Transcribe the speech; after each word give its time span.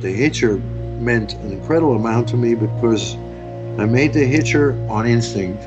The 0.00 0.12
Hitcher 0.12 0.58
meant 1.00 1.34
an 1.34 1.52
incredible 1.52 1.96
amount 1.96 2.28
to 2.28 2.36
me 2.36 2.54
because 2.54 3.14
I 3.78 3.86
made 3.86 4.12
The 4.12 4.26
Hitcher 4.26 4.72
on 4.88 5.06
instinct. 5.06 5.62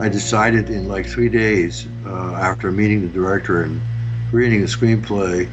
I 0.00 0.08
decided 0.08 0.70
in 0.70 0.88
like 0.88 1.06
three 1.06 1.28
days 1.28 1.86
uh, 2.06 2.32
after 2.34 2.72
meeting 2.72 3.02
the 3.02 3.08
director 3.08 3.62
and 3.62 3.80
reading 4.32 4.60
the 4.60 4.66
screenplay 4.66 5.50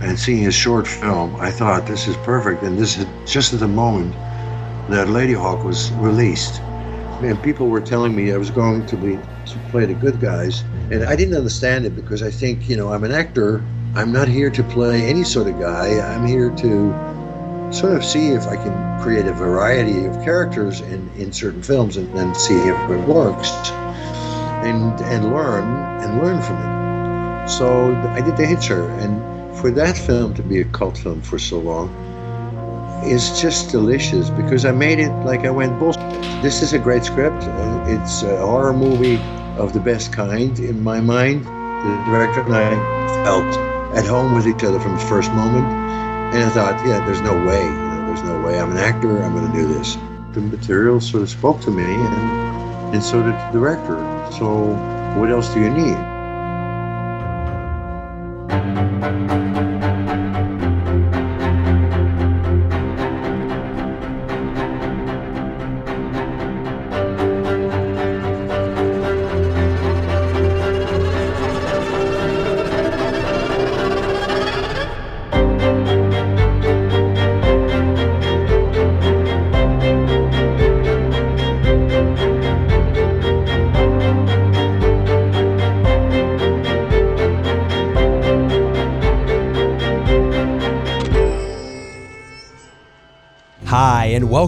and 0.00 0.18
seeing 0.18 0.42
his 0.42 0.54
short 0.54 0.86
film, 0.86 1.36
I 1.36 1.50
thought 1.50 1.86
this 1.86 2.08
is 2.08 2.16
perfect. 2.18 2.62
And 2.62 2.78
this 2.78 2.96
is 2.96 3.06
just 3.26 3.52
at 3.52 3.60
the 3.60 3.68
moment 3.68 4.12
that 4.88 5.08
Ladyhawke 5.08 5.64
was 5.64 5.90
released. 5.92 6.60
And 7.22 7.42
people 7.42 7.68
were 7.68 7.80
telling 7.80 8.14
me 8.14 8.32
I 8.32 8.36
was 8.36 8.50
going 8.50 8.86
to 8.86 8.96
be 8.96 9.16
to 9.16 9.58
play 9.70 9.86
the 9.86 9.94
good 9.94 10.20
guys, 10.20 10.62
and 10.90 11.04
I 11.04 11.16
didn't 11.16 11.34
understand 11.34 11.86
it 11.86 11.96
because 11.96 12.22
I 12.22 12.30
think 12.30 12.68
you 12.68 12.76
know 12.76 12.92
I'm 12.92 13.04
an 13.04 13.12
actor. 13.12 13.64
I'm 13.94 14.12
not 14.12 14.28
here 14.28 14.50
to 14.50 14.62
play 14.62 15.02
any 15.06 15.24
sort 15.24 15.48
of 15.48 15.58
guy. 15.58 15.98
I'm 15.98 16.26
here 16.26 16.50
to 16.50 17.05
sort 17.72 17.94
of 17.94 18.04
see 18.04 18.28
if 18.28 18.46
I 18.46 18.56
can 18.56 19.02
create 19.02 19.26
a 19.26 19.32
variety 19.32 20.04
of 20.04 20.14
characters 20.24 20.80
in, 20.80 21.10
in 21.16 21.32
certain 21.32 21.62
films 21.62 21.96
and 21.96 22.12
then 22.16 22.34
see 22.34 22.56
if 22.56 22.90
it 22.90 23.08
works 23.08 23.50
and 24.66 25.00
and 25.02 25.32
learn 25.32 25.64
and 26.02 26.22
learn 26.22 26.42
from 26.42 26.56
it. 26.56 27.48
So 27.48 27.94
I 27.94 28.20
did 28.20 28.36
The 28.36 28.46
Hitcher, 28.46 28.88
and 29.00 29.56
for 29.58 29.70
that 29.70 29.96
film 29.96 30.34
to 30.34 30.42
be 30.42 30.60
a 30.60 30.64
cult 30.64 30.98
film 30.98 31.22
for 31.22 31.38
so 31.38 31.58
long 31.58 31.88
is 33.04 33.40
just 33.40 33.70
delicious 33.70 34.30
because 34.30 34.64
I 34.64 34.72
made 34.72 34.98
it 34.98 35.12
like 35.24 35.44
I 35.44 35.50
went 35.50 35.78
bullshit. 35.78 36.02
This 36.42 36.62
is 36.62 36.72
a 36.72 36.78
great 36.78 37.04
script. 37.04 37.44
Uh, 37.44 37.84
it's 37.86 38.22
a 38.22 38.36
horror 38.38 38.72
movie 38.72 39.18
of 39.58 39.72
the 39.72 39.80
best 39.80 40.12
kind 40.12 40.58
in 40.58 40.82
my 40.82 41.00
mind. 41.00 41.44
The 41.44 42.04
director 42.10 42.40
and 42.40 42.54
I 42.54 43.24
felt 43.24 43.46
at 43.96 44.04
home 44.06 44.34
with 44.34 44.46
each 44.48 44.64
other 44.64 44.80
from 44.80 44.94
the 44.96 45.04
first 45.04 45.30
moment, 45.32 45.85
and 46.32 46.44
I 46.44 46.50
thought, 46.50 46.86
yeah, 46.86 47.00
there's 47.06 47.20
no 47.22 47.34
way. 47.46 47.64
You 47.64 47.70
know, 47.70 48.06
there's 48.06 48.22
no 48.22 48.40
way. 48.40 48.58
I'm 48.60 48.72
an 48.72 48.78
actor. 48.78 49.22
I'm 49.22 49.32
going 49.32 49.50
to 49.50 49.58
do 49.58 49.66
this. 49.66 49.96
The 50.32 50.40
material 50.40 51.00
sort 51.00 51.22
of 51.22 51.30
spoke 51.30 51.60
to 51.62 51.70
me, 51.70 51.84
and 51.84 52.94
and 52.94 53.02
so 53.02 53.22
did 53.22 53.32
the 53.34 53.50
director. 53.52 53.96
So 54.30 54.74
what 55.18 55.30
else 55.30 55.52
do 55.54 55.60
you 55.60 55.70
need? 55.70 56.15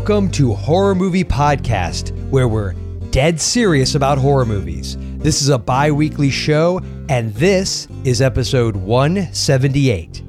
Welcome 0.08 0.30
to 0.30 0.54
Horror 0.54 0.94
Movie 0.94 1.22
Podcast, 1.22 2.16
where 2.30 2.48
we're 2.48 2.72
dead 3.10 3.38
serious 3.38 3.94
about 3.94 4.16
horror 4.16 4.46
movies. 4.46 4.96
This 5.18 5.42
is 5.42 5.50
a 5.50 5.58
bi 5.58 5.90
weekly 5.90 6.30
show, 6.30 6.80
and 7.10 7.34
this 7.34 7.88
is 8.04 8.22
episode 8.22 8.74
178. 8.74 10.22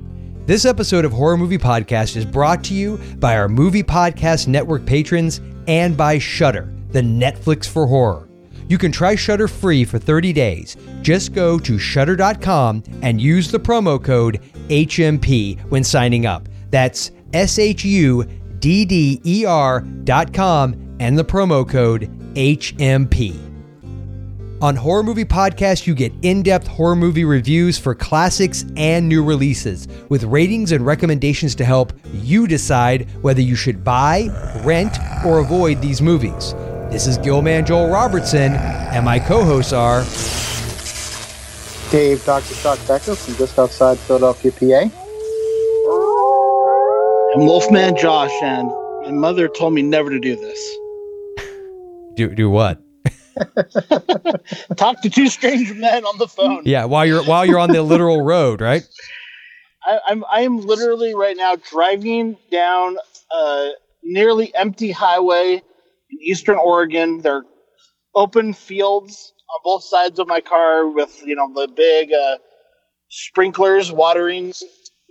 This 0.46 0.66
episode 0.66 1.06
of 1.06 1.14
Horror 1.14 1.38
Movie 1.38 1.58
Podcast 1.58 2.18
is 2.18 2.26
brought 2.26 2.62
to 2.66 2.74
you 2.74 2.98
by 3.20 3.38
our 3.38 3.48
Movie 3.48 3.82
Podcast 3.82 4.50
Network 4.50 4.86
patrons 4.86 5.40
and 5.70 5.96
by 5.96 6.20
Shudder, 6.20 6.74
the 6.90 7.02
Netflix 7.02 7.66
for 7.66 7.88
horror. 7.88 8.28
You 8.68 8.78
can 8.78 8.92
try 8.92 9.16
Shudder 9.16 9.48
free 9.48 9.86
for 9.86 9.98
30 9.98 10.34
days. 10.34 10.76
Just 11.02 11.32
go 11.32 11.58
to 11.58 11.80
shudder.com 11.80 12.84
and 13.02 13.22
use 13.22 13.50
the 13.50 13.62
promo 13.62 14.04
code 14.04 14.42
HMP 14.68 15.58
when 15.70 15.86
signing 15.86 16.26
up. 16.26 16.50
That's 16.70 17.12
S 17.32 17.60
H 17.60 17.86
U 17.86 18.28
DDER.com 18.60 20.16
and 21.00 21.18
the 21.18 21.26
promo 21.26 21.68
code 21.68 22.10
HMP. 22.36 23.50
On 24.62 24.76
Horror 24.76 25.04
Movie 25.04 25.24
Podcast, 25.24 25.88
you 25.88 25.96
get 25.96 26.12
in 26.22 26.44
depth 26.44 26.68
horror 26.68 26.98
movie 26.98 27.24
reviews 27.24 27.78
for 27.78 27.96
classics 27.96 28.66
and 28.76 29.08
new 29.08 29.24
releases, 29.24 29.88
with 30.10 30.26
ratings 30.26 30.74
and 30.74 30.86
recommendations 30.86 31.56
to 31.56 31.64
help 31.64 31.94
you 32.12 32.46
decide 32.46 33.10
whether 33.22 33.40
you 33.40 33.56
should 33.56 33.86
buy, 33.86 34.28
rent, 34.66 34.98
or 35.26 35.40
avoid 35.40 35.82
these 35.82 36.02
movies. 36.02 36.54
This 36.92 37.08
is 37.08 37.18
Gilman 37.20 37.66
Joel 37.66 37.90
Robertson, 37.90 38.52
and 38.52 39.06
my 39.06 39.18
co 39.18 39.46
hosts 39.46 39.72
are 39.72 40.04
Dave 41.90 42.26
Dr. 42.26 42.54
Shock 42.54 42.80
Becker 42.86 43.16
from 43.16 43.36
just 43.36 43.58
outside 43.58 43.98
Philadelphia, 43.98 44.52
PA. 44.52 45.09
I'm 47.36 47.46
Wolfman 47.46 47.96
Josh, 47.96 48.32
and 48.42 48.68
my 49.06 49.12
mother 49.12 49.48
told 49.48 49.74
me 49.74 49.84
never 49.84 50.10
to 50.10 50.20
do 50.20 50.36
this. 50.36 50.60
Do, 52.16 52.34
do 52.34 52.50
what? 52.50 52.82
Talk 54.76 55.02
to 55.02 55.10
two 55.10 55.30
strange 55.30 55.72
men 55.74 56.04
on 56.06 56.18
the 56.18 56.28
phone. 56.28 56.64
Yeah, 56.66 56.86
while 56.86 57.06
you're 57.06 57.24
while 57.24 57.46
you're 57.46 57.60
on 57.60 57.72
the 57.72 57.82
literal 57.82 58.24
road, 58.24 58.60
right? 58.60 58.84
I, 59.86 60.00
I'm 60.08 60.26
I 60.30 60.42
am 60.42 60.58
literally 60.58 61.14
right 61.16 61.38
now 61.38 61.56
driving 61.56 62.36
down 62.52 62.98
a 63.32 63.72
nearly 64.04 64.54
empty 64.56 64.92
highway 64.92 65.54
in 65.54 66.18
eastern 66.22 66.58
Oregon. 66.58 67.22
There 67.22 67.36
are 67.36 67.46
open 68.16 68.54
fields 68.54 69.34
on 69.56 69.62
both 69.64 69.84
sides 69.84 70.20
of 70.20 70.28
my 70.28 70.42
car 70.42 70.88
with 70.90 71.22
you 71.24 71.36
know 71.36 71.54
the 71.54 71.70
big 71.70 72.12
uh, 72.12 72.38
sprinklers 73.10 73.92
watering 73.92 74.52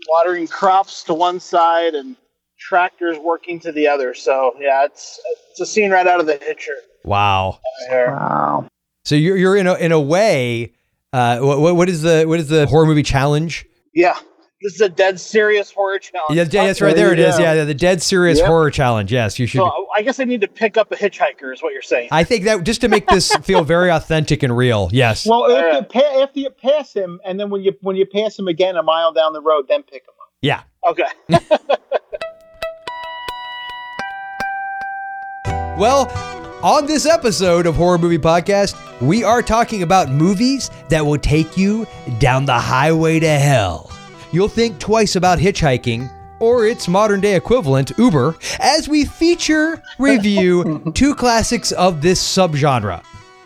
watering 0.08 0.46
crops 0.46 1.02
to 1.04 1.14
one 1.14 1.40
side 1.40 1.94
and 1.94 2.16
tractors 2.58 3.18
working 3.18 3.60
to 3.60 3.72
the 3.72 3.86
other. 3.88 4.14
So 4.14 4.54
yeah, 4.58 4.84
it's 4.84 5.20
it's 5.50 5.60
a 5.60 5.66
scene 5.66 5.90
right 5.90 6.06
out 6.06 6.20
of 6.20 6.26
the 6.26 6.36
Hitcher. 6.36 6.76
Wow. 7.04 7.60
Wow. 7.90 8.68
So 9.04 9.14
you're 9.14 9.36
you're 9.36 9.56
in 9.56 9.66
a 9.66 9.74
in 9.74 9.92
a 9.92 10.00
way. 10.00 10.72
Uh, 11.12 11.38
what 11.38 11.74
what 11.76 11.88
is 11.88 12.02
the 12.02 12.24
what 12.26 12.38
is 12.38 12.48
the 12.48 12.66
horror 12.66 12.86
movie 12.86 13.02
challenge? 13.02 13.64
Yeah, 13.94 14.18
this 14.60 14.74
is 14.74 14.80
a 14.80 14.88
dead 14.88 15.20
serious 15.20 15.70
horror 15.70 15.98
challenge. 16.00 16.30
Yeah, 16.30 16.42
yeah, 16.50 16.66
that's 16.66 16.80
right. 16.80 16.94
There 16.96 17.14
There 17.14 17.28
it 17.28 17.36
go. 17.38 17.42
Yeah, 17.42 17.64
the 17.64 17.74
dead 17.74 18.02
serious 18.02 18.38
Yep. 18.38 18.46
horror 18.48 18.70
challenge. 18.70 19.12
Yes, 19.12 19.38
you 19.38 19.46
should. 19.46 19.58
So 19.58 19.86
I 19.96 20.02
guess 20.02 20.18
I 20.18 20.24
need 20.24 20.40
to 20.40 20.48
pick 20.48 20.76
up 20.76 20.90
a 20.90 20.96
hitchhiker, 20.96 21.52
is 21.54 21.62
what 21.62 21.72
you're 21.72 21.82
saying. 21.82 22.08
I 22.10 22.24
think 22.24 22.44
that 22.44 22.64
just 22.64 22.80
to 22.80 22.88
make 22.88 23.06
this 23.06 23.34
feel 23.42 23.62
very 23.62 23.90
authentic 23.90 24.42
and 24.42 24.56
real. 24.56 24.88
Yes. 24.92 25.26
Well, 25.26 25.42
Alright. 25.42 25.74
if 25.86 25.94
you 25.94 26.00
pa- 26.02 26.22
after 26.22 26.40
you 26.40 26.50
pass 26.50 26.92
him, 26.92 27.20
and 27.24 27.38
then 27.38 27.50
when 27.50 27.62
you 27.62 27.72
when 27.82 27.94
you 27.96 28.04
pass 28.06 28.38
him 28.38 28.48
again 28.48 28.76
a 28.76 28.82
mile 28.82 29.12
down 29.12 29.32
the 29.32 29.40
road, 29.42 29.66
then 29.68 29.82
pick 29.84 30.02
him 30.02 30.14
up. 30.20 30.30
yeah. 30.42 30.62
Okay. 30.88 31.04
Well, 35.78 36.10
on 36.64 36.86
this 36.86 37.06
episode 37.06 37.64
of 37.66 37.76
Horror 37.76 37.98
Movie 37.98 38.18
Podcast, 38.18 38.74
we 39.00 39.22
are 39.22 39.42
talking 39.42 39.84
about 39.84 40.10
movies 40.10 40.70
that 40.88 41.06
will 41.06 41.18
take 41.18 41.56
you 41.56 41.86
down 42.18 42.46
the 42.46 42.58
highway 42.58 43.20
to 43.20 43.28
hell. 43.28 43.88
You'll 44.30 44.48
think 44.48 44.78
twice 44.78 45.16
about 45.16 45.38
hitchhiking 45.38 46.10
or 46.40 46.66
its 46.66 46.86
modern 46.86 47.20
day 47.20 47.34
equivalent, 47.34 47.92
Uber, 47.98 48.36
as 48.60 48.88
we 48.88 49.04
feature 49.04 49.82
review 49.98 50.90
two 50.94 51.14
classics 51.14 51.72
of 51.72 52.02
this 52.02 52.22
subgenre. 52.22 53.02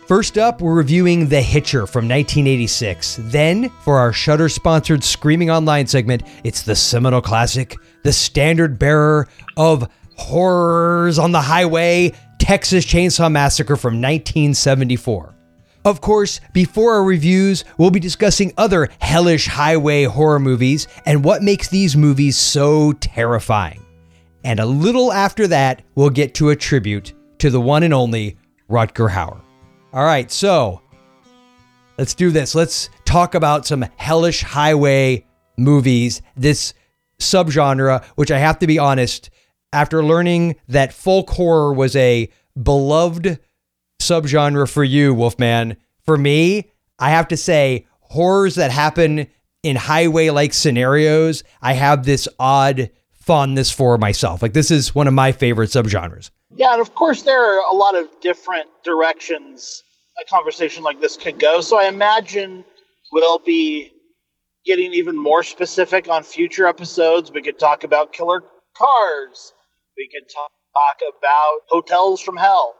First 0.09 0.37
up, 0.37 0.60
we're 0.60 0.75
reviewing 0.75 1.28
The 1.28 1.41
Hitcher 1.41 1.87
from 1.87 2.09
1986. 2.09 3.19
Then, 3.20 3.70
for 3.82 3.98
our 3.98 4.12
Shudder 4.12 4.48
sponsored 4.48 5.04
Screaming 5.04 5.50
Online 5.50 5.87
segment, 5.87 6.25
it's 6.44 6.62
the 6.62 6.75
seminal 6.75 7.22
classic, 7.22 7.76
the 8.03 8.12
standard 8.12 8.78
bearer 8.78 9.28
of 9.56 9.88
horrors 10.17 11.19
on 11.19 11.32
the 11.32 11.40
highway, 11.40 12.12
Texas 12.38 12.85
Chainsaw 12.85 13.31
Massacre 13.31 13.76
from 13.76 13.94
1974. 13.94 15.35
Of 15.84 16.00
course, 16.00 16.40
before 16.52 16.94
our 16.94 17.02
reviews, 17.02 17.64
we'll 17.76 17.90
be 17.90 17.99
discussing 17.99 18.52
other 18.56 18.88
hellish 19.00 19.49
highway 19.49 20.05
horror 20.05 20.38
movies 20.38 20.87
and 21.06 21.25
what 21.25 21.43
makes 21.43 21.69
these 21.69 21.96
movies 21.96 22.37
so 22.37 22.93
terrifying. 22.93 23.84
And 24.44 24.61
a 24.61 24.67
little 24.67 25.12
after 25.12 25.49
that, 25.49 25.82
we'll 25.96 26.11
get 26.11 26.34
to 26.34 26.50
a 26.50 26.56
tribute 26.56 27.14
to 27.38 27.50
the 27.50 27.61
one 27.61 27.82
and 27.82 27.93
only 27.93 28.37
Rutger 28.70 29.11
Hauer. 29.11 29.40
All 29.93 30.05
right, 30.05 30.31
so 30.31 30.81
let's 31.99 32.14
do 32.14 32.31
this. 32.31 32.55
Let's 32.55 32.88
talk 33.05 33.35
about 33.35 33.67
some 33.67 33.85
hellish 33.96 34.43
highway 34.43 35.26
movies, 35.58 36.23
this 36.37 36.75
subgenre, 37.19 38.05
which 38.14 38.31
I 38.31 38.38
have 38.38 38.58
to 38.61 38.67
be 38.69 38.78
honest, 38.78 39.31
after 39.73 40.05
learning 40.05 40.56
that 40.69 40.93
folk 40.93 41.31
horror 41.31 41.73
was 41.73 41.96
a 41.96 42.28
beloved 42.61 43.40
subgenre 44.02 44.69
for 44.69 44.84
you, 44.84 45.14
Wolfman, 45.14 45.76
for 46.04 46.16
me, 46.16 46.70
I 46.99 47.10
have 47.10 47.28
to 47.28 47.37
say 47.37 47.87
horrors 48.00 48.56
that 48.56 48.70
happen 48.70 49.26
in 49.62 49.76
highway 49.76 50.31
like 50.31 50.52
scenarios, 50.52 51.44
I 51.60 51.75
have 51.75 52.04
this 52.04 52.28
odd 52.38 52.90
fondness 53.12 53.70
for 53.70 53.96
myself. 53.99 54.43
Like 54.43 54.52
this 54.52 54.70
is 54.70 54.94
one 54.94 55.06
of 55.06 55.14
my 55.14 55.32
favorite 55.32 55.70
subgenres. 55.70 56.31
Yeah, 56.54 56.72
and 56.72 56.81
of 56.81 56.94
course 56.94 57.22
there 57.22 57.43
are 57.43 57.62
a 57.70 57.75
lot 57.75 57.94
of 57.94 58.08
different 58.20 58.69
directions 58.84 59.82
a 60.20 60.25
conversation 60.28 60.82
like 60.82 61.00
this 61.00 61.16
could 61.16 61.38
go. 61.38 61.60
So 61.60 61.78
I 61.78 61.87
imagine 61.87 62.64
we'll 63.12 63.38
be 63.38 63.93
getting 64.64 64.93
even 64.93 65.16
more 65.16 65.43
specific 65.43 66.08
on 66.08 66.22
future 66.22 66.66
episodes. 66.66 67.32
We 67.32 67.43
could 67.43 67.58
talk 67.58 67.84
about 67.84 68.12
killer 68.12 68.43
cars. 68.76 69.52
We 69.96 70.08
could 70.12 70.28
talk, 70.32 70.50
about 71.19 71.58
hotels 71.69 72.22
from 72.22 72.37
hell. 72.38 72.75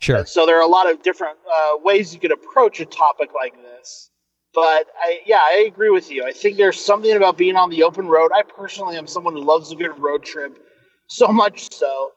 Sure. 0.00 0.24
So 0.26 0.46
there 0.46 0.56
are 0.56 0.62
a 0.62 0.68
lot 0.68 0.90
of 0.90 1.02
different 1.02 1.38
uh, 1.50 1.78
ways 1.82 2.14
you 2.14 2.20
could 2.20 2.32
approach 2.32 2.80
a 2.80 2.86
topic 2.86 3.30
like 3.34 3.54
this. 3.54 4.10
But 4.54 4.86
I, 5.00 5.20
yeah, 5.26 5.40
I 5.42 5.64
agree 5.68 5.90
with 5.90 6.10
you. 6.10 6.24
I 6.24 6.32
think 6.32 6.56
there's 6.56 6.82
something 6.82 7.14
about 7.14 7.36
being 7.36 7.56
on 7.56 7.70
the 7.70 7.82
open 7.82 8.08
road. 8.08 8.30
I 8.34 8.42
personally 8.42 8.96
am 8.96 9.06
someone 9.06 9.34
who 9.34 9.42
loves 9.42 9.70
a 9.72 9.76
good 9.76 9.98
road 9.98 10.24
trip, 10.24 10.58
so 11.06 11.28
much 11.28 11.72
so 11.72 12.12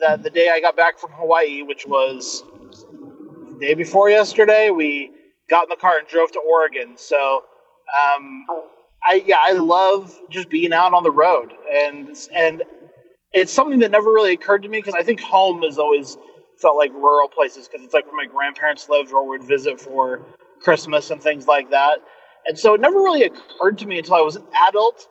that 0.00 0.22
the 0.22 0.30
day 0.30 0.50
I 0.50 0.60
got 0.60 0.76
back 0.76 0.98
from 0.98 1.10
Hawaii, 1.12 1.62
which 1.62 1.86
was 1.86 2.44
the 3.58 3.58
day 3.60 3.74
before 3.74 4.10
yesterday, 4.10 4.70
we 4.70 5.10
got 5.48 5.64
in 5.64 5.68
the 5.70 5.76
car 5.76 5.98
and 5.98 6.08
drove 6.08 6.32
to 6.32 6.40
Oregon. 6.40 6.96
So, 6.96 7.44
um, 8.16 8.46
I 9.04 9.22
yeah, 9.26 9.38
I 9.40 9.52
love 9.52 10.18
just 10.30 10.48
being 10.48 10.72
out 10.72 10.92
on 10.92 11.02
the 11.02 11.10
road, 11.10 11.52
and 11.72 12.16
and 12.34 12.62
it's 13.32 13.52
something 13.52 13.78
that 13.80 13.90
never 13.90 14.10
really 14.10 14.32
occurred 14.32 14.62
to 14.62 14.68
me 14.68 14.78
because 14.78 14.94
I 14.94 15.02
think 15.02 15.20
home 15.20 15.62
is 15.62 15.78
always 15.78 16.16
felt 16.60 16.76
like 16.76 16.92
rural 16.92 17.28
places 17.28 17.68
because 17.68 17.84
it's 17.84 17.94
like 17.94 18.06
where 18.06 18.16
my 18.16 18.26
grandparents 18.26 18.88
lived 18.88 19.12
or 19.12 19.28
we'd 19.28 19.42
visit 19.42 19.80
for 19.80 20.22
Christmas 20.60 21.10
and 21.10 21.22
things 21.22 21.46
like 21.46 21.70
that. 21.70 21.98
And 22.46 22.58
so 22.58 22.74
it 22.74 22.80
never 22.80 22.96
really 22.96 23.24
occurred 23.24 23.78
to 23.78 23.86
me 23.86 23.98
until 23.98 24.14
I 24.14 24.20
was 24.20 24.36
an 24.36 24.44
adult 24.68 25.06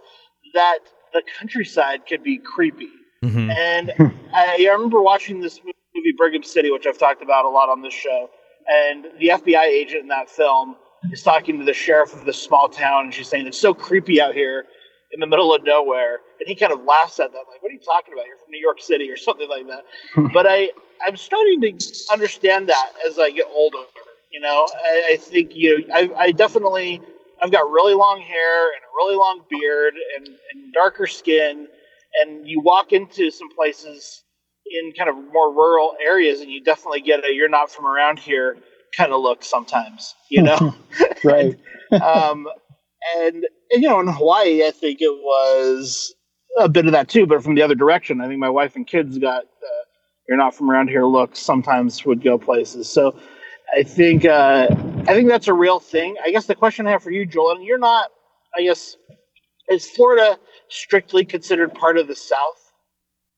that 0.54 0.80
the 1.14 1.22
countryside 1.40 2.06
could 2.08 2.24
be 2.24 2.38
creepy. 2.38 2.90
Mm-hmm. 3.24 3.52
And 3.52 3.94
I, 4.34 4.66
I 4.68 4.72
remember 4.72 5.02
watching 5.02 5.42
this 5.42 5.60
movie, 5.64 6.14
Brigham 6.18 6.44
City, 6.44 6.72
which 6.72 6.86
I've 6.86 6.98
talked 6.98 7.22
about 7.22 7.46
a 7.46 7.50
lot 7.50 7.70
on 7.70 7.82
this 7.82 7.94
show. 7.94 8.30
And 8.68 9.06
the 9.20 9.30
FBI 9.30 9.66
agent 9.66 10.02
in 10.02 10.08
that 10.10 10.30
film 10.30 10.76
is 11.12 11.22
talking 11.22 11.60
to 11.60 11.66
the 11.66 11.74
sheriff 11.74 12.14
of 12.14 12.26
this 12.26 12.42
small 12.42 12.68
town, 12.68 13.06
and 13.06 13.14
she's 13.14 13.28
saying 13.28 13.48
it's 13.48 13.60
so 13.60 13.74
creepy 13.74 14.20
out 14.20 14.34
here 14.34 14.66
in 15.12 15.20
the 15.20 15.28
middle 15.28 15.54
of 15.54 15.64
nowhere. 15.64 16.20
And 16.40 16.48
he 16.48 16.56
kind 16.56 16.74
of 16.74 16.84
laughs 16.84 17.20
at 17.20 17.32
that, 17.32 17.44
like, 17.52 17.62
"What 17.62 17.70
are 17.70 17.74
you 17.74 17.80
talking 17.80 18.14
about? 18.14 18.26
You're 18.26 18.38
from 18.38 18.52
New 18.52 18.60
York 18.60 18.82
City 18.82 19.10
or 19.10 19.18
something 19.18 19.48
like 19.48 19.68
that." 19.68 19.84
but 20.34 20.48
I, 20.48 20.70
I'm 21.06 21.18
starting 21.18 21.62
to 21.62 21.74
understand 22.12 22.70
that 22.70 22.92
as 23.08 23.20
I 23.20 23.32
get 23.32 23.46
older. 23.54 23.84
You 24.32 24.42
know, 24.42 24.68
I, 24.86 25.12
I 25.14 25.18
think 25.18 25.56
you, 25.56 25.86
I, 25.94 26.12
I 26.18 26.32
definitely, 26.32 27.02
I've 27.42 27.52
got 27.52 27.70
really 27.72 27.94
long 27.94 28.20
hair 28.20 28.68
and 28.68 28.82
a 28.84 28.96
really 28.98 29.16
long 29.16 29.42
beard 29.50 29.94
and, 30.18 30.28
and 30.28 30.74
darker 30.74 31.08
skin, 31.08 31.68
and 32.22 32.48
you 32.48 32.60
walk 32.60 32.92
into 32.92 33.32
some 33.32 33.50
places 33.56 34.24
in 34.66 34.92
kind 34.94 35.10
of 35.10 35.16
more 35.32 35.54
rural 35.54 35.96
areas, 36.04 36.42
and 36.42 36.52
you 36.52 36.62
definitely 36.62 37.02
get 37.02 37.24
a 37.24 37.34
"you're 37.34 37.50
not 37.50 37.72
from 37.72 37.86
around 37.86 38.20
here" 38.20 38.58
kind 38.98 39.14
of 39.14 39.22
look 39.22 39.44
sometimes. 39.44 40.16
You 40.30 40.44
know, 40.44 40.76
right? 41.24 41.58
and, 41.92 42.02
um, 42.02 42.48
and, 43.18 43.46
and 43.72 43.84
you 43.84 43.88
know, 43.88 44.00
in 44.00 44.08
Hawaii, 44.08 44.66
I 44.66 44.72
think 44.72 45.02
it 45.02 45.14
was 45.14 46.14
a 46.58 46.70
bit 46.70 46.86
of 46.86 46.92
that 46.94 47.10
too, 47.10 47.26
but 47.26 47.44
from 47.44 47.56
the 47.56 47.62
other 47.62 47.76
direction. 47.76 48.22
I 48.22 48.28
think 48.28 48.40
my 48.40 48.50
wife 48.50 48.76
and 48.76 48.88
kids 48.88 49.18
got 49.18 49.44
uh, 49.44 49.85
"you're 50.28 50.38
not 50.38 50.56
from 50.56 50.70
around 50.70 50.90
here" 50.90 51.06
look 51.06 51.36
sometimes 51.36 52.06
would 52.06 52.24
go 52.24 52.38
places. 52.38 52.90
So 52.90 53.16
I 53.76 53.84
think 53.84 54.26
uh, 54.26 54.68
I 55.08 55.14
think 55.14 55.30
that's 55.30 55.48
a 55.48 55.54
real 55.54 55.80
thing. 55.80 56.16
I 56.24 56.32
guess 56.32 56.46
the 56.46 56.56
question 56.56 56.88
I 56.88 56.92
have 56.92 57.04
for 57.04 57.12
you, 57.12 57.26
Joel, 57.26 57.52
and 57.52 57.64
you're 57.64 57.78
not. 57.78 58.12
I 58.58 58.64
guess 58.64 58.96
is 59.70 59.90
Florida 59.90 60.38
strictly 60.70 61.26
considered 61.26 61.74
part 61.74 61.98
of 61.98 62.08
the 62.08 62.16
South? 62.16 62.66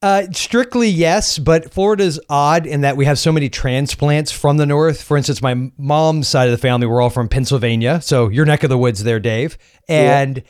Uh, 0.03 0.23
strictly 0.31 0.87
yes, 0.87 1.39
but 1.39 1.73
Florida's 1.73 2.19
odd 2.29 2.67
in 2.67 2.81
that 2.81 2.97
we 2.97 3.05
have 3.05 3.17
so 3.17 3.31
many 3.31 3.49
transplants 3.49 4.31
from 4.31 4.57
the 4.57 4.65
north. 4.65 5.01
For 5.01 5.17
instance, 5.17 5.41
my 5.41 5.71
mom's 5.77 6.27
side 6.27 6.47
of 6.47 6.51
the 6.51 6.59
family 6.59 6.85
we're 6.85 7.01
all 7.01 7.09
from 7.09 7.27
Pennsylvania, 7.27 7.99
so 8.01 8.27
your 8.27 8.45
neck 8.45 8.63
of 8.63 8.69
the 8.69 8.77
woods 8.77 9.03
there, 9.03 9.19
Dave. 9.19 9.57
And 9.89 10.37
yeah. 10.37 10.43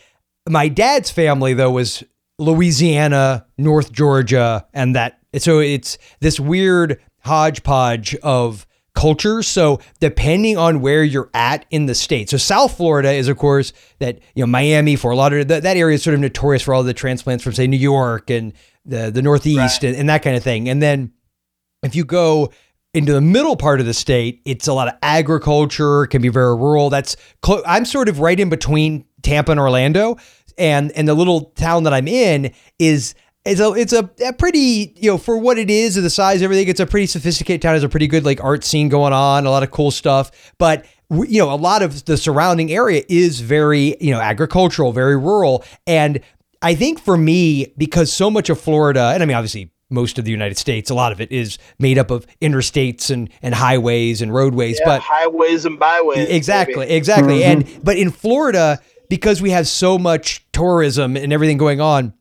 my 0.49 0.67
dad's 0.67 1.11
family 1.11 1.53
though 1.53 1.71
was 1.71 2.03
Louisiana, 2.39 3.45
North 3.57 3.91
Georgia, 3.91 4.67
and 4.73 4.95
that. 4.95 5.19
So 5.41 5.59
it's 5.59 5.97
this 6.19 6.39
weird 6.39 7.01
hodgepodge 7.19 8.15
of 8.15 8.67
culture. 8.97 9.43
So 9.43 9.79
depending 9.99 10.57
on 10.57 10.81
where 10.81 11.03
you're 11.03 11.29
at 11.33 11.65
in 11.69 11.85
the 11.85 11.93
state. 11.93 12.29
So 12.29 12.37
South 12.37 12.75
Florida 12.75 13.11
is 13.11 13.27
of 13.27 13.37
course 13.37 13.71
that 13.99 14.19
you 14.33 14.41
know 14.41 14.47
Miami, 14.47 14.95
Fort 14.95 15.15
Lauderdale. 15.15 15.61
That, 15.61 15.77
area 15.77 15.95
is 15.95 16.03
sort 16.03 16.15
of 16.15 16.19
notorious 16.19 16.63
for 16.63 16.73
all 16.73 16.83
the 16.83 16.95
transplants 16.95 17.43
from 17.43 17.53
say 17.53 17.67
New 17.67 17.77
York 17.77 18.31
and 18.31 18.53
the 18.85 19.11
the 19.11 19.21
Northeast 19.21 19.83
right. 19.83 19.89
and, 19.89 19.97
and 19.97 20.09
that 20.09 20.23
kind 20.23 20.35
of 20.35 20.43
thing. 20.43 20.67
And 20.67 20.81
then 20.81 21.13
if 21.83 21.95
you 21.95 22.05
go 22.05 22.51
into 22.93 23.13
the 23.13 23.21
middle 23.21 23.55
part 23.55 23.79
of 23.79 23.85
the 23.85 23.93
state, 23.93 24.41
it's 24.45 24.67
a 24.67 24.73
lot 24.73 24.87
of 24.87 24.95
agriculture, 25.03 26.07
can 26.07 26.21
be 26.21 26.29
very 26.29 26.55
rural. 26.55 26.89
That's 26.89 27.15
cl- 27.45 27.61
I'm 27.67 27.85
sort 27.85 28.09
of 28.09 28.19
right 28.19 28.39
in 28.39 28.49
between 28.49 29.05
Tampa 29.21 29.51
and 29.51 29.59
Orlando, 29.59 30.17
and 30.57 30.91
and 30.93 31.07
the 31.07 31.13
little 31.13 31.51
town 31.51 31.83
that 31.83 31.93
I'm 31.93 32.07
in 32.07 32.51
is 32.79 33.13
it's 33.47 33.61
a 33.61 33.71
it's 33.73 33.93
a, 33.93 34.09
a, 34.25 34.33
pretty 34.33 34.93
you 34.95 35.09
know 35.11 35.17
for 35.17 35.37
what 35.37 35.57
it 35.57 35.69
is 35.69 35.95
the 35.95 36.09
size 36.09 36.41
everything 36.41 36.67
it's 36.67 36.79
a 36.79 36.85
pretty 36.85 37.07
sophisticated 37.07 37.61
town. 37.61 37.73
There's 37.73 37.83
a 37.83 37.89
pretty 37.89 38.07
good 38.07 38.25
like 38.25 38.43
art 38.43 38.63
scene 38.63 38.89
going 38.89 39.13
on, 39.13 39.45
a 39.45 39.49
lot 39.49 39.63
of 39.63 39.71
cool 39.71 39.91
stuff. 39.91 40.31
But 40.57 40.85
you 41.09 41.39
know 41.39 41.53
a 41.53 41.55
lot 41.55 41.81
of 41.81 42.05
the 42.05 42.17
surrounding 42.17 42.71
area 42.71 43.03
is 43.07 43.39
very 43.39 43.95
you 44.01 44.11
know 44.11 44.19
agricultural, 44.19 44.91
very 44.91 45.17
rural, 45.17 45.63
and 45.85 46.19
I 46.61 46.75
think 46.75 46.99
for 46.99 47.17
me 47.17 47.73
because 47.77 48.11
so 48.11 48.29
much 48.29 48.49
of 48.49 48.59
Florida, 48.59 49.11
and 49.13 49.23
I 49.23 49.25
mean 49.25 49.37
obviously 49.37 49.71
most 49.89 50.19
of 50.19 50.25
the 50.25 50.31
United 50.31 50.57
States, 50.57 50.89
a 50.89 50.93
lot 50.93 51.13
of 51.13 51.21
it 51.21 51.31
is 51.31 51.57
made 51.79 51.97
up 51.97 52.11
of 52.11 52.27
interstates 52.41 53.09
and 53.09 53.29
and 53.41 53.55
highways 53.55 54.21
and 54.21 54.33
roadways, 54.33 54.79
yeah, 54.79 54.85
but 54.85 55.01
highways 55.01 55.65
and 55.65 55.79
byways. 55.79 56.27
Exactly, 56.29 56.79
maybe. 56.79 56.93
exactly, 56.93 57.39
mm-hmm. 57.39 57.69
and 57.69 57.83
but 57.83 57.97
in 57.97 58.11
Florida 58.11 58.79
because 59.09 59.41
we 59.41 59.51
have 59.51 59.67
so 59.67 59.97
much 59.97 60.45
tourism 60.51 61.15
and 61.15 61.31
everything 61.31 61.57
going 61.57 61.79
on 61.79 62.13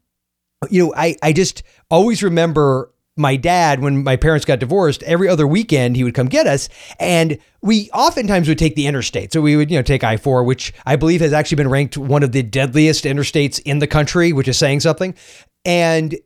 you 0.70 0.86
know, 0.86 0.94
I, 0.96 1.16
I 1.22 1.32
just 1.32 1.62
always 1.90 2.22
remember 2.22 2.92
my 3.16 3.36
dad, 3.36 3.80
when 3.80 4.04
my 4.04 4.16
parents 4.16 4.44
got 4.44 4.58
divorced, 4.58 5.02
every 5.04 5.28
other 5.28 5.46
weekend 5.46 5.96
he 5.96 6.04
would 6.04 6.14
come 6.14 6.28
get 6.28 6.46
us. 6.46 6.68
And 7.00 7.38
we 7.62 7.90
oftentimes 7.92 8.46
would 8.48 8.58
take 8.58 8.76
the 8.76 8.86
interstate. 8.86 9.32
So 9.32 9.40
we 9.40 9.56
would, 9.56 9.70
you 9.70 9.78
know, 9.78 9.82
take 9.82 10.04
I 10.04 10.18
4, 10.18 10.44
which 10.44 10.74
I 10.84 10.96
believe 10.96 11.22
has 11.22 11.32
actually 11.32 11.56
been 11.56 11.70
ranked 11.70 11.96
one 11.96 12.22
of 12.22 12.32
the 12.32 12.42
deadliest 12.42 13.04
interstates 13.04 13.58
in 13.64 13.78
the 13.78 13.86
country, 13.86 14.32
which 14.32 14.48
is 14.48 14.58
saying 14.58 14.80
something. 14.80 15.14
And 15.64 16.16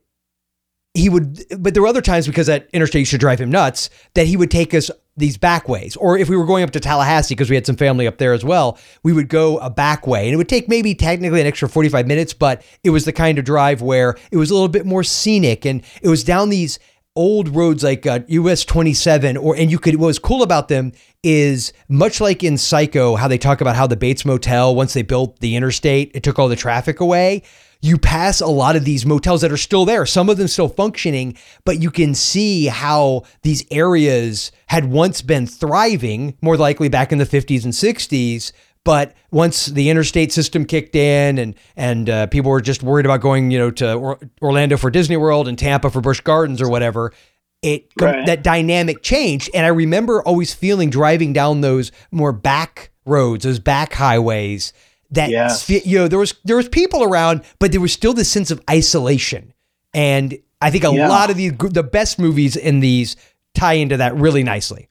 he 0.95 1.09
would, 1.09 1.45
but 1.59 1.75
there 1.75 1.83
were 1.83 1.89
other 1.89 2.03
times 2.03 2.27
because 2.27 2.49
that 2.49 2.69
interstate 2.73 3.01
used 3.01 3.13
to 3.13 3.19
drive 3.19 3.41
him 3.41 3.51
nuts 3.51 3.91
that 4.15 4.27
he 4.27 4.37
would 4.37 4.51
take 4.51 4.75
us 4.75 4.91
these 5.21 5.39
back 5.39 5.69
ways. 5.69 5.97
Or 5.97 6.19
if 6.19 6.29
we 6.29 6.37
were 6.37 6.47
going 6.47 6.65
up 6.65 6.71
to 6.73 6.81
Tallahassee, 6.81 7.35
because 7.35 7.51
we 7.51 7.57
had 7.57 7.67
some 7.67 7.77
family 7.77 8.07
up 8.07 8.19
there 8.19 8.33
as 8.33 8.45
well, 8.45 8.79
we 9.03 9.13
would 9.13 9.29
go 9.29 9.59
a 9.59 9.71
back 9.71 10.07
way. 10.07 10.25
And 10.25 10.35
it 10.35 10.37
would 10.37 10.49
take 10.49 10.69
maybe 10.69 10.95
technically 10.95 11.41
an 11.41 11.47
extra 11.47 11.69
45 11.69 12.07
minutes, 12.07 12.35
but 12.35 12.63
it 12.83 12.91
was 12.91 13.05
the 13.05 13.13
kind 13.13 13.39
of 13.39 13.45
drive 13.45 13.83
where 13.83 14.17
it 14.31 14.37
was 14.37 14.51
a 14.51 14.55
little 14.55 14.69
bit 14.69 14.87
more 14.87 15.05
scenic 15.05 15.65
and 15.65 15.83
it 16.03 16.09
was 16.09 16.25
down 16.25 16.49
these 16.49 16.79
old 17.17 17.49
roads 17.55 17.83
like 17.83 18.07
uh, 18.07 18.21
US 18.29 18.65
27 18.65 19.37
or 19.37 19.57
and 19.57 19.71
you 19.71 19.79
could 19.81 19.97
what 19.97 20.07
was 20.07 20.19
cool 20.19 20.45
about 20.45 20.69
them 20.69 20.93
is 21.25 21.73
much 21.89 22.21
like 22.21 22.45
in 22.45 22.57
Psycho 22.57 23.17
how 23.17 23.27
they 23.27 23.37
talk 23.37 23.61
about 23.61 23.75
how 23.75 23.87
the 23.87 23.97
Bates 23.97 24.25
Motel 24.25 24.77
once 24.77 24.95
they 24.95 25.03
built 25.03 25.41
the 25.41 25.57
interstate 25.57 26.13
it 26.15 26.23
took 26.23 26.39
all 26.39 26.49
the 26.49 26.55
traffic 26.55 27.01
away 27.01 27.43
you 27.83 27.99
pass 27.99 28.41
a 28.41 28.47
lot 28.47 28.77
of 28.77 28.85
these 28.85 29.07
motels 29.07 29.41
that 29.41 29.53
are 29.53 29.57
still 29.57 29.85
there, 29.85 30.05
some 30.05 30.29
of 30.29 30.37
them 30.37 30.49
still 30.49 30.69
functioning, 30.69 31.37
but 31.65 31.81
you 31.81 31.91
can 31.91 32.15
see 32.15 32.67
how 32.67 33.23
these 33.43 33.65
areas 33.71 34.53
had 34.67 34.87
once 34.87 35.23
been 35.23 35.47
thriving, 35.47 36.37
more 36.43 36.57
likely 36.57 36.89
back 36.89 37.11
in 37.13 37.19
the 37.19 37.25
50s 37.25 37.65
and 37.65 37.73
60s. 37.73 38.53
But 38.85 39.15
once 39.31 39.67
the 39.67 39.91
interstate 39.91 40.33
system 40.33 40.65
kicked 40.65 40.97
in, 40.97 41.39
and 41.39 41.55
and 41.77 42.09
uh, 42.09 42.27
people 42.29 42.51
were 42.51 42.63
just 42.63 42.83
worried 42.83 43.05
about 43.05 43.21
going, 43.21 43.51
you 43.51 43.59
know, 43.59 43.71
to 43.73 43.93
or- 43.95 44.19
Orlando 44.41 44.79
for 44.79 44.91
Disney 44.91 45.19
World 45.19 45.49
and 45.49 45.59
Tampa 45.59 45.91
for 45.91 46.01
Busch 46.01 46.21
Gardens 46.21 46.63
or 46.63 46.69
whatever, 46.71 47.13
it 47.63 47.93
right. 48.01 48.25
that 48.25 48.43
dynamic 48.43 49.03
changed. 49.03 49.51
And 49.53 49.67
I 49.67 49.69
remember 49.69 50.23
always 50.23 50.55
feeling 50.55 50.89
driving 50.89 51.35
down 51.35 51.61
those 51.61 51.93
more 52.11 52.33
back 52.33 52.91
roads, 53.05 53.45
those 53.45 53.59
back 53.59 53.93
highways, 53.93 54.73
that 55.13 55.31
you 55.69 55.99
know 55.99 56.09
there 56.09 56.19
was 56.19 56.35
there 56.45 56.57
was 56.57 56.69
people 56.69 57.03
around, 57.03 57.43
but 57.59 57.73
there 57.73 57.81
was 57.81 57.93
still 57.93 58.13
this 58.13 58.31
sense 58.31 58.51
of 58.51 58.63
isolation. 58.69 59.53
And 59.93 60.39
I 60.61 60.71
think 60.71 60.85
a 60.85 60.93
yeah. 60.93 61.09
lot 61.09 61.31
of 61.31 61.37
the 61.37 61.51
the 61.51 61.83
best 61.83 62.19
movies 62.19 62.57
in 62.57 62.81
these 62.81 63.17
tie 63.55 63.75
into 63.75 63.97
that 63.97 64.15
really 64.15 64.43
nicely. 64.43 64.89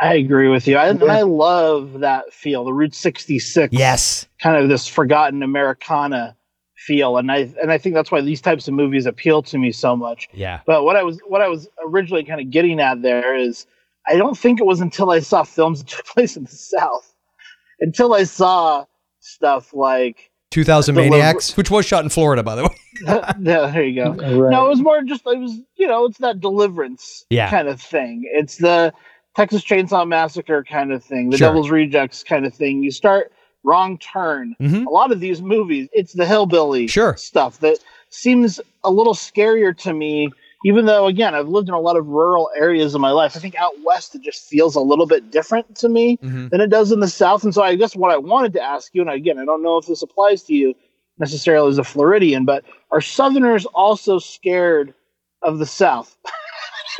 I 0.00 0.14
agree 0.14 0.48
with 0.48 0.66
you. 0.66 0.76
I, 0.76 0.88
I 0.88 1.22
love 1.22 2.00
that 2.00 2.32
feel, 2.32 2.64
the 2.64 2.72
Route 2.72 2.94
66. 2.94 3.72
Yes. 3.72 4.26
Kind 4.40 4.56
of 4.56 4.68
this 4.68 4.88
forgotten 4.88 5.44
Americana 5.44 6.36
feel. 6.74 7.18
And 7.18 7.30
I 7.30 7.52
and 7.62 7.70
I 7.70 7.78
think 7.78 7.94
that's 7.94 8.10
why 8.10 8.20
these 8.20 8.40
types 8.40 8.66
of 8.66 8.74
movies 8.74 9.06
appeal 9.06 9.42
to 9.42 9.58
me 9.58 9.70
so 9.70 9.94
much. 9.94 10.28
Yeah. 10.32 10.60
But 10.66 10.84
what 10.84 10.96
I 10.96 11.02
was 11.02 11.20
what 11.26 11.40
I 11.40 11.48
was 11.48 11.68
originally 11.86 12.24
kind 12.24 12.40
of 12.40 12.50
getting 12.50 12.80
at 12.80 13.02
there 13.02 13.36
is 13.36 13.66
I 14.08 14.16
don't 14.16 14.36
think 14.36 14.60
it 14.60 14.66
was 14.66 14.80
until 14.80 15.10
I 15.10 15.20
saw 15.20 15.44
films 15.44 15.80
that 15.80 15.88
took 15.88 16.04
place 16.14 16.36
in 16.36 16.44
the 16.44 16.50
South, 16.50 17.14
until 17.80 18.14
I 18.14 18.24
saw 18.24 18.86
stuff 19.22 19.72
like 19.72 20.30
2000 20.50 20.94
The 20.94 21.00
Maniacs, 21.02 21.56
which 21.56 21.70
was 21.70 21.86
shot 21.86 22.04
in 22.04 22.10
Florida, 22.10 22.42
by 22.42 22.54
the 22.56 22.64
way. 22.64 22.76
yeah, 23.04 23.32
there 23.70 23.84
you 23.84 23.94
go. 24.04 24.10
Right. 24.38 24.50
No, 24.50 24.66
it 24.66 24.68
was 24.70 24.80
more 24.82 25.02
just 25.02 25.22
it 25.26 25.38
was 25.38 25.58
you 25.76 25.86
know 25.86 26.04
it's 26.06 26.18
that 26.18 26.40
deliverance 26.40 27.24
Yeah. 27.30 27.48
kind 27.50 27.68
of 27.68 27.80
thing. 27.80 28.22
It's 28.32 28.56
the 28.58 28.92
Texas 29.34 29.64
Chainsaw 29.64 30.06
Massacre 30.06 30.62
kind 30.62 30.92
of 30.92 31.02
thing, 31.02 31.30
the 31.30 31.38
Sure. 31.38 31.48
Devil's 31.48 31.70
Rejects 31.70 32.22
kind 32.22 32.44
of 32.44 32.52
thing. 32.54 32.82
You 32.82 32.90
start 32.90 33.32
wrong 33.64 33.96
turn. 33.98 34.54
Mhm. 34.60 34.84
A 34.86 34.90
lot 34.90 35.12
of 35.12 35.20
these 35.20 35.40
movies, 35.40 35.88
it's 35.92 36.12
the 36.12 36.26
hillbilly 36.26 36.86
Sure. 36.88 37.16
stuff 37.16 37.60
that 37.60 37.78
seems 38.10 38.60
a 38.84 38.90
little 38.90 39.14
scarier 39.14 39.74
to 39.78 39.94
me. 39.94 40.30
Even 40.64 40.86
though, 40.86 41.06
again, 41.06 41.34
I've 41.34 41.48
lived 41.48 41.68
in 41.68 41.74
a 41.74 41.80
lot 41.80 41.96
of 41.96 42.06
rural 42.06 42.50
areas 42.56 42.94
in 42.94 43.00
my 43.00 43.10
life, 43.10 43.36
I 43.36 43.40
think 43.40 43.54
out 43.58 43.72
west 43.84 44.14
it 44.14 44.22
just 44.22 44.46
feels 44.48 44.76
a 44.76 44.80
little 44.80 45.06
bit 45.06 45.30
different 45.30 45.74
to 45.76 45.88
me 45.88 46.18
Mhm. 46.22 46.50
than 46.50 46.60
it 46.60 46.68
does 46.70 46.92
in 46.92 47.00
the 47.00 47.08
south. 47.08 47.42
And 47.44 47.52
so, 47.54 47.62
I 47.62 47.74
guess 47.74 47.96
what 47.96 48.12
I 48.12 48.16
wanted 48.16 48.52
to 48.54 48.62
ask 48.62 48.94
you, 48.94 49.00
and 49.02 49.10
again, 49.10 49.38
I 49.38 49.44
don't 49.44 49.62
know 49.62 49.76
if 49.78 49.86
this 49.86 50.02
applies 50.02 50.42
to 50.44 50.54
you 50.54 50.74
necessarily 51.18 51.68
as 51.70 51.78
a 51.78 51.84
Floridian, 51.84 52.44
but 52.44 52.64
are 52.90 53.00
Southerners 53.00 53.66
also 53.66 54.18
scared 54.18 54.94
of 55.42 55.58
the 55.58 55.66
South? 55.66 56.16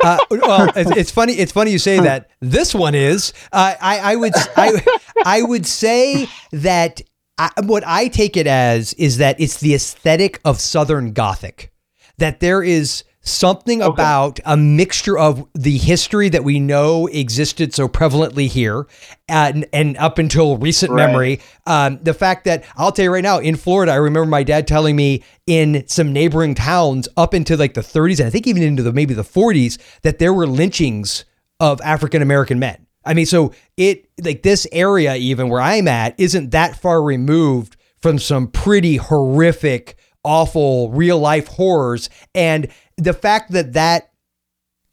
Uh, 0.03 0.17
well, 0.31 0.69
it's, 0.75 0.91
it's 0.97 1.11
funny. 1.11 1.33
It's 1.33 1.51
funny 1.51 1.69
you 1.71 1.77
say 1.77 1.99
that. 1.99 2.29
This 2.39 2.73
one 2.73 2.95
is. 2.95 3.31
Uh, 3.53 3.75
I, 3.79 3.99
I 3.99 4.15
would. 4.15 4.33
I, 4.57 4.81
I 5.23 5.41
would 5.43 5.67
say 5.67 6.27
that 6.51 6.99
I, 7.37 7.51
what 7.63 7.83
I 7.85 8.07
take 8.07 8.35
it 8.35 8.47
as 8.47 8.93
is 8.95 9.19
that 9.19 9.39
it's 9.39 9.57
the 9.59 9.75
aesthetic 9.75 10.41
of 10.43 10.59
Southern 10.59 11.13
Gothic. 11.13 11.71
That 12.17 12.39
there 12.39 12.63
is 12.63 13.03
something 13.23 13.81
about 13.81 14.39
a 14.45 14.57
mixture 14.57 15.17
of 15.17 15.47
the 15.53 15.77
history 15.77 16.29
that 16.29 16.43
we 16.43 16.59
know 16.59 17.07
existed 17.07 17.73
so 17.73 17.87
prevalently 17.87 18.47
here, 18.47 18.85
and, 19.27 19.65
and 19.73 19.97
up 19.97 20.17
until 20.19 20.57
recent 20.57 20.91
Right. 20.91 21.07
memory, 21.07 21.39
um, 21.65 21.99
the 22.03 22.13
fact 22.13 22.43
that 22.45 22.65
I'll 22.75 22.91
tell 22.91 23.05
you 23.05 23.13
right 23.13 23.23
now, 23.23 23.39
in 23.39 23.55
Florida, 23.55 23.93
I 23.93 23.95
remember 23.95 24.29
my 24.29 24.43
dad 24.43 24.67
telling 24.67 24.95
me 24.95 25.23
in 25.47 25.85
some 25.87 26.11
neighboring 26.11 26.53
towns 26.53 27.07
up 27.15 27.33
into 27.33 27.55
like 27.55 27.73
the 27.73 27.81
30s, 27.81 28.19
and 28.19 28.27
I 28.27 28.29
think 28.29 28.45
even 28.45 28.61
into 28.61 28.83
the 28.83 28.91
maybe 28.93 29.13
the 29.13 29.23
40s, 29.23 29.77
that 30.01 30.19
there 30.19 30.33
were 30.33 30.45
lynchings 30.45 31.23
of 31.59 31.79
African 31.81 32.21
American 32.21 32.59
men. 32.59 32.85
I 33.05 33.13
mean, 33.13 33.25
so 33.25 33.53
it 33.77 34.09
like 34.21 34.43
this 34.43 34.67
area, 34.71 35.15
even 35.15 35.49
where 35.49 35.61
I'm 35.61 35.87
at, 35.87 36.19
isn't 36.19 36.51
that 36.51 36.75
far 36.77 37.01
removed 37.01 37.77
from 38.01 38.19
some 38.19 38.47
pretty 38.47 38.97
horrific, 38.97 39.97
awful 40.25 40.89
real 40.91 41.19
life 41.19 41.47
horrors. 41.47 42.09
And 42.35 42.67
the 42.97 43.13
fact 43.13 43.51
that 43.51 43.73
that 43.73 44.11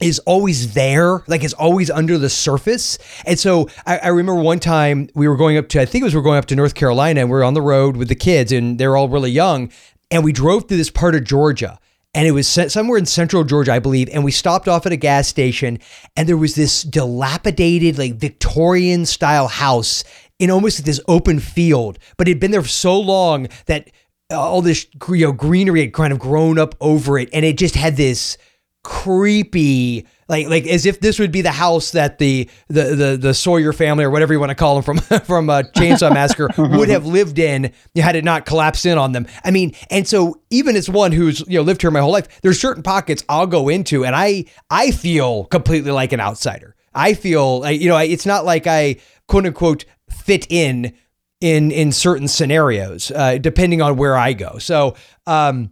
is 0.01 0.19
always 0.19 0.73
there, 0.73 1.23
like 1.27 1.43
it's 1.43 1.53
always 1.53 1.91
under 1.91 2.17
the 2.17 2.29
surface. 2.29 2.97
And 3.25 3.39
so 3.39 3.69
I, 3.85 3.99
I 3.99 4.07
remember 4.07 4.41
one 4.41 4.59
time 4.59 5.09
we 5.13 5.27
were 5.27 5.37
going 5.37 5.57
up 5.57 5.69
to, 5.69 5.81
I 5.81 5.85
think 5.85 6.01
it 6.01 6.05
was 6.05 6.15
we 6.15 6.19
are 6.19 6.23
going 6.23 6.39
up 6.39 6.47
to 6.47 6.55
North 6.55 6.73
Carolina, 6.73 7.21
and 7.21 7.29
we 7.29 7.37
are 7.37 7.43
on 7.43 7.53
the 7.53 7.61
road 7.61 7.95
with 7.95 8.07
the 8.07 8.15
kids, 8.15 8.51
and 8.51 8.79
they're 8.79 8.97
all 8.97 9.09
really 9.09 9.31
young, 9.31 9.71
and 10.09 10.23
we 10.23 10.31
drove 10.31 10.67
through 10.67 10.77
this 10.77 10.89
part 10.89 11.15
of 11.15 11.23
Georgia. 11.23 11.77
And 12.13 12.27
it 12.27 12.31
was 12.31 12.45
somewhere 12.45 12.97
in 12.97 13.05
central 13.05 13.45
Georgia, 13.45 13.71
I 13.71 13.79
believe. 13.79 14.09
And 14.11 14.25
we 14.25 14.31
stopped 14.31 14.67
off 14.67 14.85
at 14.85 14.91
a 14.91 14.97
gas 14.97 15.29
station, 15.29 15.79
and 16.17 16.27
there 16.27 16.35
was 16.35 16.55
this 16.55 16.83
dilapidated, 16.83 17.97
like 17.97 18.15
Victorian 18.15 19.05
style 19.05 19.47
house 19.47 20.03
in 20.37 20.51
almost 20.51 20.83
this 20.83 20.99
open 21.07 21.39
field. 21.39 21.99
But 22.17 22.27
it 22.27 22.31
had 22.31 22.41
been 22.41 22.51
there 22.51 22.63
for 22.63 22.67
so 22.67 22.99
long 22.99 23.47
that 23.67 23.91
all 24.31 24.61
this 24.61 24.87
you 25.09 25.27
know, 25.27 25.31
greenery 25.31 25.81
had 25.81 25.93
kind 25.93 26.13
of 26.13 26.19
grown 26.19 26.57
up 26.57 26.75
over 26.79 27.17
it. 27.19 27.29
And 27.33 27.45
it 27.45 27.57
just 27.57 27.75
had 27.75 27.97
this 27.97 28.37
creepy 28.83 30.07
like 30.27 30.47
like 30.47 30.65
as 30.65 30.87
if 30.87 30.99
this 31.01 31.19
would 31.19 31.31
be 31.31 31.41
the 31.41 31.51
house 31.51 31.91
that 31.91 32.17
the 32.17 32.49
the 32.67 32.95
the, 32.95 33.17
the 33.17 33.33
Sawyer 33.33 33.73
family 33.73 34.03
or 34.03 34.09
whatever 34.09 34.33
you 34.33 34.39
want 34.39 34.49
to 34.49 34.55
call 34.55 34.79
them 34.79 34.83
from 34.83 34.97
from 35.19 35.49
uh, 35.49 35.63
Chainsaw 35.75 36.11
Massacre 36.13 36.49
would 36.57 36.89
have 36.89 37.05
lived 37.05 37.37
in 37.37 37.71
had 37.95 38.15
it 38.15 38.23
not 38.23 38.45
collapsed 38.45 38.85
in 38.85 38.97
on 38.97 39.11
them. 39.11 39.27
I 39.43 39.51
mean, 39.51 39.73
and 39.89 40.07
so 40.07 40.41
even 40.49 40.75
as 40.75 40.89
one 40.89 41.11
who's 41.11 41.41
you 41.41 41.59
know 41.59 41.63
lived 41.63 41.81
here 41.81 41.91
my 41.91 41.99
whole 41.99 42.13
life, 42.13 42.41
there's 42.41 42.59
certain 42.59 42.81
pockets 42.81 43.23
I'll 43.29 43.47
go 43.47 43.69
into 43.69 44.05
and 44.05 44.15
I 44.15 44.45
I 44.69 44.91
feel 44.91 45.45
completely 45.45 45.91
like 45.91 46.13
an 46.13 46.19
outsider. 46.19 46.75
I 46.93 47.13
feel 47.13 47.69
you 47.69 47.89
know 47.89 47.97
it's 47.97 48.25
not 48.25 48.45
like 48.45 48.65
I 48.67 48.97
quote 49.27 49.45
unquote 49.45 49.85
fit 50.09 50.47
in 50.49 50.93
in 51.41 51.71
in 51.71 51.91
certain 51.91 52.27
scenarios 52.27 53.11
uh, 53.11 53.37
depending 53.39 53.81
on 53.81 53.97
where 53.97 54.15
I 54.17 54.33
go. 54.33 54.57
So 54.59 54.95
um 55.27 55.71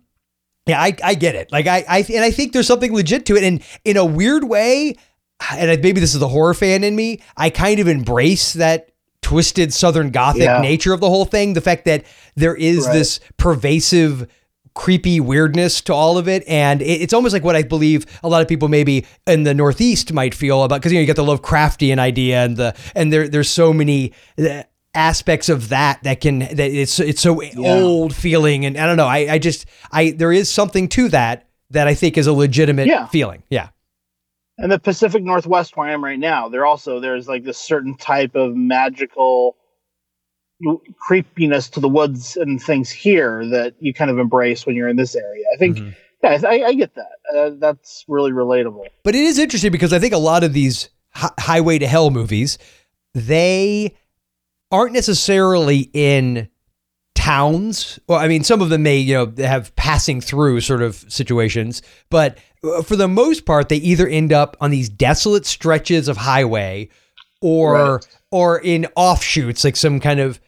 yeah, 0.65 0.79
I, 0.81 0.95
I 1.03 1.15
get 1.15 1.33
it. 1.35 1.51
Like 1.51 1.65
I, 1.65 1.83
I 1.89 1.99
and 2.13 2.23
I 2.23 2.29
think 2.31 2.53
there's 2.53 2.67
something 2.67 2.93
legit 2.93 3.25
to 3.27 3.35
it. 3.35 3.43
And 3.43 3.63
in 3.85 3.97
a 3.97 4.05
weird 4.05 4.43
way, 4.43 4.93
and 5.51 5.81
maybe 5.81 5.99
this 5.99 6.13
is 6.13 6.19
the 6.19 6.27
horror 6.27 6.53
fan 6.53 6.83
in 6.83 6.95
me, 6.95 7.21
I 7.37 7.49
kind 7.49 7.79
of 7.79 7.87
embrace 7.87 8.53
that 8.53 8.89
twisted 9.23 9.73
Southern 9.73 10.11
Gothic 10.11 10.43
Yeah. 10.43 10.61
nature 10.61 10.93
of 10.93 10.99
the 10.99 11.09
whole 11.09 11.25
thing. 11.25 11.53
The 11.53 11.61
fact 11.61 11.85
that 11.85 12.03
there 12.35 12.55
is 12.55 12.85
Right. 12.85 12.93
this 12.93 13.19
pervasive 13.37 14.27
creepy 14.75 15.19
weirdness 15.19 15.81
to 15.81 15.93
all 15.93 16.17
of 16.19 16.27
it 16.27 16.43
and 16.47 16.81
it- 16.81 17.01
it's 17.01 17.11
almost 17.11 17.33
like 17.33 17.43
what 17.43 17.55
i 17.55 17.63
believe 17.63 18.05
a 18.23 18.29
lot 18.29 18.41
of 18.41 18.47
people 18.47 18.69
maybe 18.69 19.05
in 19.27 19.43
the 19.43 19.53
northeast 19.53 20.13
might 20.13 20.33
feel 20.33 20.63
about 20.63 20.79
because 20.79 20.93
you 20.93 20.97
know 20.97 21.01
you 21.01 21.07
got 21.07 21.15
the 21.17 21.23
lovecraftian 21.25 21.97
idea 21.99 22.45
and 22.45 22.55
the 22.55 22.73
and 22.95 23.11
there 23.11 23.27
there's 23.27 23.49
so 23.49 23.73
many 23.73 24.13
aspects 24.95 25.49
of 25.49 25.69
that 25.69 26.01
that 26.03 26.19
can 26.21 26.39
that 26.39 26.59
it's 26.59 26.99
it's 26.99 27.21
so 27.21 27.41
old 27.59 28.15
feeling 28.15 28.65
and 28.65 28.75
i 28.77 28.87
don't 28.87 28.97
know 28.97 29.05
i 29.07 29.33
i 29.33 29.37
just 29.37 29.67
i 29.91 30.09
there 30.11 30.31
is 30.31 30.49
something 30.49 30.87
to 30.89 31.07
that 31.09 31.47
that 31.69 31.87
i 31.87 31.93
think 31.93 32.17
is 32.17 32.25
a 32.25 32.33
legitimate 32.33 32.87
Yeah. 32.87 33.05
feeling 33.07 33.43
yeah 33.51 33.69
And 34.57 34.71
the 34.71 34.79
Pacific 34.79 35.23
Northwest, 35.23 35.77
where 35.77 35.87
I 35.87 35.93
am 35.93 36.03
right 36.03 36.19
now, 36.19 36.49
there 36.49 36.65
also 36.65 36.99
there's 36.99 37.27
like 37.29 37.45
this 37.45 37.57
certain 37.57 37.95
type 37.95 38.35
of 38.35 38.55
magical 38.57 39.55
creepiness 41.07 41.69
to 41.69 41.79
the 41.79 41.87
woods 41.87 42.35
and 42.35 42.61
things 42.61 42.89
here 42.89 43.45
that 43.49 43.75
you 43.79 43.93
kind 43.93 44.11
of 44.11 44.19
embrace 44.19 44.65
when 44.65 44.75
you're 44.75 44.89
in 44.89 44.97
this 44.97 45.15
area. 45.15 45.45
I 45.53 45.57
think, 45.57 45.77
Mhm. 45.77 45.95
yeah, 46.23 46.41
I, 46.45 46.63
I 46.65 46.73
get 46.73 46.93
that. 46.95 47.11
Uh, 47.33 47.51
that's 47.57 48.03
really 48.09 48.31
relatable. 48.31 48.83
But 49.03 49.15
it 49.15 49.23
is 49.23 49.39
interesting 49.39 49.71
because 49.71 49.93
I 49.93 49.99
think 49.99 50.13
a 50.13 50.17
lot 50.17 50.43
of 50.43 50.51
these 50.53 50.89
hi- 51.11 51.31
highway 51.39 51.79
to 51.79 51.87
hell 51.87 52.09
movies, 52.09 52.57
they 53.13 53.95
aren't 54.71 54.93
necessarily 54.93 55.89
in 55.93 56.49
towns. 57.15 57.99
Well, 58.07 58.19
I 58.19 58.27
mean, 58.27 58.43
some 58.43 58.61
of 58.61 58.69
them 58.69 58.83
may, 58.83 58.97
you 58.97 59.13
know, 59.13 59.33
have 59.45 59.75
passing 59.75 60.21
through 60.21 60.61
sort 60.61 60.81
of 60.81 60.95
situations, 61.09 61.81
but 62.09 62.37
uh, 62.63 62.81
for 62.81 62.95
the 62.95 63.07
most 63.07 63.45
part, 63.45 63.69
they 63.69 63.77
either 63.77 64.07
end 64.07 64.31
up 64.33 64.55
on 64.61 64.71
these 64.71 64.89
desolate 64.89 65.45
stretches 65.45 66.07
of 66.07 66.17
highway 66.17 66.89
or 67.41 67.95
Right. 67.95 68.07
or 68.31 68.59
in 68.59 68.87
offshoots, 68.95 69.63
like 69.63 69.75
some 69.75 69.99
kind 69.99 70.19
of 70.19 70.39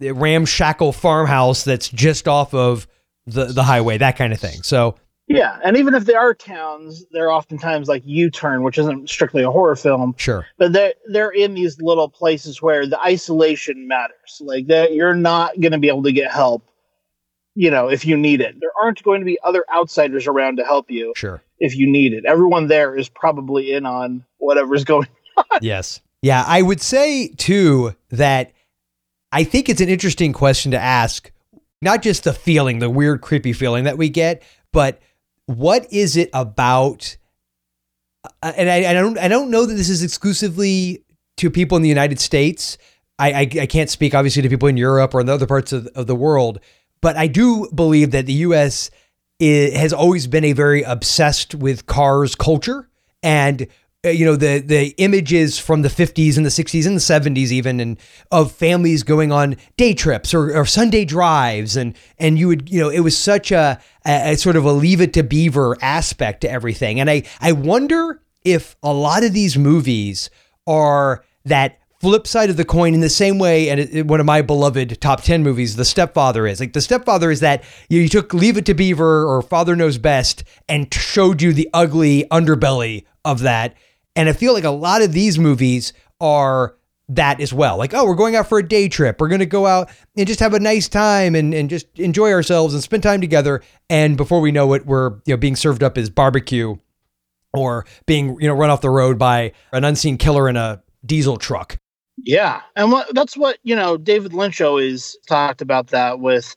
ramshackle 0.00 0.92
farmhouse 0.92 1.64
that's 1.64 1.88
just 1.88 2.28
off 2.28 2.54
of 2.54 2.86
the, 3.26 3.46
the 3.46 3.62
highway, 3.62 3.98
that 3.98 4.16
kind 4.16 4.32
of 4.32 4.40
thing. 4.40 4.62
So 4.62 4.96
Yeah, 5.26 5.58
and 5.64 5.76
even 5.78 5.94
if 5.94 6.04
they 6.04 6.14
are 6.14 6.34
towns, 6.34 7.04
they're 7.10 7.30
oftentimes 7.32 7.88
like 7.88 8.02
U-turn, 8.04 8.62
which 8.62 8.76
isn't 8.76 9.08
strictly 9.08 9.42
a 9.42 9.50
horror 9.50 9.74
film, 9.74 10.14
sure. 10.18 10.46
but 10.58 10.72
they're 10.74 10.92
they're 11.10 11.30
in 11.30 11.54
these 11.54 11.80
little 11.80 12.10
places 12.10 12.60
where 12.60 12.86
the 12.86 13.00
isolation 13.00 13.88
matters. 13.88 14.38
Like 14.40 14.66
that, 14.66 14.92
you're 14.92 15.14
not 15.14 15.58
going 15.60 15.72
to 15.72 15.78
be 15.78 15.88
able 15.88 16.02
to 16.02 16.12
get 16.12 16.30
help. 16.30 16.62
You 17.54 17.70
know, 17.70 17.88
if 17.88 18.04
you 18.04 18.16
need 18.18 18.40
it, 18.42 18.56
there 18.60 18.72
aren't 18.82 19.02
going 19.02 19.20
to 19.20 19.24
be 19.24 19.38
other 19.42 19.64
outsiders 19.74 20.26
around 20.26 20.56
to 20.56 20.64
help 20.64 20.90
you 20.90 21.14
Sure. 21.16 21.40
if 21.58 21.74
you 21.76 21.86
need 21.90 22.12
it. 22.12 22.24
Everyone 22.26 22.66
there 22.66 22.94
is 22.96 23.08
probably 23.08 23.72
in 23.72 23.86
on 23.86 24.24
whatever's 24.38 24.84
going. 24.92 25.08
On. 25.38 25.44
Yes. 25.62 26.00
Yeah, 26.20 26.44
I 26.46 26.60
would 26.62 26.80
say 26.82 27.28
too 27.28 27.94
that 28.10 28.52
I 29.32 29.44
think 29.44 29.68
it's 29.68 29.80
an 29.80 29.88
interesting 29.88 30.32
question 30.34 30.70
to 30.72 30.78
ask. 30.78 31.30
Not 31.80 32.02
just 32.02 32.24
the 32.24 32.32
feeling, 32.32 32.78
the 32.78 32.90
weird, 32.90 33.20
creepy 33.20 33.52
feeling 33.52 33.84
that 33.84 33.98
we 33.98 34.08
get, 34.08 34.42
but 34.72 35.00
what 35.46 35.92
is 35.92 36.16
it 36.16 36.30
about? 36.32 37.16
uh, 38.42 38.52
And 38.56 38.70
I, 38.70 38.90
I 38.90 38.92
don't, 38.92 39.18
I 39.18 39.28
don't 39.28 39.50
know 39.50 39.66
that 39.66 39.74
this 39.74 39.88
is 39.88 40.02
exclusively 40.02 41.04
to 41.38 41.50
people 41.50 41.76
in 41.76 41.82
the 41.82 41.88
United 41.88 42.20
States. 42.20 42.78
I, 43.18 43.32
I, 43.32 43.40
I 43.62 43.66
can't 43.66 43.90
speak 43.90 44.14
obviously 44.14 44.42
to 44.42 44.48
people 44.48 44.68
in 44.68 44.76
Europe 44.76 45.14
or 45.14 45.20
in 45.20 45.26
the 45.26 45.34
other 45.34 45.46
parts 45.46 45.72
of, 45.72 45.86
of 45.88 46.06
the 46.06 46.16
world, 46.16 46.60
but 47.00 47.16
I 47.16 47.26
do 47.26 47.68
believe 47.74 48.10
that 48.12 48.26
the 48.26 48.32
U.S. 48.32 48.90
i 49.40 49.44
has 49.76 49.92
always 49.92 50.26
been 50.26 50.44
a 50.44 50.52
very 50.52 50.82
obsessed 50.82 51.54
with 51.54 51.86
cars 51.86 52.34
culture 52.34 52.88
and 53.22 53.66
Uh, 54.04 54.08
you 54.10 54.24
know 54.24 54.36
the 54.36 54.58
the 54.58 54.88
images 54.98 55.58
from 55.58 55.82
the 55.82 55.88
50s 55.88 56.36
and 56.36 56.44
the 56.44 56.50
60s 56.50 56.86
and 56.86 56.96
the 56.96 57.00
70s 57.40 57.50
even 57.50 57.80
and 57.80 57.98
of 58.30 58.52
families 58.52 59.02
going 59.02 59.32
on 59.32 59.56
day 59.76 59.94
trips 59.94 60.34
or, 60.34 60.54
or 60.54 60.66
Sunday 60.66 61.04
drives. 61.04 61.76
And 61.76 61.96
and 62.18 62.38
you 62.38 62.48
would 62.48 62.68
you 62.68 62.80
know 62.80 62.90
it 62.90 63.00
was 63.00 63.16
such 63.16 63.50
a, 63.50 63.80
a, 64.04 64.32
a 64.32 64.36
sort 64.36 64.56
of 64.56 64.64
a 64.64 64.72
leave 64.72 65.00
it 65.00 65.12
to 65.14 65.22
beaver 65.22 65.76
aspect 65.80 66.42
to 66.42 66.50
everything. 66.50 67.00
And 67.00 67.08
I 67.10 67.22
I 67.40 67.52
wonder 67.52 68.20
if 68.44 68.76
a 68.82 68.92
lot 68.92 69.24
of 69.24 69.32
these 69.32 69.56
movies 69.56 70.28
are 70.66 71.24
that 71.46 71.78
flip 72.00 72.26
side 72.26 72.50
of 72.50 72.58
the 72.58 72.64
coin 72.66 72.92
in 72.92 73.00
the 73.00 73.08
same 73.08 73.38
way 73.38 73.70
and 73.70 73.80
it, 73.80 73.94
it- 73.94 74.06
one 74.06 74.20
of 74.20 74.26
my 74.26 74.42
beloved 74.42 75.00
top 75.00 75.22
10 75.22 75.42
movies 75.42 75.76
the 75.76 75.84
stepfather 75.86 76.46
is. 76.46 76.60
Like 76.60 76.74
the 76.74 76.82
stepfather 76.82 77.30
is 77.30 77.40
that 77.40 77.64
you, 77.88 78.02
you 78.02 78.08
took 78.10 78.34
leave 78.34 78.58
it 78.58 78.66
to 78.66 78.74
beaver 78.74 79.24
or 79.24 79.40
father 79.40 79.74
knows 79.74 79.96
best 79.96 80.44
and 80.68 80.92
showed 80.92 81.40
you 81.40 81.54
the 81.54 81.70
ugly 81.72 82.26
underbelly 82.30 83.06
of 83.24 83.40
that 83.40 83.74
and 84.16 84.28
i 84.28 84.32
feel 84.32 84.52
like 84.52 84.64
a 84.64 84.70
lot 84.70 85.02
of 85.02 85.12
these 85.12 85.38
movies 85.38 85.92
are 86.20 86.76
that 87.08 87.40
as 87.40 87.52
well. 87.52 87.76
Like, 87.76 87.92
oh, 87.94 88.04
we're 88.04 88.14
going 88.14 88.36
out 88.36 88.48
for 88.48 88.58
a 88.58 88.66
day 88.66 88.88
trip. 88.88 89.20
We're 89.20 89.28
going 89.28 89.40
to 89.40 89.46
go 89.46 89.66
out 89.66 89.90
and 90.16 90.26
just 90.26 90.40
have 90.40 90.54
a 90.54 90.60
nice 90.60 90.88
time 90.88 91.34
and, 91.34 91.52
and 91.52 91.68
just 91.68 91.86
enjoy 91.98 92.32
ourselves 92.32 92.74
and 92.74 92.82
spend 92.82 93.02
time 93.02 93.20
together. 93.20 93.62
And 93.90 94.16
before 94.16 94.40
we 94.40 94.52
know 94.52 94.72
it, 94.72 94.86
we're 94.86 95.10
you 95.26 95.34
know 95.34 95.36
being 95.36 95.56
served 95.56 95.82
up 95.82 95.98
as 95.98 96.10
barbecue 96.10 96.76
or 97.52 97.86
being 98.06 98.36
you 98.40 98.48
know 98.48 98.54
run 98.54 98.70
off 98.70 98.80
the 98.80 98.90
road 98.90 99.18
by 99.18 99.52
an 99.72 99.84
unseen 99.84 100.16
killer 100.16 100.48
in 100.48 100.56
a 100.56 100.82
diesel 101.04 101.36
truck. 101.36 101.78
Yeah, 102.16 102.60
and 102.76 102.92
what, 102.92 103.12
that's 103.14 103.36
what 103.36 103.58
you 103.64 103.74
know. 103.74 103.96
David 103.96 104.32
Lynch 104.32 104.60
always 104.60 105.16
talked 105.28 105.60
about 105.60 105.88
that 105.88 106.20
with 106.20 106.54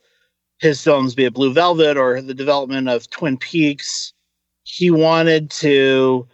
his 0.60 0.82
films, 0.82 1.14
be 1.14 1.24
it 1.24 1.34
Blue 1.34 1.52
Velvet 1.52 1.96
or 1.96 2.20
the 2.22 2.34
development 2.34 2.88
of 2.88 3.10
Twin 3.10 3.36
Peaks. 3.36 4.12
He 4.62 4.90
wanted 4.90 5.50
to 5.50 6.28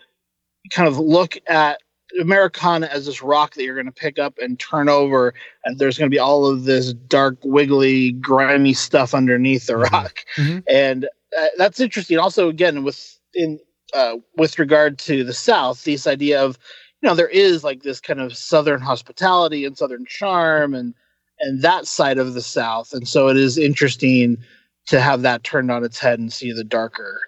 kind 0.71 0.89
of 0.89 0.99
look 0.99 1.37
at 1.47 1.81
Americana 2.21 2.87
as 2.87 3.07
this 3.07 3.23
rock 3.23 3.55
that 3.55 3.65
you're 3.65 3.75
going 3.75 3.87
to 3.87 3.93
pick 3.93 4.19
up 4.19 4.39
and 4.39 4.59
turn 4.59 4.89
over, 4.89 5.35
and 5.65 5.79
there's 5.79 5.99
going 5.99 6.11
to 6.11 6.15
be 6.15 6.19
all 6.19 6.47
of 6.47 6.65
this 6.65 6.93
dark, 6.93 7.37
wiggly, 7.43 8.13
grimy 8.13 8.73
stuff 8.75 9.15
underneath 9.15 9.67
the 9.67 9.77
rock, 9.77 10.25
Mm-hmm. 10.37 10.59
and 10.69 11.07
uh, 11.07 11.47
that's 11.59 11.81
interesting. 11.81 12.19
Also, 12.19 12.49
again, 12.49 12.85
with 12.85 13.19
in 13.35 13.59
uh, 13.93 14.17
with 14.37 14.59
regard 14.59 14.99
to 15.01 15.25
the 15.25 15.33
South, 15.33 15.83
this 15.85 16.07
idea 16.07 16.41
of 16.43 16.59
you 17.03 17.09
know 17.09 17.15
there 17.17 17.29
is 17.29 17.65
like 17.65 17.83
this 17.83 18.01
kind 18.01 18.21
of 18.21 18.37
Southern 18.37 18.81
hospitality 18.81 19.65
and 19.65 19.77
Southern 19.77 20.07
charm, 20.07 20.75
and 20.75 20.95
and 21.41 21.63
that 21.63 21.87
side 21.87 22.19
of 22.19 22.35
the 22.35 22.43
South, 22.43 22.93
and 22.93 23.09
so 23.09 23.29
it 23.29 23.37
is 23.37 23.59
interesting 23.59 24.39
to 24.87 25.01
have 25.01 25.23
that 25.23 25.43
turned 25.43 25.71
on 25.71 25.83
its 25.83 25.99
head 25.99 26.19
and 26.21 26.33
see 26.33 26.53
the 26.53 26.63
darker 26.65 27.21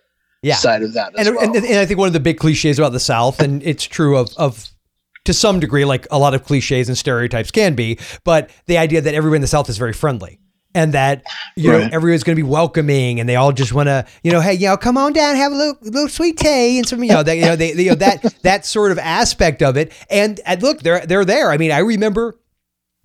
Yeah. 0.43 0.55
side 0.55 0.83
of 0.83 0.93
that 0.95 1.19
as 1.19 1.26
and, 1.26 1.37
well. 1.37 1.45
and, 1.45 1.57
and 1.57 1.78
I 1.78 1.87
think 1.87 1.99
one 1.99 2.07
of 2.07 2.12
the 2.12 2.21
big 2.21 2.38
cliches 2.38 2.78
about 2.78 2.93
the 2.93 3.00
South, 3.00 3.40
and 3.40 3.62
it's 3.62 3.85
true 3.85 4.16
of, 4.16 4.31
of 4.37 4.69
to 5.25 5.35
some 5.35 5.61
degree, 5.61 5.85
like 5.85 6.07
a 6.11 6.19
lot 6.19 6.35
of 6.35 6.45
cliches 6.45 6.88
and 6.88 6.97
stereotypes 6.97 7.50
can 7.50 7.75
be, 7.75 7.99
but 8.25 8.50
the 8.66 8.78
idea 8.78 9.00
that 9.00 9.14
everyone 9.14 9.37
in 9.37 9.43
the 9.43 9.49
South 9.49 9.69
is 9.69 9.76
very 9.76 9.93
friendly 9.93 10.38
and 10.76 10.93
that 10.93 11.25
you 11.57 11.73
know 11.73 11.88
everyone's 11.90 12.23
going 12.23 12.37
to 12.37 12.43
be 12.43 12.49
welcoming 12.49 13.19
and 13.19 13.28
they 13.28 13.35
all 13.35 13.50
just 13.50 13.73
want 13.73 13.87
to 13.87 14.05
you 14.23 14.31
know 14.31 14.40
hey 14.40 14.52
you 14.52 14.66
know 14.66 14.76
come 14.76 14.99
on 14.99 15.12
down 15.12 15.35
have 15.35 15.50
a 15.50 15.55
little 15.55 15.78
little 15.81 16.09
sweet 16.09 16.37
tea 16.37 16.78
and 16.78 16.87
some 16.87 17.02
you 17.02 17.11
know 17.11 17.23
that 17.23 17.37
you 17.37 17.43
know 17.43 17.57
they, 17.57 17.73
they 17.73 17.85
you 17.85 17.90
know 17.90 17.97
that 17.97 18.23
that 18.43 18.66
sort 18.66 18.93
of 18.93 18.99
aspect 18.99 19.62
of 19.62 19.76
it 19.76 19.90
and, 20.11 20.38
and 20.45 20.62
look 20.62 20.81
they're 20.81 21.05
they're 21.07 21.25
there 21.25 21.50
I 21.50 21.57
mean 21.57 21.73
I 21.73 21.78
remember 21.78 22.38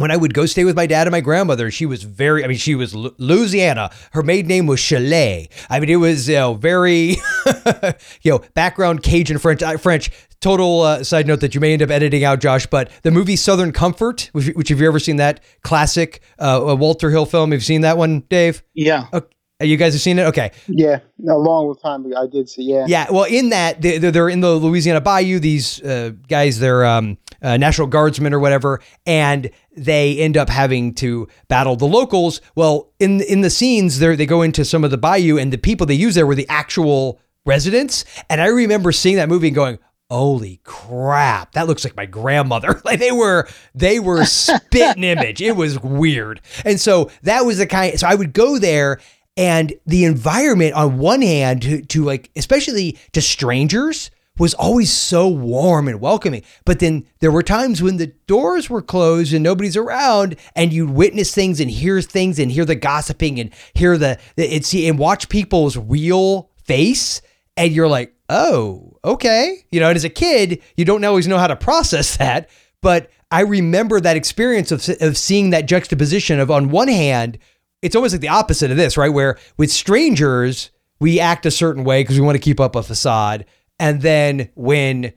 when 0.02 0.12
I 0.12 0.18
would 0.18 0.34
go 0.34 0.46
stay 0.46 0.64
with 0.64 0.76
my 0.76 0.86
dad 0.88 1.08
and 1.08 1.12
my 1.12 1.22
grandmother, 1.22 1.72
she 1.72 1.86
was 1.86 2.04
very, 2.04 2.44
I 2.44 2.48
mean, 2.48 2.58
she 2.58 2.76
was 2.76 2.94
Lu- 2.96 3.14
Louisiana. 3.18 3.92
Her 4.12 4.24
maiden 4.24 4.50
name 4.50 4.66
was 4.68 4.80
Chalet. 4.80 5.50
I 5.70 5.80
mean, 5.80 5.90
it 5.90 5.96
was, 5.98 6.28
you 6.28 6.36
know, 6.36 6.54
very, 6.56 7.18
you 8.22 8.32
know, 8.32 8.40
background 8.54 9.04
Cajun 9.04 9.38
French, 9.38 9.62
uh, 9.64 9.78
French. 9.78 10.12
Total 10.42 10.82
uh, 10.82 11.04
side 11.04 11.28
note 11.28 11.40
that 11.42 11.54
you 11.54 11.62
may 11.62 11.72
end 11.72 11.84
up 11.84 11.92
editing 11.92 12.24
out, 12.24 12.40
Josh, 12.40 12.66
but 12.66 12.90
the 13.04 13.12
movie 13.12 13.36
Southern 13.36 13.72
Comfort, 13.72 14.30
which, 14.34 14.48
which 14.56 14.70
have 14.70 14.82
you 14.82 14.88
ever 14.88 14.98
seen 14.98 15.18
that 15.18 15.40
classic 15.62 16.20
uh, 16.40 16.76
Walter 16.80 17.12
Hill 17.12 17.28
film? 17.28 17.52
Have 17.52 17.60
you 17.60 17.64
seen 17.64 17.82
that 17.82 17.96
one, 17.96 18.22
Dave? 18.28 18.64
yeah, 18.74 19.06
Uh, 19.14 19.22
You 19.64 19.78
guys 19.78 19.94
have 19.94 20.02
seen 20.02 20.20
it? 20.20 20.24
Okay. 20.24 20.52
Yeah, 20.68 21.00
a 21.28 21.34
long 21.38 21.76
time 21.76 22.06
ago 22.06 22.16
I 22.22 22.28
did 22.28 22.50
see. 22.50 22.64
Yeah, 22.64 22.86
Yeah, 22.88 23.08
well, 23.12 23.24
in 23.26 23.50
that 23.50 23.82
they- 23.82 23.98
they're, 23.98 24.12
they're 24.12 24.30
in 24.30 24.42
the 24.42 24.52
Louisiana 24.56 25.02
Bayou. 25.02 25.40
These 25.40 25.82
uh, 25.84 26.12
guys, 26.28 26.60
they're 26.60 26.86
um, 26.86 27.18
uh, 27.42 27.58
National 27.58 27.88
Guardsmen 27.88 28.34
or 28.34 28.40
whatever, 28.40 28.82
and 29.06 29.50
they 29.76 30.18
end 30.20 30.38
up 30.38 30.50
having 30.50 30.94
to 30.96 31.28
battle 31.48 31.76
the 31.76 31.86
locals. 31.88 32.42
Well, 32.56 32.92
in 33.00 33.22
in 33.22 33.42
the 33.42 33.50
scenes, 33.50 34.00
they 34.00 34.16
they 34.16 34.26
go 34.26 34.42
into 34.42 34.64
some 34.66 34.84
of 34.84 34.92
the 34.92 34.98
bayou, 34.98 35.38
and 35.38 35.52
the 35.54 35.58
people 35.58 35.86
they 35.88 35.94
use 35.96 36.16
there 36.16 36.28
were 36.28 36.36
the 36.36 36.48
actual 36.50 37.20
residents. 37.46 38.06
And 38.30 38.42
I 38.42 38.48
remember 38.48 38.92
seeing 38.92 39.16
that 39.18 39.30
movie 39.30 39.48
and 39.48 39.56
going. 39.56 39.80
Holy 40.10 40.60
crap! 40.66 41.54
That 41.54 41.68
looks 41.68 41.86
like 41.86 41.96
my 41.96 42.06
grandmother. 42.06 42.82
Like 42.86 43.00
they 43.00 43.14
were, 43.14 43.48
they 43.74 43.98
were 43.98 44.26
spitting 44.26 45.04
image. 45.06 45.42
It 45.42 45.56
was 45.56 45.80
weird, 45.82 46.42
and 46.66 46.78
so 46.82 47.10
that 47.24 47.46
was 47.46 47.60
the 47.60 47.66
kind. 47.66 47.98
So 47.98 48.08
I 48.08 48.16
would 48.16 48.34
go 48.34 48.60
there, 48.60 49.00
and 49.38 49.74
the 49.86 50.06
environment 50.06 50.74
on 50.74 50.98
one 50.98 51.22
hand 51.22 51.62
to, 51.64 51.82
to 51.82 52.04
like 52.04 52.30
especially 52.36 52.98
to 53.14 53.22
strangers 53.22 54.12
was 54.38 54.54
always 54.54 54.92
so 54.92 55.28
warm 55.28 55.88
and 55.88 56.00
welcoming. 56.00 56.44
But 56.66 56.80
then 56.80 57.06
there 57.20 57.32
were 57.32 57.44
times 57.44 57.82
when 57.82 57.98
the 57.98 58.08
doors 58.28 58.70
were 58.70 58.82
closed 58.82 59.34
and 59.34 59.44
nobody's 59.44 59.78
around 59.78 60.36
and 60.56 60.72
you'd 60.74 60.90
witness 60.90 61.34
things 61.34 61.60
and 61.60 61.70
hear 61.70 62.02
things 62.02 62.40
and 62.40 62.52
hear 62.52 62.66
the 62.66 62.76
gossiping 62.76 63.40
and 63.40 63.52
hear 63.74 63.98
the 63.98 64.18
and 64.38 64.66
see 64.66 64.88
and 64.88 64.98
watch 64.98 65.30
people's 65.30 65.78
real 65.78 66.50
face 66.64 67.22
and 67.58 67.72
you're 67.72 67.88
like 67.88 68.16
oh 68.30 68.98
okay. 69.04 69.64
You 69.70 69.80
know 69.80 69.90
and 69.90 69.96
as 69.96 70.04
a 70.04 70.10
kid 70.10 70.62
you 70.76 70.86
don't 70.86 71.04
always 71.06 71.28
know 71.28 71.38
how 71.38 71.48
to 71.48 71.56
process 71.56 72.18
that. 72.18 72.50
But 72.82 73.12
i 73.30 73.42
remember 73.42 74.00
that 74.02 74.18
experience 74.18 74.72
of, 74.72 74.88
of 75.02 75.18
seeing 75.18 75.52
that 75.52 75.68
juxtaposition 75.68 76.40
of 76.40 76.50
on 76.52 76.70
one 76.70 76.88
hand 76.88 77.38
it's 77.82 77.96
almost 77.96 78.14
like 78.14 78.22
the 78.22 78.28
opposite 78.30 78.72
of 78.72 78.78
this, 78.78 78.98
right? 78.98 79.10
Where 79.10 79.38
with 79.58 79.72
strangers, 79.72 80.72
we 81.00 81.20
act 81.20 81.46
a 81.46 81.52
certain 81.52 81.84
way 81.84 82.04
because 82.04 82.20
we 82.20 82.26
want 82.26 82.36
to 82.36 82.42
keep 82.42 82.60
up 82.60 82.76
a 82.76 82.84
facade. 82.84 83.46
And 83.80 84.02
then 84.02 84.50
when 84.56 85.14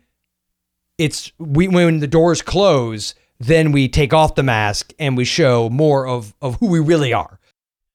it's 0.99 1.33
we 1.39 1.69
when 1.69 2.01
the 2.01 2.07
doors 2.07 2.41
close, 2.41 3.15
then 3.39 3.73
we 3.73 3.89
take 3.89 4.15
off 4.15 4.37
the 4.37 4.43
mask 4.43 4.93
and 4.99 5.17
we 5.17 5.25
show 5.25 5.69
more 5.71 6.07
of 6.07 6.35
of 6.41 6.57
who 6.57 6.69
we 6.69 6.81
really 6.81 7.13
are. 7.13 7.39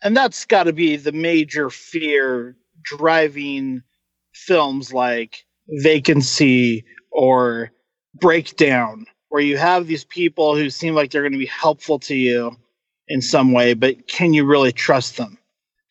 and 0.02 0.16
that's 0.16 0.46
got 0.46 0.64
to 0.64 0.74
be 0.74 0.96
the 0.96 1.12
major 1.12 1.70
fear 1.70 2.56
driving 2.84 3.84
films 4.34 4.94
like 4.94 5.46
Vacancy 5.68 6.86
or 7.12 7.72
Breakdown, 8.16 9.06
where 9.30 9.42
you 9.42 9.58
have 9.58 9.88
these 9.88 10.06
people 10.06 10.56
who 10.56 10.70
seem 10.70 10.96
like 10.96 11.12
they're 11.12 11.22
going 11.22 11.34
to 11.34 11.38
be 11.38 11.46
helpful 11.46 12.00
to 12.00 12.16
you 12.16 12.56
in 13.10 13.22
some 13.22 13.52
way, 13.52 13.74
but 13.74 14.08
can 14.08 14.34
you 14.34 14.46
really 14.46 14.72
trust 14.72 15.18
them? 15.18 15.38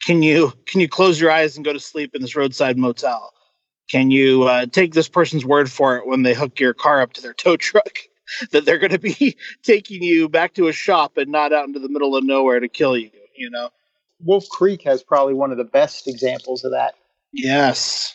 Can 0.06 0.22
you 0.22 0.52
can 0.66 0.80
you 0.80 0.88
close 0.88 1.20
your 1.20 1.30
eyes 1.30 1.56
and 1.56 1.64
go 1.64 1.72
to 1.72 1.80
sleep 1.80 2.14
in 2.14 2.22
this 2.22 2.36
roadside 2.36 2.78
motel? 2.78 3.32
Can 3.90 4.10
you 4.10 4.44
uh, 4.44 4.66
take 4.66 4.94
this 4.94 5.08
person's 5.08 5.44
word 5.44 5.70
for 5.70 5.96
it 5.96 6.06
when 6.06 6.22
they 6.22 6.34
hook 6.34 6.60
your 6.60 6.74
car 6.74 7.00
up 7.00 7.14
to 7.14 7.22
their 7.22 7.34
tow 7.34 7.56
truck 7.56 7.98
that 8.52 8.64
they're 8.64 8.78
going 8.78 8.92
to 8.92 8.98
be 8.98 9.36
taking 9.62 10.02
you 10.02 10.28
back 10.28 10.54
to 10.54 10.68
a 10.68 10.72
shop 10.72 11.16
and 11.16 11.30
not 11.30 11.52
out 11.52 11.66
into 11.66 11.80
the 11.80 11.88
middle 11.88 12.14
of 12.14 12.24
nowhere 12.24 12.60
to 12.60 12.68
kill 12.68 12.96
you? 12.96 13.10
You 13.36 13.50
know. 13.50 13.70
Wolf 14.20 14.48
Creek 14.48 14.82
has 14.82 15.02
probably 15.02 15.34
one 15.34 15.52
of 15.52 15.58
the 15.58 15.64
best 15.64 16.08
examples 16.08 16.64
of 16.64 16.72
that. 16.72 16.94
Yes. 17.32 18.14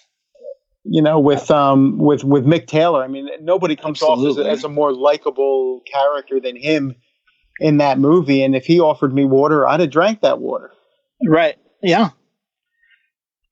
You 0.83 1.01
know, 1.01 1.17
with 1.17 1.49
um 1.49 1.97
with 1.97 2.25
with 2.25 2.45
Mick 2.45 2.67
Taylor. 2.67 3.03
I 3.03 3.07
mean, 3.07 3.29
nobody 3.41 3.77
comes 3.77 4.01
off 4.01 4.25
as 4.25 4.37
a, 4.37 4.49
as 4.49 4.63
a 4.65 4.69
more 4.69 4.93
likable 4.93 5.81
character 5.89 6.41
than 6.41 6.57
him 6.57 6.95
in 7.59 7.77
that 7.77 7.99
movie. 7.99 8.43
And 8.43 8.55
if 8.55 8.65
he 8.65 8.79
offered 8.79 9.13
me 9.13 9.25
water, 9.25 9.67
I'd 9.67 9.79
have 9.79 9.89
drank 9.89 10.21
that 10.21 10.39
water. 10.39 10.71
Right. 11.25 11.57
Yeah. 11.81 12.09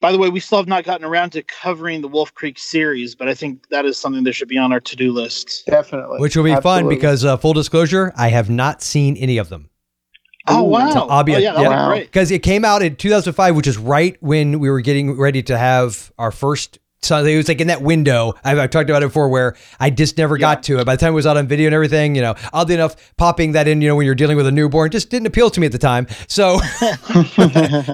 By 0.01 0.11
the 0.11 0.17
way, 0.17 0.29
we 0.29 0.39
still 0.39 0.57
have 0.57 0.67
not 0.67 0.83
gotten 0.83 1.05
around 1.05 1.29
to 1.31 1.43
covering 1.43 2.01
the 2.01 2.07
Wolf 2.07 2.33
Creek 2.33 2.57
series, 2.57 3.13
but 3.13 3.29
I 3.29 3.35
think 3.35 3.69
that 3.69 3.85
is 3.85 3.99
something 3.99 4.23
that 4.23 4.33
should 4.33 4.47
be 4.47 4.57
on 4.57 4.73
our 4.73 4.79
to-do 4.79 5.11
list. 5.11 5.63
Definitely, 5.67 6.19
Which 6.19 6.35
will 6.35 6.43
be 6.43 6.55
fun 6.55 6.89
because 6.89 7.23
uh, 7.23 7.37
full 7.37 7.53
disclosure, 7.53 8.11
I 8.17 8.29
have 8.29 8.49
not 8.49 8.81
seen 8.81 9.15
any 9.17 9.37
of 9.37 9.49
them. 9.49 9.69
Oh 10.47 10.65
Ooh, 10.65 10.69
wow! 10.69 10.89
so 10.89 11.01
I'll 11.01 11.23
be 11.23 11.35
oh, 11.35 11.37
yeah, 11.37 11.53
that 11.53 11.61
yeah. 11.61 11.69
Wow. 11.69 11.99
because 11.99 12.31
it 12.31 12.39
came 12.39 12.65
out 12.65 12.81
in 12.81 12.95
2005, 12.95 13.55
which 13.55 13.67
is 13.67 13.77
right 13.77 14.17
when 14.21 14.59
we 14.59 14.71
were 14.71 14.81
getting 14.81 15.15
ready 15.15 15.43
to 15.43 15.55
have 15.55 16.11
our 16.17 16.31
first. 16.31 16.79
So 17.03 17.25
it 17.25 17.35
was 17.35 17.47
like 17.47 17.59
in 17.59 17.67
that 17.67 17.81
window. 17.81 18.33
I've, 18.43 18.59
I've 18.59 18.69
talked 18.69 18.87
about 18.91 19.01
it 19.01 19.07
before, 19.07 19.27
where 19.27 19.55
I 19.79 19.89
just 19.89 20.19
never 20.19 20.37
got 20.37 20.61
to 20.63 20.77
it. 20.77 20.85
By 20.85 20.95
the 20.95 20.99
time 20.99 21.13
it 21.13 21.15
was 21.15 21.25
out 21.25 21.35
on 21.35 21.47
video 21.47 21.65
and 21.65 21.73
everything, 21.73 22.13
you 22.13 22.21
know, 22.21 22.35
oddly 22.53 22.75
enough, 22.75 23.15
popping 23.17 23.53
that 23.53 23.67
in, 23.67 23.81
you 23.81 23.87
know, 23.87 23.95
when 23.95 24.05
you're 24.05 24.13
dealing 24.13 24.37
with 24.37 24.45
a 24.45 24.51
newborn, 24.51 24.91
just 24.91 25.09
didn't 25.09 25.25
appeal 25.25 25.49
to 25.49 25.59
me 25.59 25.65
at 25.65 25.71
the 25.71 25.79
time. 25.79 26.05
So, 26.27 26.59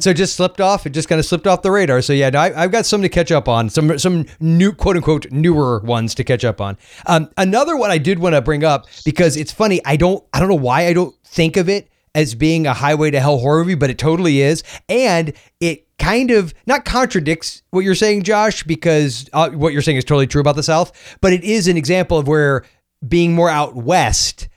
so 0.02 0.10
it 0.10 0.15
just 0.15 0.36
slipped 0.36 0.60
off. 0.60 0.86
It 0.86 0.89
just 0.89 1.08
kind 1.08 1.20
of 1.20 1.26
slipped 1.26 1.48
off 1.48 1.62
the 1.62 1.72
radar. 1.72 2.02
So 2.02 2.12
yeah, 2.12 2.30
no, 2.30 2.39
I, 2.39 2.63
I've 2.63 2.72
got 2.72 2.86
some 2.86 3.02
to 3.02 3.08
catch 3.08 3.32
up 3.32 3.48
on. 3.48 3.70
Some 3.70 3.98
some 3.98 4.26
new 4.41 4.74
quote 4.74 4.98
unquote 4.98 5.32
newer 5.32 5.80
ones 5.80 6.13
to 6.15 6.26
catch 6.26 6.43
up 6.43 6.60
on. 6.60 6.78
Um, 7.06 7.30
another 7.38 7.78
one 7.78 7.91
I 7.91 8.00
did 8.00 8.20
want 8.20 8.36
to 8.36 8.41
bring 8.41 8.65
up 8.65 8.88
because 9.06 9.38
it's 9.38 9.54
funny. 9.54 9.80
I 9.86 9.96
don't 9.96 10.22
I 10.34 10.41
don't 10.41 10.50
know 10.50 10.56
why 10.56 10.86
I 10.86 10.91
don't 10.91 11.15
think 11.24 11.56
of 11.56 11.70
it 11.70 11.89
as 12.13 12.36
being 12.36 12.67
a 12.67 12.74
highway 12.74 13.12
to 13.12 13.22
hell 13.22 13.38
horror 13.38 13.60
movie, 13.60 13.76
but 13.76 13.89
it 13.89 13.98
totally 13.98 14.41
is. 14.41 14.63
And 14.89 15.32
it 15.62 15.87
kind 16.00 16.32
of 16.32 16.54
not 16.66 16.86
contradicts 16.86 17.64
what 17.72 17.82
you're 17.82 17.96
saying, 17.96 18.24
Josh, 18.24 18.64
because 18.64 19.30
uh, 19.34 19.50
what 19.50 19.74
you're 19.74 19.82
saying 19.82 19.98
is 19.98 20.04
totally 20.06 20.28
true 20.28 20.42
about 20.42 20.56
the 20.56 20.64
South, 20.64 21.18
but 21.22 21.34
it 21.34 21.44
is 21.44 21.68
an 21.68 21.78
example 21.78 22.18
of 22.18 22.28
where 22.28 22.64
being 23.08 23.34
more 23.36 23.50
out 23.50 23.76
west 23.76 24.48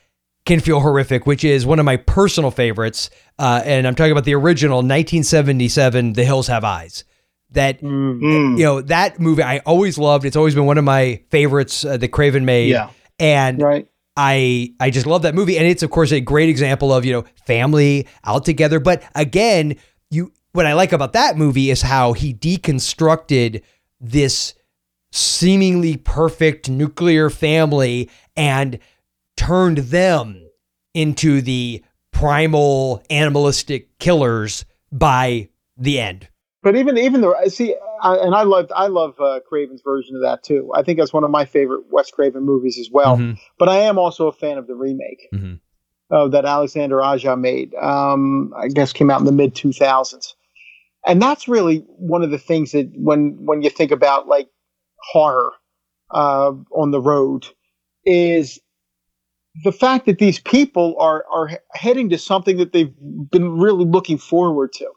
can 0.45 0.59
feel 0.59 0.79
horrific, 0.79 1.25
which 1.27 1.43
is 1.43 1.65
one 1.65 1.77
of 1.79 1.85
my 1.85 1.97
personal 1.97 2.49
favorites. 2.51 3.09
Uh, 3.37 3.61
and 3.63 3.85
I'm 3.87 3.93
talking 3.95 4.11
about 4.11 4.25
the 4.25 4.33
original 4.35 4.77
1977, 4.77 6.13
The 6.13 6.23
Hills 6.25 6.47
Have 6.47 6.63
Eyes. 6.63 7.03
That 7.53 7.81
Mm. 7.81 8.57
you 8.57 8.63
know 8.63 8.79
that 8.81 9.19
movie 9.19 9.43
I 9.43 9.57
always 9.59 9.97
loved. 9.97 10.23
It's 10.25 10.37
always 10.37 10.55
been 10.55 10.65
one 10.65 10.77
of 10.77 10.85
my 10.85 11.21
favorites 11.31 11.83
uh, 11.83 11.97
that 11.97 12.07
Craven 12.07 12.45
made. 12.45 12.69
Yeah. 12.69 12.91
And 13.19 13.61
right. 13.61 13.87
I 14.15 14.73
I 14.79 14.89
just 14.89 15.05
love 15.05 15.23
that 15.23 15.35
movie, 15.35 15.57
and 15.57 15.67
it's 15.67 15.83
of 15.83 15.89
course 15.89 16.13
a 16.13 16.21
great 16.21 16.47
example 16.47 16.93
of 16.93 17.03
you 17.03 17.11
know 17.11 17.25
family 17.45 18.07
out 18.23 18.45
together. 18.45 18.79
But 18.79 19.03
again, 19.15 19.75
you 20.09 20.31
what 20.53 20.65
I 20.65 20.73
like 20.73 20.91
about 20.91 21.13
that 21.13 21.37
movie 21.37 21.69
is 21.69 21.81
how 21.81 22.13
he 22.13 22.33
deconstructed 22.33 23.61
this 23.99 24.53
seemingly 25.11 25.97
perfect 25.97 26.69
nuclear 26.69 27.29
family 27.29 28.09
and 28.35 28.79
turned 29.37 29.77
them 29.79 30.47
into 30.93 31.41
the 31.41 31.83
primal 32.11 33.01
animalistic 33.09 33.97
killers 33.99 34.65
by 34.91 35.49
the 35.77 35.99
end. 35.99 36.27
But 36.63 36.75
even 36.75 36.97
even 36.97 37.21
though 37.21 37.33
see, 37.47 37.75
I, 38.01 38.15
and 38.17 38.35
I 38.35 38.43
love 38.43 38.71
I 38.75 38.87
love 38.87 39.19
uh, 39.19 39.39
Craven's 39.47 39.81
version 39.81 40.15
of 40.15 40.21
that 40.21 40.43
too. 40.43 40.71
I 40.75 40.83
think 40.83 40.99
that's 40.99 41.11
one 41.13 41.23
of 41.23 41.31
my 41.31 41.43
favorite 41.45 41.85
Wes 41.89 42.11
Craven 42.11 42.43
movies 42.43 42.77
as 42.77 42.89
well. 42.91 43.17
Mhm. 43.17 43.39
But 43.57 43.69
I 43.69 43.77
am 43.79 43.97
also 43.97 44.27
a 44.27 44.31
fan 44.31 44.57
of 44.59 44.67
the 44.67 44.75
remake 44.75 45.27
Mhm. 45.33 45.59
uh, 46.11 46.27
that 46.27 46.45
Alexandre 46.45 47.01
Aja 47.01 47.35
made. 47.35 47.73
Um, 47.75 48.53
I 48.55 48.67
guess 48.67 48.93
came 48.93 49.09
out 49.09 49.19
in 49.19 49.25
the 49.25 49.31
mid 49.31 49.55
two 49.55 49.73
thousands, 49.73 50.35
and 51.05 51.21
that's 51.21 51.47
really 51.47 51.79
one 51.87 52.23
of 52.23 52.31
the 52.31 52.37
things 52.37 52.71
that 52.71 52.91
when 52.95 53.37
when 53.45 53.61
you 53.61 53.69
think 53.69 53.91
about 53.91 54.27
like 54.27 54.47
horror 55.11 55.51
uh, 56.11 56.51
on 56.75 56.91
the 56.91 57.01
road 57.01 57.47
is 58.05 58.59
the 59.63 59.71
fact 59.71 60.05
that 60.05 60.17
these 60.19 60.39
people 60.39 60.95
are 60.99 61.25
are 61.31 61.49
heading 61.73 62.09
to 62.09 62.17
something 62.17 62.57
that 62.57 62.73
they've 62.73 62.93
been 63.31 63.57
really 63.57 63.85
looking 63.85 64.17
forward 64.17 64.73
to. 64.73 64.87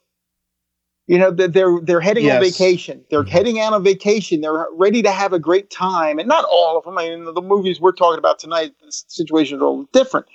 You 1.06 1.18
know, 1.18 1.30
that 1.32 1.52
they're 1.52 1.80
they're 1.82 2.00
heading 2.00 2.30
on 2.30 2.40
vacation. 2.40 3.04
They're 3.10 3.24
Mhm. 3.24 3.28
heading 3.28 3.60
out 3.60 3.74
on 3.74 3.84
vacation. 3.84 4.40
They're 4.40 4.66
ready 4.72 5.02
to 5.02 5.10
have 5.10 5.34
a 5.34 5.38
great 5.38 5.68
time, 5.70 6.18
and 6.18 6.26
not 6.28 6.46
all 6.50 6.78
of 6.78 6.84
them. 6.84 6.96
I 6.96 7.10
mean, 7.10 7.24
the 7.34 7.42
movies 7.42 7.78
we're 7.80 7.92
talking 7.92 8.18
about 8.18 8.38
tonight, 8.38 8.72
the 8.80 8.90
situations 8.90 9.60
are 9.60 9.66
all 9.66 9.84
different. 9.92 10.26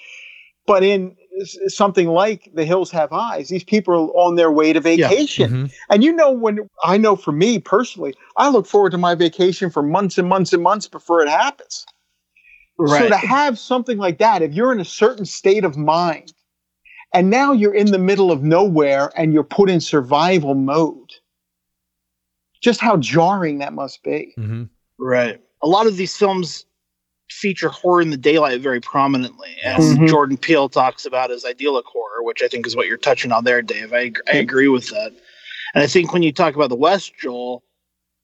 But 0.68 0.84
in 0.84 1.16
something 1.46 2.08
like 2.08 2.50
The 2.54 2.66
Hills 2.66 2.92
Have 2.92 3.12
Eyes, 3.12 3.50
these 3.50 3.64
people 3.64 3.94
are 3.94 4.08
on 4.18 4.36
their 4.36 4.52
way 4.52 4.74
to 4.74 4.80
vacation. 4.80 5.68
Mhm. 5.68 5.72
And 5.90 6.04
you 6.04 6.12
know, 6.12 6.32
when 6.32 6.70
I 6.84 6.98
know 6.98 7.16
for 7.16 7.32
me 7.32 7.60
personally, 7.60 8.14
I 8.38 8.50
look 8.50 8.66
forward 8.66 8.92
to 8.92 8.98
my 8.98 9.16
vacation 9.16 9.70
for 9.70 9.84
months 9.84 10.18
and 10.18 10.28
months 10.28 10.54
and 10.54 10.64
months 10.64 10.88
before 10.88 11.22
it 11.22 11.30
happens. 11.30 11.86
So 12.88 13.10
to 13.10 13.18
have 13.18 13.60
something 13.60 13.98
like 13.98 14.20
that, 14.20 14.42
if 14.42 14.54
you're 14.54 14.72
in 14.72 14.80
a 14.80 14.86
certain 14.86 15.26
state 15.26 15.66
of 15.66 15.76
mind, 15.76 16.34
and 17.14 17.30
now 17.30 17.52
you're 17.52 17.74
in 17.74 17.92
the 17.92 17.98
middle 17.98 18.32
of 18.32 18.44
nowhere 18.44 19.12
and 19.16 19.34
you're 19.34 19.44
put 19.44 19.70
in 19.70 19.82
survival 19.82 20.56
mode, 20.56 21.12
just 22.62 22.80
how 22.80 22.98
jarring 22.98 23.58
that 23.60 23.74
must 23.74 24.04
be. 24.04 24.34
Mhm. 24.38 24.70
Right. 24.98 25.42
A 25.62 25.68
lot 25.68 25.88
of 25.88 25.98
these 25.98 26.16
films 26.16 26.66
feature 27.30 27.70
horror 27.70 28.02
in 28.02 28.10
the 28.10 28.18
daylight 28.18 28.62
very 28.62 28.82
prominently, 28.82 29.56
as 29.64 29.96
Mhm. 29.96 30.08
Jordan 30.08 30.38
Peele 30.38 30.70
talks 30.70 31.06
about 31.06 31.32
as 31.32 31.46
idyllic 31.46 31.86
horror, 31.86 32.24
which 32.24 32.42
I 32.44 32.48
think 32.48 32.66
is 32.66 32.76
what 32.76 32.88
you're 32.88 32.98
touching 32.98 33.32
on 33.32 33.44
there, 33.44 33.62
Dave. 33.62 33.94
I, 33.94 34.12
I 34.32 34.38
agree 34.38 34.68
with 34.68 34.88
that. 34.90 35.14
And 35.74 35.84
I 35.84 35.88
think 35.88 36.12
when 36.12 36.24
you 36.24 36.32
talk 36.32 36.56
about 36.56 36.70
the 36.70 36.76
West, 36.76 37.14
Joel, 37.22 37.64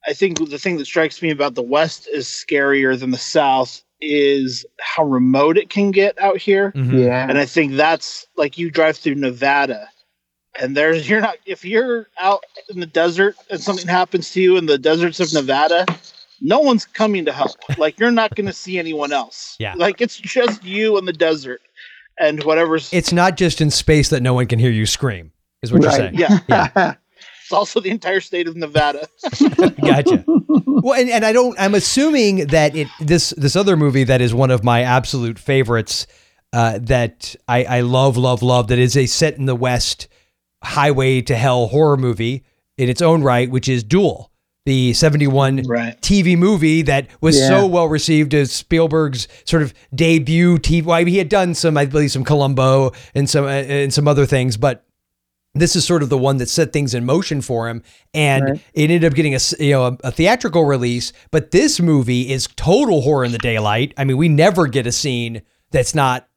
I 0.07 0.13
think 0.13 0.49
the 0.49 0.57
thing 0.57 0.77
that 0.77 0.85
strikes 0.85 1.21
me 1.21 1.29
about 1.29 1.55
the 1.55 1.61
West 1.61 2.07
is 2.11 2.27
scarier 2.27 2.99
than 2.99 3.11
the 3.11 3.17
South 3.17 3.83
is 4.01 4.65
how 4.81 5.03
remote 5.03 5.57
it 5.57 5.69
can 5.69 5.91
get 5.91 6.19
out 6.19 6.37
here. 6.37 6.71
Mhm. 6.75 7.05
Yeah. 7.05 7.27
And 7.29 7.37
I 7.37 7.45
think 7.45 7.73
that's 7.73 8.25
like 8.35 8.57
you 8.57 8.69
drive 8.69 8.97
through 8.97 9.15
Nevada 9.15 9.87
and 10.59 10.75
there's 10.75 11.09
you're 11.09 11.21
not 11.21 11.37
if 11.45 11.65
you're 11.65 12.07
out 12.19 12.43
in 12.69 12.79
the 12.79 12.85
desert 12.85 13.35
and 13.49 13.61
something 13.61 13.87
happens 13.87 14.31
to 14.31 14.41
you 14.41 14.57
in 14.57 14.65
the 14.65 14.77
deserts 14.77 15.19
of 15.19 15.33
Nevada, 15.33 15.85
no 16.41 16.59
one's 16.59 16.85
coming 16.85 17.25
to 17.25 17.31
help. 17.33 17.51
Like 17.77 17.99
you're 17.99 18.11
not 18.11 18.35
going 18.35 18.47
to 18.47 18.53
see 18.53 18.77
anyone 18.77 19.11
else. 19.13 19.55
Yeah. 19.59 19.73
Like 19.75 20.01
it's 20.01 20.17
just 20.17 20.63
you 20.63 20.97
in 20.97 21.05
the 21.05 21.13
desert 21.13 21.61
and 22.19 22.43
whatever's 22.43 22.91
It's 22.93 23.11
not 23.11 23.37
just 23.37 23.61
in 23.61 23.71
space 23.71 24.09
that 24.09 24.21
no 24.21 24.33
one 24.33 24.47
can 24.47 24.59
hear 24.59 24.71
you 24.71 24.85
scream, 24.85 25.31
is 25.61 25.71
what 25.73 25.81
you're 25.81 25.91
saying. 25.91 26.15
yeah, 26.15 26.39
Yeah. 26.47 26.93
it's 27.41 27.51
also 27.51 27.79
the 27.79 27.89
entire 27.89 28.21
state 28.21 28.47
of 28.47 28.55
Nevada. 28.55 29.07
Gotcha. 29.81 30.23
Well, 30.27 30.99
and, 30.99 31.09
and 31.09 31.25
I 31.25 31.31
don't. 31.31 31.59
I'm 31.59 31.75
assuming 31.75 32.47
that 32.47 32.75
it 32.75 32.87
this 32.99 33.31
this 33.37 33.55
other 33.55 33.75
movie 33.75 34.03
that 34.03 34.21
is 34.21 34.33
one 34.33 34.51
of 34.51 34.63
my 34.63 34.81
absolute 34.81 35.39
favorites 35.39 36.05
uh, 36.53 36.79
that 36.81 37.35
I, 37.47 37.63
I 37.63 37.81
love, 37.81 38.17
love, 38.17 38.41
love. 38.43 38.67
That 38.67 38.79
is 38.79 38.95
a 38.95 39.05
set 39.05 39.37
in 39.37 39.45
the 39.45 39.55
West 39.55 40.07
highway 40.63 41.21
to 41.21 41.35
hell 41.35 41.67
horror 41.67 41.97
movie 41.97 42.45
in 42.77 42.89
its 42.89 43.01
own 43.01 43.23
right, 43.23 43.49
which 43.49 43.67
is 43.69 43.83
Duel, 43.83 44.31
the 44.65 44.93
71 44.93 45.63
Right. 45.67 45.99
TV 46.01 46.35
movie 46.37 46.81
that 46.83 47.07
was 47.21 47.39
Yeah. 47.39 47.47
so 47.49 47.65
well 47.67 47.87
received 47.87 48.33
as 48.33 48.51
Spielberg's 48.51 49.27
sort 49.45 49.61
of 49.63 49.73
debut 49.93 50.57
TV. 50.57 50.83
Well, 50.85 50.97
I 50.97 51.03
mean, 51.03 51.11
he 51.13 51.17
had 51.19 51.29
done 51.29 51.53
some, 51.53 51.77
I 51.77 51.85
believe, 51.85 52.11
some 52.11 52.23
Columbo 52.23 52.91
and 53.13 53.29
some 53.29 53.45
uh, 53.45 53.49
and 53.49 53.93
some 53.93 54.07
other 54.07 54.25
things, 54.25 54.57
but 54.57 54.83
this 55.57 55.75
is 55.75 55.85
sort 55.85 56.03
of 56.03 56.09
the 56.09 56.17
one 56.17 56.35
that 56.37 56.49
set 56.49 56.73
things 56.73 56.93
in 56.93 57.05
motion 57.05 57.41
for 57.41 57.69
him, 57.69 57.81
and 58.13 58.43
Right. 58.43 58.59
it 58.73 58.89
ended 58.89 59.05
up 59.05 59.13
getting 59.13 59.35
a 59.35 59.39
you 59.59 59.71
know 59.71 59.85
a, 59.85 59.97
a 60.05 60.11
theatrical 60.11 60.65
release. 60.65 61.13
But 61.31 61.51
this 61.51 61.79
movie 61.79 62.31
is 62.31 62.47
total 62.55 63.01
horror 63.01 63.23
in 63.23 63.31
the 63.31 63.37
daylight. 63.37 63.93
I 63.97 64.03
mean, 64.03 64.17
we 64.17 64.27
never 64.29 64.67
get 64.67 64.85
a 64.87 64.91
scene 64.91 65.43
that's 65.71 65.95
not 65.95 66.27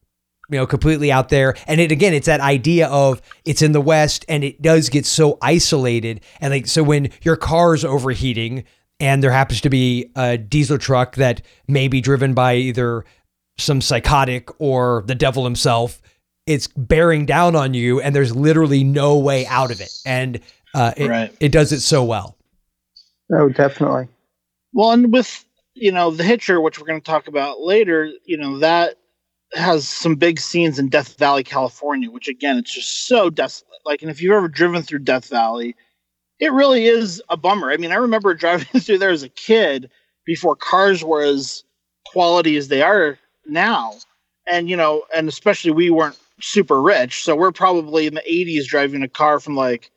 you 0.49 0.59
know 0.59 0.67
completely 0.67 1.11
out 1.13 1.29
there 1.29 1.55
and 1.67 1.81
it 1.81 1.93
again 1.93 2.15
it's 2.15 2.27
that 2.27 2.41
idea 2.41 2.89
of 2.89 3.21
it's 3.45 3.63
in 3.63 3.73
the 3.73 3.81
west 3.81 4.25
and 4.29 4.45
it 4.45 4.61
does 4.63 4.89
get 4.89 5.05
so 5.07 5.39
isolated 5.43 6.21
and 6.41 6.53
like 6.53 6.67
so 6.67 6.83
when 6.83 7.11
your 7.23 7.37
car's 7.37 7.85
overheating 7.85 8.65
and 9.01 9.23
there 9.23 9.31
happens 9.31 9.61
to 9.61 9.71
be 9.71 10.11
a 10.17 10.37
diesel 10.39 10.79
truck 10.79 11.17
that 11.17 11.43
may 11.67 11.89
be 11.89 12.01
driven 12.01 12.35
by 12.35 12.55
either 12.57 13.05
some 13.59 13.81
psychotic 13.81 14.49
or 14.61 15.05
the 15.07 15.15
devil 15.15 15.45
himself 15.45 16.01
it's 16.47 16.67
bearing 16.69 17.27
down 17.27 17.55
on 17.55 17.75
you 17.75 18.01
and 18.01 18.15
there's 18.15 18.35
literally 18.35 18.83
no 18.85 19.19
way 19.19 19.47
out 19.47 19.71
of 19.71 19.81
it 19.81 19.93
and 20.07 20.41
uh, 20.75 20.93
it, 20.97 21.09
Right. 21.09 21.35
it 21.41 21.51
does 21.51 21.73
it 21.73 21.81
so 21.81 22.05
well 22.05 22.39
oh, 23.33 23.49
definitely. 23.49 24.09
Well, 24.73 24.93
and 24.93 25.13
with 25.13 25.45
you 25.75 25.93
know 25.93 26.11
the 26.11 26.25
Hitcher, 26.25 26.61
which 26.61 26.79
we're 26.79 26.87
going 26.87 27.01
to 27.01 27.05
talk 27.05 27.29
about 27.29 27.61
later, 27.61 28.11
you 28.25 28.37
know 28.37 28.59
that 28.59 28.97
has 29.55 29.89
some 29.89 30.15
big 30.15 30.39
scenes 30.39 30.79
in 30.79 30.89
Death 30.89 31.17
Valley, 31.19 31.43
California, 31.43 32.11
which 32.11 32.29
again, 32.29 32.59
it's 32.59 32.75
just 32.75 33.07
so 33.07 33.31
desolate. 33.31 33.81
Like, 33.85 34.03
and 34.03 34.11
if 34.11 34.21
you've 34.21 34.35
ever 34.35 34.49
driven 34.49 34.83
through 34.83 35.01
Death 35.01 35.29
Valley, 35.29 35.75
it 36.39 36.53
really 36.53 36.87
is 36.87 37.23
a 37.29 37.37
bummer. 37.37 37.71
I 37.71 37.77
mean, 37.77 37.93
I 37.93 37.97
remember 37.97 38.35
driving 38.35 38.81
through 38.81 38.99
there 38.99 39.11
as 39.11 39.23
a 39.23 39.29
kid 39.29 39.91
before 40.25 40.57
cars 40.57 41.03
were 41.03 41.23
as 41.23 41.65
quality 42.07 42.57
as 42.57 42.69
they 42.69 42.83
are 42.83 43.19
now, 43.47 43.95
and 44.51 44.69
you 44.69 44.77
know, 44.77 45.05
and 45.15 45.29
especially 45.29 45.71
we 45.71 45.91
weren't 45.91 46.19
super 46.41 46.81
rich, 46.81 47.25
so 47.25 47.35
we're 47.35 47.53
probably 47.53 48.07
in 48.07 48.15
the 48.15 48.23
'80s 48.31 48.67
driving 48.67 49.03
a 49.03 49.09
car 49.09 49.41
from 49.41 49.57
like, 49.57 49.91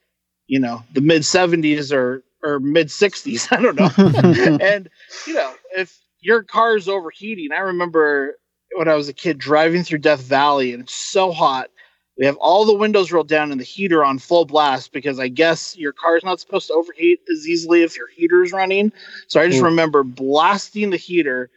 you 0.48 0.60
know, 0.60 0.84
the 0.94 1.02
mid 1.02 1.24
'70s 1.24 1.92
or 1.92 2.24
or 2.44 2.60
mid 2.60 2.88
'60s. 2.88 3.48
I 3.58 3.62
don't 3.62 3.78
know 3.78 4.58
and 4.66 4.90
you 5.28 5.34
know, 5.34 5.54
if 5.76 6.00
your 6.22 6.44
car's 6.44 6.88
overheating, 6.88 7.52
I 7.52 7.60
remember 7.60 8.38
when 8.76 8.88
I 8.88 8.96
was 8.96 9.10
a 9.10 9.14
kid 9.14 9.38
driving 9.38 9.84
through 9.84 10.00
Death 10.00 10.22
Valley 10.22 10.74
and 10.74 10.84
it's 10.84 10.96
so 10.96 11.32
hot. 11.32 11.70
We 12.18 12.26
have 12.26 12.38
all 12.38 12.66
the 12.66 12.76
windows 12.76 13.12
rolled 13.12 13.30
down 13.30 13.52
and 13.52 13.60
the 13.60 13.66
heater 13.66 14.04
on 14.04 14.20
full 14.20 14.46
blast 14.46 14.92
because 14.92 15.20
I 15.20 15.28
guess 15.28 15.76
your 15.78 15.94
car's 15.94 16.24
not 16.24 16.40
supposed 16.40 16.68
to 16.68 16.74
overheat 16.74 17.20
as 17.32 17.48
easily 17.48 17.84
if 17.84 17.98
your 17.98 18.08
heater's 18.16 18.52
running. 18.52 18.92
So 19.28 19.40
I 19.42 19.48
just 19.48 19.62
Mm. 19.62 19.66
remember 19.66 20.04
blasting 20.04 20.90
the 20.92 20.98
heater 20.98 21.50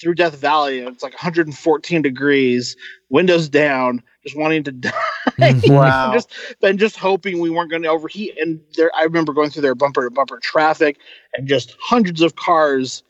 through 0.00 0.14
Death 0.14 0.36
Valley. 0.36 0.80
and 0.80 0.88
It's 0.88 1.02
like 1.02 1.12
114 1.14 2.02
degrees, 2.02 2.76
windows 3.08 3.48
down, 3.48 4.02
just 4.24 4.36
wanting 4.36 4.64
to 4.64 4.72
die. 4.72 4.92
Wow. 5.66 6.10
just 6.12 6.30
and 6.62 6.78
just 6.78 6.96
hoping 6.96 7.38
we 7.38 7.48
weren't 7.50 7.70
going 7.70 7.82
to 7.82 7.88
overheat. 7.88 8.36
And 8.38 8.60
there, 8.76 8.90
I 8.94 9.04
remember 9.04 9.32
going 9.32 9.50
through 9.50 9.62
there 9.62 9.74
bumper 9.74 10.04
to 10.06 10.10
bumper 10.10 10.38
traffic, 10.42 10.98
and 11.34 11.48
just 11.48 11.76
hundreds 11.80 12.20
of 12.20 12.36
cars 12.36 13.02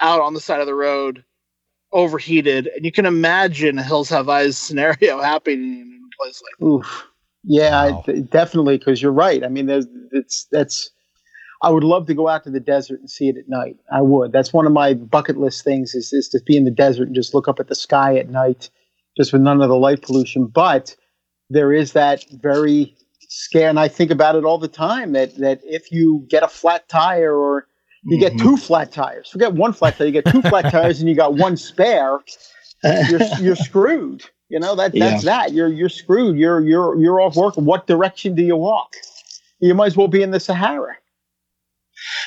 out 0.00 0.20
on 0.20 0.34
the 0.34 0.40
side 0.40 0.60
of 0.60 0.66
the 0.66 0.74
road, 0.74 1.24
overheated. 1.92 2.68
And 2.74 2.84
you 2.84 2.92
can 2.92 3.06
imagine 3.06 3.78
a 3.78 3.82
Hills 3.82 4.08
Have 4.08 4.28
Eyes 4.28 4.56
scenario 4.56 5.20
happening 5.22 5.80
in 5.80 6.00
a 6.04 6.22
place 6.22 6.42
like. 6.42 6.68
Oof. 6.68 7.06
Yeah, 7.44 7.90
Wow. 7.90 8.04
I, 8.06 8.20
definitely. 8.20 8.78
Because 8.78 9.00
you're 9.00 9.12
right. 9.12 9.44
I 9.44 9.48
mean, 9.48 9.66
there's 9.66 9.86
it's 10.12 10.46
that's. 10.50 10.90
I 11.60 11.70
would 11.70 11.82
love 11.82 12.06
to 12.06 12.14
go 12.14 12.28
out 12.28 12.44
to 12.44 12.50
the 12.50 12.60
desert 12.60 13.00
and 13.00 13.10
see 13.10 13.28
it 13.28 13.36
at 13.36 13.48
night. 13.48 13.76
I 13.92 14.00
would. 14.00 14.30
That's 14.30 14.52
one 14.52 14.64
of 14.66 14.72
my 14.72 14.94
bucket 14.94 15.38
list 15.38 15.64
things 15.64 15.94
is 15.94 16.12
is 16.12 16.28
to 16.30 16.40
be 16.44 16.56
in 16.56 16.64
the 16.64 16.70
desert 16.70 17.08
and 17.08 17.16
just 17.16 17.34
look 17.34 17.48
up 17.48 17.58
at 17.58 17.68
the 17.68 17.74
sky 17.74 18.16
at 18.16 18.28
night, 18.28 18.70
just 19.16 19.32
with 19.32 19.42
none 19.42 19.60
of 19.60 19.68
the 19.68 19.76
light 19.76 20.02
pollution. 20.02 20.46
But 20.46 20.94
there 21.50 21.72
is 21.72 21.92
that 21.94 22.24
very 22.30 22.94
scare, 23.28 23.68
and 23.68 23.80
I 23.80 23.88
think 23.88 24.10
about 24.10 24.36
it 24.36 24.44
all 24.44 24.58
the 24.58 24.68
time. 24.68 25.12
That 25.12 25.36
that 25.36 25.60
if 25.64 25.90
you 25.90 26.26
get 26.28 26.42
a 26.42 26.48
flat 26.48 26.88
tire 26.88 27.34
or 27.34 27.66
you 28.08 28.18
get 28.18 28.32
mm-hmm. 28.32 28.48
two 28.48 28.56
flat 28.56 28.92
tires, 28.92 29.28
forget 29.30 29.52
one 29.52 29.72
flat 29.72 29.96
tire, 29.96 30.06
you 30.06 30.12
get 30.12 30.26
two 30.26 30.42
flat 30.42 30.70
tires, 30.70 31.00
and 31.00 31.08
you 31.08 31.14
got 31.14 31.34
one 31.34 31.56
spare. 31.56 32.20
You're 32.82 33.20
you're 33.40 33.56
screwed. 33.56 34.24
You 34.48 34.60
know 34.60 34.74
that 34.76 34.92
that's 34.94 35.24
that. 35.24 35.52
You're 35.52 35.68
you're 35.68 35.88
screwed. 35.88 36.38
You're 36.38 36.60
you're 36.60 36.98
you're 36.98 37.20
off 37.20 37.36
work. 37.36 37.56
What 37.56 37.86
direction 37.86 38.34
do 38.34 38.42
you 38.42 38.56
walk? 38.56 38.94
You 39.60 39.74
might 39.74 39.86
as 39.86 39.96
well 39.96 40.08
be 40.08 40.22
in 40.22 40.30
the 40.30 40.40
Sahara. 40.40 40.96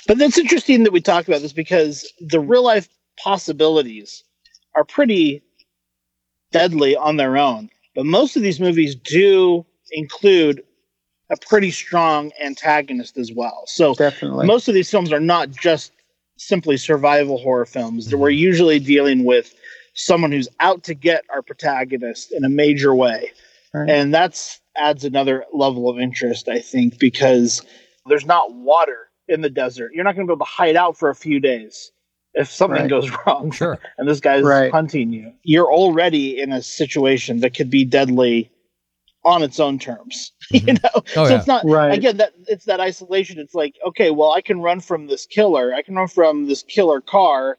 But 0.08 0.18
that's 0.18 0.38
interesting 0.38 0.84
that 0.84 0.92
we 0.92 1.02
talk 1.02 1.28
about 1.28 1.42
this 1.42 1.54
because 1.54 2.12
the 2.20 2.40
real 2.40 2.64
life 2.64 2.90
possibilities 3.18 4.24
are 4.76 4.84
pretty 4.84 5.42
deadly 6.52 6.96
on 6.96 7.18
their 7.18 7.38
own. 7.38 7.70
But 7.96 8.06
most 8.06 8.36
of 8.36 8.44
these 8.44 8.60
movies 8.60 8.96
do 8.96 9.66
include 9.92 10.64
a 11.32 11.38
pretty 11.48 11.72
strong 11.72 12.32
antagonist 12.44 13.18
as 13.18 13.32
well. 13.32 13.64
So 13.66 13.94
Definitely. 13.96 14.46
most 14.46 14.68
of 14.68 14.74
these 14.74 14.90
films 14.92 15.12
are 15.14 15.20
not 15.20 15.50
just 15.52 15.92
simply 16.38 16.78
survival 16.78 17.38
horror 17.38 17.66
films. 17.66 18.08
Mm-hmm. 18.10 18.20
We're 18.20 18.30
usually 18.32 18.80
dealing 18.80 19.24
with 19.24 19.54
someone 19.94 20.32
who's 20.32 20.50
out 20.60 20.84
to 20.84 20.94
get 20.94 21.24
our 21.30 21.42
protagonist 21.42 22.32
in 22.32 22.44
a 22.44 22.50
major 22.50 22.94
way. 22.94 23.32
Right. 23.74 23.90
And 23.90 24.14
that's 24.14 24.60
adds 24.78 25.04
another 25.06 25.46
level 25.54 25.90
of 25.90 26.00
interest, 26.00 26.48
I 26.50 26.60
think, 26.60 26.98
because 27.00 27.62
there's 28.06 28.26
not 28.26 28.54
water 28.54 29.10
in 29.28 29.42
the 29.42 29.50
desert. 29.50 29.92
You're 29.94 30.04
not 30.04 30.16
going 30.16 30.28
to 30.28 30.32
be 30.32 30.34
able 30.36 30.46
to 30.46 30.52
hide 30.52 30.76
out 30.76 30.98
for 30.98 31.10
a 31.10 31.16
few 31.16 31.40
days 31.40 31.92
if 32.34 32.50
something 32.52 32.82
Right. 32.82 32.90
goes 32.90 33.10
wrong. 33.28 33.52
Sure. 33.52 33.80
And 33.98 34.08
this 34.08 34.20
guy's 34.20 34.44
Right. 34.44 34.72
hunting 34.72 35.12
you. 35.14 35.32
You're 35.44 35.72
already 35.72 36.40
in 36.42 36.52
a 36.52 36.62
situation 36.62 37.40
that 37.42 37.54
could 37.56 37.70
be 37.70 37.86
deadly 37.86 38.51
on 39.24 39.44
its 39.44 39.60
own 39.60 39.78
terms. 39.80 40.32
you 40.52 40.62
Mhm. 40.62 40.84
know? 40.84 40.90
Oh, 40.96 41.26
so 41.26 41.28
yeah. 41.30 41.38
it's 41.38 41.48
not 41.48 41.64
Right. 41.66 41.94
again 41.94 42.18
that 42.18 42.34
it's 42.48 42.66
that 42.66 42.80
isolation. 42.80 43.40
It's 43.40 43.54
like, 43.54 43.76
okay, 43.88 44.12
well 44.12 44.32
I 44.32 44.42
can 44.42 44.62
run 44.62 44.80
from 44.80 45.08
this 45.08 45.26
killer. 45.26 45.74
I 45.74 45.82
can 45.82 45.96
run 45.96 46.08
from 46.08 46.48
this 46.48 46.64
killer 46.64 47.02
car, 47.02 47.58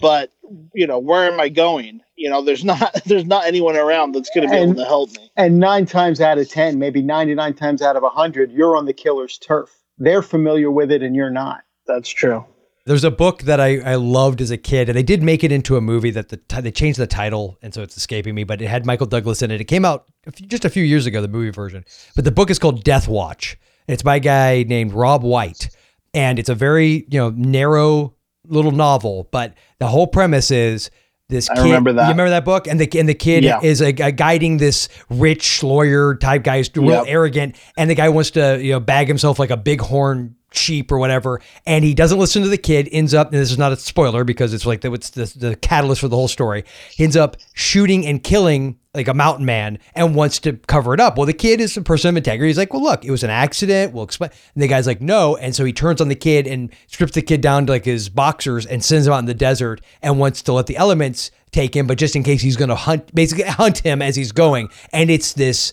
but 0.00 0.30
you 0.74 0.86
know, 0.86 0.98
where 0.98 1.30
am 1.32 1.40
I 1.40 1.48
going? 1.48 2.00
You 2.16 2.28
know, 2.30 2.42
there's 2.42 2.64
not 2.72 2.94
there's 3.06 3.24
not 3.24 3.46
anyone 3.46 3.76
around 3.76 4.12
that's 4.14 4.30
gonna 4.34 4.48
be 4.48 4.56
And- 4.56 4.70
able 4.72 4.74
to 4.82 4.84
help 4.84 5.10
me. 5.16 5.30
And 5.36 5.58
nine 5.58 5.86
times 5.86 6.20
out 6.20 6.38
of 6.38 6.48
10, 6.48 6.78
maybe 6.78 7.00
99 7.02 7.54
times 7.54 7.80
out 7.82 7.96
of 7.96 8.02
100, 8.02 8.52
you're 8.52 8.76
on 8.76 8.84
the 8.86 8.92
killer's 8.92 9.38
turf. 9.38 9.70
They're 9.98 10.22
familiar 10.22 10.70
with 10.70 10.90
it 10.92 11.02
and 11.02 11.14
you're 11.16 11.30
not. 11.30 11.62
That's 11.86 12.08
true. 12.08 12.44
There's 12.84 13.04
a 13.04 13.10
book 13.12 13.42
that 13.42 13.60
I, 13.60 13.78
I 13.78 13.94
loved 13.94 14.40
as 14.40 14.50
a 14.50 14.56
kid, 14.56 14.88
and 14.88 14.98
they 14.98 15.04
did 15.04 15.22
make 15.22 15.44
it 15.44 15.52
into 15.52 15.76
a 15.76 15.80
movie 15.80 16.10
that 16.10 16.30
the 16.30 16.36
ti- 16.38 16.62
they 16.62 16.72
changed 16.72 16.98
the 16.98 17.06
title, 17.06 17.56
and 17.62 17.72
so 17.72 17.82
it's 17.82 17.96
escaping 17.96 18.34
me. 18.34 18.42
But 18.42 18.60
it 18.60 18.66
had 18.66 18.84
Michael 18.84 19.06
Douglas 19.06 19.40
in 19.40 19.50
it. 19.52 19.60
It 19.60 19.64
came 19.64 19.84
out 19.84 20.06
a 20.26 20.32
few, 20.32 20.46
just 20.48 20.64
a 20.64 20.70
few 20.70 20.82
years 20.82 21.06
ago, 21.06 21.22
the 21.22 21.28
movie 21.28 21.50
version. 21.50 21.84
But 22.16 22.24
the 22.24 22.32
book 22.32 22.50
is 22.50 22.58
called 22.58 22.82
Death 22.82 23.06
Watch. 23.06 23.56
And 23.86 23.94
it's 23.94 24.02
by 24.02 24.16
a 24.16 24.20
guy 24.20 24.64
named 24.64 24.92
Robb 24.92 25.22
White, 25.22 25.70
and 26.14 26.38
it's 26.40 26.48
a 26.48 26.54
very 26.56 27.06
you 27.08 27.18
know 27.20 27.30
narrow 27.30 28.14
little 28.46 28.72
novel. 28.72 29.28
But 29.30 29.54
the 29.78 29.86
whole 29.86 30.06
premise 30.08 30.50
is 30.50 30.90
this. 31.28 31.48
I 31.50 31.62
remember 31.62 31.92
that. 31.92 32.02
You 32.06 32.10
remember 32.10 32.30
that 32.30 32.44
book? 32.44 32.66
And 32.66 32.80
the 32.80 32.98
and 32.98 33.08
the 33.08 33.14
kid 33.14 33.44
Yeah. 33.44 33.60
is 33.62 33.80
a, 33.80 33.88
a 33.90 34.10
guiding 34.12 34.56
this 34.56 34.88
rich 35.08 35.62
lawyer 35.62 36.16
type 36.16 36.42
guy, 36.42 36.58
who's 36.58 36.70
real 36.76 36.90
Yep. 36.90 37.04
arrogant, 37.06 37.56
and 37.76 37.88
the 37.88 37.94
guy 37.94 38.08
wants 38.08 38.32
to 38.32 38.58
you 38.62 38.72
know 38.72 38.80
bag 38.80 39.06
himself 39.08 39.38
like 39.38 39.50
a 39.50 39.56
bighorn 39.56 40.34
sheep 40.54 40.90
or 40.92 40.98
whatever, 40.98 41.40
and 41.66 41.84
he 41.84 41.94
doesn't 41.94 42.18
listen 42.18 42.42
to 42.42 42.48
the 42.48 42.58
kid. 42.58 42.88
Ends 42.92 43.14
up, 43.14 43.32
and 43.32 43.40
this 43.40 43.50
is 43.50 43.58
not 43.58 43.72
a 43.72 43.76
spoiler 43.76 44.24
because 44.24 44.52
it's 44.52 44.66
like 44.66 44.80
the, 44.80 44.92
it's 44.92 45.10
the, 45.10 45.32
the 45.38 45.56
catalyst 45.56 46.00
for 46.00 46.08
the 46.08 46.16
whole 46.16 46.28
story. 46.28 46.64
He 46.90 47.04
ends 47.04 47.16
up 47.16 47.36
shooting 47.54 48.06
and 48.06 48.22
killing 48.22 48.78
like 48.94 49.08
a 49.08 49.14
mountain 49.14 49.46
man 49.46 49.78
and 49.94 50.14
wants 50.14 50.38
to 50.40 50.52
cover 50.52 50.92
it 50.92 51.00
up. 51.00 51.16
Well, 51.16 51.24
the 51.24 51.32
kid 51.32 51.60
is 51.60 51.76
a 51.76 51.82
person 51.82 52.10
of 52.10 52.16
integrity. 52.16 52.48
He's 52.48 52.58
like, 52.58 52.74
well, 52.74 52.82
look, 52.82 53.04
it 53.04 53.10
was 53.10 53.24
an 53.24 53.30
accident. 53.30 53.94
We'll 53.94 54.04
explain. 54.04 54.30
And 54.54 54.62
the 54.62 54.68
guy's 54.68 54.86
like, 54.86 55.00
no. 55.00 55.36
And 55.36 55.54
so 55.54 55.64
he 55.64 55.72
turns 55.72 56.00
on 56.00 56.08
the 56.08 56.14
kid 56.14 56.46
and 56.46 56.70
strips 56.88 57.12
the 57.12 57.22
kid 57.22 57.40
down 57.40 57.66
to 57.66 57.72
like 57.72 57.86
his 57.86 58.10
boxers 58.10 58.66
and 58.66 58.84
sends 58.84 59.06
him 59.06 59.14
out 59.14 59.20
in 59.20 59.24
the 59.24 59.34
desert 59.34 59.80
and 60.02 60.18
wants 60.18 60.42
to 60.42 60.52
let 60.52 60.66
the 60.66 60.76
elements 60.76 61.30
take 61.52 61.76
him, 61.76 61.86
but 61.86 61.98
just 61.98 62.16
in 62.16 62.22
case 62.22 62.42
he's 62.42 62.56
going 62.56 62.70
to 62.70 62.74
hunt, 62.74 63.14
basically 63.14 63.44
hunt 63.44 63.78
him 63.78 64.02
as 64.02 64.16
he's 64.16 64.32
going. 64.32 64.68
And 64.92 65.10
it's 65.10 65.34
this 65.34 65.72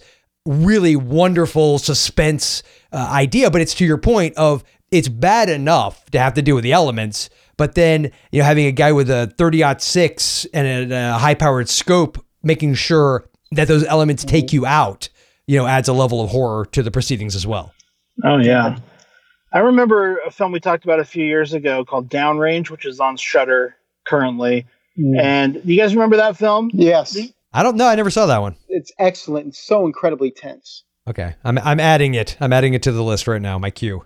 really 0.50 0.96
wonderful 0.96 1.78
suspense 1.78 2.64
uh, 2.92 3.08
idea, 3.12 3.52
but 3.52 3.62
it's 3.62 3.76
to 3.76 3.86
your 3.86 3.98
point 3.98 4.36
of 4.36 4.64
it's 4.92 5.08
bad 5.08 5.50
enough 5.50 6.10
to 6.10 6.20
have 6.20 6.34
to 6.34 6.42
do 6.42 6.56
with 6.56 6.64
the 6.64 6.74
elements, 6.74 7.30
but 7.58 7.76
then 7.76 8.12
you 8.32 8.40
know 8.40 8.46
having 8.46 8.66
a 8.66 8.72
guy 8.72 8.92
with 8.92 9.10
a 9.10 9.32
30 9.38 9.64
six 9.78 10.46
and 10.54 10.92
a, 10.92 11.16
a 11.16 11.18
high 11.18 11.36
powered 11.36 11.70
scope 11.70 12.24
making 12.42 12.74
sure 12.74 13.30
that 13.52 13.68
those 13.68 13.84
elements 13.86 14.24
take 14.24 14.52
you 14.52 14.66
out, 14.66 15.10
you 15.46 15.58
know, 15.58 15.68
adds 15.68 15.88
a 15.88 15.94
level 15.94 16.22
of 16.24 16.30
horror 16.30 16.66
to 16.68 16.82
the 16.82 16.92
proceedings 16.92 17.36
as 17.36 17.46
well. 17.46 17.74
Oh 18.24 18.38
yeah. 18.38 18.80
I 19.52 19.60
remember 19.60 20.18
a 20.26 20.32
film 20.32 20.52
we 20.52 20.60
talked 20.60 20.84
about 20.84 21.00
a 21.00 21.06
few 21.06 21.26
years 21.26 21.54
ago 21.54 21.84
called 21.84 22.10
Downrange, 22.10 22.70
which 22.70 22.86
is 22.86 23.00
on 23.00 23.18
Shudder 23.18 23.76
currently. 24.06 24.66
And 25.18 25.54
do 25.54 25.74
you 25.74 25.80
guys 25.80 25.96
remember 25.96 26.18
that 26.18 26.36
film? 26.36 26.70
Yes. 26.74 27.18
I 27.54 27.64
don't 27.64 27.78
know. 27.78 27.88
I 27.88 27.96
never 27.96 28.10
saw 28.12 28.26
that 28.28 28.42
one. 28.42 28.56
It's 28.68 28.92
excellent 29.00 29.46
and 29.46 29.56
so 29.56 29.86
incredibly 29.86 30.32
tense. 30.32 30.84
Okay, 31.08 31.36
I'm 31.44 31.58
I'm 31.60 31.80
adding 31.80 32.14
it. 32.14 32.38
I'm 32.40 32.54
adding 32.54 32.74
it 32.74 32.84
to 32.84 32.92
the 32.92 33.04
list 33.04 33.28
right 33.28 33.42
now. 33.42 33.58
My 33.58 33.72
cue. 33.72 34.06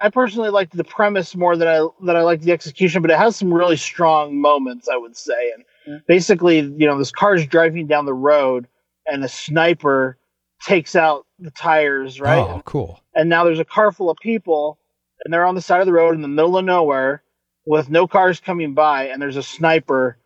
I 0.00 0.10
personally 0.10 0.50
liked 0.50 0.76
the 0.76 0.84
premise 0.84 1.34
more 1.36 1.56
than 1.56 1.68
I 1.68 1.86
than 2.04 2.16
I 2.16 2.22
liked 2.22 2.42
the 2.42 2.52
execution, 2.52 3.02
but 3.02 3.10
it 3.10 3.18
has 3.18 3.36
some 3.36 3.52
really 3.52 3.76
strong 3.76 4.40
moments, 4.40 4.88
I 4.88 4.96
would 4.96 5.16
say. 5.16 5.52
And 5.54 5.64
Yeah. 5.86 5.98
basically, 6.08 6.60
you 6.60 6.86
know, 6.86 6.96
this 6.98 7.12
car 7.12 7.34
is 7.34 7.46
driving 7.46 7.86
down 7.86 8.06
the 8.06 8.14
road, 8.14 8.66
and 9.06 9.22
a 9.22 9.28
sniper 9.28 10.18
takes 10.66 10.96
out 10.96 11.26
the 11.38 11.50
tires, 11.50 12.20
right? 12.20 12.38
Oh, 12.48 12.62
cool. 12.64 13.00
And 13.14 13.28
now 13.28 13.44
there's 13.44 13.60
a 13.60 13.64
car 13.66 13.92
full 13.92 14.08
of 14.10 14.16
people, 14.22 14.78
and 15.24 15.32
they're 15.32 15.44
on 15.46 15.54
the 15.54 15.60
side 15.60 15.80
of 15.80 15.86
the 15.86 15.92
road 15.92 16.14
in 16.14 16.22
the 16.22 16.28
middle 16.28 16.56
of 16.56 16.64
nowhere 16.64 17.22
with 17.66 17.90
no 17.90 18.06
cars 18.06 18.40
coming 18.40 18.72
by, 18.72 19.08
and 19.08 19.20
there's 19.20 19.36
a 19.36 19.42
sniper 19.42 20.16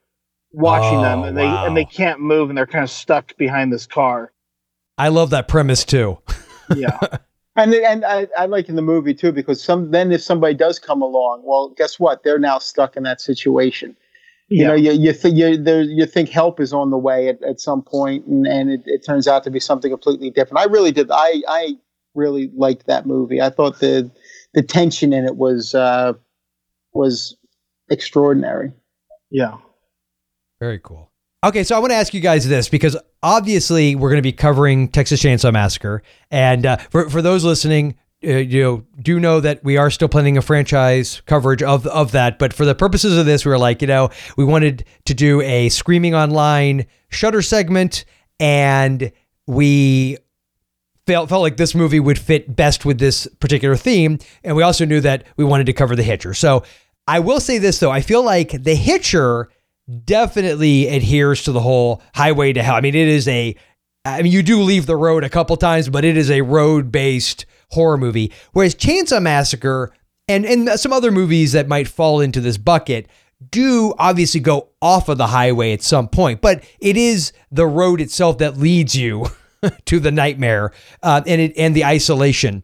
watching 0.52 1.02
them, 1.02 1.20
Oh, 1.20 1.24
and 1.24 1.37
they 1.37 1.44
wow. 1.46 1.66
and 1.66 1.76
they 1.76 1.84
can't 1.84 2.20
move, 2.20 2.48
and 2.50 2.56
they're 2.58 2.66
kind 2.66 2.84
of 2.84 2.90
stuck 2.90 3.37
behind 3.37 3.72
this 3.72 3.87
car. 3.87 4.32
I 4.96 5.08
love 5.08 5.30
that 5.30 5.48
premise 5.48 5.84
too. 5.84 6.18
Yeah. 6.74 6.98
And 7.56 7.74
and 7.74 8.04
I, 8.04 8.28
I 8.38 8.46
like 8.46 8.68
in 8.68 8.76
the 8.76 8.82
movie 8.82 9.14
too 9.14 9.32
because 9.32 9.61
some 9.61 9.90
then 9.90 10.12
if 10.12 10.22
somebody 10.22 10.54
does 10.54 10.78
come 10.78 11.02
along, 11.02 11.42
well, 11.44 11.70
guess 11.76 11.98
what? 11.98 12.22
They're 12.22 12.38
now 12.38 12.61
stuck 12.61 12.96
in 12.96 13.02
that 13.02 13.20
situation. 13.20 13.96
You 14.46 14.64
know, 14.64 14.74
you 14.74 14.92
you 14.92 15.12
think 15.12 15.37
you 15.37 15.56
there 15.61 15.82
you 15.82 16.06
think 16.06 16.28
help 16.28 16.61
is 16.61 16.72
on 16.72 16.90
the 16.90 16.96
way 16.96 17.28
at, 17.28 17.42
at 17.42 17.58
some 17.58 17.82
point, 17.82 18.26
and 18.26 18.46
and 18.46 18.70
it, 18.70 18.82
it 18.87 19.04
turns 19.04 19.26
out 19.26 19.42
to 19.42 19.50
be 19.50 19.58
something 19.58 19.90
completely 19.90 20.30
different. 20.30 20.61
I 20.61 20.66
really 20.70 20.92
did. 20.92 21.11
I 21.11 21.42
I 21.48 21.76
really 22.14 22.48
liked 22.54 22.87
that 22.87 23.06
movie. 23.06 23.42
I 23.42 23.50
thought 23.50 23.80
the 23.80 24.08
the 24.54 24.62
tension 24.62 25.12
in 25.12 25.24
it 25.24 25.34
was 25.34 25.74
uh, 25.74 26.12
was 26.92 27.37
extraordinary. 27.90 28.70
yeah. 29.32 29.56
Very 30.61 30.81
cool. 30.83 31.11
Okay, 31.44 31.62
so 31.62 31.77
I 31.77 31.79
want 31.79 31.92
to 31.92 31.97
ask 31.97 32.12
you 32.12 32.21
guys 32.21 32.49
this 32.49 32.68
because 32.68 32.97
obviously 33.23 33.94
we're 33.94 34.11
going 34.11 34.18
to 34.18 34.23
be 34.23 34.33
covering 34.33 34.88
Texas 34.88 35.23
Chainsaw 35.23 35.53
Massacre, 35.53 36.03
and 36.33 36.66
uh, 36.66 36.77
for 36.90 37.09
for 37.09 37.23
those 37.23 37.44
listening, 37.44 37.94
uh, 38.25 38.38
you 38.38 38.62
know, 38.62 38.85
do 39.01 39.21
know 39.21 39.38
that 39.38 39.62
we 39.62 39.77
are 39.77 39.88
still 39.88 40.09
planning 40.09 40.37
a 40.37 40.42
franchise 40.42 41.23
coverage 41.27 41.62
of 41.62 41.87
of 41.87 42.11
that. 42.11 42.40
But 42.40 42.53
for 42.53 42.64
the 42.64 42.75
purposes 42.75 43.16
of 43.16 43.25
this, 43.25 43.44
we 43.44 43.51
were 43.51 43.59
like, 43.59 43.83
you 43.83 43.87
know, 43.87 44.11
we 44.37 44.44
wanted 44.44 44.85
to 45.05 45.14
do 45.14 45.40
a 45.42 45.68
Screaming 45.68 46.12
Online 46.12 46.87
Shudder 47.09 47.40
segment, 47.42 48.05
and 48.40 49.12
we 49.47 50.18
felt 51.07 51.29
felt 51.29 51.42
like 51.42 51.57
this 51.57 51.73
movie 51.73 52.01
would 52.01 52.18
fit 52.18 52.57
best 52.57 52.85
with 52.85 52.99
this 52.99 53.29
particular 53.38 53.77
theme, 53.77 54.18
and 54.42 54.57
we 54.57 54.64
also 54.64 54.85
knew 54.85 55.01
that 55.03 55.25
we 55.37 55.44
wanted 55.44 55.66
to 55.66 55.73
cover 55.73 55.94
The 55.94 56.03
Hitcher. 56.03 56.35
So 56.35 56.64
I 57.07 57.21
will 57.21 57.38
say 57.38 57.59
this 57.59 57.79
though, 57.79 57.92
I 57.92 58.01
feel 58.01 58.25
like 58.25 58.64
The 58.64 58.75
Hitcher 58.75 59.51
definitely 60.05 60.88
adheres 60.88 61.42
to 61.44 61.53
the 61.53 61.61
whole 61.61 62.03
highway 62.14 62.53
to 62.53 62.62
hell. 62.62 62.77
I 62.77 62.81
mean, 62.81 62.94
it 62.94 63.09
is 63.09 63.27
a 63.29 63.57
I 64.05 64.22
mean, 64.22 64.33
you 64.33 64.42
do 64.42 64.62
leave 64.62 64.87
the 64.87 64.96
road 64.96 65.24
a 65.24 65.29
couple 65.29 65.57
times, 65.57 65.88
but 65.88 66.05
it 66.05 66.16
is 66.16 66.31
a 66.31 66.40
road-based 66.40 67.44
horror 67.70 67.98
movie. 67.98 68.33
Whereas 68.53 68.74
Chainsaw 68.74 69.20
Massacre 69.20 69.92
and 70.27 70.44
and 70.44 70.68
some 70.81 70.92
other 70.92 71.11
movies 71.11 71.53
that 71.53 71.68
might 71.68 71.88
fall 71.88 72.20
into 72.20 72.40
this 72.40 72.59
bucket 72.59 73.09
do 73.51 73.94
obviously 73.98 74.40
go 74.40 74.70
off 74.83 75.09
of 75.09 75.16
the 75.18 75.29
highway 75.29 75.72
at 75.72 75.83
some 75.83 76.09
point, 76.09 76.40
but 76.40 76.64
it 76.81 76.96
is 76.96 77.33
the 77.53 77.66
road 77.66 78.01
itself 78.01 78.38
that 78.38 78.57
leads 78.57 78.96
you 78.96 79.27
to 79.85 80.01
the 80.01 80.11
nightmare 80.11 80.72
uh, 81.03 81.22
and 81.27 81.40
it 81.40 81.53
and 81.57 81.74
the 81.74 81.85
isolation. 81.85 82.62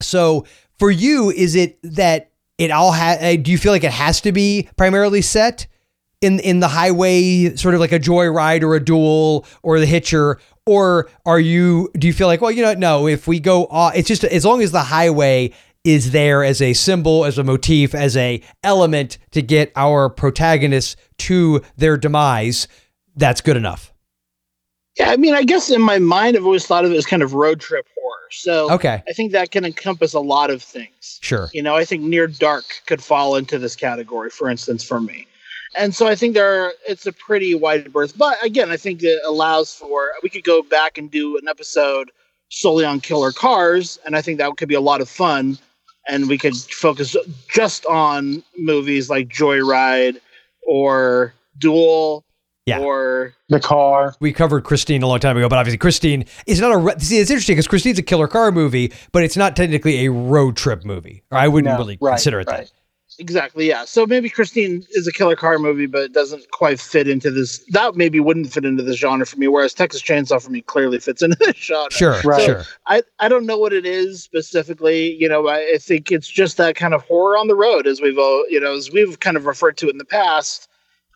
So 0.00 0.46
for 0.78 0.90
you, 0.90 1.30
is 1.30 1.54
it 1.54 1.78
that 1.82 2.32
it 2.58 2.70
all 2.70 2.92
ha- 2.92 3.36
do 3.40 3.50
you 3.50 3.58
feel 3.58 3.72
like 3.72 3.84
it 3.84 3.92
has 3.92 4.20
to 4.22 4.32
be 4.32 4.68
primarily 4.76 5.22
set 5.22 5.66
in 6.22 6.40
in 6.40 6.60
the 6.60 6.68
highway, 6.68 7.54
sort 7.56 7.74
of 7.74 7.80
like 7.80 7.92
a 7.92 8.00
joyride 8.00 8.62
or 8.62 8.74
a 8.74 8.82
duel 8.82 9.44
or 9.62 9.78
the 9.78 9.86
hitcher, 9.86 10.38
or 10.64 11.10
are 11.26 11.40
you 11.40 11.90
do 11.98 12.06
you 12.06 12.12
feel 12.14 12.28
like 12.28 12.40
well 12.40 12.50
you 12.50 12.62
know 12.62 12.72
no 12.74 13.06
if 13.06 13.26
we 13.26 13.38
go 13.40 13.66
off, 13.66 13.94
it's 13.94 14.08
just 14.08 14.24
as 14.24 14.44
long 14.44 14.62
as 14.62 14.72
the 14.72 14.82
highway 14.84 15.52
is 15.84 16.12
there 16.12 16.44
as 16.44 16.62
a 16.62 16.72
symbol, 16.74 17.24
as 17.24 17.38
a 17.38 17.44
motif, 17.44 17.92
as 17.94 18.16
a 18.16 18.40
element 18.62 19.18
to 19.32 19.42
get 19.42 19.72
our 19.74 20.08
protagonists 20.08 20.94
to 21.18 21.60
their 21.76 21.96
demise, 21.96 22.68
that's 23.16 23.40
good 23.40 23.56
enough. 23.56 23.92
Yeah, 24.96 25.10
I 25.10 25.16
mean, 25.16 25.34
I 25.34 25.42
guess 25.42 25.70
in 25.70 25.80
my 25.80 25.98
mind, 25.98 26.36
I've 26.36 26.44
always 26.44 26.66
thought 26.66 26.84
of 26.84 26.92
it 26.92 26.96
as 26.96 27.06
kind 27.06 27.22
of 27.22 27.34
road 27.34 27.58
trip 27.60 27.86
horror. 28.00 28.28
So 28.30 28.70
Okay, 28.72 29.02
I 29.08 29.12
think 29.12 29.32
that 29.32 29.50
can 29.50 29.64
encompass 29.64 30.12
a 30.12 30.20
lot 30.20 30.50
of 30.50 30.62
things. 30.62 31.18
sure. 31.20 31.48
You 31.52 31.62
know, 31.62 31.74
I 31.74 31.84
think 31.84 32.02
Near 32.02 32.26
Dark 32.28 32.64
could 32.86 33.02
fall 33.02 33.34
into 33.34 33.58
this 33.58 33.74
category, 33.74 34.30
for 34.30 34.48
instance, 34.48 34.84
for 34.84 35.00
me. 35.00 35.26
And 35.74 35.94
so 35.94 36.06
I 36.06 36.14
think 36.14 36.34
there 36.34 36.64
are, 36.66 36.72
it's 36.86 37.06
a 37.06 37.12
pretty 37.12 37.54
wide 37.54 37.92
berth. 37.92 38.16
But 38.18 38.42
again, 38.44 38.70
I 38.70 38.76
think 38.76 39.02
it 39.02 39.18
allows 39.26 39.74
for 39.74 40.10
we 40.22 40.28
could 40.28 40.44
go 40.44 40.62
back 40.62 40.98
and 40.98 41.10
do 41.10 41.38
an 41.38 41.48
episode 41.48 42.10
solely 42.50 42.84
on 42.84 43.00
killer 43.00 43.32
cars, 43.32 43.98
and 44.04 44.14
I 44.14 44.20
think 44.22 44.38
that 44.38 44.54
could 44.58 44.68
be 44.68 44.74
a 44.74 44.80
lot 44.80 45.00
of 45.00 45.08
fun. 45.08 45.58
And 46.08 46.28
we 46.28 46.36
could 46.36 46.56
focus 46.56 47.16
just 47.48 47.86
on 47.86 48.42
movies 48.58 49.08
like 49.08 49.28
Joyride 49.28 50.16
or 50.66 51.32
Duel 51.58 52.24
Yeah. 52.66 52.80
or 52.80 53.34
The 53.48 53.60
car. 53.60 54.14
we 54.20 54.32
covered 54.32 54.64
Christine 54.64 55.02
a 55.02 55.06
long 55.06 55.20
time 55.20 55.36
ago, 55.36 55.48
but 55.48 55.58
obviously 55.58 55.78
Christine 55.78 56.24
is 56.46 56.60
not 56.60 56.72
a. 56.72 56.76
re- 56.76 56.94
See, 56.98 57.18
it's 57.18 57.30
interesting 57.30 57.54
because 57.54 57.68
Christine's 57.68 57.98
a 57.98 58.02
killer 58.02 58.26
car 58.28 58.50
movie, 58.50 58.92
but 59.12 59.22
it's 59.22 59.36
not 59.36 59.54
technically 59.56 60.04
a 60.04 60.10
road 60.10 60.56
trip 60.56 60.84
movie, 60.84 61.22
or 61.30 61.38
I 61.38 61.48
wouldn't 61.48 61.72
No, 61.72 61.78
really 61.78 61.98
right, 62.00 62.12
consider 62.12 62.40
it 62.40 62.48
right. 62.48 62.58
that. 62.66 62.72
Exactly. 63.18 63.68
Yeah. 63.68 63.84
So 63.84 64.06
maybe 64.06 64.28
Christine 64.30 64.84
is 64.92 65.06
a 65.06 65.12
killer 65.12 65.36
car 65.36 65.58
movie, 65.58 65.86
but 65.86 66.02
it 66.02 66.12
doesn't 66.12 66.50
quite 66.50 66.80
fit 66.80 67.08
into 67.08 67.30
this. 67.30 67.58
That 67.70 67.96
maybe 67.96 68.20
wouldn't 68.20 68.52
fit 68.52 68.64
into 68.64 68.82
this 68.82 68.96
genre 68.98 69.26
for 69.26 69.36
me. 69.38 69.48
Whereas 69.48 69.74
Texas 69.74 70.02
Chainsaw 70.02 70.42
for 70.42 70.50
me 70.50 70.60
clearly 70.62 70.98
fits 70.98 71.22
into 71.22 71.36
this 71.40 71.56
genre. 71.56 71.90
Sure, 71.90 72.20
Right. 72.24 72.42
sure. 72.42 72.64
I, 72.86 73.02
I 73.18 73.28
don't 73.28 73.46
know 73.46 73.58
what 73.58 73.72
it 73.72 73.86
is 73.86 74.22
specifically. 74.22 75.14
You 75.14 75.28
know, 75.28 75.48
I, 75.48 75.72
I 75.74 75.78
think 75.78 76.10
it's 76.12 76.28
just 76.28 76.56
that 76.56 76.76
kind 76.76 76.94
of 76.94 77.02
horror 77.02 77.36
on 77.36 77.48
the 77.48 77.54
road, 77.56 77.86
as 77.86 78.00
we've 78.00 78.18
all, 78.18 78.44
you 78.48 78.60
know, 78.60 78.74
as 78.74 78.90
we've 78.90 79.20
kind 79.20 79.36
of 79.36 79.46
referred 79.46 79.76
to 79.78 79.86
it 79.86 79.90
in 79.92 79.98
the 79.98 80.04
past. 80.04 80.68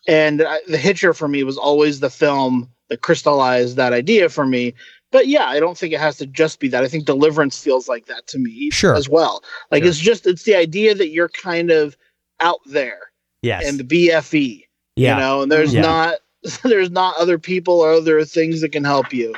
And 0.07 0.41
I, 0.41 0.59
The 0.67 0.77
Hitcher 0.77 1.13
for 1.13 1.27
me 1.27 1.43
was 1.43 1.57
always 1.57 1.99
the 1.99 2.09
film 2.09 2.69
that 2.89 3.01
crystallized 3.01 3.75
that 3.75 3.91
idea 3.91 4.29
for 4.29 4.45
me. 4.45 4.73
But 5.11 5.27
yeah, 5.27 5.45
I 5.45 5.59
don't 5.59 5.77
think 5.77 5.93
it 5.93 5.99
has 5.99 6.17
to 6.17 6.25
just 6.25 6.59
be 6.59 6.67
that. 6.69 6.83
I 6.83 6.87
think 6.87 7.05
Deliverance 7.05 7.61
feels 7.61 7.87
like 7.87 8.07
that 8.07 8.27
to 8.27 8.37
me 8.39 8.69
Sure. 8.71 8.93
as 8.95 9.07
well. 9.07 9.43
Like 9.71 9.83
Sure. 9.83 9.89
it's 9.89 9.99
just 9.99 10.27
it's 10.27 10.43
the 10.43 10.55
idea 10.55 10.93
that 10.95 11.09
you're 11.09 11.29
kind 11.29 11.71
of 11.71 11.95
out 12.41 12.59
there 12.65 12.99
Yes. 13.41 13.65
and 13.67 13.79
the 13.79 13.83
BFE, 13.83 14.65
yeah. 14.95 15.13
you 15.15 15.19
know, 15.19 15.41
and 15.43 15.51
there's 15.51 15.73
Yeah. 15.73 15.81
not 15.81 16.15
there's 16.63 16.91
not 16.91 17.15
other 17.17 17.37
people 17.39 17.79
or 17.79 17.91
other 17.93 18.23
things 18.25 18.61
that 18.61 18.71
can 18.71 18.83
help 18.83 19.13
you. 19.13 19.33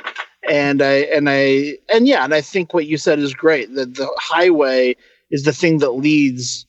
And 0.48 0.82
I 0.82 1.02
and 1.14 1.28
I 1.30 1.76
and 1.92 2.08
yeah, 2.08 2.24
and 2.24 2.34
I 2.34 2.40
think 2.40 2.74
what 2.74 2.86
you 2.86 2.96
said 2.96 3.18
is 3.20 3.32
great. 3.34 3.72
That 3.74 3.94
the 3.94 4.08
highway 4.18 4.96
is 5.30 5.44
the 5.44 5.52
thing 5.52 5.78
that 5.78 5.90
leads 5.92 6.66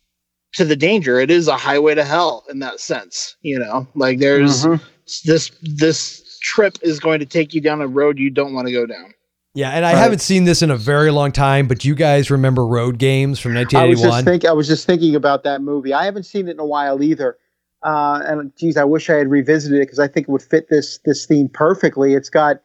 to 0.54 0.66
the 0.66 0.76
danger. 0.76 1.20
It 1.20 1.32
is 1.32 1.48
a 1.48 1.58
highway 1.58 1.96
to 1.96 2.04
hell 2.04 2.44
in 2.50 2.60
that 2.60 2.80
sense, 2.80 3.36
you 3.42 3.58
know. 3.58 3.88
Like 3.96 4.20
there's 4.20 4.66
Mhm. 4.66 4.82
this 5.26 5.52
this 5.64 6.21
trip 6.41 6.77
is 6.82 6.99
going 6.99 7.19
to 7.19 7.25
take 7.25 7.54
you 7.54 7.62
down 7.62 7.82
a 7.82 7.88
road 7.88 8.19
you 8.19 8.30
don't 8.30 8.54
want 8.54 8.67
to 8.67 8.73
go 8.73 8.86
down. 8.86 9.13
Yeah, 9.54 9.71
and 9.71 9.86
I 9.86 9.93
Right. 9.93 9.99
haven't 9.99 10.19
seen 10.21 10.45
this 10.45 10.62
in 10.62 10.71
a 10.71 10.77
very 10.77 11.12
long 11.12 11.32
time, 11.34 11.67
but 11.67 11.84
you 11.84 11.93
guys 11.93 12.32
remember 12.32 12.65
Road 12.65 12.97
Games 12.97 13.39
from 13.39 13.51
I 13.58 13.63
was 13.63 13.73
1981? 13.73 14.12
just 14.12 14.25
think 14.25 14.45
I 14.45 14.51
was 14.54 14.67
just 14.67 14.88
thinking 14.88 15.13
about 15.15 15.43
that 15.43 15.62
movie. 15.62 15.93
I 15.93 16.06
haven't 16.06 16.23
seen 16.23 16.47
it 16.47 16.51
in 16.51 16.60
a 16.60 16.65
while 16.65 17.04
either. 17.04 17.38
Uh, 17.84 18.21
and 18.25 18.56
geez, 18.58 18.77
I 18.77 18.84
wish 18.84 19.10
I 19.10 19.15
had 19.15 19.30
revisited 19.30 19.80
it 19.80 19.82
because 19.84 19.99
I 19.99 20.08
think 20.08 20.27
it 20.30 20.32
would 20.32 20.41
fit 20.43 20.69
this 20.69 20.99
this 21.06 21.25
theme 21.25 21.49
perfectly. 21.49 22.13
It's 22.13 22.30
got 22.30 22.62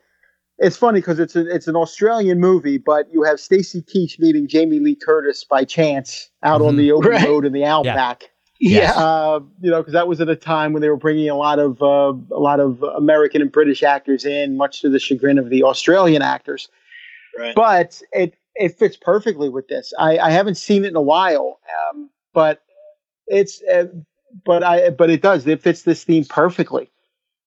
it's 0.58 0.76
funny 0.76 1.00
because 1.00 1.18
it's 1.18 1.34
a, 1.36 1.46
it's 1.52 1.66
an 1.66 1.74
Australian 1.76 2.38
movie, 2.40 2.78
but 2.78 3.12
you 3.12 3.22
have 3.24 3.40
Stacy 3.40 3.82
Keach 3.82 4.18
meeting 4.20 4.46
Jamie 4.46 4.78
Lee 4.78 4.94
Curtis 4.94 5.42
by 5.44 5.64
chance 5.64 6.30
out 6.42 6.62
on 6.62 6.74
Mhm. 6.74 6.78
the 6.78 6.92
open 6.92 7.10
Right. 7.10 7.26
road 7.26 7.44
in 7.44 7.52
the 7.52 7.64
outback. 7.64 8.30
Yes. 8.58 8.96
Uh, 8.96 9.40
you 9.60 9.70
know, 9.70 9.80
because 9.80 9.92
that 9.92 10.08
was 10.08 10.20
at 10.20 10.28
a 10.28 10.36
time 10.36 10.72
when 10.72 10.82
they 10.82 10.88
were 10.88 10.96
bringing 10.96 11.28
a 11.28 11.34
lot 11.34 11.58
of 11.58 11.82
uh, 11.82 12.14
a 12.34 12.40
lot 12.40 12.60
of 12.60 12.82
American 12.82 13.42
and 13.42 13.52
British 13.52 13.82
actors 13.82 14.24
in, 14.24 14.56
much 14.56 14.80
to 14.80 14.88
the 14.88 14.98
chagrin 14.98 15.38
of 15.38 15.50
the 15.50 15.62
Australian 15.62 16.22
actors. 16.22 16.68
Right. 17.38 17.54
But 17.54 18.00
it 18.12 18.34
it 18.54 18.78
fits 18.78 18.96
perfectly 18.96 19.48
with 19.48 19.68
this. 19.68 19.92
I, 19.98 20.18
I 20.18 20.30
haven't 20.30 20.56
seen 20.56 20.84
it 20.84 20.88
in 20.88 20.96
a 20.96 21.02
while, 21.02 21.60
um, 21.90 22.10
but 22.32 22.62
it's 23.26 23.62
uh, 23.62 23.86
but 24.44 24.62
I 24.62 24.90
but 24.90 25.10
it 25.10 25.22
does. 25.22 25.46
It 25.46 25.62
fits 25.62 25.82
this 25.82 26.04
theme 26.04 26.24
perfectly. 26.24 26.90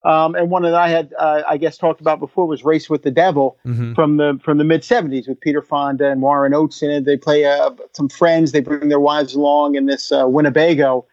Um, 0.03 0.33
and 0.35 0.49
one 0.49 0.63
that 0.63 0.73
I 0.73 0.87
had, 0.89 1.13
uh, 1.19 1.43
I 1.47 1.57
guess, 1.57 1.77
talked 1.77 1.99
about 1.99 2.19
before 2.21 2.47
was 2.47 2.63
Race 2.63 2.89
with 2.89 3.03
the 3.03 3.11
Devil 3.11 3.57
Mhm. 3.65 3.95
from 3.95 4.15
the 4.17 4.39
from 4.41 4.57
the 4.57 4.63
mid 4.63 4.81
'70s 4.81 5.27
with 5.27 5.41
Peter 5.41 5.61
Fonda 5.61 6.09
and 6.09 6.21
Warren 6.21 6.53
Oates 6.53 6.81
in 6.81 6.89
it. 6.89 7.05
They 7.05 7.17
play 7.17 7.43
uh, 7.45 7.71
some 7.93 8.07
friends. 8.07 8.53
They 8.53 8.61
bring 8.61 8.87
their 8.87 8.99
wives 8.99 9.35
along 9.35 9.75
in 9.75 9.87
this 9.87 10.11
uh, 10.11 10.25
Winnebago, 10.27 11.05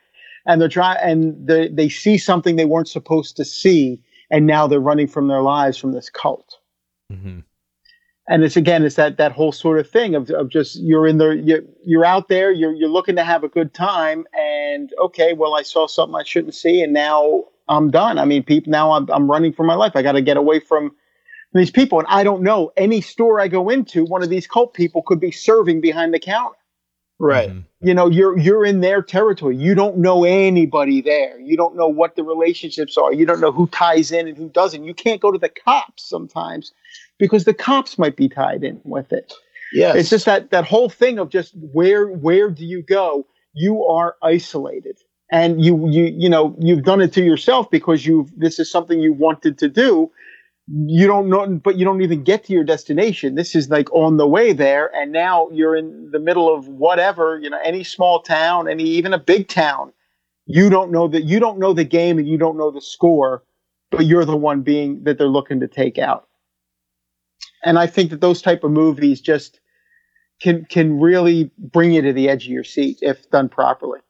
and 0.47 0.61
they're 0.61 0.69
trying 0.69 0.99
and 1.03 1.47
they 1.49 1.67
they 1.69 1.89
see 1.89 2.17
something 2.17 2.55
they 2.55 2.65
weren't 2.65 2.89
supposed 2.89 3.37
to 3.39 3.45
see, 3.45 4.01
and 4.31 4.47
now 4.47 4.69
they're 4.69 4.79
running 4.79 5.09
from 5.09 5.27
their 5.27 5.43
lives 5.43 5.77
from 5.77 5.91
this 5.91 6.09
cult. 6.09 6.59
Mhm. 7.13 7.43
And 8.29 8.45
it's 8.45 8.57
again, 8.57 8.85
it's 8.85 8.97
that 8.97 9.17
that 9.19 9.33
whole 9.33 9.53
sort 9.53 9.81
of 9.81 9.91
thing 9.91 10.15
of, 10.15 10.31
of 10.31 10.49
just 10.49 10.77
you're 10.81 11.09
in 11.09 11.19
the 11.19 11.31
you're, 11.31 11.63
you're 11.85 12.05
out 12.05 12.29
there, 12.29 12.53
you're 12.53 12.73
you're 12.73 12.89
looking 12.89 13.17
to 13.17 13.25
have 13.25 13.43
a 13.43 13.49
good 13.49 13.75
time, 13.75 14.27
and 14.39 14.93
okay, 15.01 15.33
well, 15.33 15.55
I 15.55 15.63
saw 15.63 15.89
something 15.89 16.15
I 16.15 16.23
shouldn't 16.25 16.55
see, 16.55 16.83
and 16.83 16.93
now 16.93 17.45
I'm 17.69 17.91
done. 17.91 18.19
I 18.19 18.25
mean, 18.25 18.43
people 18.43 18.71
now 18.71 18.93
I'm 18.93 19.11
I'm 19.11 19.31
running 19.31 19.53
for 19.53 19.65
my 19.65 19.75
life. 19.75 19.93
I 19.95 20.03
got 20.03 20.13
to 20.13 20.23
get 20.23 20.37
away 20.37 20.61
from 20.61 20.93
these 21.53 21.71
people, 21.71 21.99
and 21.99 22.07
I 22.09 22.23
don't 22.25 22.43
know 22.43 22.73
any 22.77 23.01
store 23.01 23.41
I 23.41 23.49
go 23.49 23.69
into, 23.71 24.05
one 24.05 24.23
of 24.23 24.29
these 24.29 24.47
cult 24.47 24.75
people 24.75 25.03
could 25.03 25.21
be 25.21 25.31
serving 25.31 25.81
behind 25.81 26.13
the 26.13 26.21
counter. 26.21 26.57
Right. 27.19 27.49
Mhm. 27.49 27.65
You 27.81 27.95
know, 27.95 28.09
you're 28.09 28.39
you're 28.39 28.65
in 28.65 28.81
their 28.81 29.01
territory. 29.01 29.57
You 29.57 29.75
don't 29.75 29.97
know 29.99 30.25
anybody 30.25 31.01
there. 31.01 31.41
You 31.41 31.57
don't 31.57 31.75
know 31.75 31.89
what 31.89 32.15
the 32.15 32.23
relationships 32.25 32.99
are. 32.99 33.13
You 33.13 33.25
don't 33.25 33.41
know 33.41 33.53
who 33.53 33.67
ties 33.69 34.13
in 34.13 34.29
and 34.29 34.37
who 34.37 34.51
doesn't. 34.51 34.85
You 34.85 34.93
can't 34.93 35.21
go 35.21 35.33
to 35.33 35.39
the 35.39 35.49
cops 35.49 36.07
sometimes 36.09 36.73
because 37.19 37.45
the 37.45 37.55
cops 37.55 37.99
might 37.99 38.17
be 38.17 38.29
tied 38.29 38.63
in 38.65 38.81
with 38.85 39.13
it. 39.13 39.33
Yes. 39.73 39.97
It's 39.97 40.11
just 40.11 40.27
that 40.27 40.51
that 40.51 40.65
whole 40.65 40.91
thing 40.91 41.19
of 41.19 41.31
just 41.31 41.55
where 41.73 42.07
where 42.09 42.51
do 42.51 42.67
you 42.67 42.83
go? 42.83 43.27
You 43.55 43.85
are 43.87 44.17
isolated, 44.23 44.99
and 45.31 45.65
you 45.65 45.89
you 45.89 46.05
you 46.17 46.29
know 46.29 46.57
you've 46.61 46.85
done 46.85 47.01
it 47.01 47.13
to 47.15 47.23
yourself 47.23 47.71
because 47.71 48.07
you've 48.07 48.31
this 48.39 48.59
is 48.59 48.71
something 48.71 49.01
you 49.01 49.13
wanted 49.13 49.59
to 49.59 49.69
do. 49.69 50.11
You 50.69 51.07
don't 51.07 51.29
know, 51.29 51.47
but 51.47 51.77
you 51.77 51.85
don't 51.85 52.03
even 52.03 52.25
get 52.25 52.45
to 52.45 52.53
your 52.53 52.65
destination. 52.65 53.37
This 53.37 53.55
is 53.55 53.71
like 53.71 53.93
on 53.93 54.17
the 54.17 54.27
way 54.27 54.53
there, 54.53 54.91
and 54.95 55.13
now 55.13 55.49
you're 55.53 55.77
in 55.77 56.11
the 56.11 56.19
middle 56.19 56.53
of 56.53 56.67
whatever 56.69 57.39
you 57.41 57.51
know, 57.51 57.61
any 57.65 57.85
small 57.85 58.23
town, 58.23 58.69
any 58.69 58.85
even 58.85 59.13
a 59.13 59.19
big 59.19 59.49
town. 59.49 59.93
You 60.47 60.71
don't 60.71 60.93
know 60.93 61.09
that 61.09 61.25
you 61.25 61.41
don't 61.41 61.59
know 61.59 61.73
the 61.73 61.85
game 61.85 62.19
and 62.19 62.29
you 62.29 62.39
don't 62.39 62.57
know 62.57 62.71
the 62.71 62.81
score, 62.81 63.45
but 63.91 64.07
you're 64.07 64.25
the 64.25 64.37
one 64.37 64.63
being 64.63 65.05
that 65.05 65.19
they're 65.19 65.29
looking 65.29 65.61
to 65.61 65.69
take 65.69 65.99
out. 65.99 66.29
And 67.65 67.79
I 67.79 67.87
think 67.87 68.11
that 68.11 68.21
those 68.21 68.43
type 68.43 68.63
of 68.63 68.71
movies 68.71 69.21
just 69.21 69.61
can 70.41 70.65
can 70.67 71.01
really 71.01 71.51
bring 71.59 71.93
you 71.93 72.03
to 72.03 72.13
the 72.13 72.29
edge 72.29 72.45
of 72.45 72.53
your 72.53 72.65
seat 72.65 72.99
if 73.03 73.29
done 73.31 73.49
properly. 73.49 74.01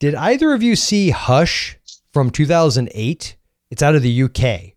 Did 0.00 0.14
either 0.14 0.52
of 0.52 0.62
you 0.62 0.74
see 0.76 1.10
Hush 1.10 1.78
from 2.12 2.30
2008? 2.30 3.36
It's 3.70 3.82
out 3.82 3.94
of 3.94 4.02
the 4.02 4.22
UK. 4.22 4.74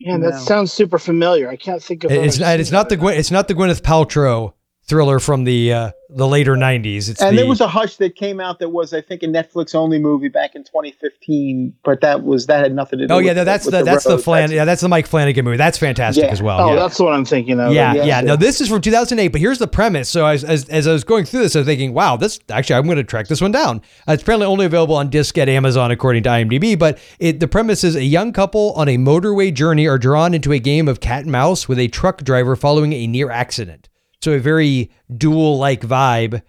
Man, 0.00 0.20
that 0.20 0.34
No. 0.34 0.38
sounds 0.38 0.72
super 0.72 0.98
familiar. 0.98 1.48
I 1.48 1.56
can't 1.56 1.82
think 1.82 2.04
of. 2.04 2.12
It- 2.12 2.22
It's 2.24 2.38
not. 2.38 2.60
It's 2.60 2.70
not 2.70 2.88
the 2.90 2.96
that. 2.96 3.00
Gwen, 3.02 3.18
it's 3.18 3.30
not 3.30 3.48
the 3.48 3.54
Gwyneth 3.54 3.80
Paltrow 3.80 4.52
thriller 4.88 5.18
from 5.18 5.44
the 5.44 5.72
uh, 5.72 5.90
the 6.08 6.26
later 6.26 6.54
90s. 6.54 7.08
It's 7.08 7.20
and 7.20 7.36
the, 7.36 7.42
there 7.42 7.48
was 7.48 7.60
a 7.60 7.66
Hush 7.66 7.96
that 7.96 8.14
came 8.14 8.40
out 8.40 8.60
that 8.60 8.68
was, 8.68 8.92
I 8.92 9.00
think, 9.00 9.22
a 9.22 9.26
Netflix 9.26 9.74
only 9.74 9.98
movie 9.98 10.28
back 10.28 10.54
in 10.54 10.62
2015, 10.62 11.74
but 11.84 12.00
that 12.00 12.22
was 12.22 12.46
that 12.46 12.62
had 12.62 12.74
nothing 12.74 13.00
to 13.00 13.06
do. 13.06 13.12
Oh 13.12 13.16
with 13.16 13.26
yeah, 13.26 13.32
no, 13.32 13.44
that's 13.44 13.64
with 13.66 13.74
the, 13.74 13.82
that's 13.82 14.04
the. 14.04 14.18
Flan. 14.18 14.50
Yeah, 14.50 14.64
that's 14.64 14.80
the 14.80 14.88
Mike 14.88 15.06
Flanagan 15.06 15.44
movie. 15.44 15.56
That's 15.56 15.78
fantastic 15.78 16.24
Yeah. 16.24 16.30
as 16.30 16.42
well. 16.42 16.60
Oh, 16.60 16.68
yeah. 16.70 16.76
that's 16.76 16.98
what 16.98 17.12
I'm 17.12 17.24
thinking 17.24 17.60
of. 17.60 17.72
Yeah, 17.72 17.94
yeah, 17.94 18.04
yeah. 18.04 18.20
No, 18.20 18.36
this 18.36 18.60
is 18.60 18.68
from 18.68 18.80
2008, 18.80 19.28
but 19.28 19.40
here's 19.40 19.58
the 19.58 19.68
premise. 19.68 20.08
So 20.08 20.26
as, 20.26 20.42
as, 20.44 20.68
as 20.68 20.86
I 20.86 20.92
was 20.92 21.04
going 21.04 21.24
through 21.24 21.40
this, 21.40 21.56
I 21.56 21.60
was 21.60 21.66
thinking, 21.66 21.92
wow, 21.92 22.16
this 22.16 22.40
actually, 22.48 22.76
I'm 22.76 22.84
going 22.84 22.96
to 22.96 23.04
track 23.04 23.28
this 23.28 23.40
one 23.40 23.52
down. 23.52 23.82
Uh, 24.08 24.12
it's 24.12 24.22
apparently 24.22 24.46
only 24.46 24.66
available 24.66 24.94
on 24.96 25.10
disc 25.10 25.36
at 25.38 25.48
Amazon, 25.48 25.90
according 25.90 26.22
to 26.24 26.28
IMDb. 26.30 26.78
But 26.78 26.98
it, 27.18 27.40
the 27.40 27.48
premise 27.48 27.84
is 27.84 27.96
a 27.96 28.04
young 28.04 28.32
couple 28.32 28.72
on 28.72 28.88
a 28.88 28.96
motorway 28.96 29.52
journey 29.52 29.86
are 29.86 29.98
drawn 29.98 30.34
into 30.34 30.52
a 30.52 30.58
game 30.58 30.88
of 30.88 31.00
cat 31.00 31.22
and 31.22 31.32
mouse 31.32 31.68
with 31.68 31.78
a 31.78 31.88
truck 31.88 32.22
driver 32.22 32.56
following 32.56 32.92
a 32.92 33.06
near 33.06 33.30
accident. 33.30 33.88
So 34.22 34.32
a 34.32 34.38
very 34.38 34.90
Duel-like 35.14 35.82
vibe. 35.82 36.42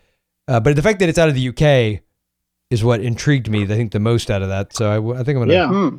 Uh, 0.47 0.59
but 0.59 0.75
the 0.75 0.81
fact 0.81 0.99
that 0.99 1.09
it's 1.09 1.17
out 1.19 1.29
of 1.29 1.35
the 1.35 1.49
UK 1.49 2.01
is 2.69 2.83
what 2.83 3.01
intrigued 3.01 3.49
me. 3.49 3.63
I 3.63 3.67
think 3.67 3.91
the 3.91 3.99
most 3.99 4.31
out 4.31 4.41
of 4.41 4.49
that. 4.49 4.73
So 4.73 4.89
I, 4.91 4.95
w- 4.95 5.13
I 5.15 5.23
think 5.23 5.37
I'm 5.37 5.41
gonna, 5.47 5.53
Yeah. 5.53 5.67
Hmm. 5.67 5.97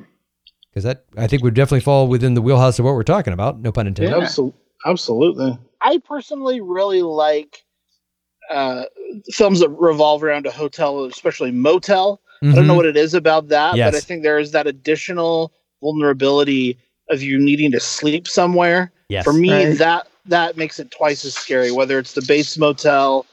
because 0.70 0.84
that 0.84 1.04
I 1.16 1.26
think 1.26 1.42
would 1.42 1.54
definitely 1.54 1.80
fall 1.80 2.08
within 2.08 2.34
the 2.34 2.42
wheelhouse 2.42 2.78
of 2.78 2.84
what 2.84 2.94
we're 2.94 3.02
talking 3.02 3.32
about. 3.32 3.60
No 3.60 3.72
pun 3.72 3.86
intended. 3.86 4.16
Yeah. 4.16 4.24
Absol- 4.24 4.54
absolutely. 4.86 5.58
I 5.82 5.98
personally 5.98 6.60
really 6.60 7.02
like 7.02 7.64
uh, 8.50 8.84
films 9.30 9.60
that 9.60 9.68
revolve 9.68 10.22
around 10.24 10.46
a 10.46 10.50
hotel, 10.50 11.04
especially 11.04 11.50
motel. 11.50 12.20
I 12.42 12.52
don't 12.54 12.66
know 12.66 12.72
Mhm. 12.74 12.76
what 12.76 12.86
it 12.86 12.96
is 12.96 13.12
about 13.14 13.48
that, 13.48 13.76
Yes. 13.76 13.90
but 13.92 13.96
I 13.96 14.00
think 14.00 14.22
there 14.22 14.38
is 14.38 14.52
that 14.52 14.66
additional 14.66 15.52
vulnerability 15.82 16.78
of 17.10 17.20
you 17.22 17.38
needing 17.38 17.72
to 17.72 17.80
sleep 17.80 18.28
somewhere. 18.28 18.92
Yes. 19.08 19.24
For 19.24 19.32
me, 19.32 19.50
Right. 19.52 19.78
that 19.78 20.06
that 20.28 20.56
makes 20.56 20.78
it 20.78 20.90
twice 20.90 21.24
as 21.24 21.34
scary, 21.34 21.70
whether 21.72 21.98
it's 21.98 22.12
the 22.14 22.24
Bates 22.26 22.56
Motel 22.58 23.26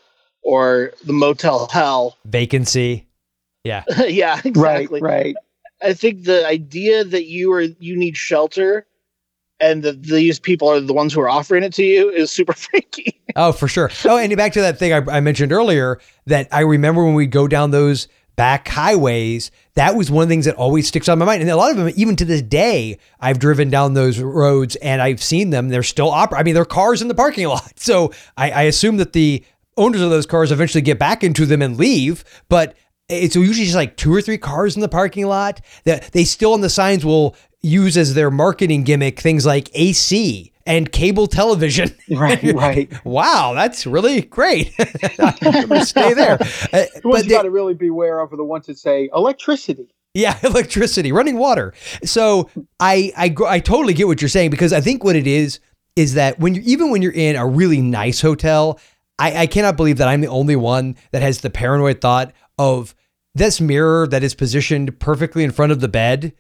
or 0.43 0.91
the 1.05 1.13
Motel 1.13 1.67
Hell. 1.71 2.17
vacancy. 2.25 3.08
yeah, 3.63 3.84
yeah, 4.08 4.41
exactly. 4.43 5.01
right. 5.01 5.36
I 5.81 5.93
think 5.93 6.23
the 6.23 6.47
idea 6.47 7.03
that 7.03 7.25
you 7.25 7.51
are 7.53 7.62
you 7.62 7.95
need 7.97 8.15
shelter 8.17 8.86
and 9.60 9.84
that 9.84 10.03
these 10.03 10.39
people 10.39 10.69
are 10.69 10.79
the 10.79 10.93
ones 10.93 11.13
who 11.13 11.21
are 11.21 11.29
offering 11.29 11.63
it 11.63 11.74
to 11.76 11.84
you 11.84 12.09
is 12.09 12.32
super 12.32 12.53
freaky. 12.65 13.22
Oh, 13.36 13.51
for 13.51 13.67
sure. 13.67 13.89
Oh, 14.05 14.17
and 14.17 14.36
back 14.38 14.53
to 14.53 14.61
that 14.61 14.80
thing 14.80 14.93
I, 14.93 15.17
I 15.17 15.20
mentioned 15.20 15.51
earlier 15.51 15.99
that 16.26 16.47
I 16.51 16.61
remember 16.61 17.03
when 17.03 17.13
we 17.13 17.26
go 17.28 17.47
down 17.47 17.72
those 17.72 18.07
back 18.36 18.67
highways, 18.67 19.51
that 19.75 19.95
was 19.95 20.11
one 20.11 20.23
of 20.23 20.29
the 20.29 20.33
things 20.33 20.45
that 20.45 20.55
always 20.55 20.88
sticks 20.88 21.09
on 21.09 21.19
my 21.19 21.25
mind. 21.25 21.41
And 21.41 21.49
a 21.49 21.55
lot 21.55 21.71
of 21.71 21.77
them, 21.77 21.91
even 21.95 22.15
to 22.17 22.25
this 22.25 22.41
day, 22.41 22.97
I've 23.19 23.39
driven 23.39 23.69
down 23.69 23.93
those 23.93 24.19
roads 24.19 24.75
and 24.77 25.01
I've 25.01 25.21
seen 25.21 25.49
them. 25.49 25.69
They're 25.69 25.83
still 25.83 26.09
operating. 26.09 26.41
I 26.41 26.43
mean, 26.43 26.53
there 26.53 26.63
are 26.63 26.65
cars 26.65 27.01
in 27.01 27.07
the 27.07 27.15
parking 27.15 27.47
lot. 27.49 27.79
So 27.79 28.11
I, 28.38 28.51
I 28.51 28.61
assume 28.63 28.97
that 28.97 29.13
the 29.13 29.43
owners 29.77 30.01
of 30.01 30.09
those 30.09 30.25
cars 30.25 30.51
eventually 30.51 30.81
get 30.81 30.99
back 30.99 31.23
into 31.23 31.45
them 31.45 31.61
and 31.61 31.77
leave. 31.77 32.23
But 32.49 32.75
it's 33.07 33.36
usually 33.36 33.65
just 33.65 33.75
like 33.75 33.97
two 33.97 34.13
or 34.13 34.21
three 34.21 34.38
cars 34.38 34.75
in 34.75 34.81
the 34.81 34.89
parking 34.89 35.27
lot. 35.27 35.61
That 35.83 36.11
they 36.11 36.23
still 36.23 36.53
on 36.53 36.61
the 36.61 36.69
signs 36.69 37.05
will 37.05 37.36
use 37.66 37.97
as 37.97 38.13
their 38.13 38.32
marketing 38.32 38.84
gimmick 38.84 39.20
things 39.20 39.45
like 39.45 39.70
AC 39.74 40.51
and 40.66 40.91
cable 40.91 41.28
television. 41.28 41.89
Right, 42.09 42.41
right. 42.53 43.05
wow, 43.05 43.53
that's 43.55 43.86
really 43.88 44.22
great. 44.22 44.74
Stay 45.84 46.13
there. 46.13 46.38
Uh, 46.41 46.86
The 46.93 47.01
ones 47.03 47.03
but 47.03 47.24
you 47.26 47.30
got 47.32 47.43
to 47.43 47.49
really 47.51 47.74
beware 47.74 48.20
of 48.20 48.32
are 48.32 48.38
the 48.38 48.43
ones 48.43 48.68
that 48.68 48.78
say 48.78 49.09
electricity. 49.13 49.88
yeah, 50.13 50.38
electricity, 50.43 51.11
running 51.11 51.38
water. 51.38 51.74
So 52.03 52.49
I, 52.80 53.11
I 53.18 53.36
I 53.47 53.59
totally 53.59 53.93
get 53.93 54.07
what 54.07 54.22
you're 54.22 54.30
saying 54.30 54.51
because 54.51 54.72
I 54.74 54.82
think 54.82 55.03
what 55.03 55.16
it 55.16 55.28
is 55.28 55.59
is 55.95 56.13
that 56.13 56.39
when 56.39 56.55
you 56.55 56.61
even 56.66 56.89
when 56.91 57.01
you're 57.01 57.11
in 57.11 57.36
a 57.36 57.45
really 57.47 57.82
nice 57.82 58.22
hotel, 58.22 58.80
I, 59.20 59.43
I 59.43 59.47
cannot 59.47 59.78
believe 59.78 59.97
that 59.97 60.07
I'm 60.07 60.22
the 60.22 60.28
only 60.28 60.55
one 60.55 60.95
that 61.11 61.22
has 61.22 61.41
the 61.41 61.49
paranoid 61.49 62.01
thought 62.01 62.32
of 62.59 62.93
this 63.34 63.59
mirror 63.59 64.07
that 64.07 64.24
is 64.24 64.34
positioned 64.36 64.99
perfectly 64.99 65.43
in 65.43 65.51
front 65.51 65.72
of 65.72 65.80
the 65.80 65.88
bed. 65.89 66.34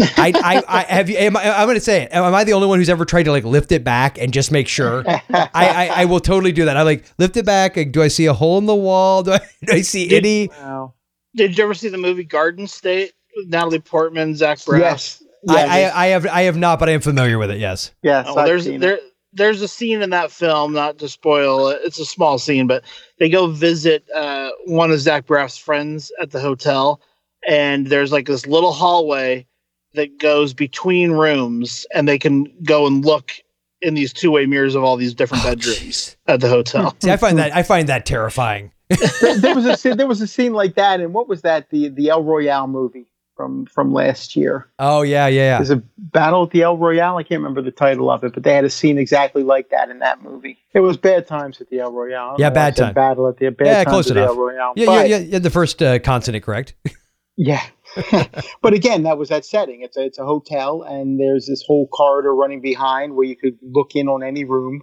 I, 0.00 0.32
I, 0.34 0.62
I 0.68 0.82
have 0.84 1.10
you. 1.10 1.16
Am 1.16 1.36
I, 1.36 1.50
I'm 1.50 1.66
going 1.66 1.76
to 1.76 1.80
say 1.80 2.02
it. 2.02 2.12
Am 2.12 2.34
I 2.34 2.44
the 2.44 2.52
only 2.54 2.66
one 2.66 2.78
who's 2.78 2.88
ever 2.88 3.04
tried 3.04 3.24
to 3.24 3.30
like 3.30 3.44
lift 3.44 3.72
it 3.72 3.84
back 3.84 4.18
and 4.18 4.32
just 4.32 4.50
make 4.50 4.68
sure? 4.68 5.04
I, 5.06 5.20
I, 5.54 5.90
I 5.94 6.04
will 6.06 6.20
totally 6.20 6.52
do 6.52 6.64
that. 6.64 6.76
I 6.76 6.82
like 6.82 7.04
lift 7.18 7.36
it 7.36 7.44
back. 7.44 7.76
Like, 7.76 7.92
do 7.92 8.02
I 8.02 8.08
see 8.08 8.26
a 8.26 8.32
hole 8.32 8.58
in 8.58 8.66
the 8.66 8.74
wall? 8.74 9.22
Do 9.22 9.32
I, 9.32 9.38
do 9.64 9.72
I 9.72 9.80
see 9.82 10.08
Did- 10.08 10.24
any? 10.24 10.48
Wow. 10.48 10.94
Did 11.34 11.56
you 11.56 11.64
ever 11.64 11.74
see 11.74 11.88
the 11.88 11.98
movie 11.98 12.24
Garden 12.24 12.66
State 12.66 13.12
with 13.36 13.48
Natalie 13.48 13.78
Portman, 13.78 14.34
Zach 14.34 14.58
Braff? 14.58 14.78
Yes. 14.78 15.22
I, 15.48 15.64
I, 15.82 16.04
I 16.04 16.06
have 16.08 16.26
I 16.26 16.42
have 16.42 16.56
not, 16.56 16.78
but 16.78 16.88
I 16.88 16.92
am 16.92 17.00
familiar 17.00 17.38
with 17.38 17.50
it. 17.50 17.58
Yes. 17.58 17.90
yes. 18.02 18.26
Oh, 18.28 18.36
I've 18.36 18.46
there's 18.46 18.64
seen 18.64 18.74
it. 18.74 18.80
there 18.80 18.98
there's 19.32 19.62
a 19.62 19.68
scene 19.68 20.02
in 20.02 20.10
that 20.10 20.30
film, 20.30 20.72
not 20.72 20.98
to 20.98 21.08
spoil 21.08 21.68
it. 21.68 21.80
It's 21.84 21.98
a 21.98 22.04
small 22.04 22.38
scene, 22.38 22.66
but 22.66 22.84
they 23.18 23.28
go 23.28 23.46
visit 23.48 24.04
uh, 24.14 24.50
one 24.66 24.90
of 24.90 25.00
Zach 25.00 25.26
Braff's 25.26 25.56
friends 25.56 26.12
at 26.20 26.30
the 26.30 26.40
hotel, 26.40 27.00
and 27.48 27.86
there's 27.86 28.12
like 28.12 28.26
this 28.26 28.46
little 28.46 28.72
hallway 28.72 29.46
that 29.94 30.18
goes 30.18 30.54
between 30.54 31.12
rooms, 31.12 31.86
and 31.94 32.08
they 32.08 32.18
can 32.18 32.46
go 32.64 32.86
and 32.86 33.04
look 33.04 33.32
in 33.80 33.94
these 33.94 34.12
two 34.12 34.30
way 34.30 34.46
mirrors 34.46 34.74
of 34.74 34.84
all 34.84 34.96
these 34.96 35.12
different 35.14 35.44
Oh, 35.44 35.48
bedrooms 35.50 35.78
jeez. 35.78 36.16
at 36.26 36.40
the 36.40 36.48
hotel. 36.48 36.94
See, 37.02 37.10
I 37.10 37.16
find 37.16 37.38
that 37.38 37.54
I 37.54 37.62
find 37.62 37.88
that 37.88 38.06
terrifying. 38.06 38.72
there, 39.20 39.38
there 39.38 39.54
was 39.54 39.64
a 39.66 39.76
scene, 39.76 39.96
there 39.96 40.06
was 40.06 40.20
a 40.20 40.26
scene 40.26 40.52
like 40.52 40.74
that, 40.74 41.00
and 41.00 41.12
what 41.14 41.28
was 41.28 41.42
that? 41.42 41.70
The 41.70 41.88
the 41.88 42.10
El 42.10 42.22
Royale 42.22 42.66
movie 42.68 43.06
from 43.36 43.64
from 43.66 43.92
last 43.92 44.36
year. 44.36 44.68
Oh 44.78 45.02
yeah, 45.02 45.26
yeah, 45.26 45.42
yeah. 45.42 45.56
There's 45.58 45.70
a 45.70 45.82
battle 45.98 46.42
at 46.44 46.50
the 46.50 46.62
El 46.62 46.76
Royale. 46.76 47.16
I 47.16 47.22
can't 47.22 47.40
remember 47.40 47.62
the 47.62 47.70
title 47.70 48.10
of 48.10 48.22
it, 48.22 48.34
but 48.34 48.42
they 48.42 48.52
had 48.54 48.64
a 48.64 48.70
scene 48.70 48.98
exactly 48.98 49.42
like 49.42 49.70
that 49.70 49.88
in 49.90 49.98
that 50.00 50.22
movie. 50.22 50.58
It 50.74 50.80
was 50.80 50.96
bad 50.96 51.26
times 51.26 51.60
at 51.60 51.70
the 51.70 51.80
El 51.80 51.92
Royale. 51.92 52.36
Yeah, 52.38 52.48
know 52.50 52.50
why 52.54 52.60
I 52.60 52.64
bad 52.66 52.76
said 52.76 52.84
time. 52.84 52.94
Battle 52.94 53.28
at 53.28 53.38
the 53.38 53.48
bad 53.50 53.66
Yeah, 53.66 53.74
times 53.84 53.88
close 53.88 54.10
at 54.10 54.14
the 54.14 54.20
enough. 54.22 54.36
El 54.36 54.42
Royale. 54.42 54.72
Yeah, 54.76 54.86
But- 54.86 55.08
yeah, 55.08 55.16
yeah, 55.16 55.24
yeah. 55.24 55.38
The 55.38 55.50
first 55.50 55.82
uh, 55.82 55.98
consonant 55.98 56.44
correct. 56.44 56.74
Yeah. 57.34 57.62
but 58.62 58.72
again, 58.72 59.02
that 59.02 59.18
was 59.18 59.28
that 59.28 59.44
setting. 59.44 59.82
It's 59.82 59.96
a, 59.96 60.04
it's 60.04 60.18
a 60.18 60.24
hotel, 60.24 60.82
and 60.82 61.20
there's 61.20 61.46
this 61.46 61.62
whole 61.66 61.88
corridor 61.88 62.34
running 62.34 62.60
behind 62.60 63.14
where 63.14 63.26
you 63.26 63.36
could 63.36 63.58
look 63.62 63.94
in 63.94 64.08
on 64.08 64.22
any 64.22 64.44
room. 64.44 64.82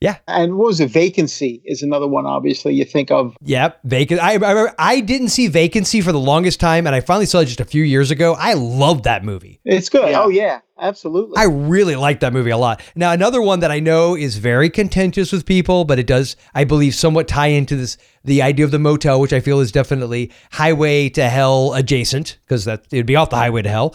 Yeah. 0.00 0.18
And 0.28 0.58
what 0.58 0.66
was 0.66 0.80
it? 0.80 0.90
Vacancy 0.90 1.62
is 1.64 1.82
another 1.82 2.06
one, 2.06 2.26
obviously, 2.26 2.74
you 2.74 2.84
think 2.84 3.10
of. 3.10 3.34
Yep, 3.40 3.80
vacant. 3.84 4.20
I, 4.20 4.34
I 4.36 4.72
I 4.78 5.00
didn't 5.00 5.30
see 5.30 5.48
vacancy 5.48 6.02
for 6.02 6.12
the 6.12 6.20
longest 6.20 6.60
time, 6.60 6.86
and 6.86 6.94
I 6.94 7.00
finally 7.00 7.24
saw 7.24 7.40
it 7.40 7.46
just 7.46 7.60
a 7.60 7.64
few 7.64 7.82
years 7.82 8.10
ago. 8.10 8.36
I 8.38 8.52
loved 8.52 9.04
that 9.04 9.24
movie. 9.24 9.58
It's 9.64 9.88
good. 9.88 10.10
Yeah. 10.10 10.22
Oh, 10.22 10.28
yeah. 10.28 10.60
Absolutely. 10.78 11.38
I 11.38 11.44
really 11.44 11.96
like 11.96 12.20
that 12.20 12.34
movie 12.34 12.50
a 12.50 12.58
lot. 12.58 12.82
Now, 12.94 13.12
another 13.12 13.40
one 13.40 13.60
that 13.60 13.70
I 13.70 13.80
know 13.80 14.14
is 14.14 14.36
very 14.36 14.68
contentious 14.68 15.32
with 15.32 15.46
people, 15.46 15.86
but 15.86 15.98
it 15.98 16.06
does, 16.06 16.36
I 16.54 16.64
believe, 16.64 16.94
somewhat 16.94 17.28
tie 17.28 17.46
into 17.46 17.76
this 17.76 17.96
the 18.22 18.42
idea 18.42 18.66
of 18.66 18.72
the 18.72 18.78
motel, 18.78 19.18
which 19.18 19.32
I 19.32 19.40
feel 19.40 19.60
is 19.60 19.72
definitely 19.72 20.30
highway 20.52 21.08
to 21.10 21.30
hell 21.30 21.72
adjacent, 21.72 22.38
because 22.44 22.66
that 22.66 22.84
it'd 22.92 23.06
be 23.06 23.16
off 23.16 23.30
the 23.30 23.36
highway 23.36 23.62
to 23.62 23.70
hell, 23.70 23.94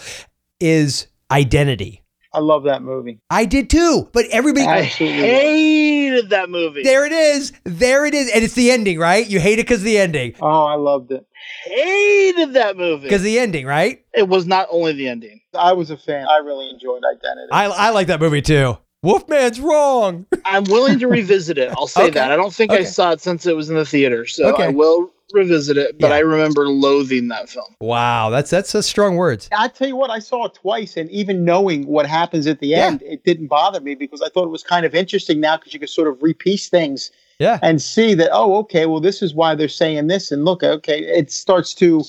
is 0.60 1.06
identity. 1.30 2.01
I 2.34 2.40
love 2.40 2.64
that 2.64 2.82
movie. 2.82 3.20
I 3.30 3.46
did 3.46 3.70
too, 3.70 4.10
but 4.14 4.26
everybody 4.28 4.66
I 4.66 4.84
hated 4.84 6.30
that 6.30 6.50
movie. 6.50 6.84
there 6.84 7.06
it 7.06 7.12
is. 7.12 7.52
There 7.66 8.06
it 8.06 8.14
is. 8.14 8.32
And 8.34 8.44
it's 8.44 8.54
the 8.54 8.72
ending, 8.72 9.00
right? 9.00 9.28
You 9.28 9.40
hate 9.40 9.60
it 9.60 9.64
because 9.64 9.84
the 9.84 9.98
ending. 9.98 10.36
Oh, 10.42 10.66
I 10.66 10.76
loved 10.76 11.12
it. 11.12 11.26
hated 11.66 12.54
that 12.54 12.78
movie. 12.78 13.04
Because 13.04 13.22
the 13.22 13.38
ending, 13.40 13.66
right? 13.66 14.06
it 14.14 14.28
was 14.28 14.46
not 14.46 14.68
only 14.72 14.94
the 14.94 15.08
ending. 15.08 15.42
I 15.54 15.74
was 15.74 15.90
a 15.90 15.98
fan. 15.98 16.26
I 16.30 16.38
really 16.38 16.70
enjoyed 16.70 17.02
Identity. 17.04 17.52
I, 17.52 17.66
I 17.66 17.90
like 17.90 18.08
that 18.08 18.22
movie 18.22 18.42
too. 18.42 18.78
Wolfman's 19.04 19.60
wrong. 19.60 20.26
I'm 20.46 20.64
willing 20.66 21.00
to 21.00 21.08
revisit 21.08 21.58
it. 21.58 21.72
I'll 21.76 21.88
say 21.88 22.04
Okay. 22.04 22.12
that. 22.12 22.32
I 22.32 22.36
don't 22.36 22.54
think 22.54 22.72
I 22.72 22.84
saw 22.84 23.12
it 23.12 23.22
since 23.22 23.46
it 23.46 23.56
was 23.56 23.70
in 23.70 23.76
the 23.76 23.86
theater, 23.86 24.26
so 24.26 24.54
Okay. 24.54 24.66
I 24.66 24.68
will 24.68 25.12
revisit 25.34 25.78
it. 25.78 25.98
But 26.00 26.10
Yeah. 26.10 26.18
I 26.18 26.20
remember 26.20 26.68
loathing 26.68 27.30
that 27.30 27.50
film. 27.50 27.74
Wow, 27.80 28.30
that's 28.30 28.50
that's 28.52 28.76
a 28.76 28.84
strong 28.84 29.16
words. 29.16 29.50
I 29.58 29.70
tell 29.70 29.88
you 29.88 29.96
what, 29.96 30.10
I 30.12 30.20
saw 30.20 30.46
it 30.46 30.54
twice, 30.54 30.98
and 30.98 31.10
even 31.10 31.46
knowing 31.46 31.88
what 31.88 32.06
happens 32.06 32.46
at 32.48 32.60
the 32.60 32.68
Yeah. 32.68 32.88
end, 32.88 33.02
it 33.04 33.24
didn't 33.24 33.48
bother 33.48 33.80
me 33.80 33.96
because 33.96 34.22
I 34.22 34.30
thought 34.30 34.44
it 34.44 34.50
was 34.52 34.64
kind 34.64 34.86
of 34.86 34.94
interesting 34.94 35.40
now 35.40 35.58
because 35.58 35.74
you 35.74 35.80
could 35.80 35.90
sort 35.90 36.08
of 36.08 36.22
repiece 36.22 36.70
things 36.70 37.12
Yeah. 37.40 37.58
and 37.64 37.82
see 37.82 38.14
that 38.16 38.30
oh, 38.34 38.56
okay, 38.58 38.86
well, 38.86 39.00
this 39.00 39.22
is 39.24 39.34
why 39.34 39.56
they're 39.56 39.68
saying 39.70 40.08
this, 40.08 40.32
and 40.32 40.46
look, 40.46 40.64
okay, 40.64 41.00
it 41.00 41.32
starts 41.32 41.74
to 41.76 42.04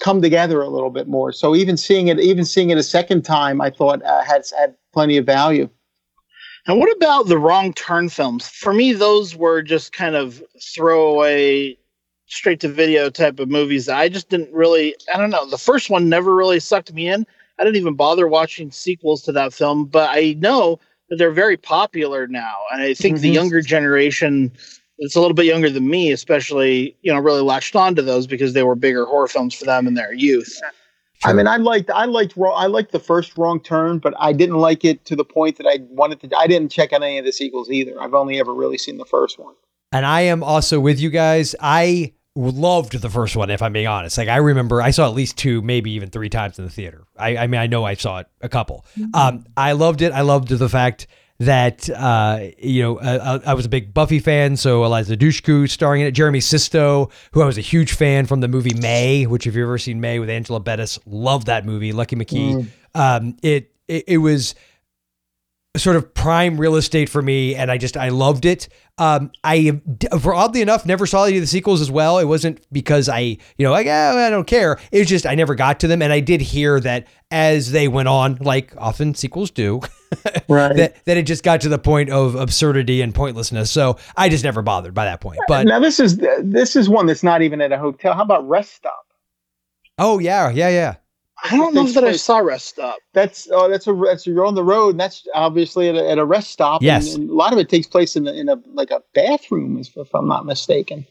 come 0.00 0.22
together 0.22 0.62
a 0.62 0.68
little 0.68 0.90
bit 0.90 1.08
more. 1.08 1.32
So 1.32 1.56
even 1.56 1.76
seeing 1.76 2.06
it, 2.08 2.20
even 2.20 2.44
seeing 2.44 2.70
it 2.70 2.78
a 2.78 2.82
second 2.84 3.22
time, 3.22 3.60
I 3.60 3.68
thought 3.70 4.02
uh, 4.04 4.22
had 4.22 4.44
had 4.58 4.74
plenty 4.94 5.16
of 5.18 5.26
value. 5.26 5.68
And 6.68 6.78
what 6.78 6.94
about 6.94 7.28
the 7.28 7.38
wrong 7.38 7.72
turn 7.72 8.10
films? 8.10 8.46
For 8.46 8.74
me, 8.74 8.92
those 8.92 9.34
were 9.34 9.62
just 9.62 9.92
kind 9.92 10.14
of 10.14 10.42
throwaway, 10.74 11.78
straight 12.26 12.60
to 12.60 12.68
video 12.68 13.08
type 13.08 13.40
of 13.40 13.48
movies 13.48 13.88
I 13.88 14.10
just 14.10 14.28
didn't 14.28 14.52
really. 14.52 14.94
I 15.12 15.18
don't 15.18 15.30
know. 15.30 15.46
The 15.48 15.56
first 15.58 15.88
one 15.88 16.10
never 16.10 16.34
really 16.34 16.60
sucked 16.60 16.92
me 16.92 17.08
in. 17.08 17.26
I 17.58 17.64
didn't 17.64 17.76
even 17.76 17.94
bother 17.94 18.28
watching 18.28 18.70
sequels 18.70 19.22
to 19.22 19.32
that 19.32 19.54
film, 19.54 19.86
but 19.86 20.10
I 20.12 20.34
know 20.38 20.78
that 21.08 21.16
they're 21.16 21.30
very 21.32 21.56
popular 21.56 22.26
now, 22.26 22.56
and 22.70 22.82
I 22.82 22.92
think 22.92 23.20
the 23.20 23.30
Mhm. 23.30 23.34
younger 23.34 23.62
generation. 23.62 24.52
It's 25.00 25.16
a 25.16 25.20
little 25.20 25.34
bit 25.34 25.46
younger 25.46 25.70
than 25.70 25.88
me, 25.88 26.10
especially, 26.12 26.96
you 27.02 27.12
know, 27.12 27.20
really 27.20 27.40
latched 27.40 27.76
onto 27.76 28.02
those 28.02 28.26
because 28.26 28.52
they 28.52 28.64
were 28.64 28.74
bigger 28.74 29.06
horror 29.06 29.28
films 29.28 29.54
for 29.54 29.64
them 29.64 29.86
in 29.86 29.94
their 29.94 30.12
youth. 30.12 30.60
I 31.24 31.32
mean, 31.32 31.46
I 31.46 31.56
liked 31.56 31.90
I 31.90 32.04
liked 32.04 32.34
I 32.38 32.66
liked 32.66 32.92
the 32.92 33.00
first 33.00 33.36
Wrong 33.36 33.60
Turn, 33.60 33.98
but 33.98 34.14
I 34.18 34.32
didn't 34.32 34.56
like 34.58 34.84
it 34.84 35.04
to 35.06 35.16
the 35.16 35.24
point 35.24 35.56
that 35.56 35.66
I 35.66 35.78
wanted 35.90 36.20
to. 36.20 36.36
I 36.36 36.46
didn't 36.46 36.70
check 36.70 36.92
out 36.92 37.02
any 37.02 37.18
of 37.18 37.24
the 37.24 37.32
sequels 37.32 37.70
either. 37.70 38.00
I've 38.00 38.14
only 38.14 38.38
ever 38.38 38.54
really 38.54 38.78
seen 38.78 38.98
the 38.98 39.04
first 39.04 39.38
one. 39.38 39.54
And 39.90 40.06
I 40.06 40.22
am 40.22 40.42
also 40.42 40.78
with 40.78 41.00
you 41.00 41.10
guys. 41.10 41.54
I 41.60 42.12
loved 42.36 43.00
the 43.00 43.10
first 43.10 43.34
one, 43.34 43.50
if 43.50 43.62
I'm 43.62 43.72
being 43.72 43.88
honest. 43.88 44.16
Like 44.16 44.28
I 44.28 44.36
remember 44.36 44.80
I 44.80 44.90
saw 44.90 45.08
at 45.08 45.14
least 45.14 45.36
two, 45.36 45.60
maybe 45.62 45.90
even 45.92 46.10
three 46.10 46.28
times 46.28 46.58
in 46.58 46.64
the 46.64 46.70
theater. 46.70 47.04
I, 47.16 47.36
I 47.36 47.46
mean, 47.48 47.60
I 47.60 47.66
know 47.66 47.84
I 47.84 47.94
saw 47.94 48.18
it 48.18 48.26
a 48.40 48.48
couple. 48.48 48.84
Um, 49.14 49.44
I 49.56 49.72
loved 49.72 50.02
it. 50.02 50.12
I 50.12 50.20
loved 50.20 50.48
the 50.48 50.68
fact 50.68 51.08
that 51.40 51.88
uh, 51.90 52.40
you 52.58 52.82
know 52.82 52.98
uh, 52.98 53.38
I 53.46 53.54
was 53.54 53.66
a 53.66 53.68
big 53.68 53.94
Buffy 53.94 54.18
fan, 54.18 54.56
so 54.56 54.84
Eliza 54.84 55.16
Dushku 55.16 55.68
starring 55.70 56.02
in 56.02 56.08
it. 56.08 56.12
Jeremy 56.12 56.40
Sisto, 56.40 57.10
who 57.32 57.42
I 57.42 57.46
was 57.46 57.58
a 57.58 57.62
huge 57.62 57.92
fan 57.92 58.26
from 58.26 58.40
the 58.40 58.48
movie 58.48 58.74
May, 58.74 59.24
which 59.26 59.46
if 59.46 59.54
you've 59.54 59.62
ever 59.62 59.78
seen 59.78 60.00
May 60.00 60.18
with 60.18 60.30
Angela 60.30 60.60
Bettis, 60.60 60.98
loved 61.06 61.46
that 61.46 61.64
movie. 61.64 61.92
Lucky 61.92 62.16
McKee. 62.16 62.66
Um, 62.94 63.36
it, 63.42 63.72
it 63.86 64.04
it 64.08 64.18
was 64.18 64.54
sort 65.76 65.96
of 65.96 66.12
prime 66.12 66.58
real 66.58 66.76
estate 66.76 67.08
for 67.08 67.22
me, 67.22 67.54
and 67.54 67.70
I 67.70 67.78
just 67.78 67.96
I 67.96 68.08
loved 68.08 68.44
it. 68.44 68.68
Um, 68.98 69.30
I 69.44 69.80
for 70.20 70.34
oddly 70.34 70.60
enough 70.60 70.84
never 70.84 71.06
saw 71.06 71.24
any 71.24 71.36
of 71.36 71.42
the 71.42 71.46
sequels 71.46 71.80
as 71.80 71.90
well. 71.90 72.18
It 72.18 72.24
wasn't 72.24 72.66
because 72.72 73.08
I 73.08 73.20
you 73.20 73.38
know 73.60 73.70
like 73.70 73.86
eh, 73.86 74.26
I 74.26 74.30
don't 74.30 74.46
care. 74.46 74.78
It 74.90 74.98
was 74.98 75.08
just 75.08 75.26
I 75.26 75.34
never 75.34 75.54
got 75.54 75.80
to 75.80 75.86
them, 75.86 76.02
and 76.02 76.12
I 76.12 76.20
did 76.20 76.40
hear 76.40 76.80
that 76.80 77.06
as 77.30 77.70
they 77.70 77.86
went 77.86 78.08
on, 78.08 78.38
like 78.40 78.74
often 78.76 79.14
sequels 79.14 79.50
do, 79.50 79.80
Right. 80.48 80.74
that 80.76 81.04
that 81.04 81.16
it 81.16 81.26
just 81.26 81.42
got 81.44 81.60
to 81.62 81.68
the 81.68 81.78
point 81.78 82.10
of 82.10 82.34
absurdity 82.34 83.02
and 83.02 83.14
pointlessness. 83.14 83.70
So 83.70 83.98
I 84.16 84.28
just 84.28 84.44
never 84.44 84.62
bothered 84.62 84.94
by 84.94 85.04
that 85.04 85.20
point. 85.20 85.38
But 85.46 85.66
now 85.66 85.78
this 85.78 86.00
is 86.00 86.16
this 86.42 86.76
is 86.76 86.88
one 86.88 87.06
that's 87.06 87.22
not 87.22 87.42
even 87.42 87.60
at 87.60 87.72
a 87.72 87.78
hotel. 87.78 88.14
How 88.14 88.22
about 88.22 88.48
Rest 88.48 88.74
Stop? 88.74 89.04
oh 89.98 90.18
yeah, 90.18 90.48
yeah, 90.50 90.68
yeah. 90.68 90.96
I 91.44 91.56
don't 91.56 91.72
know 91.74 91.82
Takes 91.82 91.94
that 91.94 92.04
I 92.04 92.08
place- 92.08 92.22
saw 92.22 92.38
Rest 92.38 92.66
Stop. 92.66 92.98
That's 93.12 93.48
oh, 93.52 93.68
that's 93.68 93.86
a 93.86 93.92
that's 93.92 94.26
you're 94.26 94.46
on 94.46 94.54
the 94.54 94.64
road, 94.64 94.90
and 94.90 95.00
that's 95.00 95.26
obviously 95.34 95.88
at 95.88 95.94
a, 95.96 96.10
at 96.10 96.18
a 96.18 96.24
rest 96.24 96.50
stop. 96.50 96.82
Yes. 96.82 97.14
and, 97.14 97.24
and 97.24 97.30
a 97.30 97.34
lot 97.34 97.52
of 97.52 97.58
it 97.58 97.68
takes 97.68 97.86
place 97.86 98.16
in 98.16 98.26
a, 98.26 98.32
in 98.32 98.48
a 98.48 98.56
like 98.72 98.90
a 98.90 99.02
bathroom, 99.14 99.78
if, 99.78 99.96
if 99.96 100.14
I'm 100.14 100.26
not 100.26 100.46
mistaken, 100.46 101.06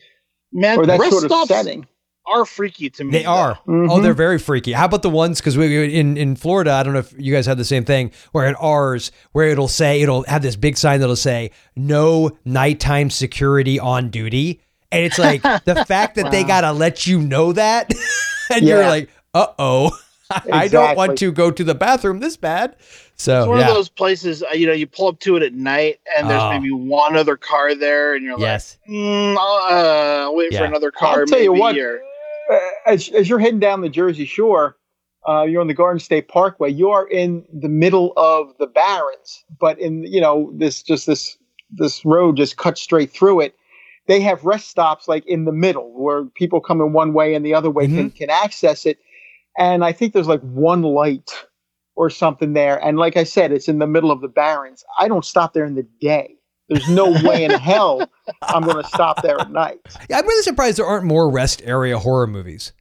Man, 0.51 0.79
or 0.79 0.85
that 0.85 0.99
rest 0.99 1.11
sort 1.11 1.23
of 1.25 1.29
stops 1.29 1.49
setting. 1.49 1.87
Are 2.33 2.45
freaky 2.45 2.89
to 2.91 3.03
me. 3.03 3.11
They 3.11 3.23
though. 3.23 3.29
are. 3.31 3.59
Oh, 3.67 3.71
Mhm. 3.71 4.03
they're 4.03 4.13
very 4.13 4.37
freaky. 4.39 4.73
How 4.73 4.85
about 4.85 5.01
the 5.01 5.09
ones 5.09 5.39
because 5.39 5.57
we 5.57 5.93
in 5.97 6.17
in 6.17 6.35
Florida? 6.35 6.71
I 6.73 6.83
don't 6.83 6.93
know 6.93 6.99
if 6.99 7.13
you 7.17 7.33
guys 7.33 7.45
have 7.45 7.57
the 7.57 7.65
same 7.65 7.85
thing. 7.85 8.11
Where 8.31 8.45
at 8.45 8.55
ours, 8.59 9.11
where 9.31 9.47
it'll 9.47 9.67
say 9.67 10.01
it'll 10.01 10.23
have 10.23 10.41
this 10.41 10.55
big 10.55 10.77
sign 10.77 10.99
that'll 10.99 11.15
say 11.15 11.51
"No 11.75 12.31
nighttime 12.45 13.09
security 13.09 13.79
on 13.79 14.09
duty," 14.09 14.61
and 14.91 15.03
it's 15.05 15.17
like 15.19 15.41
the 15.65 15.83
fact 15.87 16.15
that 16.15 16.31
they 16.31 16.43
gotta 16.43 16.71
let 16.73 17.07
you 17.07 17.21
know 17.21 17.53
that, 17.53 17.91
and 18.53 18.65
you're 18.67 18.83
like, 18.85 19.09
"Uh 19.33 19.47
oh, 19.57 19.97
I 20.51 20.67
don't 20.67 20.97
want 20.97 21.17
to 21.19 21.31
go 21.31 21.51
to 21.51 21.63
the 21.63 21.75
bathroom 21.75 22.19
this 22.19 22.35
bad." 22.37 22.75
So 23.19 23.39
It's 23.39 23.47
one 23.47 23.59
yeah, 23.61 23.69
of 23.69 23.73
those 23.73 23.89
places, 23.89 24.43
uh, 24.43 24.53
you 24.53 24.67
know, 24.67 24.73
you 24.73 24.85
pull 24.85 25.07
up 25.07 25.19
to 25.21 25.37
it 25.37 25.41
at 25.41 25.51
night 25.55 25.99
and 26.15 26.29
there's 26.29 26.39
Oh. 26.43 26.51
maybe 26.51 26.69
one 26.71 27.17
other 27.17 27.35
car 27.35 27.73
there, 27.73 28.13
and 28.13 28.23
you're 28.23 28.37
yes, 28.39 28.77
like, 28.87 28.95
mm, 28.95 29.35
I'll 29.39 30.27
uh, 30.29 30.31
wait 30.33 30.51
Yeah. 30.51 30.59
for 30.59 30.65
another 30.65 30.91
car. 30.91 31.21
I'll 31.21 31.25
tell 31.25 31.39
you 31.41 31.49
maybe, 31.51 31.59
what, 31.59 31.77
or- 31.79 31.99
as 32.85 33.09
as 33.09 33.29
you're 33.29 33.39
heading 33.39 33.59
down 33.59 33.81
the 33.81 33.89
Jersey 33.89 34.25
Shore, 34.25 34.77
uh, 35.27 35.43
you're 35.43 35.61
on 35.61 35.67
the 35.67 35.73
Garden 35.73 35.99
State 35.99 36.27
Parkway. 36.27 36.71
You 36.71 36.89
are 36.89 37.07
in 37.07 37.45
the 37.53 37.69
middle 37.69 38.13
of 38.17 38.57
the 38.59 38.67
Barrens, 38.67 39.43
but 39.59 39.79
in 39.79 40.03
you 40.03 40.21
know 40.21 40.51
this 40.55 40.81
just 40.83 41.05
this 41.07 41.37
this 41.71 42.05
road 42.05 42.37
just 42.37 42.57
cuts 42.57 42.81
straight 42.81 43.11
through 43.11 43.41
it. 43.41 43.55
They 44.07 44.21
have 44.21 44.45
rest 44.45 44.69
stops 44.69 45.07
like 45.07 45.25
in 45.25 45.43
the 45.45 45.51
middle 45.51 45.91
where 46.01 46.25
people 46.25 46.61
come 46.61 46.79
in 46.79 46.93
one 46.93 47.13
way 47.13 47.33
and 47.35 47.45
the 47.45 47.53
other 47.53 47.69
way 47.69 47.87
can, 47.87 48.09
can 48.11 48.29
access 48.29 48.85
it. 48.85 48.99
And 49.57 49.83
I 49.83 49.91
think 49.91 50.13
there's 50.13 50.29
like 50.29 50.41
one 50.41 50.81
light 50.81 51.29
or 51.95 52.09
something 52.09 52.53
there. 52.53 52.77
And 52.77 52.97
like 52.97 53.17
I 53.17 53.25
said, 53.25 53.51
it's 53.51 53.67
in 53.67 53.79
the 53.79 53.87
middle 53.87 54.11
of 54.11 54.21
the 54.21 54.29
Barrens. 54.29 54.85
I 54.97 55.09
don't 55.09 55.25
stop 55.25 55.53
there 55.53 55.65
in 55.65 55.75
the 55.75 55.87
day. 55.99 56.36
There's 56.69 56.89
no 56.89 57.11
way 57.23 57.45
in 57.45 57.51
hell 57.51 58.09
I'm 58.41 58.63
going 58.63 58.81
to 58.81 58.89
stop 58.89 59.21
there 59.21 59.39
at 59.39 59.51
night. 59.51 59.79
Yeah, 60.09 60.19
I'm 60.19 60.25
really 60.27 60.43
surprised 60.43 60.77
there 60.77 60.85
aren't 60.85 61.05
more 61.05 61.29
rest 61.29 61.61
area 61.63 61.97
horror 61.97 62.27
movies 62.27 62.73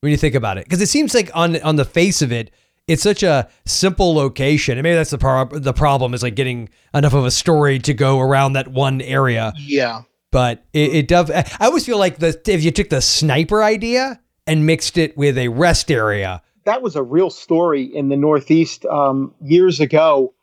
when 0.00 0.10
you 0.10 0.16
think 0.16 0.34
about 0.34 0.58
it, 0.58 0.64
because 0.64 0.80
it 0.80 0.88
seems 0.88 1.14
like 1.14 1.30
on 1.34 1.60
on 1.62 1.76
the 1.76 1.84
face 1.84 2.22
of 2.22 2.32
it, 2.32 2.50
it's 2.88 3.02
such 3.02 3.22
a 3.22 3.48
simple 3.64 4.14
location, 4.14 4.76
and 4.76 4.82
maybe 4.82 4.96
that's 4.96 5.10
the 5.10 5.18
pro- 5.18 5.46
the 5.46 5.72
problem 5.72 6.14
is 6.14 6.22
like 6.22 6.34
getting 6.34 6.68
enough 6.92 7.14
of 7.14 7.24
a 7.24 7.30
story 7.30 7.78
to 7.78 7.94
go 7.94 8.18
around 8.18 8.54
that 8.54 8.68
one 8.68 9.00
area. 9.00 9.52
Yeah. 9.56 10.02
But 10.32 10.64
it, 10.72 10.94
it 10.94 11.08
does. 11.08 11.30
I 11.30 11.44
always 11.60 11.86
feel 11.86 11.98
like 11.98 12.18
the 12.18 12.40
if 12.46 12.64
you 12.64 12.70
took 12.70 12.88
the 12.88 13.00
sniper 13.00 13.62
idea 13.62 14.20
and 14.46 14.66
mixed 14.66 14.98
it 14.98 15.16
with 15.16 15.38
a 15.38 15.48
rest 15.48 15.90
area, 15.90 16.42
That 16.64 16.82
was 16.82 16.96
a 16.96 17.02
real 17.02 17.30
story 17.30 17.82
in 17.82 18.08
the 18.08 18.16
Northeast 18.16 18.84
um, 18.86 19.34
years 19.40 19.78
ago 19.78 20.34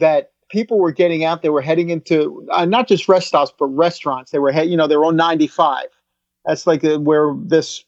that 0.00 0.32
people 0.54 0.78
were 0.78 0.92
getting 0.92 1.24
out. 1.24 1.42
They 1.42 1.48
were 1.48 1.60
heading 1.60 1.90
into 1.90 2.46
uh, 2.52 2.64
not 2.64 2.86
just 2.86 3.08
rest 3.08 3.26
stops, 3.26 3.52
but 3.58 3.66
restaurants. 3.66 4.30
They 4.30 4.38
were, 4.38 4.52
he- 4.52 4.62
you 4.70 4.76
know, 4.76 4.86
they 4.86 4.96
were 4.96 5.06
on 5.06 5.16
95. 5.16 5.86
That's 6.46 6.64
like 6.64 6.84
uh, 6.84 7.00
where 7.00 7.34
this 7.36 7.84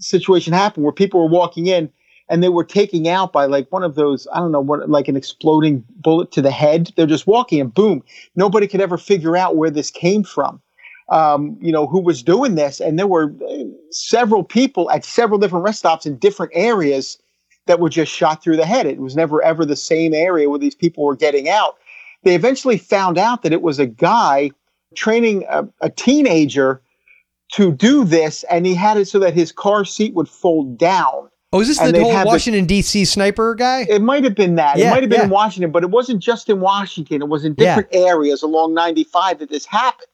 situation 0.00 0.52
happened, 0.52 0.82
where 0.82 0.92
people 0.92 1.20
were 1.20 1.28
walking 1.28 1.68
in 1.68 1.88
and 2.28 2.42
they 2.42 2.48
were 2.48 2.64
taking 2.64 3.08
out 3.08 3.32
by 3.32 3.46
like 3.46 3.70
one 3.70 3.84
of 3.84 3.94
those, 3.94 4.26
I 4.34 4.38
don't 4.40 4.50
know, 4.50 4.60
what, 4.60 4.90
like 4.90 5.06
an 5.06 5.16
exploding 5.16 5.84
bullet 6.02 6.32
to 6.32 6.42
the 6.42 6.50
head. 6.50 6.92
They're 6.96 7.06
just 7.06 7.28
walking 7.28 7.60
and 7.60 7.72
boom. 7.72 8.02
Nobody 8.34 8.66
could 8.66 8.80
ever 8.80 8.98
figure 8.98 9.36
out 9.36 9.56
where 9.56 9.70
this 9.70 9.90
came 9.90 10.24
from. 10.24 10.60
Um, 11.10 11.56
you 11.62 11.72
know, 11.72 11.86
who 11.86 12.00
was 12.00 12.22
doing 12.22 12.56
this. 12.56 12.80
And 12.80 12.98
there 12.98 13.06
were 13.06 13.32
uh, 13.48 13.64
several 13.90 14.42
people 14.42 14.90
at 14.90 15.06
several 15.06 15.38
different 15.38 15.64
rest 15.64 15.78
stops 15.78 16.04
in 16.04 16.18
different 16.18 16.52
areas 16.54 17.18
that 17.68 17.78
were 17.80 17.88
just 17.88 18.10
shot 18.12 18.42
through 18.42 18.56
the 18.56 18.66
head. 18.66 18.86
It 18.86 18.98
was 18.98 19.14
never 19.14 19.40
ever 19.42 19.64
the 19.64 19.76
same 19.76 20.12
area 20.12 20.50
where 20.50 20.58
these 20.58 20.74
people 20.74 21.04
were 21.04 21.14
getting 21.16 21.48
out. 21.48 21.76
They 22.24 22.34
eventually 22.34 22.76
found 22.78 23.16
out 23.16 23.42
that 23.42 23.52
it 23.52 23.62
was 23.62 23.78
a 23.78 23.86
guy 23.86 24.50
training 24.96 25.44
a, 25.48 25.68
a 25.80 25.88
teenager 25.90 26.82
to 27.52 27.72
do 27.72 28.04
this, 28.04 28.44
and 28.50 28.66
he 28.66 28.74
had 28.74 28.96
it 28.96 29.06
so 29.06 29.18
that 29.20 29.32
his 29.34 29.52
car 29.52 29.84
seat 29.84 30.12
would 30.14 30.28
fold 30.28 30.76
down. 30.78 31.28
oh, 31.52 31.60
is 31.60 31.68
this 31.68 31.80
And 31.80 31.94
the 31.94 32.02
whole 32.02 32.12
the- 32.12 32.24
Washington 32.26 32.66
D.C. 32.66 33.04
sniper 33.04 33.54
guy? 33.54 33.86
It 33.88 34.02
might 34.02 34.24
have 34.24 34.34
been 34.34 34.56
that. 34.56 34.76
Yeah, 34.76 34.88
it 34.88 34.90
might 34.90 35.02
have 35.04 35.10
been 35.10 35.22
in. 35.22 35.30
Washington, 35.30 35.70
but 35.70 35.82
it 35.82 35.90
wasn't 35.90 36.20
just 36.22 36.50
in 36.50 36.60
Washington. 36.60 37.22
It 37.22 37.28
was 37.28 37.44
in 37.44 37.54
Yeah. 37.56 37.76
different 37.76 37.94
areas 37.94 38.42
along 38.42 38.74
95 38.74 39.38
that 39.38 39.48
this 39.48 39.64
happened. 39.64 40.08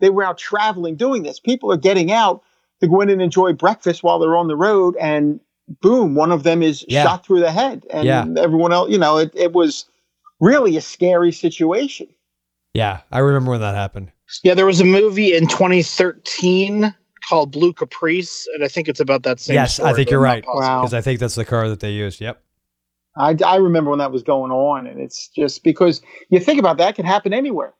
They 0.00 0.08
were 0.10 0.22
out 0.24 0.38
traveling 0.38 0.94
doing 0.94 1.24
this. 1.24 1.40
People 1.40 1.72
are 1.72 1.76
getting 1.76 2.10
out 2.12 2.42
to 2.80 2.86
go 2.88 3.00
in 3.00 3.10
and 3.10 3.20
enjoy 3.20 3.52
breakfast 3.52 4.02
while 4.04 4.18
they're 4.20 4.36
on 4.36 4.46
the 4.48 4.56
road, 4.56 4.94
and 5.00 5.40
boom, 5.82 6.14
one 6.14 6.32
of 6.32 6.42
them 6.42 6.62
is 6.62 6.84
Yeah. 6.88 7.02
shot 7.04 7.24
through 7.26 7.40
the 7.40 7.50
head. 7.52 7.84
And 7.90 8.04
Yeah. 8.04 8.26
everyone 8.38 8.72
else, 8.72 8.90
you 8.90 8.98
know, 8.98 9.18
it, 9.18 9.30
it 9.34 9.52
was 9.52 9.84
really 10.40 10.76
a 10.76 10.80
scary 10.80 11.32
situation. 11.32 12.08
yeah, 12.74 13.00
I 13.10 13.18
remember 13.18 13.50
when 13.50 13.60
that 13.60 13.74
happened. 13.74 14.12
Yeah, 14.44 14.54
there 14.54 14.66
was 14.66 14.80
a 14.80 14.84
movie 14.84 15.34
in 15.34 15.48
2013 15.48 16.94
called 17.28 17.50
Blue 17.50 17.72
Caprice, 17.72 18.46
and 18.54 18.62
I 18.62 18.68
think 18.68 18.88
it's 18.88 19.00
about 19.00 19.22
that 19.24 19.40
same. 19.40 19.54
Yes, 19.54 19.80
I 19.80 19.92
think 19.94 20.10
you're 20.10 20.20
right. 20.20 20.44
positive. 20.44 20.68
Wow. 20.68 20.80
Because 20.82 20.94
I 20.94 21.00
think 21.00 21.18
that's 21.18 21.34
the 21.34 21.44
car 21.44 21.68
that 21.68 21.80
they 21.80 21.90
used. 21.90 22.20
Yep. 22.20 22.40
I, 23.16 23.36
I 23.44 23.56
remember 23.56 23.90
when 23.90 23.98
that 23.98 24.12
was 24.12 24.22
going 24.22 24.52
on, 24.52 24.86
and 24.86 25.00
it's 25.00 25.28
just 25.28 25.64
because 25.64 26.00
you 26.30 26.38
think 26.38 26.60
about 26.60 26.78
that, 26.78 26.90
it 26.90 26.96
can 26.96 27.04
happen 27.04 27.32
anywhere. 27.32 27.74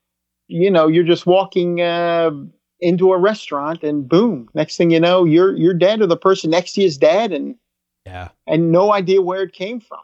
You 0.48 0.70
know, 0.70 0.88
you're 0.88 1.04
just 1.04 1.26
walking 1.26 1.80
uh, 1.80 2.30
into 2.80 3.12
a 3.12 3.18
restaurant, 3.18 3.84
and 3.84 4.08
boom, 4.08 4.48
next 4.54 4.76
thing 4.76 4.90
you 4.90 4.98
know, 5.00 5.24
you're 5.24 5.54
you're 5.56 5.74
dead, 5.74 6.00
or 6.00 6.06
the 6.06 6.16
person 6.16 6.50
next 6.50 6.72
to 6.72 6.80
you 6.80 6.86
is 6.88 6.98
dead, 6.98 7.32
and 7.32 7.54
Yeah. 8.08 8.28
and 8.46 8.72
no 8.72 8.92
idea 8.92 9.20
where 9.22 9.42
it 9.42 9.52
came 9.52 9.80
from. 9.80 9.98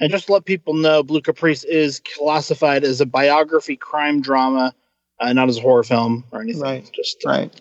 And 0.00 0.10
just 0.10 0.26
to 0.26 0.32
let 0.32 0.44
people 0.44 0.74
know, 0.74 1.02
Blue 1.04 1.20
Caprice 1.20 1.62
is 1.64 2.00
classified 2.18 2.82
as 2.82 3.00
a 3.00 3.06
biography 3.06 3.76
crime 3.76 4.20
drama, 4.20 4.74
uh, 5.20 5.32
not 5.32 5.48
as 5.48 5.58
a 5.58 5.60
horror 5.60 5.84
film 5.84 6.24
or 6.32 6.40
anything. 6.42 6.60
Right. 6.62 6.90
Just 6.92 7.20
to 7.20 7.28
Right. 7.28 7.60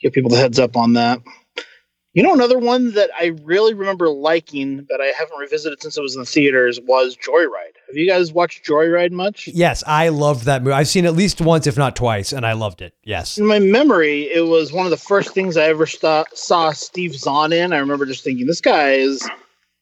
give 0.00 0.12
people 0.14 0.30
the 0.30 0.38
heads 0.38 0.58
up 0.58 0.76
on 0.76 0.94
that. 0.94 1.20
You 2.16 2.22
know, 2.22 2.32
another 2.32 2.58
one 2.58 2.92
that 2.92 3.10
I 3.14 3.34
really 3.44 3.74
remember 3.74 4.08
liking, 4.08 4.86
but 4.88 5.02
I 5.02 5.12
haven't 5.18 5.36
revisited 5.38 5.82
since 5.82 5.98
it 5.98 6.00
was 6.00 6.14
in 6.14 6.20
the 6.20 6.26
theaters, 6.26 6.80
was 6.80 7.14
Joyride. 7.14 7.76
Have 7.88 7.94
you 7.94 8.08
guys 8.08 8.32
watched 8.32 8.64
Joyride 8.64 9.10
much? 9.10 9.48
Yes, 9.48 9.84
I 9.86 10.08
loved 10.08 10.46
that 10.46 10.62
movie. 10.62 10.72
I've 10.72 10.88
seen 10.88 11.04
it 11.04 11.08
at 11.08 11.14
least 11.14 11.42
once, 11.42 11.66
if 11.66 11.76
not 11.76 11.94
twice, 11.94 12.32
and 12.32 12.46
I 12.46 12.54
loved 12.54 12.80
it. 12.80 12.94
Yes. 13.04 13.36
In 13.36 13.44
my 13.44 13.58
memory, 13.58 14.32
it 14.32 14.46
was 14.46 14.72
one 14.72 14.86
of 14.86 14.90
the 14.90 14.96
first 14.96 15.34
things 15.34 15.58
I 15.58 15.64
ever 15.64 15.84
sta 15.84 16.24
saw 16.32 16.72
Steve 16.72 17.14
Zahn 17.14 17.52
in. 17.52 17.74
I 17.74 17.78
remember 17.80 18.06
just 18.06 18.24
thinking, 18.24 18.46
this 18.46 18.62
guy 18.62 18.92
is 18.92 19.28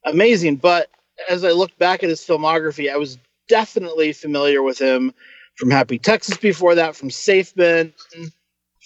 amazing. 0.05 0.57
But 0.57 0.91
as 1.31 1.45
I 1.45 1.53
looked 1.53 1.79
back 1.79 2.03
at 2.03 2.09
his 2.09 2.21
filmography, 2.21 2.93
I 2.93 2.97
was 2.97 3.17
definitely 3.47 4.13
familiar 4.13 4.61
with 4.61 4.81
him 4.81 5.15
from 5.55 5.71
Happy 5.71 6.01
Texas 6.01 6.37
before 6.37 6.75
that, 6.75 6.97
from 6.97 7.11
Safe 7.11 7.57
Men, 7.57 7.95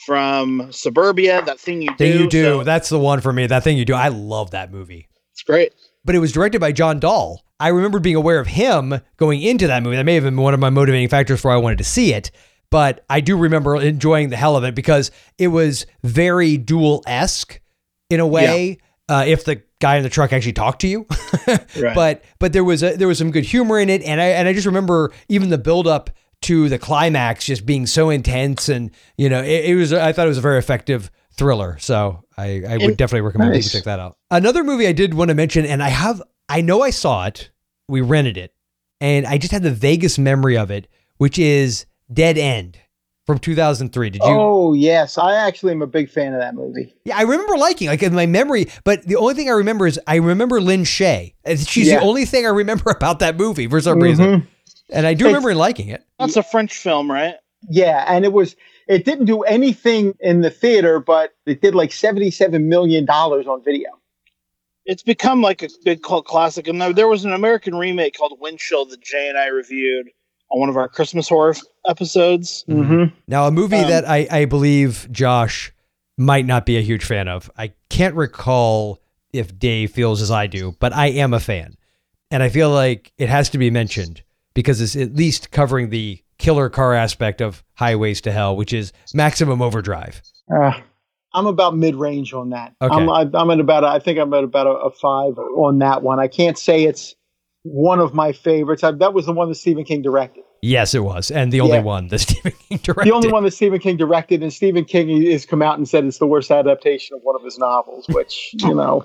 from 0.08 0.72
Suburbia, 0.72 1.42
that 1.44 1.60
thing 1.60 1.82
you 1.82 1.90
do. 1.90 1.96
Thing 1.96 2.18
you 2.18 2.28
do. 2.30 2.42
So 2.44 2.64
That's 2.64 2.88
the 2.88 2.98
one 2.98 3.20
for 3.20 3.30
me. 3.30 3.46
That 3.46 3.62
thing 3.62 3.76
you 3.76 3.84
do. 3.84 3.92
I 3.92 4.08
love 4.08 4.52
that 4.52 4.72
movie. 4.72 5.06
it's 5.32 5.42
great. 5.42 5.74
But 6.02 6.14
it 6.14 6.18
was 6.18 6.32
directed 6.32 6.60
by 6.62 6.72
John 6.72 6.98
Dahl. 6.98 7.44
I 7.60 7.68
remember 7.68 7.98
being 7.98 8.16
aware 8.16 8.40
of 8.40 8.46
him 8.46 8.94
going 9.18 9.42
into 9.42 9.66
that 9.66 9.82
movie. 9.82 9.96
That 9.96 10.06
may 10.06 10.14
have 10.14 10.24
been 10.24 10.38
one 10.38 10.54
of 10.54 10.60
my 10.60 10.70
motivating 10.70 11.10
factors 11.10 11.42
for 11.42 11.48
why 11.48 11.54
I 11.54 11.58
wanted 11.58 11.76
to 11.78 11.84
see 11.84 12.14
it. 12.14 12.30
But 12.70 13.04
I 13.10 13.20
do 13.20 13.36
remember 13.36 13.76
enjoying 13.76 14.30
the 14.30 14.36
hell 14.36 14.56
of 14.56 14.64
it 14.64 14.74
because 14.74 15.10
it 15.36 15.48
was 15.48 15.84
very 16.02 16.56
Duel 16.56 17.02
esque 17.06 17.60
in 18.08 18.18
a 18.20 18.26
way. 18.26 18.78
Uh, 19.10 19.24
if 19.26 19.44
the 19.44 19.62
guy 19.80 19.96
in 19.96 20.02
the 20.04 20.08
truck 20.08 20.32
actually 20.32 20.52
talked 20.54 20.80
to 20.82 20.88
you, 20.88 21.06
Right. 21.46 21.94
but 21.94 22.24
but 22.38 22.52
there 22.54 22.64
was 22.64 22.82
a, 22.82 22.96
there 22.96 23.08
was 23.08 23.18
some 23.18 23.30
good 23.30 23.44
humor 23.44 23.78
in 23.78 23.88
it, 23.90 24.02
and 24.02 24.20
I 24.20 24.26
and 24.28 24.46
I 24.48 24.52
just 24.54 24.66
remember 24.66 25.12
even 25.28 25.48
the 25.50 25.58
build 25.58 25.86
up 25.86 26.10
to 26.42 26.68
the 26.68 26.78
climax 26.78 27.44
just 27.44 27.66
being 27.66 27.86
so 27.86 28.10
intense, 28.10 28.68
and 28.68 28.90
you 29.16 29.28
know 29.28 29.42
it, 29.42 29.66
it 29.66 29.74
was 29.74 29.92
I 29.92 30.12
thought 30.12 30.26
it 30.26 30.28
was 30.30 30.38
a 30.38 30.42
very 30.42 30.58
effective 30.58 31.10
thriller. 31.32 31.76
So 31.78 32.24
I, 32.36 32.62
I 32.68 32.76
would 32.78 32.96
definitely 32.96 33.22
recommend 33.22 33.52
Nice. 33.52 33.68
people 33.68 33.78
check 33.78 33.84
that 33.84 34.00
out. 34.00 34.16
Another 34.30 34.64
movie 34.64 34.86
I 34.86 34.92
did 34.92 35.14
want 35.14 35.28
to 35.28 35.34
mention, 35.34 35.64
and 35.64 35.82
I 35.82 35.88
have 35.88 36.22
I 36.48 36.60
know 36.60 36.82
I 36.82 36.90
saw 36.90 37.26
it, 37.26 37.50
we 37.88 38.00
rented 38.00 38.36
it, 38.36 38.54
and 39.00 39.26
I 39.26 39.38
just 39.38 39.52
had 39.52 39.62
the 39.62 39.70
vaguest 39.72 40.18
memory 40.18 40.56
of 40.56 40.70
it, 40.70 40.88
which 41.18 41.38
is 41.38 41.86
Dead 42.12 42.38
End 42.38 42.78
from 43.26 43.38
2003. 43.38 44.10
Did 44.10 44.22
you? 44.22 44.28
Oh 44.30 44.72
yes, 44.74 45.18
I 45.18 45.34
actually 45.34 45.72
am 45.72 45.82
a 45.82 45.86
big 45.86 46.08
fan 46.08 46.32
of 46.34 46.40
that 46.40 46.54
movie. 46.54 46.94
Yeah, 47.04 47.18
I 47.18 47.22
remember 47.22 47.56
liking 47.56 47.88
like 47.88 48.02
in 48.02 48.14
my 48.14 48.26
memory, 48.26 48.66
but 48.84 49.02
the 49.02 49.16
only 49.16 49.34
thing 49.34 49.48
I 49.48 49.52
remember 49.54 49.86
is 49.86 50.00
I 50.06 50.16
remember 50.16 50.60
Lin 50.60 50.82
Shaye. 50.84 51.34
And 51.44 51.58
She's 51.58 51.88
Yeah. 51.88 51.98
the 52.00 52.06
only 52.06 52.24
thing 52.24 52.46
I 52.46 52.50
remember 52.50 52.90
about 52.96 53.18
that 53.18 53.36
movie 53.36 53.66
for 53.68 53.80
some 53.80 54.00
reason, 54.00 54.26
Mhm. 54.42 54.46
And 54.90 55.06
I 55.06 55.14
do 55.14 55.24
It's- 55.26 55.34
remember 55.34 55.54
liking 55.54 55.88
it. 55.88 56.02
That's 56.18 56.36
a 56.36 56.42
French 56.42 56.76
film, 56.76 57.10
right? 57.10 57.34
Yeah, 57.68 58.04
and 58.08 58.24
it 58.24 58.32
was 58.32 58.56
it 58.86 59.04
didn't 59.04 59.26
do 59.26 59.42
anything 59.42 60.14
in 60.20 60.40
the 60.40 60.50
theater, 60.50 60.98
but 61.00 61.34
it 61.46 61.60
did 61.60 61.74
like 61.74 61.92
seventy 61.92 62.30
seven 62.30 62.68
million 62.68 63.04
dollars 63.04 63.46
on 63.46 63.62
video. 63.64 63.90
It's 64.86 65.02
become 65.02 65.42
like 65.42 65.62
a 65.62 65.68
big 65.84 66.02
cult 66.02 66.24
classic. 66.24 66.66
And 66.66 66.80
there- 66.80 66.92
there 66.94 67.08
was 67.08 67.24
an 67.24 67.32
American 67.32 67.74
remake 67.74 68.16
called 68.16 68.38
Windchill 68.40 68.88
that 68.90 69.00
Jay 69.02 69.28
and 69.28 69.36
I 69.36 69.48
reviewed 69.48 70.08
on 70.50 70.60
one 70.60 70.68
of 70.70 70.76
our 70.78 70.88
Christmas 70.88 71.28
horror 71.28 71.50
f- 71.50 71.60
episodes. 71.86 72.64
Mm-hmm. 72.68 73.14
Now, 73.26 73.46
a 73.46 73.50
movie 73.50 73.76
Um, 73.76 73.90
that 73.90 74.08
I, 74.08 74.26
I 74.30 74.44
believe 74.46 75.06
Josh 75.12 75.72
might 76.16 76.46
not 76.46 76.64
be 76.64 76.78
a 76.78 76.80
huge 76.80 77.04
fan 77.04 77.28
of. 77.28 77.50
I 77.58 77.72
can't 77.90 78.14
recall 78.14 78.98
if 79.34 79.58
Dave 79.58 79.90
feels 79.90 80.22
as 80.22 80.30
I 80.30 80.46
do, 80.46 80.74
but 80.80 80.94
I 80.94 81.08
am 81.08 81.34
a 81.34 81.40
fan, 81.40 81.76
and 82.30 82.42
I 82.42 82.48
feel 82.48 82.70
like 82.70 83.12
it 83.18 83.28
has 83.28 83.50
to 83.50 83.58
be 83.58 83.70
mentioned 83.70 84.22
because 84.58 84.80
it's 84.80 84.96
at 84.96 85.14
least 85.14 85.52
covering 85.52 85.90
the 85.90 86.20
killer 86.38 86.68
car 86.68 86.92
aspect 86.92 87.40
of 87.40 87.62
Highways 87.74 88.20
to 88.22 88.32
Hell, 88.32 88.56
which 88.56 88.72
is 88.72 88.92
Maximum 89.14 89.62
Overdrive. 89.62 90.20
Uh, 90.52 90.72
I'm 91.32 91.46
about 91.46 91.76
mid 91.76 91.94
range 91.94 92.32
on 92.34 92.50
that. 92.50 92.74
Okay. 92.82 92.92
I'm 92.92 93.08
I, 93.08 93.20
I'm 93.34 93.50
at 93.52 93.60
about 93.60 93.84
a, 93.84 93.86
I 93.86 94.00
think 94.00 94.18
I'm 94.18 94.34
at 94.34 94.42
about 94.42 94.66
a, 94.66 94.70
a 94.70 94.90
five 94.90 95.38
on 95.38 95.78
that 95.78 96.02
one. 96.02 96.18
I 96.18 96.26
can't 96.26 96.58
say 96.58 96.82
it's 96.82 97.14
one 97.62 98.00
of 98.00 98.14
my 98.14 98.32
favorites. 98.32 98.82
I, 98.82 98.90
that 98.90 99.14
was 99.14 99.26
the 99.26 99.32
one 99.32 99.48
that 99.48 99.54
Stephen 99.54 99.84
King 99.84 100.02
directed. 100.02 100.42
Yes, 100.60 100.92
it 100.92 101.04
was, 101.04 101.30
and 101.30 101.52
the 101.52 101.60
only 101.60 101.76
Yeah. 101.76 101.82
one 101.84 102.08
that 102.08 102.18
Stephen 102.26 102.50
King 102.68 102.78
directed. 102.82 103.08
The 103.12 103.14
only 103.14 103.30
one 103.30 103.44
that 103.44 103.52
Stephen 103.52 103.78
King 103.78 103.96
directed, 103.96 104.42
and 104.42 104.52
Stephen 104.52 104.84
King 104.84 105.22
has 105.30 105.46
come 105.46 105.62
out 105.62 105.78
and 105.78 105.88
said 105.88 106.04
it's 106.04 106.18
the 106.18 106.26
worst 106.26 106.50
adaptation 106.50 107.14
of 107.14 107.22
one 107.22 107.36
of 107.36 107.44
his 107.44 107.58
novels. 107.60 108.06
Which 108.08 108.50
you 108.54 108.74
know, 108.74 109.04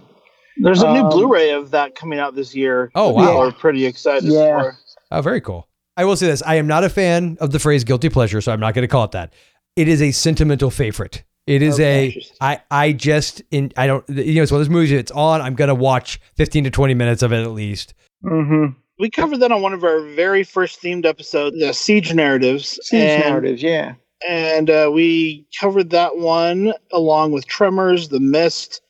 There's 0.58 0.82
a 0.82 0.92
new 0.92 1.02
Um, 1.02 1.10
Blu-ray 1.10 1.52
of 1.52 1.70
that 1.72 1.94
coming 1.94 2.18
out 2.18 2.34
this 2.34 2.56
year. 2.56 2.90
Oh, 2.96 3.10
that 3.10 3.14
wow. 3.14 3.26
People 3.28 3.42
are 3.42 3.52
pretty 3.52 3.86
excited 3.86 4.32
Yeah. 4.32 4.62
for. 4.64 4.78
Oh, 5.14 5.22
very 5.22 5.42
cool. 5.42 5.70
I 5.96 6.06
will 6.06 6.16
say 6.16 6.28
this: 6.28 6.42
I 6.42 6.56
am 6.56 6.68
not 6.68 6.84
a 6.84 6.90
fan 6.90 7.38
of 7.40 7.52
the 7.52 7.60
phrase 7.60 7.84
"guilty 7.84 8.10
pleasure," 8.10 8.42
so 8.42 8.52
I'm 8.52 8.60
not 8.60 8.74
going 8.74 8.84
to 8.84 8.88
call 8.88 9.06
it 9.06 9.12
that. 9.12 9.34
It 9.76 9.88
is 9.88 10.02
a 10.02 10.12
sentimental 10.12 10.72
favorite. 10.72 11.24
It 11.46 11.62
is 11.62 11.76
Okay, 11.76 11.84
a 11.84 12.06
interesting. 12.08 12.38
I 12.42 12.62
I 12.72 12.92
just 12.94 13.42
in 13.52 13.72
I 13.78 13.88
don't 13.88 14.08
you 14.10 14.36
know 14.36 14.44
it's 14.44 14.52
one 14.52 14.62
of 14.62 14.68
those 14.68 14.74
movies 14.74 14.92
it's 14.92 15.12
on 15.12 15.42
I'm 15.42 15.56
gonna 15.56 15.76
watch 15.76 16.22
15 16.38 16.64
to 16.66 16.70
20 16.70 16.94
minutes 16.94 17.22
of 17.22 17.34
it 17.34 17.44
at 17.44 17.52
least. 17.52 17.94
Mm-hmm. 18.24 18.78
We 19.00 19.10
covered 19.10 19.40
that 19.42 19.52
on 19.52 19.62
one 19.62 19.74
of 19.74 19.84
our 19.84 20.00
very 20.02 20.44
first 20.44 20.82
themed 20.82 21.06
episodes, 21.06 21.60
the 21.60 21.74
Siege 21.74 22.14
narratives. 22.14 22.80
Siege 22.84 23.02
and, 23.02 23.24
narratives, 23.24 23.62
yeah. 23.62 23.96
and 24.28 24.70
uh, 24.70 24.90
we 24.94 25.46
covered 25.60 25.90
that 25.90 26.18
one 26.18 26.74
along 26.92 27.32
with 27.34 27.46
Tremors, 27.48 28.10
The 28.10 28.20
Mist, 28.20 28.82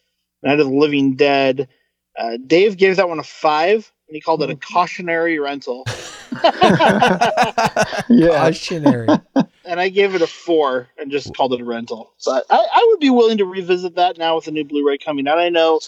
Night 0.43 0.59
of 0.59 0.67
the 0.67 0.73
Living 0.73 1.15
Dead. 1.15 1.67
Uh, 2.19 2.37
Dave 2.45 2.77
gave 2.77 2.97
that 2.97 3.09
one 3.09 3.17
a 3.17 3.23
five, 3.23 3.91
and 4.13 4.17
he 4.17 4.21
called 4.21 4.43
it 4.43 4.51
a 4.51 4.55
cautionary 4.55 5.39
rental. 5.39 5.85
Yeah. 8.09 8.29
Cautionary. 8.37 9.07
and 9.65 9.79
I 9.79 9.89
gave 9.89 10.13
it 10.13 10.21
a 10.21 10.27
four 10.27 10.87
and 10.99 11.09
just 11.11 11.35
called 11.35 11.53
it 11.53 11.61
a 11.61 11.65
rental. 11.65 12.13
But 12.25 12.45
I, 12.49 12.57
I 12.57 12.87
would 12.91 12.99
be 12.99 13.09
willing 13.09 13.37
to 13.39 13.45
revisit 13.45 13.95
that 13.95 14.17
now 14.19 14.35
with 14.35 14.45
the 14.45 14.51
new 14.51 14.63
Blu-ray 14.65 14.97
coming 14.99 15.27
out. 15.27 15.39
I 15.39 15.49
know, 15.49 15.79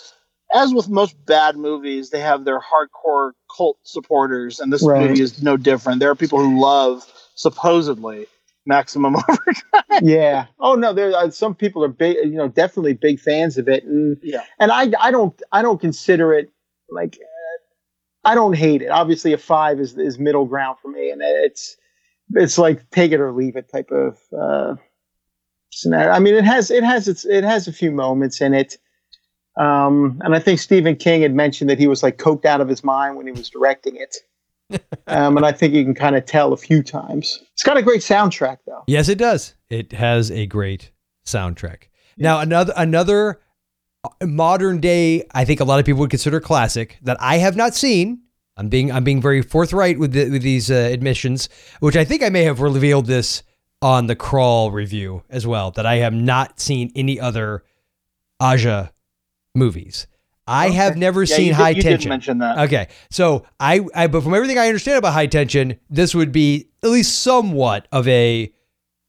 as 0.55 0.73
with 0.73 0.89
most 0.89 1.23
bad 1.25 1.55
movies, 1.55 2.09
they 2.09 2.19
have 2.19 2.45
their 2.45 2.59
hardcore 2.59 3.31
cult 3.55 3.77
supporters, 3.83 4.59
and 4.59 4.71
this 4.73 4.81
Right. 4.83 5.07
movie 5.07 5.21
is 5.21 5.43
no 5.43 5.55
different. 5.57 5.99
There 5.99 6.09
are 6.09 6.15
people 6.15 6.39
who 6.39 6.59
love 6.59 7.05
supposedly 7.35 8.25
Maximum 8.65 9.15
Overdrive. 9.29 10.01
yeah. 10.01 10.45
Oh 10.59 10.73
no, 10.75 10.93
there 10.93 11.15
are 11.15 11.29
some 11.29 11.53
people 11.53 11.83
are 11.83 11.87
big, 11.89 12.17
you 12.23 12.31
know, 12.37 12.47
definitely 12.47 12.93
big 12.93 13.19
fans 13.19 13.57
of 13.59 13.67
it, 13.69 13.83
and 13.83 14.17
Yeah. 14.23 14.43
and 14.59 14.71
I 14.71 14.91
I 14.99 15.11
don't 15.11 15.39
I 15.51 15.61
don't 15.61 15.79
consider 15.79 16.33
it 16.33 16.49
like 16.89 17.19
uh, 17.21 17.25
I 18.25 18.35
don't 18.35 18.55
hate 18.55 18.81
it. 18.81 18.89
Obviously, 18.89 19.33
a 19.33 19.37
five 19.37 19.79
is 19.79 19.97
is 19.97 20.19
middle 20.19 20.45
ground 20.45 20.77
for 20.81 20.89
me, 20.89 21.11
and 21.11 21.21
it's 21.21 21.77
it's 22.33 22.57
like 22.57 22.89
take 22.89 23.11
it 23.11 23.19
or 23.19 23.31
leave 23.31 23.55
it 23.55 23.71
type 23.71 23.91
of 23.91 24.17
uh, 24.37 24.75
scenario. 25.71 26.09
I 26.09 26.19
mean, 26.19 26.35
it 26.35 26.43
has 26.43 26.71
it 26.71 26.83
has 26.83 27.07
its 27.07 27.25
it 27.25 27.43
has 27.43 27.67
a 27.67 27.73
few 27.73 27.91
moments 27.91 28.41
in 28.41 28.53
it. 28.53 28.77
Um, 29.57 30.21
and 30.25 30.35
I 30.35 30.39
think 30.39 30.59
Stephen 30.59 30.97
King 30.97 31.21
had 31.21 31.33
mentioned 31.33 31.69
that 31.69 31.79
he 31.79 31.87
was 31.87 32.03
like 32.03 32.17
coked 32.17 32.45
out 32.45 32.59
of 32.59 32.67
his 32.67 32.83
mind 32.83 33.15
when 33.15 33.25
he 33.25 33.31
was 33.31 33.49
directing 33.49 33.95
it. 33.95 34.17
um, 35.07 35.37
and 35.37 35.45
I 35.45 35.51
think 35.51 35.73
you 35.73 35.83
can 35.83 35.93
kind 35.93 36.15
of 36.15 36.25
tell 36.25 36.51
a 36.51 36.57
few 36.57 36.83
times. 36.83 37.41
It's 37.53 37.63
got 37.63 37.77
a 37.77 37.83
great 37.83 38.01
soundtrack, 38.01 38.57
though. 38.65 38.83
Yes, 38.87 39.07
it 39.07 39.17
does. 39.17 39.53
It 39.69 39.93
has 39.93 40.31
a 40.31 40.45
great 40.47 40.91
soundtrack. 41.25 41.83
Now, 42.17 42.39
another 42.39 42.73
another 42.75 43.39
modern 44.23 44.79
day, 44.79 45.23
I 45.33 45.45
think 45.45 45.59
a 45.59 45.63
lot 45.63 45.79
of 45.79 45.85
people 45.85 45.99
would 46.01 46.09
consider 46.09 46.39
classic 46.39 46.97
that 47.03 47.17
I 47.19 47.37
have 47.37 47.55
not 47.55 47.75
seen. 47.75 48.21
I'm 48.57 48.69
being 48.69 48.91
I'm 48.91 49.03
being 49.03 49.21
very 49.21 49.41
forthright 49.41 49.99
with 49.99 50.13
the, 50.13 50.29
with 50.29 50.41
these 50.41 50.71
uh, 50.71 50.75
admissions, 50.75 51.49
which 51.81 51.95
I 51.97 52.05
think 52.05 52.23
I 52.23 52.29
may 52.29 52.43
have 52.43 52.61
revealed 52.61 53.05
this 53.05 53.43
on 53.81 54.07
the 54.07 54.15
crawl 54.15 54.71
review 54.71 55.23
as 55.29 55.45
well. 55.45 55.71
That 55.71 55.85
I 55.85 55.95
have 55.97 56.13
not 56.13 56.59
seen 56.59 56.91
any 56.95 57.19
other 57.19 57.63
Aja 58.39 58.91
movies. 59.53 60.07
I 60.47 60.69
have 60.69 60.95
never 60.95 61.23
Yeah, 61.23 61.35
seen 61.35 61.45
you 61.47 61.51
did- 61.51 61.55
High 61.55 61.69
you 61.69 61.81
did 61.81 61.89
Tension. 61.89 62.09
mention 62.09 62.37
that. 62.37 62.57
Okay, 62.59 62.87
so 63.09 63.45
I, 63.59 63.81
I, 63.95 64.07
but 64.07 64.21
from 64.23 64.33
everything 64.35 64.59
I 64.59 64.67
understand 64.67 64.99
about 64.99 65.13
high 65.13 65.25
tension, 65.25 65.79
this 65.89 66.13
would 66.13 66.31
be 66.31 66.67
at 66.83 66.89
least 66.89 67.23
somewhat 67.23 67.87
of 67.91 68.07
a 68.07 68.53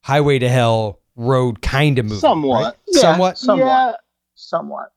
highway 0.03 0.39
to 0.39 0.49
hell 0.49 1.01
road 1.15 1.61
kind 1.61 1.99
of 1.99 2.07
movie. 2.07 2.21
Somewhat. 2.21 2.65
right? 2.65 2.75
Yeah, 2.89 3.01
somewhat. 3.03 3.39
somewhat. 3.39 4.01
Somewhat. 4.47 4.93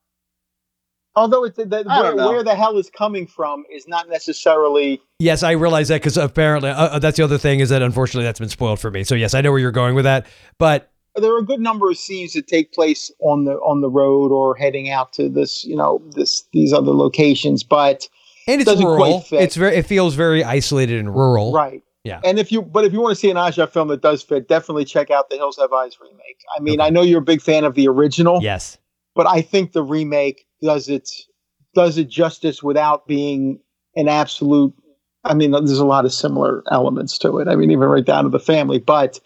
Although 1.15 1.43
it's 1.43 1.57
that 1.57 1.85
where, 1.87 2.15
where 2.15 2.43
the 2.43 2.55
hell 2.55 2.77
is 2.77 2.89
coming 2.89 3.25
from 3.25 3.63
is 3.73 3.87
not 3.87 4.07
necessarily 4.07 5.01
Yes, 5.17 5.41
I 5.43 5.51
realize 5.51 5.87
that 5.87 6.01
because 6.01 6.17
apparently 6.17 6.69
uh, 6.69 6.75
uh, 6.85 6.99
that's 6.99 7.17
the 7.17 7.23
other 7.23 7.37
thing 7.39 7.59
is 7.59 7.69
that 7.69 7.81
unfortunately 7.81 8.25
that's 8.25 8.39
been 8.39 8.47
spoiled 8.49 8.79
for 8.79 8.91
me. 8.91 9.03
So 9.03 9.15
yes, 9.15 9.33
I 9.33 9.41
know 9.41 9.49
where 9.51 9.59
you're 9.59 9.71
going 9.71 9.95
with 9.95 10.05
that, 10.05 10.27
but 10.59 10.91
there 11.15 11.33
are 11.33 11.39
a 11.39 11.43
good 11.45 11.59
number 11.59 11.89
of 11.89 11.97
scenes 11.97 12.33
that 12.33 12.47
take 12.47 12.71
place 12.71 13.11
on 13.21 13.45
the 13.45 13.53
on 13.55 13.81
the 13.81 13.89
road 13.89 14.31
or 14.31 14.55
heading 14.55 14.91
out 14.91 15.11
to 15.13 15.27
this 15.29 15.65
you 15.65 15.75
know 15.75 15.99
this 16.15 16.43
these 16.53 16.71
other 16.71 16.91
locations 16.91 17.63
but 17.63 18.07
and 18.47 18.61
it's 18.61 18.69
Doesn't 18.69 18.85
quite 18.85 18.95
rural. 19.07 19.21
fit. 19.21 19.41
It's 19.41 19.55
very. 19.55 19.75
It 19.77 19.85
feels 19.87 20.13
very 20.15 20.43
isolated 20.43 20.99
and 20.99 21.13
rural. 21.13 21.51
right 21.53 21.81
Yeah. 22.03 22.21
and 22.23 22.37
if 22.39 22.51
you 22.51 22.61
but 22.61 22.85
if 22.85 22.93
you 22.93 23.01
want 23.01 23.11
to 23.11 23.19
see 23.19 23.31
an 23.31 23.37
Aja 23.37 23.65
film 23.67 23.87
that 23.89 24.01
does 24.01 24.21
fit 24.21 24.47
definitely 24.47 24.85
check 24.85 25.09
out 25.09 25.29
the 25.31 25.35
Hills 25.37 25.57
Have 25.57 25.73
Eyes 25.73 25.97
remake 25.99 26.37
I 26.55 26.61
mean 26.61 26.79
Okay. 26.79 26.87
I 26.87 26.91
know 26.91 27.01
you're 27.01 27.19
a 27.19 27.23
big 27.33 27.41
fan 27.41 27.63
of 27.63 27.73
the 27.73 27.87
original 27.87 28.39
Yes. 28.41 28.77
But 29.19 29.27
I 29.27 29.41
think 29.41 29.73
the 29.73 29.83
remake 29.83 30.45
does 30.61 30.87
it 30.87 31.11
does 31.75 31.97
it 31.97 32.07
justice 32.07 32.63
without 32.63 33.05
being 33.05 33.59
an 33.97 34.07
absolute. 34.07 34.73
I 35.25 35.33
mean, 35.33 35.51
there's 35.51 35.77
a 35.77 35.85
lot 35.85 36.05
of 36.05 36.13
similar 36.13 36.63
elements 36.71 37.17
to 37.17 37.37
it. 37.39 37.49
I 37.49 37.57
mean, 37.57 37.69
even 37.69 37.89
right 37.89 38.05
down 38.05 38.23
to 38.23 38.29
the 38.29 38.39
family. 38.39 38.79
But 38.79 39.19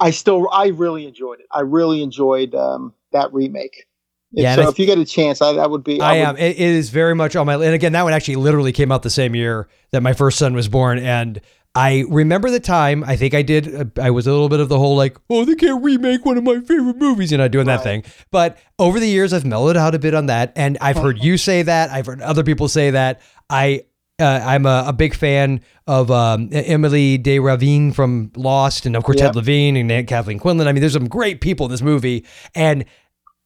I 0.00 0.10
still, 0.10 0.48
I 0.50 0.66
really 0.70 1.06
enjoyed 1.06 1.38
it. 1.38 1.46
I 1.52 1.60
really 1.60 2.02
enjoyed 2.02 2.56
um, 2.56 2.92
that 3.12 3.32
remake. 3.32 3.86
Yeah, 4.32 4.56
so 4.56 4.62
I- 4.62 4.68
if 4.70 4.80
you 4.80 4.86
get 4.86 4.98
a 4.98 5.04
chance, 5.04 5.40
I, 5.40 5.52
that 5.52 5.70
would 5.70 5.84
be. 5.84 6.00
I 6.00 6.14
would- 6.14 6.28
am. 6.30 6.36
It, 6.36 6.56
it 6.56 6.60
is 6.60 6.90
very 6.90 7.14
much 7.14 7.36
on 7.36 7.46
my. 7.46 7.54
And 7.54 7.72
again, 7.72 7.92
that 7.92 8.02
one 8.02 8.12
actually 8.12 8.34
literally 8.34 8.72
came 8.72 8.90
out 8.90 9.04
the 9.04 9.10
same 9.10 9.36
year 9.36 9.68
that 9.92 10.02
my 10.02 10.12
first 10.12 10.38
son 10.38 10.54
was 10.54 10.66
born, 10.66 10.98
and 10.98 11.40
I 11.76 12.04
remember 12.08 12.50
the 12.50 12.60
time. 12.60 13.02
I 13.04 13.16
think 13.16 13.34
I 13.34 13.42
did. 13.42 13.74
uh, 13.74 13.84
I 14.00 14.10
was 14.10 14.26
a 14.28 14.32
little 14.32 14.48
bit 14.48 14.60
of 14.60 14.68
the 14.68 14.78
whole 14.78 14.96
like, 14.96 15.16
oh, 15.28 15.44
they 15.44 15.56
can't 15.56 15.82
remake 15.82 16.24
one 16.24 16.38
of 16.38 16.44
my 16.44 16.60
favorite 16.60 16.98
movies, 16.98 17.32
you 17.32 17.38
know, 17.38 17.48
doing 17.48 17.66
that 17.66 17.82
thing. 17.82 18.04
But 18.30 18.58
over 18.78 19.00
the 19.00 19.08
years, 19.08 19.32
I've 19.32 19.44
mellowed 19.44 19.76
out 19.76 19.94
a 19.94 19.98
bit 19.98 20.14
on 20.14 20.26
that, 20.26 20.52
and 20.54 20.78
I've 20.80 20.96
heard 20.96 21.18
you 21.22 21.36
say 21.36 21.62
that. 21.62 21.90
I've 21.90 22.06
heard 22.06 22.22
other 22.22 22.44
people 22.44 22.68
say 22.68 22.90
that. 22.90 23.20
I. 23.50 23.84
Uh, 24.20 24.40
I'm 24.44 24.64
a, 24.64 24.84
a 24.86 24.92
big 24.92 25.12
fan 25.12 25.60
of 25.88 26.08
um, 26.12 26.48
Emilie 26.52 27.18
de 27.18 27.40
Ravin 27.40 27.90
from 27.92 28.30
Lost, 28.36 28.86
and 28.86 28.94
of 28.94 29.02
course 29.02 29.16
Yep. 29.18 29.26
Ted 29.30 29.34
Levine 29.34 29.76
and 29.76 30.06
Kathleen 30.06 30.38
Quinlan. 30.38 30.68
I 30.68 30.72
mean, 30.72 30.82
there's 30.82 30.92
some 30.92 31.08
great 31.08 31.40
people 31.40 31.66
in 31.66 31.72
this 31.72 31.82
movie, 31.82 32.24
and 32.54 32.84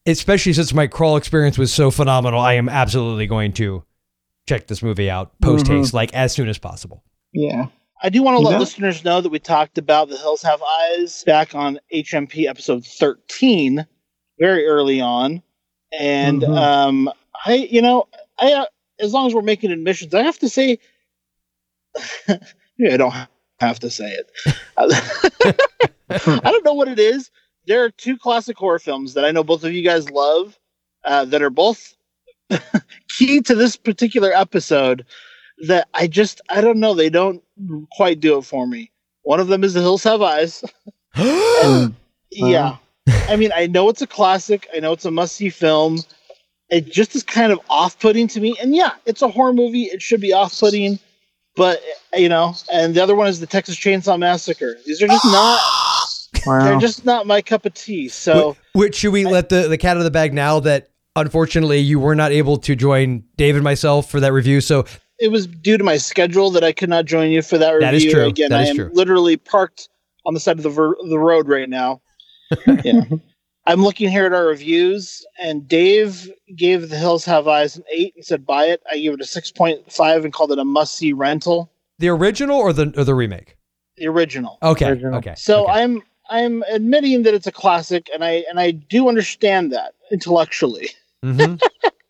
especially 0.04 0.52
since 0.52 0.74
my 0.74 0.86
crawl 0.86 1.16
experience 1.16 1.56
was 1.56 1.72
so 1.72 1.90
phenomenal, 1.90 2.38
I 2.38 2.52
am 2.52 2.68
absolutely 2.68 3.26
going 3.26 3.54
to 3.54 3.82
check 4.46 4.66
this 4.66 4.82
movie 4.82 5.08
out 5.08 5.32
post 5.40 5.68
haste, 5.68 5.94
like 5.94 6.12
as 6.12 6.34
soon 6.34 6.50
as 6.50 6.58
possible. 6.58 7.02
yeah. 7.32 7.68
I 8.03 8.09
do 8.11 8.22
want 8.22 8.36
to 8.36 8.40
let 8.42 8.53
Yeah. 8.53 8.59
listeners 8.59 9.05
know 9.05 9.20
that 9.20 9.28
we 9.30 9.38
talked 9.38 9.78
about 9.78 10.09
The 10.09 10.16
Hills 10.18 10.42
Have 10.42 10.62
Eyes 10.62 11.24
back 11.24 11.55
on 11.55 11.80
HMP 11.92 12.46
episode 12.46 12.84
13, 12.86 13.86
very 14.38 14.66
early 14.66 15.01
on. 15.01 15.42
And 15.99 16.42
Mhm. 16.42 16.57
um, 16.57 17.11
I, 17.46 17.55
you 17.55 17.82
know, 17.82 18.09
I 18.38 18.53
uh, 18.53 18.66
as 19.01 19.12
long 19.12 19.26
as 19.26 19.34
we're 19.34 19.42
making 19.42 19.70
admissions, 19.72 20.14
I 20.14 20.22
have 20.22 20.38
to 20.40 20.49
say, 20.49 20.78
yeah, 22.78 22.92
I 22.92 22.96
don't 22.96 23.14
have 23.61 23.78
to 23.80 23.90
say 23.90 24.11
it. 24.11 24.30
I 24.78 26.51
don't 26.51 26.64
know 26.64 26.74
what 26.74 26.88
it 26.88 26.99
is. 26.99 27.30
There 27.66 27.84
are 27.84 27.90
two 27.90 28.16
classic 28.16 28.57
horror 28.57 28.78
films 28.78 29.14
that 29.14 29.24
I 29.24 29.30
know 29.30 29.44
both 29.44 29.64
of 29.64 29.72
you 29.72 29.82
guys 29.82 30.11
love 30.11 30.59
uh, 31.05 31.24
that 31.26 31.42
are 31.42 31.51
both 31.51 31.94
key 33.18 33.40
to 33.42 33.55
this 33.55 33.76
particular 33.76 34.32
episode 34.32 35.05
that 35.66 35.88
I 35.94 36.06
just 36.06 36.40
I 36.48 36.61
don't 36.61 36.78
know 36.78 36.94
they 36.94 37.11
don't 37.11 37.42
quite 37.92 38.20
do 38.20 38.38
it 38.38 38.42
for 38.42 38.66
me. 38.66 38.90
One 39.22 39.40
of 39.40 39.48
them 39.48 39.64
is 39.64 39.74
The 39.74 39.80
Hills 39.80 40.04
Have 40.04 40.22
Eyes. 40.22 40.64
Yeah. 42.30 42.76
I 43.28 43.36
mean, 43.36 43.50
I 43.54 43.66
know 43.66 43.88
it's 43.88 44.02
a 44.02 44.06
classic. 44.06 44.68
I 44.74 44.80
know 44.80 44.92
it's 44.92 45.06
a 45.06 45.11
must-see 45.11 45.48
film. 45.48 45.98
It 46.68 46.92
just 46.92 47.16
is 47.16 47.22
kind 47.22 47.52
of 47.52 47.59
off-putting 47.70 48.28
to 48.28 48.40
me. 48.40 48.54
And 48.61 48.76
yeah, 48.76 48.92
it's 49.06 49.22
a 49.22 49.28
horror 49.28 49.54
movie. 49.54 49.84
It 49.84 50.02
should 50.02 50.20
be 50.20 50.32
off-putting. 50.32 50.98
But 51.56 51.82
you 52.14 52.28
know, 52.28 52.54
and 52.70 52.94
the 52.94 53.02
other 53.02 53.16
one 53.16 53.26
is 53.26 53.40
the 53.40 53.46
Texas 53.46 53.76
Chainsaw 53.76 54.18
Massacre. 54.18 54.76
These 54.86 55.02
are 55.02 55.09
just 55.09 55.24
not. 55.24 55.61
They're 56.44 56.78
just 56.78 57.04
not 57.04 57.26
my 57.26 57.42
cup 57.42 57.66
of 57.66 57.74
tea. 57.74 58.09
So 58.09 58.56
Which 58.74 58.96
should 58.96 59.12
we 59.12 59.24
let 59.24 59.48
the, 59.48 59.68
the 59.68 59.78
cat 59.78 59.96
out 59.96 59.98
of 59.98 60.04
the 60.04 60.11
bag 60.11 60.32
now 60.32 60.61
that 60.61 60.90
unfortunately 61.16 61.78
you 61.78 61.98
were 61.98 62.14
not 62.14 62.30
able 62.30 62.59
to 62.59 62.76
join 62.76 63.24
Dave 63.36 63.56
and 63.56 63.64
myself 63.64 64.11
for 64.11 64.20
that 64.20 64.32
review? 64.32 64.61
So 64.61 64.84
it 65.18 65.28
was 65.28 65.46
due 65.46 65.76
to 65.78 65.84
my 65.84 65.96
schedule 65.96 66.50
that 66.52 66.64
I 66.64 66.72
could 66.72 66.88
not 66.88 67.04
join 67.04 67.30
you 67.30 67.42
for 67.42 67.58
that 67.58 67.72
review. 67.72 67.86
That 67.86 67.94
is 67.94 68.04
true. 68.06 68.26
Again, 68.26 68.50
That 68.50 68.60
I 68.60 68.64
am 68.66 68.76
true. 68.76 68.90
literally 68.92 69.36
parked 69.36 69.88
on 70.26 70.34
the 70.34 70.40
side 70.40 70.56
of 70.58 70.62
the 70.62 70.70
ver- 70.70 70.96
the 71.08 71.18
road 71.18 71.48
right 71.48 71.68
now. 71.68 72.00
yeah. 72.84 73.02
I'm 73.66 73.82
looking 73.82 74.08
here 74.10 74.24
at 74.24 74.32
our 74.32 74.46
reviews, 74.46 75.26
and 75.38 75.68
Dave 75.68 76.30
gave 76.56 76.88
The 76.88 76.96
Hills 76.96 77.24
Have 77.26 77.46
Eyes 77.48 77.76
an 77.76 77.84
eight 77.92 78.14
and 78.16 78.24
said 78.24 78.46
buy 78.46 78.64
it. 78.66 78.82
I 78.90 78.98
gave 78.98 79.12
it 79.12 79.20
a 79.20 79.26
six 79.26 79.50
point 79.50 79.92
five 79.92 80.24
and 80.24 80.32
called 80.32 80.52
it 80.52 80.58
a 80.58 80.64
must 80.64 80.94
see 80.94 81.12
rental. 81.12 81.70
the 81.98 82.08
original 82.08 82.56
or 82.58 82.72
the 82.72 82.92
or 82.96 83.04
the 83.04 83.14
remake? 83.14 83.56
The 83.96 84.06
original. 84.06 84.58
Okay. 84.62 84.86
Original. 84.90 85.16
Okay. 85.16 85.34
So 85.36 85.64
okay. 85.64 85.72
I'm 85.82 86.02
I'm 86.30 86.62
admitting 86.70 87.24
that 87.24 87.34
it's 87.34 87.46
a 87.46 87.52
classic, 87.52 88.08
and 88.14 88.24
I 88.24 88.44
and 88.48 88.58
I 88.58 88.70
do 88.70 89.08
understand 89.08 89.72
that 89.72 89.92
intellectually. 90.10 90.90
Mhm. 91.24 91.60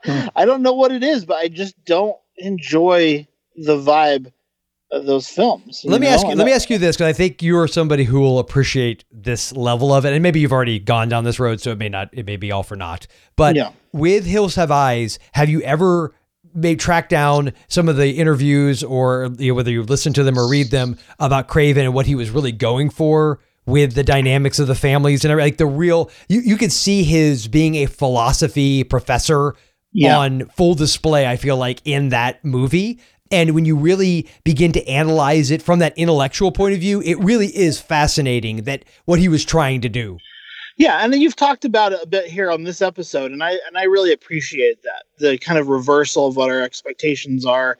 I 0.37 0.45
don't 0.45 0.63
know 0.63 0.73
what 0.75 0.93
it 0.93 1.03
is, 1.03 1.25
but 1.25 1.39
I 1.39 1.49
just 1.49 1.75
don't 1.85 2.17
enjoy 2.39 3.27
the 3.57 3.77
vibe 3.77 4.33
of 4.91 5.05
those 5.05 5.29
films. 5.29 5.83
Let 5.85 6.01
me 6.01 6.07
know? 6.07 6.15
ask 6.15 6.27
you. 6.27 6.35
Let 6.35 6.47
me 6.47 6.53
ask 6.53 6.71
you 6.71 6.79
this 6.79 6.97
because 6.97 7.09
I 7.09 7.13
think 7.13 7.43
you 7.43 7.59
are 7.59 7.69
somebody 7.69 8.05
who 8.05 8.21
will 8.21 8.39
appreciate 8.39 9.05
this 9.13 9.53
level 9.53 9.93
of 9.93 10.05
it, 10.07 10.13
and 10.15 10.23
maybe 10.23 10.41
you've 10.41 10.53
already 10.53 10.79
gone 10.79 11.09
down 11.09 11.25
this 11.25 11.39
road, 11.39 11.61
so 11.61 11.73
it 11.73 11.79
may 11.79 11.89
not. 11.89 12.09
It 12.13 12.27
may 12.27 12.37
be 12.37 12.51
all 12.51 12.63
for 12.63 12.77
naught. 12.77 13.07
But 13.37 13.55
Yeah. 13.57 13.71
with 13.93 14.25
Hills 14.25 14.55
Have 14.55 14.71
Eyes, 14.71 15.19
have 15.33 15.49
you 15.49 15.61
ever 15.63 16.15
may 16.55 16.75
track 16.75 17.09
down 17.11 17.53
some 17.69 17.89
of 17.89 17.97
the 17.97 18.13
interviews, 18.13 18.83
or 18.83 19.31
you 19.39 19.53
know, 19.53 19.55
whether 19.55 19.71
you 19.71 19.83
listen 19.83 20.13
to 20.15 20.23
them 20.25 20.39
or 20.39 20.49
read 20.49 20.71
them 20.71 20.97
about 21.19 21.49
Craven 21.49 21.85
and 21.85 21.93
what 21.93 22.07
he 22.07 22.15
was 22.15 22.31
really 22.31 22.53
going 22.53 22.89
for 22.89 23.41
with 23.67 23.95
the 23.95 24.03
dynamics 24.03 24.59
of 24.59 24.67
the 24.67 24.75
families 24.75 25.27
and 25.27 25.39
like 25.39 25.59
the 25.59 25.67
real 25.67 26.11
you, 26.27 26.41
you 26.41 26.57
could 26.57 26.73
see 26.73 27.05
his 27.05 27.47
being 27.49 27.75
a 27.75 27.85
philosophy 27.85 28.83
professor 28.83 29.55
Yeah. 29.93 30.19
on 30.19 30.49
full 30.51 30.75
display 30.75 31.27
i 31.27 31.37
feel 31.37 31.57
like 31.57 31.81
in 31.85 32.11
that 32.11 32.45
movie 32.45 33.01
and 33.31 33.55
when 33.55 33.65
you 33.65 33.77
really 33.77 34.27
begin 34.45 34.73
to 34.73 34.87
analyze 34.89 35.51
it 35.51 35.63
from 35.63 35.79
that 35.81 35.97
intellectual 35.97 36.53
point 36.53 36.75
of 36.75 36.81
view 36.81 37.01
it 37.03 37.15
really 37.19 37.49
is 37.49 37.81
fascinating 37.81 38.65
that 38.65 38.85
what 39.07 39.19
he 39.19 39.29
was 39.29 39.45
trying 39.45 39.81
to 39.81 39.89
do 39.89 40.19
Yeah, 40.77 40.99
and 41.03 41.13
then 41.13 41.21
you've 41.21 41.35
talked 41.37 41.65
about 41.65 41.93
it 41.93 42.01
a 42.03 42.07
bit 42.07 42.27
here 42.27 42.51
on 42.53 42.63
this 42.63 42.81
episode, 42.81 43.33
and 43.33 43.43
I 43.43 43.59
and 43.67 43.77
I 43.77 43.83
really 43.85 44.13
appreciate 44.13 44.83
that 44.83 45.05
the 45.19 45.37
kind 45.39 45.59
of 45.59 45.67
reversal 45.67 46.29
of 46.29 46.37
what 46.37 46.51
our 46.51 46.63
expectations 46.63 47.45
are 47.45 47.77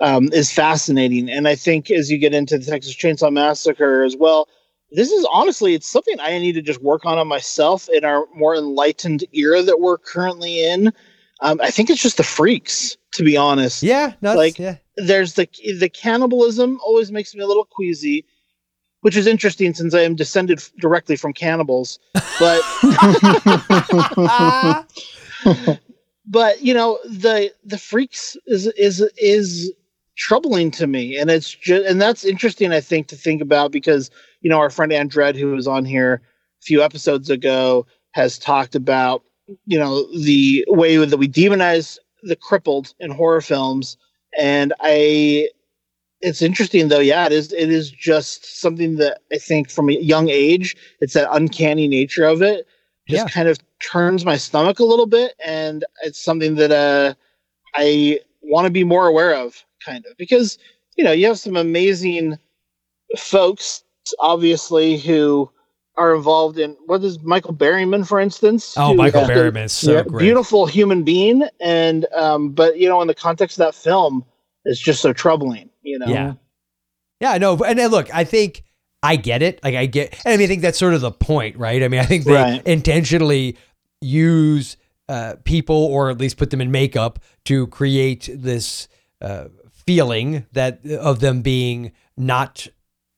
um, 0.00 0.30
is 0.32 0.50
fascinating, 0.50 1.28
and 1.28 1.46
I 1.46 1.54
think 1.56 1.90
as 1.90 2.10
you 2.10 2.16
get 2.18 2.32
into 2.32 2.56
the 2.56 2.64
Texas 2.64 2.96
Chainsaw 2.96 3.30
Massacre 3.30 4.02
as 4.02 4.16
well, 4.16 4.48
this 4.92 5.10
is 5.10 5.26
honestly 5.30 5.74
it's 5.74 5.86
something 5.86 6.18
I 6.20 6.38
need 6.38 6.54
to 6.54 6.62
just 6.62 6.80
work 6.82 7.04
on 7.04 7.18
on 7.18 7.28
myself 7.28 7.88
in 7.92 8.04
our 8.04 8.24
more 8.34 8.56
enlightened 8.56 9.24
era 9.32 9.62
that 9.62 9.80
we're 9.80 9.98
currently 9.98 10.64
in. 10.64 10.92
Um, 11.40 11.60
I 11.62 11.70
think 11.70 11.90
it's 11.90 12.02
just 12.02 12.16
the 12.16 12.24
freaks, 12.24 12.96
to 13.12 13.24
be 13.24 13.36
honest 13.36 13.82
yeah 13.82 14.12
no, 14.20 14.34
Like- 14.34 14.58
yeah 14.58 14.76
there's 14.98 15.34
the 15.34 15.48
the 15.78 15.88
cannibalism 15.88 16.78
always 16.84 17.10
makes 17.12 17.34
me 17.34 17.42
a 17.42 17.46
little 17.46 17.64
queasy, 17.64 18.24
which 19.02 19.16
is 19.16 19.26
interesting 19.26 19.72
since 19.74 19.94
I 19.94 20.00
am 20.00 20.16
descended 20.16 20.58
f- 20.58 20.72
directly 20.80 21.16
from 21.16 21.32
cannibals. 21.32 21.98
But 22.40 22.60
but 26.26 26.62
you 26.62 26.74
know 26.74 26.98
the 27.04 27.52
the 27.64 27.78
freaks 27.78 28.36
is 28.46 28.66
is 28.76 29.00
is 29.18 29.72
troubling 30.16 30.70
to 30.72 30.86
me, 30.86 31.16
and 31.16 31.30
it's 31.30 31.54
just 31.54 31.86
and 31.86 32.00
that's 32.00 32.24
interesting. 32.24 32.72
I 32.72 32.80
think 32.80 33.06
to 33.08 33.16
think 33.16 33.40
about 33.40 33.70
because 33.70 34.10
you 34.40 34.50
know 34.50 34.58
our 34.58 34.70
friend 34.70 34.92
Andred 34.92 35.36
who 35.36 35.52
was 35.52 35.68
on 35.68 35.84
here 35.84 36.14
a 36.14 36.62
few 36.62 36.82
episodes 36.82 37.30
ago 37.30 37.86
has 38.12 38.38
talked 38.38 38.74
about 38.74 39.22
you 39.66 39.78
know 39.78 40.04
the 40.18 40.64
way 40.68 40.96
that 40.96 41.16
we 41.18 41.28
demonize 41.28 41.98
the 42.22 42.36
crippled 42.36 42.94
in 43.00 43.10
horror 43.10 43.40
films 43.40 43.96
and 44.38 44.72
i 44.80 45.48
it's 46.20 46.42
interesting 46.42 46.88
though 46.88 46.98
yeah 47.00 47.26
it 47.26 47.32
is 47.32 47.52
it 47.52 47.70
is 47.70 47.90
just 47.90 48.60
something 48.60 48.96
that 48.96 49.20
i 49.32 49.38
think 49.38 49.70
from 49.70 49.88
a 49.88 49.94
young 49.94 50.28
age 50.28 50.76
it's 51.00 51.14
that 51.14 51.28
uncanny 51.32 51.88
nature 51.88 52.24
of 52.24 52.42
it 52.42 52.66
just 53.08 53.26
Yeah. 53.26 53.30
kind 53.30 53.48
of 53.48 53.58
turns 53.80 54.24
my 54.24 54.36
stomach 54.36 54.80
a 54.80 54.84
little 54.84 55.06
bit 55.06 55.34
and 55.44 55.84
it's 56.02 56.22
something 56.22 56.56
that 56.56 56.72
uh 56.72 57.14
i 57.76 58.18
want 58.42 58.66
to 58.66 58.70
be 58.70 58.84
more 58.84 59.06
aware 59.06 59.34
of 59.34 59.64
kind 59.84 60.04
of 60.06 60.16
because 60.18 60.58
you 60.96 61.04
know 61.04 61.12
you 61.12 61.26
have 61.26 61.38
some 61.38 61.56
amazing 61.56 62.38
folks 63.16 63.84
obviously 64.20 64.98
who 64.98 65.50
are 65.98 66.14
involved 66.14 66.58
in 66.58 66.76
what 66.86 67.02
is 67.02 67.20
michael 67.22 67.52
berryman 67.54 68.06
for 68.06 68.20
instance 68.20 68.74
oh 68.76 68.94
michael 68.94 69.22
is 69.22 69.28
berryman 69.28 69.64
is 69.64 69.72
so 69.72 69.96
yeah, 69.96 70.02
great 70.02 70.24
beautiful 70.24 70.66
human 70.66 71.02
being 71.02 71.42
and 71.60 72.06
um 72.14 72.50
but 72.50 72.78
you 72.78 72.88
know 72.88 73.00
in 73.02 73.08
the 73.08 73.14
context 73.14 73.58
of 73.58 73.66
that 73.66 73.74
film 73.74 74.24
it's 74.64 74.80
just 74.80 75.00
so 75.02 75.12
troubling 75.12 75.68
you 75.82 75.98
know 75.98 76.06
Yeah. 76.06 76.34
Yeah, 77.20 77.32
I 77.32 77.38
know. 77.38 77.56
And 77.56 77.76
then 77.78 77.90
look, 77.90 78.14
I 78.14 78.22
think 78.22 78.62
I 79.02 79.16
get 79.16 79.42
it. 79.42 79.58
Like 79.64 79.74
I 79.74 79.86
get, 79.86 80.14
and 80.24 80.34
I 80.34 80.36
mean, 80.36 80.44
I 80.44 80.48
think 80.48 80.62
that's 80.62 80.78
sort 80.78 80.94
of 80.94 81.00
the 81.00 81.10
point, 81.10 81.56
right? 81.56 81.82
I 81.82 81.88
mean, 81.88 81.98
I 81.98 82.04
think 82.04 82.24
they 82.24 82.34
Right. 82.34 82.64
intentionally 82.64 83.56
use 84.00 84.76
uh, 85.08 85.34
people, 85.42 85.74
or 85.74 86.10
at 86.10 86.18
least 86.18 86.36
put 86.36 86.50
them 86.50 86.60
in 86.60 86.70
makeup, 86.70 87.18
to 87.46 87.66
create 87.68 88.28
this 88.32 88.86
uh, 89.20 89.46
feeling 89.72 90.46
that 90.52 90.86
of 90.86 91.18
them 91.18 91.42
being 91.42 91.90
not. 92.16 92.68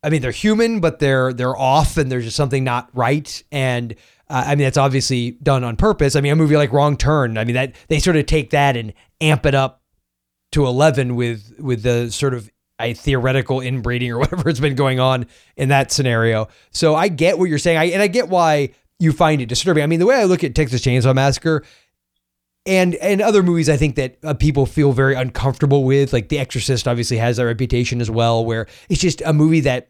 I 0.03 0.11
mean, 0.11 0.23
they're 0.23 0.31
human, 0.31 0.81
but 0.81 0.99
they're 0.99 1.33
they're 1.33 1.57
off, 1.57 1.97
and 1.97 2.11
there's 2.11 2.25
just 2.25 2.37
something 2.37 2.65
not 2.65 2.89
right. 2.95 3.43
And 3.53 3.95
uh, 4.29 4.45
I 4.47 4.55
mean, 4.55 4.65
that's 4.65 4.79
obviously 4.79 5.33
done 5.43 5.65
on 5.65 5.77
purpose. 5.77 6.17
I 6.17 6.21
mean, 6.21 6.33
a 6.33 6.37
movie 6.37 6.57
like 6.57 6.73
Wrong 6.73 6.97
Turn. 6.97 7.37
I 7.37 7.45
mean, 7.45 7.55
that 7.55 7.75
they 7.89 7.99
sort 7.99 8.17
of 8.17 8.27
take 8.27 8.51
that 8.51 8.77
and 8.77 8.93
amp 9.21 9.45
it 9.45 9.55
up 9.55 9.83
to 10.53 10.67
11 10.67 11.17
with 11.17 11.55
with 11.59 11.83
the 11.83 12.11
sort 12.11 12.35
of 12.35 12.51
a 12.81 12.95
theoretical 12.95 13.61
inbreeding 13.61 14.11
or 14.11 14.19
whatever 14.21 14.49
has 14.49 14.61
been 14.61 14.75
going 14.75 15.01
on 15.01 15.27
in 15.57 15.69
that 15.69 15.93
scenario. 15.93 16.49
So 16.71 16.95
I 16.95 17.09
get 17.09 17.39
what 17.39 17.51
you're 17.51 17.59
saying, 17.59 17.77
I, 17.77 17.85
and 17.87 18.03
I 18.03 18.07
get 18.07 18.29
why 18.29 18.71
you 18.99 19.13
find 19.13 19.41
it 19.41 19.47
disturbing. 19.47 19.83
I 19.83 19.87
mean, 19.87 20.01
the 20.01 20.07
way 20.07 20.17
I 20.17 20.25
look 20.25 20.45
at 20.45 20.55
Texas 20.55 20.81
Chainsaw 20.83 21.15
Massacre 21.15 21.65
and 22.67 22.95
and 22.97 23.21
other 23.23 23.43
movies, 23.43 23.69
I 23.69 23.77
think 23.77 23.97
that 23.97 24.19
uh, 24.23 24.35
people 24.35 24.67
feel 24.67 24.93
very 24.93 25.15
uncomfortable 25.15 25.85
with, 25.85 26.13
like 26.13 26.29
The 26.29 26.39
Exorcist, 26.39 26.87
obviously 26.87 27.17
has 27.17 27.39
that 27.39 27.47
reputation 27.47 28.01
as 28.01 28.11
well, 28.11 28.45
where 28.45 28.67
it's 28.89 29.01
just 29.01 29.23
a 29.25 29.33
movie 29.33 29.61
that 29.61 29.89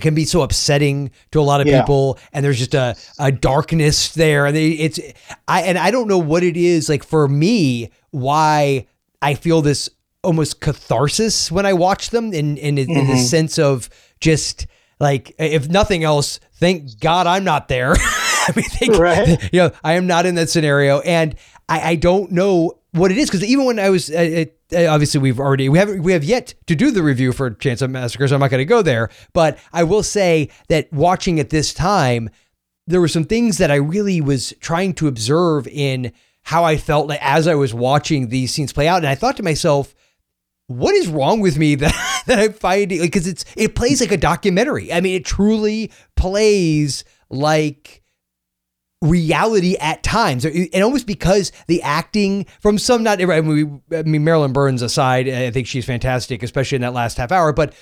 can 0.00 0.14
be 0.14 0.24
so 0.24 0.40
upsetting 0.40 1.10
to 1.32 1.40
a 1.40 1.42
lot 1.42 1.60
of 1.60 1.66
Yeah. 1.66 1.82
people 1.82 2.18
and 2.32 2.42
there's 2.42 2.58
just 2.58 2.72
a, 2.74 2.96
a 3.18 3.30
darkness 3.30 4.14
there 4.14 4.46
and 4.46 4.56
it's 4.56 4.98
i 5.46 5.60
and 5.64 5.76
i 5.76 5.90
don't 5.90 6.08
know 6.08 6.16
what 6.16 6.42
it 6.42 6.56
is 6.56 6.88
like 6.88 7.04
for 7.04 7.28
me 7.28 7.90
why 8.10 8.86
i 9.20 9.34
feel 9.34 9.60
this 9.60 9.90
almost 10.24 10.62
catharsis 10.62 11.52
when 11.52 11.66
i 11.66 11.74
watch 11.74 12.08
them 12.08 12.32
in 12.32 12.56
in, 12.56 12.78
in 12.78 12.86
the 12.88 13.00
Mm-hmm. 13.02 13.16
sense 13.18 13.58
of 13.58 13.90
just 14.18 14.66
like 14.98 15.34
if 15.38 15.68
nothing 15.68 16.04
else 16.04 16.40
thank 16.54 16.98
god 16.98 17.26
i'm 17.26 17.44
not 17.44 17.68
there 17.68 17.92
i 17.98 18.52
mean 18.56 18.64
thank, 18.70 18.96
Right. 18.96 19.52
you 19.52 19.60
know 19.60 19.72
i 19.84 19.92
am 19.92 20.06
not 20.06 20.24
in 20.24 20.36
that 20.36 20.48
scenario 20.48 21.00
and 21.00 21.34
i 21.72 21.90
i 21.90 21.94
don't 21.94 22.30
know 22.30 22.72
what 22.92 23.10
it 23.10 23.18
is 23.18 23.28
because 23.28 23.44
even 23.44 23.64
when 23.64 23.78
i 23.78 23.88
was 23.88 24.10
it, 24.10 24.58
uh, 24.74 24.86
obviously 24.86 25.20
we've 25.20 25.40
already 25.40 25.68
we 25.68 25.78
haven't 25.78 26.02
we 26.02 26.12
have 26.12 26.24
yet 26.24 26.54
to 26.66 26.74
do 26.74 26.90
the 26.90 27.02
review 27.02 27.32
for 27.32 27.50
chainsaw 27.50 27.88
massacre 27.88 28.26
so 28.28 28.34
i'm 28.34 28.40
not 28.40 28.50
going 28.50 28.58
to 28.58 28.64
go 28.64 28.82
there 28.82 29.08
but 29.32 29.58
i 29.72 29.82
will 29.82 30.02
say 30.02 30.48
that 30.68 30.92
watching 30.92 31.40
at 31.40 31.50
this 31.50 31.72
time 31.72 32.28
there 32.86 33.00
were 33.00 33.08
some 33.08 33.24
things 33.24 33.58
that 33.58 33.70
i 33.70 33.76
really 33.76 34.20
was 34.20 34.52
trying 34.60 34.92
to 34.92 35.08
observe 35.08 35.66
in 35.68 36.12
how 36.42 36.64
i 36.64 36.76
felt 36.76 37.08
like 37.08 37.20
as 37.22 37.46
i 37.46 37.54
was 37.54 37.72
watching 37.72 38.28
these 38.28 38.52
scenes 38.52 38.72
play 38.72 38.88
out 38.88 38.98
and 38.98 39.06
i 39.06 39.14
thought 39.14 39.36
to 39.36 39.42
myself 39.42 39.94
what 40.66 40.94
is 40.94 41.08
wrong 41.08 41.40
with 41.40 41.58
me 41.58 41.74
that 41.76 42.22
that 42.26 42.38
I 42.38 42.48
find 42.48 42.92
it 42.92 43.00
because 43.00 43.26
it's 43.26 43.44
it 43.56 43.74
plays 43.74 44.00
like 44.00 44.12
a 44.12 44.16
documentary. 44.16 44.92
I 44.92 45.00
mean, 45.00 45.16
it 45.16 45.24
truly 45.24 45.90
plays 46.16 47.04
like 47.30 48.01
reality 49.02 49.76
at 49.80 50.02
times, 50.02 50.44
and 50.46 50.82
almost 50.82 51.06
because 51.06 51.52
the 51.66 51.82
acting 51.82 52.46
from 52.60 52.78
some 52.78 53.02
not 53.02 53.20
every. 53.20 53.34
I 53.36 53.40
mean, 53.42 53.80
we- 53.90 53.98
I 53.98 54.02
mean 54.04 54.24
Marilyn 54.24 54.52
Burns 54.52 54.80
aside, 54.80 55.28
I 55.28 55.50
think 55.50 55.66
she's 55.66 55.84
fantastic, 55.84 56.42
especially 56.42 56.76
in 56.76 56.82
that 56.82 56.94
last 56.94 57.18
half 57.18 57.32
hour. 57.32 57.52
But 57.52 57.74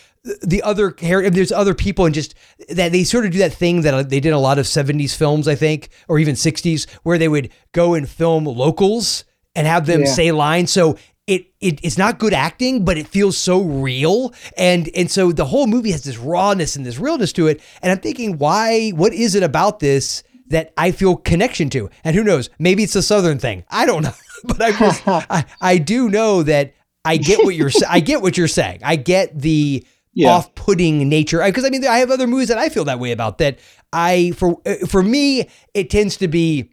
the 0.43 0.63
other 0.63 0.95
there's 1.01 1.53
other 1.53 1.75
people, 1.75 2.07
and 2.07 2.15
just 2.15 2.35
that 2.71 2.91
they 2.93 3.05
sort 3.05 3.27
of 3.27 3.31
do 3.33 3.39
that 3.39 3.53
thing 3.53 3.83
that 3.83 3.95
uh, 3.95 4.03
they 4.03 4.21
did 4.21 4.33
a 4.33 4.39
lot 4.39 4.59
of 4.59 4.67
'70s 4.67 5.15
films, 5.15 5.47
I 5.47 5.55
think, 5.55 5.91
or 6.09 6.19
even 6.19 6.35
'60s, 6.35 6.89
where 7.03 7.19
they 7.19 7.29
would 7.29 7.51
go 7.73 7.95
and 7.95 8.09
film 8.09 8.45
locals 8.47 9.25
and 9.55 9.67
have 9.67 9.87
them 9.87 10.01
Yeah. 10.03 10.13
say 10.13 10.33
lines. 10.33 10.73
So 10.73 10.97
it, 11.27 11.47
it 11.61 11.81
it's 11.83 11.99
not 11.99 12.19
good 12.19 12.33
acting, 12.33 12.85
but 12.85 12.97
it 12.99 13.07
feels 13.07 13.37
so 13.37 13.61
real. 13.61 14.33
And 14.57 14.89
and 14.97 15.11
so 15.11 15.33
the 15.33 15.45
whole 15.45 15.67
movie 15.67 15.93
has 15.93 16.03
this 16.03 16.17
rawness 16.19 16.77
and 16.77 16.85
this 16.87 16.99
realness 16.99 17.33
to 17.35 17.47
it. 17.47 17.61
And 17.83 17.93
I'm 17.93 17.99
thinking, 18.01 18.39
why? 18.39 18.91
What 18.91 19.13
is 19.13 19.35
it 19.35 19.43
about 19.43 19.81
this 19.81 20.23
that 20.51 20.73
I 20.77 20.91
feel 20.93 21.17
connection 21.17 21.71
to? 21.71 21.91
And 22.05 22.15
who 22.15 22.23
knows? 22.23 22.51
Maybe 22.59 22.83
it's 22.85 22.95
a 22.97 23.03
southern 23.03 23.39
thing. 23.39 23.65
I 23.71 23.87
don't 23.87 24.03
know. 24.03 24.13
but 24.45 24.61
I 24.63 24.73
just 24.73 25.03
I, 25.09 25.45
I 25.61 25.79
do 25.79 26.09
know 26.09 26.43
that 26.45 26.75
I 27.05 27.17
get 27.17 27.45
what 27.45 27.55
you're 27.55 27.71
I 27.89 28.01
get 28.01 28.21
what 28.23 28.37
you're 28.37 28.47
saying. 28.49 28.81
I 28.85 28.97
get 28.97 29.39
the 29.39 29.85
Yeah. 30.13 30.29
off-putting 30.31 31.09
nature 31.09 31.43
because 31.45 31.65
I 31.65 31.71
mean 31.71 31.85
I 31.87 31.99
have 31.99 32.11
other 32.11 32.27
movies 32.27 32.49
that 32.49 32.59
I 32.59 32.69
feel 32.69 32.85
that 32.85 32.99
way 32.99 33.13
about 33.13 33.39
that 33.39 33.59
I 33.93 34.33
for 34.37 34.61
uh, 34.67 34.87
for 34.87 35.03
me 35.03 35.49
it 35.75 35.89
tends 35.91 36.17
to 36.19 36.29
be 36.29 36.73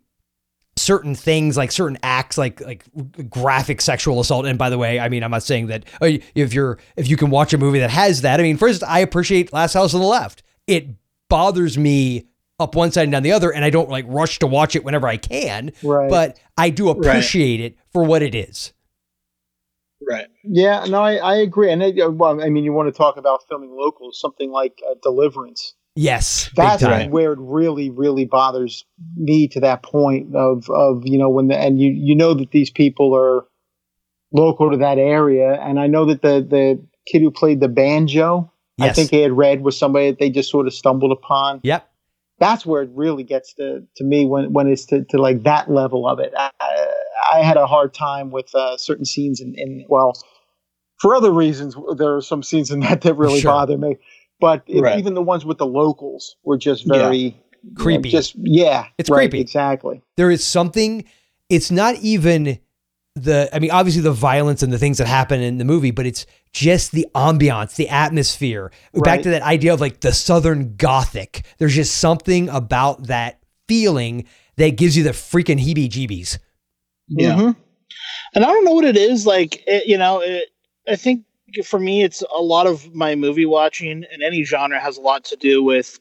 certain 0.75 1.15
things 1.15 1.57
like 1.57 1.71
certain 1.71 1.97
acts 2.03 2.37
like 2.37 2.61
like 2.61 2.85
graphic 3.29 3.81
sexual 3.81 4.19
assault 4.19 4.45
and 4.45 4.59
by 4.59 4.69
the 4.69 4.77
way 4.77 4.99
i 4.99 5.09
mean 5.09 5.23
i'm 5.23 5.31
not 5.31 5.41
saying 5.41 5.65
that 5.65 5.83
uh, 6.03 6.09
if 6.35 6.53
you're 6.53 6.77
if 6.95 7.07
you 7.07 7.17
can 7.17 7.31
watch 7.31 7.51
a 7.51 7.57
movie 7.57 7.79
that 7.79 7.89
has 7.89 8.21
that 8.21 8.39
i 8.39 8.43
mean 8.43 8.57
first 8.57 8.83
i 8.83 8.99
appreciate 8.99 9.51
last 9.51 9.73
house 9.73 9.95
on 9.95 10.01
the 10.01 10.05
left 10.05 10.43
it 10.67 10.87
bothers 11.29 11.79
me 11.79 12.27
up 12.59 12.75
one 12.75 12.91
side 12.91 13.03
and 13.03 13.11
down 13.11 13.23
the 13.23 13.31
other 13.31 13.51
and 13.51 13.63
i 13.63 13.69
don't 13.69 13.89
like 13.89 14.05
rush 14.07 14.39
to 14.39 14.47
watch 14.47 14.75
it 14.75 14.83
whenever 14.83 15.07
i 15.07 15.17
can 15.17 15.71
Right. 15.83 16.09
but 16.09 16.39
i 16.57 16.69
do 16.69 16.89
appreciate 16.89 17.59
it 17.59 17.77
for 17.93 18.03
what 18.03 18.21
it 18.21 18.33
is 18.33 18.73
right 20.07 20.27
Yeah, 20.43 20.85
no, 20.87 21.01
I, 21.01 21.15
I 21.15 21.35
agree. 21.37 21.71
And 21.71 21.81
it, 21.83 21.99
uh, 21.99 22.09
well, 22.11 22.41
I 22.41 22.49
mean, 22.49 22.63
you 22.63 22.71
want 22.71 22.87
to 22.87 22.97
talk 22.97 23.17
about 23.17 23.41
filming 23.49 23.71
local, 23.75 24.11
something 24.13 24.51
like 24.51 24.79
uh, 24.89 24.93
Deliverance. 25.03 25.73
yes 25.95 26.49
That's 26.55 26.83
where 26.83 27.33
it 27.33 27.39
really, 27.41 27.89
really 27.89 28.25
bothers 28.25 28.85
me 29.17 29.47
to 29.49 29.59
that 29.61 29.83
point 29.83 30.35
of, 30.35 30.69
of 30.69 31.01
you 31.03 31.17
know, 31.17 31.29
when 31.29 31.47
the, 31.47 31.57
and 31.57 31.81
you, 31.81 31.91
you 31.91 32.15
know 32.15 32.33
that 32.35 32.51
these 32.51 32.69
people 32.69 33.13
are 33.15 33.45
local 34.31 34.69
to 34.71 34.77
that 34.77 34.97
area. 34.99 35.53
And 35.61 35.79
I 35.79 35.87
know 35.87 36.05
that 36.05 36.21
the, 36.21 36.45
the 36.47 36.81
kid 37.11 37.21
who 37.21 37.31
played 37.31 37.59
the 37.59 37.67
banjo, 37.67 38.51
I 38.79 38.93
think 38.93 39.09
he 39.09 39.21
had 39.21 39.31
read 39.33 39.61
was 39.61 39.77
somebody 39.77 40.11
that 40.11 40.19
they 40.19 40.29
just 40.29 40.51
sort 40.51 40.67
of 40.67 40.73
stumbled 40.73 41.11
upon. 41.11 41.59
yep 41.63 41.86
That's 42.39 42.65
where 42.65 42.83
it 42.83 42.89
really 42.93 43.23
gets 43.23 43.53
to, 43.55 43.83
to 43.95 44.03
me 44.03 44.25
when, 44.25 44.53
when 44.53 44.67
it's 44.67 44.85
to, 44.87 45.03
to 45.05 45.17
like 45.17 45.43
that 45.43 45.71
level 45.71 46.07
of 46.07 46.19
it. 46.19 46.33
I, 46.37 46.51
I 47.33 47.41
had 47.41 47.57
a 47.57 47.65
hard 47.65 47.93
time 47.93 48.29
with 48.31 48.53
uh, 48.53 48.77
certain 48.77 49.05
scenes 49.05 49.41
in, 49.41 49.55
in, 49.57 49.85
well, 49.89 50.13
for 51.01 51.15
other 51.15 51.31
reasons, 51.31 51.75
there 51.97 52.15
are 52.15 52.21
some 52.21 52.43
scenes 52.43 52.69
in 52.71 52.79
that 52.81 53.01
that 53.01 53.15
really 53.15 53.39
Sure. 53.41 53.51
bother 53.51 53.77
me. 53.77 53.97
but 54.39 54.63
it- 54.67 54.81
Right. 54.81 54.99
even 54.99 55.13
the 55.15 55.21
ones 55.21 55.45
with 55.45 55.57
the 55.57 55.65
locals 55.65 56.35
were 56.43 56.57
just 56.57 56.87
very 56.87 57.17
you 57.17 57.29
know, 57.31 57.75
Creepy. 57.75 58.09
just 58.09 58.35
yeah, 58.37 58.85
It's 58.99 59.09
right, 59.09 59.29
creepy. 59.29 59.41
Exactly. 59.41 60.01
there 60.15 60.29
is 60.31 60.43
something 60.43 61.03
it's 61.49 61.71
not 61.71 61.95
even 61.95 62.59
the 63.15 63.49
i 63.51 63.57
mean 63.57 63.71
obviously 63.71 64.01
the 64.03 64.11
violence 64.11 64.61
and 64.61 64.71
the 64.71 64.77
things 64.77 64.99
that 64.99 65.07
happen 65.07 65.41
in 65.41 65.57
the 65.57 65.65
movie 65.65 65.89
but 65.89 66.05
it's 66.05 66.27
just 66.57 66.91
the 66.91 67.05
ambiance 67.13 67.75
the 67.75 67.87
atmosphere 67.89 68.71
back 69.03 69.21
to 69.21 69.29
that 69.29 69.41
idea 69.43 69.73
of 69.73 69.79
like 69.81 69.99
the 69.99 70.11
southern 70.11 70.75
gothic 70.75 71.45
there's 71.59 71.75
just 71.75 71.97
something 71.97 72.49
about 72.49 73.07
that 73.07 73.39
feeling 73.67 74.25
that 74.55 74.69
gives 74.77 74.97
you 74.97 75.03
the 75.03 75.11
freaking 75.11 75.59
heebie 75.63 75.89
jeebies 75.89 76.39
Yeah. 77.09 77.35
Mhm. 77.35 77.55
and 78.33 78.43
I 78.43 78.47
don't 78.47 78.65
know 78.65 78.71
what 78.73 78.85
it 78.85 78.97
is. 78.97 79.25
Like, 79.25 79.63
it, 79.67 79.85
you 79.87 79.97
know, 79.97 80.19
it, 80.19 80.45
I 80.87 80.95
think 80.95 81.23
for 81.65 81.79
me, 81.79 82.03
it's 82.03 82.21
a 82.35 82.41
lot 82.41 82.67
of 82.67 82.93
my 82.93 83.15
movie 83.15 83.45
watching 83.45 84.03
and 84.11 84.23
any 84.23 84.43
genre 84.43 84.79
has 84.79 84.97
a 84.97 85.01
lot 85.01 85.23
to 85.25 85.35
do 85.37 85.63
with 85.63 85.99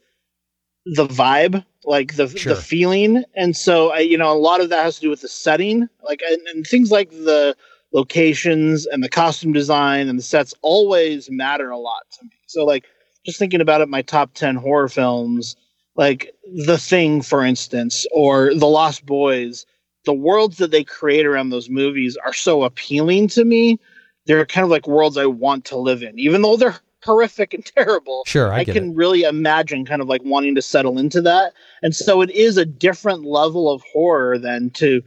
the 0.87 1.07
vibe, 1.07 1.65
like 1.85 2.17
the 2.17 2.29
Sure. 2.29 2.55
the 2.55 2.61
feeling, 2.61 3.25
and 3.35 3.57
so 3.57 3.91
I, 3.93 3.99
you 4.01 4.17
know, 4.19 4.31
a 4.33 4.39
lot 4.39 4.61
of 4.61 4.69
that 4.71 4.85
has 4.85 4.97
to 4.97 5.03
do 5.03 5.11
with 5.11 5.21
the 5.21 5.29
setting, 5.29 5.89
like 6.03 6.21
and, 6.29 6.41
and 6.49 6.67
things 6.67 6.91
like 6.91 7.11
the 7.11 7.57
locations 7.97 8.87
and 8.87 9.03
the 9.03 9.09
costume 9.09 9.53
design 9.53 10.09
and 10.09 10.19
the 10.19 10.23
sets 10.23 10.55
always 10.63 11.29
matter 11.31 11.71
a 11.71 11.79
lot 11.79 12.03
to 12.13 12.25
me. 12.25 12.31
So, 12.47 12.65
like, 12.65 12.85
just 13.25 13.39
thinking 13.39 13.61
about 13.61 13.81
it, 13.81 13.89
my 13.89 14.03
top 14.03 14.35
ten 14.35 14.55
horror 14.55 14.89
films, 14.89 15.57
like 15.97 16.33
The 16.55 16.79
Thing, 16.79 17.23
for 17.23 17.45
instance, 17.45 18.07
or 18.13 18.55
The 18.55 18.69
Lost 18.69 19.05
Boys 19.05 19.67
the 20.07 20.15
worlds 20.15 20.57
that 20.57 20.71
they 20.71 20.85
create 20.85 21.27
around 21.27 21.51
those 21.51 21.69
movies 21.69 22.17
are 22.25 22.33
so 22.33 22.63
appealing 22.63 23.29
to 23.29 23.45
me. 23.45 23.79
They're 24.25 24.47
kind 24.47 24.65
of 24.65 24.71
like 24.71 24.87
worlds 24.87 25.19
I 25.19 25.27
want 25.27 25.67
to 25.67 25.77
live 25.77 26.03
in, 26.03 26.19
even 26.19 26.41
though 26.41 26.57
they're 26.57 26.79
horrific 27.05 27.55
and 27.55 27.65
terrible. 27.65 28.25
sure 28.27 28.53
i, 28.53 28.61
I, 28.61 28.65
can 28.65 28.91
it 28.91 28.97
really 28.97 29.23
imagine 29.23 29.85
kind 29.85 30.03
of 30.03 30.09
like 30.09 30.23
wanting 30.25 30.57
to 30.57 30.63
settle 30.63 30.99
into 30.99 31.21
that. 31.23 31.53
And 31.83 31.95
so 31.95 32.21
it 32.21 32.31
is 32.31 32.57
a 32.57 32.65
different 32.65 33.25
level 33.25 33.71
of 33.71 33.83
horror 33.93 34.39
than 34.39 34.71
to 34.71 35.03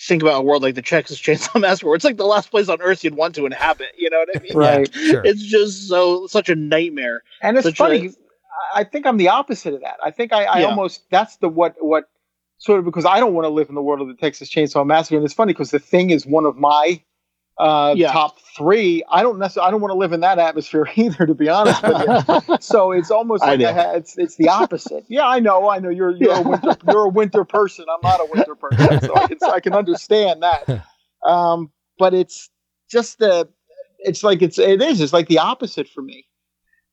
think 0.00 0.22
about 0.22 0.40
a 0.40 0.42
world 0.42 0.62
like 0.62 0.74
the 0.74 0.82
Texas 0.82 1.20
Chainsaw 1.20 1.60
Massacre, 1.60 1.86
where 1.88 1.96
it's 1.96 2.04
like 2.04 2.16
the 2.16 2.24
last 2.26 2.50
place 2.50 2.68
on 2.68 2.80
earth 2.80 3.04
you'd 3.04 3.14
want 3.14 3.34
to 3.36 3.46
inhabit. 3.46 3.88
You 3.98 4.10
know 4.10 4.18
what 4.18 4.36
I 4.36 4.40
mean? 4.40 4.56
Right. 4.56 4.92
sure 4.94 5.22
It's 5.24 5.42
just 5.42 5.88
so 5.88 6.26
such 6.26 6.48
a 6.48 6.54
nightmare. 6.54 7.22
And 7.42 7.56
it's 7.56 7.66
Such 7.66 7.76
funny. 7.76 8.06
a- 8.06 8.10
I 8.10 8.80
I 8.80 8.84
think 8.84 9.06
I'm 9.06 9.16
the 9.16 9.28
opposite 9.28 9.74
of 9.74 9.80
that. 9.80 9.96
I 10.04 10.10
think 10.10 10.32
I, 10.32 10.44
I 10.44 10.60
Yeah. 10.60 10.66
almost 10.66 11.02
that's 11.10 11.36
the 11.36 11.48
what 11.48 11.76
what 11.80 12.04
sort 12.58 12.78
of 12.78 12.84
because 12.84 13.04
I 13.06 13.18
don't 13.20 13.32
want 13.34 13.44
to 13.46 13.48
live 13.50 13.68
in 13.68 13.74
the 13.74 13.82
world 13.82 14.00
of 14.02 14.08
the 14.08 14.14
Texas 14.14 14.50
Chainsaw 14.50 14.86
Massacre. 14.86 15.16
And 15.16 15.24
it's 15.24 15.34
funny 15.34 15.52
because 15.52 15.70
the 15.70 15.78
thing 15.78 16.10
is 16.10 16.26
one 16.26 16.44
of 16.44 16.56
my 16.56 17.02
uh, 17.60 17.94
Yeah. 17.96 18.12
top 18.12 18.38
three. 18.56 19.02
I 19.10 19.22
don't 19.22 19.38
necessarily 19.38 19.68
I 19.68 19.70
don't 19.70 19.80
want 19.80 19.92
to 19.92 19.96
live 19.98 20.12
in 20.12 20.20
that 20.20 20.38
atmosphere 20.38 20.88
either, 20.96 21.26
to 21.26 21.34
be 21.34 21.48
honest 21.48 21.82
with 21.82 21.98
you. 22.48 22.56
so 22.60 22.92
it's 22.92 23.10
almost 23.10 23.42
like 23.42 23.60
ha- 23.60 23.92
it's 23.94 24.16
it's 24.18 24.36
the 24.36 24.48
opposite. 24.48 25.04
Yeah, 25.08 25.26
I 25.26 25.38
know, 25.40 25.68
I 25.68 25.78
know. 25.78 25.90
You're 25.90 26.10
you're 26.16 26.30
Yeah. 26.32 26.40
a 26.40 26.48
winter 26.48 26.76
you're 26.88 27.04
a 27.04 27.08
winter 27.08 27.44
person. 27.44 27.84
I'm 27.92 28.00
not 28.02 28.20
a 28.20 28.28
winter 28.32 28.54
person, 28.54 29.00
so 29.02 29.14
I 29.14 29.26
can 29.28 29.38
I 29.52 29.60
can 29.60 29.72
understand 29.74 30.42
that. 30.42 30.84
Um, 31.22 31.70
but 31.98 32.14
it's 32.14 32.48
just 32.90 33.18
the 33.18 33.46
it's 33.98 34.22
like 34.24 34.40
it's 34.40 34.58
it 34.58 34.80
is 34.80 35.02
it's 35.02 35.12
like 35.12 35.28
the 35.28 35.38
opposite 35.38 35.86
for 35.86 36.00
me. 36.00 36.24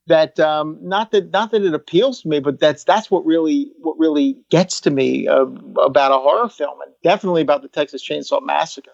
That 0.06 0.38
um, 0.38 0.78
not 0.82 1.12
that 1.12 1.30
not 1.30 1.50
that 1.52 1.62
it 1.62 1.72
appeals 1.72 2.20
to 2.22 2.28
me, 2.28 2.38
but 2.40 2.60
that's 2.60 2.84
that's 2.84 3.10
what 3.10 3.24
really 3.24 3.72
what 3.80 3.98
really 3.98 4.36
gets 4.50 4.82
to 4.82 4.90
me 4.90 5.26
uh, 5.26 5.46
about 5.82 6.12
a 6.12 6.18
horror 6.18 6.50
film, 6.50 6.78
and 6.84 6.92
definitely 7.02 7.40
about 7.40 7.62
the 7.62 7.68
Texas 7.68 8.06
Chainsaw 8.06 8.42
Massacre. 8.44 8.92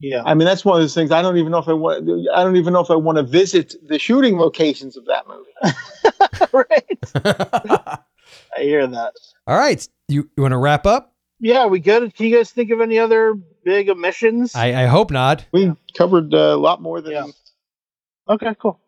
Yeah. 0.00 0.22
I 0.24 0.34
mean, 0.34 0.46
that's 0.46 0.64
one 0.64 0.76
of 0.76 0.82
those 0.82 0.94
things. 0.94 1.10
I 1.10 1.20
don't 1.22 1.36
even 1.36 1.52
know 1.52 1.58
if 1.58 1.68
I 1.68 1.74
want. 1.74 2.08
I 2.34 2.42
don't 2.42 2.56
even 2.56 2.72
know 2.72 2.80
if 2.80 2.90
I 2.90 2.94
want 2.94 3.16
to 3.16 3.22
visit 3.22 3.74
the 3.86 3.98
shooting 3.98 4.38
locations 4.38 4.96
of 4.96 5.04
that 5.06 5.26
movie. 5.28 5.50
right. 6.52 8.00
I 8.56 8.62
hear 8.62 8.86
that. 8.86 9.12
all 9.46 9.56
right 9.56 9.86
you, 10.08 10.28
you 10.36 10.42
want 10.42 10.52
to 10.52 10.58
wrap 10.58 10.86
up 10.86 11.14
Yeah, 11.38 11.66
we 11.66 11.80
good? 11.80 12.14
Can 12.14 12.26
you 12.26 12.36
guys 12.36 12.50
think 12.50 12.70
of 12.70 12.80
any 12.80 12.98
other 12.98 13.34
big 13.64 13.88
omissions? 13.88 14.54
I, 14.54 14.84
I 14.84 14.86
hope 14.86 15.10
not 15.10 15.46
We 15.52 15.72
covered 15.96 16.34
uh, 16.34 16.36
a 16.36 16.56
lot 16.56 16.82
more 16.82 17.00
than. 17.00 17.12
Yeah. 17.12 17.26
Okay, 18.28 18.54
cool. 18.60 18.80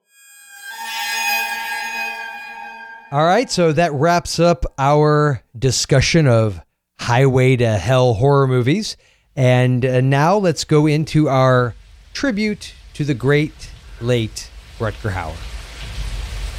All 3.10 3.24
right, 3.24 3.50
so 3.50 3.72
that 3.72 3.92
wraps 3.92 4.38
up 4.38 4.64
our 4.78 5.42
discussion 5.58 6.26
of 6.26 6.60
Highway 6.98 7.56
to 7.56 7.76
Hell 7.76 8.14
horror 8.14 8.46
movies. 8.46 8.96
And 9.36 9.84
uh, 9.84 10.00
now 10.00 10.36
let's 10.36 10.64
go 10.64 10.86
into 10.86 11.28
our 11.28 11.74
tribute 12.12 12.74
to 12.94 13.04
the 13.04 13.14
great 13.14 13.70
late 14.00 14.50
Rutger 14.78 15.12
Hauer. 15.12 15.36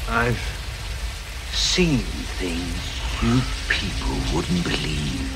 I've 0.09 0.39
seen 1.53 1.99
things 2.39 2.93
you 3.21 3.41
people 3.69 4.36
wouldn't 4.36 4.63
believe. 4.63 5.30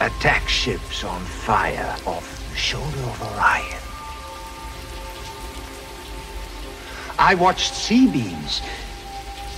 Attack 0.00 0.48
ships 0.48 1.04
on 1.04 1.20
fire 1.22 1.96
off 2.06 2.50
the 2.50 2.56
shoulder 2.56 2.98
of 2.98 3.22
Orion. 3.22 3.80
I 7.18 7.34
watched 7.34 7.74
C-beams 7.74 8.60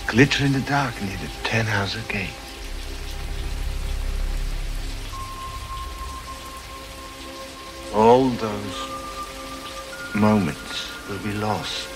glitter 0.07 0.45
in 0.45 0.53
the 0.53 0.61
dark 0.61 1.01
near 1.03 1.17
the 1.17 1.27
Tannhauser 1.49 2.07
Gate. 2.09 2.31
All 7.95 8.29
those 8.29 8.79
moments 10.15 11.09
will 11.09 11.19
be 11.19 11.33
lost 11.33 11.89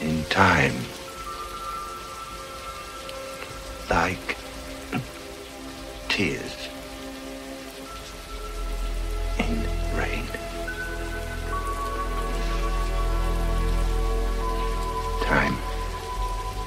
in 0.00 0.24
time. 0.24 0.74
Like 3.90 4.36
tears 6.08 6.68
in 9.38 9.62
rain. 9.96 10.26
Time 15.22 15.56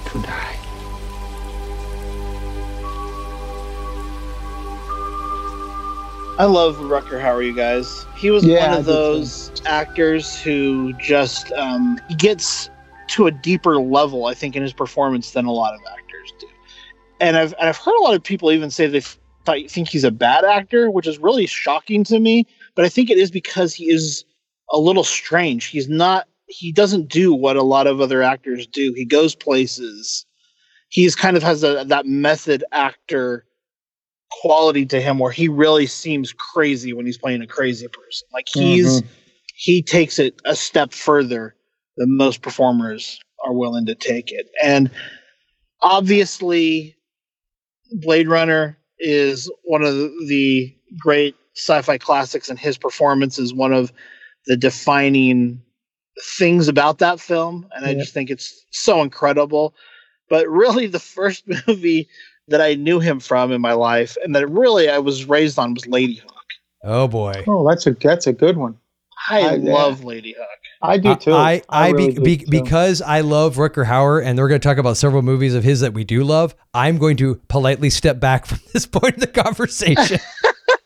to 0.05 0.21
die. 0.21 0.50
I 6.41 6.45
love 6.45 6.77
Rutger 6.77 7.21
Hauer, 7.21 7.45
you 7.45 7.53
guys. 7.53 8.07
He 8.17 8.31
was 8.31 8.43
Yeah, 8.43 8.67
one 8.67 8.79
of 8.79 8.85
those 8.85 9.51
actors 9.67 10.41
who 10.41 10.91
just 10.93 11.51
um, 11.51 11.99
gets 12.17 12.71
to 13.09 13.27
a 13.27 13.31
deeper 13.31 13.77
level, 13.77 14.25
I 14.25 14.33
think, 14.33 14.55
in 14.55 14.63
his 14.63 14.73
performance 14.73 15.33
than 15.33 15.45
a 15.45 15.51
lot 15.51 15.75
of 15.75 15.81
actors 15.81 16.33
do. 16.39 16.47
And 17.19 17.37
I've 17.37 17.53
and 17.59 17.69
I've 17.69 17.77
heard 17.77 17.95
a 17.95 18.01
lot 18.01 18.15
of 18.15 18.23
people 18.23 18.51
even 18.51 18.71
say 18.71 18.87
they 18.87 19.67
think 19.67 19.87
he's 19.87 20.03
a 20.03 20.09
bad 20.09 20.43
actor, 20.43 20.89
which 20.89 21.05
is 21.05 21.19
really 21.19 21.45
shocking 21.45 22.03
to 22.05 22.19
me. 22.19 22.47
But 22.73 22.85
I 22.85 22.89
think 22.89 23.11
it 23.11 23.19
is 23.19 23.29
because 23.29 23.75
he 23.75 23.91
is 23.91 24.25
a 24.71 24.79
little 24.79 25.03
strange. 25.03 25.65
He's 25.65 25.89
not. 25.89 26.27
He 26.47 26.71
doesn't 26.71 27.07
do 27.07 27.35
what 27.35 27.55
a 27.55 27.61
lot 27.61 27.85
of 27.85 28.01
other 28.01 28.23
actors 28.23 28.65
do. 28.65 28.93
He 28.95 29.05
goes 29.05 29.35
places. 29.35 30.25
He's 30.89 31.15
kind 31.15 31.37
of 31.37 31.43
has 31.43 31.63
a, 31.63 31.85
that 31.85 32.07
method 32.07 32.63
actor 32.71 33.45
quality 34.31 34.85
to 34.87 35.01
him 35.01 35.19
where 35.19 35.31
he 35.31 35.47
really 35.47 35.85
seems 35.85 36.33
crazy 36.33 36.93
when 36.93 37.05
he's 37.05 37.17
playing 37.17 37.41
a 37.41 37.47
crazy 37.47 37.87
person. 37.87 38.27
Like 38.33 38.47
he's 38.51 39.01
mm-hmm. 39.01 39.13
he 39.55 39.81
takes 39.81 40.19
it 40.19 40.41
a 40.45 40.55
step 40.55 40.93
further 40.93 41.55
than 41.97 42.15
most 42.15 42.41
performers 42.41 43.19
are 43.45 43.53
willing 43.53 43.85
to 43.87 43.95
take 43.95 44.31
it. 44.31 44.47
And 44.63 44.89
obviously 45.81 46.95
Blade 47.91 48.29
Runner 48.29 48.77
is 48.99 49.51
one 49.63 49.83
of 49.83 49.95
the 49.95 50.75
great 50.99 51.35
sci-fi 51.55 51.97
classics 51.97 52.49
and 52.49 52.57
his 52.57 52.77
performance 52.77 53.37
is 53.37 53.53
one 53.53 53.73
of 53.73 53.91
the 54.45 54.55
defining 54.55 55.61
things 56.37 56.67
about 56.67 56.99
that 56.99 57.19
film 57.19 57.67
and 57.75 57.85
I 57.85 57.93
just 57.93 58.13
think 58.13 58.29
it's 58.29 58.65
so 58.71 59.01
incredible. 59.01 59.75
But 60.29 60.47
really 60.47 60.87
the 60.87 60.99
first 60.99 61.43
movie 61.67 62.07
that 62.51 62.61
I 62.61 62.75
knew 62.75 62.99
him 62.99 63.19
from 63.19 63.51
in 63.51 63.61
my 63.61 63.73
life 63.73 64.17
and 64.23 64.35
that 64.35 64.47
really 64.47 64.89
I 64.89 64.99
was 64.99 65.25
raised 65.25 65.57
on 65.57 65.73
was 65.73 65.83
Ladyhawke. 65.85 66.29
Oh 66.83 67.07
boy. 67.07 67.43
Oh, 67.47 67.67
that's 67.67 67.87
a 67.87 67.91
that's 67.91 68.27
a 68.27 68.33
good 68.33 68.57
one. 68.57 68.77
I 69.29 69.41
I- 69.41 69.53
yeah. 69.55 69.73
love 69.73 70.01
Ladyhawke. 70.01 70.35
I 70.83 70.97
do 70.97 71.15
too. 71.15 71.33
I, 71.33 71.61
I, 71.69 71.89
really 71.89 72.07
be, 72.07 72.13
do, 72.15 72.21
be, 72.21 72.37
too. 72.37 72.45
because 72.49 73.01
I 73.03 73.21
love 73.21 73.57
Rutger 73.57 73.85
Hauer, 73.85 74.23
and 74.23 74.37
we're 74.39 74.47
going 74.47 74.59
to 74.59 74.67
talk 74.67 74.79
about 74.79 74.97
several 74.97 75.21
movies 75.21 75.53
of 75.53 75.63
his 75.63 75.81
that 75.81 75.93
we 75.93 76.03
do 76.03 76.23
love. 76.23 76.55
I'm 76.73 76.97
going 76.97 77.17
to 77.17 77.35
politely 77.49 77.91
step 77.91 78.19
back 78.19 78.45
from 78.47 78.59
this 78.73 78.87
point 78.87 79.13
in 79.15 79.19
the 79.19 79.27
conversation 79.27 80.19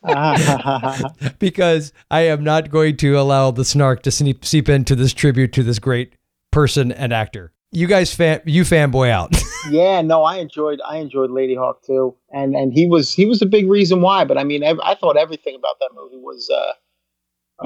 because 1.38 1.92
I 2.10 2.22
am 2.22 2.44
not 2.44 2.70
going 2.70 2.96
to 2.98 3.18
allow 3.18 3.50
the 3.50 3.64
snark 3.64 4.02
to 4.02 4.10
seep, 4.10 4.44
seep 4.44 4.68
into 4.68 4.94
this 4.94 5.12
tribute 5.14 5.52
to 5.54 5.62
this 5.62 5.78
great 5.78 6.14
person 6.50 6.92
and 6.92 7.12
actor. 7.12 7.52
You 7.72 7.86
guys, 7.86 8.14
fan, 8.14 8.40
you 8.46 8.62
fanboy 8.62 9.10
out. 9.10 9.34
yeah, 9.70 10.00
no, 10.00 10.22
I 10.22 10.36
enjoyed 10.36 10.80
I 10.86 10.96
enjoyed 10.98 11.30
Ladyhawke 11.30 11.82
too, 11.84 12.14
and 12.32 12.54
and 12.54 12.72
he 12.72 12.86
was 12.86 13.12
he 13.12 13.26
was 13.26 13.42
a 13.42 13.46
big 13.46 13.68
reason 13.68 14.00
why. 14.00 14.24
But 14.24 14.38
I 14.38 14.44
mean, 14.44 14.62
ev- 14.62 14.80
I 14.82 14.94
thought 14.94 15.16
everything 15.16 15.54
about 15.56 15.74
that 15.80 15.90
movie 15.94 16.16
was 16.22 16.48
uh, 16.50 16.72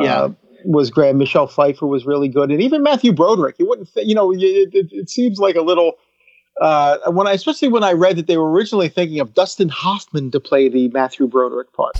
Yeah. 0.02 0.20
uh, 0.22 0.28
was 0.64 0.90
great. 0.90 1.14
Michelle 1.14 1.46
Pfeiffer 1.46 1.86
was 1.86 2.06
really 2.06 2.28
good, 2.28 2.50
and 2.50 2.60
even 2.60 2.82
Matthew 2.82 3.12
Broderick. 3.12 3.56
He 3.58 3.64
wouldn't, 3.64 3.88
you 3.96 4.14
know, 4.14 4.32
it, 4.32 4.38
it, 4.40 4.88
it 4.90 5.10
seems 5.10 5.38
like 5.38 5.54
a 5.56 5.62
little. 5.62 5.92
Uh, 6.60 7.10
when 7.12 7.26
I, 7.26 7.32
especially 7.32 7.68
when 7.68 7.84
I 7.84 7.92
read 7.92 8.16
that 8.16 8.26
they 8.26 8.36
were 8.36 8.50
originally 8.50 8.88
thinking 8.90 9.20
of 9.20 9.32
Dustin 9.34 9.68
Hoffman 9.70 10.30
to 10.32 10.40
play 10.40 10.68
the 10.68 10.88
Matthew 10.88 11.26
Broderick 11.26 11.72
part. 11.72 11.94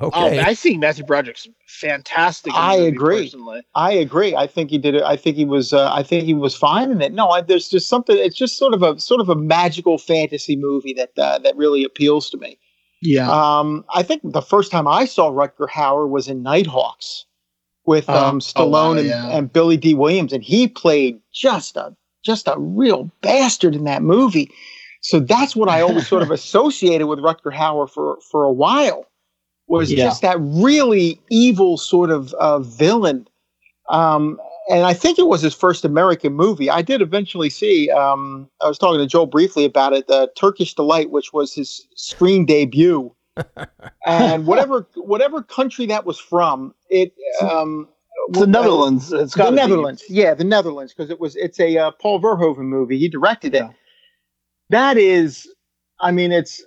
Okay. 0.00 0.40
Oh, 0.40 0.42
I 0.42 0.54
think 0.54 0.80
Matthew 0.80 1.04
Broderick's 1.04 1.46
fantastic. 1.68 2.52
in 2.52 2.54
the 2.54 2.60
I 2.60 2.76
movie, 2.78 2.88
agree. 2.88 3.22
Personally. 3.22 3.62
I 3.76 3.92
agree. 3.92 4.34
I 4.34 4.48
think 4.48 4.70
he 4.70 4.78
did 4.78 4.96
it. 4.96 5.02
I 5.02 5.16
think 5.16 5.36
he 5.36 5.44
was. 5.44 5.72
Uh, 5.72 5.88
I 5.92 6.02
think 6.02 6.24
he 6.24 6.34
was 6.34 6.54
fine 6.54 6.90
in 6.90 7.00
it. 7.00 7.12
No, 7.12 7.28
I, 7.30 7.42
there's 7.42 7.68
just 7.68 7.88
something. 7.88 8.16
It's 8.16 8.36
just 8.36 8.58
sort 8.58 8.74
of 8.74 8.82
a 8.82 8.98
sort 8.98 9.20
of 9.20 9.28
a 9.28 9.36
magical 9.36 9.98
fantasy 9.98 10.56
movie 10.56 10.94
that 10.94 11.10
uh, 11.16 11.38
that 11.38 11.56
really 11.56 11.84
appeals 11.84 12.28
to 12.30 12.38
me. 12.38 12.58
Yeah. 13.02 13.30
Um, 13.30 13.84
I 13.94 14.02
think 14.02 14.22
the 14.24 14.42
first 14.42 14.72
time 14.72 14.88
I 14.88 15.04
saw 15.04 15.30
Rutger 15.30 15.68
Hauer 15.68 16.08
was 16.08 16.26
in 16.26 16.42
Nighthawks 16.42 17.26
with 17.86 18.06
Oh, 18.08 18.14
um, 18.14 18.36
oh, 18.36 18.38
Stallone 18.38 18.96
wow, 19.08 19.26
and, 19.26 19.32
and 19.32 19.52
Billy 19.52 19.76
Dee 19.76 19.94
Williams, 19.94 20.32
and 20.32 20.42
he 20.42 20.66
played 20.66 21.20
just 21.32 21.76
a 21.76 21.94
just 22.24 22.48
a 22.48 22.56
real 22.58 23.12
bastard 23.20 23.76
in 23.76 23.84
that 23.84 24.02
movie. 24.02 24.50
So 25.02 25.20
that's 25.20 25.54
what 25.54 25.68
I 25.68 25.82
always 25.82 26.08
sort 26.08 26.22
of 26.22 26.30
associated 26.32 27.06
with 27.06 27.20
Rutger 27.20 27.54
Hauer 27.54 27.88
for 27.88 28.18
for 28.28 28.42
a 28.42 28.52
while 28.52 29.06
was 29.66 29.92
Yeah. 29.92 30.04
just 30.04 30.22
that 30.22 30.36
really 30.40 31.20
evil 31.30 31.76
sort 31.76 32.10
of 32.10 32.32
uh, 32.34 32.58
villain. 32.60 33.26
Um, 33.88 34.38
and 34.70 34.84
I 34.86 34.94
think 34.94 35.18
it 35.18 35.26
was 35.26 35.42
his 35.42 35.54
first 35.54 35.84
American 35.84 36.32
movie. 36.32 36.70
I 36.70 36.80
did 36.82 37.02
eventually 37.02 37.50
see. 37.50 37.90
Um, 37.90 38.48
I 38.62 38.68
was 38.68 38.78
talking 38.78 38.98
to 38.98 39.06
Joel 39.06 39.26
briefly 39.26 39.64
about 39.64 39.92
it. 39.92 40.06
The 40.06 40.30
Turkish 40.36 40.74
Delight, 40.74 41.10
which 41.10 41.32
was 41.34 41.52
his 41.54 41.86
screen 41.96 42.46
debut, 42.46 43.14
and 44.06 44.46
whatever 44.46 44.86
whatever 44.94 45.42
country 45.42 45.84
that 45.86 46.06
was 46.06 46.18
from, 46.18 46.74
it. 46.88 47.12
Um, 47.42 47.88
the 48.30 48.46
Netherlands. 48.46 49.12
It's 49.12 49.34
the 49.34 49.50
Netherlands. 49.50 50.02
Yeah, 50.08 50.32
the 50.32 50.44
Netherlands, 50.44 50.94
because 50.94 51.10
it 51.10 51.20
was 51.20 51.36
it's 51.36 51.60
a 51.60 51.76
uh, 51.76 51.90
Paul 51.90 52.20
Verhoeven 52.22 52.64
movie. 52.64 52.98
He 52.98 53.08
directed 53.08 53.54
it. 53.54 53.64
Yeah. 53.64 53.70
That 54.70 54.96
is, 54.96 55.46
I 56.00 56.10
mean, 56.10 56.32
it's 56.32 56.64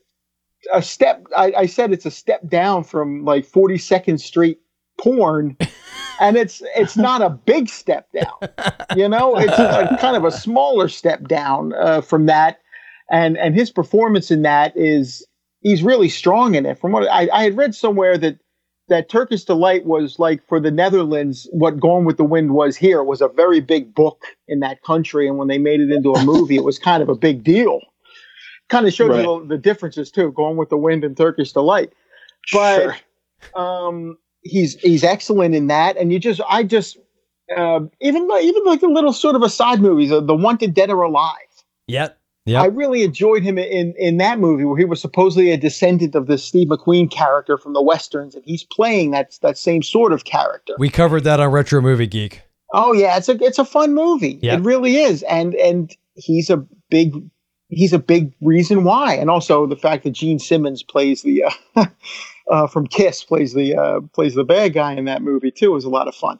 a 0.73 0.81
step. 0.81 1.25
I, 1.35 1.53
I 1.57 1.65
said 1.65 1.91
it's 1.91 2.05
a 2.05 2.11
step 2.11 2.47
down 2.47 2.83
from 2.83 3.25
like 3.25 3.45
Forty 3.45 3.77
Second 3.77 4.19
Street 4.19 4.59
porn, 4.99 5.57
and 6.19 6.37
it's 6.37 6.61
it's 6.75 6.97
not 6.97 7.21
a 7.21 7.29
big 7.29 7.69
step 7.69 8.07
down. 8.11 8.49
You 8.95 9.09
know, 9.09 9.37
it's 9.37 9.57
a, 9.57 9.97
kind 9.99 10.15
of 10.15 10.25
a 10.25 10.31
smaller 10.31 10.89
step 10.89 11.27
down 11.27 11.73
uh, 11.73 12.01
from 12.01 12.25
that. 12.27 12.59
And 13.09 13.37
and 13.37 13.55
his 13.55 13.71
performance 13.71 14.31
in 14.31 14.41
that 14.41 14.75
is 14.75 15.25
he's 15.61 15.83
really 15.83 16.09
strong 16.09 16.55
in 16.55 16.65
it. 16.65 16.79
From 16.79 16.91
what 16.91 17.07
I, 17.09 17.29
I 17.31 17.43
had 17.43 17.57
read 17.57 17.75
somewhere 17.75 18.17
that 18.17 18.39
that 18.89 19.09
Turkish 19.09 19.43
Delight 19.43 19.85
was 19.85 20.17
like 20.17 20.45
for 20.47 20.59
the 20.59 20.71
Netherlands 20.71 21.47
what 21.51 21.79
Gone 21.79 22.05
with 22.05 22.17
the 22.17 22.23
Wind 22.23 22.51
was 22.51 22.75
here. 22.75 23.03
Was 23.03 23.21
a 23.21 23.27
very 23.29 23.59
big 23.59 23.93
book 23.93 24.23
in 24.47 24.59
that 24.61 24.81
country, 24.83 25.27
and 25.27 25.37
when 25.37 25.47
they 25.47 25.57
made 25.57 25.79
it 25.79 25.91
into 25.91 26.13
a 26.13 26.23
movie, 26.23 26.55
it 26.55 26.63
was 26.63 26.79
kind 26.79 27.03
of 27.03 27.09
a 27.09 27.15
big 27.15 27.43
deal. 27.43 27.79
Kind 28.69 28.85
of 28.85 28.93
shows 28.93 29.09
Right. 29.09 29.23
you 29.23 29.41
the, 29.41 29.55
the 29.55 29.57
differences 29.57 30.11
too, 30.11 30.31
going 30.33 30.57
with 30.57 30.69
the 30.69 30.77
Wind 30.77 31.03
and 31.03 31.15
Turkish 31.15 31.53
Delight. 31.53 31.93
But 32.51 32.81
Sure. 32.81 32.95
um, 33.55 34.17
he's 34.41 34.75
he's 34.75 35.03
excellent 35.03 35.55
in 35.55 35.67
that, 35.67 35.97
and 35.97 36.11
you 36.11 36.19
just 36.19 36.41
I 36.49 36.63
just 36.63 36.97
uh, 37.55 37.79
even 38.01 38.27
like- 38.27 38.43
even 38.43 38.63
like 38.65 38.81
the 38.81 38.87
little 38.89 39.13
sort 39.13 39.35
of 39.35 39.41
aside 39.43 39.79
movies, 39.81 40.11
uh, 40.11 40.19
the 40.19 40.35
Wanted 40.35 40.73
Dead 40.73 40.89
or 40.89 41.01
Alive. 41.03 41.33
Yep. 41.87 42.17
Yep. 42.45 42.61
I 42.61 42.65
really 42.67 43.03
enjoyed 43.03 43.43
him 43.43 43.57
in 43.57 43.93
in 43.97 44.17
that 44.17 44.39
movie 44.39 44.63
where 44.63 44.77
he 44.77 44.85
was 44.85 45.01
supposedly 45.01 45.51
a 45.51 45.57
descendant 45.57 46.15
of 46.15 46.27
the 46.27 46.37
Steve 46.37 46.69
McQueen 46.69 47.11
character 47.11 47.57
from 47.57 47.73
the 47.73 47.81
westerns, 47.81 48.35
and 48.35 48.43
he's 48.45 48.63
playing 48.63 49.11
that 49.11 49.37
that 49.41 49.57
same 49.57 49.83
sort 49.83 50.13
of 50.13 50.23
character. 50.23 50.73
we 50.79 50.89
covered 50.89 51.23
that 51.25 51.39
on 51.41 51.51
Retro 51.51 51.81
Movie 51.81 52.07
Geek. 52.07 52.41
Oh 52.73 52.93
yeah, 52.93 53.17
it's 53.17 53.27
a 53.29 53.41
it's 53.43 53.59
a 53.59 53.65
fun 53.65 53.93
movie. 53.93 54.39
Yeah. 54.41 54.55
It 54.55 54.61
really 54.61 54.97
is, 54.97 55.23
and 55.23 55.55
and 55.55 55.93
he's 56.15 56.49
a 56.49 56.65
big 56.89 57.15
he's 57.69 57.93
a 57.93 57.99
big 57.99 58.33
reason 58.41 58.83
why, 58.83 59.13
and 59.13 59.29
also 59.29 59.65
the 59.65 59.75
fact 59.75 60.03
that 60.03 60.11
Gene 60.11 60.39
Simmons 60.39 60.83
plays 60.83 61.21
the 61.21 61.43
uh, 61.75 61.85
uh, 62.51 62.67
from 62.67 62.87
Kiss 62.87 63.23
plays 63.23 63.53
the 63.53 63.75
uh, 63.75 64.01
plays 64.13 64.35
the 64.35 64.43
bad 64.43 64.73
guy 64.73 64.93
in 64.93 65.05
that 65.05 65.21
movie 65.21 65.51
too 65.51 65.75
is 65.75 65.83
a 65.85 65.89
lot 65.89 66.07
of 66.07 66.15
fun. 66.15 66.39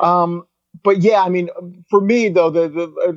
Um, 0.00 0.46
but 0.82 0.98
yeah, 1.02 1.22
I 1.22 1.28
mean, 1.28 1.48
for 1.88 2.00
me 2.00 2.28
though, 2.28 2.50
the 2.50 2.68
the 2.68 2.92
uh, 3.06 3.12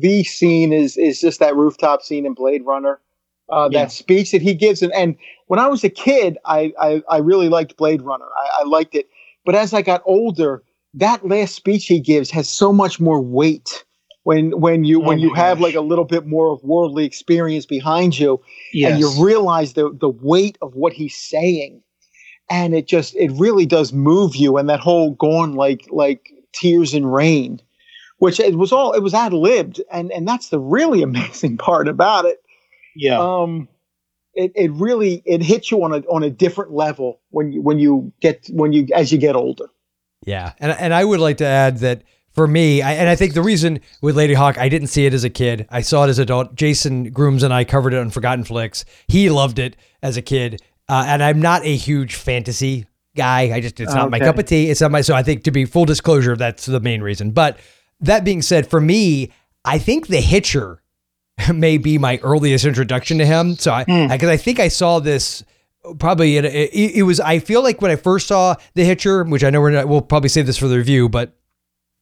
the 0.00 0.24
scene 0.24 0.72
is 0.72 0.96
is 0.96 1.20
just 1.20 1.40
that 1.40 1.56
rooftop 1.56 2.02
scene 2.02 2.26
in 2.26 2.34
Blade 2.34 2.64
Runner. 2.64 3.00
Uh, 3.50 3.68
Yeah. 3.72 3.84
That 3.84 3.92
speech 3.92 4.32
that 4.32 4.42
he 4.42 4.52
gives, 4.52 4.82
and, 4.82 4.92
and 4.92 5.16
when 5.46 5.58
I 5.58 5.68
was 5.68 5.82
a 5.82 5.88
kid, 5.88 6.36
I, 6.44 6.70
I, 6.78 7.02
I 7.08 7.16
really 7.16 7.48
liked 7.48 7.78
Blade 7.78 8.02
Runner. 8.02 8.26
I, 8.26 8.60
I 8.60 8.64
liked 8.66 8.94
it, 8.94 9.08
but 9.46 9.54
as 9.54 9.72
I 9.72 9.80
got 9.80 10.02
older, 10.04 10.62
that 10.92 11.26
last 11.26 11.54
speech 11.54 11.86
he 11.86 11.98
gives 11.98 12.30
has 12.30 12.46
so 12.46 12.74
much 12.74 13.00
more 13.00 13.22
weight 13.22 13.86
when 14.28 14.50
when 14.60 14.84
you 14.84 15.00
Oh 15.00 15.06
when 15.08 15.18
you 15.18 15.30
my 15.30 15.38
have 15.38 15.58
like 15.58 15.74
a 15.74 15.80
little 15.80 16.04
bit 16.04 16.26
more 16.26 16.52
of 16.52 16.62
worldly 16.62 17.06
experience 17.06 17.64
behind 17.64 18.18
you 18.18 18.40
Yes. 18.74 18.90
and 18.90 19.00
you 19.00 19.24
realize 19.24 19.72
the 19.72 19.90
the 19.98 20.10
weight 20.10 20.58
of 20.60 20.74
what 20.74 20.92
he's 20.92 21.16
saying 21.16 21.82
and 22.50 22.74
it 22.74 22.86
just 22.86 23.16
it 23.16 23.30
really 23.32 23.64
does 23.64 23.90
move 23.92 24.36
you 24.36 24.58
and 24.58 24.68
that 24.68 24.80
whole 24.80 25.12
going 25.12 25.54
like 25.54 25.86
like 25.90 26.30
tears 26.52 26.92
and 26.92 27.10
rain 27.10 27.58
which 28.18 28.38
it 28.38 28.56
was 28.56 28.70
all 28.70 28.92
it 28.92 29.02
was 29.02 29.14
ad 29.14 29.32
libbed 29.32 29.80
and 29.90 30.12
and 30.12 30.28
that's 30.28 30.50
the 30.50 30.60
really 30.60 31.02
amazing 31.10 31.56
part 31.56 31.88
about 31.88 32.26
it 32.26 32.42
yeah. 32.94 33.18
um 33.18 33.66
it, 34.34 34.52
it 34.54 34.70
really 34.72 35.22
it 35.24 35.42
hits 35.42 35.70
you 35.70 35.82
on 35.82 35.92
a 35.94 36.00
on 36.00 36.22
a 36.22 36.28
different 36.30 36.70
level 36.72 37.18
when 37.30 37.50
you 37.52 37.62
when 37.62 37.78
you 37.78 38.12
get 38.20 38.46
when 38.52 38.74
you 38.74 38.86
as 38.94 39.10
you 39.10 39.16
get 39.16 39.36
older 39.36 39.68
Yeah, 40.26 40.52
and 40.60 40.72
and 40.72 40.92
I 40.92 41.02
would 41.04 41.20
like 41.20 41.38
to 41.38 41.46
add 41.46 41.78
that 41.78 42.02
for 42.38 42.46
me, 42.46 42.82
I, 42.82 42.92
and 42.92 43.08
I 43.08 43.16
think 43.16 43.34
the 43.34 43.42
reason 43.42 43.80
with 44.00 44.14
Ladyhawke, 44.14 44.58
I 44.58 44.68
didn't 44.68 44.86
see 44.86 45.04
it 45.06 45.12
as 45.12 45.24
a 45.24 45.28
kid. 45.28 45.66
I 45.70 45.80
saw 45.80 46.04
it 46.04 46.08
as 46.08 46.20
an 46.20 46.22
adult. 46.22 46.54
Jason 46.54 47.10
Grooms 47.10 47.42
and 47.42 47.52
I 47.52 47.64
covered 47.64 47.94
it 47.94 47.98
on 47.98 48.10
Forgotten 48.10 48.44
Flicks. 48.44 48.84
He 49.08 49.28
loved 49.28 49.58
it 49.58 49.74
as 50.04 50.16
a 50.16 50.22
kid, 50.22 50.62
uh, 50.88 51.02
and 51.08 51.20
I'm 51.20 51.40
not 51.40 51.64
a 51.64 51.74
huge 51.74 52.14
fantasy 52.14 52.86
guy. 53.16 53.52
I 53.52 53.60
just 53.60 53.80
it's 53.80 53.92
not 53.92 54.12
my 54.12 54.20
cup 54.20 54.38
of 54.38 54.44
tea. 54.44 54.70
It's 54.70 54.80
not 54.80 54.92
my 54.92 55.00
so. 55.00 55.16
I 55.16 55.24
think 55.24 55.42
to 55.44 55.50
be 55.50 55.64
full 55.64 55.84
disclosure, 55.84 56.36
that's 56.36 56.64
the 56.66 56.78
main 56.78 57.02
reason. 57.02 57.32
But 57.32 57.58
that 57.98 58.22
being 58.22 58.40
said, 58.40 58.70
for 58.70 58.80
me, 58.80 59.32
I 59.64 59.80
think 59.80 60.06
The 60.06 60.20
Hitcher 60.20 60.80
may 61.52 61.76
be 61.76 61.98
my 61.98 62.20
earliest 62.22 62.64
introduction 62.64 63.18
to 63.18 63.26
him. 63.26 63.56
So 63.56 63.72
I 63.72 63.82
because 63.82 64.28
I 64.28 64.36
think 64.36 64.60
I 64.60 64.68
saw 64.68 65.00
this 65.00 65.42
probably 65.98 66.36
it, 66.36 66.44
it, 66.44 66.98
it 66.98 67.02
was 67.02 67.18
I 67.18 67.40
feel 67.40 67.64
like 67.64 67.82
when 67.82 67.90
I 67.90 67.96
first 67.96 68.28
saw 68.28 68.54
The 68.74 68.84
Hitcher, 68.84 69.24
which 69.24 69.42
I 69.42 69.50
know 69.50 69.60
we're 69.60 69.72
not, 69.72 69.88
we'll 69.88 70.02
probably 70.02 70.28
save 70.28 70.46
this 70.46 70.56
for 70.56 70.68
the 70.68 70.76
review, 70.76 71.08
but 71.08 71.34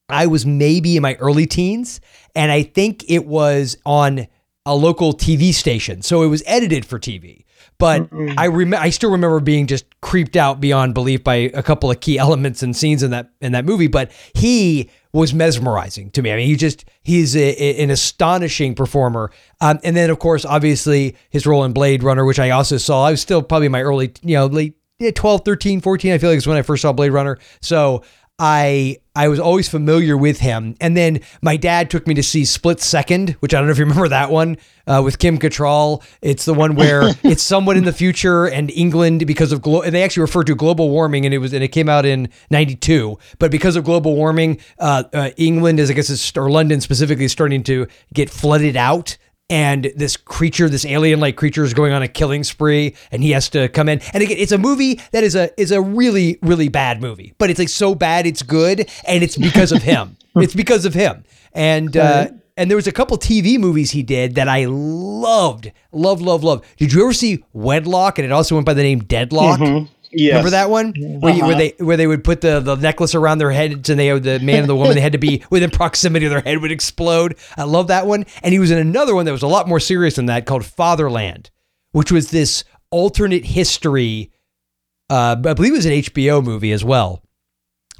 I 0.09 0.27
was 0.27 0.47
maybe 0.47 0.97
in 0.97 1.03
my 1.03 1.15
early 1.17 1.47
teens, 1.47 2.01
and 2.35 2.53
I 2.53 2.63
think 2.63 3.05
it 3.09 3.27
was 3.27 3.77
on 3.85 4.27
a 4.65 4.75
local 4.75 5.13
TV 5.13 5.53
station, 5.55 6.03
so 6.03 6.23
it 6.23 6.27
was 6.29 6.43
edited 6.47 6.85
for 6.85 6.99
TV. 6.99 7.45
But 7.79 8.09
I 8.39 8.47
rem- 8.47 8.75
I 8.75 8.91
still 8.91 9.11
remember 9.11 9.39
being 9.41 9.67
just 9.67 9.85
creeped 10.01 10.35
out 10.37 10.61
beyond 10.61 10.95
belief 10.95 11.23
by 11.23 11.35
a 11.53 11.63
couple 11.63 11.91
of 11.91 12.01
key 12.01 12.19
elements 12.27 12.63
and 12.63 12.75
scenes 12.75 13.03
in 13.03 13.11
that 13.11 13.31
in 13.41 13.53
that 13.53 13.65
movie. 13.65 13.87
But 13.87 14.11
he 14.35 14.89
was 15.13 15.35
mesmerizing 15.35 16.11
to 16.11 16.23
me. 16.23 16.33
I 16.33 16.37
mean, 16.37 16.47
he 16.47 16.57
just 16.57 16.85
he's 17.03 17.37
a, 17.37 17.41
a- 17.63 17.83
an 17.83 17.91
astonishing 17.91 18.75
performer. 18.75 19.31
Um, 19.61 19.79
and 19.85 19.95
then 19.97 20.09
of 20.11 20.19
course, 20.19 20.45
obviously 20.45 21.17
his 21.31 21.47
role 21.47 21.65
in 21.65 21.73
Blade 21.73 22.03
Runner, 22.03 22.25
which 22.25 22.39
I 22.39 22.51
also 22.51 22.77
saw. 22.79 23.05
I 23.05 23.11
was 23.11 23.21
still 23.21 23.43
probably 23.43 23.67
in 23.67 23.73
my 23.73 23.83
early, 23.83 24.13
you 24.23 24.37
know, 24.37 24.47
late 24.47 24.77
yeah, 24.99 25.11
12, 25.11 25.43
13, 25.45 25.81
14, 25.83 26.13
I 26.13 26.19
feel 26.19 26.31
like 26.31 26.39
is 26.39 26.47
when 26.47 26.57
I 26.57 26.63
first 26.63 26.81
saw 26.81 26.93
Blade 26.95 27.11
Runner. 27.11 27.37
So 27.61 28.03
I 28.39 28.99
I 29.15 29.29
was 29.29 29.41
always 29.41 29.67
familiar 29.67 30.15
with 30.15 30.41
him. 30.41 30.77
And 30.79 30.95
then 30.95 31.21
my 31.41 31.57
dad 31.57 31.89
took 31.91 32.07
me 32.07 32.13
to 32.15 32.23
see 32.23 32.45
Split 32.45 32.81
Second, 32.81 33.31
which 33.41 33.55
I 33.55 33.59
don't 33.59 33.67
know 33.67 33.73
if 33.73 33.79
you 33.79 33.85
remember 33.87 34.09
that 34.09 34.31
one 34.31 34.59
uh, 34.87 35.01
with 35.03 35.19
Kim 35.19 35.39
Cattrall. 35.39 36.03
It's 36.21 36.45
the 36.45 36.53
one 36.53 36.75
where 36.75 37.15
it's 37.23 37.43
someone 37.43 37.79
in 37.79 37.85
the 37.85 37.95
future 37.95 38.45
and 38.45 38.71
England 38.71 39.27
because 39.27 39.53
of 39.53 39.63
glo- 39.63 39.81
and 39.81 39.95
they 39.95 40.03
actually 40.03 40.23
referred 40.23 40.49
to 40.49 40.55
global 40.55 40.91
warming 40.91 41.25
and 41.25 41.33
it 41.33 41.39
was 41.39 41.55
and 41.55 41.65
it 41.65 41.69
came 41.69 41.89
out 41.89 42.05
in 42.05 42.29
'92. 42.51 43.19
But 43.39 43.51
because 43.51 43.75
of 43.75 43.85
global 43.85 44.15
warming, 44.15 44.61
uh, 44.79 45.05
uh, 45.15 45.31
England 45.39 45.81
is 45.81 45.91
I 45.91 45.95
guess 45.95 46.11
it's, 46.11 46.37
or 46.37 46.51
London 46.51 46.83
specifically 46.83 47.25
is 47.25 47.33
starting 47.33 47.63
to 47.65 47.87
get 48.13 48.29
flooded 48.29 48.77
out 48.77 49.17
and 49.49 49.93
this 49.97 50.17
creature, 50.17 50.69
this 50.69 50.85
alien-like 50.85 51.37
creature, 51.37 51.65
is 51.65 51.75
going 51.75 51.93
on 51.93 52.03
a 52.03 52.09
killing 52.09 52.45
spree, 52.45 52.95
and 53.11 53.23
he 53.23 53.31
has 53.31 53.49
to 53.51 53.69
come 53.69 53.89
in. 53.89 54.01
And 54.13 54.23
again, 54.23 54.39
it's 54.39 54.53
a 54.53 54.59
movie 54.59 55.01
that 55.13 55.23
is 55.25 55.35
a 55.35 55.59
is 55.61 55.71
a 55.71 55.81
really 55.81 56.39
really 56.43 56.69
bad 56.69 57.01
movie, 57.01 57.35
but 57.39 57.51
it's 57.51 57.59
like 57.59 57.69
so 57.69 57.95
bad 57.95 58.27
it's 58.27 58.43
good, 58.43 58.91
and 59.07 59.23
it's 59.23 59.37
because 59.37 59.73
of 59.73 59.83
him. 59.83 60.17
it's 60.37 60.55
because 60.55 60.85
of 60.85 60.95
him. 60.95 61.25
And 61.53 61.97
uh, 61.97 62.29
and 62.57 62.71
there 62.71 62.77
was 62.77 62.87
a 62.87 62.93
couple 62.93 63.17
TV 63.19 63.59
movies 63.59 63.91
he 63.91 64.03
did 64.03 64.35
that 64.35 64.49
I 64.49 64.65
loved, 64.67 65.73
love, 65.93 66.21
love, 66.21 66.43
love. 66.43 66.65
Did 66.77 66.93
you 66.93 67.03
ever 67.03 67.13
see 67.13 67.45
Wedlock? 67.53 68.19
And 68.19 68.25
it 68.27 68.33
also 68.33 68.55
went 68.55 68.67
by 68.67 68.75
the 68.75 68.83
name 68.83 69.01
Deadlock. 69.01 69.61
Yes. 70.13 70.31
Remember 70.33 70.51
that 70.51 70.71
one 70.71 70.93
where, 71.21 71.35
you, 71.35 71.43
where 71.43 71.51
Uh-huh. 71.53 71.59
they 71.59 71.75
where 71.85 71.97
they 71.97 72.07
would 72.07 72.25
put 72.25 72.41
the, 72.41 72.61
the 72.61 72.77
necklace 72.77 73.15
around 73.15 73.39
their 73.39 73.51
heads 73.51 73.89
and 73.91 73.99
they 73.99 74.17
the 74.19 74.39
man 74.41 74.61
and 74.61 74.69
the 74.69 74.77
woman 74.77 74.95
they 74.95 75.01
had 75.01 75.13
to 75.13 75.19
be 75.19 75.43
within 75.51 75.71
proximity 75.71 76.27
of 76.27 76.31
their 76.31 76.41
head 76.41 76.61
would 76.63 76.73
explode. 76.73 77.37
I 77.57 77.65
love 77.65 77.89
that 77.89 78.07
one. 78.07 78.25
And 78.43 78.53
he 78.53 78.59
was 78.59 78.71
in 78.71 78.79
another 78.79 79.15
one 79.15 79.25
that 79.27 79.33
was 79.33 79.43
a 79.43 79.47
lot 79.49 79.69
more 79.69 79.81
serious 79.81 80.17
than 80.17 80.27
that 80.27 80.47
called 80.47 80.65
Fatherland, 80.65 81.51
which 81.93 82.11
was 82.13 82.31
this 82.31 82.65
alternate 82.91 83.45
history. 83.45 84.31
Uh, 85.09 85.37
I 85.45 85.53
believe 85.55 85.73
it 85.73 85.77
was 85.77 85.87
an 85.87 85.93
HBO 85.93 86.43
movie 86.43 86.73
as 86.73 86.85
well. 86.85 87.23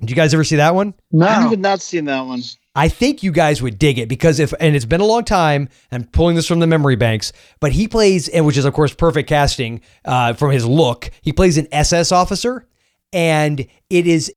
Did 0.01 0.11
you 0.11 0.17
guys 0.17 0.35
ever 0.35 0.45
see 0.45 0.57
that 0.57 0.75
one? 0.75 0.93
No. 1.11 1.27
I 1.27 1.33
have 1.49 1.59
not 1.59 1.81
seen 1.81 2.05
that 2.07 2.21
one. 2.23 2.43
I 2.77 2.89
think 2.89 3.23
you 3.23 3.33
guys 3.33 3.63
would 3.63 3.79
dig 3.79 3.99
it 3.99 4.07
because 4.07 4.39
if 4.39 4.53
and 4.61 4.77
it's 4.77 4.85
been 4.85 5.01
a 5.01 5.07
long 5.07 5.25
time. 5.25 5.71
I'm 5.91 6.05
pulling 6.05 6.37
this 6.37 6.47
from 6.47 6.61
the 6.61 6.67
memory 6.67 6.95
banks, 6.95 7.33
but 7.59 7.73
he 7.73 7.89
plays, 7.89 8.29
and 8.29 8.45
which 8.45 8.59
is 8.59 8.67
of 8.67 8.75
course 8.75 8.95
perfect 8.95 9.31
casting 9.31 9.81
uh, 10.05 10.35
from 10.35 10.51
his 10.51 10.67
look. 10.67 11.11
He 11.23 11.33
plays 11.33 11.57
an 11.57 11.69
SS 11.73 12.13
officer, 12.13 12.69
and 13.15 13.67
it 13.89 14.07
is 14.07 14.31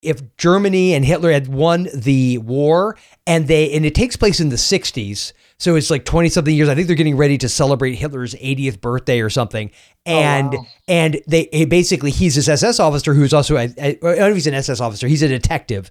if 0.00 0.36
Germany 0.36 0.94
and 0.94 1.04
Hitler 1.04 1.32
had 1.32 1.48
won 1.48 1.88
the 1.94 2.38
war, 2.38 2.96
and 3.26 3.48
they 3.48 3.72
and 3.72 3.84
it 3.84 3.94
takes 3.94 4.16
place 4.16 4.40
in 4.40 4.48
the 4.48 4.56
60s, 4.56 5.32
so 5.58 5.74
it's 5.74 5.90
like 5.90 6.04
20 6.04 6.28
something 6.28 6.54
years. 6.54 6.68
I 6.68 6.74
think 6.74 6.86
they're 6.86 6.96
getting 6.96 7.16
ready 7.16 7.36
to 7.38 7.48
celebrate 7.48 7.94
Hitler's 7.94 8.34
80th 8.34 8.80
birthday 8.80 9.20
or 9.20 9.28
something, 9.28 9.70
and 10.04 10.52
wow. 10.52 10.66
and 10.86 11.20
they 11.26 11.66
basically 11.66 12.12
he's 12.12 12.34
this 12.34 12.48
SS 12.48 12.78
officer 12.78 13.14
who's 13.14 13.34
also 13.34 13.56
a, 13.56 13.64
a, 13.78 13.88
I 13.88 13.92
don't 13.92 14.18
know 14.18 14.28
if 14.28 14.34
he's 14.34 14.46
an 14.46 14.54
SS 14.54 14.80
officer. 14.80 15.08
He's 15.08 15.22
a 15.22 15.28
detective. 15.28 15.90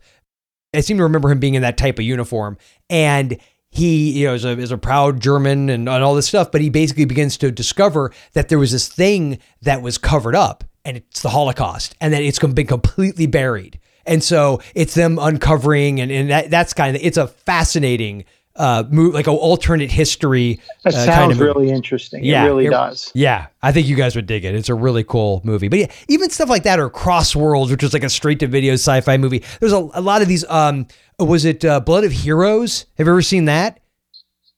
I 0.76 0.82
seem 0.82 0.98
to 0.98 1.04
remember 1.04 1.30
him 1.30 1.40
being 1.40 1.56
in 1.56 1.62
that 1.62 1.78
type 1.78 2.00
of 2.00 2.06
uniform, 2.06 2.58
and 2.90 3.38
he 3.70 4.12
you 4.20 4.28
know 4.28 4.34
is 4.34 4.46
a, 4.46 4.58
is 4.58 4.72
a 4.72 4.78
proud 4.78 5.20
German 5.20 5.70
and, 5.70 5.88
and 5.90 6.04
all 6.04 6.16
this 6.16 6.28
stuff. 6.28 6.52
But 6.52 6.62
he 6.62 6.70
basically 6.70 7.06
begins 7.06 7.38
to 7.38 7.52
discover 7.52 8.12
that 8.34 8.50
there 8.50 8.60
was 8.60 8.72
this 8.72 8.88
thing 8.88 9.40
that 9.62 9.82
was 9.82 9.98
covered 9.98 10.36
up, 10.36 10.64
and 10.84 10.98
it's 10.98 11.22
the 11.22 11.30
Holocaust, 11.30 11.96
and 12.00 12.14
that 12.14 12.24
it's 12.24 12.40
been 12.40 12.68
completely 12.68 13.28
buried. 13.28 13.80
And 14.06 14.24
so 14.24 14.62
it's 14.76 14.94
them 14.94 15.18
uncovering, 15.20 16.00
and, 16.00 16.12
and 16.12 16.30
that, 16.30 16.52
that's 16.52 16.74
kind 16.74 16.96
of 16.96 17.02
it's 17.04 17.18
a 17.18 17.28
fascinating 17.28 18.26
uh 18.56 18.84
move, 18.90 19.14
like 19.14 19.28
an 19.28 19.34
alternate 19.34 19.92
history. 19.92 20.60
That 20.84 20.94
uh, 20.94 21.06
sounds 21.06 21.10
kind 21.10 21.32
of 21.32 21.40
really 21.40 21.70
interesting. 21.70 22.24
Yeah, 22.24 22.44
it 22.44 22.48
really 22.48 22.68
it- 22.68 22.72
does. 22.72 23.12
Yeah, 23.14 23.48
I 23.62 23.72
think 23.72 23.88
you 23.88 23.96
guys 23.96 24.16
would 24.16 24.28
dig 24.28 24.46
it. 24.46 24.56
It's 24.56 24.70
a 24.70 24.76
really 24.76 25.04
cool 25.04 25.42
movie. 25.44 25.68
But 25.68 25.80
yeah, 25.80 25.92
even 26.08 26.30
stuff 26.30 26.50
like 26.50 26.64
that 26.64 26.80
or 26.80 26.90
Cross 26.90 27.36
Worlds, 27.36 27.72
which 27.72 27.84
is 27.84 27.94
like 27.94 28.04
a 28.04 28.10
straight 28.10 28.40
to 28.40 28.48
video 28.48 28.74
sci-fi 28.74 29.18
movie. 29.18 29.44
There's 29.60 29.74
a, 29.74 29.90
a 29.94 30.02
lot 30.02 30.22
of 30.22 30.28
these 30.28 30.46
um 30.50 30.88
was 31.20 31.46
it 31.46 31.64
uh, 31.64 31.80
Blood 31.80 32.04
of 32.04 32.12
Heroes? 32.12 32.86
Have 32.98 33.08
you 33.08 33.14
ever 33.14 33.22
seen 33.22 33.46
that? 33.46 33.80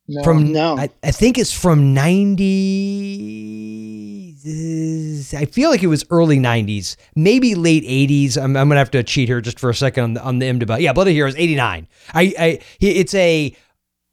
No. 0.07 0.23
From 0.23 0.51
No. 0.53 0.77
I, 0.77 0.89
I 1.03 1.11
think 1.11 1.37
it's 1.37 1.53
from 1.53 1.93
90 1.93 4.17
I 5.35 5.45
feel 5.45 5.69
like 5.69 5.83
it 5.83 5.87
was 5.87 6.05
early 6.09 6.39
90s, 6.39 6.95
maybe 7.15 7.55
late 7.55 7.83
80s. 7.83 8.37
I'm, 8.37 8.55
I'm 8.55 8.69
going 8.69 8.75
to 8.75 8.77
have 8.77 8.91
to 8.91 9.03
cheat 9.03 9.27
here 9.27 9.41
just 9.41 9.59
for 9.59 9.69
a 9.69 9.75
second 9.75 10.03
on 10.03 10.13
the, 10.13 10.23
on 10.23 10.39
the 10.39 10.45
IMDb. 10.45 10.79
Yeah, 10.79 10.93
Blood 10.93 11.07
of 11.07 11.13
Heroes 11.13 11.35
89. 11.35 11.87
I 12.13 12.33
I 12.39 12.59
it's 12.79 13.13
a 13.13 13.53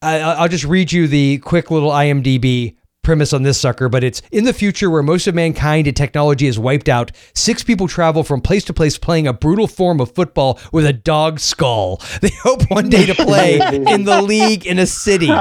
I, 0.04 0.18
I'll 0.34 0.48
just 0.48 0.64
read 0.64 0.92
you 0.92 1.08
the 1.08 1.38
quick 1.38 1.70
little 1.70 1.90
IMDb 1.90 2.76
premise 3.02 3.32
on 3.34 3.42
this 3.42 3.60
sucker, 3.60 3.88
but 3.90 4.02
it's 4.02 4.22
in 4.32 4.44
the 4.44 4.52
future 4.52 4.88
where 4.90 5.02
most 5.02 5.26
of 5.26 5.34
mankind 5.34 5.86
and 5.86 5.96
technology 5.96 6.46
is 6.46 6.58
wiped 6.58 6.88
out. 6.88 7.12
Six 7.34 7.62
people 7.62 7.86
travel 7.86 8.22
from 8.24 8.40
place 8.40 8.64
to 8.64 8.72
place 8.72 8.96
playing 8.96 9.26
a 9.26 9.32
brutal 9.32 9.66
form 9.66 10.00
of 10.00 10.14
football 10.14 10.58
with 10.72 10.86
a 10.86 10.92
dog 10.92 11.38
skull. 11.40 12.00
They 12.22 12.30
hope 12.42 12.70
one 12.70 12.88
day 12.88 13.04
to 13.06 13.14
play 13.14 13.56
in 13.60 14.04
the 14.04 14.22
league 14.26 14.66
in 14.66 14.78
a 14.78 14.86
city. 14.86 15.30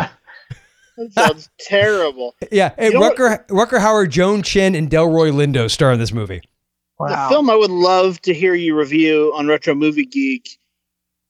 That 0.96 1.12
sounds 1.14 1.50
terrible. 1.60 2.36
Yeah, 2.52 2.72
and 2.78 2.94
You 2.94 3.00
know 3.00 3.10
Rutger, 3.10 3.48
Rutger 3.48 3.80
Hauer, 3.80 4.08
Joan 4.08 4.44
Chen, 4.44 4.76
and 4.76 4.92
Delroy 4.92 5.32
Lindo 5.32 5.68
star 5.70 5.92
in 5.92 5.98
this 5.98 6.12
movie. 6.14 6.42
wow. 7.00 7.30
The 7.30 7.34
film 7.34 7.50
I 7.50 7.56
would 7.56 7.72
love 7.72 8.22
to 8.22 8.34
hear 8.34 8.54
you 8.54 8.78
review 8.78 9.34
on 9.36 9.48
Retro 9.48 9.74
Movie 9.74 10.06
Geek 10.06 10.48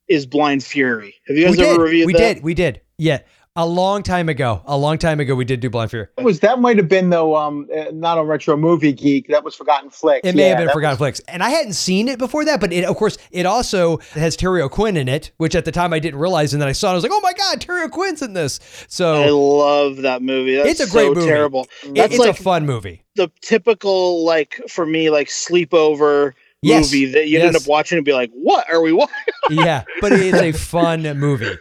is 0.10 0.26
Blind 0.26 0.66
Fury. 0.66 1.16
Have 1.28 1.38
you 1.38 1.46
guys 1.46 1.56
we 1.58 1.64
ever 1.64 1.76
did. 1.78 1.82
reviewed 1.82 2.08
we 2.08 2.14
that? 2.14 2.34
did. 2.36 2.44
We 2.44 2.54
did. 2.54 2.82
Yeah, 3.04 3.20
a 3.58 3.66
long 3.68 4.02
time 4.02 4.30
ago. 4.30 4.62
A 4.66 4.78
long 4.78 4.98
time 4.98 5.20
ago, 5.20 5.36
we 5.36 5.44
did 5.44 5.60
do 5.60 5.70
Blind 5.70 5.92
Fury. 5.92 6.08
was 6.22 6.40
that 6.40 6.60
might 6.60 6.78
have 6.78 6.88
been 6.88 7.10
though 7.10 7.36
um 7.36 7.68
uh, 7.76 7.86
not 7.92 8.18
on 8.18 8.26
retro 8.28 8.56
movie 8.56 8.94
geek 8.94 9.28
that 9.28 9.44
was 9.44 9.54
forgotten 9.56 9.90
flicks 9.90 10.22
It 10.28 10.36
may 10.36 10.44
Yeah, 10.44 10.50
have 10.50 10.58
been 10.60 10.70
Forgotten 10.70 10.92
was- 10.94 10.98
Flicks, 11.00 11.20
and 11.28 11.44
I 11.44 11.50
hadn't 11.50 11.74
seen 11.74 12.08
it 12.08 12.18
before 12.18 12.46
that. 12.46 12.62
But 12.62 12.72
it, 12.72 12.86
of 12.86 12.96
course, 12.96 13.18
it 13.32 13.46
also 13.46 13.98
has 14.14 14.38
Terry 14.38 14.62
O'Quinn 14.62 14.96
in 14.96 15.10
it, 15.10 15.32
which 15.38 15.54
at 15.54 15.66
the 15.66 15.72
time 15.74 15.92
I 15.94 16.00
didn't 16.00 16.20
realize, 16.22 16.54
and 16.54 16.62
then 16.62 16.70
I 16.70 16.72
saw 16.72 16.88
it. 16.90 16.92
I 16.92 16.96
was 16.96 17.04
like, 17.04 17.12
"Oh 17.14 17.20
my 17.22 17.34
god, 17.34 17.60
Terry 17.60 17.84
O'Quinn's 17.84 18.22
in 18.22 18.32
this!" 18.34 18.62
So 18.88 19.22
I 19.22 19.30
love 19.30 19.98
that 19.98 20.22
movie. 20.22 20.56
That's 20.56 20.80
It's 20.80 20.90
a 20.90 20.92
great 20.92 21.08
so 21.10 21.14
movie. 21.16 21.28
terrible. 21.28 21.68
it- 21.84 21.96
That's 21.96 22.14
it's 22.14 22.20
like 22.20 22.40
a 22.40 22.42
fun 22.42 22.66
movie. 22.66 23.04
the 23.18 23.30
typical 23.42 24.24
like 24.24 24.62
for 24.70 24.86
me 24.86 25.10
like 25.10 25.28
sleepover 25.28 26.32
Yes. 26.66 26.86
movie 26.94 27.06
that 27.12 27.28
you'd 27.28 27.42
end 27.42 27.58
up 27.58 27.68
watching 27.68 27.98
and 27.98 28.06
be 28.06 28.14
like, 28.14 28.32
"What 28.32 28.66
are 28.72 28.82
we 28.82 28.94
watching?" 28.94 29.14
Yeah, 29.52 29.84
but 30.00 30.14
it's 30.14 30.38
a 30.38 30.54
fun 30.54 31.02
movie. 31.20 31.52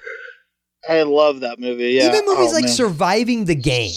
I 0.89 1.03
love 1.03 1.41
that 1.41 1.59
movie. 1.61 1.91
Yeah, 1.91 2.09
Even 2.09 2.25
movies 2.27 2.51
Oh, 2.51 2.55
like 2.55 2.65
man. 2.65 2.73
Surviving 2.73 3.45
the 3.45 3.55
Game, 3.55 3.93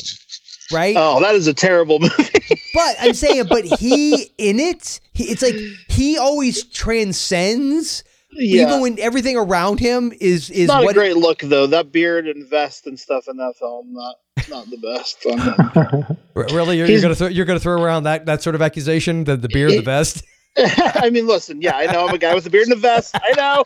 right? 0.71 0.95
Oh, 0.97 1.19
that 1.21 1.35
is 1.35 1.47
a 1.47 1.53
terrible 1.53 1.99
movie. 2.01 2.29
But 2.73 2.95
I'm 2.99 3.13
saying, 3.13 3.45
but 3.49 3.65
he 3.65 4.31
in 4.37 4.59
it, 4.59 4.99
he, 5.13 5.25
it's 5.25 5.41
like 5.41 5.55
he 5.89 6.17
always 6.17 6.63
transcends, 6.65 8.03
yeah, 8.33 8.67
even 8.67 8.81
when 8.81 8.99
everything 8.99 9.37
around 9.37 9.79
him 9.79 10.11
is 10.19 10.49
is 10.51 10.67
not 10.67 10.83
a 10.83 10.85
what. 10.85 10.95
great 10.95 11.17
look 11.17 11.39
though. 11.39 11.65
That 11.67 11.91
beard 11.91 12.27
and 12.27 12.47
vest 12.47 12.85
and 12.87 12.99
stuff 12.99 13.27
in 13.27 13.37
that 13.37 13.55
film, 13.57 13.93
not 13.93 14.15
not 14.49 14.65
the 14.69 14.77
best. 14.77 15.25
on 15.25 16.17
really, 16.53 16.77
you're, 16.77 16.87
you're 16.87 17.01
gonna 17.01 17.15
throw, 17.15 17.27
you're 17.29 17.45
gonna 17.45 17.59
throw 17.59 17.81
around 17.81 18.03
that 18.03 18.25
that 18.27 18.43
sort 18.43 18.55
of 18.55 18.61
accusation, 18.61 19.23
the 19.23 19.35
the 19.37 19.49
beard, 19.49 19.71
the 19.71 19.81
vest. 19.81 20.23
I 20.57 21.09
mean, 21.09 21.27
listen, 21.27 21.61
yeah, 21.61 21.75
I 21.75 21.91
know 21.91 22.07
I'm 22.07 22.13
a 22.13 22.17
guy 22.17 22.33
with 22.33 22.45
a 22.45 22.49
beard 22.49 22.67
and 22.67 22.73
a 22.73 22.77
vest. 22.77 23.13
I 23.15 23.33
know, 23.35 23.65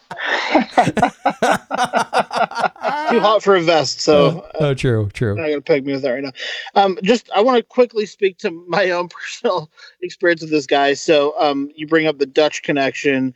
too 3.12 3.20
hot 3.20 3.44
for 3.44 3.56
a 3.56 3.62
vest, 3.62 4.02
so 4.02 4.48
oh, 4.56 4.74
true, 4.74 5.08
true. 5.14 5.36
You're 5.36 5.44
not 5.44 5.50
gonna 5.50 5.62
peg 5.62 5.86
me 5.86 5.94
with 5.94 6.02
that 6.02 6.10
right 6.10 6.24
now. 6.24 6.32
Um, 6.74 6.98
just 7.04 7.30
I 7.36 7.42
want 7.42 7.58
to 7.58 7.64
quickly 7.64 8.08
speak 8.08 8.40
to 8.40 8.50
my 8.68 8.90
own 8.90 9.08
personal 9.10 9.70
experience 10.02 10.42
with 10.42 10.50
this 10.50 10.66
guy. 10.66 10.96
So, 10.96 11.40
um, 11.40 11.70
you 11.76 11.86
bring 11.86 12.08
up 12.08 12.18
the 12.18 12.26
Dutch 12.26 12.64
connection. 12.64 13.36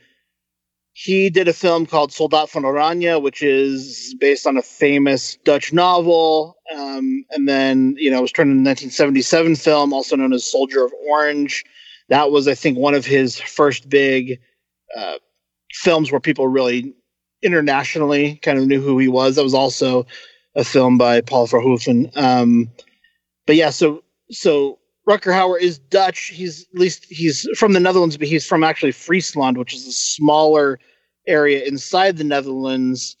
He 0.92 1.30
did 1.30 1.46
a 1.46 1.52
film 1.52 1.86
called 1.86 2.12
Soldat 2.12 2.50
van 2.50 2.64
Oranje, 2.64 3.22
which 3.22 3.40
is 3.40 4.16
based 4.18 4.48
on 4.48 4.56
a 4.56 4.62
famous 4.62 5.36
Dutch 5.44 5.72
novel, 5.72 6.56
um, 6.74 7.24
and 7.30 7.48
then 7.48 7.94
you 7.98 8.10
know 8.10 8.18
it 8.18 8.22
was 8.22 8.32
turned 8.32 8.50
into 8.50 8.68
a 8.68 8.70
1977 8.70 9.54
film, 9.54 9.92
also 9.92 10.16
known 10.16 10.32
as 10.32 10.44
Soldier 10.44 10.84
of 10.84 10.92
Orange. 11.08 11.64
That 12.08 12.30
was, 12.30 12.48
I 12.48 12.54
think, 12.54 12.78
one 12.78 12.94
of 12.94 13.06
his 13.06 13.40
first 13.40 13.88
big 13.88 14.38
uh, 14.96 15.14
films 15.72 16.10
where 16.10 16.20
people 16.20 16.48
really 16.48 16.94
internationally 17.42 18.36
kind 18.42 18.58
of 18.58 18.66
knew 18.66 18.80
who 18.80 18.98
he 18.98 19.08
was. 19.08 19.36
That 19.36 19.42
was 19.42 19.54
also 19.54 20.06
a 20.54 20.64
film 20.64 20.98
by 20.98 21.20
Paul 21.20 21.46
Verhoeven. 21.46 22.14
Um, 22.16 22.70
but 23.46 23.56
yeah, 23.56 23.70
so 23.70 24.02
so 24.30 24.78
Rutger 25.08 25.32
Hauer 25.32 25.60
is 25.60 25.78
Dutch. 25.78 26.26
He's 26.26 26.66
at 26.74 26.80
least 26.80 27.04
he's 27.08 27.48
from 27.56 27.72
the 27.72 27.80
Netherlands, 27.80 28.16
but 28.16 28.28
he's 28.28 28.46
from 28.46 28.64
actually 28.64 28.92
Friesland, 28.92 29.58
which 29.58 29.74
is 29.74 29.86
a 29.86 29.92
smaller 29.92 30.78
area 31.26 31.64
inside 31.64 32.16
the 32.16 32.24
Netherlands. 32.24 33.16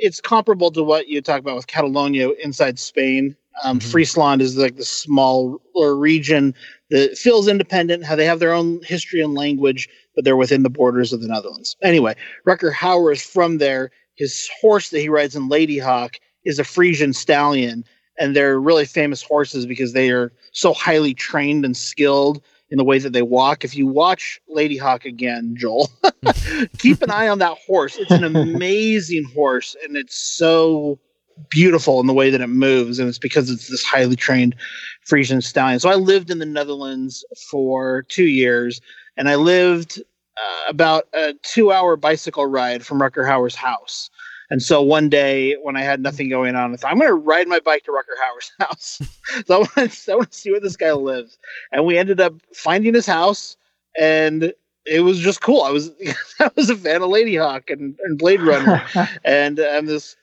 It's 0.00 0.20
comparable 0.20 0.70
to 0.72 0.82
what 0.82 1.08
you 1.08 1.20
talk 1.22 1.40
about 1.40 1.56
with 1.56 1.66
Catalonia 1.66 2.30
inside 2.42 2.78
Spain. 2.78 3.36
Um, 3.64 3.78
Mhm. 3.78 3.90
Friesland 3.90 4.42
is 4.42 4.56
like 4.56 4.76
the 4.76 4.84
smaller 4.84 5.96
region 5.96 6.54
that 6.90 7.18
feels 7.18 7.48
independent. 7.48 8.04
How 8.04 8.16
they 8.16 8.24
have 8.24 8.38
their 8.38 8.52
own 8.52 8.80
history 8.82 9.20
and 9.20 9.34
language, 9.34 9.88
but 10.14 10.24
they're 10.24 10.36
within 10.36 10.62
the 10.62 10.70
borders 10.70 11.12
of 11.12 11.20
the 11.20 11.28
Netherlands. 11.28 11.76
Anyway, 11.82 12.14
Rutger 12.46 12.72
Hauer 12.72 13.12
is 13.12 13.22
from 13.22 13.58
there. 13.58 13.90
His 14.14 14.48
horse 14.60 14.90
that 14.90 15.00
he 15.00 15.08
rides 15.08 15.36
in 15.36 15.48
Ladyhawke 15.48 16.16
is 16.44 16.58
a 16.58 16.64
Frisian 16.64 17.12
stallion, 17.12 17.84
and 18.18 18.34
they're 18.34 18.60
really 18.60 18.86
famous 18.86 19.22
horses 19.22 19.66
because 19.66 19.92
they 19.92 20.10
are 20.10 20.32
so 20.52 20.72
highly 20.72 21.12
trained 21.12 21.64
and 21.64 21.76
skilled 21.76 22.40
in 22.70 22.78
the 22.78 22.84
way 22.84 22.98
that 22.98 23.12
they 23.12 23.22
walk. 23.22 23.64
If 23.64 23.76
you 23.76 23.86
watch 23.86 24.40
Ladyhawke 24.54 25.04
again, 25.04 25.54
Joel, 25.58 25.90
keep 26.78 27.02
an 27.02 27.10
eye 27.10 27.28
on 27.28 27.38
that 27.40 27.58
horse. 27.66 27.96
It's 27.96 28.10
an 28.10 28.24
amazing 28.24 29.24
horse, 29.34 29.76
and 29.84 29.96
it's 29.96 30.16
so 30.16 30.98
beautiful 31.50 32.00
in 32.00 32.06
the 32.06 32.14
way 32.14 32.30
that 32.30 32.40
it 32.40 32.46
moves, 32.46 32.98
and 32.98 33.08
it's 33.08 33.18
because 33.18 33.50
it's 33.50 33.68
this 33.68 33.84
highly 33.84 34.16
trained 34.16 34.56
Frisian 35.06 35.40
stallion. 35.40 35.78
So 35.80 35.88
I 35.88 35.94
lived 35.94 36.30
in 36.30 36.38
the 36.38 36.46
Netherlands 36.46 37.24
for 37.50 38.02
two 38.08 38.26
years, 38.26 38.80
and 39.16 39.28
I 39.28 39.36
lived 39.36 40.02
uh, 40.36 40.68
about 40.68 41.06
a 41.14 41.34
two-hour 41.42 41.96
bicycle 41.96 42.46
ride 42.46 42.84
from 42.84 43.00
Rutger 43.00 43.26
Hauer's 43.26 43.54
house. 43.54 44.10
And 44.50 44.62
so 44.62 44.82
one 44.82 45.08
day 45.08 45.56
when 45.62 45.76
I 45.76 45.82
had 45.82 46.00
nothing 46.00 46.28
going 46.28 46.54
on, 46.54 46.72
I 46.72 46.76
thought 46.76 46.92
I'm 46.92 46.98
going 46.98 47.08
to 47.08 47.14
ride 47.14 47.48
my 47.48 47.60
bike 47.60 47.84
to 47.84 47.92
Rutger 47.92 48.16
Hauer's 48.20 48.52
house. 48.60 49.00
so 49.46 49.54
I 49.54 49.58
want, 49.58 49.92
to, 49.92 50.12
I 50.12 50.16
want 50.16 50.30
to 50.32 50.38
see 50.38 50.50
where 50.50 50.60
this 50.60 50.76
guy 50.76 50.92
lives. 50.92 51.38
And 51.72 51.86
we 51.86 51.98
ended 51.98 52.20
up 52.20 52.34
finding 52.52 52.94
his 52.94 53.06
house, 53.06 53.56
and 53.98 54.52
it 54.86 55.00
was 55.00 55.18
just 55.20 55.40
cool. 55.40 55.62
I 55.62 55.70
was 55.70 55.90
I 56.40 56.50
was 56.56 56.70
a 56.70 56.76
fan 56.76 57.02
of 57.02 57.10
Ladyhawke 57.10 57.70
and, 57.70 57.96
and 58.04 58.18
Blade 58.18 58.40
Runner, 58.40 58.82
and 59.24 59.58
I'm 59.58 59.86
this 59.86 60.16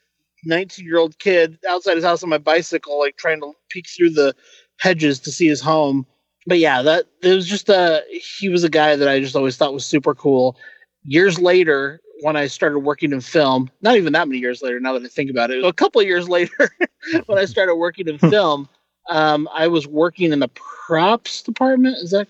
19 0.46 0.86
year 0.86 0.98
old 0.98 1.18
kid 1.20 1.58
outside 1.70 1.96
his 1.96 2.04
house 2.04 2.24
on 2.24 2.30
my 2.30 2.38
bicycle, 2.38 3.00
like 3.00 3.18
trying 3.18 3.40
to 3.42 3.54
peek 3.70 3.88
through 3.88 4.12
the 4.12 4.36
hedges 4.80 5.20
to 5.20 5.32
see 5.32 5.48
his 5.48 5.62
home. 5.62 6.06
But 6.46 6.60
yeah, 6.60 6.82
that 6.82 7.06
it 7.22 7.34
was 7.34 7.48
just 7.48 7.70
a 7.70 8.04
he 8.38 8.50
was 8.50 8.64
a 8.64 8.70
guy 8.70 8.96
that 8.96 9.08
I 9.08 9.20
just 9.20 9.36
always 9.36 9.56
thought 9.56 9.74
was 9.74 9.86
super 9.86 10.14
cool. 10.14 10.58
Years 11.04 11.40
later, 11.40 12.02
when 12.22 12.36
I 12.36 12.48
started 12.48 12.80
working 12.80 13.12
in 13.12 13.22
film, 13.22 13.70
not 13.82 13.96
even 13.96 14.14
that 14.14 14.28
many 14.28 14.40
years 14.40 14.62
later, 14.62 14.80
now 14.80 14.94
that 14.94 15.04
I 15.04 15.08
think 15.08 15.30
about 15.30 15.52
it, 15.52 15.64
a 15.64 15.74
couple 15.74 16.02
of 16.02 16.08
years 16.08 16.28
later, 16.38 16.70
when 17.26 17.38
I 17.38 17.46
started 17.46 17.76
working 17.76 18.08
in 18.08 18.18
film, 18.18 18.68
um, 19.10 19.48
I 19.54 19.68
was 19.68 19.88
working 19.88 20.32
in 20.32 20.40
the 20.40 20.50
props 20.50 21.42
department. 21.42 21.98
Is 21.98 22.12
that 22.12 22.28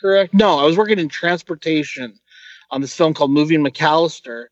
correct? 0.00 0.34
No, 0.34 0.58
I 0.58 0.64
was 0.64 0.76
working 0.76 0.98
in 0.98 1.08
transportation 1.08 2.18
on 2.70 2.80
this 2.80 2.94
film 2.94 3.14
called 3.14 3.30
Moving 3.30 3.64
McAllister. 3.64 4.46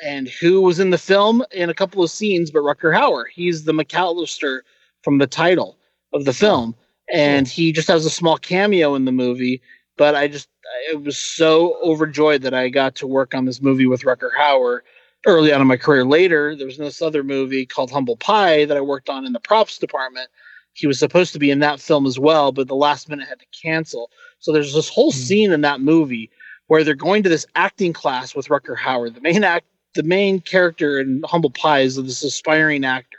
And 0.00 0.28
who 0.28 0.60
was 0.60 0.80
in 0.80 0.90
the 0.90 0.98
film 0.98 1.44
in 1.52 1.70
a 1.70 1.74
couple 1.74 2.02
of 2.02 2.10
scenes 2.10 2.50
but 2.50 2.62
Rutger 2.62 2.94
Hauer? 2.94 3.24
He's 3.32 3.64
the 3.64 3.72
McAllister 3.72 4.60
from 5.02 5.18
the 5.18 5.26
title 5.26 5.78
of 6.14 6.24
the 6.24 6.32
film. 6.32 6.74
And 7.12 7.46
he 7.46 7.72
just 7.72 7.88
has 7.88 8.06
a 8.06 8.10
small 8.10 8.38
cameo 8.38 8.94
in 8.94 9.04
the 9.04 9.12
movie. 9.12 9.60
But 9.96 10.14
I 10.14 10.28
just, 10.28 10.48
I 10.90 10.96
was 10.96 11.18
so 11.18 11.76
overjoyed 11.82 12.42
that 12.42 12.54
I 12.54 12.68
got 12.68 12.94
to 12.96 13.06
work 13.06 13.34
on 13.34 13.44
this 13.44 13.60
movie 13.60 13.86
with 13.86 14.02
Rutger 14.02 14.30
Hauer 14.38 14.80
early 15.26 15.52
on 15.52 15.60
in 15.60 15.66
my 15.66 15.76
career. 15.76 16.04
Later, 16.04 16.56
there 16.56 16.66
was 16.66 16.78
this 16.78 17.02
other 17.02 17.22
movie 17.22 17.66
called 17.66 17.90
Humble 17.90 18.16
Pie 18.16 18.64
that 18.64 18.76
I 18.76 18.80
worked 18.80 19.08
on 19.08 19.24
in 19.24 19.32
the 19.32 19.40
props 19.40 19.78
department. 19.78 20.28
He 20.72 20.86
was 20.86 20.98
supposed 20.98 21.32
to 21.32 21.38
be 21.38 21.50
in 21.50 21.60
that 21.60 21.80
film 21.80 22.06
as 22.06 22.18
well, 22.18 22.50
but 22.50 22.66
the 22.66 22.74
last 22.74 23.08
minute 23.08 23.28
had 23.28 23.38
to 23.38 23.46
cancel. 23.62 24.10
So 24.40 24.52
there's 24.52 24.74
this 24.74 24.88
whole 24.88 25.12
hmm. 25.12 25.18
scene 25.18 25.52
in 25.52 25.60
that 25.62 25.80
movie 25.80 26.30
where 26.66 26.82
they're 26.82 26.94
going 26.94 27.22
to 27.22 27.28
this 27.28 27.46
acting 27.54 27.92
class 27.92 28.34
with 28.34 28.48
Rutger 28.48 28.76
Hauer. 28.76 29.14
The 29.14 29.20
main 29.20 29.44
act, 29.44 29.66
the 29.94 30.02
main 30.02 30.40
character 30.40 30.98
in 30.98 31.22
Humble 31.24 31.50
Pie 31.50 31.80
is 31.80 31.96
this 31.96 32.24
aspiring 32.24 32.84
actor, 32.84 33.18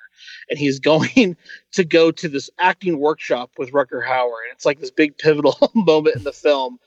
and 0.49 0.59
he's 0.59 0.79
going 0.91 1.35
to 1.73 1.83
go 1.83 2.11
to 2.11 2.29
this 2.29 2.49
acting 2.59 2.99
workshop 2.99 3.51
with 3.57 3.71
Rutger 3.71 4.05
Hauer, 4.05 4.43
and 4.43 4.53
it's 4.53 4.65
like 4.65 4.79
this 4.79 4.91
big 4.91 5.17
pivotal 5.17 5.71
moment 5.75 6.17
in 6.17 6.23
the 6.23 6.33
film. 6.33 6.79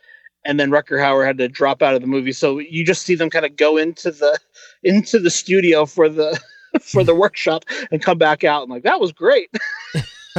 And 0.45 0.59
then 0.59 0.71
Rutger 0.71 0.99
Hauer 0.99 1.27
had 1.27 1.39
to 1.39 1.49
drop 1.49 1.83
out 1.83 1.95
of 1.95 2.01
the 2.01 2.07
movie, 2.07 2.33
so 2.33 2.59
you 2.59 2.85
just 2.85 3.03
see 3.03 3.15
them 3.15 3.29
kind 3.29 3.45
of 3.45 3.57
go 3.57 3.77
into 3.77 4.11
the 4.11 4.39
into 4.83 5.19
the 5.19 5.31
studio 5.31 5.85
for 5.85 6.09
the 6.09 6.41
for 6.83 7.03
the 7.03 7.15
workshop 7.15 7.65
and 7.91 8.03
come 8.03 8.19
back 8.19 8.45
out 8.45 8.63
and 8.63 8.71
like 8.71 8.85
that 8.85 9.01
was 9.01 9.13
great. 9.13 9.51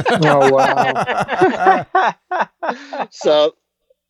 oh 0.08 0.50
wow! 0.50 2.16
so 3.10 3.54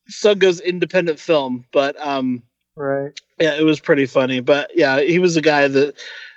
so 0.06 0.34
goes 0.34 0.60
independent 0.60 1.18
film, 1.18 1.64
but 1.72 1.96
um, 2.04 2.42
right. 2.76 3.18
yeah, 3.38 3.54
it 3.54 3.64
was 3.64 3.80
pretty 3.80 4.06
funny. 4.06 4.40
But 4.40 4.70
yeah, 4.74 5.00
he 5.00 5.18
was 5.18 5.36
a 5.36 5.42
guy 5.42 5.68
that 5.68 5.94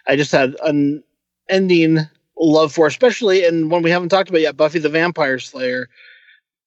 I 0.08 0.16
just 0.16 0.32
had 0.32 0.56
an 0.64 1.04
ending 1.50 2.00
love 2.38 2.74
for, 2.74 2.88
especially 2.88 3.46
and 3.46 3.70
one 3.72 3.84
we 3.84 3.92
haven't 3.92 4.10
talked 4.10 4.30
about 4.30 4.42
yet, 4.42 4.58
Buffy 4.58 4.80
the 4.80 4.90
Vampire 4.90 5.40
Slayer. 5.40 5.88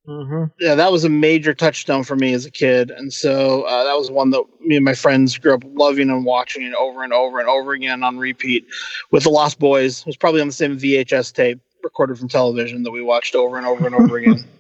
Mm-hmm. 0.08 0.44
Yeah, 0.60 0.76
that 0.76 0.92
was 0.92 1.02
a 1.02 1.08
major 1.08 1.52
touchstone 1.52 2.04
for 2.04 2.14
me 2.14 2.32
as 2.32 2.46
a 2.46 2.50
kid, 2.50 2.92
and 2.92 3.12
so 3.12 3.62
uh, 3.62 3.82
that 3.82 3.98
was 3.98 4.08
one 4.08 4.30
that 4.30 4.44
me 4.60 4.76
and 4.76 4.84
my 4.84 4.94
friends 4.94 5.36
grew 5.36 5.52
up 5.54 5.64
loving 5.74 6.10
and 6.10 6.24
watching 6.24 6.62
it 6.62 6.74
over 6.74 7.02
and 7.02 7.12
over 7.12 7.40
and 7.40 7.48
over 7.48 7.72
again 7.72 8.04
on 8.04 8.16
repeat. 8.16 8.64
With 9.10 9.24
the 9.24 9.30
Lost 9.30 9.58
Boys, 9.58 10.00
it 10.00 10.06
was 10.06 10.16
probably 10.16 10.40
on 10.40 10.46
the 10.46 10.52
same 10.52 10.78
VHS 10.78 11.32
tape 11.32 11.60
recorded 11.82 12.18
from 12.18 12.28
television 12.28 12.84
that 12.84 12.92
we 12.92 13.02
watched 13.02 13.34
over 13.34 13.58
and 13.58 13.66
over 13.66 13.86
and 13.86 13.94
over 13.94 14.16
again. 14.18 14.44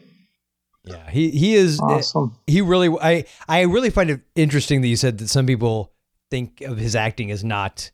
Yeah, 0.88 1.10
he 1.10 1.30
he 1.30 1.56
is 1.56 1.80
Awesome. 1.80 2.36
he 2.46 2.60
really 2.60 2.96
I 3.02 3.24
I 3.48 3.62
really 3.62 3.90
find 3.90 4.08
it 4.08 4.20
interesting 4.36 4.82
that 4.82 4.86
you 4.86 4.94
said 4.94 5.18
that 5.18 5.28
some 5.28 5.44
people 5.44 5.92
think 6.30 6.60
of 6.60 6.78
his 6.78 6.94
acting 6.94 7.32
as 7.32 7.42
not 7.42 7.90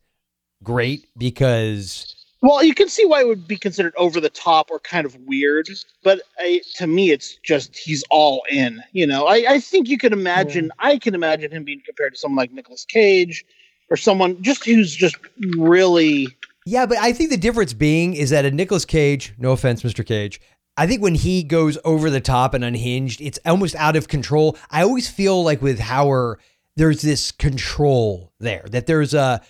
great 0.62 1.06
because 1.16 2.21
Well, 2.42 2.64
you 2.64 2.74
can 2.74 2.88
see 2.88 3.06
why 3.06 3.20
it 3.20 3.28
would 3.28 3.46
be 3.46 3.56
considered 3.56 3.94
over 3.96 4.20
the 4.20 4.28
top 4.28 4.70
or 4.70 4.80
kind 4.80 5.06
of 5.06 5.16
weird, 5.26 5.68
but 6.02 6.22
I, 6.38 6.60
to 6.74 6.88
me, 6.88 7.12
it's 7.12 7.36
just 7.36 7.76
he's 7.76 8.02
all 8.10 8.42
in. 8.50 8.82
You 8.90 9.06
know, 9.06 9.26
I, 9.26 9.44
I 9.48 9.60
think 9.60 9.88
you 9.88 9.96
can 9.96 10.12
imagine. 10.12 10.72
I 10.80 10.98
can 10.98 11.14
imagine 11.14 11.52
him 11.52 11.62
being 11.62 11.82
compared 11.86 12.14
to 12.14 12.18
someone 12.18 12.36
like 12.36 12.52
Nicolas 12.52 12.84
Cage 12.84 13.44
or 13.90 13.96
someone 13.96 14.42
just 14.42 14.64
who's 14.64 14.92
just 14.94 15.16
really. 15.56 16.26
yeah, 16.66 16.84
but 16.84 16.98
I 16.98 17.12
think 17.12 17.30
the 17.30 17.36
difference 17.36 17.74
being 17.74 18.14
is 18.14 18.30
that 18.30 18.44
a 18.44 18.50
Nicolas 18.50 18.84
Cage, 18.84 19.34
no 19.38 19.52
offense, 19.52 19.82
Mr. 19.82 20.04
Cage, 20.04 20.40
I 20.76 20.86
think 20.86 21.00
when 21.00 21.14
he 21.14 21.42
goes 21.44 21.78
over 21.84 22.10
the 22.10 22.20
top 22.20 22.54
and 22.54 22.64
unhinged, 22.64 23.20
it's 23.20 23.38
almost 23.44 23.76
out 23.76 23.94
of 23.94 24.08
control. 24.08 24.56
I 24.70 24.82
always 24.82 25.08
feel 25.08 25.44
like 25.44 25.62
with 25.62 25.78
Hauer, 25.78 26.36
there's 26.76 27.02
this 27.02 27.30
control 27.30 28.32
there 28.40 28.64
that 28.70 28.86
there's 28.86 29.14
a 29.14 29.42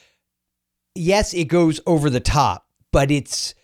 yes, 0.95 1.33
it 1.33 1.45
goes 1.45 1.81
over 1.87 2.11
the 2.11 2.21
top, 2.21 2.67
but 2.93 3.11
it's 3.11 3.55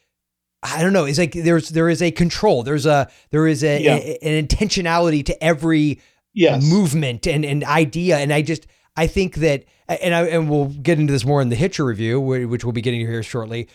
I 0.63 0.83
don't 0.83 0.93
know. 0.93 1.05
It's 1.05 1.19
like 1.19 1.33
there's 1.33 1.69
there 1.69 1.89
is 1.89 2.03
a 2.03 2.11
control. 2.11 2.63
There's 2.63 2.87
a 2.87 3.09
there 3.31 3.47
is 3.47 3.63
a, 3.63 3.81
Yeah. 3.81 3.97
a- 3.97 4.19
an 4.23 4.47
intentionality 4.47 5.25
to 5.27 5.45
every 5.45 6.01
Yes. 6.35 6.65
movement 6.65 7.27
and, 7.27 7.45
and 7.45 7.65
idea. 7.65 8.19
And 8.19 8.33
I 8.33 8.43
just 8.43 8.67
I 8.97 9.07
think 9.07 9.37
that 9.37 9.65
and 9.89 10.15
I 10.15 10.25
and 10.27 10.51
we'll 10.51 10.67
get 10.67 10.99
into 10.99 11.13
this 11.13 11.25
more 11.25 11.41
in 11.41 11.49
the 11.49 11.57
Hitcher 11.57 11.85
review, 11.85 12.21
which 12.21 12.65
we'll 12.65 12.73
be 12.73 12.83
getting 12.83 13.01
here 13.01 13.23
shortly. 13.23 13.69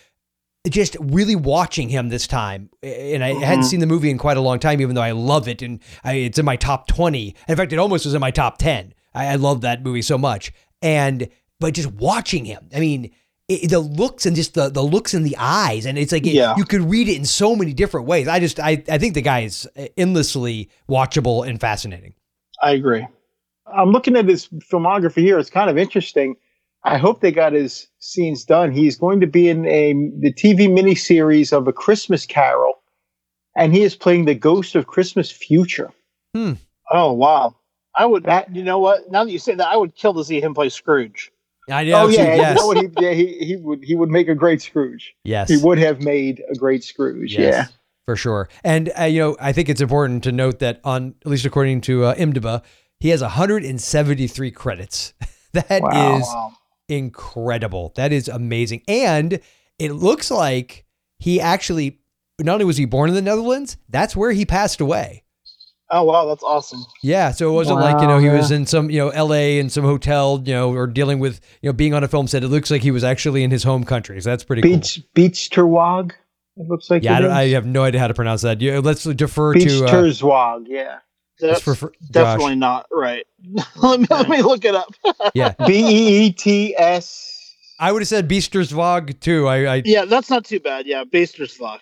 Just 0.69 0.95
really 1.01 1.35
watching 1.35 1.89
him 1.89 2.07
this 2.07 2.25
time, 2.25 2.69
and 2.81 3.21
I 3.21 3.33
hadn't 3.33 3.41
mm-hmm. 3.41 3.61
seen 3.63 3.79
the 3.81 3.85
movie 3.85 4.09
in 4.09 4.17
quite 4.17 4.37
a 4.37 4.41
long 4.41 4.59
time, 4.59 4.79
even 4.79 4.95
though 4.95 5.01
I 5.01 5.11
love 5.11 5.49
it, 5.49 5.61
and 5.61 5.81
I, 6.05 6.13
it's 6.13 6.39
in 6.39 6.45
my 6.45 6.55
top 6.55 6.87
twenty. 6.87 7.35
In 7.49 7.57
fact, 7.57 7.73
it 7.73 7.79
almost 7.79 8.05
was 8.05 8.13
in 8.13 8.21
my 8.21 8.31
top 8.31 8.59
ten. 8.59 8.93
I, 9.13 9.33
I 9.33 9.35
love 9.35 9.59
that 9.61 9.83
movie 9.83 10.01
so 10.01 10.17
much, 10.17 10.53
and 10.81 11.27
but 11.59 11.73
just 11.73 11.91
watching 11.91 12.45
him, 12.45 12.69
I 12.73 12.79
mean, 12.79 13.11
it, 13.49 13.69
the 13.69 13.79
looks 13.79 14.25
and 14.25 14.35
just 14.35 14.53
the 14.53 14.69
the 14.69 14.81
looks 14.81 15.13
in 15.13 15.23
the 15.23 15.35
eyes, 15.37 15.85
and 15.85 15.97
it's 15.97 16.11
like 16.11 16.25
it- 16.25 16.33
Yeah. 16.33 16.55
you 16.57 16.63
could 16.65 16.81
read 16.81 17.09
it 17.09 17.17
in 17.17 17.25
so 17.25 17.55
many 17.55 17.73
different 17.73 18.07
ways. 18.07 18.27
I 18.27 18.39
just 18.39 18.59
I 18.59 18.83
I 18.89 18.97
think 18.97 19.13
the 19.13 19.21
guy 19.21 19.41
is 19.41 19.67
endlessly 19.97 20.69
watchable 20.89 21.47
and 21.47 21.59
fascinating. 21.59 22.13
I 22.61 22.71
agree. 22.71 23.05
I'm 23.65 23.89
looking 23.91 24.15
at 24.15 24.25
his 24.27 24.47
filmography 24.71 25.21
here. 25.21 25.39
It's 25.39 25.49
kind 25.49 25.69
of 25.69 25.77
interesting. 25.77 26.35
I 26.85 26.97
hope 26.97 27.21
they 27.21 27.31
got 27.31 27.53
his 27.53 27.87
scenes 27.99 28.43
done. 28.45 28.71
He's 28.71 28.97
going 28.97 29.19
to 29.21 29.27
be 29.27 29.49
in 29.49 29.65
a 29.65 29.93
the 30.19 30.33
TV 30.33 30.67
miniseries 30.67 31.51
of 31.53 31.67
A 31.67 31.73
Christmas 31.73 32.25
Carol, 32.25 32.79
and 33.57 33.73
he 33.73 33.83
is 33.83 33.95
playing 33.95 34.25
the 34.25 34.35
ghost 34.35 34.75
of 34.75 34.87
Christmas 34.87 35.29
Future. 35.31 35.91
Hmm. 36.33 36.53
Oh 36.91 37.11
wow! 37.13 37.55
I 37.97 38.05
would. 38.05 38.23
That- 38.23 38.55
you 38.55 38.63
know 38.63 38.79
what? 38.79 39.11
Now 39.11 39.23
that 39.25 39.31
you 39.31 39.39
say 39.39 39.55
that, 39.55 39.67
I 39.67 39.75
would 39.75 39.95
kill 39.95 40.13
to 40.13 40.23
see 40.23 40.39
him 40.41 40.53
play 40.53 40.69
Scrooge. 40.69 41.31
I 41.69 41.83
know. 41.85 42.03
oh 42.03 42.07
yeah, 42.09 42.35
yes, 42.35 42.49
you 42.55 42.61
know 42.61 42.67
what 42.67 42.77
he, 42.77 42.89
yeah, 42.99 43.11
he 43.11 43.37
he 43.39 43.55
would 43.55 43.83
he 43.83 43.95
would 43.95 44.09
make 44.09 44.27
a 44.27 44.35
great 44.35 44.61
Scrooge. 44.61 45.15
yes, 45.23 45.49
He 45.49 45.57
would 45.57 45.77
have 45.77 46.01
made 46.01 46.43
a 46.49 46.55
great 46.55 46.83
Scrooge. 46.83 47.35
Yes, 47.37 47.71
for 48.05 48.15
sure. 48.15 48.49
And 48.63 48.91
uh, 48.99 49.03
you 49.05 49.19
know, 49.19 49.37
I 49.39 49.53
think 49.53 49.69
it's 49.69 49.79
important 49.81 50.23
to 50.25 50.31
note 50.31 50.59
that 50.59 50.81
on 50.83 51.15
at 51.21 51.27
least 51.27 51.45
according 51.45 51.81
to 51.81 52.05
uh, 52.05 52.15
IMDb, 52.15 52.61
he 52.99 53.09
has 53.09 53.21
173 53.21 54.51
credits. 54.51 55.13
That 55.53 55.65
is 55.69 55.81
Wow. 55.83 56.19
Wow. 56.23 56.53
incredible. 56.89 57.93
That 57.95 58.11
is 58.11 58.27
amazing. 58.27 58.81
And 58.87 59.39
it 59.77 59.91
looks 59.91 60.31
like 60.31 60.85
he 61.19 61.39
actually 61.39 61.99
not 62.39 62.53
only 62.53 62.65
was 62.65 62.77
he 62.77 62.85
born 62.85 63.09
in 63.09 63.15
the 63.15 63.21
Netherlands, 63.21 63.77
that's 63.87 64.15
where 64.15 64.31
he 64.31 64.45
passed 64.45 64.81
away. 64.81 65.22
Oh 65.89 66.03
wow, 66.03 66.25
that's 66.25 66.43
awesome. 66.43 66.83
Yeah, 67.01 67.31
so 67.31 67.49
it 67.49 67.53
wasn't 67.53 67.79
like 67.79 68.01
you 68.01 68.07
know 68.07 68.17
he 68.17 68.27
yeah. 68.27 68.37
was 68.37 68.51
in 68.51 68.65
some 68.65 68.89
you 68.89 68.99
know 68.99 69.09
L.A. 69.09 69.59
in 69.59 69.69
some 69.69 69.83
hotel 69.83 70.41
you 70.45 70.53
know 70.53 70.73
or 70.73 70.87
dealing 70.87 71.19
with 71.19 71.39
you 71.61 71.69
know 71.69 71.73
being 71.73 71.93
on 71.93 72.03
a 72.03 72.07
film 72.07 72.27
set. 72.27 72.43
It 72.43 72.47
looks 72.47 72.71
like 72.71 72.81
he 72.81 72.91
was 72.91 73.03
actually 73.03 73.43
in 73.43 73.51
his 73.51 73.63
home 73.63 73.83
country. 73.83 74.21
So 74.21 74.29
that's 74.29 74.43
pretty 74.43 74.61
cool. 74.61 74.71
Beach 74.71 75.01
Beach 75.13 75.49
Terwag. 75.51 76.13
It 76.55 76.67
looks 76.67 76.89
like 76.89 77.03
Yeah, 77.03 77.17
I, 77.17 77.21
don't, 77.21 77.31
I 77.31 77.47
have 77.49 77.65
no 77.65 77.83
idea 77.83 77.99
how 77.99 78.07
to 78.07 78.13
pronounce 78.13 78.43
that. 78.43 78.61
Yeah, 78.61 78.79
let's 78.79 79.03
defer 79.03 79.53
Beach 79.53 79.63
to 79.63 79.85
uh, 79.85 79.89
Terzwag. 79.89 80.65
Yeah. 80.67 80.99
That's 81.39 81.61
for- 81.61 81.75
for- 81.75 81.91
Josh. 81.91 82.11
definitely 82.11 82.55
not 82.55 82.85
right. 82.91 83.25
let, 83.75 83.99
me, 83.99 84.07
let 84.09 84.29
me 84.29 84.41
look 84.41 84.63
it 84.63 84.75
up. 84.75 84.93
yeah. 85.33 85.53
B 85.65 85.73
e 85.73 86.25
e 86.25 86.31
t 86.31 86.75
s. 86.77 87.55
I 87.79 87.91
would 87.91 88.01
have 88.01 88.07
said 88.07 88.29
Biestersvog 88.29 89.19
too. 89.19 89.47
I, 89.47 89.75
I 89.75 89.81
Yeah, 89.83 90.05
that's 90.05 90.29
not 90.29 90.45
too 90.45 90.59
bad. 90.59 90.85
Yeah, 90.85 91.03
Beistersvach. 91.03 91.79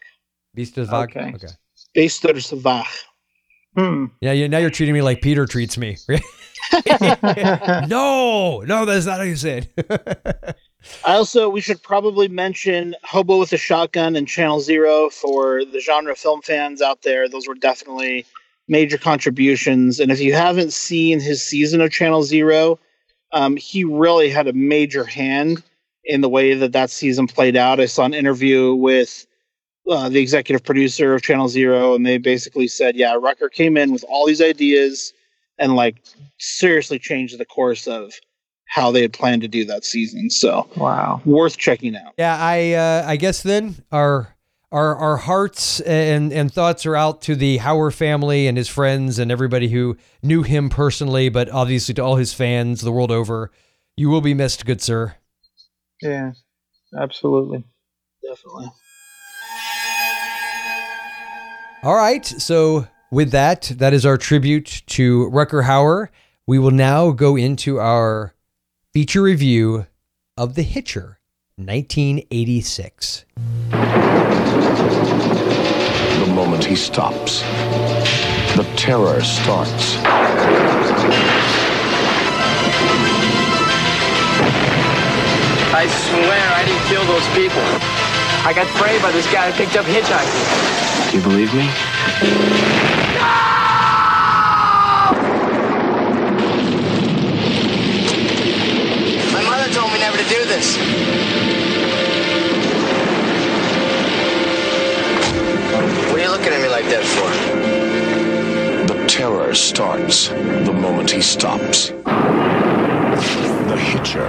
Biestersvog. 0.57 1.03
Okay. 1.03 1.33
Okay. 1.35 1.47
Beistersvach. 1.95 2.87
Hmm. 3.75 4.05
Yeah, 4.19 4.33
you, 4.33 4.49
now 4.49 4.57
you're 4.57 4.69
treating 4.69 4.93
me 4.93 5.01
like 5.01 5.21
Peter 5.21 5.45
treats 5.45 5.77
me. 5.77 5.97
no, 7.87 8.61
no, 8.61 8.85
that's 8.85 9.05
not 9.05 9.17
how 9.17 9.23
you 9.23 9.35
say 9.35 9.69
it. 9.77 10.55
I 11.05 11.13
also 11.15 11.49
we 11.49 11.61
should 11.61 11.81
probably 11.81 12.27
mention 12.27 12.95
Hobo 13.03 13.39
with 13.39 13.53
a 13.53 13.57
Shotgun 13.57 14.15
and 14.15 14.27
Channel 14.27 14.59
Zero 14.59 15.09
for 15.09 15.63
the 15.63 15.79
genre 15.79 16.15
film 16.15 16.41
fans 16.41 16.81
out 16.81 17.03
there. 17.03 17.29
Those 17.29 17.47
were 17.47 17.55
definitely 17.55 18.25
major 18.67 18.97
contributions. 18.97 19.99
And 19.99 20.11
if 20.11 20.19
you 20.19 20.33
haven't 20.33 20.73
seen 20.73 21.19
his 21.19 21.43
season 21.43 21.81
of 21.81 21.91
Channel 21.91 22.23
Zero, 22.23 22.79
um, 23.31 23.55
he 23.55 23.83
really 23.83 24.29
had 24.29 24.47
a 24.47 24.53
major 24.53 25.03
hand 25.03 25.63
in 26.03 26.21
the 26.21 26.29
way 26.29 26.53
that 26.53 26.73
that 26.73 26.89
season 26.89 27.27
played 27.27 27.55
out. 27.55 27.79
I 27.79 27.85
saw 27.85 28.05
an 28.05 28.13
interview 28.13 28.73
with 28.73 29.25
uh, 29.91 30.09
the 30.09 30.19
executive 30.19 30.63
producer 30.63 31.13
of 31.13 31.21
Channel 31.21 31.49
Zero, 31.49 31.93
and 31.95 32.05
they 32.05 32.17
basically 32.17 32.67
said, 32.67 32.95
"Yeah, 32.95 33.13
Rutger 33.15 33.51
came 33.51 33.77
in 33.77 33.91
with 33.91 34.03
all 34.09 34.25
these 34.25 34.41
ideas 34.41 35.13
and 35.59 35.75
like 35.75 35.97
seriously 36.39 36.99
changed 36.99 37.37
the 37.37 37.45
course 37.45 37.87
of." 37.87 38.13
How 38.73 38.89
they 38.89 39.01
had 39.01 39.11
planned 39.11 39.41
to 39.41 39.49
do 39.49 39.65
that 39.65 39.83
season, 39.83 40.29
so 40.29 40.65
Wow. 40.77 41.21
worth 41.25 41.57
checking 41.57 41.93
out. 41.93 42.13
yeah, 42.17 42.37
I 42.39 42.71
uh, 42.71 43.03
I 43.05 43.17
guess 43.17 43.43
then 43.43 43.83
our 43.91 44.33
our 44.71 44.95
our 44.95 45.17
hearts 45.17 45.81
and 45.81 46.31
and 46.31 46.49
thoughts 46.53 46.85
are 46.85 46.95
out 46.95 47.21
to 47.23 47.35
the 47.35 47.57
Hauer 47.57 47.93
family 47.93 48.47
and 48.47 48.57
his 48.57 48.69
friends 48.69 49.19
and 49.19 49.29
everybody 49.29 49.67
who 49.67 49.97
knew 50.23 50.43
him 50.43 50.69
personally, 50.69 51.27
but 51.27 51.49
obviously 51.49 51.93
to 51.95 52.01
all 52.01 52.15
his 52.15 52.33
fans 52.33 52.79
the 52.79 52.93
world 52.93 53.11
over. 53.11 53.51
You 53.97 54.09
will 54.09 54.21
be 54.21 54.33
missed, 54.33 54.65
good 54.65 54.81
sir. 54.81 55.15
Yeah. 56.01 56.31
Absolutely. 56.97 57.65
Definitely. 58.25 58.67
All 61.83 61.95
right. 61.95 62.23
So 62.23 62.87
with 63.09 63.31
that, 63.31 63.71
that 63.77 63.91
is 63.91 64.05
our 64.05 64.15
tribute 64.17 64.83
to 64.87 65.27
Rutger 65.31 65.63
Hauer. 65.63 66.09
We 66.45 66.59
will 66.59 66.69
now 66.69 67.09
go 67.09 67.35
into 67.35 67.79
our 67.79 68.35
feature 68.93 69.23
review 69.23 69.87
of 70.37 70.53
The 70.53 70.61
Hitcher, 70.61 71.19
1986. 71.55 73.25
The 76.19 76.27
moment 76.27 76.63
he 76.63 76.75
stops, 76.75 77.41
the 78.55 78.71
terror 78.75 79.21
starts. 79.21 79.95
I 85.73 85.87
swear 85.87 86.53
I 86.53 86.63
didn't 86.63 86.85
kill 86.89 87.05
those 87.05 87.27
people. 87.33 88.00
I 88.43 88.53
got 88.53 88.67
sprayed 88.75 89.01
by 89.03 89.11
this 89.11 89.31
guy 89.31 89.51
who 89.51 89.57
picked 89.57 89.75
up 89.77 89.85
hitchhiking. 89.85 91.11
Do 91.11 91.17
you 91.17 91.23
believe 91.23 91.53
me? 91.53 91.67
My 99.31 99.43
mother 99.43 99.71
told 99.71 99.93
me 99.93 99.99
never 99.99 100.17
to 100.17 100.23
do 100.23 100.43
this. 100.45 100.75
What 106.09 106.19
are 106.19 106.23
you 106.23 106.31
looking 106.31 106.51
at 106.51 106.61
me 106.61 106.67
like 106.67 106.85
that 106.85 107.03
for? 107.05 107.29
The 108.91 109.05
terror 109.07 109.53
starts 109.53 110.29
the 110.29 110.73
moment 110.73 111.11
he 111.11 111.21
stops. 111.21 111.89
The 113.69 113.77
Hitcher, 113.77 114.27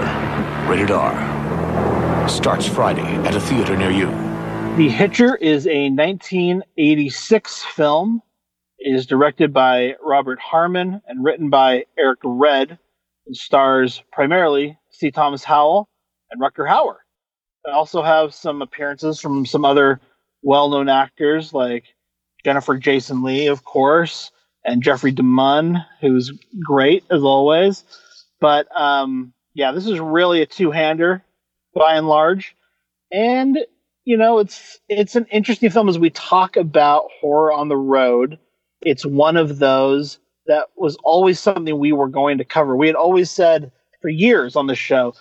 rated 0.69 0.91
R, 0.91 1.32
starts 2.28 2.66
Friday 2.66 3.03
at 3.27 3.35
a 3.35 3.40
theater 3.40 3.77
near 3.77 3.90
you. 3.90 4.07
The 4.77 4.89
Hitcher 4.89 5.36
is 5.36 5.66
a 5.66 5.90
1986 5.90 7.62
film. 7.74 8.23
It 8.78 8.94
is 8.94 9.07
directed 9.07 9.53
by 9.53 9.97
Robert 10.03 10.39
Harmon 10.39 11.03
and 11.07 11.24
written 11.24 11.51
by 11.51 11.85
Eric 11.99 12.20
Red 12.24 12.78
and 13.27 13.36
stars 13.36 14.03
primarily 14.12 14.78
C. 14.90 15.11
Thomas 15.11 15.44
Howell 15.44 15.89
and 16.31 16.40
Rutger 16.40 16.69
Hauer. 16.69 16.97
I 17.66 17.73
also 17.73 18.03
have 18.03 18.35
some 18.35 18.62
appearances 18.62 19.20
from 19.20 19.47
some 19.47 19.65
other 19.65 20.01
well-known 20.43 20.89
actors 20.89 21.53
like 21.53 21.85
Jennifer 22.44 22.77
Jason 22.77 23.23
Lee, 23.23 23.47
of 23.47 23.65
course, 23.65 24.31
and 24.65 24.82
Jeffrey 24.82 25.12
DeMunn, 25.12 25.85
who's 26.01 26.32
great 26.65 27.05
as 27.11 27.23
always. 27.23 27.85
But 28.40 28.66
um, 28.74 29.32
yeah, 29.55 29.73
this 29.73 29.86
is 29.86 30.01
really 30.01 30.43
a 30.43 30.47
two-hander 30.47 31.23
by 31.74 31.97
and 31.97 32.09
large, 32.09 32.57
and 33.12 33.59
you 34.05 34.16
know 34.16 34.39
it's 34.39 34.81
it's 34.89 35.16
an 35.16 35.27
interesting 35.31 35.70
film 35.70 35.89
as 35.89 35.99
we 35.99 36.11
talk 36.11 36.57
about 36.57 37.09
horror 37.20 37.53
on 37.53 37.69
the 37.69 37.77
road. 37.77 38.39
It's 38.82 39.07
one 39.07 39.36
of 39.36 39.59
those 39.59 40.19
that 40.47 40.66
was 40.77 40.97
always 41.05 41.39
something 41.39 41.78
we 41.78 41.93
were 41.93 42.09
going 42.09 42.39
to 42.39 42.44
cover. 42.44 42.77
We 42.77 42.89
had 42.89 42.97
always 42.97 43.31
said 43.31 43.70
for 44.01 44.09
years 44.09 44.57
on 44.57 44.66
the 44.66 44.74
show, 44.74 45.15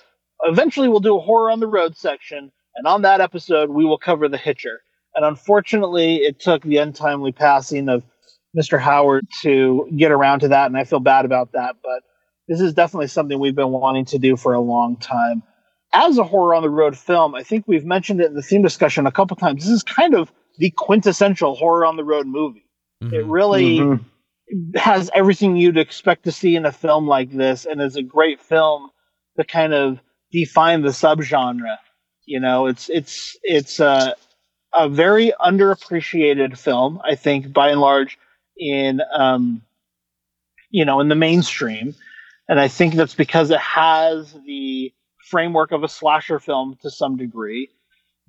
eventually 0.44 0.88
we'll 0.90 1.00
do 1.00 1.18
a 1.18 1.22
horror 1.22 1.52
on 1.52 1.60
the 1.60 1.68
road 1.68 1.96
section, 1.96 2.52
and 2.76 2.88
on 2.88 3.04
that 3.04 3.22
episode 3.22 3.70
we 3.70 3.86
will 3.86 4.00
cover 4.00 4.28
the 4.28 4.38
Hitcher. 4.38 4.82
And 5.16 5.26
unfortunately, 5.26 6.18
it 6.18 6.40
took 6.40 6.64
the 6.64 6.78
untimely 6.78 7.34
passing 7.34 7.90
of 7.90 8.04
Mr. 8.58 8.80
Hauer 8.80 9.22
to 9.44 9.90
get 9.96 10.12
around 10.12 10.40
to 10.42 10.50
that, 10.50 10.68
and 10.68 10.78
I 10.78 10.84
feel 10.84 11.00
bad 11.00 11.26
about 11.26 11.52
that. 11.54 11.76
But 11.84 12.04
this 12.48 12.62
is 12.62 12.74
definitely 12.74 13.08
something 13.08 13.40
we've 13.40 13.56
been 13.56 13.72
wanting 13.72 14.06
to 14.06 14.20
do 14.20 14.36
for 14.36 14.54
a 14.54 14.60
long 14.62 14.98
time. 14.98 15.44
As 15.94 16.18
a 16.18 16.24
horror 16.24 16.56
on 16.56 16.64
the 16.64 16.70
road 16.70 16.98
film, 16.98 17.36
I 17.36 17.44
think 17.44 17.68
we've 17.68 17.86
mentioned 17.86 18.22
it 18.22 18.28
in 18.28 18.34
the 18.34 18.42
theme 18.42 18.62
discussion 18.62 19.06
a 19.08 19.12
couple 19.12 19.36
times. 19.36 19.64
This 19.64 19.74
is 19.74 19.84
kind 19.84 20.14
of 20.16 20.32
the 20.58 20.72
quintessential 20.72 21.56
horror 21.56 21.86
on 21.86 21.98
the 21.98 22.04
road 22.04 22.28
movie. 22.28 22.66
It 23.02 23.26
really 23.26 23.80
Mhm. 23.80 24.06
has 24.76 25.10
everything 25.14 25.56
you'd 25.58 25.78
expect 25.78 26.24
to 26.26 26.32
see 26.32 26.56
in 26.56 26.66
a 26.66 26.72
film 26.72 27.08
like 27.08 27.32
this, 27.32 27.66
and 27.66 27.82
is 27.82 27.96
a 27.96 28.04
great 28.04 28.40
film 28.40 28.90
to 29.38 29.44
kind 29.44 29.74
of 29.74 30.00
define 30.32 30.82
the 30.82 30.90
subgenre. 30.90 31.78
You 32.26 32.40
know, 32.40 32.68
it's 32.68 32.90
it's 32.90 33.38
it's 33.44 33.80
a 33.80 34.16
a 34.74 34.88
very 34.88 35.34
underappreciated 35.42 36.58
film, 36.58 37.02
I 37.04 37.16
think, 37.16 37.52
by 37.52 37.70
and 37.70 37.82
large, 37.82 38.18
in 38.56 39.02
um, 39.14 39.62
you 40.70 40.86
know, 40.86 41.00
in 41.02 41.10
the 41.10 41.16
mainstream, 41.16 41.96
and 42.48 42.60
I 42.60 42.68
think 42.70 42.94
that's 42.94 43.16
because 43.16 43.50
it 43.52 43.60
has 43.60 44.34
the 44.46 44.94
framework 45.32 45.72
of 45.72 45.84
a 45.84 45.88
slasher 45.90 46.40
film 46.40 46.78
to 46.82 46.92
some 46.92 47.16
degree, 47.18 47.70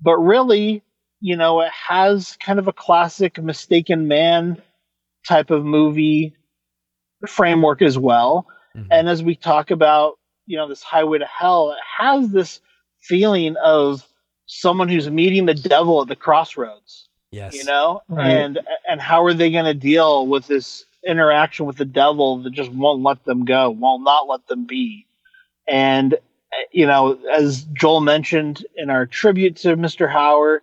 but 0.01 0.17
really, 0.17 0.81
you 1.19 1.35
know, 1.35 1.61
it 1.61 1.71
has 1.71 2.37
kind 2.43 2.59
of 2.59 2.67
a 2.67 2.73
classic 2.73 3.37
mistaken 3.41 4.07
man 4.07 4.61
type 5.27 5.51
of 5.51 5.63
movie 5.65 6.35
framework 7.27 7.81
as 7.81 7.97
well. 7.97 8.47
Mhm. 8.75 8.87
And 8.91 9.09
as 9.09 9.21
we 9.23 9.35
talk 9.35 9.71
about, 9.71 10.17
you 10.45 10.57
know, 10.57 10.67
this 10.67 10.83
highway 10.83 11.19
to 11.19 11.25
hell, 11.25 11.71
it 11.71 11.77
has 11.97 12.29
this 12.31 12.59
feeling 13.01 13.55
of 13.57 14.05
someone 14.45 14.89
who's 14.89 15.09
meeting 15.09 15.45
the 15.45 15.53
devil 15.53 16.01
at 16.01 16.07
the 16.07 16.15
crossroads, 16.15 17.07
Yes. 17.31 17.53
you 17.55 17.63
know, 17.65 18.01
Right. 18.09 18.27
and 18.29 18.59
and 18.89 18.99
how 19.01 19.23
are 19.25 19.33
they 19.33 19.51
going 19.51 19.65
to 19.65 19.73
deal 19.73 20.27
with 20.27 20.47
this 20.47 20.85
interaction 21.05 21.65
with 21.65 21.77
the 21.77 21.85
devil 21.85 22.37
that 22.43 22.51
just 22.51 22.71
won't 22.71 23.03
let 23.03 23.23
them 23.25 23.45
go, 23.45 23.69
won't 23.69 24.03
not 24.03 24.27
let 24.27 24.45
them 24.47 24.65
be, 24.65 25.05
and 25.67 26.15
you 26.71 26.85
know, 26.85 27.17
as 27.35 27.63
Joel 27.73 28.01
mentioned 28.01 28.65
in 28.75 28.89
our 28.89 29.05
tribute 29.05 29.55
to 29.57 29.75
Mr. 29.75 30.11
Hauer, 30.11 30.59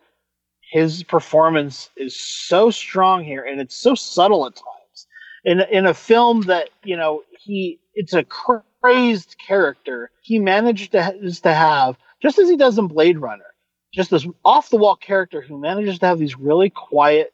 his 0.70 1.02
performance 1.02 1.90
is 1.96 2.18
so 2.18 2.70
strong 2.70 3.24
here, 3.24 3.44
and 3.44 3.60
it's 3.60 3.76
so 3.76 3.94
subtle 3.94 4.46
at 4.46 4.54
times. 4.56 5.06
In 5.44 5.60
in 5.70 5.86
a 5.86 5.94
film 5.94 6.42
that 6.42 6.70
you 6.84 6.96
know 6.96 7.22
he, 7.38 7.78
it's 7.94 8.12
a 8.12 8.24
crazed 8.24 9.36
character. 9.44 10.10
He 10.22 10.38
manages 10.38 10.88
to 10.90 11.16
is 11.16 11.40
to 11.40 11.54
have 11.54 11.96
just 12.22 12.38
as 12.38 12.48
he 12.48 12.56
does 12.56 12.78
in 12.78 12.86
Blade 12.86 13.18
Runner, 13.18 13.54
just 13.92 14.10
this 14.10 14.26
off 14.44 14.70
the 14.70 14.76
wall 14.76 14.96
character 14.96 15.40
who 15.40 15.58
manages 15.58 15.98
to 16.00 16.06
have 16.06 16.18
these 16.18 16.38
really 16.38 16.70
quiet, 16.70 17.32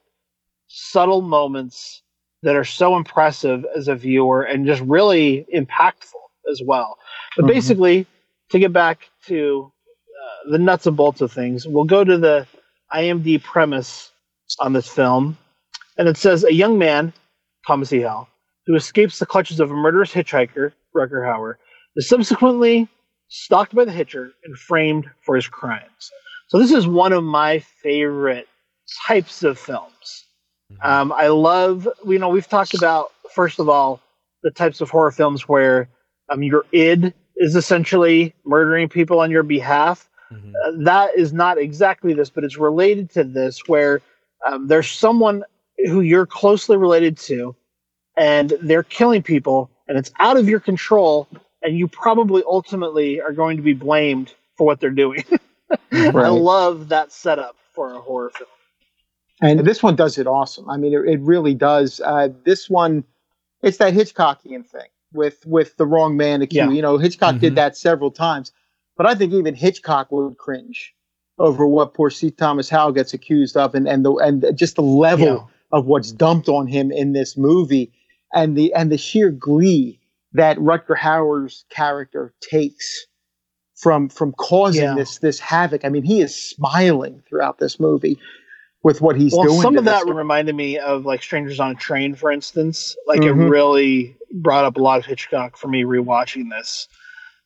subtle 0.68 1.22
moments 1.22 2.02
that 2.42 2.54
are 2.54 2.64
so 2.64 2.96
impressive 2.96 3.66
as 3.76 3.88
a 3.88 3.94
viewer 3.94 4.42
and 4.42 4.66
just 4.66 4.82
really 4.82 5.46
impactful 5.54 6.14
as 6.50 6.62
well. 6.64 6.98
But 7.36 7.44
Mhm. 7.44 7.48
basically, 7.48 8.06
to 8.50 8.58
get 8.58 8.72
back 8.72 9.08
to 9.26 9.70
uh, 10.22 10.50
the 10.50 10.58
nuts 10.58 10.86
and 10.86 10.96
bolts 10.96 11.20
of 11.20 11.32
things, 11.32 11.66
we'll 11.66 11.84
go 11.84 12.04
to 12.04 12.18
the 12.18 12.46
IMDb 12.94 13.42
premise 13.42 14.12
on 14.60 14.72
this 14.72 14.88
film, 14.88 15.36
and 15.98 16.08
it 16.08 16.16
says 16.16 16.44
a 16.44 16.52
young 16.52 16.78
man, 16.78 17.12
Thomas 17.66 17.92
E. 17.92 18.02
Hall, 18.02 18.28
who 18.66 18.74
escapes 18.74 19.18
the 19.18 19.26
clutches 19.26 19.60
of 19.60 19.70
a 19.70 19.74
murderous 19.74 20.12
hitchhiker, 20.12 20.72
Rutger 20.94 21.24
Hauer, 21.24 21.54
is 21.96 22.08
subsequently 22.08 22.88
stalked 23.28 23.74
by 23.74 23.84
the 23.84 23.92
hitcher 23.92 24.32
and 24.44 24.56
framed 24.56 25.10
for 25.22 25.34
his 25.34 25.48
crimes. 25.48 26.10
So 26.48 26.58
this 26.58 26.70
is 26.70 26.86
one 26.86 27.12
of 27.12 27.24
my 27.24 27.58
favorite 27.58 28.46
types 29.06 29.42
of 29.42 29.58
films. 29.58 30.26
Um, 30.82 31.12
I 31.12 31.28
love, 31.28 31.88
you 32.06 32.18
know, 32.18 32.28
we've 32.28 32.48
talked 32.48 32.74
about 32.74 33.12
first 33.34 33.58
of 33.58 33.68
all 33.68 34.00
the 34.42 34.50
types 34.50 34.80
of 34.80 34.90
horror 34.90 35.10
films 35.10 35.48
where 35.48 35.88
um, 36.28 36.42
your 36.42 36.64
id 36.72 37.14
is 37.36 37.54
essentially 37.56 38.34
murdering 38.44 38.88
people 38.88 39.20
on 39.20 39.30
your 39.30 39.42
behalf. 39.42 40.08
Mhm. 40.32 40.52
Uh, 40.64 40.72
that 40.84 41.16
is 41.16 41.32
not 41.32 41.58
exactly 41.58 42.12
this, 42.14 42.30
but 42.30 42.44
it's 42.44 42.56
related 42.56 43.10
to 43.10 43.24
this, 43.24 43.68
where 43.68 44.00
um, 44.46 44.66
there's 44.66 44.90
someone 44.90 45.44
who 45.86 46.00
you're 46.00 46.26
closely 46.26 46.76
related 46.76 47.16
to, 47.18 47.54
and 48.16 48.54
they're 48.62 48.82
killing 48.82 49.22
people, 49.22 49.70
and 49.88 49.98
it's 49.98 50.10
out 50.18 50.36
of 50.36 50.48
your 50.48 50.60
control, 50.60 51.28
and 51.62 51.78
you 51.78 51.86
probably 51.86 52.42
ultimately 52.46 53.20
are 53.20 53.32
going 53.32 53.56
to 53.56 53.62
be 53.62 53.74
blamed 53.74 54.34
for 54.56 54.66
what 54.66 54.80
they're 54.80 54.90
doing. 54.90 55.24
I 55.92 56.28
love 56.28 56.88
that 56.88 57.12
setup 57.12 57.56
for 57.74 57.92
a 57.94 58.00
horror 58.00 58.30
film. 58.30 58.48
And 59.42 59.60
this 59.60 59.82
one 59.82 59.96
does 59.96 60.16
it 60.16 60.26
awesome. 60.26 60.68
I 60.70 60.76
mean, 60.76 60.94
it, 60.94 61.06
it 61.08 61.20
really 61.20 61.54
does. 61.54 62.00
Uh, 62.00 62.28
this 62.44 62.70
one, 62.70 63.04
it's 63.62 63.76
that 63.78 63.92
Hitchcockian 63.92 64.66
thing 64.66 64.88
with 65.16 65.44
with 65.46 65.76
the 65.76 65.86
wrong 65.86 66.16
man 66.16 66.42
accused. 66.42 66.70
Yeah. 66.70 66.76
You 66.76 66.82
know, 66.82 66.98
Hitchcock 66.98 67.36
Mhm. 67.36 67.40
did 67.40 67.54
that 67.56 67.76
several 67.76 68.10
times, 68.10 68.52
but 68.96 69.06
I 69.06 69.14
think 69.14 69.32
even 69.32 69.54
Hitchcock 69.54 70.12
would 70.12 70.36
cringe 70.38 70.94
over 71.38 71.66
what 71.66 71.94
poor 71.94 72.10
C. 72.10 72.30
Thomas 72.30 72.68
Howell 72.68 72.92
gets 72.92 73.12
accused 73.14 73.56
of, 73.56 73.74
and 73.74 73.88
and 73.88 74.04
the 74.04 74.12
and 74.14 74.44
just 74.56 74.76
the 74.76 74.82
level 74.82 75.26
Yeah. 75.26 75.44
of 75.72 75.86
what's 75.86 76.12
dumped 76.12 76.48
on 76.48 76.66
him 76.66 76.92
in 76.92 77.12
this 77.12 77.36
movie, 77.36 77.92
and 78.34 78.56
the 78.56 78.72
and 78.74 78.92
the 78.92 78.98
sheer 78.98 79.30
glee 79.30 79.98
that 80.32 80.58
Rutger 80.58 80.96
Hauer's 80.96 81.64
character 81.70 82.34
takes 82.40 83.06
from 83.74 84.08
from 84.08 84.32
causing 84.32 84.84
Yeah. 84.84 84.94
this 84.94 85.18
this 85.18 85.38
havoc. 85.40 85.84
I 85.84 85.88
mean, 85.88 86.02
he 86.04 86.20
is 86.20 86.34
smiling 86.34 87.22
throughout 87.28 87.58
this 87.58 87.78
movie 87.80 88.18
with 88.86 89.00
what 89.00 89.16
he's 89.16 89.32
well, 89.34 89.42
doing. 89.46 89.60
some 89.62 89.76
of 89.76 89.84
that 89.84 90.04
this- 90.06 90.14
reminded 90.14 90.54
me 90.54 90.78
of 90.78 91.04
like 91.04 91.20
Strangers 91.20 91.58
on 91.58 91.72
a 91.72 91.74
Train, 91.74 92.14
for 92.14 92.30
instance. 92.30 92.94
Like 93.08 93.18
Mhm. 93.20 93.26
it 93.26 93.32
really 93.50 94.16
brought 94.30 94.64
up 94.64 94.76
a 94.76 94.80
lot 94.80 95.00
of 95.00 95.04
Hitchcock 95.04 95.56
for 95.56 95.66
me 95.66 95.82
rewatching 95.82 96.50
this. 96.50 96.86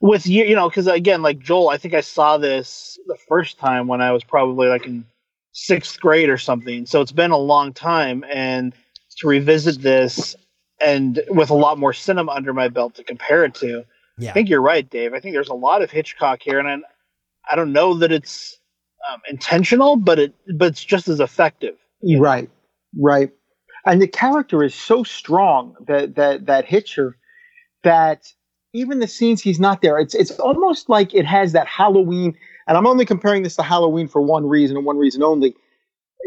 With 0.01 0.27
you, 0.27 0.45
you 0.45 0.55
know, 0.55 0.69
because 0.69 0.87
again, 0.87 1.23
like 1.23 1.39
Joel, 1.39 1.71
I 1.71 1.79
think 1.79 1.95
I 1.95 2.03
saw 2.03 2.37
this 2.37 2.99
the 3.07 3.17
first 3.27 3.59
time 3.59 3.87
when 3.89 4.03
I 4.03 4.13
was 4.13 4.23
probably 4.23 4.69
like 4.69 4.85
in 4.85 5.07
sixth 5.53 5.99
grade 5.99 6.29
or 6.29 6.37
something. 6.37 6.85
So 6.85 7.01
it's 7.01 7.11
been 7.13 7.31
a 7.31 7.39
long 7.39 7.73
time, 7.73 8.23
and 8.31 8.75
to 9.17 9.27
revisit 9.27 9.81
this 9.81 10.37
and 10.79 11.23
with 11.31 11.49
a 11.49 11.55
lot 11.55 11.79
more 11.79 11.95
cinema 11.95 12.33
under 12.33 12.53
my 12.53 12.69
belt 12.69 12.95
to 12.97 13.03
compare 13.05 13.45
it 13.47 13.55
to, 13.55 13.85
Yeah. 14.19 14.29
I 14.29 14.33
think 14.35 14.51
you're 14.51 14.61
right, 14.61 14.89
Dave. 14.91 15.15
I 15.15 15.21
think 15.21 15.33
there's 15.35 15.49
a 15.49 15.55
lot 15.55 15.81
of 15.81 15.91
Hitchcock 15.91 16.41
here, 16.43 16.59
and 16.59 16.69
I, 16.69 16.77
I 17.51 17.57
don't 17.57 17.73
know 17.73 17.95
that 17.95 18.13
it's 18.13 18.60
um, 19.11 19.21
intentional, 19.29 19.97
but 19.97 20.19
it 20.19 20.35
but 20.57 20.69
it's 20.69 20.85
just 20.85 21.09
as 21.09 21.21
effective. 21.21 21.77
Right, 22.19 22.51
right. 22.99 23.31
And 23.87 24.01
the 24.01 24.09
character 24.09 24.63
is 24.63 24.75
so 24.75 25.05
strong 25.05 25.75
that 25.87 26.17
that 26.17 26.47
that 26.47 26.65
Hitcher 26.65 27.17
that 27.83 28.33
even 28.73 29.01
the 29.01 29.09
scenes 29.09 29.43
he's 29.43 29.61
not 29.61 29.83
there, 29.83 29.99
it's 29.99 30.15
it's 30.15 30.33
almost 30.33 30.89
like 30.89 31.15
it 31.15 31.27
has 31.27 31.53
that 31.53 31.67
Halloween. 31.67 32.37
And 32.67 32.77
I'm 32.77 32.87
only 32.87 33.05
comparing 33.05 33.43
this 33.43 33.57
to 33.57 33.63
Halloween 33.63 34.07
for 34.07 34.21
one 34.21 34.47
reason 34.47 34.77
and 34.77 34.87
one 34.87 34.99
reason 34.99 35.23
only. 35.23 35.55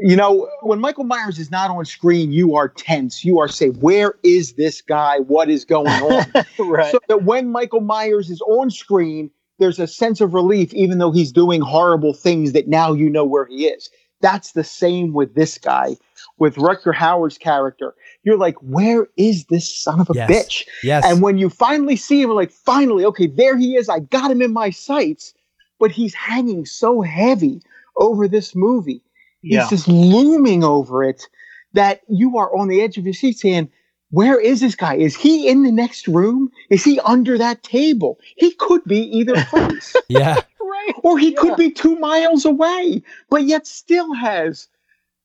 You 0.01 0.15
know, 0.15 0.49
when 0.61 0.79
Michael 0.79 1.03
Myers 1.03 1.37
is 1.37 1.51
not 1.51 1.69
on 1.69 1.85
screen, 1.85 2.31
you 2.31 2.55
are 2.55 2.67
tense. 2.67 3.23
You 3.23 3.39
are 3.39 3.47
saying, 3.47 3.75
"Where 3.75 4.15
is 4.23 4.53
this 4.53 4.81
guy? 4.81 5.19
What 5.19 5.49
is 5.49 5.63
going 5.63 5.87
on?" 5.87 6.33
right. 6.59 6.91
So 6.91 6.99
that 7.07 7.23
when 7.23 7.51
Michael 7.51 7.81
Myers 7.81 8.29
is 8.29 8.41
on 8.41 8.71
screen, 8.71 9.29
there's 9.59 9.79
a 9.79 9.87
sense 9.87 10.21
of 10.21 10.33
relief, 10.33 10.73
even 10.73 10.97
though 10.97 11.11
he's 11.11 11.31
doing 11.31 11.61
horrible 11.61 12.13
things. 12.13 12.53
That 12.53 12.67
now 12.67 12.93
you 12.93 13.09
know 13.09 13.25
where 13.25 13.45
he 13.45 13.67
is. 13.67 13.89
That's 14.21 14.53
the 14.53 14.63
same 14.63 15.13
with 15.13 15.35
this 15.35 15.57
guy, 15.57 15.97
with 16.37 16.55
Rutger 16.55 16.93
Hauer's 16.93 17.37
character. 17.37 17.93
You're 18.23 18.37
like, 18.37 18.55
where 18.61 19.07
is 19.17 19.45
this 19.45 19.69
son 19.69 19.99
of 19.99 20.09
a 20.09 20.13
Yes. 20.13 20.29
bitch? 20.29 20.67
Yes. 20.81 21.03
And 21.05 21.21
when 21.21 21.37
you 21.37 21.49
finally 21.49 21.97
see 21.97 22.21
him, 22.21 22.29
like, 22.29 22.51
finally, 22.51 23.03
okay, 23.05 23.27
there 23.27 23.57
he 23.57 23.75
is. 23.75 23.89
I 23.89 23.99
got 23.99 24.31
him 24.31 24.41
in 24.41 24.53
my 24.53 24.69
sights, 24.69 25.33
but 25.77 25.91
he's 25.91 26.13
hanging 26.13 26.65
so 26.65 27.01
heavy 27.01 27.61
over 27.97 28.27
this 28.29 28.55
movie. 28.55 29.03
He's 29.41 29.57
Yeah. 29.57 29.67
just 29.69 29.89
looming 29.89 30.63
over 30.63 31.03
it 31.03 31.27
that 31.73 32.01
you 32.07 32.37
are 32.37 32.55
on 32.55 32.69
the 32.69 32.81
edge 32.81 32.97
of 32.97 33.03
your 33.03 33.13
seat 33.13 33.39
saying, 33.39 33.69
where 34.13 34.39
is 34.39 34.59
this 34.59 34.75
guy? 34.75 34.93
Is 34.95 35.15
he 35.15 35.47
in 35.47 35.63
the 35.63 35.71
next 35.71 36.07
room? 36.07 36.51
Is 36.69 36.83
he 36.83 36.99
under 36.99 37.35
that 37.39 37.63
table? 37.63 38.19
He 38.37 38.51
could 38.51 38.83
be 38.85 38.99
either 39.17 39.33
place. 39.49 39.95
yeah. 40.07 40.35
right. 40.61 40.93
or 41.03 41.17
he 41.17 41.31
Yeah. 41.31 41.39
could 41.41 41.55
be 41.57 41.71
two 41.71 41.95
miles 41.97 42.45
away, 42.45 43.01
but 43.31 43.43
yet 43.43 43.65
still 43.65 44.13
has 44.13 44.67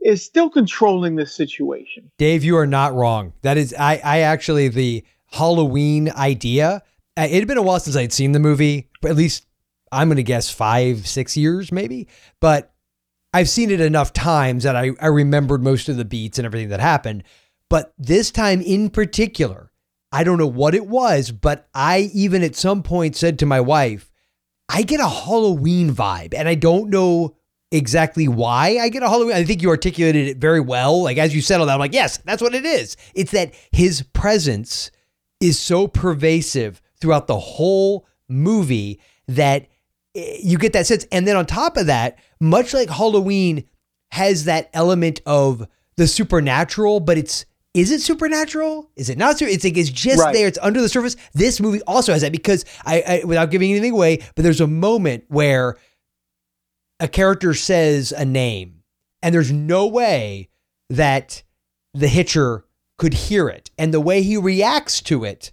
is 0.01 0.25
still 0.25 0.49
controlling 0.49 1.17
the 1.17 1.27
situation. 1.27 2.11
Dave, 2.19 2.45
you 2.45 2.57
are 2.57 2.67
not 2.67 2.95
wrong. 2.95 3.33
That 3.43 3.57
is, 3.59 3.75
I, 3.79 4.01
I 4.05 4.21
actually, 4.21 4.69
the 4.69 5.05
Halloween 5.27 6.09
idea, 6.13 6.83
uh, 7.19 7.23
it 7.23 7.33
had 7.41 7.49
been 7.49 7.59
a 7.59 7.63
while 7.63 7.81
since 7.81 7.97
I'd 7.97 8.13
seen 8.13 8.33
the 8.33 8.39
movie, 8.39 8.89
but 9.03 9.11
at 9.11 9.17
least 9.17 9.45
I'm 9.93 10.09
going 10.09 10.17
to 10.17 10.23
guess 10.23 10.51
five, 10.51 11.07
six 11.07 11.37
years 11.37 11.73
maybe. 11.73 12.07
But 12.41 12.73
I've 13.35 13.49
seen 13.49 13.71
it 13.71 13.81
enough 13.81 14.13
times 14.13 14.63
that 14.65 14.77
I, 14.77 14.93
I 15.01 15.09
remembered 15.09 15.63
most 15.63 15.89
of 15.89 15.97
the 15.97 16.05
beats 16.05 16.39
and 16.39 16.47
everything 16.47 16.69
that 16.71 16.81
happened. 16.81 17.25
But 17.71 17.93
this 17.99 18.31
time 18.31 18.61
in 18.61 18.91
particular, 18.91 19.71
I 20.11 20.25
don't 20.25 20.39
know 20.39 20.47
what 20.47 20.75
it 20.75 20.87
was, 20.87 21.31
but 21.31 21.69
I 21.75 22.11
even 22.15 22.43
at 22.43 22.57
some 22.57 22.83
point 22.83 23.17
said 23.17 23.39
to 23.39 23.47
my 23.47 23.61
wife, 23.61 24.11
I 24.69 24.83
get 24.83 25.01
a 25.01 25.09
Halloween 25.09 25.95
vibe, 25.95 26.35
and 26.35 26.49
I 26.49 26.55
don't 26.55 26.91
know 26.91 27.37
exactly 27.71 28.29
why 28.29 28.79
I 28.81 28.89
get 28.89 29.03
a 29.03 29.09
Halloween. 29.09 29.35
I 29.35 29.45
think 29.45 29.63
you 29.63 29.69
articulated 29.69 30.29
it 30.29 30.39
very 30.39 30.61
well. 30.61 31.03
Like 31.03 31.19
as 31.19 31.35
you 31.35 31.43
said 31.43 31.61
all 31.61 31.67
that, 31.67 31.75
I'm 31.75 31.79
like, 31.79 31.95
yes, 31.95 32.19
that's 32.19 32.43
what 32.43 32.55
it 32.55 32.65
is. 32.65 32.97
It's 33.15 33.33
that 33.33 33.55
his 33.73 34.03
presence 34.03 34.91
is 35.41 35.59
so 35.59 35.87
pervasive 35.87 36.81
throughout 37.01 37.27
the 37.27 37.39
whole 37.39 38.07
movie 38.29 39.01
that 39.27 39.69
eh, 40.15 40.39
you 40.43 40.59
get 40.59 40.73
that 40.73 40.87
sense. 40.87 41.07
And 41.13 41.27
then 41.27 41.37
on 41.37 41.47
top 41.47 41.77
of 41.77 41.87
that, 41.87 42.19
much 42.41 42.73
like 42.75 42.89
Halloween 42.89 43.65
has 44.11 44.45
that 44.45 44.71
element 44.73 45.21
of 45.27 45.69
the 45.97 46.07
supernatural, 46.07 47.01
but 47.01 47.19
it's 47.19 47.45
is 47.79 47.91
it 47.91 48.01
supernatural? 48.01 48.91
Is 48.97 49.09
it 49.11 49.19
not? 49.19 49.39
su- 49.39 49.47
It's 49.47 49.65
like 49.65 49.77
it's 49.77 49.91
just 49.91 50.21
Right. 50.23 50.35
there. 50.35 50.49
It's 50.49 50.59
under 50.61 50.81
the 50.81 50.89
surface. 50.89 51.17
This 51.35 51.61
movie 51.61 51.83
also 51.83 52.13
has 52.13 52.23
that 52.23 52.33
because 52.33 52.65
I, 52.85 53.03
I, 53.23 53.25
without 53.25 53.51
giving 53.51 53.71
anything 53.71 53.93
away, 53.93 54.19
but 54.35 54.43
there's 54.43 54.61
a 54.61 54.67
moment 54.67 55.25
where 55.29 55.77
a 57.01 57.09
character 57.09 57.55
says 57.55 58.13
a 58.13 58.25
name, 58.25 58.83
and 59.23 59.35
there's 59.35 59.53
no 59.53 59.87
way 59.87 60.49
that 60.91 61.43
the 61.95 62.09
Hitcher 62.09 62.65
could 62.99 63.15
hear 63.15 63.49
it, 63.49 63.71
and 63.79 63.95
the 63.95 64.01
way 64.01 64.23
he 64.23 64.37
reacts 64.37 65.01
to 65.03 65.25
it, 65.25 65.53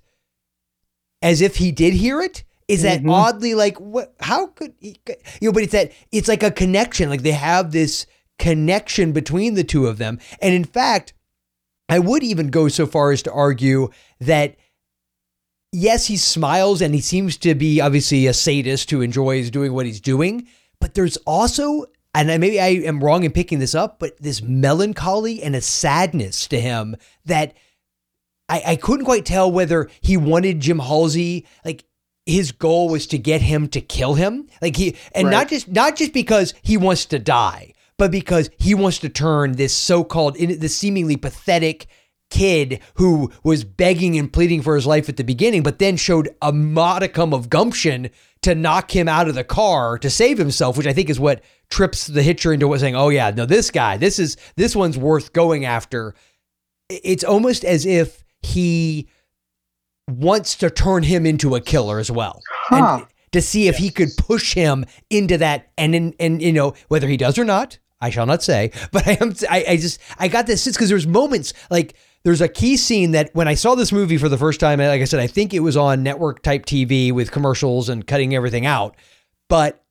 as 1.21 1.41
if 1.41 1.57
he 1.57 1.71
did 1.71 1.93
hear 1.93 2.21
it, 2.21 2.43
is 2.67 2.81
that 2.81 3.01
Mhm. 3.03 3.11
oddly 3.11 3.53
like 3.53 3.79
what? 3.79 4.15
How 4.21 4.47
could 4.47 4.73
he? 4.79 4.97
You 5.39 5.49
know, 5.49 5.51
but 5.51 5.63
it's 5.63 5.71
that 5.73 5.91
it's 6.11 6.27
like 6.27 6.41
a 6.43 6.49
connection. 6.51 7.09
Like 7.09 7.21
they 7.21 7.31
have 7.31 7.71
this 7.71 8.05
connection 8.39 9.11
between 9.11 9.53
the 9.53 9.63
two 9.63 9.85
of 9.87 9.97
them, 9.99 10.19
and 10.41 10.53
in 10.55 10.63
fact, 10.63 11.13
I 11.89 11.99
would 11.99 12.23
even 12.23 12.49
go 12.49 12.67
so 12.67 12.85
far 12.87 13.11
as 13.11 13.21
to 13.23 13.31
argue 13.31 13.89
that 14.19 14.55
yes, 15.71 16.07
he 16.07 16.17
smiles 16.17 16.81
and 16.81 16.95
he 16.95 17.01
seems 17.01 17.37
to 17.37 17.53
be 17.55 17.81
obviously 17.81 18.27
a 18.27 18.33
sadist 18.33 18.89
who 18.91 19.01
enjoys 19.01 19.49
doing 19.51 19.73
what 19.73 19.85
he's 19.85 20.01
doing, 20.01 20.47
but 20.79 20.93
there's 20.93 21.17
also 21.25 21.85
and 22.13 22.31
I- 22.31 22.37
maybe 22.37 22.59
I 22.61 22.67
am 22.67 23.03
wrong 23.03 23.23
in 23.25 23.31
picking 23.31 23.59
this 23.59 23.75
up, 23.75 23.99
but 23.99 24.15
this 24.21 24.41
melancholy 24.41 25.43
and 25.43 25.53
a 25.55 25.59
sadness 25.61 26.47
to 26.47 26.59
him 26.61 26.95
that 27.25 27.53
I, 28.47 28.63
I 28.67 28.75
couldn't 28.77 29.05
quite 29.05 29.25
tell 29.25 29.51
whether 29.51 29.89
he 30.01 30.15
wanted 30.15 30.61
Jim 30.61 30.79
Halsey 30.79 31.45
like 31.65 31.83
his 32.25 32.51
goal 32.53 32.89
was 32.89 33.05
to 33.07 33.17
get 33.17 33.41
him 33.41 33.67
to 33.69 33.81
kill 33.81 34.13
him. 34.15 34.47
Like 34.61 34.77
he 34.77 34.95
and 35.13 35.29
not 35.29 35.49
just 35.49 35.67
not 35.67 35.95
just 35.97 36.13
because 36.13 36.53
he 36.61 36.77
wants 36.77 37.05
to 37.07 37.19
die 37.19 37.73
but 37.97 38.11
because 38.11 38.49
he 38.57 38.73
wants 38.73 38.99
to 38.99 39.09
turn 39.09 39.53
this 39.53 39.73
so-called 39.73 40.35
in 40.35 40.59
this 40.59 40.77
seemingly 40.77 41.17
pathetic 41.17 41.87
kid 42.31 42.79
who 42.95 43.31
was 43.43 43.63
begging 43.63 44.17
and 44.17 44.33
pleading 44.33 44.61
for 44.61 44.75
his 44.75 44.87
life 44.87 45.07
at 45.07 45.15
the 45.15 45.23
beginning 45.23 45.61
but 45.61 45.77
then 45.77 45.95
showed 45.95 46.27
a 46.41 46.51
modicum 46.51 47.33
of 47.33 47.49
gumption 47.49 48.09
to 48.41 48.55
knock 48.55 48.95
him 48.95 49.07
out 49.07 49.29
of 49.29 49.35
the 49.35 49.43
car 49.43 49.97
to 49.97 50.09
save 50.09 50.39
himself 50.39 50.75
which 50.75 50.87
i 50.87 50.93
think 50.93 51.07
is 51.07 51.19
what 51.19 51.43
trips 51.69 52.07
the 52.07 52.23
hitcher 52.23 52.51
into 52.51 52.67
what 52.67 52.79
saying 52.79 52.95
oh 52.95 53.09
yeah 53.09 53.29
no 53.29 53.45
this 53.45 53.69
guy 53.69 53.95
this 53.95 54.17
is 54.17 54.37
this 54.55 54.75
one's 54.75 54.97
worth 54.97 55.33
going 55.33 55.65
after 55.65 56.15
it's 56.89 57.23
almost 57.23 57.63
as 57.63 57.85
if 57.85 58.23
he 58.41 59.07
wants 60.09 60.55
to 60.57 60.69
turn 60.69 61.03
him 61.03 61.25
into 61.25 61.55
a 61.55 61.61
killer 61.61 61.99
as 61.99 62.11
well. 62.11 62.41
Huh. 62.67 62.97
And 62.99 63.07
to 63.31 63.41
see 63.41 63.67
if 63.67 63.77
he 63.77 63.89
could 63.89 64.09
push 64.17 64.53
him 64.53 64.85
into 65.09 65.37
that 65.39 65.71
and 65.77 65.95
and, 65.95 66.15
and 66.19 66.41
you 66.41 66.53
know 66.53 66.73
whether 66.87 67.07
he 67.07 67.17
does 67.17 67.37
or 67.37 67.43
not, 67.43 67.79
I 68.05 68.09
shall 68.09 68.25
not 68.25 68.43
say, 68.43 68.71
but 68.91 69.07
I 69.07 69.17
am 69.19 69.33
I, 69.49 69.65
I 69.69 69.77
just 69.77 69.99
I 70.17 70.27
got 70.27 70.47
this 70.47 70.63
sense 70.63 70.75
because 70.75 70.89
there's 70.89 71.07
moments 71.07 71.53
like 71.69 71.95
there's 72.23 72.41
a 72.41 72.47
key 72.47 72.77
scene 72.77 73.11
that 73.11 73.33
when 73.33 73.47
I 73.47 73.53
saw 73.53 73.75
this 73.75 73.91
movie 73.91 74.17
for 74.17 74.29
the 74.29 74.37
first 74.37 74.59
time, 74.59 74.79
like 74.79 75.01
I 75.01 75.05
said, 75.05 75.19
I 75.19 75.27
think 75.27 75.53
it 75.53 75.59
was 75.59 75.77
on 75.77 76.01
network 76.01 76.41
type 76.41 76.65
TV 76.65 77.11
with 77.11 77.31
commercials 77.31 77.87
and 77.89 78.05
cutting 78.05 78.33
everything 78.33 78.65
out. 78.65 78.95
But 79.47 79.83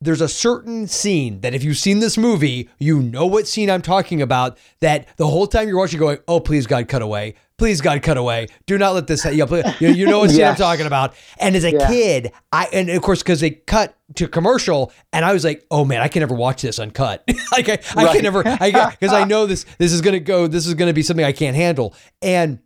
there's 0.00 0.20
a 0.20 0.28
certain 0.28 0.86
scene 0.86 1.40
that 1.40 1.54
if 1.54 1.64
you've 1.64 1.78
seen 1.78 1.98
this 1.98 2.16
movie, 2.16 2.68
you 2.78 3.02
know 3.02 3.26
what 3.26 3.48
scene 3.48 3.70
I'm 3.70 3.82
talking 3.82 4.22
about. 4.22 4.58
That 4.80 5.08
the 5.16 5.26
whole 5.26 5.46
time 5.46 5.66
you're 5.68 5.78
watching, 5.78 5.98
going, 5.98 6.18
"Oh, 6.28 6.40
please 6.40 6.66
God, 6.66 6.88
cut 6.88 7.02
away! 7.02 7.34
Please 7.58 7.80
God, 7.80 8.00
cut 8.02 8.16
away! 8.16 8.46
Do 8.66 8.78
not 8.78 8.94
let 8.94 9.06
this." 9.08 9.24
Yeah, 9.24 9.44
please- 9.46 9.64
you, 9.80 9.88
you 9.90 10.06
know 10.06 10.20
what 10.20 10.30
scene 10.30 10.44
I'm 10.44 10.54
talking 10.54 10.86
about. 10.86 11.14
And 11.38 11.56
as 11.56 11.64
a 11.64 11.72
Yeah. 11.72 11.88
kid, 11.88 12.32
I 12.52 12.68
and 12.72 12.88
of 12.88 13.02
course 13.02 13.20
because 13.22 13.40
they 13.40 13.50
cut 13.50 13.96
to 14.14 14.28
commercial, 14.28 14.92
and 15.12 15.24
I 15.24 15.32
was 15.32 15.44
like, 15.44 15.66
"Oh 15.70 15.84
man, 15.84 16.00
I 16.00 16.08
can 16.08 16.20
never 16.20 16.34
watch 16.34 16.62
this 16.62 16.78
uncut. 16.78 17.24
like 17.52 17.68
I, 17.68 17.78
I 17.96 18.12
can 18.12 18.22
never, 18.22 18.42
I 18.46 18.90
because 19.00 19.12
I 19.12 19.24
know 19.24 19.46
this 19.46 19.66
this 19.78 19.92
is 19.92 20.00
gonna 20.00 20.20
go, 20.20 20.46
this 20.46 20.66
is 20.66 20.74
gonna 20.74 20.92
be 20.92 21.02
something 21.02 21.24
I 21.26 21.32
can't 21.32 21.56
handle." 21.56 21.94
And 22.22 22.60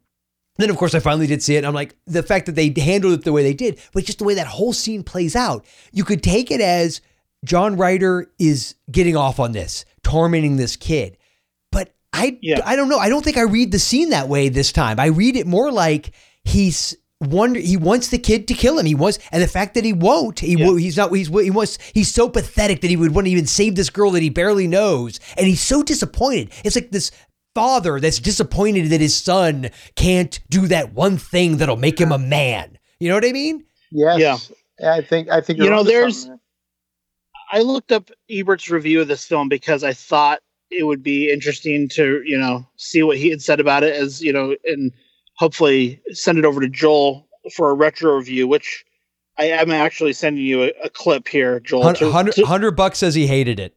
then 0.58 0.68
of 0.68 0.76
course 0.76 0.94
I 0.94 1.00
finally 1.00 1.26
did 1.26 1.42
see 1.42 1.54
it. 1.54 1.58
And 1.58 1.66
I'm 1.66 1.74
like, 1.74 1.96
the 2.06 2.22
fact 2.22 2.44
that 2.46 2.52
they 2.54 2.72
handled 2.76 3.14
it 3.14 3.24
the 3.24 3.32
way 3.32 3.42
they 3.42 3.54
did, 3.54 3.80
but 3.94 4.04
just 4.04 4.18
the 4.18 4.24
way 4.24 4.34
that 4.34 4.46
whole 4.46 4.74
scene 4.74 5.02
plays 5.02 5.34
out, 5.34 5.64
you 5.92 6.04
could 6.04 6.22
take 6.22 6.50
it 6.50 6.60
as 6.60 7.00
John 7.46 7.76
Ryder 7.76 8.30
is 8.38 8.74
getting 8.90 9.16
off 9.16 9.40
on 9.40 9.52
this, 9.52 9.86
tormenting 10.02 10.56
this 10.56 10.76
kid. 10.76 11.16
But 12.12 12.20
I 12.20 12.38
Yeah. 12.42 12.60
I 12.64 12.76
don't 12.76 12.88
know. 12.88 12.98
I 12.98 13.08
don't 13.08 13.24
think 13.24 13.36
I 13.36 13.42
read 13.42 13.72
the 13.72 13.78
scene 13.78 14.10
that 14.10 14.28
way 14.28 14.48
this 14.48 14.72
time. 14.72 15.00
I 15.00 15.06
read 15.06 15.36
it 15.36 15.46
more 15.46 15.70
like 15.72 16.12
he's 16.44 16.96
wonder 17.20 17.60
he 17.60 17.76
wants 17.76 18.08
the 18.08 18.18
kid 18.18 18.48
to 18.48 18.54
kill 18.54 18.78
him. 18.78 18.86
He 18.86 18.94
wants 18.96 19.18
and 19.30 19.42
the 19.42 19.46
fact 19.48 19.74
that 19.74 19.84
he 19.84 19.92
won't, 19.92 20.40
he 20.40 20.54
Yeah. 20.56 20.76
he's 20.76 20.96
not 20.96 21.14
he's 21.14 21.28
he 21.28 21.50
wants 21.50 21.78
he's 21.94 22.12
so 22.12 22.28
pathetic 22.28 22.80
that 22.80 22.90
he 22.90 22.96
would 22.96 23.14
want 23.14 23.26
to 23.26 23.30
even 23.30 23.46
save 23.46 23.76
this 23.76 23.90
girl 23.90 24.10
that 24.12 24.22
he 24.22 24.28
barely 24.30 24.66
knows. 24.66 25.20
And 25.36 25.46
he's 25.46 25.60
so 25.62 25.82
disappointed. 25.82 26.50
It's 26.64 26.76
like 26.76 26.90
this 26.90 27.10
father 27.54 28.00
that's 28.00 28.18
disappointed 28.18 28.88
that 28.90 29.00
his 29.00 29.14
son 29.14 29.70
can't 29.94 30.40
do 30.48 30.66
that 30.68 30.94
one 30.94 31.18
thing 31.18 31.58
that'll 31.58 31.76
make 31.76 32.00
him 32.00 32.10
a 32.10 32.18
man. 32.18 32.78
You 32.98 33.08
know 33.08 33.14
what 33.14 33.24
I 33.24 33.32
mean? 33.32 33.64
Yes. 33.90 34.50
Yeah. 34.80 34.90
I 34.92 35.00
think 35.02 35.28
I 35.30 35.40
think 35.40 35.58
You 35.58 35.66
you're 35.66 35.74
know, 35.74 35.82
there's- 35.84 36.28
I 37.52 37.60
looked 37.60 37.92
up 37.92 38.10
Ebert's 38.30 38.70
review 38.70 39.02
of 39.02 39.08
this 39.08 39.26
film 39.26 39.48
because 39.50 39.84
I 39.84 39.92
thought 39.92 40.40
it 40.72 40.84
would 40.84 41.02
be 41.02 41.30
interesting 41.30 41.88
to, 41.90 42.22
you 42.24 42.38
know, 42.38 42.66
see 42.76 43.02
what 43.02 43.18
he 43.18 43.30
had 43.30 43.42
said 43.42 43.60
about 43.60 43.82
it 43.82 43.94
as, 43.94 44.22
you 44.22 44.32
know, 44.32 44.56
and 44.66 44.92
hopefully 45.36 46.00
send 46.12 46.38
it 46.38 46.44
over 46.44 46.60
to 46.60 46.68
Joel 46.68 47.28
for 47.54 47.70
a 47.70 47.74
retro 47.74 48.16
review, 48.16 48.46
which 48.48 48.84
I 49.38 49.44
am 49.46 49.70
actually 49.70 50.12
sending 50.12 50.44
you 50.44 50.64
a, 50.64 50.72
a 50.84 50.90
clip 50.90 51.28
here, 51.28 51.60
Joel. 51.60 51.92
to- 51.94 52.10
Hundred 52.10 52.34
to- 52.36 52.46
hundred 52.46 52.72
bucks 52.72 52.98
says 52.98 53.14
he 53.14 53.26
hated 53.26 53.60
it. 53.60 53.76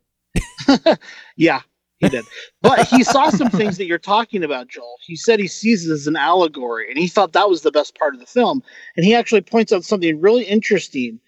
yeah. 1.37 1.61
He 1.99 2.09
did. 2.09 2.25
But 2.61 2.87
he 2.89 3.03
saw 3.03 3.29
some 3.29 3.49
things 3.49 3.77
that 3.77 3.85
you're 3.85 3.97
talking 3.97 4.43
about, 4.43 4.67
Joel. 4.67 4.97
He 5.05 5.15
said 5.15 5.39
he 5.39 5.47
sees 5.47 5.87
it 5.87 5.93
as 5.93 6.07
an 6.07 6.17
allegory, 6.17 6.89
and 6.89 6.97
he 6.97 7.07
thought 7.07 7.31
that 7.31 7.49
was 7.49 7.61
the 7.61 7.71
best 7.71 7.97
part 7.97 8.13
of 8.13 8.19
the 8.19 8.25
film. 8.25 8.61
And 8.97 9.05
he 9.05 9.15
actually 9.15 9.39
points 9.41 9.71
out 9.71 9.85
something 9.85 10.19
really 10.19 10.43
interesting. 10.43 11.21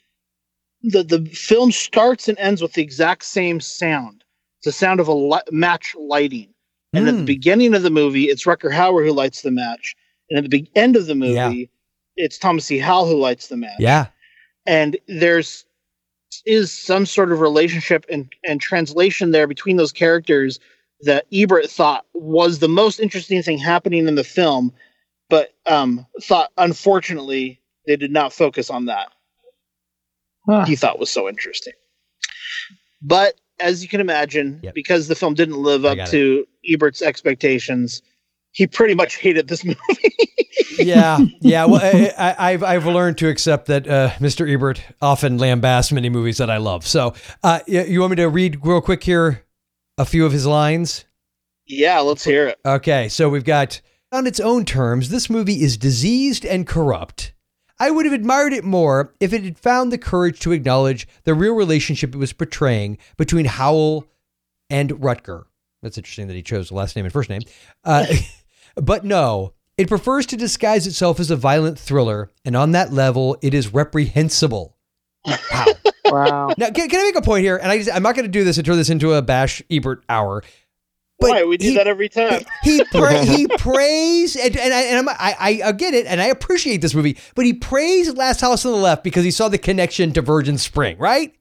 The, 0.84 1.04
the 1.04 1.26
film 1.30 1.72
starts 1.72 2.28
and 2.28 2.38
ends 2.38 2.62
with 2.62 2.74
the 2.74 2.82
exact 2.84 3.24
same 3.24 3.62
sound. 3.62 4.17
The 4.68 4.74
sound 4.74 5.00
of 5.00 5.08
a 5.08 5.14
li- 5.14 5.40
match 5.50 5.96
lighting. 5.98 6.54
And 6.92 7.08
at 7.08 7.14
the 7.14 7.20
Hmm. 7.20 7.26
beginning 7.26 7.74
of 7.74 7.84
the 7.84 7.90
movie, 7.90 8.26
it's 8.26 8.44
Rutger 8.44 8.70
Hauer 8.70 9.06
who 9.08 9.14
lights 9.14 9.42
the 9.42 9.50
match. 9.52 9.96
And 10.30 10.38
at 10.38 10.44
the 10.44 10.50
be- 10.50 10.70
end 10.76 10.98
of 10.98 11.06
the 11.06 11.16
movie, 11.16 11.34
Yeah. 11.36 11.64
it's 12.18 12.38
Thomas 12.38 12.70
E. 12.70 12.78
Howell 12.78 13.08
who 13.08 13.16
lights 13.18 13.48
the 13.48 13.56
match 13.56 13.80
Yeah. 13.80 14.08
and 14.66 14.98
there's 15.08 15.64
is 16.46 16.70
some 16.74 17.06
sort 17.06 17.32
of 17.32 17.40
relationship 17.40 18.06
and, 18.10 18.30
and 18.46 18.60
translation 18.60 19.32
there 19.32 19.48
between 19.48 19.78
those 19.78 19.94
characters 19.94 20.60
that 21.02 21.26
Ebert 21.32 21.70
thought 21.72 22.06
was 22.14 22.60
the 22.60 22.68
most 22.68 23.00
interesting 23.00 23.42
thing 23.42 23.58
happening 23.58 24.06
in 24.10 24.16
the 24.16 24.24
film, 24.26 24.74
but 25.30 25.54
um, 25.66 26.06
thought 26.22 26.52
unfortunately 26.58 27.62
they 27.88 27.96
did 27.96 28.12
not 28.12 28.34
focus 28.34 28.70
on 28.70 28.88
that. 28.88 29.08
Huh. 30.46 30.66
He 30.66 30.76
thought 30.76 31.00
was 31.00 31.10
so 31.10 31.30
interesting. 31.30 31.74
But 33.02 33.40
as 33.60 33.82
you 33.84 33.90
can 33.90 34.02
imagine, 34.02 34.60
Yep. 34.64 34.74
because 34.74 35.08
the 35.08 35.16
film 35.16 35.34
didn't 35.34 35.58
live 35.58 35.86
up 35.86 35.98
got 35.98 36.08
it. 36.08 36.12
to 36.12 36.48
Ebert's 36.70 37.02
expectations, 37.02 38.02
he 38.52 38.68
pretty 38.68 38.94
much 38.96 39.16
hated 39.18 39.48
this 39.48 39.64
movie. 39.66 39.78
yeah, 40.80 41.20
yeah. 41.42 41.66
Well, 41.66 41.82
I, 41.82 42.14
I, 42.18 42.52
I've 42.52 42.64
I've 42.64 42.86
learned 42.86 43.18
to 43.20 43.30
accept 43.30 43.68
that 43.68 43.88
uh, 43.88 44.10
Mr. 44.20 44.52
Ebert 44.52 44.82
often 45.02 45.38
lambasts 45.38 45.92
many 45.92 46.10
movies 46.10 46.38
that 46.38 46.50
I 46.50 46.58
love. 46.58 46.86
So, 46.86 47.14
uh, 47.44 47.60
you 47.68 48.00
want 48.02 48.12
me 48.12 48.16
to 48.18 48.30
read 48.30 48.66
real 48.66 48.82
quick 48.82 49.04
here 49.04 49.46
a 49.98 50.06
few 50.06 50.26
of 50.26 50.32
his 50.32 50.46
lines? 50.46 51.06
yeah, 51.70 52.00
let's 52.00 52.24
hear 52.24 52.48
it. 52.48 52.60
Okay, 52.66 53.10
so 53.10 53.28
we've 53.30 53.44
got 53.44 53.82
on 54.12 54.26
its 54.26 54.40
own 54.40 54.64
terms, 54.64 55.10
this 55.10 55.30
movie 55.30 55.62
is 55.64 55.76
diseased 55.78 56.46
and 56.46 56.66
corrupt. 56.66 57.34
I 57.80 57.92
would 57.92 58.06
have 58.06 58.14
admired 58.14 58.54
it 58.54 58.64
more 58.64 59.14
if 59.20 59.34
it 59.34 59.44
had 59.44 59.60
found 59.60 59.92
the 59.92 59.98
courage 59.98 60.40
to 60.42 60.52
acknowledge 60.52 61.08
the 61.24 61.34
real 61.34 61.54
relationship 61.54 62.16
it 62.16 62.18
was 62.18 62.34
portraying 62.34 62.98
between 63.18 63.46
Howell 63.46 64.08
and 64.70 64.92
Rutger. 64.92 65.46
That's 65.82 65.98
interesting 65.98 66.28
that 66.28 66.34
he 66.34 66.42
chose 66.42 66.70
the 66.70 66.76
last 66.76 66.96
name 66.96 67.06
and 67.06 67.14
first 67.14 67.30
name. 67.30 67.42
Uh, 67.84 68.06
but 68.76 69.06
no, 69.06 69.54
it 69.78 69.88
prefers 69.88 70.26
to 70.28 70.38
disguise 70.38 70.88
itself 70.88 71.20
as 71.20 71.30
a 71.30 71.36
violent 71.36 71.78
thriller, 71.78 72.32
and 72.44 72.56
on 72.56 72.72
that 72.72 72.92
level, 72.92 73.38
it 73.42 73.54
is 73.54 73.74
reprehensible. 73.74 74.76
Wow. 75.26 75.66
Wow. 76.10 76.54
now, 76.58 76.70
can, 76.70 76.88
can 76.88 77.02
I 77.02 77.04
make 77.04 77.18
a 77.18 77.22
point 77.22 77.44
here? 77.44 77.58
And 77.58 77.70
I 77.70 77.80
just, 77.80 77.94
I'm 77.94 78.02
not 78.02 78.16
going 78.16 78.24
to 78.24 78.32
do 78.32 78.46
this 78.46 78.56
and 78.56 78.66
turn 78.66 78.78
this 78.78 78.90
into 78.90 79.12
a 79.14 79.22
bash 79.22 79.62
Ebert 79.70 80.06
hour. 80.08 80.42
But 81.20 81.32
Why 81.32 81.44
we 81.46 81.58
do 81.58 81.70
he- 81.70 81.76
that 81.76 81.88
every 81.88 82.10
time? 82.10 82.44
he 82.64 82.84
pra- 82.92 83.26
he 83.26 83.48
prays 83.48 84.36
and 84.36 84.56
and, 84.56 84.74
I, 84.74 84.82
and 84.84 85.00
I'm, 85.00 85.10
I 85.10 85.62
I 85.66 85.72
get 85.72 85.94
it 85.94 86.06
and 86.06 86.22
I 86.22 86.26
appreciate 86.28 86.82
this 86.82 86.94
movie, 86.94 87.18
but 87.36 87.46
he 87.46 87.54
praised 87.54 88.16
Last 88.16 88.42
House 88.42 88.66
on 88.66 88.72
the 88.72 88.78
Left 88.78 89.04
because 89.04 89.24
he 89.24 89.32
saw 89.32 89.50
the 89.50 89.58
connection 89.58 90.14
to 90.14 90.22
Virgin 90.22 90.58
Spring, 90.58 90.98
right? 91.00 91.34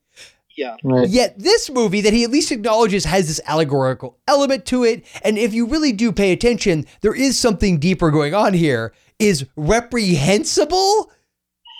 Yeah. 0.56 0.76
Right. 0.82 1.06
Yet 1.08 1.38
this 1.38 1.68
movie 1.68 2.00
that 2.00 2.14
he 2.14 2.24
at 2.24 2.30
least 2.30 2.50
acknowledges 2.50 3.04
has 3.04 3.28
this 3.28 3.40
allegorical 3.46 4.18
element 4.26 4.64
to 4.66 4.84
it, 4.84 5.04
and 5.22 5.36
if 5.36 5.52
you 5.52 5.66
really 5.66 5.92
do 5.92 6.10
pay 6.12 6.32
attention, 6.32 6.86
there 7.02 7.14
is 7.14 7.38
something 7.38 7.78
deeper 7.78 8.10
going 8.10 8.34
on 8.34 8.54
here. 8.54 8.94
Is 9.18 9.46
reprehensible, 9.56 11.10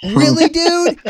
hmm. 0.03 0.19
really, 0.19 0.49
dude? 0.51 1.01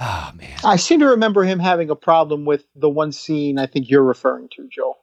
Oh 0.00 0.30
man. 0.34 0.58
I 0.64 0.76
seem 0.76 1.00
to 1.00 1.06
remember 1.06 1.44
him 1.44 1.58
having 1.58 1.90
a 1.90 1.96
problem 1.96 2.44
with 2.44 2.64
the 2.74 2.88
one 2.88 3.12
scene 3.12 3.58
I 3.58 3.66
think 3.66 3.88
you're 3.88 4.02
referring 4.02 4.48
to, 4.56 4.68
Joel. 4.68 4.96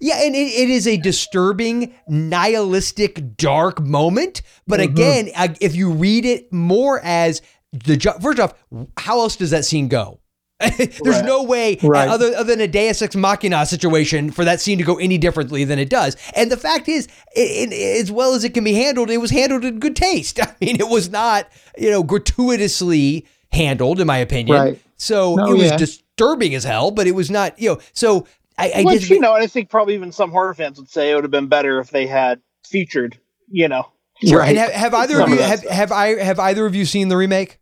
Yeah, 0.00 0.22
and 0.22 0.34
it, 0.34 0.52
it 0.52 0.70
is 0.70 0.86
a 0.86 0.96
disturbing, 0.96 1.94
nihilistic, 2.08 3.36
dark 3.36 3.80
moment. 3.80 4.42
But 4.66 4.80
mm-hmm. 4.80 4.92
again, 4.92 5.30
I- 5.36 5.56
if 5.60 5.74
you 5.76 5.90
read 5.90 6.24
it 6.24 6.52
more 6.52 7.00
as 7.02 7.42
the 7.72 7.96
first 8.20 8.40
off, 8.40 8.54
how 8.98 9.20
else 9.20 9.36
does 9.36 9.50
that 9.50 9.64
scene 9.64 9.88
go? 9.88 10.20
There's 10.78 11.00
Right. 11.02 11.24
no 11.24 11.42
way, 11.42 11.78
uh, 11.82 11.88
Right. 11.88 12.08
other, 12.08 12.32
other 12.36 12.44
than 12.54 12.60
a 12.60 12.68
Deus 12.68 13.02
Ex 13.02 13.16
Machina 13.16 13.66
situation, 13.66 14.30
for 14.30 14.44
that 14.44 14.60
scene 14.60 14.78
to 14.78 14.84
go 14.84 14.96
any 14.98 15.18
differently 15.18 15.64
than 15.64 15.78
it 15.78 15.90
does. 15.90 16.16
And 16.34 16.50
the 16.50 16.56
fact 16.56 16.88
is, 16.88 17.06
it, 17.34 17.72
it, 17.72 18.00
as 18.02 18.10
well 18.12 18.34
as 18.34 18.44
it 18.44 18.54
can 18.54 18.62
be 18.64 18.74
handled, 18.74 19.10
it 19.10 19.18
was 19.18 19.30
handled 19.30 19.64
in 19.64 19.78
good 19.80 19.96
taste. 19.96 20.40
I 20.42 20.54
mean, 20.60 20.76
it 20.80 20.88
was 20.88 21.10
not, 21.10 21.48
you 21.76 21.90
know, 21.90 22.02
gratuitously 22.02 23.26
handled, 23.52 24.00
in 24.00 24.06
my 24.06 24.18
opinion. 24.18 24.56
Right. 24.56 24.80
So 24.96 25.34
No, 25.34 25.50
it 25.50 25.54
was 25.54 25.70
yeah. 25.70 25.76
disturbing 25.76 26.54
as 26.54 26.64
hell, 26.64 26.90
but 26.90 27.06
it 27.06 27.12
was 27.14 27.30
not, 27.30 27.58
you 27.58 27.70
know. 27.70 27.80
So 27.92 28.26
I, 28.56 28.72
I 28.76 28.82
Which 28.84 29.00
just, 29.00 29.10
you 29.10 29.20
know, 29.20 29.34
and 29.34 29.42
I 29.42 29.46
think 29.46 29.68
probably 29.70 29.94
even 29.94 30.12
some 30.12 30.30
horror 30.30 30.54
fans 30.54 30.78
would 30.78 30.88
say 30.88 31.10
it 31.10 31.14
would 31.14 31.24
have 31.24 31.30
been 31.30 31.48
better 31.48 31.80
if 31.80 31.90
they 31.90 32.06
had 32.06 32.40
featured, 32.66 33.18
you 33.50 33.68
know. 33.68 33.88
Right. 34.30 34.50
And 34.50 34.58
have, 34.58 34.70
have 34.72 34.94
either 34.94 35.14
Some 35.14 35.22
of 35.24 35.28
you 35.38 35.42
of 35.42 35.50
have, 35.50 35.58
stuff. 35.60 35.72
have 35.72 35.92
I 35.92 36.22
have 36.22 36.38
either 36.38 36.64
of 36.66 36.74
you 36.74 36.84
seen 36.84 37.08
the 37.08 37.16
remake? 37.16 37.58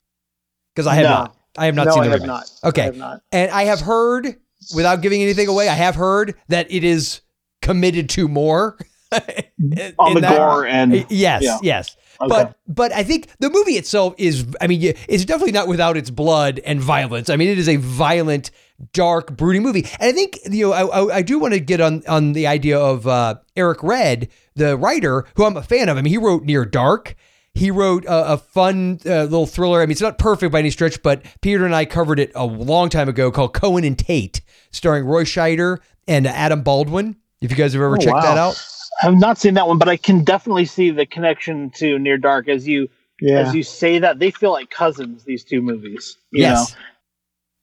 Because 0.74 0.86
I 0.86 0.94
have 0.96 1.04
No. 1.04 1.10
not. 1.10 1.36
I 1.56 1.66
have 1.66 1.74
not 1.74 1.86
no, 1.86 1.92
seen 1.92 2.02
I 2.02 2.04
the 2.06 2.10
have 2.12 2.20
remake. 2.20 2.26
not. 2.26 2.50
Okay. 2.64 2.82
I 2.82 2.84
have 2.86 2.96
not. 2.96 3.20
And 3.32 3.50
I 3.50 3.64
have 3.64 3.80
heard, 3.80 4.36
without 4.74 5.00
giving 5.00 5.22
anything 5.22 5.48
away, 5.48 5.68
I 5.68 5.74
have 5.74 5.94
heard 5.94 6.34
that 6.48 6.70
it 6.70 6.84
is 6.84 7.22
committed 7.62 8.08
to 8.10 8.28
more. 8.28 8.78
On 9.98 10.14
the 10.14 10.20
that- 10.20 10.36
gore 10.36 10.66
and 10.66 11.06
Yes, 11.10 11.42
Yeah. 11.42 11.58
yes. 11.62 11.96
Okay. 12.20 12.28
But 12.28 12.56
but 12.68 12.92
I 12.92 13.02
think 13.02 13.28
the 13.40 13.50
movie 13.50 13.72
itself 13.72 14.14
is 14.16 14.46
I 14.60 14.66
mean 14.68 14.94
it's 15.08 15.24
definitely 15.24 15.52
not 15.52 15.66
without 15.66 15.96
its 15.96 16.08
blood 16.10 16.60
and 16.64 16.80
violence. 16.80 17.28
I 17.30 17.36
mean 17.36 17.48
it 17.48 17.58
is 17.58 17.68
a 17.68 17.76
violent, 17.76 18.50
dark, 18.92 19.36
brooding 19.36 19.62
movie. 19.62 19.86
And 20.00 20.08
I 20.08 20.12
think 20.12 20.38
you 20.50 20.66
know 20.68 20.72
I 20.72 20.82
I, 20.86 21.16
I 21.16 21.22
do 21.22 21.38
want 21.38 21.54
to 21.54 21.60
get 21.60 21.80
on 21.80 22.02
on 22.08 22.32
the 22.32 22.46
idea 22.46 22.78
of 22.78 23.06
uh, 23.06 23.36
Eric 23.56 23.82
Red, 23.82 24.28
the 24.54 24.76
writer, 24.76 25.24
who 25.36 25.44
I'm 25.44 25.56
a 25.56 25.62
fan 25.62 25.88
of. 25.88 25.96
I 25.96 26.02
mean 26.02 26.10
he 26.12 26.18
wrote 26.18 26.42
Near 26.44 26.64
Dark. 26.64 27.14
He 27.54 27.70
wrote 27.70 28.06
a, 28.06 28.32
a 28.32 28.36
fun 28.38 28.98
uh, 29.04 29.24
little 29.24 29.46
thriller. 29.46 29.82
I 29.82 29.84
mean, 29.84 29.90
it's 29.90 30.00
not 30.00 30.16
perfect 30.18 30.52
by 30.52 30.60
any 30.60 30.70
stretch, 30.70 31.02
but 31.02 31.22
Peter 31.42 31.66
and 31.66 31.74
I 31.74 31.84
covered 31.84 32.18
it 32.18 32.32
a 32.34 32.46
long 32.46 32.88
time 32.88 33.10
ago 33.10 33.30
called 33.30 33.52
Cohen 33.52 33.84
and 33.84 33.98
Tate, 33.98 34.40
starring 34.70 35.04
Roy 35.04 35.24
Scheider 35.24 35.78
and 36.08 36.26
Adam 36.26 36.62
Baldwin. 36.62 37.14
If 37.42 37.50
you 37.50 37.56
guys 37.58 37.74
have 37.74 37.82
ever 37.82 37.96
Oh, 37.96 37.98
checked 37.98 38.22
that 38.22 38.38
out, 38.38 38.58
I've 39.02 39.18
not 39.18 39.36
seen 39.36 39.52
that 39.54 39.68
one, 39.68 39.76
but 39.76 39.88
I 39.88 39.98
can 39.98 40.24
definitely 40.24 40.64
see 40.64 40.92
the 40.92 41.04
connection 41.04 41.68
to 41.72 41.98
Near 41.98 42.16
Dark 42.16 42.48
as 42.48 42.66
you 42.66 42.88
Yeah. 43.20 43.40
as 43.40 43.54
you 43.54 43.62
say 43.64 43.98
that. 43.98 44.18
They 44.18 44.30
feel 44.30 44.52
like 44.52 44.70
cousins. 44.70 45.24
These 45.24 45.44
two 45.44 45.60
movies. 45.60 46.16
You 46.30 46.44
yes. 46.44 46.72
Know? 46.72 46.78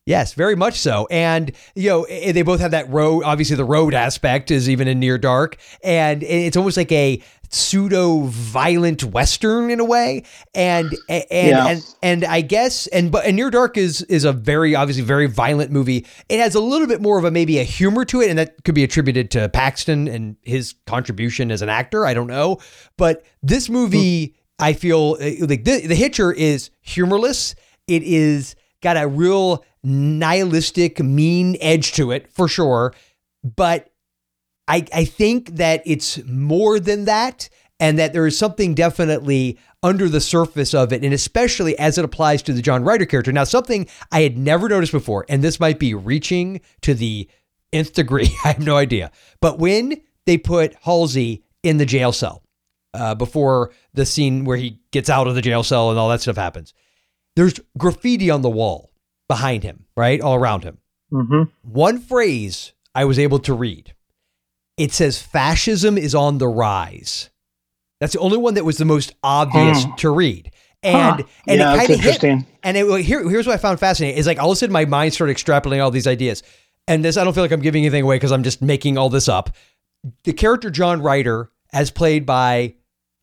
Yes, 0.09 0.33
very 0.33 0.55
much 0.55 0.79
so. 0.79 1.07
And, 1.11 1.51
you 1.75 1.87
know, 1.87 2.07
they 2.07 2.41
both 2.41 2.61
have 2.61 2.71
that 2.71 2.89
road, 2.89 3.23
obviously, 3.23 3.55
the 3.55 3.63
road 3.63 3.93
aspect 3.93 4.49
is 4.49 4.67
even 4.67 4.87
in 4.87 4.99
Near 4.99 5.19
Dark. 5.19 5.57
And 5.83 6.23
it's 6.23 6.57
almost 6.57 6.77
like 6.77 6.91
a 6.91 7.21
pseudo 7.51 8.21
violent 8.23 9.03
Western 9.03 9.69
in 9.69 9.79
a 9.79 9.85
way. 9.85 10.23
And, 10.55 10.97
and, 11.07 11.23
Yeah. 11.29 11.67
and, 11.67 11.95
and 12.01 12.25
I 12.25 12.41
guess, 12.41 12.87
and, 12.87 13.11
but, 13.11 13.23
and 13.27 13.35
Near 13.35 13.51
Dark 13.51 13.77
is, 13.77 14.01
is 14.01 14.23
a 14.25 14.33
very, 14.33 14.73
obviously, 14.73 15.03
very 15.03 15.27
violent 15.27 15.69
movie. 15.69 16.07
It 16.27 16.39
has 16.39 16.55
a 16.55 16.59
little 16.59 16.87
bit 16.87 17.03
more 17.03 17.19
of 17.19 17.23
a 17.23 17.29
maybe 17.29 17.59
a 17.59 17.63
humor 17.63 18.03
to 18.05 18.21
it. 18.21 18.31
And 18.31 18.39
that 18.39 18.63
could 18.63 18.73
be 18.73 18.83
attributed 18.83 19.29
to 19.31 19.47
Paxton 19.49 20.07
and 20.07 20.37
his 20.41 20.73
contribution 20.87 21.51
as 21.51 21.61
an 21.61 21.69
actor. 21.69 22.07
I 22.07 22.15
don't 22.15 22.25
know. 22.25 22.57
But 22.97 23.23
this 23.43 23.69
movie, 23.69 24.35
I 24.57 24.73
feel 24.73 25.17
eh, 25.19 25.35
like 25.41 25.65
the, 25.65 25.85
the 25.85 25.93
Hitcher 25.93 26.31
is 26.31 26.71
humorless. 26.81 27.53
It 27.85 28.01
is 28.01 28.55
got 28.81 28.97
a 28.97 29.07
real 29.07 29.63
nihilistic, 29.83 30.99
mean 30.99 31.57
edge 31.61 31.93
to 31.93 32.11
it 32.11 32.31
for 32.31 32.47
sure. 32.47 32.93
But 33.43 33.91
I, 34.67 34.85
I 34.93 35.05
think 35.05 35.55
that 35.55 35.81
it's 35.85 36.23
more 36.25 36.79
than 36.79 37.05
that, 37.05 37.49
and 37.79 37.97
that 37.97 38.13
there 38.13 38.27
is 38.27 38.37
something 38.37 38.75
definitely 38.75 39.57
under 39.81 40.09
the 40.09 40.21
surface 40.21 40.73
of 40.73 40.91
it, 40.91 41.03
and 41.03 41.13
especially 41.13 41.77
as 41.79 41.97
it 41.97 42.05
applies 42.05 42.41
to 42.43 42.53
the 42.53 42.61
John 42.61 42.83
Ryder 42.83 43.05
character. 43.05 43.31
Now, 43.31 43.45
something 43.45 43.87
I 44.11 44.21
had 44.21 44.37
never 44.37 44.67
noticed 44.67 44.91
before, 44.91 45.25
and 45.29 45.41
this 45.41 45.59
might 45.59 45.79
be 45.79 45.93
reaching 45.93 46.61
to 46.81 46.93
the 46.93 47.29
nth 47.71 47.93
degree, 47.93 48.35
I 48.43 48.49
have 48.49 48.65
no 48.65 48.75
idea. 48.77 49.11
But 49.41 49.59
when 49.59 50.01
they 50.25 50.37
put 50.37 50.75
Halsey 50.81 51.43
in 51.63 51.77
the 51.77 51.85
jail 51.85 52.11
cell 52.11 52.43
uh, 52.93 53.15
before 53.15 53.71
the 53.93 54.05
scene 54.05 54.43
where 54.43 54.57
he 54.57 54.79
gets 54.91 55.09
out 55.09 55.27
of 55.27 55.35
the 55.35 55.41
jail 55.41 55.63
cell 55.63 55.89
and 55.89 55.97
all 55.97 56.09
that 56.09 56.21
stuff 56.21 56.35
happens, 56.35 56.73
there's 57.39 57.59
graffiti 57.77 58.29
on 58.29 58.41
the 58.41 58.49
wall 58.49 58.91
behind 59.27 59.63
him, 59.63 59.85
right? 59.95 60.19
All 60.19 60.35
around 60.35 60.63
him. 60.63 60.77
hmm 61.09 61.43
One 61.63 61.99
phrase 61.99 62.73
I 62.93 63.05
was 63.05 63.17
able 63.17 63.39
to 63.39 63.53
read. 63.53 63.93
It 64.77 64.91
says 64.91 65.21
fascism 65.21 65.97
is 65.97 66.13
on 66.15 66.37
the 66.37 66.47
rise. 66.47 67.29
That's 67.99 68.13
the 68.13 68.19
only 68.19 68.37
one 68.37 68.53
that 68.55 68.65
was 68.65 68.77
the 68.77 68.85
most 68.85 69.13
obvious 69.23 69.83
Hmm. 69.85 69.95
to 69.97 70.09
read. 70.09 70.51
And 70.83 71.21
Huh. 71.21 71.27
and 71.47 71.59
Yeah, 71.59 71.73
it 71.73 71.77
kind 71.77 71.89
of 71.91 71.99
hit. 71.99 72.23
And 72.63 72.77
it, 72.77 73.01
here, 73.05 73.27
here's 73.29 73.45
what 73.47 73.53
I 73.53 73.57
found 73.57 73.79
fascinating 73.79 74.17
is 74.17 74.27
like 74.27 74.39
all 74.39 74.51
of 74.51 74.55
a 74.55 74.55
sudden 74.57 74.73
my 74.73 74.85
mind 74.85 75.13
started 75.13 75.35
extrapolating 75.35 75.83
all 75.83 75.91
these 75.91 76.07
ideas. 76.07 76.43
And 76.87 77.03
this, 77.05 77.17
I 77.17 77.23
don't 77.23 77.33
feel 77.33 77.43
like 77.43 77.51
I'm 77.51 77.61
giving 77.61 77.83
anything 77.85 78.03
away 78.03 78.15
because 78.15 78.31
I'm 78.31 78.43
just 78.43 78.61
making 78.61 78.97
all 78.97 79.09
this 79.09 79.27
up. 79.29 79.55
The 80.23 80.33
character 80.33 80.69
John 80.69 81.01
Ryder, 81.01 81.51
as 81.73 81.91
played 81.91 82.25
by 82.25 82.75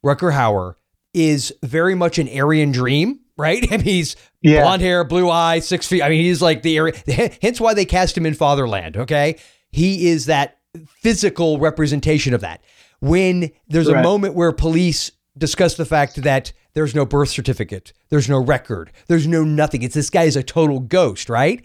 Rutger 0.05 0.33
Hauer, 0.33 0.75
is 1.15 1.53
very 1.63 1.95
much 1.95 2.19
an 2.19 2.29
Aryan 2.29 2.71
dream, 2.73 3.21
right? 3.37 3.69
Mean, 3.71 3.81
he's 3.81 4.17
Yeah. 4.43 4.63
blonde 4.63 4.83
hair, 4.83 5.05
blue 5.05 5.31
eyes, 5.31 5.67
six 5.67 5.87
feet. 5.87 6.03
I 6.03 6.09
mean, 6.09 6.23
he's 6.23 6.43
like 6.43 6.63
the 6.63 6.77
area. 6.77 6.95
Hence 7.43 7.61
why 7.61 7.75
they 7.75 7.85
cast 7.85 8.17
him 8.17 8.27
in 8.27 8.35
Fatherland. 8.35 8.97
Okay, 8.97 9.37
he 9.71 10.09
is 10.09 10.27
that 10.27 10.59
physical 11.03 11.59
representation 11.59 12.35
of 12.35 12.41
that. 12.43 12.63
When 13.01 13.51
there's 13.69 13.89
a 13.89 14.03
moment 14.03 14.35
where 14.35 14.53
police 14.53 15.13
discuss 15.37 15.77
the 15.77 15.85
fact 15.85 16.23
that 16.23 16.53
there's 16.75 16.95
no 16.95 17.05
birth 17.05 17.29
certificate, 17.29 17.93
there's 18.09 18.29
no 18.29 18.39
record, 18.39 18.91
there's 19.07 19.27
no 19.27 19.45
nothing. 19.45 19.83
It's 19.83 19.95
this 19.95 20.11
guy 20.11 20.25
is 20.25 20.37
a 20.37 20.43
total 20.43 20.81
ghost, 20.81 21.29
right? 21.29 21.65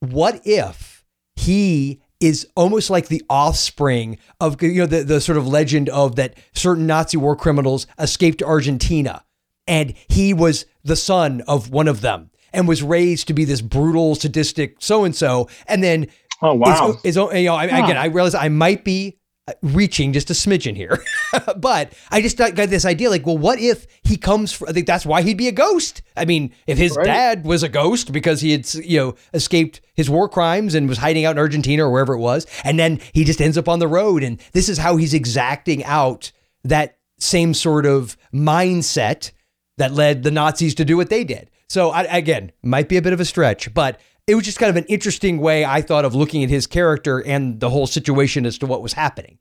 What 0.00 0.40
if 0.44 1.04
he 1.34 2.02
is 2.20 2.46
almost 2.56 2.88
like 2.90 3.08
the 3.08 3.22
offspring 3.28 4.18
of 4.40 4.60
you 4.62 4.80
know 4.80 4.86
the, 4.86 5.04
the 5.04 5.20
sort 5.20 5.36
of 5.38 5.46
legend 5.46 5.88
of 5.90 6.16
that 6.16 6.34
certain 6.54 6.86
Nazi 6.86 7.16
war 7.16 7.36
criminals 7.36 7.86
escaped 7.98 8.38
to 8.38 8.46
Argentina 8.46 9.22
and 9.66 9.94
he 10.08 10.32
was 10.32 10.64
the 10.86 10.96
son 10.96 11.42
of 11.46 11.70
one 11.70 11.88
of 11.88 12.00
them 12.00 12.30
and 12.52 12.66
was 12.68 12.82
raised 12.82 13.26
to 13.28 13.34
be 13.34 13.44
this 13.44 13.60
brutal 13.60 14.14
sadistic 14.14 14.76
so 14.80 15.04
and 15.04 15.14
so 15.14 15.48
and 15.66 15.82
then 15.82 16.06
Oh 16.42 16.54
wow. 16.54 16.90
is, 16.90 16.96
is 17.04 17.16
you 17.16 17.44
know 17.46 17.54
I, 17.54 17.64
again 17.64 17.96
I 17.96 18.06
realize 18.06 18.34
I 18.34 18.48
might 18.50 18.84
be 18.84 19.18
uh, 19.48 19.52
reaching 19.62 20.12
just 20.12 20.28
a 20.28 20.32
smidgen 20.34 20.76
here 20.76 21.02
but 21.56 21.92
I 22.10 22.20
just 22.20 22.36
got 22.36 22.54
this 22.56 22.84
idea 22.84 23.08
like 23.10 23.24
well 23.26 23.38
what 23.38 23.58
if 23.58 23.86
he 24.04 24.16
comes 24.16 24.52
fr 24.52 24.66
I 24.68 24.72
think 24.72 24.86
that's 24.86 25.06
why 25.06 25.22
he'd 25.22 25.38
be 25.38 25.48
a 25.48 25.52
ghost 25.52 26.02
I 26.16 26.24
mean 26.24 26.52
if 26.66 26.76
his 26.78 26.94
Right. 26.96 27.06
dad 27.06 27.44
was 27.46 27.62
a 27.62 27.68
ghost 27.68 28.12
because 28.12 28.40
he 28.42 28.52
had 28.52 28.72
you 28.74 28.98
know 28.98 29.14
escaped 29.32 29.80
his 29.94 30.10
war 30.10 30.28
crimes 30.28 30.74
and 30.74 30.88
was 30.88 30.98
hiding 30.98 31.24
out 31.24 31.32
in 31.36 31.38
Argentina 31.38 31.86
or 31.86 31.90
wherever 31.90 32.12
it 32.14 32.18
was 32.20 32.46
and 32.64 32.78
then 32.78 33.00
he 33.14 33.24
just 33.24 33.40
ends 33.40 33.56
up 33.56 33.68
on 33.68 33.78
the 33.78 33.88
road 33.88 34.22
and 34.22 34.40
this 34.52 34.68
is 34.68 34.78
how 34.78 34.96
he's 34.96 35.14
exacting 35.14 35.82
out 35.84 36.32
that 36.64 36.98
same 37.18 37.54
sort 37.54 37.86
of 37.86 38.16
mindset 38.34 39.30
that 39.78 39.92
led 39.92 40.22
the 40.22 40.30
Nazis 40.30 40.74
to 40.76 40.84
do 40.84 40.96
what 40.96 41.10
they 41.10 41.24
did. 41.24 41.50
So 41.68 41.90
I, 41.90 42.02
again, 42.02 42.52
might 42.62 42.88
be 42.88 42.96
a 42.96 43.02
bit 43.02 43.12
of 43.12 43.20
a 43.20 43.24
stretch, 43.24 43.72
but 43.74 44.00
it 44.26 44.34
was 44.34 44.44
just 44.44 44.58
kind 44.58 44.70
of 44.70 44.76
an 44.76 44.84
interesting 44.84 45.38
way 45.38 45.64
I 45.64 45.82
thought 45.82 46.04
of 46.04 46.14
looking 46.14 46.42
at 46.42 46.50
his 46.50 46.66
character 46.66 47.24
and 47.24 47.60
the 47.60 47.70
whole 47.70 47.86
situation 47.86 48.46
as 48.46 48.58
to 48.58 48.66
what 48.66 48.82
was 48.82 48.92
happening. 48.92 49.38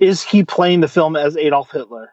Is 0.00 0.22
he 0.22 0.44
playing 0.44 0.80
the 0.80 0.88
film 0.88 1.16
as 1.16 1.36
Adolf 1.36 1.70
Hitler? 1.70 2.12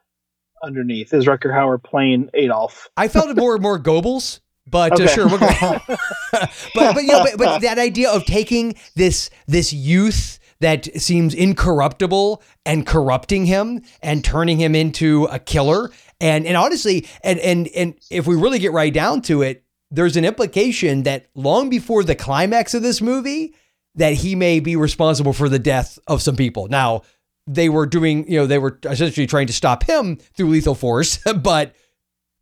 Underneath 0.63 1.11
is 1.11 1.25
Rutger 1.25 1.51
Hauer 1.51 1.83
playing 1.83 2.29
Adolf? 2.35 2.87
I 2.95 3.07
felt 3.07 3.29
it 3.29 3.37
more 3.37 3.55
and 3.55 3.63
more 3.63 3.79
Goebbels, 3.79 4.41
but 4.67 4.99
uh, 4.99 5.07
sure. 5.07 5.27
We'll 5.27 5.39
go. 5.39 5.47
but 6.31 6.51
but 6.75 7.03
you 7.03 7.07
know, 7.07 7.23
but, 7.23 7.37
but 7.37 7.61
that 7.61 7.79
idea 7.79 8.11
of 8.11 8.25
taking 8.25 8.75
this 8.95 9.31
this 9.47 9.73
youth 9.73 10.37
that 10.59 11.01
seems 11.01 11.33
incorruptible 11.33 12.43
and 12.65 12.85
corrupting 12.85 13.47
him 13.47 13.81
and 14.03 14.23
turning 14.23 14.59
him 14.59 14.75
into 14.75 15.25
a 15.25 15.39
killer 15.39 15.89
and 16.21 16.45
and 16.45 16.55
honestly 16.55 17.07
and 17.23 17.39
and 17.39 17.67
and 17.75 17.95
if 18.09 18.27
we 18.27 18.35
really 18.35 18.59
get 18.59 18.71
right 18.71 18.93
down 18.93 19.21
to 19.23 19.41
it, 19.41 19.63
there's 19.89 20.15
an 20.15 20.23
implication 20.23 21.03
that 21.03 21.25
long 21.35 21.69
before 21.69 22.03
the 22.03 22.15
climax 22.15 22.73
of 22.73 22.81
this 22.83 23.01
movie 23.01 23.53
that 23.95 24.13
he 24.13 24.35
may 24.35 24.61
be 24.61 24.75
responsible 24.77 25.33
for 25.33 25.49
the 25.49 25.59
death 25.59 25.99
of 26.07 26.21
some 26.21 26.37
people. 26.37 26.69
Now, 26.69 27.01
they 27.45 27.67
were 27.67 27.85
doing, 27.85 28.25
you 28.31 28.37
know, 28.37 28.45
they 28.45 28.59
were 28.59 28.79
essentially 28.85 29.27
trying 29.27 29.47
to 29.47 29.53
stop 29.53 29.83
him 29.83 30.15
through 30.15 30.47
lethal 30.47 30.75
force, 30.75 31.17
but 31.41 31.75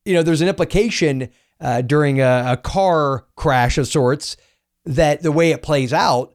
you 0.06 0.14
know, 0.14 0.22
there's 0.24 0.42
an 0.42 0.48
implication 0.48 1.30
uh, 1.60 1.82
during 1.82 2.22
a, 2.22 2.44
a 2.54 2.58
car 2.58 3.26
crash 3.36 3.78
of 3.78 3.88
sorts 3.88 4.38
that 4.86 5.22
the 5.24 5.32
way 5.32 5.52
it 5.52 5.62
plays 5.62 5.92
out, 5.94 6.34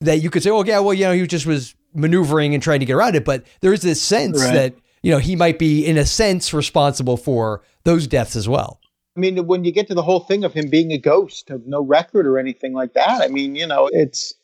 that 0.00 0.18
you 0.18 0.28
could 0.30 0.42
say, 0.42 0.50
oh, 0.50 0.64
yeah, 0.64 0.78
well, 0.80 0.92
you 0.94 1.04
know, 1.04 1.12
he 1.12 1.26
just 1.26 1.46
was 1.46 1.74
maneuvering 1.94 2.52
and 2.52 2.62
trying 2.62 2.80
to 2.80 2.86
get 2.86 2.94
around 2.94 3.14
it. 3.14 3.24
But 3.24 3.44
there's 3.60 3.80
this 3.82 4.02
sense 4.02 4.42
Right. 4.42 4.52
that, 4.54 4.74
you 5.02 5.10
know, 5.10 5.18
he 5.18 5.36
might 5.36 5.58
be, 5.58 5.86
in 5.86 5.96
a 5.96 6.06
sense, 6.06 6.52
responsible 6.52 7.16
for 7.16 7.62
those 7.84 8.06
deaths 8.06 8.36
as 8.36 8.48
well. 8.48 8.80
I 9.16 9.20
mean, 9.20 9.46
when 9.46 9.64
you 9.64 9.72
get 9.72 9.88
to 9.88 9.94
the 9.94 10.02
whole 10.02 10.20
thing 10.20 10.44
of 10.44 10.52
him 10.52 10.68
being 10.68 10.92
a 10.92 10.98
ghost, 10.98 11.50
of 11.50 11.66
no 11.66 11.82
record 11.82 12.26
or 12.26 12.38
anything 12.38 12.74
like 12.74 12.92
that, 12.94 13.22
I 13.22 13.28
mean, 13.28 13.54
you 13.54 13.66
know, 13.66 13.88
it's 13.92 14.34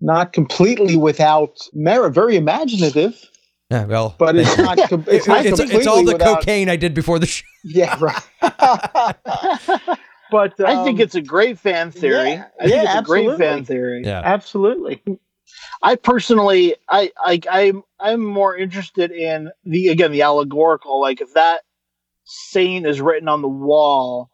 not 0.00 0.32
completely 0.32 0.96
without 0.96 1.68
merit. 1.72 2.10
Very 2.12 2.36
imaginative, 2.36 3.28
Yeah, 3.70 3.84
well, 3.86 4.14
but 4.18 4.36
it's 4.36 4.56
not. 4.58 4.78
com- 4.88 5.04
it's, 5.08 5.26
It's, 5.26 5.28
not 5.28 5.46
it's, 5.46 5.58
completely 5.58 5.86
all 5.86 6.04
the 6.04 6.12
without, 6.12 6.40
cocaine 6.40 6.68
I 6.68 6.76
did 6.76 6.94
before 6.94 7.18
the 7.18 7.26
show. 7.26 7.44
Yeah, 7.64 7.96
right. 8.00 8.22
but 10.30 10.60
I 10.60 10.84
think 10.84 10.98
um, 10.98 11.00
it's 11.00 11.14
a 11.14 11.20
great 11.20 11.58
fan 11.58 11.90
theory. 11.90 12.32
yeah, 12.32 12.44
I 12.60 12.68
think 12.68 12.74
yeah, 12.74 12.98
it's 12.98 13.00
a 13.00 13.02
great 13.02 13.28
absolutely. 13.28 13.46
fan 13.46 13.64
theory. 13.64 14.02
Yeah. 14.04 14.22
absolutely. 14.24 15.02
I 15.82 15.96
personally, 15.96 16.76
I, 16.88 17.10
I, 17.18 17.40
I'm, 17.50 17.82
I'm 17.98 18.24
more 18.24 18.56
interested 18.56 19.10
in 19.10 19.50
the 19.64 19.88
again 19.88 20.12
the 20.12 20.22
allegorical. 20.22 21.00
Like 21.00 21.20
if 21.20 21.34
that 21.34 21.62
saying 22.24 22.86
is 22.86 23.00
written 23.00 23.28
on 23.28 23.42
the 23.42 23.48
wall, 23.48 24.30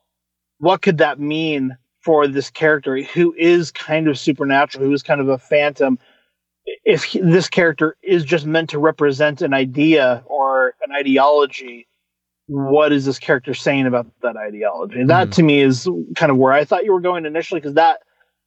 what 0.58 0.82
could 0.82 0.98
that 0.98 1.18
mean 1.18 1.76
for 2.00 2.26
this 2.26 2.50
character 2.50 3.00
who 3.02 3.34
is 3.34 3.70
kind 3.70 4.08
of 4.08 4.18
supernatural, 4.18 4.84
who 4.84 4.92
is 4.92 5.02
kind 5.02 5.20
of 5.20 5.28
a 5.28 5.38
phantom? 5.38 5.98
If 6.84 7.04
he, 7.04 7.20
this 7.20 7.48
character 7.48 7.96
is 8.02 8.24
just 8.24 8.44
meant 8.44 8.70
to 8.70 8.78
represent 8.78 9.40
an 9.40 9.54
idea 9.54 10.22
or 10.26 10.74
an 10.86 10.92
ideology, 10.92 11.88
what 12.46 12.92
is 12.92 13.06
this 13.06 13.18
character 13.18 13.54
saying 13.54 13.86
about 13.86 14.06
that 14.22 14.36
ideology? 14.36 15.02
That 15.04 15.28
Mhm. 15.28 15.34
to 15.34 15.42
me 15.42 15.60
is 15.62 15.88
kind 16.14 16.30
of 16.30 16.36
where 16.36 16.52
I 16.52 16.64
thought 16.64 16.84
you 16.84 16.92
were 16.92 17.00
going 17.00 17.24
initially, 17.24 17.60
because 17.60 17.74
that 17.74 18.00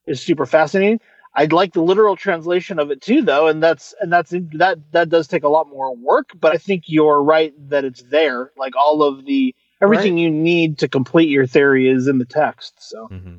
is 0.06 0.22
super 0.22 0.46
fascinating. 0.46 1.00
I'd 1.34 1.52
like 1.52 1.72
the 1.72 1.82
literal 1.82 2.16
translation 2.16 2.78
of 2.78 2.90
it 2.90 3.00
too, 3.00 3.22
though, 3.22 3.46
and 3.46 3.62
that's 3.62 3.94
and 4.00 4.12
that's 4.12 4.30
that 4.30 4.78
that 4.92 5.08
does 5.08 5.26
take 5.26 5.44
a 5.44 5.48
lot 5.48 5.68
more 5.68 5.96
work. 5.96 6.30
But 6.38 6.52
I 6.52 6.58
think 6.58 6.84
you're 6.86 7.22
right 7.22 7.54
that 7.70 7.84
it's 7.84 8.02
there. 8.02 8.52
Like 8.56 8.76
all 8.76 9.02
of 9.02 9.24
the 9.24 9.54
everything 9.80 10.18
you 10.18 10.30
need 10.30 10.78
to 10.78 10.88
complete 10.88 11.28
your 11.28 11.46
theory 11.46 11.88
is 11.88 12.06
in 12.06 12.18
the 12.18 12.24
text. 12.24 12.74
So 12.78 13.08
mm-hmm. 13.08 13.36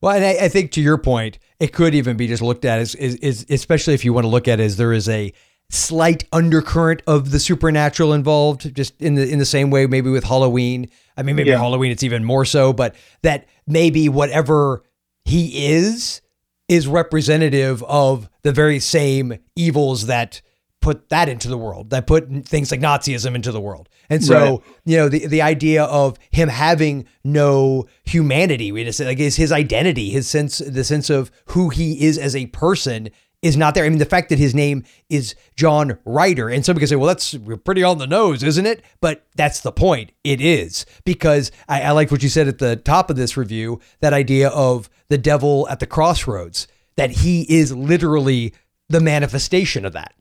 Well, 0.00 0.16
and 0.16 0.24
I, 0.24 0.44
I 0.44 0.48
think 0.48 0.72
to 0.72 0.80
your 0.80 0.98
point, 0.98 1.38
it 1.58 1.72
could 1.72 1.94
even 1.94 2.16
be 2.16 2.26
just 2.26 2.42
looked 2.42 2.64
at 2.64 2.78
as, 2.78 2.94
is, 2.94 3.16
is 3.16 3.46
especially 3.50 3.94
if 3.94 4.04
you 4.04 4.12
want 4.12 4.24
to 4.24 4.28
look 4.28 4.48
at 4.48 4.58
it 4.58 4.64
as 4.64 4.76
there 4.78 4.92
is 4.92 5.08
a 5.08 5.32
slight 5.68 6.24
undercurrent 6.32 7.02
of 7.06 7.30
the 7.30 7.38
supernatural 7.38 8.12
involved, 8.12 8.74
just 8.74 9.00
in 9.00 9.14
the 9.14 9.30
in 9.30 9.38
the 9.38 9.44
same 9.44 9.70
way 9.70 9.86
maybe 9.86 10.10
with 10.10 10.24
Halloween. 10.24 10.88
I 11.16 11.22
mean, 11.22 11.36
maybe 11.36 11.50
Yeah. 11.50 11.58
Halloween 11.58 11.92
it's 11.92 12.02
even 12.02 12.24
more 12.24 12.44
so, 12.44 12.72
but 12.72 12.94
that 13.22 13.46
maybe 13.66 14.08
whatever 14.08 14.82
he 15.24 15.68
is 15.68 16.22
is 16.70 16.86
representative 16.86 17.82
of 17.82 18.28
the 18.42 18.52
very 18.52 18.78
same 18.78 19.38
evils 19.56 20.06
that 20.06 20.40
put 20.80 21.08
that 21.10 21.28
into 21.28 21.48
the 21.48 21.58
world, 21.58 21.90
that 21.90 22.06
put 22.06 22.46
things 22.46 22.70
like 22.70 22.80
Nazism 22.80 23.34
into 23.34 23.52
the 23.52 23.60
world. 23.60 23.88
And 24.08 24.24
so, 24.24 24.38
Right. 24.38 24.60
you 24.86 24.96
know, 24.96 25.08
the 25.10 25.26
the 25.26 25.42
idea 25.42 25.84
of 25.84 26.16
him 26.30 26.48
having 26.48 27.04
no 27.22 27.86
humanity, 28.04 28.72
we 28.72 28.84
just 28.84 28.98
say 28.98 29.04
like 29.04 29.18
is 29.18 29.36
his 29.36 29.52
identity, 29.52 30.10
his 30.10 30.26
sense, 30.28 30.58
the 30.58 30.84
sense 30.84 31.10
of 31.10 31.30
who 31.46 31.68
he 31.68 32.04
is 32.06 32.16
as 32.16 32.34
a 32.34 32.46
person 32.46 33.10
is 33.42 33.56
not 33.56 33.74
there. 33.74 33.84
I 33.84 33.88
mean, 33.88 33.98
the 33.98 34.04
fact 34.04 34.28
that 34.30 34.38
his 34.38 34.54
name 34.54 34.84
is 35.08 35.34
John 35.56 35.98
Ryder, 36.04 36.48
and 36.50 36.64
some 36.64 36.76
could 36.76 36.88
say, 36.88 36.96
well, 36.96 37.06
that's 37.08 37.34
pretty 37.64 37.82
on 37.82 37.98
the 37.98 38.06
nose, 38.06 38.42
isn't 38.42 38.66
it? 38.66 38.82
But 39.00 39.24
that's 39.34 39.60
the 39.60 39.72
point. 39.72 40.12
It 40.24 40.40
is 40.40 40.84
because 41.04 41.50
I, 41.68 41.82
I 41.82 41.90
like 41.92 42.10
what 42.10 42.22
you 42.22 42.28
said 42.28 42.48
at 42.48 42.58
the 42.58 42.76
top 42.76 43.10
of 43.10 43.16
this 43.16 43.36
review, 43.38 43.80
that 44.00 44.12
idea 44.12 44.48
of 44.50 44.90
the 45.10 45.18
devil 45.18 45.68
at 45.68 45.78
the 45.80 45.86
crossroads, 45.86 46.66
that 46.96 47.10
he 47.10 47.42
is 47.42 47.74
literally 47.74 48.54
the 48.88 49.00
manifestation 49.00 49.84
of 49.84 49.92
that. 49.92 50.14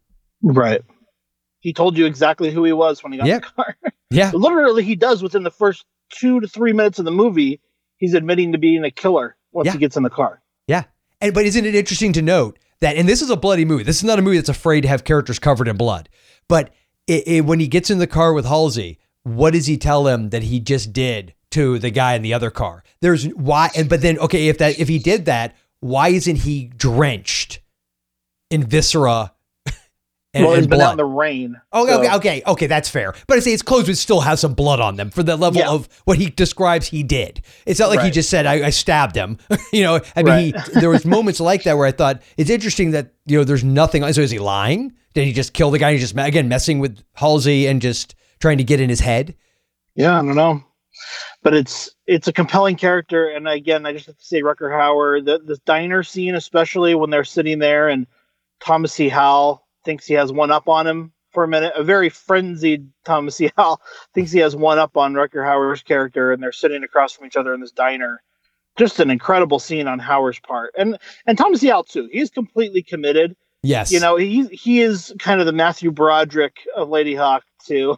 right, 0.44 0.82
he 1.62 1.74
told 1.74 1.98
you 1.98 2.06
exactly 2.06 2.52
who 2.52 2.64
he 2.66 2.74
was 2.74 3.02
when 3.04 3.12
he 3.14 3.18
got 3.20 3.28
Yeah. 3.28 3.36
in 3.36 3.42
the 3.42 3.48
car. 3.48 3.76
Yeah. 4.12 4.32
Literally, 4.34 4.84
he 4.84 4.96
does 4.96 5.22
within 5.22 5.44
the 5.44 5.52
first 5.52 5.86
two 6.12 6.40
to 6.40 6.48
three 6.48 6.74
minutes 6.74 6.98
of 6.98 7.06
the 7.06 7.12
movie. 7.12 7.62
He's 7.98 8.16
admitting 8.16 8.54
to 8.54 8.58
being 8.58 8.84
a 8.84 8.90
killer 8.90 9.36
once 9.52 9.68
Yeah. 9.68 9.74
he 9.74 9.78
gets 9.78 9.96
in 9.98 10.02
the 10.04 10.10
car. 10.10 10.42
Yeah. 10.68 10.86
And 11.22 11.32
but 11.34 11.46
isn't 11.46 11.64
it 11.66 11.76
interesting 11.76 12.12
to 12.14 12.22
note 12.24 12.58
that 12.82 12.96
and 12.96 13.08
this 13.08 13.22
is 13.22 13.30
a 13.30 13.36
bloody 13.38 13.66
movie. 13.66 13.84
This 13.84 13.98
is 13.98 14.04
not 14.04 14.18
a 14.18 14.24
movie 14.24 14.38
that's 14.38 14.50
afraid 14.50 14.82
to 14.82 14.88
have 14.88 15.04
characters 15.04 15.38
covered 15.38 15.68
in 15.68 15.78
blood. 15.78 16.10
But 16.48 16.74
it, 17.06 17.28
it, 17.28 17.46
when 17.46 17.60
he 17.60 17.68
gets 17.68 17.92
in 17.92 18.00
the 18.00 18.08
car 18.08 18.34
with 18.34 18.46
Halsey, 18.46 18.98
what 19.24 19.54
does 19.54 19.68
he 19.68 19.78
tell 19.78 20.08
him 20.08 20.30
that 20.30 20.42
he 20.44 20.60
just 20.60 20.92
did 20.92 21.36
to 21.52 21.80
the 21.80 21.90
guy 21.90 22.14
in 22.16 22.22
the 22.22 22.34
other 22.34 22.52
car? 22.52 22.84
There's 23.02 23.26
why 23.30 23.70
and 23.76 23.90
but 23.90 24.02
then 24.02 24.18
okay, 24.20 24.48
if 24.50 24.58
that 24.60 24.80
if 24.80 24.88
he 24.88 25.00
did 25.00 25.26
that, 25.26 25.56
why 25.80 26.10
isn't 26.10 26.38
he 26.38 26.66
drenched 26.76 27.60
in 28.50 28.64
viscera 28.66 29.34
and, 30.34 30.44
well, 30.46 30.54
and 30.54 30.58
he's 30.62 30.68
been 30.68 30.82
out 30.82 30.92
in 30.92 30.98
the 30.98 31.06
rain. 31.06 31.60
Oh, 31.72 31.88
so- 31.88 32.00
okay, 32.00 32.16
okay, 32.16 32.44
okay, 32.46 32.68
that's 32.68 32.90
fair. 32.90 33.14
But 33.28 33.38
I 33.38 33.40
say 33.40 33.52
his 33.52 33.62
clothes 33.62 33.88
would 33.88 33.98
still 33.98 34.22
have 34.22 34.40
some 34.40 34.54
blood 34.54 34.80
on 34.80 34.96
them 34.96 35.10
for 35.10 35.24
the 35.24 35.36
level 35.36 35.60
Yeah. 35.62 35.70
of 35.70 35.88
what 36.06 36.18
he 36.18 36.30
describes 36.30 36.88
he 36.88 37.04
did. 37.04 37.42
It's 37.66 37.80
not 37.80 37.90
like 37.90 38.02
he 38.02 38.12
just 38.12 38.30
said 38.30 38.46
I, 38.46 38.68
I 38.68 38.70
stabbed 38.70 39.16
him. 39.16 39.38
you 39.74 39.84
know, 39.84 40.00
I 40.16 40.24
mean, 40.24 40.54
he, 40.54 40.54
there 40.80 40.90
was 40.90 41.06
moments 41.06 41.40
like 41.40 41.64
that 41.64 41.78
where 41.78 41.88
I 41.88 41.92
thought 41.92 42.22
it's 42.38 42.50
interesting 42.50 42.92
that 42.92 43.14
you 43.26 43.38
know 43.38 43.44
there's 43.44 43.64
nothing. 43.64 44.02
So 44.14 44.22
is 44.22 44.32
he 44.32 44.40
lying? 44.40 44.94
Did 45.16 45.26
he 45.26 45.34
just 45.34 45.54
kill 45.54 45.72
the 45.72 45.80
guy? 45.80 45.94
He 45.94 46.00
just 46.00 46.16
again 46.18 46.48
messing 46.50 46.78
with 46.80 47.02
Halsey 47.14 47.66
and 47.68 47.82
just 47.82 48.14
trying 48.40 48.58
to 48.60 48.64
get 48.64 48.80
in 48.80 48.90
his 48.90 49.00
head. 49.00 49.36
Yeah, 49.96 50.20
I 50.20 50.22
don't 50.22 50.36
know, 50.36 50.64
but 51.42 51.54
it's 51.54 51.90
it's 52.06 52.28
a 52.28 52.34
compelling 52.34 52.76
character, 52.76 53.30
and 53.30 53.48
again, 53.48 53.86
I 53.86 53.94
just 53.94 54.08
have 54.08 54.18
to 54.18 54.26
say, 54.26 54.42
Rutger 54.42 54.70
Hauer, 54.70 55.24
the 55.24 55.40
the 55.40 55.58
diner 55.66 56.04
scene, 56.04 56.36
especially 56.36 56.96
when 56.96 57.10
they're 57.10 57.24
sitting 57.24 57.60
there, 57.60 57.88
and 57.88 58.08
Thomas 58.60 58.94
C. 58.94 59.10
Howell 59.10 59.66
thinks 59.86 60.06
he 60.06 60.16
has 60.16 60.32
one 60.32 60.52
up 60.52 60.68
on 60.68 60.86
him 60.86 61.14
for 61.32 61.44
a 61.44 61.48
minute. 61.48 61.74
A 61.76 61.84
very 61.84 62.10
frenzied 62.10 62.90
Thomas 63.06 63.38
C. 63.38 63.52
Howell 63.56 63.82
thinks 64.14 64.32
he 64.32 64.40
has 64.40 64.56
one 64.56 64.80
up 64.80 64.98
on 64.98 65.14
Rutger 65.14 65.46
Hauer's 65.46 65.82
character, 65.82 66.34
and 66.34 66.44
they're 66.44 66.52
sitting 66.52 66.84
across 66.84 67.14
from 67.14 67.28
each 67.28 67.38
other 67.38 67.54
in 67.54 67.62
this 67.62 67.72
diner. 67.72 68.22
Just 68.78 69.00
an 69.00 69.10
incredible 69.10 69.60
scene 69.60 69.88
on 69.88 70.00
Hauer's 70.00 70.40
part, 70.40 70.74
and 70.78 70.98
and 71.26 71.38
Thomas 71.38 71.62
C. 71.62 71.68
Howell 71.68 71.86
too. 71.86 72.10
He's 72.12 72.30
completely 72.30 72.84
committed. 72.84 73.36
Yes. 73.64 73.92
You 73.92 74.00
know, 74.00 74.18
he 74.18 74.48
he 74.48 74.82
is 74.82 75.14
kind 75.20 75.40
of 75.40 75.46
the 75.46 75.54
Matthew 75.54 75.92
Broderick 75.92 76.58
of 76.76 76.90
Ladyhawke 76.90 77.42
to, 77.68 77.98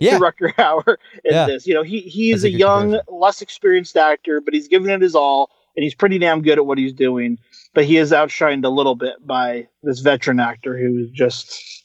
Yeah. 0.00 0.18
to 0.18 0.24
Rutger 0.24 0.54
Hauer 0.54 0.96
in 1.24 1.32
Yeah. 1.34 1.46
this. 1.46 1.66
You 1.66 1.74
know, 1.74 1.82
he 1.82 2.00
he 2.00 2.30
is 2.32 2.42
That's 2.42 2.52
a 2.52 2.56
a, 2.56 2.58
young, 2.58 2.82
comparison. 2.92 3.14
less 3.18 3.42
experienced 3.42 3.96
actor, 3.96 4.40
but 4.40 4.54
he's 4.54 4.68
giving 4.68 4.90
it 4.90 5.00
his 5.02 5.14
all, 5.14 5.50
and 5.76 5.84
he's 5.84 5.94
pretty 5.94 6.18
damn 6.18 6.42
good 6.42 6.58
at 6.58 6.66
what 6.66 6.78
he's 6.78 6.92
doing. 6.92 7.38
But 7.74 7.84
he 7.84 7.96
is 7.98 8.10
outshined 8.12 8.64
a 8.64 8.68
little 8.68 8.94
bit 8.94 9.14
by 9.26 9.68
this 9.82 10.00
veteran 10.00 10.40
actor 10.40 10.76
who 10.78 10.98
is 11.04 11.10
just, 11.10 11.84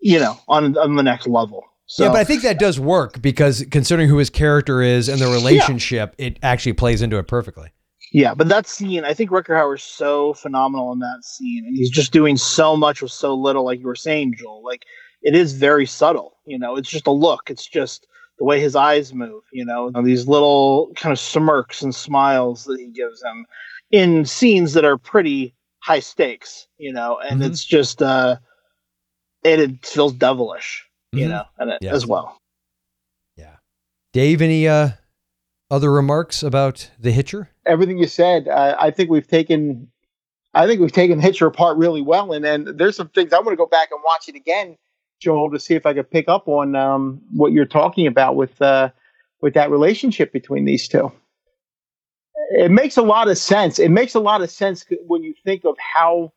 you 0.00 0.18
know, 0.18 0.38
on 0.48 0.76
on 0.76 0.96
the 0.96 1.02
next 1.02 1.26
level. 1.26 1.64
So 1.86 2.04
yeah, 2.04 2.10
but 2.10 2.18
I 2.20 2.24
think 2.24 2.42
that 2.42 2.58
does 2.58 2.80
work 2.80 3.20
because 3.20 3.64
considering 3.70 4.08
who 4.08 4.16
his 4.16 4.30
character 4.30 4.80
is 4.80 5.08
and 5.08 5.20
the 5.20 5.26
relationship, 5.28 6.14
it 6.16 6.38
actually 6.42 6.72
plays 6.72 7.02
into 7.02 7.18
it 7.18 7.26
perfectly. 7.28 7.70
Yeah, 8.14 8.34
but 8.34 8.48
that 8.48 8.66
scene, 8.66 9.04
I 9.04 9.14
think 9.14 9.30
Rutger 9.30 9.56
Hauer's 9.58 9.82
so 9.82 10.34
phenomenal 10.34 10.92
in 10.92 10.98
that 11.00 11.24
scene, 11.24 11.64
and 11.66 11.74
he's 11.76 11.90
just 11.90 12.12
doing 12.12 12.36
so 12.36 12.76
much 12.76 13.00
with 13.02 13.10
so 13.12 13.34
little, 13.34 13.64
like 13.64 13.80
you 13.80 13.86
were 13.86 13.94
saying, 13.94 14.34
Joel. 14.38 14.62
Like 14.62 14.84
it 15.22 15.34
is 15.34 15.52
very 15.54 15.86
subtle, 15.86 16.36
you 16.46 16.58
know. 16.58 16.76
It's 16.76 16.88
just 16.90 17.06
a 17.06 17.12
look. 17.12 17.50
It's 17.50 17.66
just 17.66 18.06
the 18.38 18.44
way 18.44 18.60
his 18.60 18.74
eyes 18.74 19.12
move, 19.14 19.44
you 19.52 19.64
know, 19.64 19.90
these 20.02 20.26
little 20.26 20.90
kind 20.96 21.12
of 21.12 21.18
smirks 21.18 21.82
and 21.82 21.94
smiles 21.94 22.64
that 22.64 22.80
he 22.80 22.86
gives 22.88 23.22
him 23.22 23.46
in 23.90 24.24
scenes 24.24 24.72
that 24.72 24.84
are 24.84 24.98
pretty 24.98 25.54
high 25.80 26.00
stakes, 26.00 26.66
you 26.78 26.92
know, 26.92 27.18
and 27.18 27.40
Mhm. 27.40 27.46
it's 27.46 27.64
just 27.64 28.02
uh 28.02 28.36
it, 29.44 29.58
it 29.58 29.84
feels 29.84 30.12
devilish, 30.12 30.88
you 31.12 31.26
Mhm. 31.26 31.30
know, 31.30 31.44
and 31.58 31.70
it, 31.70 31.78
Yeah. 31.82 31.94
as 31.94 32.06
well. 32.06 32.38
Yeah. 33.36 33.56
Dave, 34.12 34.40
any 34.40 34.68
uh, 34.68 34.90
other 35.70 35.90
remarks 35.90 36.42
about 36.44 36.90
The 36.98 37.10
Hitcher? 37.10 37.50
everything 37.66 37.98
you 37.98 38.06
said, 38.06 38.46
uh, 38.48 38.76
I 38.78 38.90
think 38.92 39.10
we've 39.10 39.26
taken, 39.26 39.90
I 40.54 40.66
think 40.66 40.80
we've 40.80 40.92
taken 40.92 41.18
Hitcher 41.20 41.46
apart 41.46 41.76
really 41.76 42.02
well. 42.02 42.32
And 42.32 42.44
then 42.44 42.76
there's 42.76 42.96
some 42.96 43.08
things 43.08 43.32
I 43.32 43.38
want 43.38 43.50
to 43.50 43.56
go 43.56 43.66
back 43.66 43.88
and 43.90 44.00
watch 44.04 44.28
it 44.28 44.36
again, 44.36 44.76
Joel, 45.22 45.50
to 45.52 45.60
see 45.60 45.74
if 45.74 45.86
I 45.86 45.94
could 45.94 46.10
pick 46.10 46.28
up 46.28 46.48
on 46.48 46.74
um, 46.74 47.20
what 47.32 47.52
you're 47.52 47.64
talking 47.64 48.06
about 48.06 48.36
with 48.36 48.60
uh, 48.60 48.90
with 49.40 49.54
that 49.54 49.70
relationship 49.70 50.32
between 50.32 50.64
these 50.64 50.88
two. 50.88 51.12
It 52.50 52.70
makes 52.70 52.96
a 52.96 53.02
lot 53.02 53.28
of 53.28 53.38
sense. 53.38 53.78
It 53.78 53.90
makes 53.90 54.14
a 54.14 54.20
lot 54.20 54.42
of 54.42 54.50
sense 54.50 54.84
when 55.06 55.22
you 55.22 55.34
think 55.44 55.64
of 55.64 55.76
how 55.78 56.32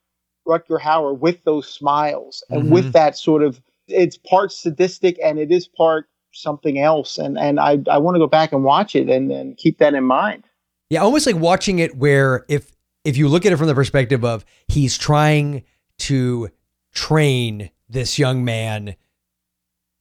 Rutger 0.48 0.80
Hauer, 0.80 1.18
with 1.18 1.44
those 1.44 1.68
smiles 1.68 2.44
and 2.50 2.66
Mhm. 2.66 2.70
with 2.70 2.94
that 2.94 3.18
sort 3.18 3.42
of, 3.44 3.60
it's 3.88 4.18
part 4.18 4.52
sadistic 4.52 5.18
and 5.24 5.40
it 5.40 5.52
is 5.52 5.68
part 5.68 6.08
something 6.34 6.78
else. 6.80 7.18
And 7.18 7.38
and 7.40 7.60
I 7.60 7.80
I 7.90 7.98
want 7.98 8.16
to 8.16 8.20
go 8.20 8.28
back 8.28 8.52
and 8.52 8.64
watch 8.64 8.96
it 8.96 9.10
and, 9.10 9.32
and 9.32 9.58
keep 9.58 9.80
that 9.80 9.94
in 9.96 10.04
mind. 10.04 10.44
Yeah, 10.90 11.02
almost 11.02 11.26
like 11.26 11.38
watching 11.38 11.80
it 11.80 11.98
where 11.98 12.46
if 12.48 12.72
if 13.04 13.18
you 13.18 13.28
look 13.28 13.46
at 13.46 13.52
it 13.52 13.58
from 13.58 13.68
the 13.68 13.76
perspective 13.76 14.24
of 14.24 14.46
he's 14.68 14.98
trying 14.98 15.64
to 16.00 16.50
train 16.94 17.70
this 17.90 18.18
young 18.20 18.44
man 18.46 18.96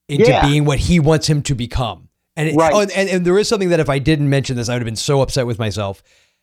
into 0.09 0.27
Yeah. 0.29 0.47
being 0.47 0.65
what 0.65 0.79
he 0.81 1.01
wants 1.01 1.27
him 1.29 1.43
to 1.43 1.55
become. 1.55 2.09
And, 2.37 2.49
it, 2.49 2.57
Right. 2.57 2.73
oh, 2.75 2.81
and 2.81 2.91
and 3.09 3.25
there 3.25 3.39
is 3.39 3.49
something 3.49 3.69
that 3.71 3.81
if 3.81 3.89
I 3.89 3.99
didn't 3.99 4.29
mention 4.29 4.57
this, 4.57 4.69
I 4.69 4.75
would 4.75 4.83
have 4.83 4.87
been 4.87 4.97
so 4.97 5.21
upset 5.23 5.47
with 5.47 5.59
myself. 5.59 6.03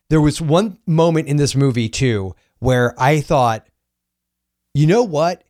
There 0.09 0.21
was 0.21 0.41
one 0.41 0.77
moment 0.87 1.27
in 1.27 1.37
this 1.37 1.55
movie 1.55 1.89
too 1.89 2.35
where 2.59 2.93
I 2.97 3.21
thought, 3.21 3.65
you 4.73 4.87
know 4.87 5.03
what? 5.03 5.43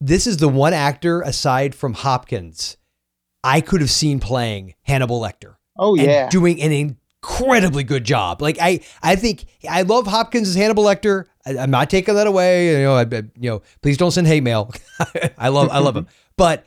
This 0.00 0.26
is 0.26 0.36
the 0.36 0.48
one 0.48 0.74
actor 0.74 1.22
aside 1.22 1.74
from 1.74 1.94
Hopkins 1.94 2.76
I 3.42 3.60
could 3.60 3.80
have 3.80 3.90
seen 3.90 4.20
playing 4.20 4.74
Hannibal 4.82 5.20
Lecter 5.20 5.56
Oh 5.78 5.94
and 5.96 6.04
yeah. 6.06 6.28
doing 6.28 6.60
an 6.60 6.72
incredibly 6.72 7.84
good 7.84 8.04
job. 8.04 8.42
Like 8.42 8.58
I, 8.60 8.80
I 9.02 9.16
think 9.16 9.46
I 9.68 9.82
love 9.82 10.06
Hopkins 10.06 10.48
as 10.48 10.54
Hannibal 10.54 10.84
Lecter. 10.84 11.24
I, 11.46 11.56
I'm 11.58 11.70
not 11.70 11.88
taking 11.90 12.14
that 12.16 12.26
away. 12.26 12.72
You 12.72 12.82
know, 12.82 12.94
I, 12.96 13.02
I- 13.02 13.30
you 13.38 13.50
know, 13.50 13.62
please 13.82 13.96
don't 13.96 14.10
send 14.10 14.26
hate 14.26 14.42
mail. 14.42 14.72
I 15.38 15.48
love, 15.48 15.68
I 15.70 15.78
love 15.78 15.96
him. 15.96 16.06
But 16.36 16.66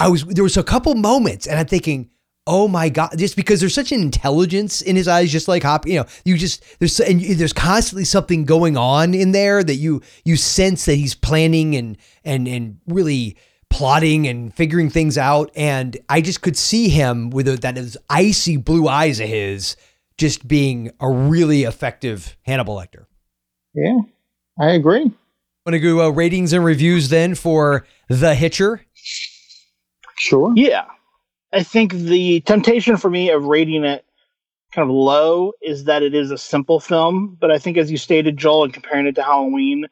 I 0.00 0.08
was 0.08 0.24
there 0.24 0.42
was 0.44 0.56
a 0.56 0.64
couple 0.64 0.94
moments, 0.96 1.46
and 1.46 1.58
I'm 1.58 1.66
thinking, 1.66 2.10
oh 2.48 2.66
my 2.68 2.88
god, 2.88 3.10
just 3.16 3.36
because 3.36 3.60
there's 3.60 3.72
such 3.74 3.92
an 3.92 4.00
intelligence 4.02 4.82
in 4.82 4.96
his 4.96 5.06
eyes, 5.08 5.30
just 5.30 5.46
like 5.48 5.62
Hop. 5.62 5.86
You 5.86 6.00
know, 6.00 6.06
you 6.24 6.36
just 6.36 6.64
there's 6.80 6.98
and 7.00 7.22
you- 7.22 7.34
there's 7.36 7.52
constantly 7.52 8.04
something 8.04 8.44
going 8.44 8.76
on 8.76 9.14
in 9.14 9.30
there 9.32 9.62
that 9.62 9.76
you 9.76 10.02
you 10.24 10.36
sense 10.36 10.84
that 10.86 10.96
he's 10.96 11.14
planning 11.14 11.76
and 11.76 11.96
and 12.24 12.46
and 12.48 12.78
really 12.88 13.36
plotting 13.70 14.26
and 14.28 14.54
figuring 14.54 14.90
things 14.90 15.16
out. 15.18 15.50
And 15.56 15.96
I 16.08 16.20
just 16.20 16.40
could 16.42 16.56
see 16.56 16.88
him 16.88 17.30
with 17.30 17.48
a, 17.48 17.56
that 17.58 17.74
those 17.76 17.96
icy 18.10 18.56
blue 18.58 18.86
eyes 18.88 19.18
of 19.20 19.28
his, 19.28 19.76
just 20.18 20.46
being 20.46 20.90
a 21.00 21.08
really 21.10 21.62
effective 21.64 22.36
Hannibal 22.42 22.76
Lecter. 22.76 23.05
Yeah, 23.76 23.98
I 24.58 24.70
agree. 24.70 25.12
Want 25.64 25.74
to 25.74 25.80
go 25.80 26.00
uh, 26.00 26.08
ratings 26.10 26.52
and 26.52 26.64
reviews 26.64 27.08
then 27.08 27.34
for 27.34 27.86
The 28.08 28.34
Hitcher? 28.34 28.80
Sure. 30.16 30.52
Yeah. 30.56 30.86
I 31.52 31.62
think 31.62 31.92
the 31.92 32.40
temptation 32.40 32.96
for 32.96 33.10
me 33.10 33.30
of 33.30 33.44
rating 33.44 33.84
it 33.84 34.04
kind 34.72 34.88
of 34.88 34.94
low 34.94 35.52
is 35.62 35.84
that 35.84 36.02
it 36.02 36.14
is 36.14 36.30
a 36.30 36.38
simple 36.38 36.80
film. 36.80 37.36
But 37.40 37.50
I 37.50 37.58
think, 37.58 37.76
as 37.76 37.90
you 37.90 37.96
stated, 37.96 38.36
Joel, 38.36 38.64
and 38.64 38.72
comparing 38.72 39.06
it 39.06 39.14
to 39.16 39.22
Halloween, 39.22 39.86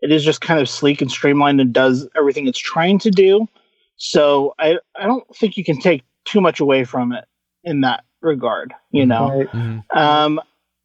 it 0.00 0.12
is 0.12 0.24
just 0.24 0.40
kind 0.40 0.60
of 0.60 0.68
sleek 0.68 1.00
and 1.00 1.10
streamlined 1.10 1.60
and 1.60 1.72
does 1.72 2.08
everything 2.16 2.46
it's 2.46 2.58
trying 2.58 2.98
to 3.00 3.10
do. 3.10 3.46
So 3.96 4.54
I, 4.58 4.78
I 4.98 5.06
don't 5.06 5.24
think 5.36 5.56
you 5.56 5.64
can 5.64 5.80
take 5.80 6.04
too 6.24 6.40
much 6.40 6.60
away 6.60 6.84
from 6.84 7.12
it 7.12 7.24
in 7.64 7.80
that 7.80 8.04
regard, 8.20 8.74
you 8.90 9.06
know? 9.06 9.46
Right. 9.52 9.82
Um, 9.94 10.40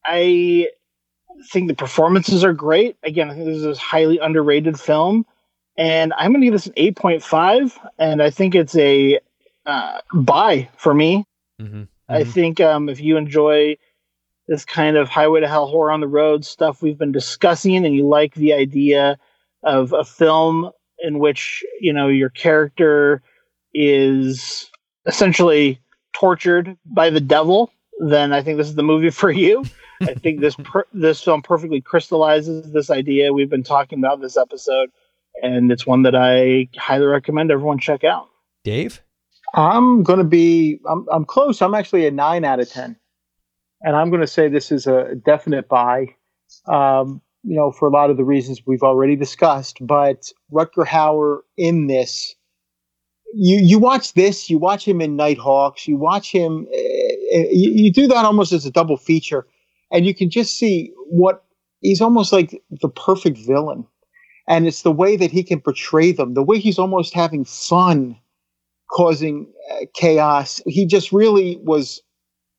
I 0.05 0.67
think 1.49 1.67
the 1.67 1.75
performances 1.75 2.43
are 2.43 2.53
great. 2.53 2.97
Again, 3.03 3.29
I 3.29 3.33
think 3.33 3.45
this 3.45 3.57
is 3.57 3.77
a 3.77 3.79
highly 3.79 4.19
underrated 4.19 4.79
film, 4.79 5.25
and 5.77 6.13
I'm 6.17 6.31
going 6.31 6.41
to 6.41 6.47
give 6.47 6.53
this 6.53 6.67
an 6.67 6.73
8.5. 6.73 7.77
And 7.97 8.21
I 8.21 8.29
think 8.29 8.55
it's 8.55 8.75
a 8.75 9.19
uh, 9.65 9.99
buy 10.13 10.69
for 10.77 10.93
me. 10.93 11.25
Mm-hmm. 11.61 11.83
I 12.09 12.23
think 12.23 12.59
um, 12.59 12.89
if 12.89 12.99
you 12.99 13.15
enjoy 13.17 13.77
this 14.47 14.65
kind 14.65 14.97
of 14.97 15.07
highway 15.07 15.39
to 15.39 15.47
hell 15.47 15.67
horror 15.67 15.91
on 15.91 16.01
the 16.01 16.07
road 16.07 16.43
stuff 16.43 16.81
we've 16.81 16.97
been 16.97 17.11
discussing, 17.11 17.85
and 17.85 17.95
you 17.95 18.07
like 18.07 18.33
the 18.35 18.53
idea 18.53 19.17
of 19.63 19.93
a 19.93 20.03
film 20.03 20.71
in 20.99 21.19
which 21.19 21.63
you 21.79 21.93
know 21.93 22.07
your 22.07 22.29
character 22.29 23.21
is 23.73 24.69
essentially 25.05 25.79
tortured 26.13 26.77
by 26.85 27.09
the 27.09 27.21
devil, 27.21 27.71
then 27.99 28.33
I 28.33 28.41
think 28.41 28.57
this 28.57 28.67
is 28.67 28.75
the 28.75 28.83
movie 28.83 29.09
for 29.21 29.31
you. 29.31 29.63
I 30.01 30.13
think 30.15 30.41
this 30.41 30.55
per- 30.55 30.87
this 30.93 31.21
film 31.21 31.41
perfectly 31.41 31.81
crystallizes 31.81 32.71
this 32.71 32.89
idea 32.89 33.33
we've 33.33 33.49
been 33.49 33.63
talking 33.63 33.99
about 33.99 34.21
this 34.21 34.37
episode, 34.37 34.89
and 35.41 35.71
it's 35.71 35.85
one 35.85 36.03
that 36.03 36.15
I 36.15 36.67
highly 36.77 37.05
recommend 37.05 37.51
everyone 37.51 37.79
check 37.79 38.03
out. 38.03 38.27
Dave? 38.63 39.01
I'm 39.53 40.03
going 40.03 40.19
to 40.19 40.25
be, 40.25 40.79
I'm, 40.89 41.05
I'm 41.11 41.25
close. 41.25 41.61
I'm 41.61 41.73
actually 41.73 42.05
a 42.07 42.11
nine 42.11 42.45
out 42.45 42.59
of 42.59 42.69
10. 42.69 42.95
And 43.81 43.95
I'm 43.95 44.09
going 44.09 44.21
to 44.21 44.27
say 44.27 44.47
this 44.47 44.71
is 44.71 44.87
a 44.87 45.15
definite 45.15 45.67
buy, 45.67 46.07
um, 46.67 47.21
you 47.43 47.55
know, 47.55 47.71
for 47.71 47.87
a 47.87 47.91
lot 47.91 48.09
of 48.09 48.17
the 48.17 48.23
reasons 48.23 48.61
we've 48.65 48.83
already 48.83 49.15
discussed. 49.15 49.79
But 49.81 50.31
Rutger 50.51 50.85
Hauer 50.85 51.39
in 51.57 51.87
this, 51.87 52.35
you, 53.33 53.59
you 53.61 53.79
watch 53.79 54.13
this, 54.13 54.49
you 54.49 54.57
watch 54.57 54.87
him 54.87 55.01
in 55.01 55.15
Nighthawks, 55.15 55.87
you 55.87 55.97
watch 55.97 56.31
him, 56.31 56.67
uh, 56.71 57.37
you, 57.51 57.71
you 57.71 57.91
do 57.91 58.07
that 58.07 58.25
almost 58.25 58.53
as 58.53 58.65
a 58.65 58.71
double 58.71 58.97
feature. 58.97 59.47
And 59.91 60.05
you 60.05 60.15
can 60.15 60.29
just 60.29 60.57
see 60.57 60.93
what 61.09 61.43
he's 61.81 62.01
almost 62.01 62.31
like 62.31 62.61
the 62.69 62.89
perfect 62.89 63.37
villain. 63.39 63.85
And 64.47 64.67
it's 64.67 64.81
the 64.81 64.91
way 64.91 65.15
that 65.17 65.31
he 65.31 65.43
can 65.43 65.61
portray 65.61 66.11
them, 66.11 66.33
the 66.33 66.43
way 66.43 66.59
he's 66.59 66.79
almost 66.79 67.13
having 67.13 67.45
fun 67.45 68.17
causing 68.91 69.47
uh, 69.71 69.85
chaos. 69.93 70.61
He 70.65 70.85
just 70.85 71.11
really 71.11 71.57
was 71.63 72.01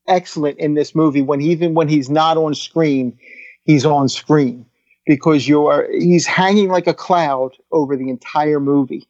excellent 0.09 0.59
in 0.59 0.75
this 0.75 0.95
movie. 0.95 1.23
When 1.23 1.41
even 1.41 1.75
when 1.75 1.89
he's 1.89 2.11
not 2.11 2.37
on 2.37 2.55
screen, 2.55 3.19
he's 3.65 3.85
on 3.85 4.09
screen 4.09 4.67
because 5.07 5.49
you're 5.49 5.89
he's 5.93 6.27
hanging 6.27 6.69
like 6.69 6.87
a 6.87 6.95
cloud 6.95 7.57
over 7.73 7.97
the 7.97 8.09
entire 8.09 8.61
movie. 8.61 9.07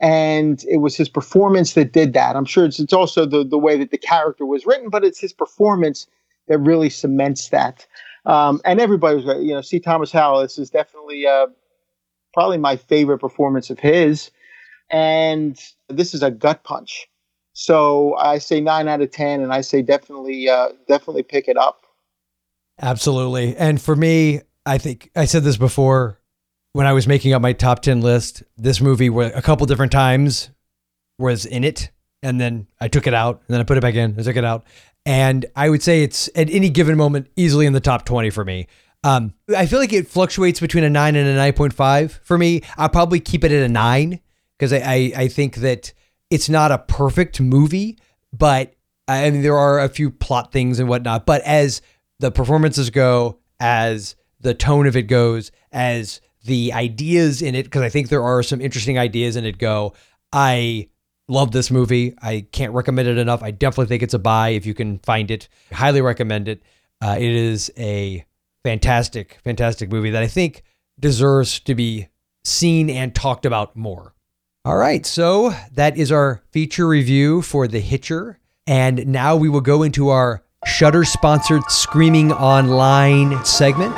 And 0.00 0.64
it 0.64 0.78
was 0.78 0.96
his 0.96 1.10
performance 1.10 1.74
that 1.74 1.92
did 1.92 2.14
that. 2.14 2.34
I'm 2.34 2.46
sure 2.46 2.64
it's, 2.64 2.80
it's 2.80 2.92
also 2.92 3.26
the, 3.26 3.44
the 3.44 3.58
way 3.58 3.76
that 3.76 3.90
the 3.90 3.98
character 3.98 4.46
was 4.46 4.64
written, 4.64 4.88
but 4.88 5.04
it's 5.04 5.20
his 5.20 5.34
performance 5.34 6.06
that 6.50 6.58
really 6.58 6.90
cements 6.90 7.48
that. 7.48 7.86
Um, 8.26 8.60
and 8.66 8.78
everybody 8.78 9.16
was, 9.16 9.24
you 9.42 9.54
know, 9.54 9.62
C. 9.62 9.80
Thomas 9.80 10.12
Howell, 10.12 10.42
this 10.42 10.58
is 10.58 10.68
definitely 10.68 11.26
uh, 11.26 11.46
probably 12.34 12.58
my 12.58 12.76
favorite 12.76 13.18
performance 13.20 13.70
of 13.70 13.78
his 13.78 14.30
and 14.90 15.58
this 15.88 16.14
is 16.14 16.22
a 16.22 16.30
gut 16.30 16.64
punch. 16.64 17.08
So 17.52 18.16
I 18.16 18.38
say 18.38 18.60
nine 18.60 18.88
out 18.88 19.00
of 19.00 19.10
ten, 19.10 19.40
and 19.40 19.52
I 19.52 19.60
say 19.60 19.82
definitely, 19.82 20.48
uh, 20.48 20.70
definitely 20.88 21.22
pick 21.22 21.48
it 21.48 21.56
up. 21.56 21.84
Absolutely. 22.80 23.56
And 23.56 23.80
for 23.80 23.94
me, 23.94 24.40
I 24.64 24.78
think 24.78 25.10
I 25.14 25.24
said 25.26 25.42
this 25.42 25.56
before 25.56 26.18
when 26.72 26.86
I 26.86 26.92
was 26.92 27.06
making 27.06 27.32
up 27.32 27.42
my 27.42 27.52
top 27.52 27.82
10 27.82 28.00
list. 28.00 28.42
This 28.56 28.80
movie 28.80 29.08
a 29.08 29.42
couple 29.42 29.66
different 29.66 29.92
times 29.92 30.50
was 31.18 31.44
in 31.44 31.64
it 31.64 31.90
and 32.22 32.40
then 32.40 32.66
I 32.80 32.88
took 32.88 33.06
it 33.06 33.14
out 33.14 33.42
and 33.46 33.54
then 33.54 33.60
I 33.60 33.64
put 33.64 33.76
it 33.76 33.80
back 33.80 33.94
in, 33.94 34.14
I 34.18 34.22
took 34.22 34.36
it 34.36 34.44
out. 34.44 34.64
And 35.06 35.46
I 35.56 35.70
would 35.70 35.82
say 35.82 36.02
it's 36.02 36.28
at 36.34 36.50
any 36.50 36.68
given 36.68 36.96
moment 36.96 37.28
easily 37.36 37.66
in 37.66 37.72
the 37.72 37.80
top 37.80 38.04
20 38.04 38.30
for 38.30 38.44
me. 38.44 38.66
Um, 39.02 39.32
I 39.56 39.66
feel 39.66 39.78
like 39.78 39.92
it 39.92 40.08
fluctuates 40.08 40.60
between 40.60 40.84
a 40.84 40.90
nine 40.90 41.16
and 41.16 41.26
a 41.26 41.34
nine 41.34 41.54
point 41.54 41.72
five 41.72 42.20
for 42.22 42.36
me. 42.36 42.62
I'll 42.76 42.90
probably 42.90 43.18
keep 43.18 43.44
it 43.44 43.52
at 43.52 43.62
a 43.62 43.68
nine 43.68 44.20
because 44.58 44.72
I, 44.72 44.78
I 44.78 45.12
I 45.16 45.28
think 45.28 45.56
that 45.56 45.94
it's 46.28 46.50
not 46.50 46.70
a 46.70 46.78
perfect 46.78 47.40
movie, 47.40 47.98
but 48.30 48.74
I 49.08 49.30
mean 49.30 49.40
there 49.40 49.56
are 49.56 49.80
a 49.80 49.88
few 49.88 50.10
plot 50.10 50.52
things 50.52 50.78
and 50.78 50.88
whatnot. 50.88 51.24
But 51.24 51.40
as 51.42 51.80
the 52.18 52.30
performances 52.30 52.90
go, 52.90 53.38
as 53.58 54.16
the 54.40 54.52
tone 54.52 54.86
of 54.86 54.96
it 54.96 55.04
goes, 55.04 55.50
as 55.72 56.20
the 56.44 56.72
ideas 56.74 57.40
in 57.40 57.54
it, 57.54 57.64
because 57.64 57.82
I 57.82 57.88
think 57.88 58.10
there 58.10 58.22
are 58.22 58.42
some 58.42 58.60
interesting 58.60 58.98
ideas 58.98 59.36
in 59.36 59.46
it 59.46 59.56
go. 59.56 59.94
I 60.30 60.88
love 61.30 61.52
this 61.52 61.70
movie. 61.70 62.14
I 62.20 62.46
can't 62.52 62.72
recommend 62.72 63.08
it 63.08 63.18
enough. 63.18 63.42
I 63.42 63.50
definitely 63.50 63.86
think 63.86 64.02
it's 64.02 64.14
a 64.14 64.18
buy 64.18 64.50
if 64.50 64.66
you 64.66 64.74
can 64.74 64.98
find 64.98 65.30
it. 65.30 65.48
Highly 65.72 66.00
recommend 66.00 66.48
it. 66.48 66.62
Uh, 67.00 67.16
it 67.18 67.30
is 67.30 67.70
a 67.78 68.24
fantastic, 68.64 69.38
fantastic 69.42 69.90
movie 69.90 70.10
that 70.10 70.22
I 70.22 70.26
think 70.26 70.62
deserves 70.98 71.60
to 71.60 71.74
be 71.74 72.08
seen 72.44 72.90
and 72.90 73.14
talked 73.14 73.46
about 73.46 73.76
more. 73.76 74.14
All 74.64 74.76
right, 74.76 75.06
so 75.06 75.54
that 75.72 75.96
is 75.96 76.12
our 76.12 76.42
feature 76.50 76.86
review 76.86 77.40
for 77.40 77.66
The 77.66 77.80
Hitcher. 77.80 78.38
And 78.66 79.06
now 79.06 79.34
we 79.36 79.48
will 79.48 79.62
go 79.62 79.82
into 79.82 80.10
our 80.10 80.42
Shudder 80.66 81.04
sponsored 81.04 81.62
Screaming 81.70 82.32
Online 82.32 83.42
segment. 83.44 83.96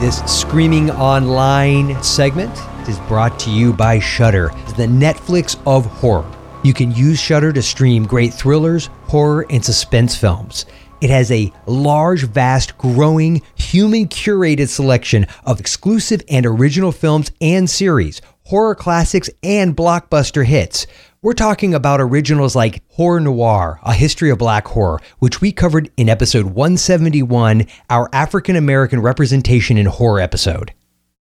This 0.00 0.22
Screaming 0.24 0.90
Online 0.92 2.02
segment 2.02 2.58
is 2.88 2.98
brought 3.00 3.38
to 3.40 3.50
you 3.50 3.74
by 3.74 3.98
Shudder, 3.98 4.48
the 4.78 4.86
Netflix 4.86 5.60
of 5.66 5.84
horror. 5.84 6.24
You 6.64 6.72
can 6.72 6.90
use 6.92 7.20
Shudder 7.20 7.52
to 7.52 7.60
stream 7.60 8.06
great 8.06 8.32
thrillers, 8.32 8.88
horror, 9.08 9.44
and 9.50 9.62
suspense 9.62 10.16
films. 10.16 10.64
It 11.02 11.10
has 11.10 11.30
a 11.30 11.52
large, 11.66 12.22
vast, 12.22 12.78
growing, 12.78 13.42
human 13.56 14.08
curated 14.08 14.68
selection 14.68 15.26
of 15.44 15.60
exclusive 15.60 16.22
and 16.30 16.46
original 16.46 16.92
films 16.92 17.30
and 17.42 17.68
series, 17.68 18.22
horror 18.46 18.74
classics, 18.74 19.28
and 19.42 19.76
blockbuster 19.76 20.46
hits. 20.46 20.86
We're 21.22 21.34
talking 21.34 21.74
about 21.74 22.00
originals 22.00 22.56
like 22.56 22.82
Horror 22.92 23.20
Noir, 23.20 23.78
A 23.82 23.92
History 23.92 24.30
of 24.30 24.38
Black 24.38 24.66
Horror, 24.66 25.00
which 25.18 25.42
we 25.42 25.52
covered 25.52 25.90
in 25.98 26.08
episode 26.08 26.46
171, 26.46 27.66
our 27.90 28.08
African 28.10 28.56
American 28.56 29.02
representation 29.02 29.76
in 29.76 29.84
horror 29.84 30.18
episode. 30.20 30.72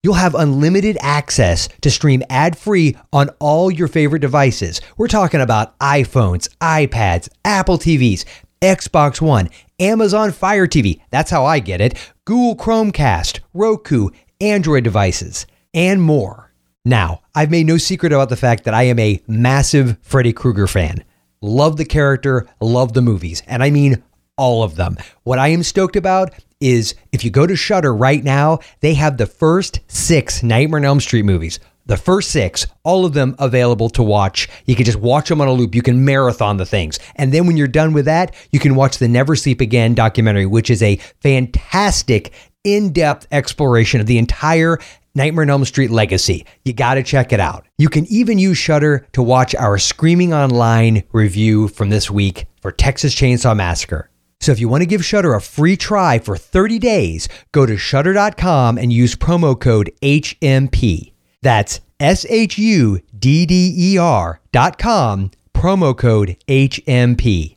You'll 0.05 0.15
have 0.15 0.37
unlimited 0.37 0.99
access 1.01 1.69
to 1.81 1.91
stream 1.91 2.23
ad 2.31 2.57
free 2.57 2.97
on 3.13 3.31
all 3.41 3.73
your 3.73 3.89
favorite 3.89 4.21
devices. 4.21 4.81
We're 4.97 5.09
talking 5.09 5.41
about 5.41 5.77
iPhones, 5.81 6.49
iPads, 6.61 7.29
Apple 7.45 7.79
TVs, 7.79 8.25
Xbox 8.63 9.21
One, 9.21 9.49
Amazon 9.81 10.31
Fire 10.31 10.69
TV, 10.69 11.01
that's 11.11 11.33
how 11.33 11.45
I 11.45 11.59
get 11.59 11.81
it, 11.81 11.99
Google 12.25 12.55
Chromecast, 12.55 13.41
Roku, 13.53 14.11
Android 14.41 14.85
devices, 14.85 15.45
and 15.75 16.01
more. 16.01 16.48
Now, 16.85 17.23
I've 17.35 17.51
made 17.51 17.67
no 17.67 17.77
secret 17.77 18.13
about 18.13 18.29
the 18.29 18.37
fact 18.37 18.65
that 18.65 18.75
I 18.75 18.85
am 18.85 18.99
a 18.99 19.21
massive 19.27 19.99
Freddy 20.01 20.33
Krueger 20.33 20.67
fan. 20.67 21.05
Love 21.41 21.77
the 21.77 21.85
character, 21.85 22.47
love 22.61 22.93
the 22.95 23.03
movies, 23.03 23.43
and 23.47 23.63
I 23.63 23.71
mean 23.71 24.03
all 24.37 24.63
of 24.63 24.77
them. 24.77 24.97
What 25.25 25.39
I 25.39 25.49
am 25.49 25.63
stoked 25.63 25.97
about 25.97 26.33
is 26.61 26.95
if 27.13 27.25
you 27.25 27.31
go 27.31 27.47
to 27.47 27.57
Shudder 27.57 27.95
right 27.95 28.23
now, 28.23 28.59
they 28.81 28.95
have 28.95 29.17
the 29.17 29.27
first 29.27 29.81
six 29.89 30.43
Nightmare 30.43 30.79
on 30.79 30.85
Elm 30.85 31.01
Street 31.01 31.25
movies. 31.25 31.61
The 31.87 31.97
first 31.97 32.31
six, 32.31 32.67
all 32.85 33.07
of 33.07 33.15
them 33.15 33.35
available 33.39 33.89
to 33.91 34.03
watch. 34.03 34.49
You 34.67 34.77
can 34.77 34.85
just 34.85 34.99
watch 34.99 35.29
them 35.29 35.41
on 35.41 35.49
a 35.49 35.53
loop. 35.53 35.75
You 35.75 35.81
can 35.81 36.05
marathon 36.05 36.59
the 36.59 36.67
things. 36.67 36.99
And 37.17 37.33
then 37.33 37.47
when 37.47 37.57
you're 37.57 37.67
done 37.67 37.95
with 37.95 38.05
that, 38.05 38.35
you 38.53 38.61
can 38.61 38.75
watch 38.75 38.99
the 38.99 39.09
Never 39.09 39.35
Sleep 39.35 39.61
Again 39.63 39.95
documentary, 39.95 40.45
which 40.45 40.69
is 40.69 40.83
a 40.83 40.97
fantastic, 41.23 42.33
in 42.65 42.93
depth 42.93 43.27
exploration 43.33 44.01
of 44.01 44.07
the 44.07 44.19
entire 44.19 44.79
Nightmare 45.19 45.43
on 45.43 45.51
Elm 45.51 45.65
Street 45.65 45.91
Legacy. 45.91 46.47
You 46.65 46.73
got 46.73 46.95
to 46.95 47.03
check 47.03 47.33
it 47.33 47.41
out. 47.41 47.67
You 47.77 47.89
can 47.89 48.07
even 48.07 48.39
use 48.39 48.57
Shudder 48.57 49.07
to 49.13 49.23
watch 49.23 49.55
our 49.57 49.77
Screaming 49.77 50.33
Online 50.33 51.03
review 51.13 51.67
from 51.69 51.91
this 51.91 52.09
week 52.09 52.47
for 52.63 52.71
Texas 52.71 53.15
Chainsaw 53.15 53.57
Massacre. 53.57 54.11
So 54.41 54.53
if 54.53 54.61
you 54.61 54.69
want 54.69 54.83
to 54.83 54.87
give 54.87 55.05
Shudder 55.05 55.35
a 55.35 55.41
free 55.41 55.77
try 55.77 56.21
for 56.21 56.37
30 56.37 56.79
days, 56.79 57.29
go 57.51 57.67
to 57.67 57.77
shudder.com 57.77 58.79
and 58.79 58.93
use 58.93 59.17
promo 59.17 59.59
code 59.59 59.91
HMP. 60.01 61.13
That's 61.43 61.81
S 61.99 62.25
H 62.29 62.57
U 62.57 63.01
D 63.19 63.45
D 63.45 63.75
E 63.77 63.99
R 63.99 64.41
dot 64.53 64.79
com, 64.79 65.33
promo 65.53 65.99
code 65.99 66.37
HMP. 66.47 67.57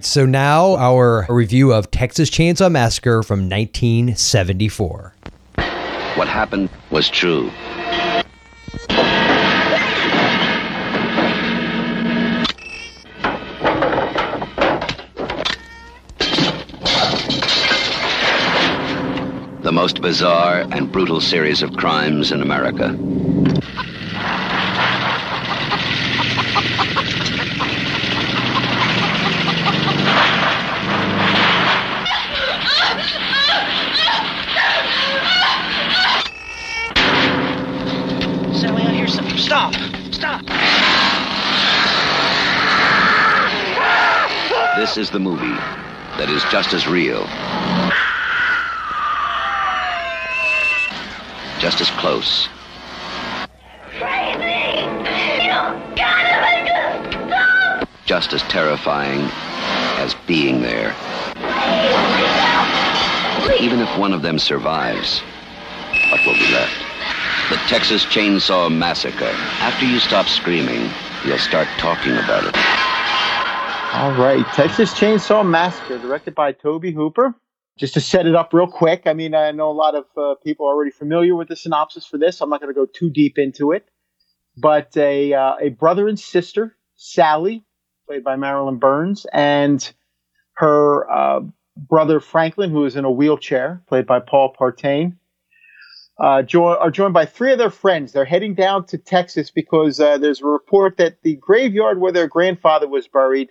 So 0.00 0.26
now 0.26 0.76
our 0.76 1.26
review 1.30 1.72
of 1.72 1.90
Texas 1.90 2.28
Chainsaw 2.28 2.70
Massacre 2.70 3.22
from 3.22 3.48
1974. 3.48 5.14
What 6.16 6.28
happened 6.28 6.68
was 6.90 7.08
true. 7.08 7.50
The 19.62 19.72
most 19.72 20.00
bizarre 20.00 20.60
and 20.72 20.90
brutal 20.90 21.20
series 21.20 21.62
of 21.62 21.76
crimes 21.76 22.32
in 22.32 22.40
America. 22.40 22.96
Sally, 38.54 38.82
I 38.82 38.92
hear 38.94 39.06
something. 39.06 39.36
Stop! 39.36 39.74
Stop! 40.12 40.42
This 44.88 44.96
is 44.96 45.10
the 45.10 45.20
movie 45.20 45.58
that 46.16 46.30
is 46.30 46.42
just 46.44 46.72
as 46.72 46.88
real. 46.88 47.26
Just 51.60 51.82
as 51.82 51.90
close. 52.00 52.48
Just 58.06 58.32
as 58.32 58.40
terrifying 58.44 59.28
as 60.00 60.14
being 60.26 60.62
there. 60.62 60.96
Even 63.60 63.80
if 63.80 63.98
one 63.98 64.14
of 64.14 64.22
them 64.22 64.38
survives, 64.38 65.20
what 66.10 66.24
will 66.24 66.32
be 66.32 66.50
left? 66.50 66.72
The 67.50 67.56
Texas 67.68 68.06
Chainsaw 68.06 68.74
Massacre. 68.74 69.34
After 69.60 69.84
you 69.84 69.98
stop 69.98 70.28
screaming, 70.28 70.90
you'll 71.26 71.36
start 71.36 71.68
talking 71.76 72.16
about 72.16 72.46
it. 72.46 72.87
All 73.94 74.12
right, 74.12 74.44
Texas 74.54 74.92
Chainsaw 74.94 75.48
Massacre, 75.48 75.98
directed 75.98 76.34
by 76.34 76.52
Tobe 76.52 76.92
Hooper. 76.94 77.34
Just 77.78 77.94
to 77.94 78.00
set 78.00 78.26
it 78.26 78.34
up 78.34 78.52
real 78.52 78.66
quick, 78.66 79.02
I 79.06 79.14
mean, 79.14 79.34
I 79.34 79.50
know 79.52 79.70
a 79.70 79.72
lot 79.72 79.94
of 79.94 80.04
uh, 80.16 80.34
people 80.44 80.66
are 80.66 80.74
already 80.74 80.90
familiar 80.90 81.34
with 81.34 81.48
the 81.48 81.56
synopsis 81.56 82.04
for 82.04 82.18
this. 82.18 82.40
I'm 82.40 82.50
not 82.50 82.60
going 82.60 82.72
to 82.72 82.78
go 82.78 82.86
too 82.86 83.08
deep 83.10 83.38
into 83.38 83.72
it. 83.72 83.88
But 84.56 84.96
a 84.96 85.32
uh, 85.32 85.54
a 85.60 85.68
brother 85.70 86.08
and 86.08 86.18
sister, 86.18 86.76
Sally, 86.96 87.64
played 88.06 88.24
by 88.24 88.36
Marilyn 88.36 88.78
Burns, 88.78 89.26
and 89.32 89.90
her 90.54 91.10
uh, 91.10 91.40
brother 91.76 92.20
Franklin, 92.20 92.70
who 92.70 92.84
is 92.84 92.96
in 92.96 93.04
a 93.04 93.10
wheelchair, 93.10 93.82
played 93.88 94.06
by 94.06 94.20
Paul 94.20 94.54
Partain, 94.58 95.16
uh, 96.18 96.42
jo- 96.42 96.76
are 96.76 96.90
joined 96.90 97.14
by 97.14 97.24
three 97.26 97.52
of 97.52 97.58
their 97.58 97.70
friends. 97.70 98.12
They're 98.12 98.24
heading 98.24 98.54
down 98.54 98.86
to 98.86 98.98
Texas 98.98 99.50
because 99.50 100.00
uh, 100.00 100.18
there's 100.18 100.40
a 100.40 100.46
report 100.46 100.96
that 100.96 101.22
the 101.22 101.36
graveyard 101.36 102.00
where 102.00 102.12
their 102.12 102.26
grandfather 102.28 102.88
was 102.88 103.06
buried, 103.06 103.50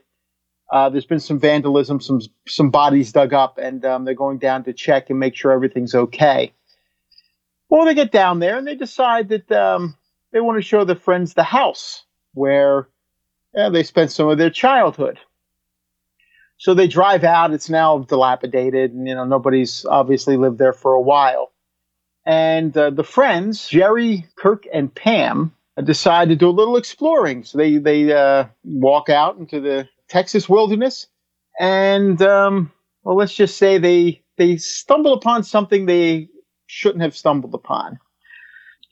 uh, 0.72 0.90
there's 0.90 1.06
been 1.06 1.20
some 1.20 1.40
vandalism, 1.40 2.02
some 2.02 2.22
some 2.48 2.70
bodies 2.70 3.12
dug 3.12 3.34
up, 3.34 3.58
and 3.58 3.86
um, 3.86 4.06
they're 4.06 4.14
going 4.14 4.38
down 4.38 4.64
to 4.66 4.74
check 4.74 5.10
and 5.10 5.20
make 5.20 5.36
sure 5.36 5.52
everything's 5.52 5.96
okay. 5.96 6.54
Well, 7.70 7.86
they 7.86 7.94
get 7.94 8.12
down 8.12 8.40
there 8.40 8.58
and 8.58 8.66
they 8.68 8.76
decide 8.76 9.30
that 9.30 9.52
um, 9.52 9.96
they 10.32 10.40
want 10.40 10.58
to 10.58 10.62
show 10.62 10.86
their 10.86 10.96
friends 10.96 11.34
the 11.34 11.44
house 11.44 12.06
where 12.34 12.88
yeah, 13.54 13.70
they 13.70 13.84
spent 13.84 14.12
some 14.12 14.30
of 14.30 14.38
their 14.38 14.50
childhood. 14.50 15.20
So 16.58 16.74
they 16.74 16.88
drive 16.88 17.24
out. 17.24 17.54
It's 17.54 17.70
now 17.70 18.00
dilapidated, 18.00 18.94
and 18.94 19.08
you 19.08 19.16
know 19.16 19.26
nobody's 19.26 19.86
obviously 19.86 20.38
lived 20.38 20.58
there 20.58 20.74
for 20.74 20.94
a 20.94 21.02
while. 21.02 21.52
And 22.26 22.76
uh, 22.76 22.90
the 22.90 23.04
friends, 23.04 23.70
Jerry, 23.70 24.26
Kirk, 24.36 24.66
and 24.74 24.94
Pam, 24.94 25.54
decide 25.82 26.30
to 26.30 26.36
do 26.36 26.50
a 26.50 26.52
little 26.52 26.76
exploring. 26.76 27.44
So 27.44 27.58
they 27.58 27.78
they 27.78 28.12
uh, 28.12 28.46
walk 28.64 29.10
out 29.10 29.38
into 29.38 29.62
the 29.62 29.88
Texas 30.10 30.48
wilderness, 30.50 31.08
and 31.60 32.22
um, 32.22 32.72
well, 33.04 33.16
let's 33.16 33.36
just 33.36 33.58
say 33.58 33.78
they 33.78 34.22
they 34.38 34.58
stumble 34.58 35.14
upon 35.14 35.44
something 35.44 35.86
they 35.86 36.30
shouldn't 36.68 37.02
have 37.02 37.16
stumbled 37.16 37.54
upon. 37.54 38.00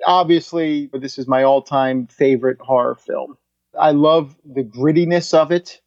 obviously, 0.07 0.87
but 0.87 1.01
this 1.01 1.17
is 1.17 1.27
my 1.27 1.43
all-time 1.43 2.07
favorite 2.07 2.59
horror 2.59 2.95
film. 2.95 3.37
I 3.79 3.91
love 3.91 4.35
the 4.45 4.63
grittiness 4.63 5.33
of 5.33 5.51
it. 5.51 5.81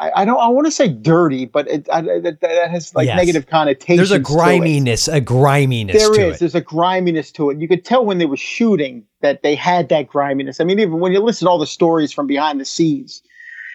I, 0.00 0.12
I 0.16 0.24
don't. 0.24 0.38
I 0.38 0.48
want 0.48 0.66
to 0.66 0.70
say 0.70 0.88
dirty, 0.88 1.44
but 1.44 1.68
it 1.68 1.88
I, 1.92 2.00
that, 2.02 2.40
that 2.40 2.70
has 2.70 2.94
like 2.94 3.06
Yes. 3.06 3.16
negative 3.16 3.46
connotations. 3.46 4.10
There's 4.10 4.10
a 4.12 4.14
to 4.14 4.20
it. 4.20 4.24
griminess, 4.24 5.08
a 5.08 5.20
griminess 5.20 5.96
There 5.98 6.14
to 6.14 6.20
is. 6.28 6.36
it. 6.36 6.40
There's 6.40 6.52
There's 6.52 6.54
a 6.54 6.60
griminess 6.60 7.32
to 7.32 7.50
it. 7.50 7.60
You 7.60 7.66
could 7.68 7.84
tell 7.84 8.04
when 8.04 8.18
they 8.18 8.26
were 8.26 8.36
shooting 8.36 9.04
that 9.22 9.42
they 9.42 9.54
had 9.56 9.88
that 9.88 10.06
griminess. 10.08 10.60
I 10.60 10.64
mean, 10.64 10.78
even 10.78 11.00
when 11.00 11.12
you 11.12 11.20
listen 11.20 11.46
to 11.46 11.50
all 11.50 11.58
the 11.58 11.66
stories 11.66 12.12
from 12.12 12.26
behind 12.28 12.60
the 12.60 12.64
scenes, 12.64 13.22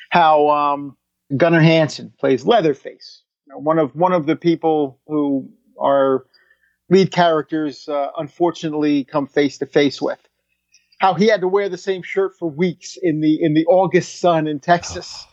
how 0.10 0.50
um, 0.50 0.98
Gunnar 1.36 1.62
Hansen 1.62 2.14
plays 2.20 2.46
Leatherface, 2.46 3.24
you 3.46 3.54
know, 3.54 3.60
one 3.60 3.80
of 3.80 3.96
one 3.96 4.14
of 4.14 4.26
the 4.26 4.36
people 4.36 5.00
who 5.08 5.50
are 5.80 6.26
lead 6.90 7.12
characters 7.12 7.88
uh, 7.88 8.10
unfortunately 8.18 9.04
come 9.04 9.28
face 9.28 9.58
to 9.60 9.66
face 9.66 10.02
with. 10.02 10.20
How 11.00 11.14
he 11.14 11.28
had 11.28 11.42
to 11.42 11.48
wear 11.48 11.70
the 11.70 11.78
same 11.78 12.02
shirt 12.02 12.36
for 12.38 12.50
weeks 12.50 12.98
in 13.02 13.22
the 13.22 13.42
in 13.42 13.54
the 13.54 13.66
August 13.66 14.20
sun 14.20 14.48
in 14.48 14.60
Texas, 14.60 15.26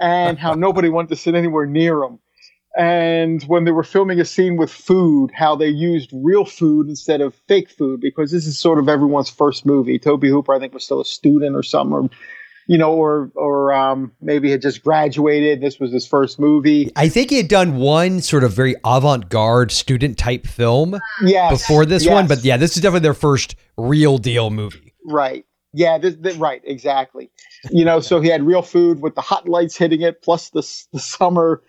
and 0.00 0.38
how 0.38 0.54
nobody 0.54 0.88
wanted 0.88 1.08
to 1.10 1.16
sit 1.16 1.34
anywhere 1.34 1.66
near 1.66 2.02
him 2.02 2.18
and 2.76 3.42
when 3.44 3.64
they 3.64 3.70
were 3.70 3.82
filming 3.82 4.20
a 4.20 4.24
scene 4.24 4.56
with 4.56 4.70
food, 4.70 5.30
how 5.34 5.56
they 5.56 5.68
used 5.68 6.10
real 6.12 6.44
food 6.44 6.88
instead 6.88 7.22
of 7.22 7.34
fake 7.48 7.70
food, 7.70 8.00
because 8.00 8.30
this 8.30 8.46
is 8.46 8.58
sort 8.58 8.78
of 8.78 8.86
everyone's 8.86 9.30
first 9.30 9.64
movie. 9.64 9.98
Tobe 9.98 10.24
Hooper, 10.24 10.52
I 10.52 10.58
think, 10.58 10.74
was 10.74 10.84
still 10.84 11.00
a 11.00 11.04
student 11.04 11.56
or 11.56 11.62
something, 11.62 11.94
or 11.94 12.10
you 12.66 12.78
know, 12.78 12.92
or 12.92 13.30
or 13.34 13.72
um, 13.72 14.12
maybe 14.20 14.50
had 14.50 14.62
just 14.62 14.82
graduated. 14.82 15.60
This 15.60 15.78
was 15.78 15.92
his 15.92 16.06
first 16.06 16.38
movie. 16.38 16.90
I 16.96 17.08
think 17.08 17.30
he 17.30 17.36
had 17.36 17.48
done 17.48 17.76
one 17.76 18.20
sort 18.20 18.44
of 18.44 18.52
very 18.52 18.74
avant-garde 18.84 19.70
student 19.70 20.18
type 20.18 20.46
film 20.46 20.98
Yes, 21.22 21.50
before 21.50 21.86
this 21.86 22.04
yes. 22.04 22.12
one, 22.12 22.26
but 22.26 22.44
yeah, 22.44 22.56
this 22.56 22.76
is 22.76 22.82
definitely 22.82 23.04
their 23.04 23.14
first 23.14 23.56
real 23.76 24.18
deal 24.18 24.50
movie. 24.50 24.94
Right. 25.04 25.44
Yeah, 25.72 25.98
this, 25.98 26.16
this, 26.18 26.36
right, 26.36 26.62
exactly. 26.64 27.30
You 27.70 27.84
know, 27.84 28.00
so 28.00 28.20
he 28.20 28.28
had 28.28 28.42
real 28.42 28.62
food 28.62 29.02
with 29.02 29.14
the 29.14 29.20
hot 29.20 29.46
lights 29.46 29.76
hitting 29.76 30.00
it, 30.00 30.22
plus 30.22 30.48
the, 30.50 30.62
the 30.92 30.98
summer. 30.98 31.62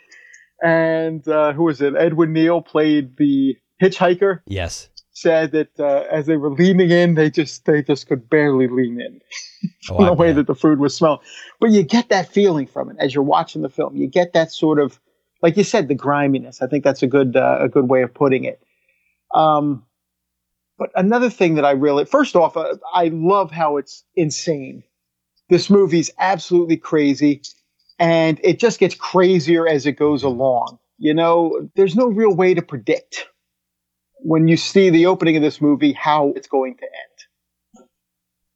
And 0.64 1.28
uh, 1.28 1.52
who 1.52 1.64
was 1.64 1.82
it? 1.82 1.94
Edwin 1.96 2.32
Neal 2.32 2.62
played 2.62 3.18
the 3.18 3.58
hitchhiker. 3.82 4.40
Yes. 4.48 4.90
Said 5.18 5.52
that 5.54 5.80
uh, 5.80 6.04
as 6.12 6.28
they 6.28 6.38
were 6.38 6.52
leaning 6.52 6.92
in, 6.92 7.16
they 7.16 7.32
just 7.32 7.66
they 7.66 7.82
just 7.82 8.08
could 8.08 8.30
barely 8.30 8.68
lean 8.68 9.02
in 9.02 9.20
Oh, 9.90 10.06
the 10.06 10.14
way 10.14 10.32
that 10.32 10.46
the 10.46 10.54
food 10.54 10.80
was 10.80 10.96
smelling. 10.96 11.20
But 11.60 11.72
you 11.72 11.84
get 11.84 12.10
that 12.10 12.32
feeling 12.32 12.68
from 12.68 12.92
it 12.92 12.98
as 13.00 13.16
you're 13.16 13.24
watching 13.24 13.64
the 13.64 13.70
film. 13.70 13.96
You 13.96 14.08
get 14.08 14.34
that 14.34 14.52
sort 14.52 14.80
of, 14.80 15.00
like 15.42 15.58
you 15.58 15.64
said, 15.64 15.88
the 15.88 15.96
griminess. 15.96 16.62
I 16.62 16.68
think 16.68 16.84
that's 16.84 17.02
a 17.02 17.08
good 17.08 17.36
uh, 17.36 17.58
a 17.62 17.68
good 17.68 17.90
way 17.90 18.04
of 18.04 18.14
putting 18.14 18.44
it. 18.44 18.62
Um, 19.34 19.86
but 20.78 20.92
another 20.96 21.32
thing 21.32 21.56
that 21.56 21.66
I 21.66 21.72
really, 21.72 22.06
first 22.06 22.36
off, 22.36 22.56
uh, 22.56 22.76
I 22.94 23.08
love 23.08 23.50
how 23.52 23.78
it's 23.78 24.04
insane. 24.16 24.84
This 25.50 25.70
movie's 25.70 26.12
absolutely 26.20 26.78
crazy, 26.78 27.42
and 27.98 28.40
it 28.44 28.60
just 28.60 28.80
gets 28.80 28.94
crazier 28.94 29.68
as 29.68 29.88
it 29.88 29.94
goes 29.94 30.22
along. 30.22 30.78
You 31.00 31.16
know, 31.16 31.70
there's 31.76 31.96
no 31.96 32.08
real 32.08 32.36
way 32.36 32.54
to 32.54 32.62
predict 32.62 33.28
when 34.28 34.50
you 34.50 34.58
see 34.58 34.90
the 34.90 35.06
opening 35.06 35.38
of 35.38 35.42
this 35.42 35.62
movie 35.62 35.94
how 35.94 36.34
it's 36.36 36.50
going 36.50 36.76
to 36.76 36.84
end. 36.84 37.88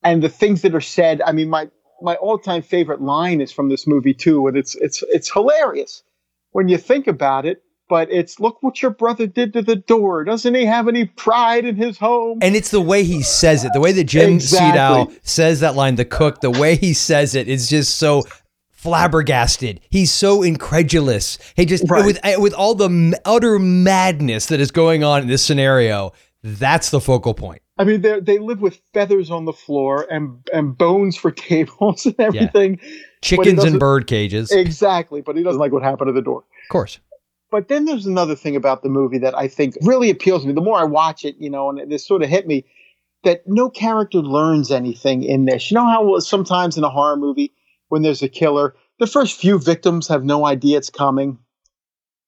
And 0.04 0.22
the 0.22 0.28
things 0.28 0.64
that 0.64 0.76
are 0.76 0.82
said, 0.82 1.22
I 1.22 1.32
mean, 1.32 1.50
my 1.50 1.70
my 2.02 2.16
all-time 2.16 2.62
favorite 2.62 3.02
line 3.02 3.40
is 3.40 3.54
from 3.54 3.70
this 3.70 3.88
movie 3.88 4.14
too, 4.14 4.48
and 4.48 4.58
it's 4.58 4.76
it's 4.76 5.02
it's 5.04 5.32
hilarious 5.32 6.04
when 6.52 6.68
you 6.68 6.78
think 6.78 7.08
about 7.08 7.46
it. 7.46 7.64
But 7.88 8.12
it's 8.12 8.38
look 8.40 8.62
what 8.62 8.82
your 8.82 8.92
brother 8.92 9.28
did 9.28 9.54
to 9.54 9.62
the 9.62 9.78
door. 9.78 10.26
Doesn't 10.26 10.56
he 10.56 10.66
have 10.66 10.90
any 10.90 11.06
pride 11.06 11.64
in 11.64 11.78
his 11.78 11.98
home? 11.98 12.40
And 12.42 12.56
it's 12.56 12.72
the 12.72 12.82
way 12.82 13.04
he 13.04 13.22
says 13.22 13.64
it, 13.64 13.72
the 13.74 13.80
way 13.80 13.94
that 13.94 14.06
Jim 14.06 14.34
Exactly. 14.34 14.80
Siedow 14.80 15.20
says 15.24 15.62
that 15.62 15.76
line, 15.76 15.96
the 15.96 16.06
cook, 16.06 16.42
the 16.42 16.52
way 16.52 16.76
he 16.76 16.94
says 16.94 17.34
it 17.34 17.48
is 17.48 17.70
just 17.70 17.98
so 17.98 18.24
flabbergasted. 18.82 19.80
He's 19.90 20.12
so 20.12 20.42
incredulous. 20.42 21.38
He 21.56 21.66
just 21.66 21.84
Right. 21.88 22.06
with 22.06 22.20
eh, 22.24 22.38
with 22.38 22.54
all 22.54 22.74
the 22.74 23.20
utter 23.26 23.60
madness 23.60 24.48
that 24.48 24.60
is 24.60 24.72
going 24.72 25.04
on 25.04 25.22
in 25.22 25.28
this 25.28 25.44
scenario. 25.44 26.14
That's 26.44 26.90
the 26.90 27.00
focal 27.00 27.36
point. 27.36 27.62
I 27.78 27.84
mean, 27.84 28.02
they 28.02 28.20
they 28.20 28.40
live 28.40 28.62
with 28.62 28.82
feathers 28.94 29.30
on 29.30 29.46
the 29.46 29.54
floor 29.54 30.08
and 30.10 30.38
and 30.52 30.76
bones 30.78 31.16
for 31.16 31.32
tables 31.50 32.06
and 32.06 32.20
everything. 32.20 32.80
He 32.82 32.96
Chickens 33.22 33.64
and 33.64 33.80
bird 33.80 34.08
cages, 34.08 34.52
Exactly, 34.52 35.22
but 35.22 35.36
he 35.38 35.44
doesn't 35.44 35.60
like 35.60 35.72
what 35.72 35.84
happened 35.84 36.08
to 36.08 36.14
the 36.14 36.22
door. 36.22 36.40
Of 36.40 36.70
course. 36.72 37.00
But 37.52 37.68
then 37.68 37.86
there's 37.86 38.06
another 38.06 38.36
thing 38.36 38.56
about 38.56 38.82
the 38.82 38.90
movie 38.90 39.20
that 39.20 39.38
I 39.38 39.48
think 39.48 39.78
really 39.82 40.10
appeals 40.10 40.42
to 40.42 40.48
me. 40.48 40.54
The 40.54 40.62
more 40.62 40.80
I 40.80 40.86
watch 40.86 41.26
it, 41.26 41.36
you 41.38 41.50
know, 41.50 41.70
and 41.70 41.92
this 41.92 42.08
sort 42.08 42.24
of 42.24 42.30
hit 42.30 42.48
me 42.48 42.66
that 43.24 43.44
no 43.46 43.70
character 43.70 44.20
learns 44.20 44.72
anything 44.72 45.22
in 45.24 45.46
this. 45.46 45.70
You 45.70 45.76
know 45.76 45.86
how 45.86 46.18
sometimes 46.20 46.78
in 46.78 46.84
a 46.84 46.90
horror 46.90 47.18
movie, 47.18 47.52
when 47.92 48.02
there's 48.02 48.22
a 48.22 48.30
killer, 48.30 48.74
the 49.00 49.08
first 49.08 49.40
few 49.40 49.60
victims 49.60 50.08
have 50.08 50.24
no 50.24 50.46
idea 50.46 50.78
it's 50.78 50.90
coming. 50.90 51.38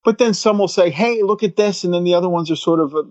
But 0.03 0.17
then 0.17 0.33
some 0.33 0.57
will 0.57 0.67
say, 0.67 0.89
hey, 0.89 1.21
look 1.23 1.41
at 1.43 1.55
this. 1.55 1.85
And 1.85 1.93
then 1.93 2.03
the 2.03 2.13
other 2.13 2.27
ones 2.27 2.51
are 2.51 2.57
sort 2.57 2.81
of, 2.81 2.93
a 2.93 3.03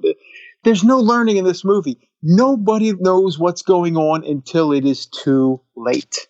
there's 0.62 0.85
no 0.85 0.99
learning 0.99 1.39
in 1.39 1.45
this 1.45 1.65
movie. 1.65 1.99
Nobody 2.23 2.93
knows 2.93 3.39
what's 3.39 3.62
going 3.62 3.97
on 3.97 4.24
until 4.24 4.73
it 4.73 4.85
is 4.85 5.07
too 5.07 5.62
late 5.74 6.29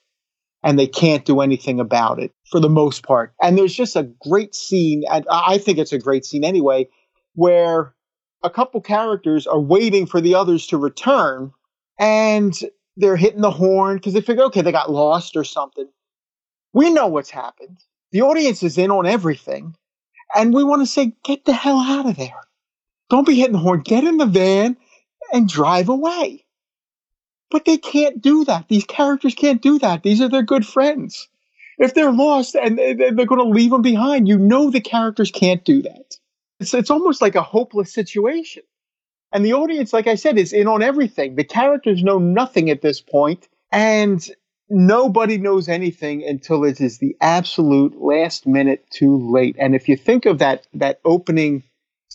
and 0.62 0.78
they 0.78 0.86
can't 0.86 1.24
do 1.24 1.40
anything 1.40 1.81
about 1.81 2.20
it 2.20 2.32
for 2.49 2.61
the 2.61 2.69
most 2.69 3.03
part. 3.03 3.35
And 3.43 3.59
there's 3.59 3.74
just 3.74 3.97
a 3.97 4.09
great 4.20 4.55
scene, 4.55 5.03
and 5.11 5.27
I 5.28 5.55
I 5.55 5.59
think 5.59 5.78
it's 5.78 5.93
a 5.93 5.99
great 5.99 6.24
scene 6.24 6.44
anyway, 6.44 6.89
where 7.35 7.94
a 8.44 8.51
couple 8.51 8.81
characters 8.81 9.47
are 9.47 9.61
waiting 9.61 10.07
for 10.07 10.20
the 10.20 10.36
others 10.36 10.69
to 10.69 10.78
return 10.78 11.51
and 11.99 12.55
they're 12.97 13.16
hitting 13.16 13.40
the 13.40 13.51
horn 13.51 13.97
because 13.97 14.12
they 14.15 14.20
figure, 14.20 14.44
okay, 14.44 14.62
they 14.62 14.73
got 14.73 14.90
lost 14.90 15.36
or 15.36 15.44
something. 15.44 15.89
We 16.73 16.90
know 16.90 17.07
what's 17.09 17.31
happened. 17.31 17.78
The 18.12 18.23
audience 18.23 18.62
is 18.62 18.78
in 18.78 18.90
on 18.90 19.07
everything. 19.07 19.74
And 20.35 20.55
we 20.55 20.65
want 20.65 20.82
to 20.82 20.86
say, 20.86 21.15
get 21.24 21.44
the 21.44 21.53
hell 21.53 21.78
out 21.78 22.07
of 22.09 22.16
there. 22.16 22.40
Don't 23.11 23.27
be 23.27 23.35
hitting 23.36 23.53
the 23.53 23.59
horn. 23.59 23.81
Get 23.81 24.05
in 24.05 24.16
the 24.16 24.27
van 24.27 24.77
and 25.32 25.49
drive 25.49 25.89
away. 25.89 26.44
But 27.51 27.65
they 27.66 27.77
can't 27.77 28.20
do 28.23 28.44
that. 28.47 28.69
These 28.69 28.85
characters 28.85 29.35
can't 29.35 29.61
do 29.61 29.78
that. 29.81 30.03
These 30.03 30.20
are 30.23 30.28
their 30.28 30.43
good 30.43 30.66
friends. 30.66 31.28
If 31.78 31.94
they're 31.94 32.12
lost 32.12 32.55
and 32.55 32.78
they- 32.78 32.94
they- 32.94 33.11
they're 33.11 33.27
going 33.27 33.44
to 33.44 33.55
leave 33.55 33.70
them 33.70 33.82
behind, 33.82 34.28
you 34.28 34.39
know 34.39 34.70
the 34.70 34.81
characters 34.81 35.31
can't 35.31 35.65
do 35.65 35.82
that. 35.82 36.16
It's, 36.61 36.73
it's 36.73 36.90
almost 36.90 37.20
like 37.20 37.35
a 37.35 37.43
hopeless 37.43 37.93
situation. 37.93 38.62
And 39.32 39.44
the 39.44 39.55
audience, 39.55 39.93
like 39.93 40.07
I 40.07 40.15
said, 40.15 40.39
is 40.39 40.53
in 40.53 40.69
on 40.69 40.82
everything. 40.82 41.36
The 41.36 41.44
characters 41.44 42.03
know 42.03 42.19
nothing 42.19 42.70
at 42.70 42.82
this 42.82 43.01
point, 43.01 43.49
and 43.70 44.27
nobody 44.73 45.36
knows 45.36 45.69
anything 45.69 46.24
until 46.24 46.65
it 46.65 46.81
is 46.81 46.99
the 46.99 47.15
absolute 47.20 48.01
last 48.01 48.47
minute 48.47 48.85
too 48.90 49.31
late. 49.31 49.55
And 49.59 49.74
if 49.74 49.89
you 49.89 49.97
think 49.97 50.27
of 50.27 50.39
that 50.39 50.66
that 50.74 51.01
opening, 51.05 51.62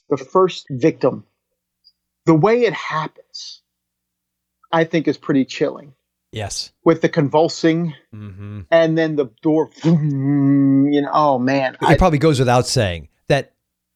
the 0.09 0.17
first 0.17 0.65
victim, 0.69 1.25
the 2.25 2.33
way 2.33 2.63
it 2.63 2.73
happens, 2.73 3.61
I 4.71 4.83
think 4.83 5.07
is 5.07 5.17
pretty 5.17 5.45
chilling. 5.45 5.93
Yes. 6.31 6.71
With 6.83 7.01
the 7.01 7.09
convulsing 7.09 7.93
hmm 8.11 8.61
and 8.71 8.97
then 8.97 9.15
the 9.15 9.29
door, 9.41 9.69
you 9.83 11.01
know, 11.01 11.11
oh 11.13 11.39
man, 11.39 11.77
I, 11.79 11.93
It 11.93 11.99
probably 11.99 12.19
goes 12.19 12.39
without 12.39 12.67
saying 12.67 13.09
that 13.29 13.53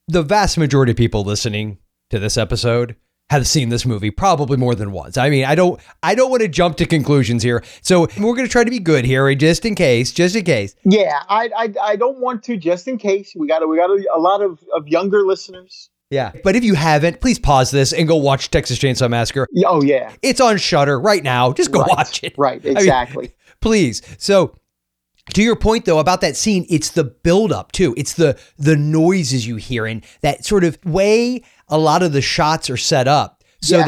the 0.08 0.24
vast 0.24 0.58
majority 0.58 0.92
of 0.92 0.98
people 0.98 1.24
listening 1.24 1.80
to 2.12 2.20
this 2.20 2.38
episode 2.38 2.96
have 3.32 3.48
seen 3.48 3.70
this 3.70 3.86
movie 3.86 4.12
probably 4.12 4.58
more 4.58 4.76
than 4.76 4.92
once. 4.92 5.18
I 5.18 5.30
mean, 5.30 5.46
I 5.46 5.56
don't 5.56 5.80
I 6.04 6.16
don't 6.16 6.30
want 6.30 6.42
to 6.42 6.48
jump 6.48 6.78
to 6.78 6.86
conclusions 6.86 7.42
here. 7.42 7.64
So 7.82 8.02
we're 8.20 8.36
going 8.36 8.46
to 8.46 8.52
try 8.52 8.64
to 8.64 8.70
be 8.70 8.80
good 8.80 9.06
here 9.06 9.28
eh, 9.28 9.36
just 9.36 9.66
in 9.66 9.74
case, 9.74 10.12
just 10.12 10.36
in 10.36 10.44
case. 10.44 10.76
yeah, 10.84 11.20
I, 11.30 11.50
I, 11.58 11.74
I 11.82 11.96
don't 11.96 12.20
want 12.20 12.44
to 12.44 12.58
just 12.58 12.88
in 12.88 12.98
case 12.98 13.34
we 13.36 13.48
got 13.48 13.68
we 13.68 13.78
got 13.78 13.90
a, 13.90 14.06
a 14.14 14.20
lot 14.20 14.42
of, 14.42 14.60
of 14.76 14.88
younger 14.88 15.24
listeners. 15.24 15.90
Yeah. 16.10 16.34
But 16.44 16.58
if 16.58 16.66
you 16.66 16.74
haven't, 16.76 17.22
please 17.22 17.40
pause 17.40 17.72
this 17.72 17.94
and 17.94 18.06
go 18.06 18.18
watch 18.18 18.52
Texas 18.52 18.78
Chainsaw 18.78 19.10
Massacre. 19.10 19.48
Oh 19.66 19.82
yeah, 19.82 20.12
It's 20.22 20.42
on 20.42 20.58
Shudder 20.58 21.00
right 21.00 21.24
now. 21.24 21.54
Just 21.54 21.72
go 21.72 21.80
Right, 21.80 21.90
watch 21.98 22.24
it. 22.24 22.36
right, 22.38 22.62
mean, 22.62 22.76
exactly. 22.76 23.34
please. 23.62 24.02
So 24.18 24.54
to 25.34 25.42
your 25.44 25.56
point 25.56 25.86
though 25.86 26.00
about 26.00 26.22
that 26.22 26.36
scene, 26.38 26.66
it's 26.70 26.92
the 26.92 27.04
build 27.04 27.52
up 27.52 27.72
too. 27.72 27.94
It's 27.98 28.14
the 28.14 28.38
the 28.58 28.76
noises 28.76 29.46
you 29.48 29.56
hear 29.58 29.86
and 29.86 30.04
that 30.22 30.46
sort 30.46 30.64
of 30.64 30.78
way 30.86 31.44
a 31.68 31.78
lot 31.78 32.04
of 32.04 32.12
the 32.14 32.22
shots 32.22 32.70
are 32.70 32.78
set 32.78 33.08
up 33.08 33.44
so 33.62 33.78
Yes. 33.78 33.86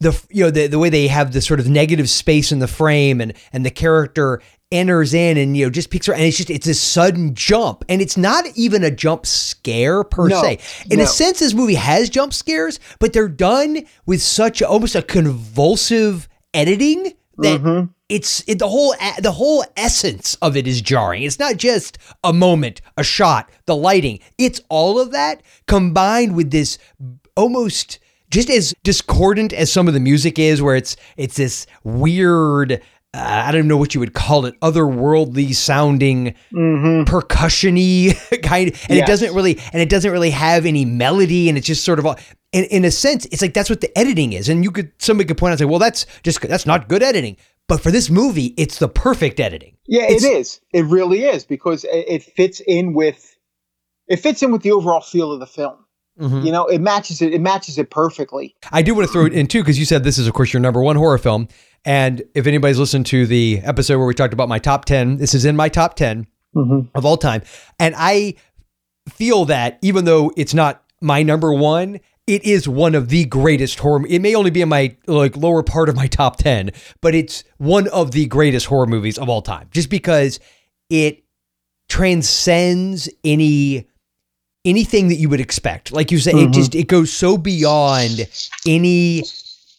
that 0.00 0.12
the 0.12 0.24
you 0.30 0.44
know 0.44 0.50
the, 0.50 0.66
the 0.66 0.78
way 0.78 0.88
they 0.88 1.06
have 1.08 1.32
the 1.32 1.40
sort 1.40 1.60
of 1.60 1.68
negative 1.68 2.08
space 2.08 2.52
in 2.52 2.58
the 2.58 2.66
frame 2.68 3.20
and 3.20 3.34
and 3.52 3.64
the 3.66 3.70
character 3.70 4.40
enters 4.72 5.12
in 5.14 5.36
and 5.36 5.56
you 5.56 5.66
know 5.66 5.70
just 5.70 5.90
picks 5.90 6.06
her 6.06 6.12
and 6.14 6.22
it's 6.22 6.36
just 6.36 6.48
it's 6.48 6.66
a 6.66 6.74
sudden 6.74 7.34
jump 7.34 7.84
and 7.88 8.00
it's 8.00 8.16
not 8.16 8.44
even 8.54 8.84
a 8.84 8.90
jump 8.90 9.26
scare 9.26 10.04
per 10.04 10.28
No, 10.28 10.40
se 10.40 10.58
in 10.90 10.98
no. 10.98 11.04
a 11.04 11.06
sense 11.08 11.40
this 11.40 11.52
movie 11.54 11.74
has 11.74 12.08
jump 12.08 12.32
scares 12.32 12.78
but 13.00 13.12
they're 13.12 13.28
done 13.28 13.84
with 14.06 14.22
such 14.22 14.62
almost 14.62 14.94
a 14.94 15.02
convulsive 15.02 16.28
editing 16.54 17.12
that 17.38 17.60
Mm-hmm. 17.60 17.90
It's 18.10 18.42
it, 18.46 18.58
the 18.58 18.68
whole 18.68 18.94
the 19.20 19.32
whole 19.32 19.64
essence 19.76 20.34
of 20.42 20.56
it 20.56 20.66
is 20.66 20.82
jarring. 20.82 21.22
It's 21.22 21.38
not 21.38 21.56
just 21.56 21.96
a 22.24 22.32
moment, 22.32 22.82
a 22.96 23.04
shot, 23.04 23.48
the 23.66 23.76
lighting. 23.76 24.18
It's 24.36 24.60
all 24.68 25.00
of 25.00 25.12
that 25.12 25.42
combined 25.66 26.34
with 26.34 26.50
this 26.50 26.76
almost 27.36 28.00
just 28.30 28.50
as 28.50 28.74
discordant 28.82 29.52
as 29.52 29.72
some 29.72 29.88
of 29.88 29.94
the 29.94 30.00
music 30.00 30.38
is, 30.38 30.60
where 30.60 30.76
it's 30.76 30.96
it's 31.16 31.36
this 31.36 31.66
weird. 31.84 32.82
Uh, 33.12 33.42
I 33.46 33.50
don't 33.50 33.66
know 33.66 33.76
what 33.76 33.92
you 33.92 33.98
would 33.98 34.14
call 34.14 34.46
it, 34.46 34.58
otherworldly 34.60 35.52
sounding, 35.52 36.36
percussion-y 37.06 38.14
kind, 38.44 38.68
of, 38.68 38.86
and 38.88 38.98
it 38.98 39.02
Mm-hmm. 39.02 39.06
Doesn't 39.06 39.34
really, 39.34 39.58
and 39.72 39.82
it 39.82 39.88
doesn't 39.88 40.12
really 40.12 40.30
have 40.30 40.64
any 40.64 40.84
melody, 40.84 41.48
and 41.48 41.58
it's 41.58 41.66
just 41.66 41.82
sort 41.82 41.98
of, 41.98 42.06
all, 42.06 42.16
in, 42.52 42.64
in 42.66 42.84
a 42.84 42.90
sense, 42.92 43.26
it's 43.32 43.42
like 43.42 43.52
that's 43.52 43.68
what 43.68 43.80
the 43.80 43.96
editing 43.98 44.32
is. 44.32 44.48
And 44.48 44.62
you 44.62 44.70
could 44.70 44.92
somebody 44.98 45.26
could 45.26 45.38
point 45.38 45.50
out, 45.50 45.54
and 45.54 45.58
say, 45.58 45.64
well, 45.64 45.80
that's 45.80 46.06
just 46.22 46.40
that's 46.42 46.66
not 46.66 46.88
good 46.88 47.02
editing. 47.02 47.36
But 47.70 47.80
for 47.80 47.90
this 47.90 48.10
movie, 48.10 48.52
it's 48.58 48.78
the 48.78 48.88
perfect 48.88 49.40
editing. 49.40 49.76
Yeah, 49.86 50.02
It's- 50.02 50.24
it 50.24 50.36
is. 50.36 50.60
It 50.74 50.84
really 50.84 51.24
is 51.24 51.44
because 51.44 51.84
it, 51.84 52.04
it 52.08 52.22
fits 52.22 52.60
in 52.66 52.92
with 52.92 53.34
it 54.08 54.16
fits 54.16 54.42
in 54.42 54.50
with 54.50 54.62
the 54.62 54.72
overall 54.72 55.00
feel 55.00 55.30
of 55.32 55.38
the 55.40 55.46
film. 55.46 55.76
Mm-hmm. 56.20 56.44
You 56.44 56.52
know, 56.52 56.66
it 56.66 56.80
matches 56.80 57.22
it. 57.22 57.32
It 57.32 57.40
matches 57.40 57.78
it 57.78 57.90
perfectly. 57.90 58.54
I 58.72 58.82
do 58.82 58.94
want 58.94 59.06
to 59.06 59.12
throw 59.12 59.24
it 59.24 59.32
in 59.32 59.46
too 59.46 59.60
because 59.62 59.78
you 59.78 59.84
said 59.84 60.02
this 60.04 60.18
is, 60.18 60.26
of 60.26 60.34
course, 60.34 60.52
your 60.52 60.60
number 60.60 60.82
one 60.82 60.96
horror 60.96 61.16
film. 61.16 61.46
And 61.84 62.22
if 62.34 62.46
anybody's 62.48 62.78
listened 62.78 63.06
to 63.06 63.24
the 63.26 63.60
episode 63.62 63.98
where 63.98 64.06
we 64.06 64.14
talked 64.14 64.34
about 64.34 64.48
my 64.48 64.58
top 64.58 64.84
10, 64.84 65.16
this 65.18 65.32
is 65.32 65.44
in 65.44 65.54
my 65.56 65.68
top 65.68 65.94
10 65.94 66.26
of 66.94 67.06
all 67.06 67.16
time. 67.16 67.42
And 67.78 67.94
I 67.96 68.34
feel 69.08 69.44
that 69.46 69.78
even 69.80 70.04
though 70.04 70.32
it's 70.36 70.52
not 70.52 70.82
my 71.00 71.22
number 71.22 71.54
one, 71.54 72.00
it 72.30 72.44
is 72.44 72.68
one 72.68 72.94
of 72.94 73.08
the 73.08 73.24
greatest 73.24 73.80
horror. 73.80 74.06
It 74.08 74.20
may 74.20 74.36
only 74.36 74.52
be 74.52 74.62
in 74.62 74.68
my 74.68 74.96
like 75.08 75.36
lower 75.36 75.64
part 75.64 75.88
of 75.88 75.96
my 75.96 76.06
top 76.06 76.36
10, 76.36 76.70
but 77.00 77.12
it's 77.12 77.42
one 77.58 77.88
of 77.88 78.12
the 78.12 78.26
greatest 78.26 78.66
horror 78.66 78.86
movies 78.86 79.18
of 79.18 79.28
all 79.28 79.42
time 79.42 79.66
just 79.72 79.90
because 79.90 80.38
it 80.88 81.24
transcends 81.88 83.08
any 83.24 83.88
anything 84.64 85.08
that 85.08 85.16
you 85.16 85.28
would 85.28 85.40
expect. 85.40 85.90
Like 85.90 86.12
you 86.12 86.18
said, 86.18 86.34
it 86.34 86.36
mm-hmm. 86.36 86.52
just 86.52 86.76
it 86.76 86.86
goes 86.86 87.12
so 87.12 87.36
beyond 87.36 88.28
any 88.64 89.24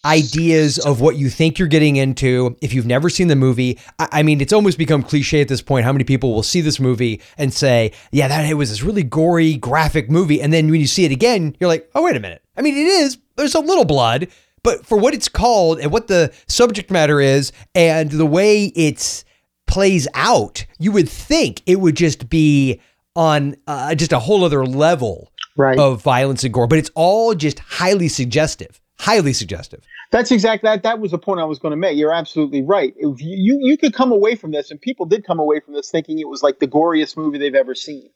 ideas 0.06 0.80
of 0.80 0.99
what 1.02 1.15
you 1.15 1.30
think 1.30 1.60
you're 1.60 1.68
getting 1.68 1.95
into. 1.95 2.57
If 2.61 2.73
you've 2.73 2.86
never 2.86 3.10
seen 3.10 3.28
the 3.28 3.36
movie, 3.36 3.80
I, 3.99 4.23
mean, 4.23 4.41
it's 4.41 4.53
almost 4.53 4.78
become 4.78 5.03
cliche 5.03 5.41
at 5.41 5.48
this 5.48 5.61
point. 5.61 5.86
How 5.86 5.91
many 5.91 6.03
people 6.03 6.34
will 6.34 6.44
see 6.44 6.61
this 6.61 6.80
movie 6.80 7.22
and 7.38 7.53
say, 7.53 7.91
"Yeah, 8.11 8.28
that 8.28 8.45
it 8.49 8.56
was 8.56 8.69
this 8.69 8.84
really 8.84 9.03
gory, 9.03 9.56
graphic 9.56 10.10
movie," 10.10 10.41
and 10.41 10.52
then 10.52 10.69
when 10.69 10.82
you 10.82 10.88
see 10.88 11.06
it 11.06 11.11
again, 11.11 11.56
you're 11.60 11.68
like, 11.68 11.90
"Oh, 11.95 12.03
wait 12.03 12.15
a 12.15 12.19
minute." 12.19 12.41
I 12.57 12.61
mean, 12.61 12.76
it 12.76 12.88
is. 12.88 13.18
There's 13.38 13.56
a 13.56 13.60
little 13.60 13.86
blood. 13.86 14.28
But 14.64 14.86
for 14.86 14.95
what 14.98 15.15
it's 15.15 15.28
called 15.28 15.80
and 15.80 15.91
what 15.91 16.07
the 16.07 16.32
subject 16.48 16.91
matter 16.91 17.19
is 17.19 17.52
and 17.73 18.11
the 18.11 18.28
way 18.28 18.65
it's 18.76 19.26
plays 19.65 20.07
out, 20.14 20.65
you 20.78 20.91
would 20.91 21.10
think 21.10 21.64
it 21.65 21.80
would 21.80 21.95
just 21.95 22.30
be 22.30 22.80
on 23.15 23.56
uh, 23.65 23.95
just 23.95 24.11
a 24.14 24.19
whole 24.19 24.44
other 24.44 24.65
level 24.65 25.32
Right. 25.57 25.78
of 25.80 26.02
violence 26.02 26.44
and 26.45 26.53
gore, 26.53 26.68
but 26.68 26.78
it's 26.80 26.91
all 26.95 27.34
just 27.36 27.60
highly 27.60 28.07
suggestive, 28.07 28.80
highly 28.99 29.34
suggestive. 29.34 29.82
That's 30.12 30.30
exactly 30.32 30.68
that. 30.68 30.84
That 30.84 31.00
was 31.00 31.12
the 31.12 31.18
point 31.18 31.40
I 31.40 31.46
was 31.46 31.58
going 31.58 31.72
to 31.72 31.78
make. 31.78 31.98
You're 31.98 32.14
absolutely 32.14 32.62
right. 32.62 32.94
If 32.98 33.22
you, 33.22 33.60
you 33.62 33.78
could 33.78 33.94
come 33.94 34.12
away 34.12 34.36
from 34.36 34.52
this, 34.52 34.70
and 34.70 34.80
people 34.80 35.06
did 35.06 35.26
come 35.26 35.40
away 35.40 35.62
from 35.62 35.74
this 35.74 35.90
thinking 35.90 36.20
it 36.20 36.28
was 36.28 36.44
like 36.44 36.60
the 36.60 36.68
goriest 36.68 37.16
movie 37.16 37.38
they've 37.38 37.56
ever 37.56 37.74
seen, 37.74 38.10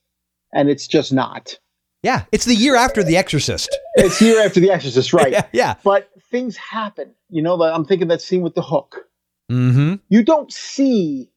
and 0.54 0.70
it's 0.70 0.88
just 0.88 1.14
not. 1.14 1.58
Yeah, 2.04 2.26
it's 2.32 2.46
the 2.46 2.54
year 2.54 2.76
after 2.76 3.02
The 3.02 3.18
Exorcist. 3.18 3.76
It's 3.96 4.22
year 4.22 4.46
after 4.46 4.60
The 4.60 4.72
Exorcist, 4.72 5.14
right? 5.14 5.32
Yeah, 5.32 5.48
yeah. 5.54 5.76
But 5.84 6.10
things 6.30 6.58
happen. 6.58 7.16
You 7.30 7.42
know, 7.42 7.60
I'm 7.64 7.86
thinking 7.86 8.10
that 8.10 8.22
scene 8.22 8.42
with 8.42 8.56
the 8.56 8.62
hook. 8.62 9.08
Mm-hmm. 9.52 9.96
You 10.10 10.24
don't 10.24 10.52
see, 10.52 11.32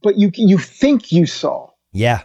but 0.00 0.16
you 0.16 0.30
you 0.34 0.58
think 0.58 1.12
you 1.12 1.26
saw. 1.26 1.70
Yeah. 1.92 2.22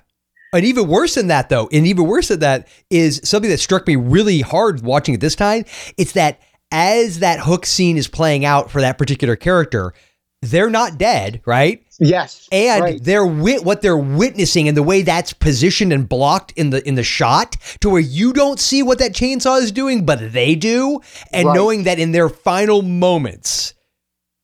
And 0.53 0.63
even 0.63 0.87
worse 0.87 1.15
than 1.15 1.27
that, 1.27 1.49
though, 1.49 1.67
and 1.73 1.85
even 1.85 2.07
worse 2.07 2.29
than 2.29 2.39
that 2.39 2.67
is 2.89 3.19
something 3.23 3.49
that 3.49 3.59
struck 3.59 3.85
me 3.85 3.95
really 3.95 4.39
hard 4.39 4.81
watching 4.81 5.13
it 5.13 5.19
this 5.19 5.35
time. 5.35 5.65
It's 5.97 6.13
that 6.13 6.39
as 6.71 7.19
that 7.19 7.39
hook 7.39 7.65
scene 7.65 7.97
is 7.97 8.07
playing 8.07 8.45
out 8.45 8.69
for 8.71 8.81
that 8.81 8.97
particular 8.97 9.35
character, 9.35 9.93
they're 10.41 10.69
not 10.69 10.97
dead, 10.97 11.41
right? 11.45 11.83
Yes, 11.99 12.47
and 12.51 12.83
right. 12.83 13.03
they're 13.03 13.25
wit 13.25 13.63
what 13.63 13.81
they're 13.81 13.97
witnessing 13.97 14.67
and 14.67 14.77
the 14.77 14.83
way 14.83 15.01
that's 15.01 15.33
positioned 15.33 15.91
and 15.91 16.07
blocked 16.07 16.51
in 16.51 16.69
the 16.69 16.87
in 16.87 16.93
the 16.93 17.03
shot 17.03 17.55
to 17.81 17.89
where 17.89 17.99
you 18.01 18.33
don't 18.33 18.59
see 18.59 18.83
what 18.83 18.99
that 18.99 19.13
chainsaw 19.13 19.59
is 19.59 19.71
doing 19.71 20.05
but 20.05 20.31
they 20.31 20.53
do 20.53 20.99
and 21.33 21.47
Right. 21.47 21.55
knowing 21.55 21.83
that 21.85 21.97
in 21.97 22.11
their 22.11 22.29
final 22.29 22.83
moments 22.83 23.73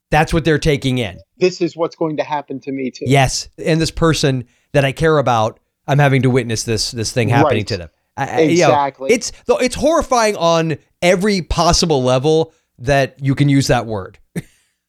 that's 0.10 0.34
what 0.34 0.46
they're 0.46 0.58
taking 0.58 0.98
in 0.98 1.20
this 1.38 1.62
is 1.62 1.78
what's 1.78 1.96
going 1.96 2.18
to 2.18 2.24
happen 2.24 2.60
to 2.62 2.72
me 2.72 2.90
too. 2.90 3.06
yes 3.08 3.50
and 3.64 3.80
this 3.80 3.92
person 3.92 4.46
that 4.72 4.84
i 4.84 4.92
care 4.92 5.20
about 5.20 5.60
i'm 5.88 6.00
having 6.00 6.24
to 6.24 6.32
witness 6.32 6.64
this 6.64 6.90
this 6.90 7.12
thing 7.12 7.30
happening 7.30 7.58
Right. 7.60 7.68
to 7.68 7.78
them 7.78 7.90
I- 8.18 8.28
I- 8.28 8.40
you 8.42 8.58
know, 8.62 8.68
Exactly. 8.70 9.12
it's 9.12 9.32
it's 9.50 9.76
horrifying 9.76 10.36
on 10.38 10.78
every 11.02 11.42
possible 11.42 12.04
level 12.04 12.54
that 12.80 13.16
you 13.22 13.36
can 13.36 13.50
use 13.50 13.68
that 13.68 13.86
word 13.86 14.20
is 14.36 14.44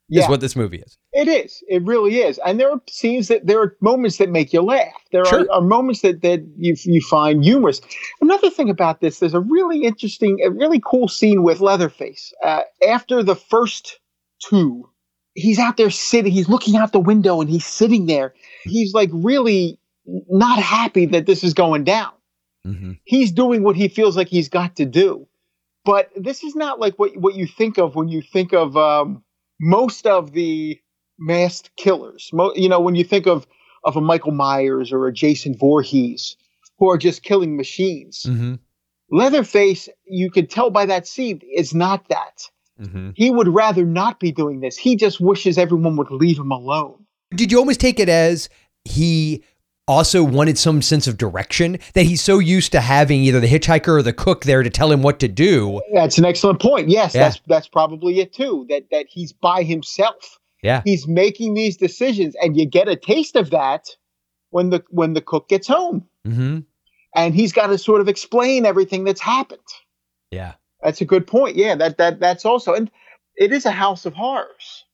Yeah. 0.09 0.29
what 0.29 0.41
this 0.41 0.55
movie 0.57 0.79
is 0.79 0.97
It 1.13 1.29
is. 1.29 1.63
It 1.69 1.83
really 1.85 2.19
is. 2.19 2.39
And 2.45 2.59
there 2.61 2.71
are 2.71 2.81
scenes 2.89 3.29
that 3.29 3.47
there 3.47 3.61
are 3.61 3.77
moments 3.81 4.17
that 4.19 4.31
make 4.31 4.53
you 4.53 4.63
laugh. 4.63 4.93
There 5.13 5.25
Sure. 5.25 5.41
are, 5.51 5.51
are 5.53 5.61
moments 5.61 6.01
that, 6.03 6.23
that 6.23 6.41
you 6.59 6.75
you 6.85 7.01
find 7.03 7.45
humorous. 7.45 7.81
Another 8.21 8.51
thing 8.51 8.69
about 8.71 9.01
this, 9.01 9.19
there's 9.21 9.35
a 9.35 9.41
really 9.41 9.85
interesting, 9.85 10.39
a 10.45 10.51
really 10.51 10.81
cool 10.85 11.09
scene 11.09 11.43
with 11.43 11.61
Leatherface. 11.61 12.33
Uh, 12.43 12.63
after 12.89 13.23
the 13.23 13.37
first 13.37 13.99
two, 14.49 14.89
he's 15.35 15.59
out 15.59 15.77
there 15.77 15.91
sitting, 15.91 16.33
he's 16.33 16.49
looking 16.49 16.77
out 16.77 16.93
the 16.93 17.01
window 17.01 17.41
and 17.41 17.49
he's 17.51 17.67
sitting 17.67 18.07
there. 18.07 18.35
He's 18.65 18.93
like 18.95 19.11
really 19.13 19.79
not 20.29 20.59
happy 20.59 21.07
that 21.07 21.27
this 21.27 21.43
is 21.45 21.55
going 21.55 21.85
down. 21.85 22.11
He's 23.05 23.33
doing 23.33 23.63
what 23.63 23.77
he 23.77 23.89
feels 23.89 24.17
like 24.17 24.29
he's 24.29 24.49
got 24.49 24.77
to 24.77 24.85
do. 24.85 25.27
But 25.85 26.11
this 26.17 26.43
is 26.43 26.55
not 26.55 26.81
like 26.81 26.99
what 26.99 27.17
what 27.17 27.35
you 27.35 27.47
think 27.47 27.79
of 27.79 27.95
when 27.95 28.09
you 28.09 28.23
think 28.23 28.53
of 28.55 28.77
um, 28.77 29.23
most 29.61 30.07
of 30.07 30.33
the 30.33 30.81
masked 31.19 31.71
killers. 31.77 32.31
Mo- 32.33 32.55
you 32.55 32.69
know, 32.69 32.81
when 32.81 32.95
you 32.95 33.05
think 33.05 33.27
of 33.27 33.47
of 33.85 33.97
a 33.97 34.01
Michael 34.01 34.33
Myers 34.33 34.93
or 34.93 35.07
a 35.07 35.13
Jason 35.13 35.55
Voorhees, 35.57 36.37
who 36.79 36.91
are 36.91 36.99
just 36.99 37.23
killing 37.23 37.57
machines. 37.57 38.25
mm-hmm. 38.27 38.55
Leatherface, 39.11 39.89
you 40.07 40.31
could 40.31 40.49
tell 40.49 40.71
by 40.71 40.87
that 40.87 41.07
scene, 41.07 41.41
is 41.55 41.75
not 41.75 42.09
that. 42.09 42.49
Mm-hmm. 42.81 43.11
He 43.15 43.31
would 43.31 43.49
rather 43.49 43.85
not 43.85 44.19
be 44.19 44.33
doing 44.33 44.61
this. 44.61 44.77
He 44.77 44.97
just 44.97 45.21
wishes 45.21 45.59
everyone 45.59 45.97
would 45.97 46.11
leave 46.11 46.39
him 46.39 46.51
alone. 46.51 47.05
Did 47.35 47.53
you 47.53 47.59
almost 47.59 47.81
take 47.81 48.01
it 48.01 48.09
as 48.09 48.49
he 48.85 49.45
also 49.87 50.23
wanted 50.25 50.57
some 50.59 50.81
sense 50.83 51.07
of 51.07 51.19
direction 51.19 51.79
that 51.95 52.05
he's 52.05 52.23
so 52.23 52.39
used 52.39 52.73
to 52.73 52.81
having 52.81 53.21
either 53.21 53.41
the 53.41 53.47
hitchhiker 53.47 53.89
or 53.89 54.03
the 54.03 54.13
cook 54.13 54.45
there 54.45 54.63
to 54.63 54.71
tell 54.71 54.91
him 54.91 55.03
what 55.03 55.21
to 55.21 55.29
do? 55.29 55.81
That's 55.93 56.19
an 56.19 56.25
excellent 56.25 56.61
point. 56.61 56.89
Yes, 56.89 57.15
Yeah. 57.15 57.25
that's 57.25 57.41
that's 57.47 57.69
probably 57.69 58.21
it 58.21 58.33
too. 58.33 58.67
That 58.71 58.85
that 58.91 59.07
he's 59.09 59.33
by 59.33 59.63
himself. 59.63 60.39
Yeah. 60.63 60.81
He's 60.85 61.07
making 61.07 61.55
these 61.55 61.77
decisions, 61.77 62.35
and 62.41 62.57
you 62.57 62.65
get 62.67 62.89
a 62.89 62.97
taste 62.97 63.37
of 63.37 63.51
that 63.51 63.89
when 64.51 64.71
the 64.71 64.83
when 64.89 65.13
the 65.13 65.21
cook 65.21 65.49
gets 65.49 65.69
home, 65.69 66.07
Mm-hmm. 66.27 66.61
and 67.15 67.35
he's 67.35 67.53
got 67.53 67.67
to 67.67 67.77
sort 67.77 68.01
of 68.01 68.09
explain 68.09 68.65
everything 68.65 69.05
that's 69.05 69.21
happened. 69.21 69.61
Yeah. 70.31 70.55
That's 70.83 71.01
a 71.03 71.05
good 71.05 71.27
point. 71.27 71.57
Yeah, 71.57 71.75
that 71.75 71.99
that 71.99 72.21
that's 72.21 72.45
also, 72.47 72.73
and 72.73 72.91
it 73.37 73.53
is 73.53 73.67
a 73.67 73.71
house 73.71 74.07
of 74.07 74.15
horrors. 74.15 74.85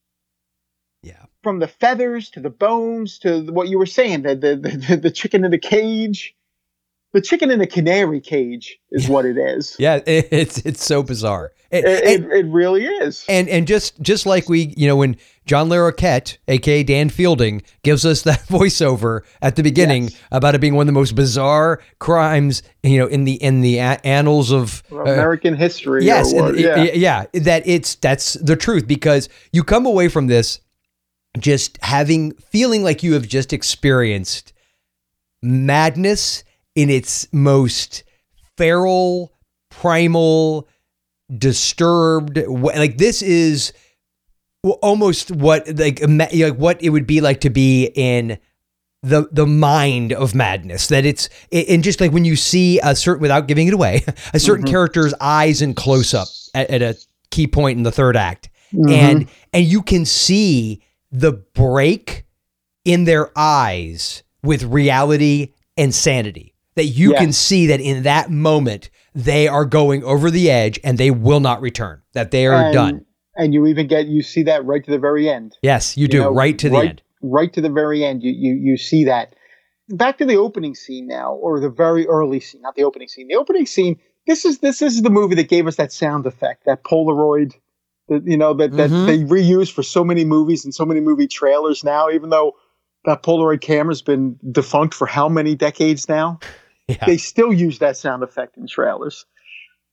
Yeah. 1.03 1.25
From 1.43 1.59
the 1.59 1.69
feathers 1.69 2.29
to 2.31 2.41
the 2.41 2.51
bones 2.51 3.19
to 3.21 3.43
what 3.53 3.69
you 3.69 3.79
were 3.79 3.87
saying, 3.87 4.23
the 4.23 4.35
the 4.37 4.57
the, 4.57 4.97
the 4.97 5.11
chicken 5.11 5.45
in 5.45 5.51
the 5.51 5.59
cage, 5.59 6.35
the 7.15 7.21
chicken 7.23 7.51
in 7.51 7.59
the 7.59 7.67
canary 7.67 8.21
cage 8.21 8.79
is 8.91 9.09
what 9.09 9.25
it 9.25 9.39
is. 9.39 9.75
Yeah. 9.79 10.01
it- 10.07 10.29
it's 10.31 10.59
it's 10.59 10.85
so 10.85 11.03
bizarre. 11.03 11.53
It, 11.71 11.85
it, 11.85 12.25
it 12.33 12.47
really 12.47 12.85
is. 12.85 13.25
and 13.29 13.49
and 13.49 13.65
just 13.67 14.01
just 14.03 14.27
like 14.27 14.49
we, 14.49 14.75
you 14.77 14.89
know, 14.89 14.97
when 14.97 15.17
John 15.47 15.69
Larroquette, 15.69 16.37
aka 16.49 16.83
Dan 16.83 17.09
Fielding, 17.11 17.63
gives 17.85 18.05
us 18.05 18.23
that 18.23 18.41
voiceover 18.49 19.21
at 19.41 19.55
the 19.57 19.63
beginning 19.63 20.05
Yes. 20.09 20.17
about 20.33 20.55
it 20.57 20.61
being 20.61 20.75
one 20.75 20.83
of 20.83 20.87
the 20.93 20.99
most 21.01 21.15
bizarre 21.15 21.81
crimes, 22.01 22.65
you 22.83 22.99
know, 22.99 23.07
in 23.07 23.23
the 23.25 23.35
in 23.35 23.61
the 23.61 23.79
a- 23.79 24.01
annals 24.05 24.51
of 24.53 24.83
uh, 24.93 25.01
American 25.03 25.55
history. 25.55 26.05
yes, 26.05 26.33
yeah. 26.35 26.83
yeah, 26.93 27.27
that 27.35 27.63
it's 27.67 27.95
that's 27.95 28.35
the 28.35 28.57
truth 28.57 28.87
because 28.89 29.29
you 29.53 29.63
come 29.65 29.87
away 29.87 30.09
from 30.09 30.27
this 30.27 30.59
just 31.39 31.79
having 31.83 32.33
feeling 32.33 32.83
like 32.83 33.03
you 33.03 33.15
have 33.15 33.27
just 33.29 33.53
experienced 33.53 34.53
madness 35.43 36.45
in 36.75 36.91
its 36.91 37.27
most 37.33 38.05
feral, 38.57 39.33
primal, 39.71 40.69
disturbed. 41.37 42.39
wa- 42.47 42.73
Like 42.77 42.99
this 42.99 43.23
is 43.23 43.73
almost 44.63 45.31
what 45.31 45.67
like 45.79 46.01
like 46.03 46.57
what 46.57 46.83
it 46.83 46.91
would 46.91 47.07
be 47.07 47.21
like 47.21 47.41
to 47.41 47.51
be 47.51 47.91
in 47.95 48.39
the 49.03 49.27
the 49.33 49.47
mind 49.47 50.13
of 50.13 50.35
madness 50.35 50.89
that 50.89 51.07
it's 51.07 51.31
and 51.51 51.83
just 51.83 52.01
like 52.01 52.13
when 52.13 52.27
you 52.27 52.37
see 52.37 52.79
a 52.83 52.95
certain 52.95 53.23
without 53.23 53.49
giving 53.49 53.67
it 53.67 53.73
away 53.73 54.05
a 54.35 54.39
certain 54.39 54.65
mm-hmm. 54.65 54.73
character's 54.73 55.15
eyes 55.21 55.63
in 55.63 55.73
close 55.73 56.13
up 56.13 56.29
at, 56.55 56.69
at 56.69 56.83
a 56.83 56.95
key 57.31 57.47
point 57.47 57.79
in 57.79 57.83
the 57.85 57.91
third 57.91 58.17
act 58.17 58.51
mm-hmm. 58.75 58.91
and 58.91 59.29
and 59.55 59.65
you 59.65 59.81
can 59.81 60.05
see 60.05 60.83
the 61.11 61.33
break 61.33 62.27
in 62.85 63.05
their 63.05 63.31
eyes 63.37 64.23
with 64.43 64.63
reality 64.65 65.53
and 65.77 65.95
sanity 65.95 66.55
that 66.81 66.87
you 66.87 67.13
can 67.13 67.33
see 67.33 67.67
that 67.67 67.81
in 67.81 68.05
that 68.05 68.31
moment 68.31 68.91
they 69.15 69.49
are 69.49 69.65
going 69.65 70.03
over 70.05 70.31
the 70.31 70.51
edge 70.51 70.79
and 70.83 70.97
they 70.97 71.11
will 71.11 71.41
not 71.41 71.61
return. 71.61 72.01
That 72.15 72.31
they 72.31 72.47
are 72.47 72.65
and, 72.65 72.75
done. 72.75 73.07
And 73.37 73.53
you 73.53 73.67
even 73.67 73.87
get 73.87 74.07
you 74.07 74.23
see 74.23 74.45
that 74.45 74.65
right 74.65 74.83
to 74.85 74.91
the 74.91 74.99
very 74.99 75.29
end. 75.29 75.57
Yes, 75.63 75.97
you, 75.97 76.09
do 76.09 76.21
know, 76.23 76.31
right 76.31 76.59
to 76.59 76.69
the 76.69 76.77
right, 76.77 76.89
end. 76.89 77.03
Right 77.23 77.53
to 77.53 77.61
the 77.61 77.71
very 77.71 78.05
end, 78.05 78.23
you 78.23 78.33
you 78.33 78.55
you 78.55 78.77
see 78.77 79.05
that. 79.05 79.35
Back 79.91 80.19
to 80.19 80.25
the 80.25 80.37
opening 80.37 80.75
scene 80.75 81.07
now, 81.07 81.35
or 81.35 81.61
the 81.61 81.69
very 81.69 82.07
early 82.07 82.41
scene, 82.41 82.63
not 82.63 82.77
the 82.77 82.85
opening 82.85 83.09
scene. 83.09 83.29
The 83.29 83.37
opening 83.37 83.67
scene. 83.67 83.99
This 84.27 84.45
is 84.45 84.59
this 84.59 84.81
is 84.81 85.03
the 85.03 85.11
movie 85.11 85.35
that 85.35 85.49
gave 85.49 85.67
us 85.67 85.77
that 85.77 85.93
sound 85.93 86.27
effect, 86.27 86.65
that 86.67 86.85
Polaroid, 86.85 87.53
that 88.11 88.27
you 88.27 88.37
know 88.37 88.53
that 88.53 88.73
that 88.77 88.91
Mhm. 88.91 89.07
they 89.07 89.19
reuse 89.21 89.73
for 89.73 89.83
so 89.83 90.05
many 90.05 90.27
movies 90.27 90.65
and 90.67 90.75
so 90.75 90.85
many 90.85 91.01
movie 91.01 91.27
trailers 91.27 91.83
now. 91.83 92.11
Even 92.11 92.29
though 92.29 92.53
that 93.07 93.23
Polaroid 93.23 93.63
camera's 93.63 94.03
been 94.03 94.39
defunct 94.53 94.93
for 94.95 95.07
how 95.07 95.27
many 95.31 95.55
decades 95.55 96.07
now, 96.11 96.39
Yeah. 96.89 97.07
they 97.07 97.17
still 97.17 97.53
use 97.53 97.79
that 97.79 97.97
sound 97.97 98.23
effect 98.23 98.59
in 98.59 98.67
trailers. 98.67 99.25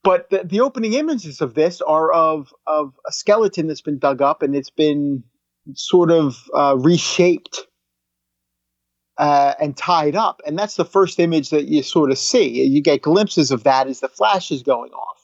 But 0.04 0.30
the, 0.30 0.44
the 0.44 0.60
opening 0.62 0.94
images 0.94 1.40
of 1.42 1.54
this 1.54 1.80
are 1.82 2.12
of 2.12 2.54
of 2.66 2.94
a 3.08 3.12
skeleton 3.14 3.68
that's 3.68 3.82
been 3.82 4.00
dug 4.00 4.22
up 4.22 4.42
and 4.44 4.56
it's 4.56 4.70
been 4.70 5.24
sort 5.74 6.12
of 6.12 6.38
uh, 6.54 6.76
reshaped 6.78 7.68
uh, 9.18 9.54
and 9.60 9.76
tied 9.76 10.16
up, 10.16 10.42
and 10.46 10.58
that's 10.58 10.76
the 10.76 10.86
first 10.86 11.20
image 11.20 11.50
that 11.50 11.66
you 11.66 11.82
sort 11.84 12.12
of 12.12 12.18
see. 12.18 12.64
You 12.66 12.82
get 12.82 13.02
glimpses 13.02 13.50
of 13.52 13.64
that 13.64 13.88
as 13.88 14.00
the 14.00 14.08
flash 14.08 14.52
is 14.52 14.62
going 14.64 14.92
off, 14.92 15.17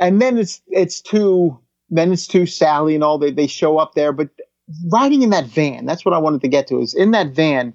and 0.00 0.20
then 0.20 0.38
it's 0.38 0.62
it's 0.68 1.00
to 1.02 1.58
then 1.90 2.12
it's 2.12 2.26
too 2.26 2.46
Sally 2.46 2.94
and 2.94 3.04
all. 3.04 3.18
They 3.18 3.30
they 3.30 3.46
show 3.46 3.78
up 3.78 3.94
there, 3.94 4.12
but 4.12 4.30
riding 4.90 5.22
in 5.22 5.30
that 5.30 5.46
van. 5.46 5.86
That's 5.86 6.04
what 6.04 6.14
I 6.14 6.18
wanted 6.18 6.40
to 6.42 6.48
get 6.48 6.66
to. 6.68 6.80
Is 6.80 6.94
in 6.94 7.12
that 7.12 7.28
van. 7.28 7.74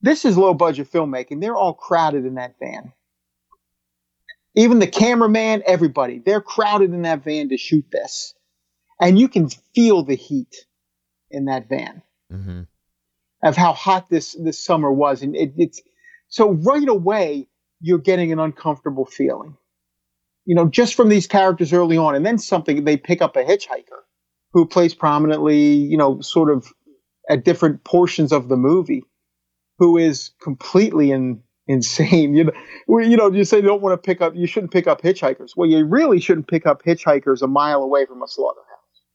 This 0.00 0.24
is 0.24 0.36
low 0.36 0.54
budget 0.54 0.90
filmmaking. 0.90 1.40
They're 1.40 1.56
all 1.56 1.74
crowded 1.74 2.24
in 2.26 2.34
that 2.34 2.56
van. 2.58 2.92
Even 4.54 4.80
the 4.80 4.86
cameraman, 4.86 5.62
everybody, 5.66 6.18
they're 6.18 6.40
crowded 6.40 6.92
in 6.92 7.02
that 7.02 7.24
van 7.24 7.48
to 7.50 7.56
shoot 7.56 7.86
this. 7.92 8.34
And 9.00 9.18
you 9.18 9.28
can 9.28 9.48
feel 9.74 10.02
the 10.04 10.16
heat 10.16 10.66
in 11.30 11.46
that 11.46 11.68
van 11.68 12.02
Mm-hmm. 12.32 12.62
of 13.42 13.56
how 13.56 13.74
hot 13.74 14.08
this 14.08 14.32
this 14.32 14.58
summer 14.58 14.90
was, 14.90 15.22
and 15.22 15.36
it, 15.36 15.52
it's 15.58 15.82
so 16.28 16.52
right 16.52 16.88
away 16.88 17.46
you're 17.80 17.98
getting 17.98 18.32
an 18.32 18.38
uncomfortable 18.38 19.04
feeling, 19.04 19.56
you 20.44 20.54
know, 20.54 20.68
just 20.68 20.94
from 20.94 21.08
these 21.08 21.26
characters 21.26 21.72
early 21.72 21.96
on, 21.96 22.14
and 22.14 22.24
then 22.26 22.38
something 22.38 22.84
they 22.84 22.96
pick 22.96 23.22
up 23.22 23.36
a 23.36 23.44
hitchhiker 23.44 24.00
who 24.52 24.66
plays 24.66 24.94
prominently, 24.94 25.58
you 25.62 25.96
know, 25.96 26.20
sort 26.20 26.50
of 26.50 26.66
at 27.30 27.44
different 27.44 27.84
portions 27.84 28.32
of 28.32 28.48
the 28.48 28.56
movie, 28.56 29.04
who 29.78 29.96
is 29.96 30.32
completely 30.42 31.10
in, 31.12 31.40
insane. 31.66 32.34
You 32.36 32.44
know, 32.44 32.98
you 32.98 33.16
know, 33.16 33.30
you 33.32 33.44
say 33.44 33.58
you 33.58 33.62
don't 33.62 33.80
want 33.82 33.94
to 33.94 33.96
pick 34.06 34.20
up, 34.20 34.34
you 34.34 34.46
shouldn't 34.46 34.72
pick 34.72 34.86
up 34.86 35.00
hitchhikers. 35.02 35.50
Well, 35.56 35.68
you 35.68 35.84
really 35.86 36.20
shouldn't 36.20 36.48
pick 36.48 36.66
up 36.66 36.82
hitchhikers 36.82 37.40
a 37.42 37.46
mile 37.46 37.82
away 37.82 38.04
from 38.06 38.22
a 38.22 38.28
slaughterhouse, 38.28 38.68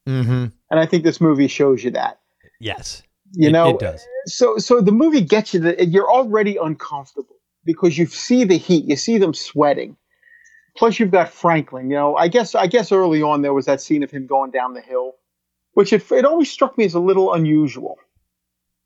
Mm-hmm. 0.07 0.45
and 0.71 0.79
I 0.79 0.85
think 0.85 1.03
this 1.03 1.19
movie 1.19 1.47
shows 1.49 1.83
you 1.83 1.91
that. 1.91 2.19
Yes. 2.61 3.03
You 3.33 3.49
It- 3.49 3.51
know, 3.51 3.69
it 3.71 3.79
does. 3.79 4.01
so 4.25 4.57
so 4.57 4.79
the 4.79 4.93
movie 4.93 5.19
gets 5.21 5.53
you 5.53 5.59
that 5.59 5.89
you're 5.89 6.09
already 6.09 6.55
uncomfortable 6.55 7.35
because 7.65 7.97
you 7.97 8.05
see 8.05 8.45
the 8.45 8.57
heat, 8.57 8.85
you 8.85 8.95
see 8.95 9.17
them 9.17 9.33
sweating. 9.33 9.97
Plus, 10.77 10.99
you've 10.99 11.11
got 11.11 11.29
Franklin. 11.29 11.89
You 11.89 11.95
know, 11.95 12.15
I 12.15 12.27
guess 12.27 12.55
I 12.55 12.67
guess 12.67 12.91
early 12.91 13.21
on 13.21 13.41
there 13.41 13.53
was 13.53 13.65
that 13.65 13.81
scene 13.81 14.03
of 14.03 14.11
him 14.11 14.27
going 14.27 14.51
down 14.51 14.73
the 14.73 14.81
hill, 14.81 15.13
which 15.73 15.91
it, 15.93 16.09
it 16.11 16.25
always 16.25 16.51
struck 16.51 16.77
me 16.77 16.85
as 16.85 16.93
a 16.93 16.99
little 16.99 17.33
unusual. 17.33 17.97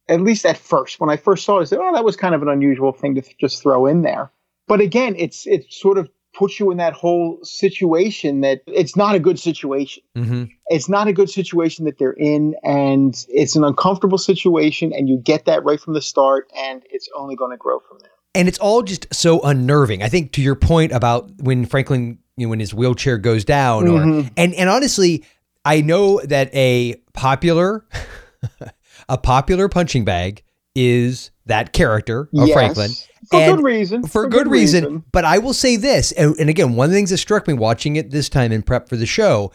At 0.07 0.22
least 0.22 0.45
at 0.45 0.57
first, 0.57 0.99
when 0.99 1.09
I 1.09 1.18
first 1.18 1.45
saw 1.45 1.59
it, 1.59 1.61
I 1.61 1.65
said, 1.65 1.80
"Oh, 1.81 1.93
that 1.93 2.03
was 2.03 2.15
kind 2.15 2.35
of 2.35 2.41
an 2.41 2.49
unusual 2.49 2.91
thing 2.91 3.15
to 3.15 3.22
th- 3.22 3.38
just 3.38 3.61
throw 3.61 3.85
in 3.85 4.01
there." 4.01 4.31
But 4.68 4.81
again, 4.81 5.15
it's 5.18 5.45
it 5.47 5.72
sort 5.72 5.97
of 5.97 6.09
puts 6.34 6.59
you 6.59 6.72
in 6.72 6.77
that 6.77 6.93
whole 6.93 7.39
situation 7.43 8.41
that 8.41 8.61
it's 8.68 8.95
not 8.95 9.15
a 9.15 9.19
good 9.19 9.38
situation 9.38 10.01
Mm-hmm. 10.15 10.45
it's 10.68 10.88
not 10.88 11.07
a 11.07 11.13
good 11.13 11.30
situation 11.30 11.84
that 11.85 11.97
they're 11.97 12.13
in 12.13 12.55
and 12.63 13.26
it's 13.27 13.55
an 13.55 13.63
uncomfortable 13.65 14.18
situation 14.18 14.93
and 14.93 15.09
you 15.09 15.18
get 15.18 15.43
that 15.45 15.63
right 15.65 15.80
from 15.80 15.93
the 15.93 16.01
start 16.01 16.49
and 16.57 16.84
it's 16.89 17.09
only 17.18 17.35
going 17.35 17.51
to 17.51 17.57
grow 17.57 17.80
from 17.80 17.97
there 17.99 18.11
and 18.35 18.47
it's 18.47 18.57
all 18.59 18.81
just 18.83 19.07
so 19.13 19.41
unnerving. 19.41 20.01
I 20.03 20.09
think 20.09 20.31
to 20.33 20.41
your 20.41 20.55
point 20.55 20.91
about 20.91 21.31
when 21.41 21.65
Franklin, 21.65 22.19
you 22.37 22.45
know, 22.47 22.49
when 22.49 22.59
his 22.59 22.73
wheelchair 22.73 23.17
goes 23.17 23.43
down, 23.45 23.87
or 23.87 23.99
Mhm. 24.01 24.31
and 24.37 24.53
and 24.53 24.69
honestly, 24.69 25.23
I 25.65 25.81
know 25.81 26.19
that 26.25 26.53
a 26.55 26.95
popular, 27.13 27.85
a 29.09 29.17
popular 29.17 29.67
punching 29.69 30.05
bag 30.05 30.43
is 30.75 31.31
that 31.45 31.73
character 31.73 32.21
of 32.35 32.47
Yes. 32.47 32.53
Franklin 32.53 32.91
for 33.29 33.39
And 33.39 33.55
good 33.57 33.63
reason 33.63 34.03
for, 34.07 34.27
good, 34.27 34.47
reason. 34.47 35.03
But 35.11 35.25
I 35.25 35.37
will 35.37 35.53
say 35.53 35.75
this, 35.75 36.11
and, 36.13 36.35
and 36.39 36.49
again, 36.49 36.75
one 36.75 36.85
of 36.85 36.91
the 36.91 36.97
things 36.97 37.09
that 37.09 37.17
struck 37.17 37.47
me 37.47 37.53
watching 37.53 37.95
it 37.97 38.09
this 38.11 38.29
time 38.29 38.51
in 38.51 38.61
prep 38.61 38.87
for 38.89 38.95
the 38.95 39.05
show 39.05 39.51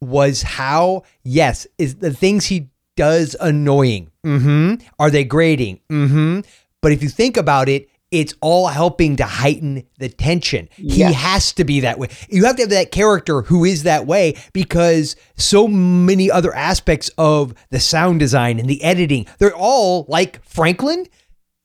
was 0.00 0.42
how 0.42 1.02
yes, 1.24 1.66
is 1.78 1.96
the 1.96 2.12
things 2.12 2.46
he 2.46 2.68
does 2.96 3.34
annoying. 3.40 4.10
Mm-hmm. 4.24 4.86
Are 4.98 5.10
they 5.10 5.24
grating? 5.24 5.80
Mm-hmm. 5.90 6.40
But 6.80 6.92
if 6.92 7.02
you 7.02 7.08
think 7.08 7.36
about 7.36 7.68
it, 7.68 7.88
it's 8.12 8.34
all 8.42 8.68
helping 8.68 9.16
to 9.16 9.24
heighten 9.24 9.84
the 9.98 10.10
tension. 10.10 10.68
He 10.76 11.00
has 11.00 11.52
to 11.54 11.64
be 11.64 11.80
that 11.80 11.98
way. 11.98 12.08
You 12.28 12.44
have 12.44 12.56
to 12.56 12.62
have 12.62 12.70
that 12.70 12.92
character 12.92 13.42
who 13.42 13.64
is 13.64 13.82
that 13.84 14.06
way 14.06 14.36
because 14.52 15.16
so 15.36 15.66
many 15.66 16.30
other 16.30 16.54
aspects 16.54 17.10
of 17.16 17.54
the 17.70 17.80
sound 17.80 18.20
design 18.20 18.60
and 18.60 18.68
the 18.68 18.84
editing, 18.84 19.26
they're 19.38 19.56
all 19.56 20.04
like 20.08 20.44
Franklin, 20.44 21.06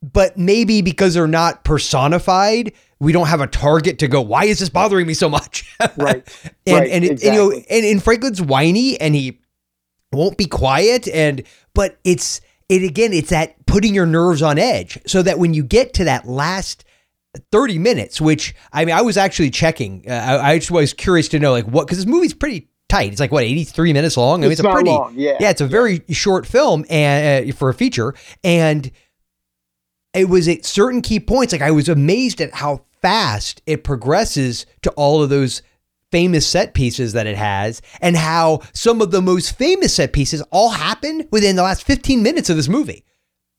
but 0.01 0.37
maybe 0.37 0.81
because 0.81 1.13
they're 1.13 1.27
not 1.27 1.65
personified, 1.65 2.71
we 2.99 3.11
don't 3.11 3.27
have 3.27 3.41
a 3.41 3.47
target 3.47 3.99
to 3.99 4.07
go, 4.07 4.21
why 4.21 4.45
is 4.45 4.59
this 4.59 4.69
bothering 4.69 5.05
me 5.05 5.13
so 5.13 5.29
much? 5.29 5.65
Right. 5.97 6.27
and 6.65 6.79
Right, 6.79 6.89
and, 6.91 7.05
it, 7.05 7.09
and, 7.09 7.21
you 7.23 7.31
know 7.31 7.51
and, 7.51 7.85
and 7.85 8.03
Franklin's 8.03 8.41
whiny 8.41 8.99
and 8.99 9.13
he 9.15 9.39
won't 10.11 10.37
be 10.37 10.45
quiet 10.45 11.07
and 11.07 11.43
but 11.73 11.97
it's 12.03 12.41
it 12.69 12.83
again 12.83 13.13
it's 13.13 13.29
that 13.29 13.65
putting 13.65 13.93
your 13.93 14.05
nerves 14.05 14.41
on 14.41 14.57
edge 14.57 14.99
so 15.05 15.21
that 15.21 15.39
when 15.39 15.53
you 15.53 15.63
get 15.63 15.93
to 15.93 16.03
that 16.03 16.27
last 16.27 16.83
30 17.51 17.79
minutes 17.79 18.19
which 18.19 18.55
I 18.73 18.85
mean 18.85 18.95
I 18.95 19.01
was 19.01 19.17
actually 19.17 19.51
checking 19.51 20.05
uh, 20.09 20.13
I, 20.13 20.51
I 20.51 20.59
just 20.59 20.71
was 20.71 20.93
curious 20.93 21.27
to 21.29 21.39
know 21.39 21.51
like 21.51 21.65
what 21.65 21.85
because 21.85 21.97
this 21.97 22.07
movie's 22.07 22.33
pretty 22.33 22.69
tight. 22.89 23.11
It's 23.11 23.19
like 23.19 23.31
what 23.31 23.43
83 23.43 23.93
minutes 23.93 24.17
long? 24.17 24.39
I 24.39 24.43
mean 24.43 24.51
It's 24.51 24.61
it's, 24.61 24.67
a 24.67 24.71
pretty 24.71 24.89
long, 24.89 25.13
yeah. 25.15 25.37
yeah 25.39 25.49
it's 25.49 25.61
a 25.61 25.67
very 25.67 26.03
short 26.09 26.45
film 26.45 26.85
and 26.89 27.49
uh, 27.49 27.53
for 27.53 27.69
a 27.69 27.73
feature. 27.73 28.15
And 28.43 28.89
it 30.13 30.29
was 30.29 30.47
at 30.47 30.65
certain 30.65 31.01
key 31.01 31.19
points 31.19 31.53
like 31.53 31.61
i 31.61 31.71
was 31.71 31.89
amazed 31.89 32.41
at 32.41 32.53
how 32.55 32.81
fast 33.01 33.61
it 33.65 33.83
progresses 33.83 34.65
to 34.81 34.89
all 34.91 35.21
of 35.21 35.29
those 35.29 35.61
famous 36.11 36.47
set 36.47 36.73
pieces 36.73 37.13
that 37.13 37.27
it 37.27 37.37
has 37.37 37.81
and 38.01 38.15
how 38.15 38.61
some 38.73 39.01
of 39.01 39.11
the 39.11 39.21
most 39.21 39.57
famous 39.57 39.95
set 39.95 40.13
pieces 40.13 40.41
all 40.51 40.69
happen 40.69 41.27
within 41.31 41.55
the 41.55 41.63
last 41.63 41.83
15 41.83 42.23
minutes 42.23 42.49
of 42.49 42.55
this 42.55 42.69
movie. 42.69 43.03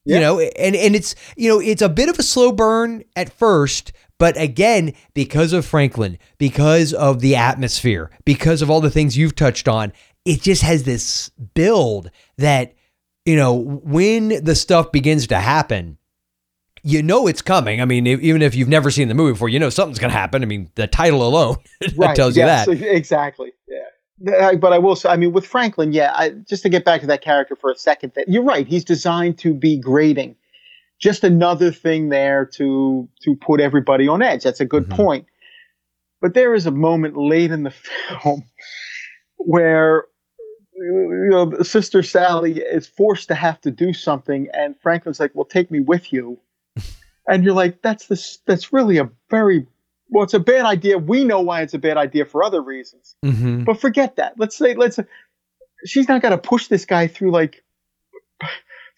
You 0.05 0.21
know 0.21 0.41
and 0.41 0.75
and 0.75 0.97
it's 0.97 1.15
you 1.37 1.51
know 1.51 1.61
it's 1.61 1.83
a 1.83 1.89
bit 1.89 2.09
of 2.09 2.19
a 2.19 2.23
slow 2.23 2.51
burn 2.51 3.05
at 3.15 3.31
first 3.31 3.93
but 4.19 4.41
again 4.41 4.95
because 5.13 5.53
of 5.53 5.67
franklin 5.67 6.17
because 6.39 6.95
of 6.95 7.21
the 7.21 7.37
atmosphere 7.37 8.11
because 8.25 8.63
of 8.63 8.71
all 8.71 8.81
the 8.81 8.91
things 8.91 9.19
you've 9.19 9.35
touched 9.35 9.69
on 9.69 9.93
it 10.25 10.41
just 10.41 10.63
has 10.63 10.85
this 10.85 11.29
build 11.53 12.11
that 12.39 12.75
you 13.27 13.37
know 13.37 13.53
when 13.53 14.43
the 14.43 14.55
stuff 14.55 14.91
begins 14.93 15.27
to 15.27 15.39
happen 15.39 15.99
you 16.89 17.03
know 17.03 17.27
it's 17.27 17.43
coming 17.43 17.81
i 17.81 17.85
mean 17.85 18.07
even 18.07 18.41
if 18.43 18.55
you've 18.55 18.69
never 18.69 18.91
seen 18.91 19.09
the 19.09 19.15
movie 19.15 19.33
before 19.33 19.49
you 19.49 19.59
know 19.59 19.69
something's 19.71 19.99
going 19.99 20.11
to 20.11 20.17
happen 20.17 20.43
i 20.43 20.47
mean 20.47 20.71
the 20.75 20.87
title 20.87 21.27
alone 21.27 21.57
right 21.97 22.17
tells 22.17 22.37
you 22.37 22.43
yes, 22.45 22.67
that 22.67 22.81
exactly 22.97 23.53
yeah 23.69 24.53
but 24.57 24.73
I 24.73 24.79
will 24.79 24.97
say, 24.97 25.11
I 25.11 25.17
mean, 25.17 25.31
with 25.31 25.47
Franklin, 25.47 25.93
yeah. 25.93 26.13
I, 26.13 26.31
just 26.31 26.65
to 26.65 26.69
get 26.69 26.85
back 26.85 27.03
to 27.03 27.07
that 27.07 27.23
character 27.23 27.55
for 27.55 27.71
a 27.71 27.77
second, 27.77 28.15
that 28.17 28.29
you're 28.29 28.43
right. 28.43 28.67
He's 28.67 28.83
designed 28.85 29.39
to 29.39 29.55
be 29.55 29.79
grating. 29.79 30.35
Just 30.99 31.23
another 31.23 31.71
thing 31.71 32.09
there 32.09 32.45
to 32.57 33.09
to 33.23 33.37
put 33.37 33.61
everybody 33.61 34.09
on 34.09 34.21
edge. 34.21 34.43
That's 34.43 34.59
a 34.59 34.65
good 34.65 34.89
Mhm. 34.89 34.97
point. 34.97 35.27
But 36.21 36.35
there 36.35 36.53
is 36.53 36.67
a 36.67 36.73
moment 36.73 37.17
late 37.17 37.53
in 37.53 37.63
the 37.63 37.71
film 38.23 38.43
where 39.37 40.07
you 40.75 41.29
know 41.31 41.53
Sister 41.63 42.03
Sally 42.03 42.59
is 42.59 42.89
forced 42.89 43.29
to 43.29 43.37
have 43.37 43.61
to 43.61 43.71
do 43.71 43.93
something, 43.93 44.49
and 44.53 44.75
Franklin's 44.81 45.21
like, 45.21 45.31
"Well, 45.35 45.45
take 45.45 45.71
me 45.71 45.79
with 45.79 46.13
you," 46.13 46.41
and 47.29 47.45
you're 47.45 47.55
like, 47.55 47.83
"That's 47.83 48.07
this. 48.07 48.39
That's 48.47 48.73
really 48.73 48.99
a 48.99 49.09
very 49.31 49.67
well. 50.09 50.25
It's 50.25 50.35
a 50.35 50.41
bad 50.41 50.65
idea. 50.65 50.99
We 50.99 51.25
know 51.25 51.41
why 51.41 51.63
it's 51.63 51.75
a 51.75 51.79
bad 51.79 51.97
idea 51.97 52.25
for 52.25 52.43
other 52.43 52.63
reasons." 52.63 53.17
mm-hmm. 53.25 53.65
But 53.65 53.81
forget 53.81 54.17
that. 54.17 54.35
Let's 54.39 54.57
say 54.57 54.75
let's. 54.75 54.99
She's 55.85 56.09
not 56.09 56.23
going 56.23 56.33
to 56.33 56.39
push 56.39 56.67
this 56.69 56.85
guy 56.85 57.07
through 57.07 57.31
like 57.31 57.63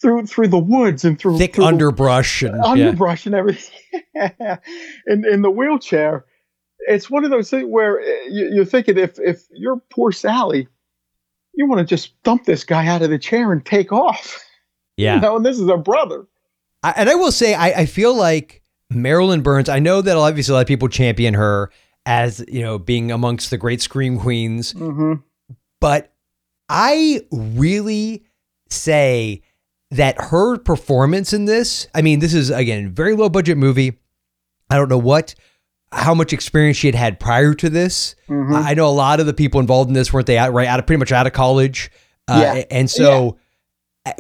through 0.01 0.27
through 0.27 0.49
the 0.49 0.59
woods 0.59 1.05
and 1.05 1.19
through 1.19 1.39
thick 1.39 1.55
through 1.55 1.65
the 1.65 1.69
underbrush 1.69 2.43
and 2.43 2.57
yeah. 2.57 2.71
underbrush 2.71 3.27
and 3.27 3.35
everything 3.35 4.03
in 5.07 5.25
in 5.27 5.43
the 5.43 5.51
wheelchair. 5.51 6.25
It's 6.89 7.11
one 7.11 7.25
of 7.25 7.31
those 7.31 7.51
things 7.51 7.67
where 7.69 8.01
you, 8.31 8.51
you're 8.55 8.65
thinking 8.65 8.97
if 8.97 9.19
if 9.19 9.43
you're 9.53 9.83
poor 9.91 10.13
Sally, 10.13 10.69
you 11.55 11.67
want 11.67 11.81
to 11.81 11.85
just 11.85 12.21
dump 12.23 12.45
this 12.45 12.65
guy 12.65 12.87
out 12.87 13.03
of 13.03 13.11
the 13.11 13.19
chair 13.19 13.53
and 13.53 13.65
take 13.65 13.93
off. 13.93 14.43
yeah 14.97 15.17
You 15.17 15.21
know, 15.21 15.37
and 15.37 15.45
this 15.45 15.59
is 15.59 15.69
her 15.69 15.77
brother. 15.77 16.27
I, 16.83 16.95
and 16.97 17.09
I 17.11 17.15
will 17.15 17.33
say, 17.33 17.55
I, 17.55 17.69
I 17.83 17.87
feel 17.87 18.15
like 18.15 18.63
Marilyn 18.91 19.43
Burns, 19.43 19.69
I 19.69 19.79
know 19.79 20.01
that 20.03 20.17
obviously 20.17 20.53
a 20.53 20.55
lot 20.57 20.61
of 20.63 20.67
people 20.69 20.89
champion 20.89 21.35
her 21.35 21.71
as, 22.07 22.45
you 22.49 22.63
know, 22.63 22.79
being 22.79 23.11
amongst 23.13 23.51
the 23.51 23.59
great 23.59 23.81
scream 23.83 24.19
queens, 24.19 24.73
hmm 24.73 25.15
but 25.81 26.13
I 26.69 27.23
really 27.33 28.25
say 28.69 29.41
that 29.91 30.17
her 30.21 30.59
performance 30.59 31.33
in 31.33 31.47
this, 31.47 31.89
I 31.95 32.03
mean, 32.03 32.19
this 32.21 32.35
is 32.35 32.51
again, 32.51 32.93
very 32.93 33.15
low 33.17 33.29
budget 33.31 33.57
movie. 33.57 33.99
I 34.69 34.77
don't 34.77 34.89
know 34.91 34.99
what 34.99 35.35
how 35.91 36.15
much 36.15 36.33
experience 36.33 36.77
she 36.77 36.87
had 36.87 36.95
had 36.95 37.19
prior 37.19 37.55
to 37.55 37.69
this. 37.71 38.15
Mhm. 38.29 38.55
I 38.63 38.75
know 38.75 38.87
a 38.87 38.91
lot 38.93 39.21
of 39.21 39.27
the 39.27 39.33
people 39.33 39.59
involved 39.59 39.89
in 39.89 39.95
this 39.95 40.13
weren't 40.13 40.27
they 40.27 40.39
out 40.39 40.53
right 40.53 40.69
out 40.69 40.79
of 40.79 40.87
pretty 40.87 40.99
much 41.01 41.11
out 41.13 41.27
of 41.27 41.33
college. 41.33 41.91
Uh, 42.29 42.41
Yeah. 42.59 42.65
and 42.71 42.89
so 42.91 43.39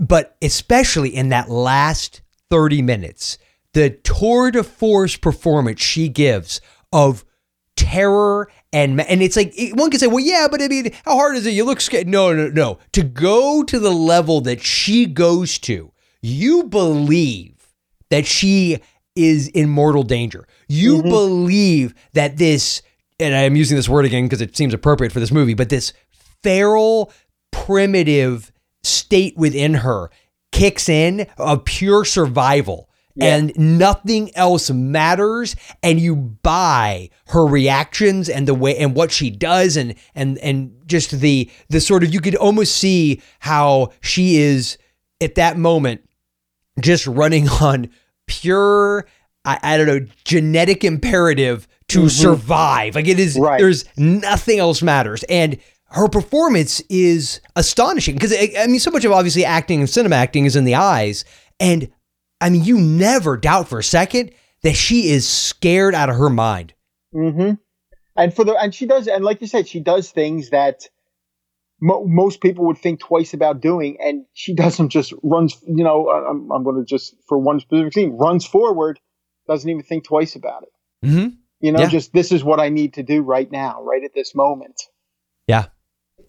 but 0.02 0.36
especially 0.42 1.14
in 1.14 1.28
that 1.28 1.48
last 1.50 2.22
30 2.50 2.82
minutes, 2.82 3.38
the 3.72 3.90
tour 3.90 4.50
de 4.50 4.62
force 4.62 5.16
performance 5.16 5.80
she 5.80 6.08
gives 6.08 6.60
of 6.92 7.24
terror 7.76 8.50
and 8.72 9.00
and 9.00 9.22
it's 9.22 9.36
like 9.36 9.54
one 9.72 9.90
can 9.90 9.98
say, 9.98 10.06
well, 10.06 10.20
yeah, 10.20 10.46
but 10.50 10.62
I 10.62 10.68
mean, 10.68 10.92
how 11.04 11.16
hard 11.16 11.36
is 11.36 11.46
it? 11.46 11.52
You 11.52 11.64
look 11.64 11.80
scared. 11.80 12.06
No, 12.06 12.34
no, 12.34 12.48
no. 12.48 12.78
To 12.92 13.02
go 13.02 13.62
to 13.62 13.78
the 13.78 13.90
level 13.90 14.40
that 14.42 14.60
she 14.60 15.06
goes 15.06 15.58
to, 15.60 15.92
you 16.22 16.64
believe 16.64 17.72
that 18.10 18.26
she 18.26 18.78
is 19.16 19.48
in 19.48 19.68
mortal 19.68 20.02
danger. 20.02 20.46
You 20.68 20.98
mm-hmm. 20.98 21.08
believe 21.08 21.94
that 22.12 22.36
this, 22.36 22.82
and 23.18 23.34
I'm 23.34 23.56
using 23.56 23.76
this 23.76 23.88
word 23.88 24.04
again 24.04 24.24
because 24.24 24.40
it 24.40 24.56
seems 24.56 24.74
appropriate 24.74 25.12
for 25.12 25.20
this 25.20 25.32
movie, 25.32 25.54
but 25.54 25.68
this 25.68 25.92
feral, 26.42 27.12
primitive 27.50 28.52
state 28.82 29.36
within 29.36 29.74
her 29.74 30.10
kicks 30.52 30.88
in 30.88 31.26
of 31.38 31.64
pure 31.64 32.04
survival. 32.04 32.88
And 33.20 33.52
nothing 33.58 34.34
else 34.34 34.70
matters, 34.70 35.54
and 35.82 36.00
you 36.00 36.16
buy 36.16 37.10
her 37.26 37.44
reactions 37.44 38.30
and 38.30 38.48
the 38.48 38.54
way 38.54 38.74
and 38.78 38.94
what 38.94 39.10
she 39.10 39.28
does, 39.28 39.76
and 39.76 39.94
and 40.14 40.38
and 40.38 40.72
just 40.86 41.10
the 41.20 41.50
the 41.68 41.82
sort 41.82 42.02
of 42.02 42.14
you 42.14 42.20
could 42.20 42.36
almost 42.36 42.76
see 42.76 43.20
how 43.40 43.92
she 44.00 44.38
is 44.38 44.78
at 45.20 45.34
that 45.34 45.58
moment 45.58 46.02
just 46.80 47.06
running 47.06 47.48
on 47.60 47.90
pure 48.26 49.06
I, 49.44 49.58
I 49.62 49.76
don't 49.76 49.86
know 49.86 50.06
genetic 50.24 50.84
imperative 50.84 51.66
to 51.88 52.00
mm-hmm. 52.00 52.08
survive 52.08 52.94
like 52.94 53.08
it 53.08 53.18
is 53.18 53.36
Right. 53.38 53.58
there's 53.58 53.84
nothing 53.96 54.58
else 54.58 54.82
matters 54.82 55.24
and 55.24 55.58
her 55.90 56.08
performance 56.08 56.80
is 56.88 57.40
astonishing 57.56 58.14
because 58.14 58.32
I, 58.32 58.66
mean 58.66 58.80
so 58.80 58.90
much 58.90 59.04
of 59.04 59.12
obviously 59.12 59.44
acting 59.44 59.80
and 59.80 59.90
cinema 59.90 60.16
acting 60.16 60.44
is 60.46 60.56
in 60.56 60.64
the 60.64 60.74
eyes 60.76 61.24
and 61.58 61.90
I 62.40 62.50
mean 62.50 62.64
you 62.64 62.78
never 62.80 63.36
doubt 63.36 63.68
for 63.68 63.78
a 63.78 63.84
second 63.84 64.32
that 64.62 64.74
she 64.74 65.08
is 65.10 65.28
scared 65.28 65.94
out 65.94 66.08
of 66.10 66.16
her 66.16 66.30
mind 66.30 66.74
Mm-hmm. 67.14 67.54
And 68.16 68.34
for 68.34 68.44
the 68.44 68.54
and 68.54 68.74
she 68.74 68.86
does 68.86 69.08
and 69.08 69.24
like 69.24 69.40
you 69.40 69.46
said, 69.46 69.66
she 69.66 69.80
does 69.80 70.10
things 70.10 70.50
that 70.50 70.88
mo- 71.80 72.04
most 72.06 72.40
people 72.40 72.66
would 72.66 72.78
think 72.78 73.00
twice 73.00 73.34
about 73.34 73.60
doing, 73.60 73.96
and 74.00 74.24
she 74.32 74.54
doesn't 74.54 74.90
just 74.90 75.12
runs. 75.22 75.56
You 75.66 75.84
know, 75.84 76.08
I'm 76.10 76.50
I'm 76.52 76.62
going 76.64 76.76
to 76.76 76.84
just 76.84 77.14
for 77.28 77.38
one 77.38 77.60
specific 77.60 77.94
scene 77.94 78.12
runs 78.12 78.46
forward, 78.46 79.00
doesn't 79.48 79.68
even 79.68 79.82
think 79.82 80.04
twice 80.04 80.36
about 80.36 80.62
it. 80.64 81.06
mm-hmm. 81.06 81.28
You 81.60 81.72
know, 81.72 81.80
Yeah. 81.80 81.88
just 81.88 82.12
this 82.12 82.30
is 82.32 82.44
what 82.44 82.60
I 82.60 82.68
need 82.68 82.94
to 82.94 83.02
do 83.02 83.22
right 83.22 83.50
now, 83.50 83.82
right 83.82 84.04
at 84.04 84.14
this 84.14 84.34
moment. 84.34 84.80
Yeah. 85.46 85.66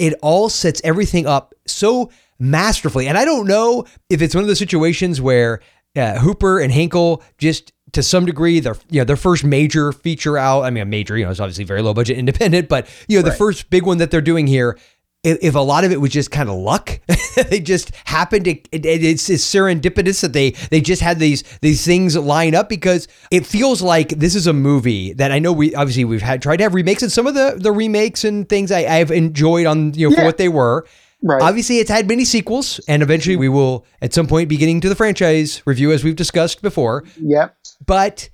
It 0.02 0.16
all 0.24 0.50
sets 0.50 0.82
everything 0.84 1.28
up 1.28 1.54
so 1.68 2.10
masterfully. 2.40 3.08
And 3.08 3.20
I 3.20 3.24
don't 3.24 3.48
know 3.48 3.86
if 4.10 4.22
it's 4.22 4.34
one 4.34 4.44
of 4.44 4.48
those 4.48 4.58
situations 4.58 5.22
where 5.22 5.62
uh, 5.96 6.18
Hooper 6.18 6.60
and 6.60 6.74
Henkel 6.74 7.22
just 7.38 7.72
to 7.92 8.02
some 8.02 8.26
degree 8.26 8.60
their 8.60 8.76
you 8.90 9.00
know 9.02 9.04
their 9.04 9.16
first 9.16 9.44
major 9.44 9.92
feature 9.92 10.38
out. 10.38 10.64
I 10.64 10.72
mean, 10.72 10.82
a 10.82 10.86
major, 10.86 11.18
you 11.18 11.26
know, 11.26 11.32
it's 11.32 11.40
obviously 11.40 11.66
very 11.66 11.84
low 11.84 11.94
budget 11.94 12.18
independent, 12.18 12.68
but 12.68 12.88
you 13.08 13.18
know, 13.20 13.24
the 13.24 13.36
first 13.36 13.70
big 13.70 13.86
one 13.86 14.00
that 14.00 14.10
they're 14.10 14.22
doing 14.22 14.48
here. 14.48 14.80
If, 15.24 15.38
if 15.42 15.56
a 15.56 15.60
lot 15.60 15.84
of 15.84 15.92
it 15.92 16.02
was 16.02 16.10
just 16.12 16.32
kind 16.32 16.50
of 16.50 16.56
luck, 16.56 17.00
they 17.50 17.60
just 17.60 17.92
happened 18.06 18.46
to. 18.46 18.52
It, 18.72 18.86
it- 18.86 19.04
it's, 19.04 19.30
it's 19.30 19.46
serendipitous 19.46 20.22
that 20.22 20.34
they 20.34 20.52
they 20.72 20.82
just 20.82 21.02
had 21.02 21.20
these 21.20 21.44
these 21.62 21.86
things 21.86 22.18
line 22.18 22.56
up 22.56 22.70
because 22.70 23.08
it 23.30 23.46
feels 23.46 23.82
like 23.84 24.10
this 24.10 24.34
is 24.36 24.48
a 24.48 24.54
movie 24.54 25.14
that 25.14 25.32
I 25.32 25.38
know 25.40 25.54
we 25.54 25.76
obviously 25.76 26.06
we've 26.06 26.22
had 26.24 26.42
tried 26.42 26.58
to 26.58 26.64
have 26.64 26.74
remakes 26.74 27.04
and 27.04 27.12
some 27.12 27.28
of 27.28 27.36
the 27.36 27.56
the 27.60 27.72
remakes 27.72 28.24
and 28.24 28.50
things 28.50 28.72
I, 28.72 28.80
I've 28.86 29.12
enjoyed 29.12 29.68
on 29.68 29.94
you 29.94 30.10
know 30.10 30.16
for 30.16 30.24
what 30.26 30.38
they 30.38 30.50
were. 30.50 30.88
Right. 31.24 31.40
Obviously, 31.40 31.78
it's 31.78 31.92
had 31.92 32.08
many 32.08 32.26
sequels, 32.26 32.80
and 32.88 33.04
eventually 33.04 33.36
we 33.36 33.48
will 33.48 33.86
at 34.02 34.12
some 34.12 34.26
point 34.26 34.50
be 34.50 34.58
getting 34.58 34.82
to 34.82 34.90
the 34.90 34.96
franchise 34.96 35.62
review 35.68 35.92
as 35.92 36.04
we've 36.04 36.16
discussed 36.16 36.64
before. 36.64 37.04
Yep. 37.20 37.56
But 37.86 38.30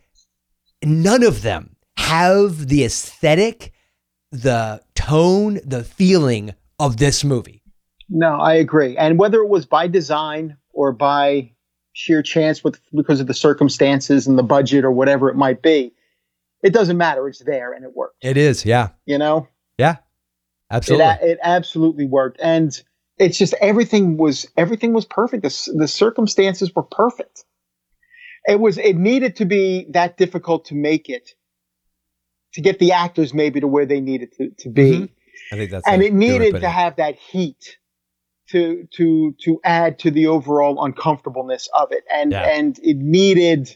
none 0.86 1.24
of 1.24 1.42
them 1.42 1.76
have 1.98 2.70
the 2.70 2.86
aesthetic, 2.86 3.74
the 4.32 4.82
tone, 4.96 5.60
the 5.66 5.84
feeling 5.84 6.54
of 6.80 6.98
this 6.98 7.24
movie. 7.24 7.62
No, 8.10 8.40
I 8.40 8.54
agree. 8.56 8.96
And 8.98 9.18
whether 9.20 9.42
it 9.42 9.50
was 9.50 9.66
by 9.66 9.88
design 9.88 10.58
or 10.74 10.92
by 10.92 11.52
sheer 11.94 12.22
chance 12.22 12.64
with 12.64 12.80
because 12.96 13.20
of 13.20 13.28
the 13.28 13.34
circumstances 13.34 14.28
and 14.28 14.38
the 14.38 14.44
budget 14.44 14.86
or 14.86 14.92
whatever 14.92 15.30
it 15.30 15.36
might 15.36 15.62
be, 15.62 15.94
it 16.64 16.74
doesn't 16.74 16.98
matter. 16.98 17.28
It's 17.28 17.44
there 17.44 17.74
and 17.74 17.84
it 17.84 17.96
worked. 17.96 18.18
It 18.22 18.38
is, 18.38 18.66
yeah, 18.66 18.90
You 19.06 19.18
know, 19.18 19.48
yeah, 19.78 19.94
it 19.94 19.98
absolutely. 20.72 21.06
a- 21.06 21.20
it 21.32 21.40
absolutely 21.44 22.06
worked. 22.06 22.40
And 22.42 22.72
it's 23.18 23.38
just 23.38 23.56
everything 23.60 24.18
was 24.18 24.48
everything 24.56 24.94
was 24.94 25.06
perfect. 25.06 25.44
The, 25.44 25.74
the 25.76 25.88
circumstances 25.88 26.72
were 26.76 26.84
perfect. 26.84 27.44
It 28.46 28.60
was 28.60 28.78
it 28.78 28.96
needed 28.96 29.36
to 29.38 29.46
be 29.46 29.88
that 29.90 30.18
difficult 30.18 30.66
to 30.66 30.76
make 30.76 31.10
it 31.10 31.32
to 32.54 32.62
get 32.62 32.80
the 32.80 32.94
actors 32.94 33.34
maybe 33.34 33.60
to 33.60 33.68
where 33.68 33.86
they 33.86 34.00
needed 34.00 34.32
to, 34.38 34.50
to 34.60 34.70
be 34.70 34.92
Mhm. 34.92 35.10
I 35.52 35.56
think 35.56 35.72
that's 35.72 35.88
and 35.88 36.02
it 36.02 36.10
good 36.12 36.14
way 36.20 36.36
of 36.36 36.42
needed 36.42 36.62
to 36.62 36.70
have 36.70 36.96
that 36.98 37.16
heat 37.16 37.78
to 38.50 38.88
to 38.96 39.36
to 39.44 39.60
add 39.64 40.00
to 40.00 40.12
the 40.12 40.28
overall 40.28 40.84
uncomfortableness 40.84 41.70
of 41.78 41.92
it. 41.92 42.04
And 42.14 42.32
Yeah. 42.32 42.44
and 42.44 42.80
it 42.84 42.98
needed 42.98 43.76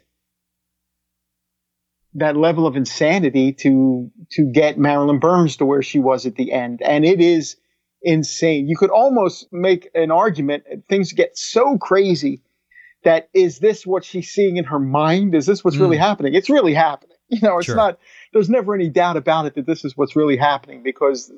that 2.15 2.35
level 2.35 2.68
of 2.68 2.76
insanity 2.76 3.53
to 3.53 4.11
to 4.31 4.45
get 4.52 4.77
Marilyn 4.77 5.19
Burns 5.19 5.57
to 5.57 5.65
where 5.65 5.81
she 5.81 5.99
was 5.99 6.26
at 6.26 6.35
the 6.35 6.52
end. 6.52 6.81
And 6.81 7.06
it 7.06 7.22
is 7.22 7.56
insane. 8.02 8.68
You 8.68 8.76
could 8.76 8.89
almost 8.89 9.48
make 9.52 9.89
an 9.93 10.11
argument 10.11 10.64
things 10.89 11.14
get 11.14 11.38
so 11.38 11.77
crazy 11.77 12.41
that 13.03 13.30
is 13.34 13.60
this 13.60 13.85
what 13.85 14.03
she's 14.06 14.30
seeing 14.30 14.57
in 14.57 14.65
her 14.65 14.80
mind? 14.80 15.34
Is 15.35 15.45
this 15.45 15.64
what's 15.64 15.77
really 15.77 15.98
happening? 15.98 16.34
It's 16.34 16.49
really 16.49 16.73
happening. 16.73 17.07
You 17.31 17.39
know 17.41 17.60
it's 17.60 17.64
Mm. 17.68 17.72
Sure. 17.72 17.76
not 17.77 17.99
there's 18.34 18.49
never 18.49 18.76
any 18.76 18.89
doubt 18.89 19.15
about 19.15 19.45
it 19.45 19.56
that 19.56 19.65
this 19.65 19.85
is 19.85 19.95
what's 19.95 20.18
really 20.18 20.35
happening 20.35 20.84
because 20.84 21.31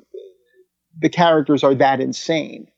the 0.98 1.08
characters 1.08 1.64
are 1.64 1.74
that 1.74 2.00
insane. 2.00 2.68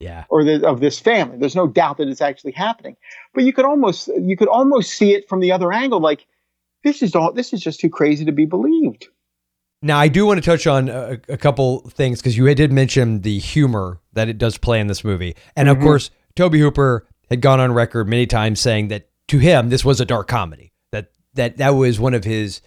Yeah, 0.00 0.24
or 0.28 0.44
the, 0.44 0.64
of 0.64 0.78
this 0.78 1.00
family. 1.00 1.38
There's 1.38 1.56
no 1.56 1.66
doubt 1.66 1.96
that 1.98 2.06
it's 2.06 2.20
actually 2.20 2.52
happening. 2.52 2.96
But 3.34 3.42
you 3.42 3.52
could 3.52 3.64
almost 3.64 4.06
you 4.06 4.36
could 4.36 4.46
almost 4.46 4.90
see 4.94 5.12
it 5.12 5.28
from 5.28 5.40
the 5.40 5.50
other 5.50 5.72
angle 5.72 6.00
like 6.00 6.24
this 6.84 7.02
is 7.02 7.16
all 7.16 7.32
this 7.32 7.52
is 7.52 7.60
just 7.60 7.80
too 7.80 7.90
crazy 7.90 8.24
to 8.24 8.32
be 8.32 8.46
believed. 8.46 9.08
Now, 9.82 9.98
I 9.98 10.08
do 10.08 10.26
want 10.26 10.42
to 10.42 10.44
touch 10.44 10.66
on 10.66 10.88
a, 10.88 11.18
a 11.28 11.36
couple 11.36 11.80
things 11.90 12.20
because 12.20 12.36
you 12.36 12.52
did 12.54 12.72
mention 12.72 13.20
the 13.20 13.38
humor 13.38 14.00
that 14.12 14.28
it 14.28 14.38
does 14.38 14.58
play 14.58 14.80
in 14.80 14.88
this 14.88 15.04
movie. 15.04 15.36
And 15.56 15.68
of 15.68 15.76
mm-hmm. 15.76 15.86
course, 15.86 16.10
Tobe 16.34 16.54
Hooper 16.54 17.06
had 17.30 17.40
gone 17.40 17.60
on 17.60 17.72
record 17.72 18.08
many 18.08 18.26
times 18.26 18.58
saying 18.60 18.88
that 18.88 19.08
to 19.28 19.38
him, 19.38 19.68
this 19.68 19.84
was 19.84 20.00
a 20.00 20.04
dark 20.04 20.26
comedy, 20.26 20.72
that, 20.90 21.12
that 21.34 21.58
that 21.58 21.70
was 21.70 22.00
one 22.00 22.14
of 22.14 22.24
his 22.24 22.60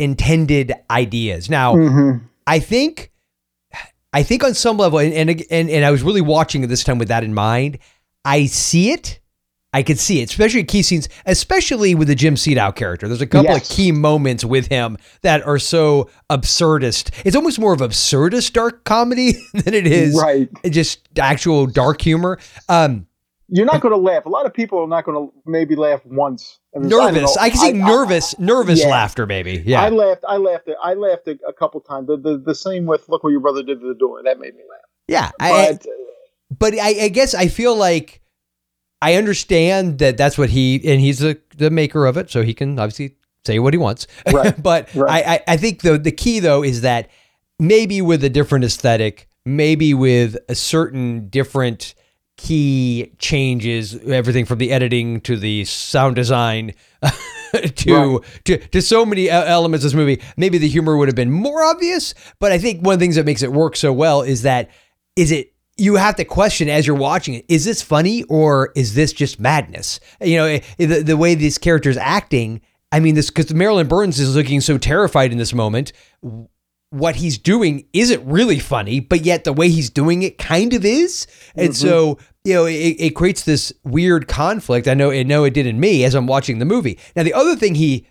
intended 0.00 0.72
ideas. 0.90 1.48
Now, 1.48 1.74
mm-hmm. 1.74 2.24
I 2.46 2.58
think, 2.58 3.09
I 4.12 4.22
think 4.22 4.42
on 4.44 4.54
some 4.54 4.76
level, 4.76 4.98
and, 4.98 5.12
and, 5.12 5.30
and, 5.50 5.70
and 5.70 5.84
I 5.84 5.90
was 5.90 6.02
really 6.02 6.20
watching 6.20 6.64
it 6.64 6.66
this 6.66 6.82
time 6.84 6.98
with 6.98 7.08
that 7.08 7.22
in 7.24 7.32
mind, 7.34 7.78
I 8.24 8.46
see 8.46 8.90
it. 8.90 9.20
I 9.72 9.84
could 9.84 10.00
see 10.00 10.20
it, 10.20 10.28
especially 10.30 10.64
key 10.64 10.82
scenes, 10.82 11.08
especially 11.26 11.94
with 11.94 12.08
the 12.08 12.16
Jim 12.16 12.34
Siedow 12.34 12.74
character. 12.74 13.06
There's 13.06 13.20
a 13.20 13.26
couple 13.26 13.52
Yes. 13.52 13.70
of 13.70 13.76
key 13.76 13.92
moments 13.92 14.44
with 14.44 14.66
him 14.66 14.96
that 15.22 15.46
are 15.46 15.60
so 15.60 16.10
absurdist. 16.28 17.10
It's 17.24 17.36
almost 17.36 17.60
more 17.60 17.72
of 17.72 17.78
absurdist 17.78 18.52
dark 18.52 18.82
comedy 18.82 19.34
than 19.54 19.72
it 19.74 19.86
is 19.86 20.20
Right. 20.20 20.48
just 20.68 21.08
actual 21.16 21.66
dark 21.66 22.02
humor. 22.02 22.40
Um, 22.68 23.06
you're 23.52 23.66
not 23.66 23.80
going 23.80 23.92
to 23.92 24.00
laugh 24.00 24.26
a 24.26 24.28
lot 24.28 24.46
of 24.46 24.54
people 24.54 24.78
are 24.78 24.88
not 24.88 25.04
going 25.04 25.16
to 25.16 25.32
maybe 25.44 25.76
laugh 25.76 26.00
once 26.06 26.58
I 26.74 26.78
nervous. 26.78 27.36
know. 27.36 27.42
I, 27.42 27.50
can 27.50 27.58
see 27.58 27.72
nervous, 27.72 28.38
nervous 28.38 28.80
yeah. 28.80 28.88
laughter, 28.88 29.26
maybe. 29.26 29.62
Yeah. 29.66 29.82
I 29.82 29.88
laughed. 29.88 30.24
I 30.28 30.36
laughed. 30.36 30.68
I 30.82 30.94
laughed 30.94 31.26
a, 31.26 31.36
a 31.48 31.52
couple 31.52 31.80
times. 31.80 32.06
The, 32.06 32.16
the 32.16 32.38
the 32.38 32.54
same 32.54 32.86
with 32.86 33.08
"Look 33.08 33.24
What 33.24 33.30
Your 33.30 33.40
Brother 33.40 33.62
Did 33.64 33.80
to 33.80 33.88
the 33.88 33.94
Door." 33.94 34.22
That 34.24 34.38
made 34.38 34.54
me 34.54 34.62
laugh. 34.70 34.80
yeah. 35.08 35.30
I, 35.40 35.72
But 35.72 35.86
uh, 35.86 35.92
but 36.58 36.74
I, 36.74 37.04
I 37.04 37.08
guess 37.08 37.34
I 37.34 37.48
feel 37.48 37.74
like 37.74 38.20
I 39.02 39.14
understand 39.14 39.98
that 39.98 40.16
that's 40.16 40.38
what 40.38 40.50
he 40.50 40.76
and 40.84 41.00
he's 41.00 41.18
the 41.18 41.40
the 41.56 41.70
maker 41.70 42.06
of 42.06 42.16
it, 42.16 42.30
so 42.30 42.42
he 42.42 42.54
can 42.54 42.78
obviously 42.78 43.16
say 43.44 43.58
what 43.58 43.74
he 43.74 43.78
wants. 43.78 44.06
Right. 44.32 44.62
but 44.62 44.94
Right. 44.94 45.26
I, 45.26 45.34
I 45.34 45.40
I 45.48 45.56
think 45.56 45.82
the 45.82 45.98
the 45.98 46.12
key 46.12 46.38
though 46.38 46.62
is 46.62 46.82
that 46.82 47.08
maybe 47.58 48.00
with 48.00 48.22
a 48.22 48.30
different 48.30 48.64
aesthetic, 48.64 49.28
maybe 49.44 49.92
with 49.94 50.36
a 50.48 50.54
certain 50.54 51.28
different 51.28 51.94
key 52.40 53.12
changes, 53.18 53.94
everything 54.06 54.44
from 54.44 54.58
the 54.58 54.72
editing 54.72 55.20
to 55.22 55.36
the 55.36 55.64
sound 55.64 56.16
design. 56.16 56.72
to, 57.74 58.22
to 58.44 58.58
to 58.58 58.80
so 58.80 59.04
many 59.04 59.28
elements 59.28 59.84
of 59.84 59.90
this 59.90 59.96
movie. 59.96 60.20
Maybe 60.36 60.58
the 60.58 60.68
humor 60.68 60.96
would 60.96 61.08
have 61.08 61.16
been 61.16 61.32
more 61.32 61.64
obvious, 61.64 62.14
but 62.38 62.52
I 62.52 62.58
think 62.58 62.84
one 62.84 62.94
of 62.94 63.00
the 63.00 63.04
things 63.04 63.16
that 63.16 63.26
makes 63.26 63.42
it 63.42 63.52
work 63.52 63.74
so 63.74 63.92
well 63.92 64.22
is 64.22 64.42
that 64.42 64.70
is 65.16 65.32
it 65.32 65.52
you 65.76 65.96
have 65.96 66.16
to 66.16 66.24
question 66.24 66.68
as 66.68 66.86
you're 66.86 66.96
watching 66.96 67.34
it 67.34 67.44
is 67.48 67.64
this 67.64 67.82
funny 67.82 68.22
or 68.24 68.70
is 68.76 68.94
this 68.94 69.12
just 69.12 69.40
madness 69.40 69.98
you 70.20 70.36
know 70.36 70.44
eh, 70.44 70.60
the, 70.78 71.02
the 71.02 71.16
way 71.16 71.34
this 71.34 71.58
character 71.58 71.88
is 71.88 71.96
acting 71.96 72.60
i 72.92 73.00
mean 73.00 73.14
this 73.14 73.30
because 73.30 73.52
marilyn 73.54 73.88
burns 73.88 74.20
is 74.20 74.36
looking 74.36 74.60
so 74.60 74.76
terrified 74.76 75.32
in 75.32 75.38
this 75.38 75.54
moment 75.54 75.92
what 76.90 77.16
he's 77.16 77.38
doing 77.38 77.86
isn't 77.92 78.24
really 78.26 78.58
funny 78.58 79.00
but 79.00 79.22
yet 79.22 79.44
the 79.44 79.52
way 79.52 79.68
he's 79.68 79.90
doing 79.90 80.22
it 80.22 80.38
kind 80.38 80.74
of 80.74 80.84
is 80.84 81.26
and 81.54 81.74
so 81.74 82.18
you 82.44 82.54
know 82.54 82.64
it, 82.66 82.72
it 82.72 83.14
creates 83.16 83.42
this 83.44 83.72
weird 83.84 84.26
conflict 84.28 84.88
i 84.88 84.94
know 84.94 85.10
i 85.10 85.22
know 85.22 85.44
it 85.44 85.54
did 85.54 85.66
in 85.66 85.78
me 85.78 86.04
as 86.04 86.14
i'm 86.14 86.26
watching 86.26 86.58
the 86.58 86.64
movie 86.64 86.98
now 87.16 87.22
the 87.22 87.34
other 87.34 87.54
thing 87.56 87.74
he 87.74 88.06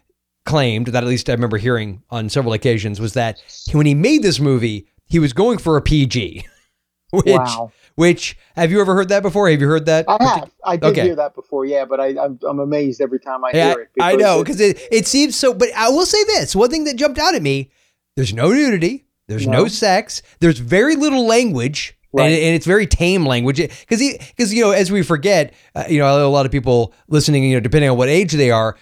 claimed 0.46 0.88
that 0.88 1.04
at 1.04 1.10
least 1.10 1.30
i 1.30 1.34
remember 1.34 1.58
hearing 1.58 2.02
on 2.10 2.30
several 2.30 2.54
occasions 2.54 3.00
was 3.00 3.14
that 3.14 3.42
when 3.72 3.86
he 3.86 3.94
made 3.96 4.22
this 4.24 4.40
movie 4.40 4.88
he 5.06 5.20
was 5.20 5.34
going 5.34 5.58
for 5.58 5.78
a 5.78 5.82
pg 5.82 6.46
which 7.12 7.26
Wow. 7.26 7.72
which 7.96 8.38
have 8.56 8.72
you 8.72 8.80
ever 8.80 8.94
heard 8.96 9.10
that 9.10 9.24
before 9.24 9.50
have 9.50 9.60
you 9.60 9.68
heard 9.68 9.86
that 9.88 10.06
I 10.08 10.24
have. 10.24 10.52
I 10.64 10.78
did 10.78 10.90
Okay. 10.92 11.02
hear 11.08 11.16
that 11.16 11.34
before, 11.36 11.66
yeah, 11.66 11.84
but 11.86 12.00
I, 12.00 12.08
I'm, 12.18 12.40
I'm 12.48 12.60
amazed 12.60 13.02
every 13.02 13.20
time 13.20 13.44
I 13.44 13.52
Yeah, 13.54 13.74
hear 13.74 13.82
it. 13.82 13.90
I 14.00 14.16
know 14.16 14.44
because 14.44 14.60
it, 14.62 14.80
it 14.92 15.06
seems 15.08 15.36
so. 15.36 15.54
But 15.54 15.70
I 15.76 15.90
will 15.90 16.06
say 16.06 16.24
this: 16.26 16.56
one 16.56 16.70
thing 16.70 16.84
that 16.86 16.96
jumped 16.96 17.18
out 17.20 17.36
at 17.36 17.42
me: 17.42 17.72
there's 18.16 18.34
no 18.34 18.52
nudity, 18.52 19.06
there's 19.28 19.48
no, 19.48 19.64
No. 19.64 19.68
sex, 19.68 20.22
there's 20.40 20.60
very 20.60 20.96
little 20.96 21.26
language, 21.26 21.98
Right. 22.12 22.32
and 22.32 22.56
it's 22.56 22.66
very 22.66 22.88
tame 22.88 23.26
language. 23.26 23.58
Because 23.58 24.00
because 24.00 24.54
you 24.54 24.64
know, 24.64 24.72
as 24.72 24.92
we 24.92 25.04
forget, 25.04 25.54
uh, 25.76 25.86
you 25.88 26.00
know, 26.00 26.26
a 26.26 26.30
lot 26.30 26.46
of 26.46 26.52
people 26.52 26.94
listening, 27.08 27.44
you 27.44 27.56
know, 27.56 27.60
depending 27.60 27.90
on 27.90 27.98
what 27.98 28.10
age 28.10 28.34
they 28.34 28.52
are. 28.52 28.78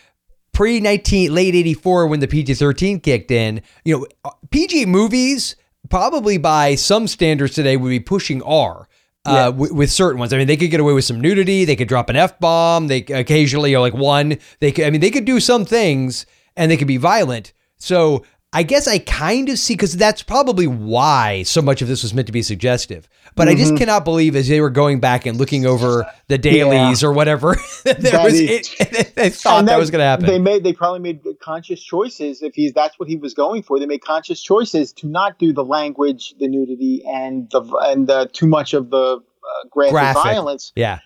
Pre 0.53 0.79
nineteen 0.79 1.35
late 1.35 1.53
eighty 1.53 1.75
four 1.75 2.07
when 2.07 2.19
the 2.19 2.27
PG 2.27 2.55
thirteen 2.55 2.99
kicked 2.99 3.29
in, 3.29 3.61
you 3.85 3.99
know, 3.99 4.07
uh, 4.25 4.31
PG 4.49 4.87
movies 4.87 5.55
probably 5.89 6.37
by 6.37 6.75
some 6.75 7.07
standards 7.07 7.53
today 7.53 7.77
would 7.77 7.89
be 7.89 7.99
pushing 7.99 8.41
R 8.41 8.87
uh, 9.27 9.51
with, 9.55 9.71
with 9.71 9.91
certain 9.91 10.19
ones. 10.19 10.33
I 10.33 10.37
mean, 10.37 10.47
they 10.47 10.57
could 10.57 10.71
get 10.71 10.79
away 10.79 10.93
with 10.93 11.05
some 11.05 11.19
nudity. 11.19 11.65
They 11.65 11.75
could 11.75 11.87
drop 11.87 12.09
an 12.09 12.15
f 12.15 12.39
bomb. 12.39 12.87
They 12.87 12.99
occasionally, 12.99 13.71
you 13.71 13.77
know, 13.77 13.81
like 13.81 13.93
one. 13.93 14.37
They 14.59 14.71
could. 14.71 14.85
I 14.85 14.89
mean, 14.89 15.01
they 15.01 15.11
could 15.11 15.25
do 15.25 15.39
some 15.39 15.65
things, 15.65 16.25
and 16.55 16.71
they 16.71 16.77
could 16.77 16.87
be 16.87 16.97
violent. 16.97 17.53
So 17.77 18.23
I 18.57 18.63
guess 18.63 18.87
I 18.87 18.97
kind 18.99 19.49
of 19.49 19.59
see 19.59 19.73
because 19.75 19.95
that's 19.95 20.23
probably 20.23 20.65
why 20.67 21.43
so 21.43 21.61
much 21.61 21.81
of 21.83 21.87
this 21.87 22.01
was 22.01 22.13
meant 22.13 22.25
to 22.25 22.31
be 22.33 22.41
suggestive. 22.41 23.07
But 23.35 23.47
I 23.47 23.53
just 23.53 23.67
Mm-hmm. 23.73 23.77
cannot 23.77 24.03
believe 24.03 24.35
as 24.35 24.47
they 24.47 24.61
were 24.61 24.71
going 24.71 24.99
back 24.99 25.27
and 25.27 25.37
looking 25.37 25.65
over 25.67 26.07
the 26.27 26.39
dailies 26.39 27.03
or 27.03 27.13
whatever, 27.13 27.55
that 27.85 28.01
That 28.01 28.23
was 28.23 28.33
is- 28.39 28.73
it, 28.79 29.11
they 29.15 29.29
thought 29.29 29.59
And 29.59 29.67
that, 29.67 29.77
was 29.77 29.91
going 29.91 29.99
to 29.99 30.05
happen. 30.05 30.25
They 30.25 30.39
made 30.39 30.63
they 30.63 30.73
probably 30.73 30.99
made 31.01 31.21
conscious 31.39 31.81
choices 31.83 32.41
if 32.41 32.55
he's 32.55 32.73
that's 32.73 32.97
what 32.99 33.07
he 33.07 33.15
was 33.17 33.33
going 33.35 33.61
for. 33.61 33.79
They 33.79 33.85
made 33.85 34.01
conscious 34.03 34.41
choices 34.41 34.91
to 34.93 35.07
not 35.07 35.37
do 35.37 35.53
the 35.53 35.63
language, 35.63 36.33
the 36.39 36.47
nudity, 36.47 37.03
and 37.05 37.47
the 37.51 37.61
and 37.85 38.09
uh, 38.09 38.25
too 38.33 38.47
much 38.47 38.73
of 38.73 38.89
the 38.89 39.17
uh, 39.17 39.67
graphic, 39.69 39.91
Graphic. 39.93 40.23
violence. 40.23 40.71
yeah, 40.75 40.99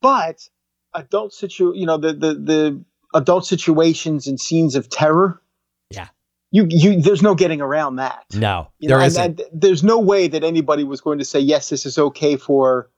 But 0.00 0.48
adult 0.94 1.34
situ, 1.34 1.72
you 1.74 1.84
know, 1.86 1.98
the 1.98 2.12
the 2.14 2.34
the 2.34 2.84
adult 3.14 3.44
situations 3.46 4.26
and 4.26 4.40
scenes 4.40 4.74
of 4.74 4.88
terror. 4.88 5.40
You 6.54 6.66
you 6.70 7.00
there's 7.02 7.20
no 7.20 7.34
getting 7.34 7.60
around 7.60 7.96
that. 7.96 8.24
no, 8.32 8.68
You 8.78 8.88
there 8.88 8.98
know, 8.98 9.02
and- 9.04 9.10
isn't. 9.12 9.40
and 9.40 9.42
there's 9.52 9.82
no 9.82 9.98
way 9.98 10.28
that 10.28 10.44
anybody 10.44 10.84
was 10.84 11.00
going 11.00 11.18
to 11.18 11.24
say 11.24 11.40
yes, 11.40 11.68
this 11.68 11.84
is 11.84 11.98
okay 11.98 12.36
for 12.36 12.88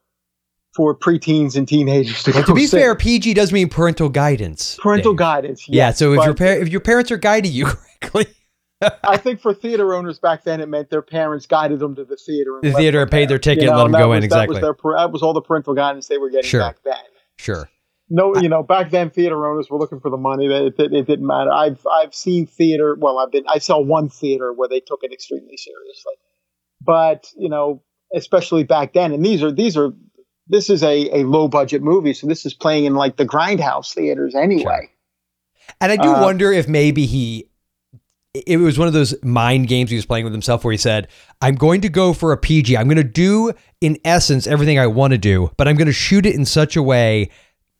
for 0.74 0.94
preteens 0.94 1.56
and 1.56 1.66
teenagers 1.66 2.22
to 2.24 2.32
go 2.32 2.42
to 2.42 2.52
be 2.52 2.66
fair, 2.66 2.94
PG 2.94 3.32
does 3.32 3.50
mean 3.52 3.70
parental 3.70 4.10
guidance. 4.10 4.76
parental 4.82 5.12
Dave. 5.14 5.18
guidance. 5.18 5.66
Yeah. 5.70 5.90
So 5.92 6.12
if 6.12 6.22
your 6.26 6.34
par- 6.34 6.58
if 6.58 6.68
your 6.68 6.82
parents 6.82 7.10
are 7.10 7.16
guiding 7.16 7.50
you 7.52 7.64
correctly, 8.02 8.26
I 9.02 9.16
think 9.16 9.40
for 9.40 9.54
theater 9.54 9.94
owners 9.94 10.18
back 10.18 10.44
then, 10.44 10.60
it 10.60 10.68
meant 10.68 10.90
their 10.90 11.00
parents 11.00 11.46
guided 11.46 11.78
them 11.78 11.94
to 11.94 12.04
the 12.04 12.16
theater. 12.16 12.58
and 12.62 12.74
The 12.74 12.76
theater 12.76 13.06
paid 13.06 13.30
their 13.30 13.38
ticket 13.38 13.64
You 13.64 13.70
and 13.70 13.78
know, 13.78 13.84
let 13.84 13.92
them 13.92 14.00
go 14.00 14.12
in, 14.12 14.18
was- 14.18 14.24
exactly. 14.26 14.60
That 14.60 14.66
was, 14.68 14.76
their, 14.84 14.92
that 14.98 15.12
was 15.12 15.22
all 15.22 15.32
the 15.32 15.40
parental 15.40 15.72
guidance 15.72 16.08
they 16.08 16.18
were 16.18 16.28
getting 16.28 16.44
Sure. 16.50 16.60
back 16.60 16.76
then. 16.84 16.94
sure. 17.38 17.70
No, 18.08 18.36
you 18.36 18.48
know, 18.48 18.62
back 18.62 18.90
then 18.90 19.10
theater 19.10 19.46
owners 19.46 19.68
were 19.68 19.78
looking 19.78 20.00
for 20.00 20.10
the 20.10 20.16
money. 20.16 20.46
That 20.46 20.66
it, 20.66 20.92
it 20.92 21.06
didn't 21.06 21.26
matter. 21.26 21.50
I've 21.50 21.84
I've 21.86 22.14
seen 22.14 22.46
theater. 22.46 22.96
Well, 22.98 23.18
I've 23.18 23.32
been 23.32 23.44
I 23.48 23.58
saw 23.58 23.80
one 23.80 24.08
theater 24.08 24.52
where 24.52 24.68
they 24.68 24.80
took 24.80 25.00
it 25.02 25.12
extremely 25.12 25.56
seriously, 25.56 26.14
but 26.80 27.32
you 27.36 27.48
know, 27.48 27.82
especially 28.14 28.62
back 28.62 28.92
then. 28.92 29.12
And 29.12 29.24
these 29.24 29.42
are 29.42 29.50
these 29.50 29.76
are 29.76 29.92
this 30.46 30.70
is 30.70 30.84
a, 30.84 31.20
a 31.20 31.24
low 31.24 31.48
budget 31.48 31.82
movie, 31.82 32.12
so 32.12 32.28
this 32.28 32.46
is 32.46 32.54
playing 32.54 32.84
in 32.84 32.94
like 32.94 33.16
the 33.16 33.26
grindhouse 33.26 33.92
theaters 33.92 34.36
anyway. 34.36 34.88
And 35.80 35.90
I 35.90 35.96
do 35.96 36.10
Uh, 36.10 36.22
wonder 36.22 36.52
if 36.52 36.68
maybe 36.68 37.06
he, 37.06 37.48
it 38.32 38.58
was 38.58 38.78
one 38.78 38.86
of 38.86 38.94
those 38.94 39.20
mind 39.24 39.66
games 39.66 39.90
he 39.90 39.96
was 39.96 40.06
playing 40.06 40.22
with 40.22 40.32
himself 40.32 40.64
where 40.64 40.70
he 40.70 40.78
said, 40.78 41.08
I'm 41.40 41.56
going 41.56 41.80
to 41.80 41.88
go 41.88 42.12
for 42.12 42.30
a 42.30 42.36
PG. 42.36 42.76
I'm 42.76 42.86
going 42.86 42.96
to 42.96 43.02
do, 43.02 43.52
in 43.80 43.98
essence, 44.04 44.46
everything 44.46 44.78
I 44.78 44.86
want 44.86 45.10
to 45.10 45.18
do, 45.18 45.50
but 45.56 45.66
I'm 45.66 45.74
going 45.74 45.86
to 45.86 45.92
shoot 45.92 46.24
it 46.24 46.36
in 46.36 46.44
such 46.44 46.76
a 46.76 46.82
way 46.82 47.30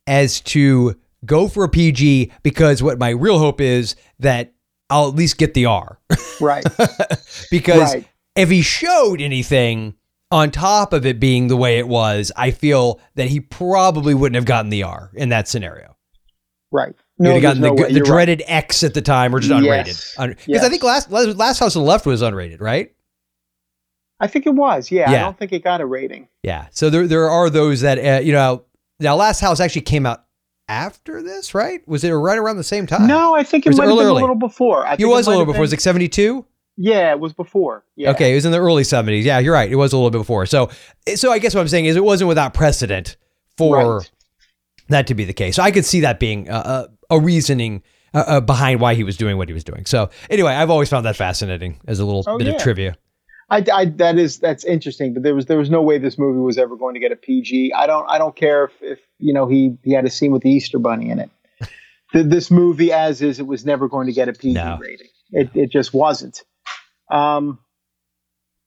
as 0.07 0.41
to 0.41 0.95
go 1.25 1.47
for 1.47 1.63
a 1.63 1.69
PG 1.69 2.31
because 2.43 2.81
what 2.81 2.97
my 2.97 3.09
real 3.09 3.37
hope 3.39 3.59
is 3.61 3.95
that 4.19 4.53
I'll 4.89 5.09
at 5.09 5.15
least 5.15 5.37
get 5.37 5.53
the 5.53 5.65
R. 5.65 5.99
Right. 6.39 6.63
because 7.51 7.93
Right. 7.93 8.07
if 8.35 8.49
he 8.49 8.61
showed 8.61 9.19
anything 9.21 9.95
on 10.31 10.51
top 10.51 10.93
of 10.93 11.05
it 11.05 11.19
being 11.19 11.47
the 11.47 11.57
way 11.57 11.77
it 11.79 11.87
was, 11.87 12.31
I 12.35 12.51
feel 12.51 12.99
that 13.15 13.27
he 13.29 13.39
probably 13.41 14.13
wouldn't 14.13 14.35
have 14.35 14.45
gotten 14.45 14.69
the 14.69 14.83
R 14.83 15.11
in 15.13 15.29
that 15.29 15.47
scenario. 15.47 15.95
Right. 16.71 16.95
You'd 17.19 17.31
have 17.33 17.41
gotten 17.41 17.61
no 17.61 17.75
the, 17.75 17.83
the 17.83 17.93
You're 17.93 18.03
right. 18.03 18.05
dreaded 18.11 18.43
X 18.45 18.83
at 18.83 18.93
the 18.93 19.01
time, 19.01 19.33
or 19.33 19.39
just 19.39 19.51
unrated. 19.51 19.87
Yes. 19.87 20.15
Because 20.17 20.47
Yes. 20.47 20.63
I 20.63 20.69
think 20.69 20.83
last 20.83 21.09
last 21.11 21.59
House 21.59 21.75
on 21.75 21.83
the 21.83 21.87
Left 21.89 22.05
was 22.05 22.21
unrated, 22.21 22.61
right? 22.61 22.93
I 24.19 24.27
think 24.27 24.45
it 24.45 24.53
was. 24.53 24.91
Yeah, 24.91 25.11
Yeah. 25.11 25.17
I 25.17 25.19
don't 25.23 25.37
think 25.37 25.53
it 25.53 25.63
got 25.63 25.81
a 25.81 25.85
rating. 25.85 26.27
Yeah. 26.43 26.67
So 26.71 26.89
there 26.89 27.07
there 27.07 27.29
are 27.29 27.49
those 27.49 27.81
that 27.81 27.97
uh, 27.97 28.19
you 28.21 28.31
know. 28.33 28.63
Now, 28.99 29.15
Last 29.15 29.39
House 29.39 29.59
actually 29.59 29.81
came 29.81 30.05
out 30.05 30.23
after 30.67 31.21
this, 31.21 31.53
right? 31.53 31.87
Was 31.87 32.03
it 32.03 32.11
right 32.11 32.37
around 32.37 32.57
the 32.57 32.63
same 32.63 32.87
time? 32.87 33.07
No, 33.07 33.35
I 33.35 33.43
think 33.43 33.65
it 33.65 33.69
was 33.69 33.77
it 33.77 33.81
might 33.83 33.87
have 33.89 33.97
been 33.97 34.05
early? 34.07 34.21
a 34.21 34.23
little 34.23 34.35
before. 34.35 34.85
I 34.85 34.95
it 34.99 35.05
was 35.05 35.27
a 35.27 35.29
little 35.29 35.45
before. 35.45 35.61
Was 35.61 35.73
it 35.73 35.81
seventy 35.81 36.07
two? 36.09 36.45
Yeah, 36.75 37.11
it 37.11 37.19
was 37.19 37.33
before. 37.33 37.85
Yeah. 37.95 38.11
Okay, 38.11 38.31
it 38.31 38.35
was 38.35 38.45
in 38.45 38.51
the 38.51 38.59
early 38.59 38.83
seventies. 38.83 39.25
Yeah, 39.25 39.39
you're 39.39 39.53
right. 39.53 39.71
It 39.71 39.75
was 39.75 39.93
a 39.93 39.97
little 39.97 40.11
bit 40.11 40.19
before. 40.19 40.45
So, 40.45 40.69
so 41.15 41.31
I 41.31 41.39
guess 41.39 41.55
what 41.55 41.61
I'm 41.61 41.67
saying 41.67 41.85
is 41.85 41.95
it 41.95 42.03
wasn't 42.03 42.27
without 42.27 42.53
precedent 42.53 43.17
for 43.57 43.97
Right. 43.99 44.11
that 44.89 45.07
to 45.07 45.15
be 45.15 45.25
the 45.25 45.33
case. 45.33 45.55
So 45.55 45.63
I 45.63 45.71
could 45.71 45.85
see 45.85 46.01
that 46.01 46.19
being 46.19 46.49
a, 46.49 46.53
a, 47.09 47.15
a 47.15 47.19
reasoning 47.19 47.81
uh, 48.13 48.23
uh, 48.27 48.41
behind 48.41 48.79
why 48.79 48.93
he 48.93 49.03
was 49.03 49.17
doing 49.17 49.37
what 49.37 49.47
he 49.49 49.53
was 49.53 49.63
doing. 49.63 49.85
So 49.85 50.09
anyway, 50.29 50.53
I've 50.53 50.69
always 50.69 50.89
found 50.89 51.05
that 51.07 51.15
fascinating 51.15 51.79
as 51.87 51.99
a 51.99 52.05
little 52.05 52.23
Oh, 52.27 52.37
bit 52.37 52.47
of 52.47 52.57
trivia. 52.61 52.95
I, 53.49 53.63
I 53.73 53.85
that 53.85 54.17
is 54.17 54.39
that's 54.39 54.65
interesting, 54.65 55.13
but 55.13 55.23
there 55.23 55.33
was 55.33 55.45
there 55.45 55.57
was 55.57 55.69
no 55.69 55.81
way 55.81 55.97
this 55.97 56.17
movie 56.17 56.39
was 56.39 56.57
ever 56.57 56.75
going 56.75 56.95
to 56.95 56.99
get 56.99 57.11
a 57.11 57.15
PG. 57.15 57.71
I 57.73 57.87
don't 57.87 58.05
I 58.09 58.17
don't 58.17 58.35
care 58.35 58.65
if, 58.65 58.71
if 58.81 58.99
you 59.19 59.33
know 59.33 59.47
he 59.47 59.77
he 59.83 59.93
had 59.93 60.05
a 60.05 60.09
scene 60.09 60.31
with 60.31 60.41
the 60.43 60.49
Easter 60.49 60.79
Bunny 60.79 61.09
in 61.09 61.19
it. 61.19 61.29
Th- 62.13 62.25
this 62.25 62.51
movie, 62.51 62.91
as 62.91 63.21
is, 63.21 63.39
it 63.39 63.47
was 63.47 63.65
never 63.65 63.87
going 63.87 64.07
to 64.07 64.13
get 64.13 64.27
a 64.27 64.33
PG 64.33 64.53
No. 64.53 64.77
rating. 64.81 65.07
It 65.31 65.49
it 65.55 65.71
just 65.71 65.93
wasn't. 65.93 66.43
Um. 67.09 67.59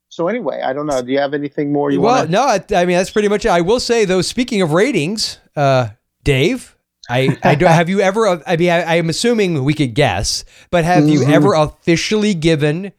So 0.08 0.26
anyway, 0.28 0.60
I 0.64 0.72
don't 0.72 0.86
know. 0.86 1.02
Do 1.02 1.12
you 1.12 1.18
have 1.20 1.34
anything 1.34 1.72
more 1.72 1.90
you 1.90 2.00
well, 2.00 2.16
want? 2.20 2.30
no, 2.30 2.42
I, 2.42 2.60
I 2.74 2.84
mean 2.84 2.96
that's 2.96 3.10
pretty 3.10 3.28
much 3.28 3.44
it. 3.44 3.50
I 3.50 3.60
will 3.60 3.78
say 3.80 4.04
though, 4.04 4.22
speaking 4.22 4.60
of 4.60 4.72
ratings, 4.72 5.38
uh, 5.54 5.90
Dave, 6.24 6.74
I, 7.08 7.38
I 7.44 7.54
do, 7.54 7.64
have 7.66 7.88
you 7.88 8.00
ever? 8.00 8.42
I 8.46 8.56
mean, 8.56 8.70
I, 8.70 8.96
I'm 8.96 9.08
assuming 9.08 9.62
we 9.62 9.72
could 9.74 9.94
guess, 9.94 10.44
but 10.70 10.84
have 10.84 11.06
you 11.08 11.20
Mhm. 11.20 11.30
ever 11.32 11.54
officially 11.54 12.34
given 12.34 12.92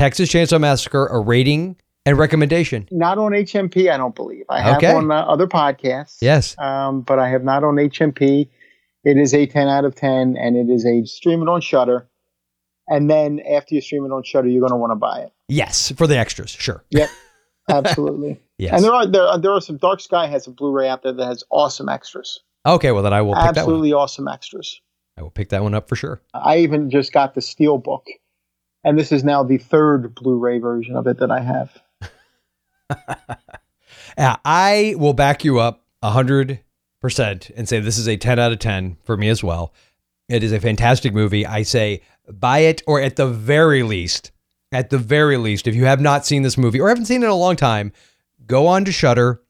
Texas 0.00 0.30
Chainsaw 0.30 0.58
Massacre 0.58 1.04
a 1.08 1.20
rating 1.20 1.76
and 2.06 2.16
recommendation? 2.16 2.88
Not 2.90 3.18
on 3.18 3.32
HMP, 3.32 3.92
I 3.92 3.98
don't 3.98 4.14
believe. 4.14 4.46
I 4.48 4.62
have 4.62 4.78
Okay. 4.78 4.90
on 4.94 5.10
uh, 5.10 5.16
other 5.16 5.46
podcasts. 5.46 6.16
Yes. 6.22 6.58
um, 6.58 7.02
but 7.02 7.18
I 7.18 7.28
have 7.28 7.44
not 7.44 7.64
on 7.64 7.74
HMP. 7.74 8.48
It 9.04 9.18
is 9.18 9.34
a 9.34 9.44
10 9.44 9.68
out 9.68 9.84
of 9.84 9.94
10, 9.94 10.38
and 10.38 10.56
it 10.56 10.72
is 10.72 10.86
a 10.86 11.04
stream 11.04 11.42
it 11.42 11.50
on 11.50 11.60
Shudder. 11.60 12.08
And 12.88 13.10
then 13.10 13.40
after 13.40 13.74
you 13.74 13.82
stream 13.82 14.06
it 14.06 14.08
on 14.10 14.22
Shudder, 14.22 14.48
you're 14.48 14.60
going 14.62 14.72
to 14.72 14.76
want 14.78 14.92
to 14.92 14.96
buy 14.96 15.18
it. 15.20 15.32
Yes, 15.48 15.92
for 15.94 16.06
the 16.06 16.16
extras, 16.16 16.48
sure. 16.50 16.82
Yep, 16.92 17.10
absolutely. 17.68 18.40
Yes. 18.56 18.72
And 18.76 18.84
there 18.84 18.94
are 18.94 19.06
there 19.06 19.26
are, 19.26 19.38
there 19.38 19.52
are 19.52 19.60
some 19.60 19.76
Dark 19.76 20.00
Sky 20.00 20.28
has 20.28 20.46
a 20.46 20.50
Blu-ray 20.50 20.88
out 20.88 21.02
there 21.02 21.12
that 21.12 21.26
has 21.26 21.44
awesome 21.50 21.90
extras, 21.90 22.40
Okay, 22.64 22.90
well 22.92 23.02
then 23.02 23.12
I 23.12 23.20
will 23.20 23.34
pick 23.34 23.40
that 23.42 23.48
one. 23.48 23.58
absolutely 23.58 23.92
awesome 23.92 24.28
extras. 24.28 24.80
I 25.18 25.22
will 25.22 25.30
pick 25.30 25.50
that 25.50 25.62
one 25.62 25.74
up 25.74 25.90
for 25.90 25.96
sure. 25.96 26.22
I 26.32 26.58
even 26.60 26.88
just 26.90 27.12
got 27.12 27.34
the 27.34 27.42
Steel 27.42 27.76
book, 27.76 28.06
and 28.84 28.98
this 28.98 29.12
is 29.12 29.24
now 29.24 29.42
the 29.42 29.58
third 29.58 30.14
Blu-ray 30.14 30.58
version 30.58 30.96
of 30.96 31.06
it 31.06 31.18
that 31.18 31.30
I 31.30 31.40
have. 31.40 31.82
Yeah, 34.18 34.36
I 34.44 34.96
will 34.98 35.14
back 35.14 35.44
you 35.44 35.60
up 35.60 35.84
hundred 36.02 36.60
percent 37.00 37.50
and 37.56 37.68
say 37.68 37.80
this 37.80 37.96
is 37.96 38.08
a 38.08 38.16
ten 38.16 38.38
out 38.38 38.52
of 38.52 38.58
ten 38.58 38.96
for 39.04 39.16
me 39.16 39.28
as 39.28 39.42
well. 39.42 39.72
It 40.28 40.42
is 40.42 40.52
a 40.52 40.60
fantastic 40.60 41.14
movie. 41.14 41.46
I 41.46 41.62
say 41.62 42.02
buy 42.28 42.58
it, 42.60 42.82
or 42.86 43.00
at 43.00 43.16
the 43.16 43.26
very 43.26 43.82
least, 43.82 44.30
at 44.72 44.90
the 44.90 44.98
very 44.98 45.36
least, 45.36 45.66
if 45.66 45.74
you 45.74 45.86
have 45.86 46.00
not 46.00 46.26
seen 46.26 46.42
this 46.42 46.58
movie 46.58 46.80
or 46.80 46.88
haven't 46.88 47.06
seen 47.06 47.22
it 47.22 47.26
in 47.26 47.30
a 47.30 47.34
long 47.34 47.56
time, 47.56 47.92
go 48.46 48.66
on 48.66 48.84
to 48.84 48.92
Shudder, 48.92 49.40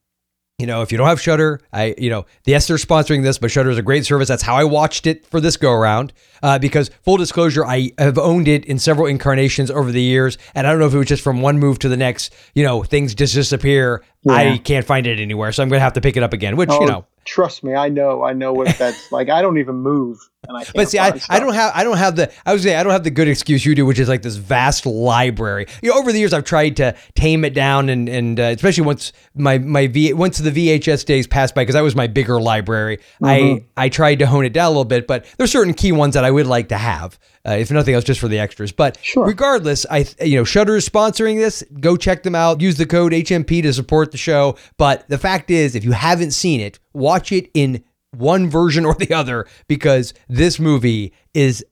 you 0.61 0.67
know, 0.67 0.83
if 0.83 0.93
you 0.93 0.99
don't 0.99 1.07
have 1.09 1.21
Shudder, 1.21 1.61
I, 1.73 1.95
you 1.97 2.11
know, 2.11 2.27
yes, 2.45 2.69
they're 2.69 2.77
sponsoring 2.77 3.23
this, 3.23 3.39
but 3.39 3.51
Shudder 3.51 3.71
is 3.71 3.79
a 3.79 3.83
great 3.83 4.05
service. 4.05 4.29
That's 4.29 4.43
how 4.43 4.57
I 4.57 4.65
watched 4.65 5.07
it 5.07 5.27
for 5.27 5.41
this 5.41 5.57
go 5.57 5.73
around. 5.73 6.13
Uh, 6.43 6.59
because 6.59 6.91
full 7.03 7.17
disclosure, 7.17 7.65
I 7.67 7.93
have 7.99 8.19
owned 8.19 8.49
it 8.49 8.65
in 8.65 8.79
several 8.79 9.07
incarnations 9.07 9.71
over 9.71 9.91
the 9.91 10.01
years, 10.03 10.39
and 10.55 10.67
I 10.67 10.71
don't 10.71 10.79
know 10.79 10.87
if 10.87 10.95
it 10.95 10.99
was 10.99 11.07
just 11.07 11.23
from 11.23 11.41
one 11.43 11.59
move 11.59 11.79
to 11.81 11.89
the 11.89 11.97
next. 11.97 12.35
You 12.55 12.63
know, 12.65 12.83
things 12.83 13.15
just 13.15 13.35
disappear. 13.35 14.05
I 14.29 14.59
can't 14.59 14.87
find 14.87 15.07
it 15.07 15.19
anywhere, 15.19 15.53
so 15.53 15.63
I'm 15.63 15.69
going 15.69 15.79
to 15.79 15.85
have 15.85 15.95
to 15.95 16.01
pick 16.01 16.17
it 16.17 16.23
up 16.23 16.33
again. 16.33 16.57
Which 16.57 16.71
Oh, 16.71 16.81
you 16.81 16.87
know, 16.87 17.07
trust 17.25 17.65
me, 17.65 17.75
I 17.75 17.89
know, 17.89 18.23
I 18.23 18.33
know 18.33 18.53
what 18.53 18.77
that's 18.77 19.11
like. 19.13 19.29
I 19.31 19.43
don't 19.43 19.59
even 19.59 19.77
move, 19.77 20.19
and 20.40 20.40
I. 20.40 20.40
Can't 20.40 20.40
But 20.75 20.89
see, 20.89 20.99
I, 20.99 21.21
I 21.29 21.39
don't 21.39 21.53
have 21.53 21.73
I 21.75 21.85
don't 21.85 21.99
have 21.99 22.17
the 22.17 22.33
I 22.47 22.53
would 22.53 22.63
say 22.63 22.75
I 22.75 22.83
don't 22.83 22.93
have 22.93 23.05
the 23.05 23.11
good 23.11 23.29
excuse 23.29 23.65
you 23.67 23.75
do, 23.75 23.85
which 23.85 23.99
is 23.99 24.09
like 24.09 24.23
this 24.23 24.37
vast 24.37 24.87
library. 24.87 25.67
You 25.83 25.91
know, 25.91 25.99
over 25.99 26.13
the 26.13 26.19
years 26.19 26.33
I've 26.33 26.45
tried 26.45 26.77
to 26.77 26.97
tame 27.15 27.45
it 27.45 27.53
down, 27.53 27.89
and 27.91 28.09
and 28.09 28.41
uh, 28.41 28.45
especially 28.45 28.85
once 28.85 29.13
my 29.35 29.59
my 29.59 29.87
V 29.87 30.15
once 30.15 30.39
the 30.39 30.51
VHS 30.51 31.05
days 31.05 31.27
passed 31.27 31.55
by, 31.55 31.63
because 31.63 31.75
that 31.75 31.83
was 31.83 31.95
my 31.95 32.07
bigger 32.07 32.41
library. 32.41 33.01
I 33.23 33.65
I 33.77 33.89
tried 33.91 34.21
to 34.21 34.27
hone 34.27 34.47
it 34.47 34.53
down 34.53 34.67
a 34.67 34.71
little 34.71 34.85
bit, 34.85 35.07
but 35.07 35.27
there's 35.37 35.53
certain 35.53 35.75
key 35.75 35.93
ones 35.93 36.15
that 36.15 36.25
I 36.25 36.31
would 36.31 36.47
like 36.47 36.69
to 36.71 36.79
have, 36.79 37.19
uh, 37.47 37.53
if 37.53 37.71
nothing 37.71 37.95
else, 37.95 38.05
just 38.05 38.21
for 38.21 38.29
the 38.29 38.39
extras. 38.39 38.73
But 38.73 38.99
regardless, 39.17 39.85
I 39.91 40.07
you 40.23 40.37
know 40.37 40.45
Shudder 40.45 40.77
is 40.77 40.89
sponsoring 40.89 41.37
this. 41.37 41.63
Go 41.81 41.97
check 41.99 42.23
them 42.23 42.35
out. 42.35 42.63
Use 42.63 42.77
the 42.77 42.87
code 42.87 43.13
HMP 43.13 43.63
to 43.63 43.75
support 43.75 44.11
the 44.11 44.19
show. 44.19 44.57
But 44.79 45.07
the 45.09 45.19
fact 45.19 45.51
is, 45.51 45.75
if 45.75 45.85
you 45.85 45.93
haven't 45.93 46.31
seen 46.31 46.61
it, 46.61 46.79
watch 46.95 47.31
it 47.31 47.51
in 47.53 47.85
one 48.13 48.49
version 48.51 48.85
or 48.85 48.95
the 48.95 49.13
other 49.15 49.47
because 49.69 50.15
this 50.29 50.59
movie 50.59 51.13
is 51.35 51.65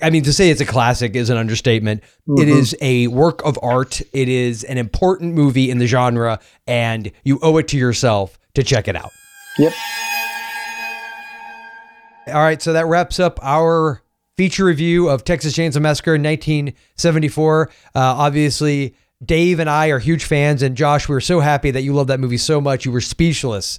I, 0.00 0.08
mean 0.08 0.22
to 0.22 0.32
say 0.32 0.48
it's 0.48 0.62
a 0.62 0.64
classic 0.64 1.14
is 1.14 1.28
an 1.28 1.36
understatement. 1.36 2.02
It 2.26 2.48
Mhm. 2.48 2.58
is 2.58 2.74
a 2.80 3.06
work 3.08 3.44
of 3.44 3.58
art. 3.62 4.00
It 4.14 4.30
is 4.30 4.64
an 4.64 4.78
important 4.78 5.34
movie 5.34 5.70
in 5.70 5.76
the 5.76 5.86
genre 5.86 6.40
and 6.66 7.12
you 7.22 7.38
owe 7.42 7.58
it 7.58 7.68
to 7.68 7.76
yourself 7.76 8.38
to 8.54 8.62
check 8.62 8.88
it 8.88 8.96
out. 8.96 9.10
Yep. 9.58 9.72
all 12.28 12.42
right 12.42 12.62
so 12.62 12.72
that 12.72 12.86
wraps 12.86 13.20
up 13.20 13.38
our 13.42 14.02
feature 14.38 14.64
review 14.64 15.08
of 15.10 15.22
texas 15.24 15.52
chainsaw 15.52 15.80
massacre 15.80 16.14
in 16.14 16.22
1974 16.22 17.68
uh, 17.94 17.98
obviously 18.00 18.94
dave 19.24 19.60
and 19.60 19.68
i 19.68 19.88
are 19.88 19.98
huge 19.98 20.24
fans 20.24 20.62
and 20.62 20.74
josh 20.76 21.06
we 21.08 21.14
were 21.14 21.20
so 21.20 21.40
happy 21.40 21.70
that 21.70 21.82
you 21.82 21.92
loved 21.92 22.08
that 22.08 22.18
movie 22.20 22.38
so 22.38 22.60
much. 22.62 22.84
You 22.86 22.92
were 22.92 23.00
speechless 23.02 23.78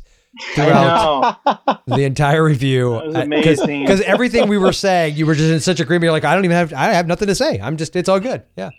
throughout 0.54 1.40
the 1.88 2.04
entire 2.04 2.44
review 2.44 2.96
amazing. 2.96 3.82
because 3.82 4.02
everything 4.02 4.50
we 4.50 4.58
were 4.58 4.74
saying 4.74 5.16
you 5.16 5.26
were 5.26 5.34
just 5.34 5.52
in 5.52 5.60
such 5.60 5.80
agreement 5.80 6.04
you're 6.04 6.12
like 6.12 6.26
i 6.26 6.36
don't 6.36 6.44
even 6.44 6.56
have 6.56 6.74
i 6.74 6.88
have 6.88 7.08
nothing 7.08 7.28
to 7.28 7.36
say 7.36 7.60
i'm 7.62 7.78
just 7.78 7.96
it's 7.96 8.10
all 8.10 8.20
good 8.20 8.44
yeah 8.58 8.70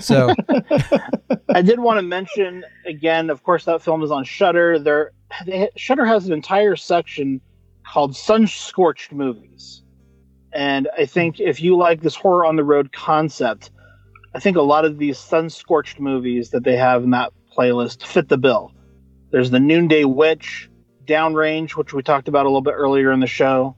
so 0.00 0.34
I 1.56 1.62
did 1.62 1.80
want 1.80 1.98
to 1.98 2.02
mention 2.02 2.64
again. 2.86 3.30
Of 3.30 3.42
course, 3.42 3.64
that 3.64 3.82
film 3.82 4.02
is 4.02 4.10
on 4.10 4.24
Shudder. 4.24 4.78
There, 4.78 5.12
they, 5.46 5.70
Shudder 5.76 6.04
has 6.04 6.26
an 6.26 6.32
entire 6.32 6.76
section 6.76 7.40
called 7.86 8.14
"Sun 8.14 8.48
Scorched 8.48 9.12
Movies," 9.12 9.82
and 10.52 10.88
I 10.98 11.06
think 11.06 11.40
if 11.40 11.62
you 11.62 11.76
like 11.76 12.02
this 12.02 12.14
horror 12.14 12.44
on 12.44 12.56
the 12.56 12.64
road 12.64 12.92
concept, 12.92 13.70
I 14.34 14.40
think 14.40 14.56
a 14.56 14.62
lot 14.62 14.84
of 14.84 14.98
these 14.98 15.18
sun 15.18 15.48
scorched 15.48 15.98
movies 15.98 16.50
that 16.50 16.64
they 16.64 16.76
have 16.76 17.04
in 17.04 17.10
that 17.10 17.32
playlist 17.56 18.04
fit 18.04 18.28
the 18.28 18.38
bill. 18.38 18.72
There's 19.30 19.50
the 19.50 19.60
Noonday 19.60 20.04
Witch, 20.04 20.68
Downrange, 21.06 21.72
which 21.76 21.92
we 21.92 22.02
talked 22.02 22.28
about 22.28 22.44
a 22.46 22.48
little 22.48 22.62
bit 22.62 22.74
earlier 22.74 23.12
in 23.12 23.20
the 23.20 23.26
show. 23.26 23.76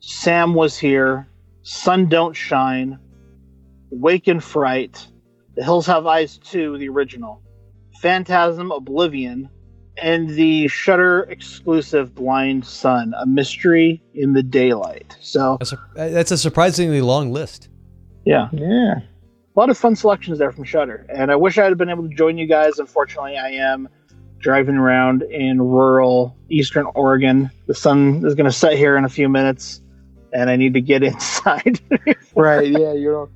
Sam 0.00 0.54
was 0.54 0.78
here. 0.78 1.28
Sun 1.62 2.08
Don't 2.08 2.34
Shine. 2.34 2.98
Wake 3.90 4.28
in 4.28 4.40
Fright. 4.40 5.06
The 5.56 5.64
Hills 5.64 5.86
Have 5.86 6.06
Eyes 6.06 6.38
2, 6.38 6.78
the 6.78 6.88
original. 6.88 7.42
Phantasm 8.00 8.70
Oblivion. 8.70 9.48
And 10.00 10.28
the 10.30 10.68
Shudder 10.68 11.22
exclusive 11.22 12.14
Blind 12.14 12.64
Sun, 12.64 13.14
a 13.18 13.26
mystery 13.26 14.00
in 14.14 14.32
the 14.32 14.44
daylight. 14.44 15.16
So, 15.20 15.56
that's 15.58 15.72
a, 15.72 15.76
uh, 15.96 16.08
that's 16.10 16.30
a 16.30 16.38
surprisingly 16.38 17.00
long 17.00 17.32
list 17.32 17.68
yeah, 18.24 18.48
Yeah. 18.52 18.94
a 18.98 19.56
lot 19.56 19.70
of 19.70 19.78
fun 19.78 19.96
selections 19.96 20.38
there 20.38 20.52
from 20.52 20.62
Shudder. 20.64 21.06
And 21.08 21.32
I 21.32 21.36
wish 21.36 21.56
I 21.58 21.64
had 21.64 21.76
been 21.78 21.88
able 21.88 22.08
to 22.08 22.14
join 22.14 22.36
you 22.38 22.46
guys. 22.46 22.78
Unfortunately, 22.78 23.36
I 23.38 23.48
am 23.52 23.88
driving 24.40 24.76
around 24.76 25.22
in 25.22 25.60
rural 25.60 26.36
eastern 26.48 26.86
Oregon. 26.94 27.50
The 27.66 27.74
sun 27.74 28.24
is 28.24 28.34
going 28.34 28.46
to 28.46 28.52
set 28.52 28.74
here 28.76 28.96
in 28.96 29.04
a 29.04 29.08
few 29.08 29.28
minutes, 29.28 29.80
and 30.32 30.48
I 30.48 30.56
need 30.56 30.74
to 30.74 30.80
get 30.80 31.02
inside. 31.12 31.80
Right. 32.34 32.68
Yeah. 32.68 32.92
You 32.92 33.28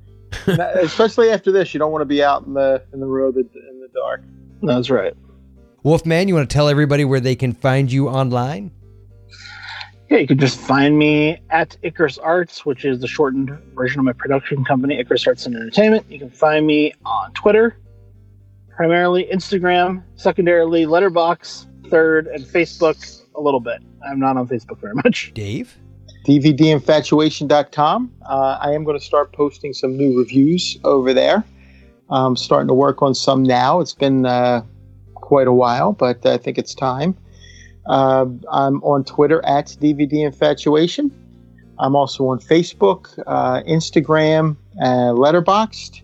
don't. 0.47 0.59
Especially 0.81 1.29
after 1.29 1.51
this, 1.51 1.73
you 1.73 1.79
don't 1.79 1.91
want 1.91 2.01
to 2.01 2.05
be 2.07 2.23
out 2.23 2.45
in 2.45 2.53
the 2.53 2.83
in 2.93 2.99
the 2.99 3.05
road 3.05 3.35
in 3.35 3.43
the 3.53 3.87
dark. 3.93 4.23
That's 4.63 4.89
right. 4.89 5.13
wolfman 5.83 6.27
you 6.27 6.35
want 6.35 6.49
to 6.49 6.53
tell 6.53 6.69
everybody 6.69 7.03
where 7.05 7.19
they 7.19 7.35
can 7.35 7.53
find 7.53 7.91
you 7.91 8.07
online 8.07 8.71
Yeah, 10.09 10.19
you 10.19 10.27
can 10.27 10.37
just 10.39 10.57
find 10.57 10.97
me 10.97 11.37
at 11.49 11.75
Icarus 11.83 12.17
Arts, 12.17 12.65
which 12.65 12.85
is 12.85 12.99
the 13.01 13.07
shortened 13.07 13.51
version 13.75 13.99
of 13.99 14.05
my 14.05 14.13
production 14.13 14.63
company, 14.63 14.97
Icarus 14.99 15.27
Arts 15.27 15.45
and 15.45 15.55
Entertainment. 15.55 16.05
You 16.09 16.17
can 16.19 16.29
find 16.29 16.65
me 16.65 16.93
on 17.05 17.33
Twitter, 17.33 17.75
primarily 18.75 19.27
Instagram, 19.31 20.03
secondarily 20.15 20.85
Letterboxd, 20.85 21.89
third, 21.89 22.27
and 22.27 22.43
Facebook 22.43 23.21
a 23.35 23.41
little 23.41 23.59
bit. 23.59 23.81
I'm 24.07 24.19
not 24.19 24.37
on 24.37 24.47
Facebook 24.47 24.79
very 24.79 24.93
much. 24.95 25.31
dave 25.33 25.77
DVDinfatuation.com. 26.25 28.11
Uh, 28.29 28.57
I 28.61 28.71
am 28.71 28.83
going 28.85 28.97
to 28.97 29.03
start 29.03 29.33
posting 29.33 29.73
some 29.73 29.97
new 29.97 30.17
reviews 30.17 30.77
over 30.83 31.13
there. 31.13 31.43
I'm 32.09 32.35
starting 32.35 32.67
to 32.69 32.73
work 32.73 33.01
on 33.01 33.13
some 33.13 33.43
now. 33.43 33.81
It's 33.81 33.93
been 33.93 34.25
uh, 34.25 34.63
quite 35.15 35.47
a 35.47 35.53
while, 35.53 35.91
but 35.93 36.25
I 36.25 36.37
think 36.37 36.57
it's 36.57 36.73
time. 36.73 37.17
Uh, 37.87 38.25
I'm 38.49 38.81
on 38.83 39.03
Twitter 39.03 39.43
at 39.45 39.67
DVDinfatuation. 39.67 41.11
I'm 41.79 41.95
also 41.95 42.27
on 42.27 42.39
Facebook, 42.39 43.21
uh, 43.27 43.61
Instagram, 43.63 44.55
uh, 44.81 45.11
Letterboxd. 45.13 45.99
Uh, 45.99 46.03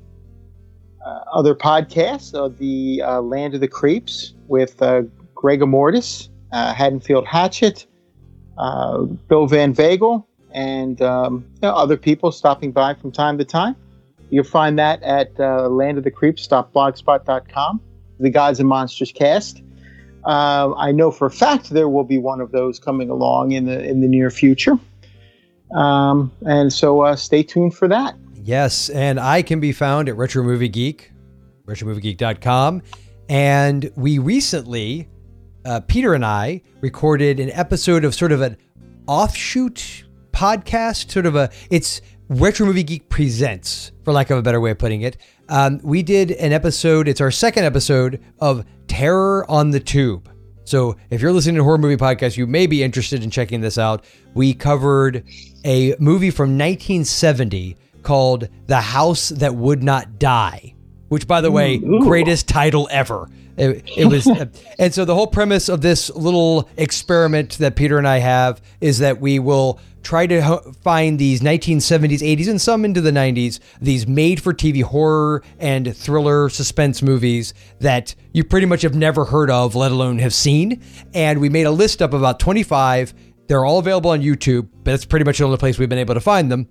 other 1.33 1.55
podcasts 1.55 2.39
are 2.39 2.49
the 2.49 3.01
uh, 3.03 3.21
Land 3.21 3.53
of 3.53 3.61
the 3.61 3.67
Creeps 3.67 4.33
with 4.47 4.81
uh, 4.81 5.03
Gregor 5.35 5.65
Mortis, 5.65 6.29
uh, 6.51 6.73
Haddonfield 6.73 7.27
Hatchet, 7.27 7.85
uh, 8.57 9.03
Bill 9.03 9.47
Van 9.47 9.73
Vagel, 9.73 10.25
and 10.51 11.01
um, 11.01 11.45
you 11.55 11.61
know, 11.63 11.73
other 11.73 11.97
people 11.97 12.31
stopping 12.31 12.71
by 12.71 12.93
from 12.93 13.11
time 13.11 13.37
to 13.37 13.45
time. 13.45 13.75
You'll 14.29 14.43
find 14.43 14.77
that 14.77 15.01
at 15.03 15.29
uh, 15.39 15.69
landofthecreeps.blogspot.com, 15.69 17.81
the 18.19 18.29
Gods 18.29 18.59
and 18.59 18.69
Monsters 18.69 19.11
cast. 19.11 19.63
Uh, 20.25 20.73
I 20.75 20.91
know 20.91 21.11
for 21.11 21.27
a 21.27 21.31
fact 21.31 21.69
there 21.69 21.87
will 21.87 22.03
be 22.03 22.17
one 22.17 22.41
of 22.41 22.51
those 22.51 22.79
coming 22.79 23.09
along 23.09 23.53
in 23.53 23.65
the 23.65 23.81
in 23.83 24.01
the 24.01 24.07
near 24.07 24.29
future, 24.29 24.77
um, 25.73 26.31
and 26.45 26.73
so 26.73 27.01
uh, 27.01 27.15
stay 27.15 27.41
tuned 27.41 27.73
for 27.73 27.87
that. 27.87 28.15
Yes, 28.49 28.89
and 28.89 29.19
I 29.19 29.43
can 29.43 29.59
be 29.59 29.71
found 29.71 30.09
at 30.09 30.17
Retro 30.17 30.41
Movie 30.41 30.69
Geek, 30.69 31.11
retromoviegeek.com. 31.67 32.81
And 33.29 33.91
we 33.95 34.17
recently, 34.17 35.07
uh, 35.65 35.81
Peter 35.81 36.15
and 36.15 36.25
I, 36.25 36.63
recorded 36.81 37.39
an 37.39 37.51
episode 37.51 38.03
of 38.03 38.15
sort 38.15 38.31
of 38.31 38.41
an 38.41 38.57
offshoot 39.05 40.03
podcast, 40.31 41.11
sort 41.11 41.27
of 41.27 41.35
a, 41.35 41.51
it's 41.69 42.01
Retro 42.27 42.65
Movie 42.65 42.81
Geek 42.81 43.07
Presents, 43.07 43.91
for 44.03 44.13
lack 44.13 44.31
of 44.31 44.39
a 44.39 44.41
better 44.41 44.59
way 44.59 44.71
of 44.71 44.79
putting 44.79 45.03
it. 45.03 45.17
Um, 45.49 45.79
we 45.83 46.01
did 46.01 46.31
an 46.31 46.51
episode, 46.51 47.07
it's 47.07 47.21
our 47.21 47.29
second 47.29 47.65
episode 47.65 48.19
of 48.39 48.65
Terror 48.87 49.45
on 49.47 49.69
the 49.69 49.79
Tube. 49.79 50.27
So 50.63 50.95
if 51.11 51.21
you're 51.21 51.33
listening 51.33 51.57
to 51.57 51.63
horror 51.63 51.77
movie 51.77 51.97
podcast, 51.97 52.35
you 52.35 52.47
may 52.47 52.65
be 52.65 52.81
interested 52.81 53.23
in 53.23 53.29
checking 53.29 53.61
this 53.61 53.77
out. 53.77 54.05
We 54.33 54.55
covered 54.55 55.23
a 55.63 55.95
movie 55.99 56.31
from 56.31 56.57
1970 56.57 57.77
called 58.03 58.47
The 58.67 58.81
House 58.81 59.29
That 59.29 59.55
Would 59.55 59.83
Not 59.83 60.19
Die, 60.19 60.75
which, 61.09 61.27
by 61.27 61.41
the 61.41 61.51
way, 61.51 61.77
greatest 61.77 62.47
title 62.47 62.87
ever. 62.91 63.29
It, 63.57 63.83
it 63.97 64.05
was, 64.05 64.25
uh, 64.27 64.45
and 64.79 64.93
so 64.93 65.05
the 65.05 65.13
whole 65.13 65.27
premise 65.27 65.69
of 65.69 65.81
this 65.81 66.09
little 66.11 66.69
experiment 66.77 67.57
that 67.57 67.75
Peter 67.75 67.97
and 67.97 68.07
I 68.07 68.19
have 68.19 68.61
is 68.79 68.99
that 68.99 69.19
we 69.19 69.39
will 69.39 69.79
try 70.01 70.25
to 70.27 70.41
ho- 70.41 70.73
find 70.81 71.19
these 71.19 71.41
1970s, 71.41 72.19
80s, 72.19 72.47
and 72.47 72.61
some 72.61 72.85
into 72.85 73.01
the 73.01 73.11
90s, 73.11 73.59
these 73.81 74.07
made 74.07 74.41
for 74.41 74.53
TV 74.53 74.81
horror 74.81 75.43
and 75.59 75.95
thriller 75.95 76.49
suspense 76.49 77.01
movies 77.01 77.53
that 77.79 78.15
you 78.33 78.43
pretty 78.43 78.65
much 78.65 78.81
have 78.81 78.95
never 78.95 79.25
heard 79.25 79.51
of, 79.51 79.75
let 79.75 79.91
alone 79.91 80.19
have 80.19 80.33
seen. 80.33 80.81
And 81.13 81.39
we 81.39 81.49
made 81.49 81.65
a 81.65 81.71
list 81.71 82.01
up 82.01 82.13
of 82.13 82.21
about 82.21 82.39
25. 82.39 83.13
They're 83.47 83.65
all 83.65 83.79
available 83.79 84.11
on 84.11 84.21
YouTube, 84.21 84.69
but 84.83 84.93
it's 84.93 85.05
pretty 85.05 85.25
much 85.25 85.39
the 85.39 85.43
only 85.43 85.57
place 85.57 85.77
we've 85.77 85.89
been 85.89 85.99
able 85.99 86.13
to 86.13 86.21
find 86.21 86.51
them. 86.51 86.69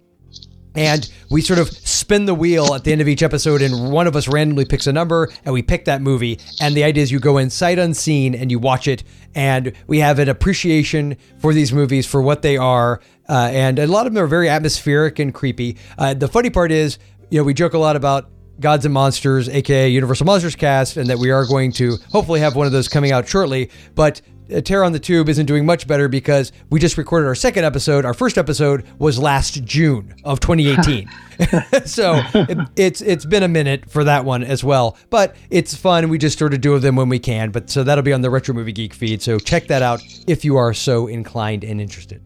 And 0.79 1.11
we 1.29 1.41
sort 1.41 1.59
of 1.59 1.71
spin 1.71 2.27
the 2.27 2.35
wheel 2.35 2.73
at 2.73 2.85
the 2.85 2.93
end 2.93 3.01
of 3.01 3.09
each 3.09 3.25
episode, 3.25 3.63
and 3.63 3.91
one 3.91 4.07
of 4.07 4.15
us 4.15 4.29
randomly 4.29 4.65
picks 4.65 4.87
a 4.87 4.93
number, 4.93 5.29
and 5.45 5.53
we 5.53 5.61
pick 5.61 5.87
that 5.87 6.01
movie. 6.01 6.39
And 6.61 6.77
the 6.77 6.85
idea 6.85 7.03
is 7.03 7.11
you 7.11 7.19
go 7.19 7.39
in 7.39 7.51
sight 7.51 7.81
unseen 7.81 8.33
and 8.37 8.49
you 8.49 8.61
watch 8.61 8.87
it, 8.87 9.03
and 9.35 9.73
we 9.89 9.99
have 9.99 10.21
an 10.21 10.29
appreciation 10.29 11.17
for 11.41 11.53
these 11.53 11.73
movies 11.73 12.07
for 12.07 12.23
what 12.23 12.43
they 12.43 12.57
are. 12.57 13.01
Uh, 13.29 13.51
and 13.53 13.81
a 13.81 13.89
lot 13.89 14.07
of 14.07 14.15
them 14.15 14.23
are 14.23 14.29
very 14.29 14.49
atmospheric 14.49 15.19
and 15.19 15.35
creepy. 15.35 15.77
Uh, 15.99 16.15
the 16.15 16.29
funny 16.29 16.49
part 16.49 16.71
is, 16.71 17.01
you 17.29 17.41
know, 17.41 17.45
we 17.45 17.55
joke 17.55 17.75
a 17.75 17.79
lot 17.79 17.97
about 17.97 18.31
Gods 18.61 18.85
and 18.85 18.95
Monsters, 18.95 19.49
aka 19.49 19.89
Universal 19.89 20.27
Monsters 20.27 20.55
Cast, 20.55 20.97
and 20.97 21.11
that 21.11 21.19
we 21.19 21.33
are 21.33 21.45
going 21.45 21.73
to 21.73 21.97
hopefully 22.13 22.39
have 22.39 22.55
one 22.55 22.67
of 22.67 22.73
those 22.73 22.87
coming 22.87 23.11
out 23.11 23.27
shortly. 23.27 23.69
But 23.97 24.23
uh, 24.55 24.61
Terror 24.61 24.85
on 24.85 24.93
the 24.93 24.99
Tube 24.99 25.29
isn't 25.29 25.47
doing 25.47 25.67
much 25.67 25.87
better 25.87 26.09
because 26.09 26.53
we 26.71 26.81
just 26.81 26.97
recorded 26.99 27.27
our 27.27 27.35
second 27.35 27.65
episode. 27.65 28.05
Our 28.05 28.15
first 28.15 28.39
episode 28.39 28.85
was 28.99 29.19
last 29.19 29.65
June 29.65 30.15
of 30.25 30.41
2018. 30.41 31.09
so 31.85 32.21
it, 32.35 32.59
it's 32.75 33.01
it's 33.01 33.25
been 33.25 33.45
a 33.45 33.49
minute 33.49 33.89
for 33.89 34.03
that 34.03 34.25
one 34.25 34.43
as 34.43 34.65
well, 34.65 34.97
but 35.09 35.37
it's 35.51 35.75
fun. 35.75 36.09
We 36.09 36.19
just 36.19 36.39
sort 36.39 36.53
of 36.53 36.61
do 36.61 36.77
them 36.79 36.97
when 36.97 37.09
we 37.09 37.21
can. 37.21 37.51
But 37.51 37.71
so 37.71 37.85
that'll 37.85 38.03
be 38.03 38.13
on 38.13 38.23
the 38.23 38.31
Retro 38.31 38.55
Movie 38.55 38.73
Geek 38.73 38.93
feed. 38.93 39.23
So 39.23 39.39
check 39.39 39.69
that 39.69 39.83
out 39.83 40.03
if 40.27 40.45
you 40.45 40.57
are 40.57 40.75
so 40.75 41.07
inclined 41.07 41.63
and 41.63 41.81
interested. 41.81 42.23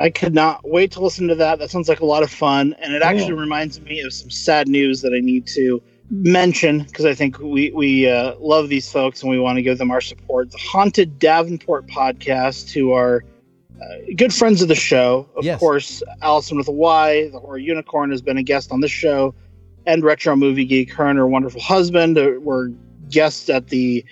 I 0.00 0.10
could 0.10 0.34
not 0.34 0.68
wait 0.68 0.90
to 0.92 1.00
listen 1.00 1.28
to 1.28 1.36
that. 1.36 1.60
That 1.60 1.70
sounds 1.70 1.88
like 1.88 2.00
a 2.00 2.04
lot 2.04 2.24
of 2.24 2.30
fun, 2.30 2.74
and 2.80 2.92
it 2.92 3.02
actually 3.02 3.34
reminds 3.34 3.80
me 3.80 4.00
of 4.00 4.12
some 4.12 4.30
sad 4.30 4.66
news 4.66 5.00
that 5.02 5.12
I 5.14 5.20
need 5.20 5.46
to 5.48 5.80
mention 6.12 6.82
because 6.82 7.06
I 7.06 7.14
think 7.14 7.38
we 7.38 7.72
we 7.72 8.08
uh, 8.08 8.34
love 8.38 8.68
these 8.68 8.90
folks 8.92 9.22
and 9.22 9.30
we 9.30 9.38
want 9.38 9.56
to 9.56 9.62
give 9.62 9.78
them 9.78 9.90
our 9.90 10.00
support. 10.02 10.50
The 10.50 10.58
Haunted 10.58 11.18
Davenport 11.18 11.86
podcast, 11.88 12.70
who 12.70 12.92
are 12.92 13.24
uh, 13.80 13.84
good 14.16 14.32
friends 14.32 14.60
of 14.62 14.68
the 14.68 14.74
show, 14.74 15.28
of 15.34 15.44
Yes. 15.44 15.58
course. 15.58 16.02
Allison 16.20 16.58
with 16.58 16.68
a 16.68 16.72
Y, 16.72 17.28
the 17.32 17.40
horror 17.40 17.58
unicorn, 17.58 18.10
has 18.10 18.20
been 18.22 18.36
a 18.36 18.42
guest 18.42 18.70
on 18.70 18.80
this 18.80 18.90
show, 18.92 19.34
and 19.86 20.04
Retro 20.04 20.36
Movie 20.36 20.66
Geek. 20.66 20.92
Her 20.92 21.06
and 21.06 21.18
her 21.18 21.26
wonderful 21.26 21.60
husband 21.62 22.18
uh, 22.18 22.32
were 22.40 22.70
guests 23.10 23.48
at 23.48 23.68
the 23.68 24.04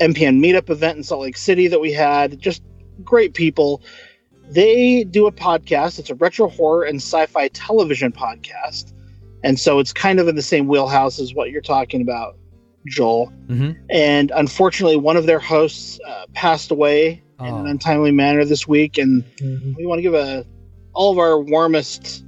MPN 0.00 0.40
meetup 0.44 0.70
event 0.70 0.96
in 0.96 1.02
Salt 1.04 1.22
Lake 1.22 1.36
City 1.36 1.68
that 1.68 1.80
we 1.80 1.92
had. 1.92 2.38
Just 2.40 2.62
great 3.04 3.34
people. 3.34 3.82
They 4.48 5.04
do 5.04 5.26
a 5.26 5.32
podcast. 5.32 5.98
It's 5.98 6.08
a 6.10 6.14
retro 6.14 6.48
horror 6.48 6.84
and 6.84 6.96
sci-fi 6.96 7.48
television 7.48 8.10
podcast, 8.12 8.92
and 9.46 9.58
so 9.60 9.78
it's 9.78 9.92
kind 9.92 10.18
of 10.20 10.28
in 10.28 10.34
the 10.36 10.42
same 10.42 10.66
wheelhouse 10.68 11.18
as 11.18 11.34
what 11.34 11.50
you're 11.50 11.62
talking 11.62 12.00
about, 12.02 12.36
Joel. 12.86 13.32
Mm-hmm. 13.46 13.72
And 13.90 14.30
unfortunately, 14.34 14.96
one 14.96 15.16
of 15.16 15.26
their 15.26 15.38
hosts 15.38 15.98
uh, 16.06 16.26
passed 16.34 16.70
away 16.70 17.22
in 17.40 17.46
Oh. 17.46 17.56
an 17.58 17.66
untimely 17.66 18.12
manner 18.12 18.44
this 18.44 18.66
week, 18.66 18.96
and 18.98 19.22
we 19.76 19.84
want 19.86 19.98
to 19.98 20.02
give 20.02 20.14
a 20.14 20.44
all 20.94 21.12
of 21.12 21.18
our 21.18 21.38
warmest 21.38 22.24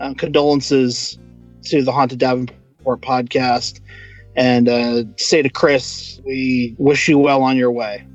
uh, 0.00 0.14
condolences 0.14 1.18
to 1.64 1.82
the 1.82 1.90
Haunted 1.90 2.18
Davenport 2.20 3.00
podcast, 3.00 3.80
and 4.36 4.68
uh, 4.68 5.02
say 5.16 5.42
to 5.42 5.48
Chris, 5.48 6.20
we 6.24 6.76
wish 6.78 7.08
you 7.08 7.18
well 7.18 7.42
on 7.42 7.56
your 7.56 7.72
way. 7.72 8.06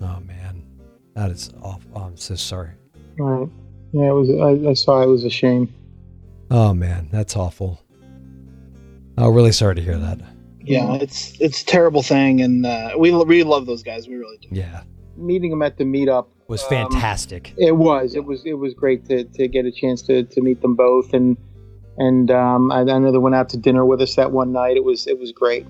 Oh 0.00 0.18
man, 0.20 0.64
that 1.14 1.30
is 1.30 1.52
awful. 1.62 1.88
Oh, 1.94 2.00
I'm 2.02 2.16
so 2.16 2.34
sorry. 2.34 2.70
Right. 3.18 3.48
Yeah, 3.92 4.08
it 4.08 4.12
was. 4.12 4.30
I, 4.30 4.70
I 4.70 4.74
saw 4.74 5.00
it 5.02 5.06
was 5.06 5.22
a 5.24 5.30
shame. 5.30 5.72
Oh 6.50 6.74
man, 6.74 7.08
that's 7.12 7.36
awful. 7.36 7.80
Oh, 9.16 9.28
really 9.28 9.52
sorry 9.52 9.74
to 9.76 9.82
hear 9.82 9.98
that. 9.98 10.20
Yeah, 10.60 10.94
it's 10.94 11.38
it's 11.40 11.62
a 11.62 11.66
terrible 11.66 12.02
thing, 12.02 12.40
and 12.40 12.64
uh, 12.64 12.94
we 12.98 13.10
really 13.12 13.42
love 13.42 13.66
those 13.66 13.82
guys. 13.82 14.08
We 14.08 14.16
really 14.16 14.38
do. 14.38 14.48
Yeah, 14.50 14.82
Meeting 15.16 15.50
them 15.50 15.62
at 15.62 15.76
the 15.76 15.84
meetup 15.84 16.26
was 16.48 16.62
um, 16.64 16.68
fantastic. 16.70 17.52
It 17.58 17.76
was. 17.76 18.14
It 18.14 18.24
was. 18.24 18.44
It 18.46 18.54
was 18.54 18.72
great 18.74 19.04
to, 19.06 19.24
to 19.24 19.46
get 19.48 19.66
a 19.66 19.70
chance 19.72 20.00
to, 20.02 20.22
to 20.24 20.40
meet 20.40 20.62
them 20.62 20.74
both, 20.74 21.12
and 21.12 21.36
and 21.98 22.30
um, 22.30 22.72
I, 22.72 22.80
I 22.80 22.98
know 22.98 23.12
they 23.12 23.18
went 23.18 23.34
out 23.34 23.50
to 23.50 23.58
dinner 23.58 23.84
with 23.84 24.00
us 24.00 24.14
that 24.16 24.32
one 24.32 24.52
night. 24.52 24.76
It 24.76 24.84
was 24.84 25.06
it 25.06 25.18
was 25.18 25.32
great. 25.32 25.66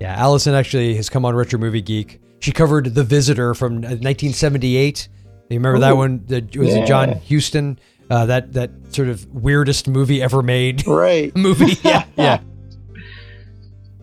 Yeah, 0.00 0.14
Allison 0.14 0.54
actually 0.54 0.94
has 0.94 1.10
come 1.10 1.24
on 1.24 1.34
Retro 1.34 1.58
Movie 1.58 1.82
Geek. 1.82 2.20
She 2.40 2.52
covered 2.52 2.94
The 2.94 3.04
Visitor 3.04 3.52
from 3.54 3.78
uh, 3.78 3.98
1978. 3.98 5.08
You 5.50 5.56
remember 5.58 5.80
that 5.80 5.96
one? 5.96 6.24
That 6.26 6.56
was 6.56 6.74
Yeah. 6.74 6.84
John 6.84 7.20
Huston. 7.28 7.78
Uh, 8.10 8.24
that 8.26 8.54
that 8.54 8.70
sort 8.90 9.08
of 9.08 9.26
weirdest 9.26 9.88
movie 9.88 10.22
ever 10.22 10.42
made. 10.42 10.86
Right. 10.86 11.34
movie. 11.36 11.76
Yeah, 11.82 12.04
yeah. 12.16 12.40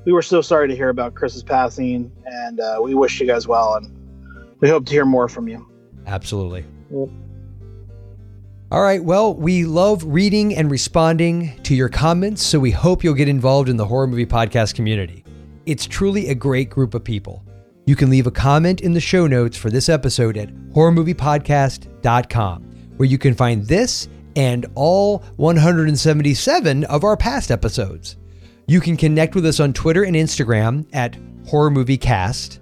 We 0.06 0.14
were 0.14 0.22
so 0.22 0.42
sorry 0.42 0.68
to 0.68 0.76
hear 0.76 0.90
about 0.90 1.16
Chris's 1.16 1.44
passing, 1.44 2.12
and 2.26 2.60
uh, 2.60 2.80
we 2.82 2.94
wish 2.94 3.20
you 3.20 3.26
guys 3.26 3.48
well, 3.48 3.76
and 3.76 3.92
we 4.60 4.70
hope 4.70 4.86
to 4.86 4.92
hear 4.92 5.06
more 5.06 5.28
from 5.28 5.48
you. 5.48 5.68
Absolutely. 6.06 6.64
Yep. 6.92 7.10
All 8.72 8.82
right. 8.82 9.04
Well, 9.04 9.34
we 9.34 9.66
love 9.66 10.04
reading 10.04 10.56
and 10.56 10.70
responding 10.70 11.60
to 11.64 11.74
your 11.76 11.90
comments, 11.90 12.44
so 12.44 12.60
we 12.60 12.72
hope 12.72 13.04
you'll 13.04 13.14
get 13.14 13.28
involved 13.28 13.70
in 13.70 13.78
the 13.78 13.86
horror 13.86 14.08
movie 14.08 14.26
podcast 14.26 14.76
community. 14.76 15.24
It's 15.66 15.86
truly 15.86 16.30
a 16.30 16.36
great 16.36 16.70
group 16.70 16.94
of 16.94 17.04
people. 17.04 17.44
You 17.86 17.96
can 17.96 18.10
leave 18.10 18.28
a 18.28 18.32
comment 18.32 18.82
in 18.82 18.94
the 18.94 19.00
show 19.00 19.28
notes 19.28 19.58
for 19.58 19.70
this 19.70 19.90
episode 19.90 20.38
at 20.38 20.50
horrormoviepodcast.com, 20.74 22.64
where 22.98 23.08
you 23.08 23.18
can 23.18 23.34
find 23.34 23.66
this 23.66 24.08
and 24.36 24.66
all 24.76 25.20
177 25.38 26.84
of 26.86 27.04
our 27.04 27.16
past 27.18 27.52
episodes. 27.52 28.18
You 28.68 28.82
can 28.82 28.98
connect 28.98 29.36
with 29.36 29.46
us 29.46 29.60
on 29.60 29.74
Twitter 29.74 30.04
and 30.04 30.16
Instagram 30.16 30.88
at 30.94 31.18
Horror 31.48 31.70
Movie 31.70 31.98
Cast. 31.98 32.60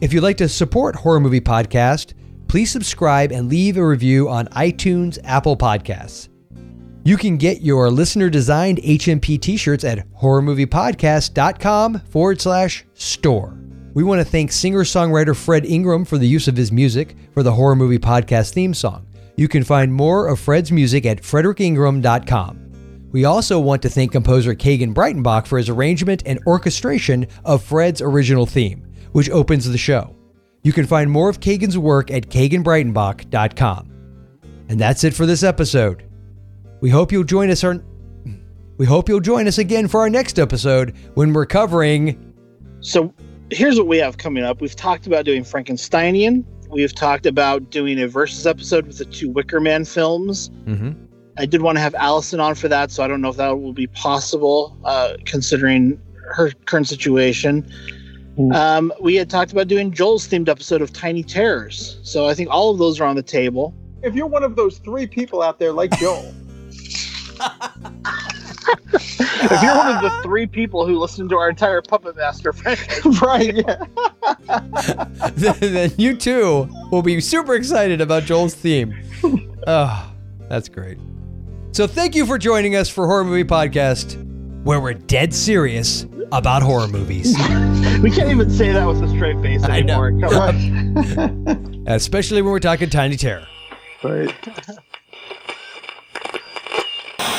If 0.00 0.12
you'd 0.12 0.22
like 0.22 0.36
to 0.38 0.48
support 0.48 0.96
Horror 0.96 1.20
Movie 1.20 1.40
Podcast, 1.40 2.12
please 2.48 2.70
subscribe 2.70 3.32
and 3.32 3.48
leave 3.48 3.76
a 3.76 3.86
review 3.86 4.28
on 4.28 4.46
iTunes, 4.48 5.18
Apple 5.24 5.56
Podcasts. 5.56 6.28
You 7.04 7.16
can 7.16 7.36
get 7.36 7.62
your 7.62 7.90
listener 7.90 8.28
designed 8.30 8.78
HMP 8.78 9.40
t 9.40 9.56
shirts 9.56 9.84
at 9.84 10.06
horrormoviepodcast.com 10.12 12.00
forward 12.10 12.40
slash 12.40 12.84
store. 12.94 13.58
We 13.94 14.04
want 14.04 14.20
to 14.20 14.24
thank 14.24 14.52
singer 14.52 14.84
songwriter 14.84 15.36
Fred 15.36 15.66
Ingram 15.66 16.04
for 16.04 16.18
the 16.18 16.28
use 16.28 16.46
of 16.48 16.56
his 16.56 16.70
music 16.70 17.16
for 17.34 17.42
the 17.42 17.52
Horror 17.52 17.76
Movie 17.76 17.98
Podcast 17.98 18.52
theme 18.52 18.74
song. 18.74 19.06
You 19.36 19.48
can 19.48 19.64
find 19.64 19.92
more 19.92 20.28
of 20.28 20.38
Fred's 20.40 20.70
music 20.70 21.06
at 21.06 21.22
fredericingram.com. 21.22 22.71
We 23.12 23.24
also 23.26 23.60
want 23.60 23.82
to 23.82 23.88
thank 23.90 24.12
composer 24.12 24.54
Kagan 24.54 24.94
Breitenbach 24.94 25.46
for 25.46 25.58
his 25.58 25.68
arrangement 25.68 26.22
and 26.26 26.40
orchestration 26.46 27.26
of 27.44 27.62
Fred's 27.62 28.00
original 28.00 28.46
theme, 28.46 28.86
which 29.12 29.28
opens 29.30 29.68
the 29.70 29.78
show. 29.78 30.16
You 30.62 30.72
can 30.72 30.86
find 30.86 31.10
more 31.10 31.28
of 31.28 31.40
Kagan's 31.40 31.76
work 31.76 32.10
at 32.10 32.28
kaganbreitenbach.com. 32.30 33.90
And 34.68 34.80
that's 34.80 35.04
it 35.04 35.12
for 35.12 35.26
this 35.26 35.42
episode. 35.42 36.04
We 36.80 36.88
hope 36.88 37.12
you'll 37.12 37.24
join 37.24 37.50
us 37.50 37.62
our, 37.64 37.82
we 38.78 38.86
hope 38.86 39.08
you'll 39.08 39.20
join 39.20 39.46
us 39.46 39.58
again 39.58 39.88
for 39.88 40.00
our 40.00 40.08
next 40.10 40.38
episode 40.38 40.96
when 41.14 41.32
we're 41.32 41.46
covering 41.46 42.32
So 42.80 43.12
here's 43.50 43.76
what 43.76 43.86
we 43.86 43.98
have 43.98 44.16
coming 44.16 44.42
up. 44.42 44.60
We've 44.62 44.74
talked 44.74 45.06
about 45.06 45.24
doing 45.26 45.42
Frankensteinian. 45.44 46.44
We've 46.70 46.94
talked 46.94 47.26
about 47.26 47.68
doing 47.70 48.00
a 48.00 48.08
versus 48.08 48.46
episode 48.46 48.86
with 48.86 48.96
the 48.98 49.04
two 49.04 49.28
Wicker 49.28 49.60
Man 49.60 49.84
films. 49.84 50.48
Mhm. 50.64 50.96
I 51.38 51.46
did 51.46 51.62
want 51.62 51.76
to 51.76 51.80
have 51.80 51.94
Allison 51.94 52.40
on 52.40 52.54
for 52.54 52.68
that, 52.68 52.90
so 52.90 53.02
I 53.02 53.08
don't 53.08 53.20
know 53.20 53.30
if 53.30 53.36
that 53.36 53.58
will 53.58 53.72
be 53.72 53.86
possible 53.86 54.76
uh, 54.84 55.14
considering 55.24 56.00
her 56.34 56.50
current 56.66 56.88
situation. 56.88 57.70
Um, 58.54 58.92
we 59.00 59.14
had 59.16 59.28
talked 59.28 59.52
about 59.52 59.68
doing 59.68 59.92
Joel's 59.92 60.26
themed 60.26 60.48
episode 60.48 60.80
of 60.80 60.92
Tiny 60.92 61.22
Terrors, 61.22 61.98
so 62.02 62.26
I 62.26 62.34
think 62.34 62.48
all 62.50 62.70
of 62.70 62.78
those 62.78 62.98
are 62.98 63.04
on 63.04 63.14
the 63.14 63.22
table. 63.22 63.74
If 64.02 64.14
you're 64.14 64.26
one 64.26 64.42
of 64.42 64.56
those 64.56 64.78
three 64.78 65.06
people 65.06 65.42
out 65.42 65.58
there 65.58 65.72
like 65.72 65.90
Joel, 65.98 66.34
if 68.94 69.62
you're 69.62 69.76
one 69.76 69.96
of 69.96 70.02
the 70.02 70.20
three 70.22 70.46
people 70.46 70.86
who 70.86 70.98
listened 70.98 71.28
to 71.30 71.36
our 71.36 71.50
entire 71.50 71.82
Puppet 71.82 72.16
Master 72.16 72.54
franchise, 72.54 73.20
right? 73.22 73.54
Yeah. 73.54 73.84
then 75.60 75.92
you 75.98 76.16
too 76.16 76.68
will 76.90 77.02
be 77.02 77.20
super 77.20 77.54
excited 77.54 78.00
about 78.00 78.22
Joel's 78.22 78.54
theme. 78.54 78.94
Oh, 79.66 80.12
that's 80.48 80.68
great. 80.70 80.98
So 81.72 81.86
thank 81.86 82.14
you 82.14 82.26
for 82.26 82.36
joining 82.36 82.76
us 82.76 82.90
for 82.90 83.06
Horror 83.06 83.24
Movie 83.24 83.44
Podcast, 83.44 84.22
where 84.62 84.78
we're 84.78 84.92
dead 84.92 85.32
serious 85.32 86.04
about 86.30 86.62
horror 86.62 86.86
movies, 86.86 87.34
we 88.02 88.10
can't 88.10 88.30
even 88.30 88.50
say 88.50 88.72
that 88.72 88.86
with 88.86 89.02
a 89.02 89.08
straight 89.08 89.40
face 89.40 89.64
anymore. 89.64 90.12
Come 90.20 90.34
on. 90.34 91.84
especially 91.86 92.42
when 92.42 92.52
we're 92.52 92.58
talking 92.58 92.90
Tiny 92.90 93.16
Terror. 93.16 93.46
Right. 94.04 94.34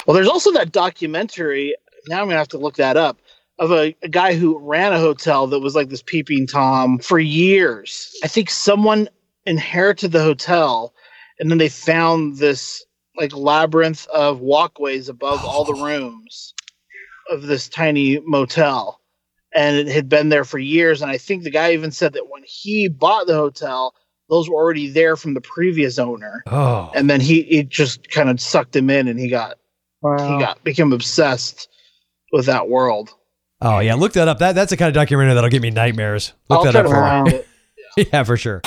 Well, 0.08 0.16
there's 0.16 0.28
also 0.28 0.52
that 0.54 0.72
documentary. 0.72 1.76
Now 2.08 2.22
I'm 2.22 2.28
gonna 2.28 2.40
have 2.40 2.48
to 2.50 2.58
look 2.58 2.78
that 2.78 2.98
up 2.98 3.20
of 3.60 3.72
a, 3.72 3.96
a 4.02 4.10
guy 4.10 4.34
who 4.34 4.58
ran 4.58 4.94
a 4.94 5.00
hotel 5.00 5.46
that 5.46 5.60
was 5.60 5.76
like 5.76 5.90
this 5.90 6.02
peeping 6.02 6.48
tom 6.48 6.98
for 6.98 7.20
years. 7.20 8.12
I 8.24 8.28
think 8.28 8.50
someone 8.50 9.10
inherited 9.46 10.12
the 10.12 10.24
hotel, 10.24 10.92
and 11.40 11.52
then 11.52 11.60
they 11.60 11.70
found 11.70 12.38
this 12.38 12.84
like 13.18 13.36
labyrinth 13.36 14.08
of 14.08 14.40
walkways 14.40 15.10
above 15.10 15.40
oh. 15.44 15.48
all 15.48 15.66
the 15.66 15.82
rooms 15.82 16.54
of 17.30 17.44
this 17.44 17.70
tiny 17.70 18.20
motel, 18.26 19.00
and 19.56 19.78
it 19.78 19.88
had 19.88 20.10
been 20.10 20.30
there 20.30 20.44
for 20.44 20.60
years. 20.60 21.02
And 21.02 21.10
I 21.12 21.18
think 21.18 21.44
the 21.44 21.52
guy 21.52 21.74
even 21.74 21.92
said 21.92 22.14
that 22.14 22.30
when 22.30 22.44
he 22.46 22.90
bought 22.90 23.28
the 23.28 23.36
hotel, 23.36 23.94
those 24.30 24.50
were 24.50 24.56
already 24.56 24.90
there 24.90 25.16
from 25.16 25.34
the 25.34 25.42
previous 25.42 26.00
owner 26.00 26.44
Oh, 26.48 26.92
and 26.96 27.10
then 27.10 27.22
he 27.22 27.42
it 27.42 27.70
just 27.70 28.10
kind 28.10 28.30
of 28.30 28.40
sucked 28.42 28.76
him 28.76 28.90
in 28.90 29.08
and 29.08 29.20
he 29.20 29.30
got 29.30 29.58
Wow. 30.02 30.18
he 30.18 30.44
got 30.44 30.64
became 30.64 30.92
obsessed 30.92 31.70
with 32.32 32.46
that 32.48 32.68
world 32.68 33.14
oh 33.62 33.80
yeah, 33.80 33.96
look 33.96 34.14
that 34.14 34.28
up. 34.28 34.40
That 34.40 34.54
that's 34.54 34.70
the 34.72 34.78
kind 34.78 34.88
of 34.90 34.94
documentary 34.94 35.34
that'll 35.34 35.50
give 35.50 35.62
me 35.62 35.70
nightmares. 35.70 36.34
Look 36.50 36.60
i'll 36.60 36.66
that 36.66 36.76
up 36.76 36.86
for 36.88 36.94
me. 36.94 37.00
find 37.00 37.28
it 37.30 37.48
yeah, 38.14 38.24
for 38.24 38.38
sure. 38.38 38.62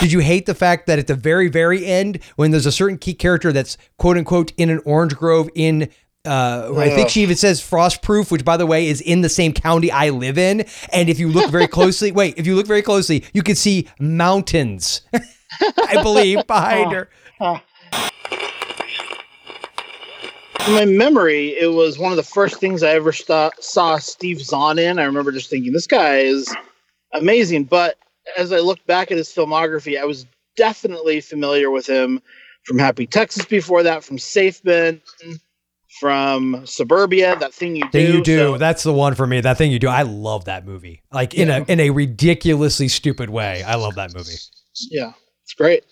Did 0.00 0.12
you 0.12 0.18
hate 0.20 0.46
the 0.46 0.54
fact 0.54 0.86
that 0.86 0.98
at 0.98 1.06
the 1.06 1.14
very, 1.14 1.48
very 1.48 1.86
end, 1.86 2.18
when 2.36 2.50
there's 2.50 2.66
a 2.66 2.72
certain 2.72 2.98
key 2.98 3.14
character 3.14 3.52
that's 3.52 3.78
quote 3.98 4.16
unquote 4.16 4.52
in 4.56 4.70
an 4.70 4.80
orange 4.84 5.16
grove 5.16 5.48
in 5.54 5.88
Uh, 6.24 6.74
I 6.76 6.90
think 6.90 7.08
she 7.08 7.22
even 7.22 7.36
says 7.36 7.60
frostproof, 7.60 8.32
which 8.32 8.44
by 8.44 8.56
the 8.56 8.66
way 8.66 8.88
is 8.88 9.00
in 9.00 9.20
the 9.20 9.28
same 9.28 9.52
county 9.52 9.92
I 9.92 10.10
live 10.10 10.38
in. 10.38 10.66
And 10.92 11.08
if 11.08 11.20
you 11.20 11.28
look 11.28 11.52
very 11.52 11.68
closely, 11.68 12.10
wait, 12.20 12.34
if 12.36 12.48
you 12.48 12.56
look 12.56 12.66
very 12.66 12.82
closely, 12.82 13.24
you 13.32 13.44
can 13.44 13.54
see 13.54 13.86
mountains. 14.00 15.02
I 15.88 16.02
believe 16.02 16.44
behind 16.48 16.92
her. 16.92 17.08
In 20.66 20.74
my 20.74 20.84
memory, 20.84 21.56
it 21.56 21.72
was 21.72 21.96
one 21.96 22.10
of 22.10 22.16
the 22.16 22.24
first 22.24 22.58
things 22.58 22.82
I 22.82 22.90
ever 22.90 23.12
sta 23.12 23.50
saw 23.60 23.98
Steve 23.98 24.40
Zahn 24.40 24.80
in. 24.80 24.98
I 24.98 25.04
remember 25.04 25.30
just 25.30 25.48
thinking, 25.48 25.72
this 25.72 25.86
guy 25.86 26.18
is 26.18 26.52
amazing. 27.12 27.64
But 27.64 27.98
as 28.36 28.52
I 28.52 28.58
looked 28.60 28.86
back 28.86 29.10
at 29.10 29.16
his 29.18 29.28
filmography, 29.28 30.00
I 30.00 30.04
was 30.04 30.26
definitely 30.56 31.20
familiar 31.20 31.70
with 31.70 31.86
him 31.86 32.20
from 32.64 32.78
Happy 32.78 33.06
Texas 33.06 33.44
before 33.44 33.82
that, 33.84 34.02
from 34.04 34.18
Safe 34.18 34.64
Men, 34.64 35.00
from 36.00 36.66
Suburbia, 36.66 37.36
that 37.36 37.54
thing 37.54 37.76
you 37.76 37.84
do. 37.84 37.88
Thing 37.90 38.14
you 38.14 38.22
do. 38.22 38.38
So- 38.38 38.58
That's 38.58 38.82
the 38.82 38.92
one 38.92 39.14
for 39.14 39.26
me. 39.26 39.40
That 39.40 39.56
thing 39.58 39.70
you 39.70 39.78
do. 39.78 39.88
I 39.88 40.02
love 40.02 40.44
that 40.46 40.66
movie. 40.66 41.02
Like 41.12 41.34
in 41.34 41.48
a 41.50 41.64
in 41.68 41.80
a 41.80 41.90
ridiculously 41.90 42.88
stupid 42.88 43.30
way. 43.30 43.62
I 43.62 43.76
love 43.76 43.94
that 43.96 44.14
movie. 44.14 44.34
yeah, 44.90 45.12
it's 45.44 45.54
great. 45.54 45.84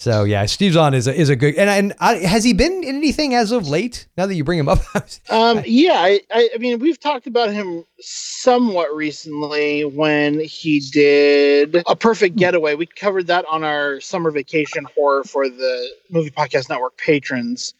So 0.00 0.24
yeah, 0.24 0.46
Steve 0.46 0.72
Zahn 0.72 0.94
is 0.94 1.06
a, 1.06 1.14
is 1.14 1.28
a 1.28 1.36
good 1.36 1.56
and 1.56 1.68
and 1.68 1.92
I, 2.00 2.16
has 2.16 2.42
he 2.42 2.54
been 2.54 2.82
in 2.82 2.96
anything 2.96 3.34
as 3.34 3.52
of 3.52 3.68
late? 3.68 4.08
Now 4.16 4.24
that 4.24 4.34
you 4.34 4.44
bring 4.44 4.58
him 4.58 4.68
up, 4.68 4.78
Um, 5.28 5.62
yeah, 5.66 5.98
I, 5.98 6.20
I, 6.32 6.56
mean, 6.58 6.78
we've 6.78 6.98
talked 6.98 7.26
about 7.26 7.50
him 7.50 7.84
somewhat 8.00 8.94
recently 8.96 9.84
when 9.84 10.40
he 10.40 10.80
did 10.80 11.82
A 11.86 11.94
Perfect 11.94 12.36
Getaway. 12.36 12.76
We 12.76 12.86
covered 12.86 13.26
that 13.26 13.44
on 13.44 13.62
our 13.62 14.00
summer 14.00 14.30
vacation 14.30 14.86
horror 14.96 15.22
for 15.22 15.50
the 15.50 15.90
Movie 16.08 16.30
Podcast 16.30 16.70
Network 16.70 16.96
patrons. 16.96 17.74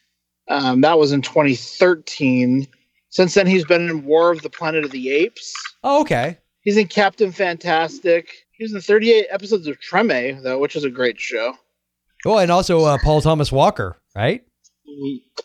Um, 0.49 0.83
that 0.83 0.99
was 0.99 1.13
in 1.13 1.23
2013. 1.23 2.69
Since 3.09 3.33
then, 3.33 3.47
he's 3.47 3.65
been 3.65 3.89
in 3.89 4.05
War 4.05 4.31
of 4.31 4.43
the 4.43 4.51
Planet 4.51 4.85
of 4.85 4.91
the 4.91 5.11
Apes. 5.11 5.55
oh, 5.83 6.03
okay. 6.03 6.37
He's 6.61 6.77
in 6.77 6.89
Captain 6.89 7.33
Fantastic. 7.33 8.47
He 8.53 8.63
was 8.63 8.75
in 8.75 8.83
38 8.83 9.27
episodes 9.31 9.67
of 9.67 9.81
Treme, 9.81 10.43
though, 10.43 10.59
which 10.59 10.77
is 10.77 10.85
a 10.85 10.91
great 10.91 11.19
show. 11.19 11.55
Well, 12.25 12.39
and 12.39 12.51
also 12.51 12.85
uh, 12.85 12.99
Paul 13.03 13.21
Thomas 13.21 13.51
Walker, 13.51 13.97
right? 14.15 14.43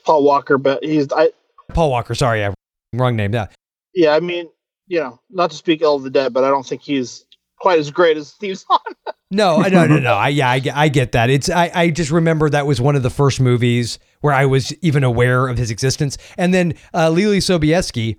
Paul 0.03 0.23
Walker, 0.23 0.57
but 0.57 0.83
he's 0.83 1.07
I 1.11 1.29
Paul 1.69 1.91
Walker. 1.91 2.15
Sorry, 2.15 2.39
yeah, 2.39 2.53
wrong 2.93 3.15
name. 3.15 3.33
Yeah, 3.33 3.47
yeah, 3.93 4.13
I 4.15 4.19
mean, 4.19 4.49
you 4.87 4.99
know, 4.99 5.19
not 5.29 5.51
to 5.51 5.55
speak 5.55 5.81
ill 5.81 5.95
of 5.95 6.03
the 6.03 6.09
dead, 6.09 6.33
but 6.33 6.43
I 6.43 6.49
don't 6.49 6.65
think 6.65 6.81
he's 6.81 7.25
quite 7.59 7.79
as 7.79 7.91
great 7.91 8.17
as 8.17 8.27
Steve 8.29 8.57
Zahn. 8.57 8.79
no, 9.31 9.57
I- 9.61 9.69
no, 9.69 9.85
no, 9.87 9.99
no. 9.99 10.13
I 10.13 10.29
yeah, 10.29 10.49
I, 10.49 10.59
get- 10.59 10.75
I 10.75 10.89
get 10.89 11.11
that. 11.13 11.29
It's 11.29 11.49
I 11.49 11.71
I 11.73 11.89
just 11.91 12.11
remember 12.11 12.49
that 12.49 12.65
was 12.65 12.81
one 12.81 12.95
of 12.95 13.03
the 13.03 13.09
first 13.09 13.39
movies 13.39 13.99
where 14.21 14.33
I 14.33 14.45
was 14.45 14.73
even 14.81 15.03
aware 15.03 15.47
of 15.47 15.57
his 15.57 15.71
existence, 15.71 16.17
and 16.37 16.53
then 16.53 16.73
uh, 16.93 17.09
Leelee 17.09 17.37
Sobieski, 17.37 18.17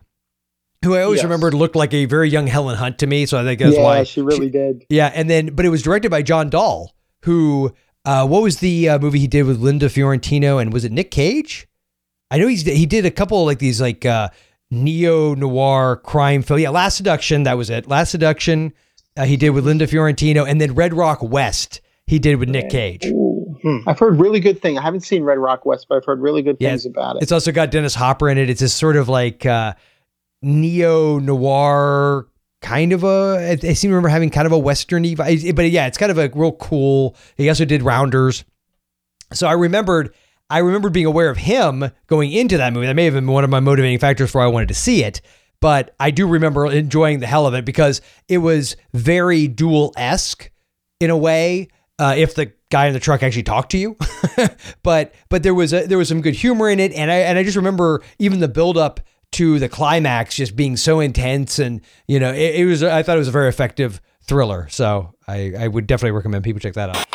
who 0.85 0.95
I 0.95 1.03
always 1.03 1.19
Yes. 1.19 1.25
remembered 1.25 1.53
looked 1.55 1.77
like 1.77 1.93
a 1.93 2.05
very 2.07 2.31
young 2.31 2.47
Helen 2.47 2.77
Hunt 2.77 2.99
to 3.01 3.07
me. 3.07 3.27
So 3.27 3.39
I 3.39 3.45
think 3.45 3.61
that's 3.61 3.77
yeah, 3.77 3.83
why 3.83 4.03
she 4.05 4.23
really 4.23 4.49
did. 4.51 4.85
Yeah, 4.89 5.11
and 5.15 5.29
then 5.29 5.55
but 5.55 5.67
it 5.67 5.71
was 5.71 5.83
directed 5.83 6.11
by 6.11 6.23
John 6.23 6.49
Dahl, 6.49 6.95
who 7.25 7.75
uh, 8.07 8.27
what 8.27 8.43
was 8.43 8.61
the 8.61 8.89
uh, 8.89 8.99
movie 8.99 9.19
he 9.19 9.27
did 9.27 9.43
with 9.43 9.59
Linda 9.61 9.91
Fiorentino 9.91 10.59
and 10.59 10.73
was 10.73 10.85
it 10.85 10.93
Nick 10.93 11.11
Cage? 11.11 11.69
I 12.31 12.39
know 12.39 12.47
he's 12.47 12.63
he 12.63 12.87
did 12.87 13.05
a 13.05 13.11
couple 13.11 13.41
of 13.41 13.47
like 13.47 13.59
these 13.59 13.81
like 13.81 14.07
uh, 14.07 14.31
neo 14.71 15.35
noir 15.35 15.97
crime 15.97 16.43
film. 16.43 16.61
Yeah, 16.61 16.71
Last 16.71 16.97
Seduction, 16.97 17.43
that 17.43 17.57
was 17.57 17.69
it. 17.71 17.87
Last 17.89 18.11
Seduction, 18.11 18.73
uh, 19.17 19.25
he 19.25 19.37
did 19.37 19.51
with 19.51 19.67
Linda 19.67 19.87
Fiorentino, 19.87 20.45
and 20.45 20.61
then 20.61 20.75
Red 20.75 20.95
Rock 20.95 21.23
West, 21.23 21.81
he 22.07 22.19
did 22.19 22.37
with 22.37 22.49
Nick 22.49 22.71
Cage. 22.71 23.07
Ooh. 23.07 23.83
I've 23.87 23.99
heard 23.99 24.21
really 24.21 24.39
good 24.41 24.61
thing. 24.61 24.79
I 24.79 24.83
haven't 24.83 25.01
seen 25.01 25.23
Red 25.25 25.39
Rock 25.39 25.67
West, 25.67 25.87
but 25.89 25.97
I've 25.97 26.05
heard 26.05 26.21
really 26.21 26.43
good 26.43 26.57
Yeah, 26.61 26.71
things 26.71 26.87
about 26.87 27.17
it. 27.17 27.23
It's 27.23 27.33
also 27.33 27.51
got 27.53 27.71
Dennis 27.71 27.95
Hopper 27.95 28.29
in 28.29 28.39
it. 28.39 28.49
It's 28.51 28.61
this 28.61 28.75
sort 28.75 28.97
of 28.97 29.09
like 29.09 29.45
uh, 29.47 29.75
neo 30.43 31.19
noir 31.19 32.29
kind 32.63 32.93
of 32.93 33.05
a 33.05 33.59
I 33.63 33.73
seem 33.75 33.91
to 33.91 33.95
remember 33.95 34.09
having 34.09 34.31
kind 34.31 34.47
of 34.47 34.53
a 34.53 34.59
western 34.59 35.05
vibe, 35.05 35.55
but 35.55 35.71
yeah, 35.71 35.87
it's 35.87 35.99
kind 35.99 36.11
of 36.11 36.19
a 36.19 36.31
real 36.35 36.53
cool. 36.53 37.17
He 37.37 37.49
also 37.49 37.65
did 37.65 37.83
Rounders, 37.83 38.45
so 39.33 39.47
I 39.47 39.53
remembered. 39.53 40.15
I 40.49 40.59
remembered 40.59 40.93
being 40.93 41.07
aware 41.07 41.29
of 41.29 41.39
him 41.39 41.91
going 42.07 42.31
into 42.31 42.57
that 42.59 42.73
movie. 42.73 42.87
That 42.87 42.95
may 42.95 43.05
have 43.05 43.15
been 43.15 43.27
one 43.27 43.43
of 43.43 43.51
my 43.51 43.59
motivating 43.59 43.99
factors 43.99 44.31
for 44.31 44.39
why 44.39 44.45
I 44.45 44.49
wanted 44.49 44.69
to 44.69 44.75
see 44.75 45.03
it. 45.03 45.21
But 45.61 45.93
I 45.99 46.13
do 46.13 46.29
remember 46.29 46.67
enjoying 46.67 47.19
the 47.19 47.27
hell 47.27 47.49
of 47.49 47.55
it 47.55 47.65
because 47.65 48.01
it 48.29 48.39
was 48.39 48.77
very 48.93 49.49
Duel 49.49 49.93
esque 49.97 50.51
in 51.01 51.11
a 51.11 51.17
way. 51.17 51.69
Uh, 51.99 52.15
if 52.17 52.35
the 52.37 52.53
guy 52.71 52.87
in 52.87 52.93
the 52.93 53.01
truck 53.01 53.23
actually 53.23 53.43
talked 53.43 53.73
to 53.73 53.79
you, 53.79 53.97
but 54.83 55.15
but 55.31 55.43
there 55.43 55.55
was 55.55 55.73
a, 55.73 55.87
there 55.87 55.99
was 55.99 56.09
some 56.09 56.21
good 56.21 56.35
humor 56.35 56.69
in 56.69 56.79
it, 56.79 56.93
and 56.93 57.11
I 57.11 57.17
and 57.17 57.39
I 57.39 57.43
just 57.43 57.57
remember 57.57 58.03
even 58.19 58.39
the 58.39 58.49
build 58.49 58.77
up 58.77 59.01
to 59.33 59.59
the 59.59 59.69
climax 59.69 60.37
just 60.37 60.57
being 60.57 60.77
so 60.77 61.01
intense, 61.01 61.59
and 61.59 61.81
you 62.09 62.19
know 62.21 62.33
it, 62.33 62.55
it 62.57 62.65
was 62.67 62.83
I 62.83 63.03
thought 63.03 63.17
it 63.17 63.21
was 63.21 63.29
a 63.29 63.33
very 63.33 63.49
effective 63.49 64.01
thriller. 64.23 64.67
So 64.71 65.15
I 65.29 65.53
I 65.59 65.69
would 65.69 65.87
definitely 65.87 66.13
recommend 66.17 66.45
people 66.45 66.61
check 66.61 66.75
that 66.75 66.91
out. 66.97 67.07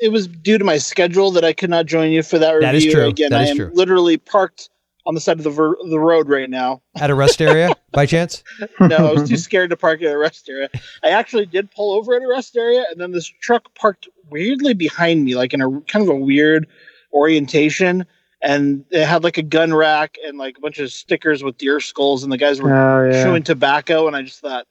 it 0.00 0.10
was 0.12 0.26
due 0.28 0.58
to 0.58 0.64
my 0.64 0.76
schedule 0.78 1.30
that 1.32 1.44
I 1.44 1.52
could 1.52 1.70
not 1.70 1.86
join 1.86 2.10
you 2.12 2.22
for 2.22 2.38
that 2.38 2.52
review. 2.52 2.66
That 2.66 2.74
is 2.74 2.84
true. 2.92 3.06
Again, 3.06 3.30
That 3.30 3.40
I 3.42 3.46
am 3.46 3.56
true. 3.56 3.70
literally 3.74 4.18
parked 4.18 4.68
on 5.06 5.14
the 5.14 5.20
side 5.20 5.38
of 5.38 5.44
the 5.44 5.50
ver- 5.50 5.76
the 5.88 5.98
road 6.00 6.28
right 6.28 6.50
now. 6.50 6.82
At 6.96 7.10
a 7.10 7.14
rest 7.14 7.40
area 7.40 7.70
by 7.92 8.04
chance? 8.14 8.42
No, 8.80 8.96
I 9.08 9.12
was 9.12 9.28
too 9.28 9.36
scared 9.38 9.70
to 9.70 9.76
park 9.76 10.02
at 10.02 10.12
a 10.12 10.18
rest 10.18 10.48
area. 10.48 10.68
I 11.02 11.10
actually 11.10 11.46
did 11.46 11.70
pull 11.70 11.92
over 11.94 12.14
at 12.14 12.22
a 12.22 12.28
rest 12.28 12.56
area, 12.56 12.84
and 12.90 13.00
then 13.00 13.12
this 13.12 13.26
truck 13.40 13.74
parked 13.74 14.08
weirdly 14.30 14.74
behind 14.74 15.24
me, 15.24 15.34
like 15.34 15.54
in 15.54 15.60
a 15.62 15.80
kind 15.82 16.02
of 16.02 16.08
a 16.08 16.16
weird 16.16 16.66
orientation. 17.12 18.04
And 18.48 18.84
they 18.92 19.04
had 19.04 19.24
like 19.24 19.38
a 19.38 19.42
gun 19.42 19.74
rack 19.74 20.18
and 20.24 20.38
like 20.38 20.56
a 20.56 20.60
bunch 20.60 20.78
of 20.78 20.92
stickers 20.92 21.42
with 21.42 21.58
deer 21.58 21.80
skulls, 21.80 22.22
and 22.22 22.30
the 22.30 22.38
guys 22.38 22.62
were 22.62 22.72
Oh, 22.72 23.10
yeah. 23.10 23.24
chewing 23.24 23.42
tobacco. 23.42 24.06
And 24.06 24.14
I 24.14 24.22
just 24.22 24.38
thought, 24.40 24.66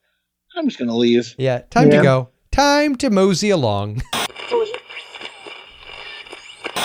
I'm 0.56 0.66
just 0.68 0.80
gonna 0.80 0.96
leave. 0.96 1.36
Yeah, 1.38 1.60
time 1.70 1.90
to 1.90 2.02
go. 2.02 2.30
Time 2.52 2.96
to 2.96 3.10
mosey 3.10 3.50
along. 3.50 4.02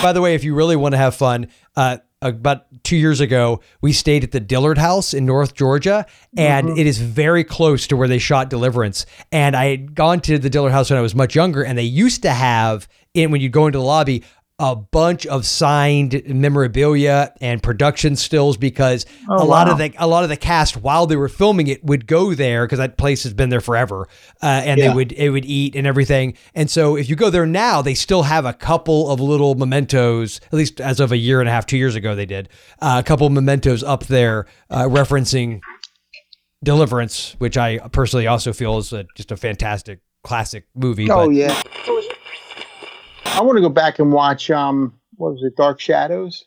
By 0.03 0.13
the 0.13 0.21
way, 0.21 0.35
if 0.35 0.43
you 0.45 0.55
really 0.55 0.77
want 0.77 0.93
to 0.95 0.99
have 0.99 1.15
fun, 1.15 1.49
uh, 1.77 1.99
about 2.23 2.67
two 2.85 2.97
years 2.97 3.21
ago, 3.21 3.61
we 3.83 3.93
stayed 3.93 4.25
at 4.25 4.31
the 4.33 4.41
Dillard 4.41 4.79
House 4.79 5.15
in 5.15 5.25
North 5.27 5.55
Georgia, 5.55 6.07
and 6.37 6.77
it 6.79 6.87
is 6.87 6.99
very 6.99 7.45
close 7.45 7.87
to 7.87 7.97
where 7.97 8.09
they 8.09 8.19
shot 8.19 8.51
Deliverance. 8.51 9.07
And 9.31 9.55
I 9.55 9.67
had 9.67 9.95
gone 9.95 10.21
to 10.23 10.39
the 10.39 10.51
Dillard 10.51 10.73
House 10.73 10.91
when 10.91 10.99
I 10.99 11.03
was 11.03 11.15
much 11.15 11.35
younger, 11.37 11.63
and 11.63 11.79
they 11.79 11.83
used 11.85 12.23
to 12.23 12.31
have 12.31 12.89
in 13.15 13.31
when 13.31 13.41
you 13.41 13.49
go 13.49 13.67
into 13.67 13.79
the 13.79 13.85
lobby 13.85 14.23
a 14.63 14.77
bunch 14.77 15.27
of 15.27 15.47
signed 15.47 16.23
memorabilia 16.27 17.33
and 17.41 17.63
production 17.63 18.15
stills 18.15 18.59
because 18.59 19.07
a 19.31 19.43
lot 19.43 19.71
of 19.71 19.79
the 19.79 19.91
a 19.99 20.07
lot 20.07 20.23
of 20.23 20.29
the 20.29 20.37
cast 20.37 20.77
while 20.77 21.07
they 21.07 21.17
were 21.17 21.31
filming 21.31 21.67
it 21.67 21.83
would 21.83 22.07
go 22.07 22.35
there 22.35 22.67
because 22.67 22.79
that 22.79 22.99
place 22.99 23.23
has 23.23 23.33
been 23.33 23.49
there 23.49 23.63
forever, 23.63 24.07
uh, 24.43 24.47
and 24.47 24.79
Yeah. 24.79 24.89
they 24.89 24.95
would 24.95 25.13
it 25.13 25.31
would 25.31 25.47
eat 25.47 25.75
and 25.75 25.87
everything. 25.87 26.35
And 26.55 26.71
so 26.71 26.95
if 26.97 27.09
you 27.09 27.17
go 27.17 27.31
there 27.31 27.47
now, 27.47 27.81
they 27.81 27.95
still 27.95 28.25
have 28.25 28.45
a 28.45 28.53
couple 28.53 29.11
of 29.11 29.19
little 29.19 29.55
mementos. 29.55 30.41
At 30.49 30.53
least 30.53 30.79
as 30.79 31.01
of 31.01 31.11
a 31.11 31.17
year 31.17 31.41
and 31.41 31.49
a 31.49 31.53
half, 31.53 31.65
two 31.65 31.79
years 31.79 31.95
ago, 31.95 32.15
they 32.15 32.27
did 32.27 32.51
uh, 32.81 32.97
a 32.99 33.03
couple 33.03 33.27
of 33.27 33.33
mementos 33.33 33.83
up 33.83 34.05
there 34.07 34.45
uh, 34.69 34.85
referencing 34.85 35.61
Deliverance, 36.63 37.35
which 37.39 37.57
I 37.57 37.79
personally 37.79 38.27
also 38.27 38.53
feel 38.53 38.77
is 38.77 38.93
a, 38.93 39.07
just 39.17 39.33
a 39.33 39.37
fantastic 39.39 40.01
classic 40.23 40.67
movie. 40.75 41.11
Oh 41.11 41.29
but 41.29 41.35
yeah. 41.35 41.63
I 43.37 43.43
want 43.43 43.57
to 43.57 43.61
go 43.63 43.69
back 43.69 43.99
and 43.99 44.13
watch 44.13 44.51
um 44.51 44.95
what 45.17 45.33
was 45.33 45.43
it, 45.45 45.57
Dark 45.57 45.81
Shadows? 45.81 46.45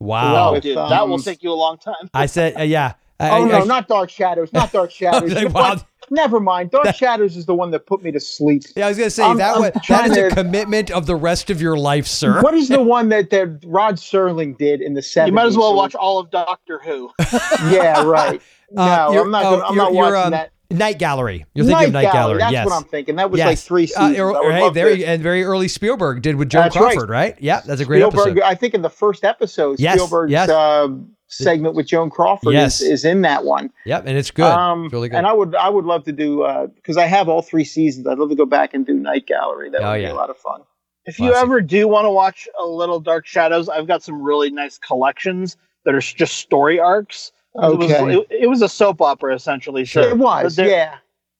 wow! 0.00 0.48
Oh, 0.48 0.52
with, 0.54 0.62
dude, 0.64 0.76
that 0.76 1.06
will 1.08 1.14
um, 1.16 1.22
take 1.22 1.42
you 1.42 1.50
a 1.50 1.54
long 1.54 1.78
time. 1.78 2.10
I 2.12 2.26
said, 2.26 2.56
uh, 2.58 2.62
yeah. 2.62 2.94
I- 3.20 3.30
Oh 3.30 3.44
I- 3.44 3.48
no, 3.48 3.58
I- 3.60 3.64
not 3.64 3.88
Dark 3.88 4.10
Shadows, 4.10 4.52
not 4.52 4.72
Dark 4.72 4.90
Shadows. 5.00 5.32
like, 5.32 5.52
wow. 5.54 5.76
Never 6.10 6.40
mind. 6.40 6.72
Dark 6.72 6.94
Shadows 6.96 7.36
is 7.36 7.46
the 7.46 7.54
one 7.54 7.70
that 7.70 7.86
put 7.86 8.02
me 8.02 8.10
to 8.10 8.18
sleep. 8.20 8.64
Yeah, 8.76 8.86
I 8.86 8.88
was 8.88 8.98
gonna 8.98 9.10
say 9.10 9.22
I'm- 9.22 9.36
that 9.38 9.54
I'm 9.54 9.60
one, 9.60 9.70
that 9.74 9.82
trying 9.84 10.10
is 10.10 10.16
a 10.18 10.30
commitment 10.30 10.90
of 10.90 11.06
the 11.06 11.14
rest 11.16 11.48
of 11.50 11.62
your 11.62 11.76
life, 11.76 12.06
sir. 12.06 12.42
What 12.42 12.54
is 12.54 12.68
the 12.68 12.82
one 12.82 13.08
that, 13.10 13.30
that 13.30 13.60
Rod 13.64 13.94
Serling 13.96 14.58
did 14.58 14.80
in 14.82 14.94
the 14.94 15.00
70s? 15.00 15.26
You 15.28 15.32
might 15.32 15.46
as 15.46 15.56
well 15.56 15.70
So- 15.70 15.76
watch 15.76 15.94
all 15.94 16.18
of 16.18 16.30
Doctor 16.30 16.80
Who. 16.84 17.10
Yeah, 17.70 18.02
right. 18.04 18.42
No, 18.74 18.82
Uh, 18.82 19.20
I'm 19.22 19.30
not. 19.30 19.44
oh, 19.44 19.50
gonna, 19.58 19.64
I'm 19.66 19.76
not 19.76 19.92
watching 19.92 20.16
um, 20.16 20.30
that. 20.32 20.50
Night 20.72 20.98
Gallery. 20.98 21.44
You're 21.54 21.66
thinking 21.66 21.86
of 21.86 21.92
Night 21.92 22.12
Gallery. 22.12 22.38
That's 22.38 22.52
yes. 22.52 22.66
what 22.66 22.74
I'm 22.74 22.84
thinking. 22.84 23.16
That 23.16 23.30
was 23.30 23.38
yes. 23.38 23.46
like 23.46 23.58
three 23.58 23.84
Uh, 23.84 24.08
seasons. 24.10 24.18
Would 24.20 24.52
hey, 24.54 24.70
very 24.70 25.04
and 25.04 25.22
very 25.22 25.44
early 25.44 25.68
Spielberg 25.68 26.22
did 26.22 26.36
with 26.36 26.48
Joan 26.50 26.62
That's 26.64 26.76
right. 26.76 26.92
Crawford, 26.92 27.10
right. 27.10 27.36
Yeah, 27.40 27.60
that's 27.64 27.80
a 27.80 27.84
great 27.84 28.00
Spielberg. 28.00 28.36
episode. 28.38 28.42
I 28.42 28.54
think 28.54 28.74
in 28.74 28.82
the 28.82 28.90
first 28.90 29.24
episode, 29.24 29.78
Yes, 29.80 29.94
Spielberg's 29.98 30.32
yes. 30.32 30.48
uh, 30.48 30.88
segment 31.28 31.74
with 31.74 31.86
Joan 31.86 32.10
Crawford 32.10 32.52
Yes. 32.52 32.80
is, 32.80 32.88
is 32.90 33.04
in 33.04 33.22
that 33.22 33.44
one. 33.44 33.70
Yep, 33.86 34.04
and 34.06 34.18
it's 34.18 34.30
good. 34.30 34.44
Um, 34.46 34.84
it's 34.84 34.92
really 34.92 35.08
good. 35.08 35.16
And 35.16 35.26
I 35.26 35.32
would 35.32 35.54
I 35.54 35.68
would 35.68 35.84
love 35.84 36.04
to 36.04 36.12
do 36.12 36.46
because 36.74 36.96
I 36.96 37.06
have 37.06 37.28
all 37.28 37.42
three 37.42 37.64
seasons. 37.64 38.06
I'd 38.06 38.18
love 38.18 38.28
to 38.30 38.36
go 38.36 38.46
back 38.46 38.74
and 38.74 38.86
do 38.86 38.94
Night 38.94 39.26
Gallery. 39.26 39.70
That 39.70 39.82
Oh, 39.82 39.92
would 39.92 40.00
yeah. 40.02 40.08
be 40.08 40.12
a 40.12 40.14
lot 40.16 40.30
of 40.30 40.36
fun. 40.36 40.60
If 41.04 41.18
you 41.18 41.34
ever 41.34 41.60
do 41.60 41.88
want 41.88 42.04
to 42.04 42.10
watch 42.10 42.46
a 42.62 42.66
little 42.66 43.00
Dark 43.00 43.26
Shadows, 43.26 43.68
I've 43.68 43.88
got 43.88 44.04
some 44.04 44.22
really 44.22 44.50
nice 44.52 44.78
collections 44.78 45.56
that 45.84 45.94
are 45.96 46.00
just 46.00 46.34
story 46.36 46.78
arcs. 46.78 47.32
It 47.54 47.78
was, 47.78 47.90
Okay. 47.90 48.14
it, 48.14 48.26
it 48.44 48.46
was 48.48 48.62
a 48.62 48.68
soap 48.68 49.00
opera 49.02 49.34
essentially. 49.34 49.84
so- 49.84 50.00
It 50.00 50.16
was, 50.18 50.56
but 50.56 50.62
there, 50.64 50.70
yeah. 50.70 50.94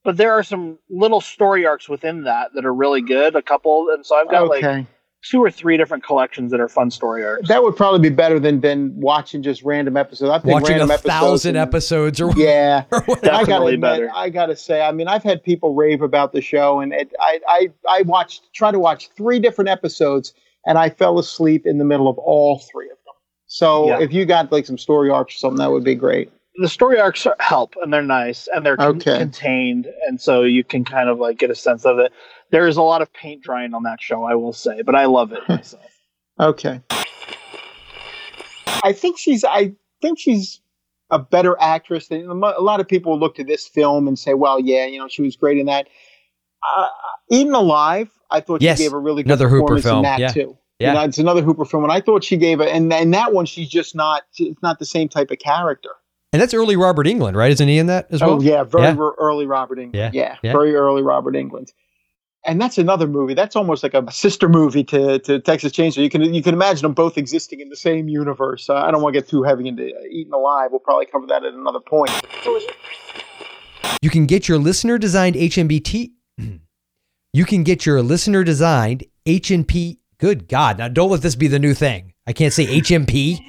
But 0.05 0.17
there 0.17 0.33
are 0.33 0.43
some 0.43 0.79
little 0.91 1.21
story 1.21 1.65
arcs 1.65 1.89
within 1.89 2.25
that 2.25 2.51
that 2.55 2.65
are 2.65 2.75
really 2.75 3.01
good. 3.03 3.37
A 3.37 3.43
couple, 3.43 3.89
and 3.95 4.05
so 4.05 4.17
I've 4.17 4.29
got 4.31 4.49
like 4.49 4.85
two 5.25 5.39
or 5.41 5.49
three 5.49 5.77
different 5.77 6.03
collections 6.05 6.51
that 6.51 6.59
are 6.59 6.69
fun 6.69 6.91
story 6.91 7.25
arcs. 7.25 7.47
That 7.47 7.63
would 7.63 7.77
probably 7.77 8.01
be 8.01 8.13
better 8.13 8.41
than 8.41 8.61
than 8.61 8.93
watching 8.97 9.45
just 9.45 9.63
random 9.63 9.97
episodes. 9.97 10.31
I 10.31 10.41
think 10.41 10.55
Watching 10.55 10.71
random 10.71 10.91
a 10.91 10.95
episodes 10.95 11.15
thousand 11.21 11.49
and- 11.57 11.69
episodes 11.69 12.21
or 12.21 12.33
Yeah, 12.37 12.83
or. 12.91 12.99
I 13.03 13.07
gotta 13.07 13.21
Definitely 13.21 13.75
admit, 13.75 13.91
better. 13.93 14.11
I 14.13 14.29
gotta 14.29 14.57
say, 14.57 14.83
I 14.83 14.91
mean, 14.91 15.07
I've 15.07 15.23
had 15.23 15.41
people 15.41 15.73
rave 15.77 16.03
about 16.03 16.33
the 16.33 16.41
show, 16.41 16.81
and 16.81 16.93
it, 16.93 17.13
I, 17.21 17.39
I, 17.47 17.69
I 17.89 18.03
watched, 18.03 18.53
try 18.53 18.73
to 18.73 18.81
watch 18.81 19.09
three 19.17 19.39
different 19.39 19.71
episodes, 19.71 20.35
and 20.67 20.79
I 20.79 20.89
fell 20.91 21.21
asleep 21.21 21.65
in 21.65 21.79
the 21.79 21.85
middle 21.85 22.09
of 22.09 22.19
all 22.19 22.59
three 22.59 22.87
of 22.91 22.97
them. 23.02 23.02
So 23.55 23.89
Yeah. 23.89 24.01
if 24.01 24.15
you 24.15 24.25
got 24.25 24.51
like 24.51 24.65
some 24.65 24.79
story 24.79 25.11
arcs 25.11 25.35
or 25.35 25.39
something, 25.39 25.59
that 25.59 25.71
would 25.71 25.85
be 25.85 25.95
great. 25.95 26.31
the 26.57 26.69
story 26.69 26.99
arcs 27.01 27.27
are- 27.27 27.37
help 27.39 27.75
and 27.83 27.91
they're 27.93 28.03
nice 28.03 28.47
and 28.55 28.65
they're 28.65 28.77
con- 28.77 28.97
Okay. 28.97 29.17
contained 29.19 29.87
and 30.07 30.21
so 30.21 30.43
you 30.43 30.63
can 30.63 30.85
kind 30.85 31.09
of 31.09 31.19
like 31.19 31.39
get 31.39 31.51
a 31.51 31.55
sense 31.55 31.87
of 31.87 31.99
it 31.99 32.13
there 32.51 32.69
is 32.69 32.77
a 32.77 32.83
lot 32.83 33.01
of 33.01 33.11
paint 33.15 33.43
drying 33.43 33.73
on 33.73 33.85
that 33.85 33.99
show 34.03 34.23
i 34.25 34.35
will 34.35 34.53
say 34.53 34.83
but 34.83 34.95
i 34.95 35.07
love 35.07 35.33
it 35.33 35.41
myself 35.49 35.83
Okay. 36.39 36.81
I 38.85 38.93
think 38.93 39.17
she's. 39.19 39.45
I 39.45 39.73
think 40.03 40.19
she's 40.19 40.61
a 41.11 41.19
better 41.19 41.57
actress 41.61 42.09
than 42.09 42.27
a 42.27 42.35
lot 42.35 42.81
of 42.81 42.89
people 42.89 43.19
look 43.19 43.35
to 43.37 43.45
this 43.45 43.67
film 43.69 44.09
and 44.09 44.19
say, 44.19 44.35
"Well, 44.35 44.59
yeah, 44.61 44.87
you 44.87 44.99
know, 44.99 45.09
she 45.09 45.23
was 45.23 45.37
great 45.37 45.59
in 45.59 45.67
that." 45.67 45.89
Uh, 46.77 46.87
Eaten 47.31 47.55
Alive, 47.55 48.11
I 48.31 48.41
thought 48.41 48.61
Yes, 48.63 48.79
she 48.79 48.85
gave 48.85 48.93
a 48.93 48.99
really 48.99 49.23
good 49.23 49.29
another 49.31 49.49
Hooper 49.49 49.63
performance 49.77 49.85
film, 49.85 49.97
in 49.99 50.03
that 50.05 50.21
yeah. 50.21 50.29
too. 50.33 50.59
Yeah. 50.83 50.89
You 50.89 50.95
know, 50.99 51.05
it's 51.05 51.19
another 51.19 51.43
Hooper 51.43 51.65
film, 51.65 51.83
and 51.85 51.93
I 51.93 52.01
thought 52.01 52.25
she 52.25 52.37
gave 52.37 52.61
it. 52.61 52.69
And 52.69 52.93
in 52.93 53.11
that 53.13 53.33
one, 53.33 53.47
she's 53.47 53.69
just 53.69 53.95
not. 53.95 54.23
It's 54.39 54.61
not 54.63 54.79
the 54.79 54.87
same 54.87 55.09
type 55.09 55.31
of 55.31 55.39
character. 55.39 55.91
And 56.33 56.41
that's 56.41 56.55
early 56.55 56.77
Robert 56.77 57.07
Englund, 57.07 57.37
right? 57.37 57.51
Isn't 57.51 57.69
he 57.69 57.79
in 57.79 57.87
that 57.87 58.07
as 58.11 58.21
well? 58.21 58.33
Oh 58.35 58.41
yeah, 58.41 58.65
very 58.65 58.85
Yeah. 58.85 58.97
early 59.19 59.47
Robert 59.47 59.79
Englund. 59.79 59.95
Yeah, 59.95 60.11
Yeah, 60.15 60.37
yeah. 60.43 60.53
very 60.53 60.75
early 60.75 61.03
Robert 61.03 61.35
Englund. 61.35 61.71
And 62.45 62.61
that's 62.61 62.77
another 62.79 63.07
movie. 63.07 63.35
That's 63.35 63.55
almost 63.55 63.83
like 63.85 63.95
a 63.95 64.11
sister 64.11 64.49
movie 64.49 64.83
to, 64.85 65.19
to 65.21 65.39
Texas 65.41 65.71
Chainsaw. 65.73 65.99
You 66.03 66.11
can 66.11 66.23
you 66.35 66.43
can 66.43 66.55
imagine 66.55 66.83
them 66.83 66.95
both 66.95 67.17
existing 67.19 67.61
in 67.61 67.69
the 67.69 67.77
same 67.77 68.09
universe. 68.09 68.69
Uh, 68.69 68.75
I 68.77 68.91
don't 68.91 69.01
want 69.03 69.15
to 69.15 69.21
get 69.21 69.29
too 69.29 69.43
heavy 69.45 69.69
into 69.69 69.93
Eaten 70.11 70.33
Alive. 70.33 70.71
We'll 70.71 70.81
probably 70.81 71.07
cover 71.07 71.27
that 71.27 71.45
at 71.45 71.53
another 71.55 71.79
point. 71.81 72.11
You 74.01 74.11
can 74.11 74.27
get 74.27 74.49
your 74.49 74.59
listener 74.59 74.99
designed 74.99 75.37
HMBT. 75.37 76.11
You 77.35 77.47
can 77.47 77.63
get 77.63 77.87
your 77.87 78.03
listener 78.03 78.45
designed 78.45 79.05
HNP. 79.25 79.97
Good 80.23 80.47
God. 80.47 80.79
Now, 80.79 80.87
don't 80.87 81.11
let 81.11 81.21
this 81.21 81.35
be 81.35 81.49
the 81.49 81.59
new 81.59 81.75
thing. 81.75 82.13
I 82.29 82.33
can't 82.33 82.53
say 82.53 82.65
HMP. 82.65 83.41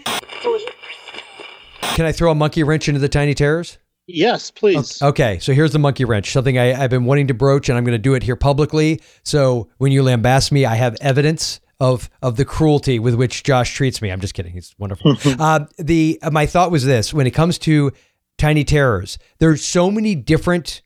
Can 1.81 2.05
I 2.05 2.11
throw 2.11 2.31
a 2.31 2.35
monkey 2.35 2.63
wrench 2.63 2.87
into 2.87 2.99
the 2.99 3.07
Tiny 3.07 3.35
Terrors? 3.35 3.77
yes 4.05 4.51
please 4.51 5.01
Okay, 5.01 5.39
so 5.39 5.53
here's 5.53 5.71
the 5.71 5.79
monkey 5.79 6.03
wrench, 6.03 6.33
something 6.33 6.57
I, 6.57 6.73
I've 6.73 6.89
been 6.89 7.05
wanting 7.05 7.27
to 7.27 7.33
broach, 7.35 7.69
and 7.69 7.77
I'm 7.77 7.85
going 7.85 7.93
to 7.93 7.99
do 7.99 8.15
it 8.15 8.23
here 8.23 8.35
publicly. 8.35 8.99
So 9.23 9.69
when 9.77 9.91
you 9.91 10.01
lambast 10.01 10.51
me, 10.51 10.65
I 10.65 10.73
have 10.73 10.97
evidence 10.99 11.61
of 11.79 12.09
of 12.23 12.37
the 12.37 12.43
cruelty 12.43 12.97
with 12.97 13.13
which 13.13 13.43
Josh 13.43 13.75
treats 13.75 14.01
me. 14.01 14.09
I'm 14.11 14.19
just 14.19 14.33
kidding; 14.33 14.53
he's 14.53 14.73
wonderful. 14.79 15.15
uh, 15.39 15.65
the 15.77 16.17
uh, 16.23 16.31
my 16.31 16.47
thought 16.47 16.71
was 16.71 16.83
this: 16.83 17.13
when 17.13 17.27
it 17.27 17.31
comes 17.31 17.59
to 17.59 17.91
Tiny 18.39 18.63
Terrors, 18.63 19.19
there's 19.37 19.63
so 19.63 19.91
many 19.91 20.15
different 20.15 20.81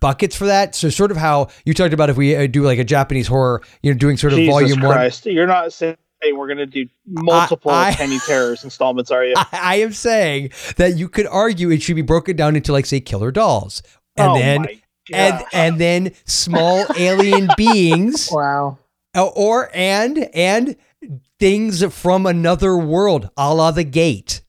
buckets 0.00 0.34
for 0.36 0.46
that. 0.46 0.74
So 0.74 0.90
sort 0.90 1.10
of 1.10 1.16
how 1.16 1.48
you 1.64 1.74
talked 1.74 1.94
about 1.94 2.10
if 2.10 2.16
we 2.16 2.34
uh, 2.34 2.46
do 2.46 2.62
like 2.62 2.78
a 2.78 2.84
Japanese 2.84 3.26
horror, 3.26 3.62
you 3.82 3.92
know, 3.92 3.98
doing 3.98 4.16
sort 4.16 4.32
of 4.32 4.38
jesus 4.38 4.52
volume 4.52 4.80
one. 4.80 4.92
christ 4.92 5.26
you're 5.26 5.46
not 5.46 5.72
saying 5.72 5.96
we're 6.32 6.46
going 6.46 6.56
to 6.56 6.66
do 6.66 6.86
multiple 7.06 7.70
I- 7.70 7.92
penny 7.92 8.18
terrors 8.26 8.64
installments 8.64 9.10
are 9.10 9.24
you 9.24 9.34
I, 9.36 9.46
I 9.52 9.74
am 9.76 9.92
saying 9.92 10.50
that 10.76 10.96
you 10.96 11.08
could 11.08 11.26
argue 11.26 11.70
it 11.70 11.82
should 11.82 11.96
be 11.96 12.02
broken 12.02 12.34
down 12.34 12.56
into 12.56 12.72
like 12.72 12.86
say 12.86 13.00
killer 13.00 13.30
dolls, 13.30 13.82
and 14.16 14.30
Oh 14.30 14.38
then 14.38 14.66
and 15.12 15.44
and 15.52 15.78
then 15.78 16.14
small 16.24 16.86
alien 16.96 17.48
beings 17.56 18.30
Wow. 18.32 18.78
Or 19.14 19.70
and 19.74 20.30
and 20.34 20.76
things 21.38 21.84
from 21.94 22.24
another 22.26 22.76
world 22.76 23.28
a 23.36 23.54
la 23.54 23.70
the 23.70 23.84
gate 23.84 24.40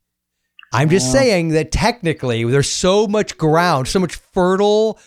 i'm 0.71 0.89
just 0.89 1.11
saying 1.11 1.49
that 1.49 1.71
technically 1.71 2.43
there's 2.45 2.69
so 2.69 3.05
much 3.05 3.37
ground 3.37 3.87
so 3.87 3.99
much 3.99 4.15
fertile 4.15 4.97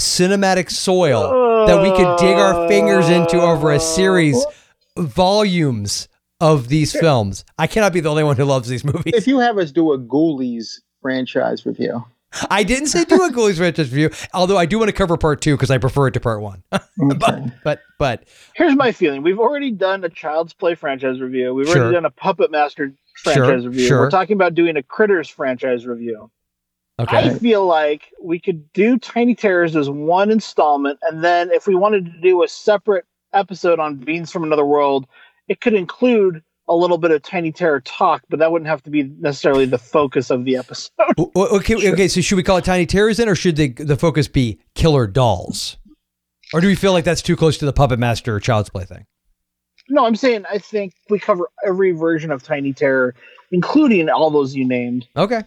cinematic 0.00 0.70
soil 0.70 1.66
that 1.66 1.80
we 1.82 1.90
could 1.90 2.16
dig 2.18 2.36
our 2.36 2.66
fingers 2.68 3.08
into 3.08 3.40
over 3.40 3.72
a 3.72 3.80
series 3.80 4.44
volumes 4.96 6.08
of 6.40 6.68
these 6.68 6.92
films. 6.92 7.44
I 7.58 7.66
cannot 7.66 7.92
be 7.92 8.00
the 8.00 8.08
only 8.08 8.24
one 8.24 8.36
who 8.36 8.44
loves 8.44 8.68
these 8.68 8.84
movies. 8.84 9.12
If 9.14 9.26
you 9.26 9.38
have 9.40 9.58
us 9.58 9.70
do 9.72 9.92
a 9.92 9.98
Ghoulies 9.98 10.80
franchise 11.02 11.64
review, 11.64 12.04
i 12.50 12.62
didn't 12.62 12.86
say 12.86 13.04
do 13.04 13.16
a 13.24 13.30
ghoulies 13.32 13.56
franchise 13.56 13.90
review 13.90 14.08
although 14.34 14.56
i 14.56 14.64
do 14.64 14.78
want 14.78 14.88
to 14.88 14.92
cover 14.92 15.16
part 15.16 15.40
two 15.40 15.56
because 15.56 15.68
i 15.68 15.78
prefer 15.78 16.06
it 16.06 16.12
to 16.12 16.20
part 16.20 16.40
one. 16.40 16.62
But 17.18 17.40
but 17.64 17.80
but. 17.98 18.24
Here's 18.54 18.76
my 18.76 18.92
feeling. 18.92 19.22
We've 19.22 19.40
already 19.40 19.70
done 19.72 20.04
a 20.04 20.08
child's 20.08 20.52
play 20.52 20.74
franchise 20.76 21.20
review. 21.20 21.52
We've 21.54 21.66
Sure. 21.66 21.78
already 21.78 21.94
done 21.94 22.04
a 22.04 22.10
puppet 22.10 22.50
master 22.52 22.92
Sure, 23.14 23.34
franchise 23.34 23.66
review 23.66 23.86
sure. 23.86 24.00
we're 24.00 24.10
talking 24.10 24.34
about 24.34 24.54
doing 24.54 24.76
a 24.76 24.82
critters 24.82 25.28
franchise 25.28 25.86
review 25.86 26.30
okay 27.00 27.18
I 27.18 27.34
feel 27.34 27.66
like 27.66 28.12
we 28.22 28.38
could 28.38 28.72
do 28.72 28.98
Tiny 28.98 29.34
Terrors 29.34 29.76
as 29.76 29.88
one 29.88 30.30
installment, 30.30 30.98
and 31.08 31.24
then 31.24 31.50
if 31.50 31.66
we 31.66 31.74
wanted 31.74 32.06
to 32.06 32.20
do 32.20 32.42
a 32.42 32.48
separate 32.48 33.04
episode 33.32 33.78
on 33.78 33.96
Beings 33.96 34.30
from 34.30 34.44
Another 34.44 34.66
World, 34.66 35.06
it 35.48 35.60
could 35.60 35.74
include 35.74 36.42
a 36.68 36.74
little 36.74 36.98
bit 36.98 37.10
of 37.10 37.22
Tiny 37.22 37.50
Terror 37.50 37.80
talk, 37.80 38.22
but 38.28 38.38
that 38.38 38.52
wouldn't 38.52 38.68
have 38.68 38.82
to 38.84 38.90
be 38.90 39.02
necessarily 39.02 39.66
the 39.66 39.78
focus 39.78 40.30
of 40.30 40.44
the 40.44 40.56
episode. 40.56 40.90
Okay, 41.36 41.74
okay. 41.92 42.08
So 42.08 42.20
should 42.20 42.36
we 42.36 42.42
call 42.42 42.58
it 42.58 42.64
Tiny 42.64 42.86
Terrors 42.86 43.16
then, 43.16 43.28
or 43.28 43.34
should 43.34 43.56
the 43.56 43.68
the 43.68 43.96
focus 43.96 44.28
be 44.28 44.60
Killer 44.74 45.06
Dolls? 45.06 45.76
Or 46.52 46.60
do 46.60 46.66
we 46.66 46.74
feel 46.74 46.92
like 46.92 47.04
that's 47.04 47.22
too 47.22 47.36
close 47.36 47.58
to 47.58 47.64
the 47.64 47.72
Puppet 47.72 47.98
Master 47.98 48.34
or 48.34 48.40
Child's 48.40 48.70
Play 48.70 48.84
thing? 48.84 49.06
no, 49.90 50.06
I'm 50.06 50.16
saying 50.16 50.44
I 50.50 50.58
think 50.58 50.94
we 51.10 51.18
cover 51.18 51.50
every 51.66 51.92
version 51.92 52.30
of 52.30 52.42
Tiny 52.42 52.72
Terror, 52.72 53.14
including 53.50 54.08
all 54.08 54.30
those 54.30 54.54
you 54.54 54.64
named, 54.64 55.08
Okay, 55.16 55.42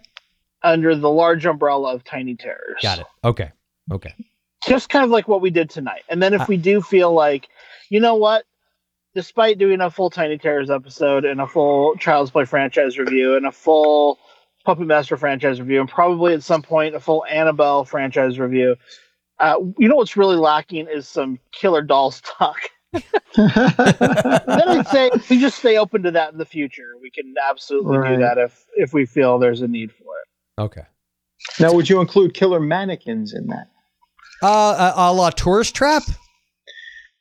under 0.64 0.96
the 0.96 1.10
large 1.10 1.46
umbrella 1.46 1.94
of 1.94 2.04
Tiny 2.04 2.36
Terrors. 2.36 2.80
got 2.82 3.00
it. 3.00 3.06
Okay, 3.24 3.52
okay. 3.92 4.14
just 4.66 4.90
kind 4.90 5.04
of 5.04 5.12
like 5.12 5.28
what 5.28 5.42
we 5.42 5.50
did 5.50 5.70
tonight. 5.70 6.04
And 6.10 6.22
then 6.22 6.34
if 6.34 6.48
we 6.48 6.58
do 6.58 6.82
feel 6.82 7.12
like, 7.12 7.50
you 7.90 8.00
know 8.00 8.16
what, 8.16 8.46
despite 9.14 9.58
doing 9.58 9.82
a 9.82 9.90
full 9.90 10.10
Tiny 10.10 10.38
Terrors 10.38 10.70
episode 10.70 11.26
and 11.26 11.42
a 11.42 11.48
full 11.48 11.96
Child's 11.98 12.32
Play 12.32 12.46
franchise 12.46 12.98
review 12.98 13.36
and 13.36 13.46
a 13.46 13.52
full 13.52 14.20
Puppet 14.66 14.88
Master 14.88 15.18
franchise 15.18 15.60
review, 15.60 15.82
and 15.82 15.90
probably 15.90 16.34
at 16.34 16.44
some 16.44 16.62
point 16.62 16.96
a 16.96 17.00
full 17.00 17.26
Annabelle 17.26 17.84
franchise 17.84 18.40
review, 18.40 18.78
uh, 19.40 19.56
you 19.78 19.88
know 19.88 19.96
what's 19.96 20.16
really 20.16 20.38
lacking 20.38 20.88
is 20.88 21.08
some 21.08 21.40
Killer 21.52 21.82
Dolls 21.82 22.22
talk. 22.22 22.60
then 22.94 23.04
I'd 23.36 24.88
say 24.88 25.10
we 25.30 25.40
just 25.40 25.58
stay 25.58 25.78
open 25.78 26.04
to 26.04 26.12
that 26.12 26.32
in 26.32 26.38
the 26.38 26.46
future, 26.46 26.94
we 27.02 27.10
can 27.10 27.34
absolutely 27.50 27.98
do 28.08 28.18
that 28.18 28.38
if 28.38 28.66
if 28.76 28.94
we 28.94 29.06
feel 29.06 29.40
there's 29.40 29.62
a 29.62 29.68
need 29.68 29.92
for 29.92 30.04
it. 30.22 30.23
Okay. 30.60 30.84
now 31.60 31.74
would 31.74 31.90
you 31.90 32.00
include 32.02 32.34
killer 32.34 32.60
mannequins 32.60 33.34
in 33.34 33.48
that? 33.48 33.68
Uh, 34.42 34.48
uh, 34.72 34.94
a 34.96 35.14
la 35.14 35.30
Tourist 35.30 35.74
Trap, 35.76 36.04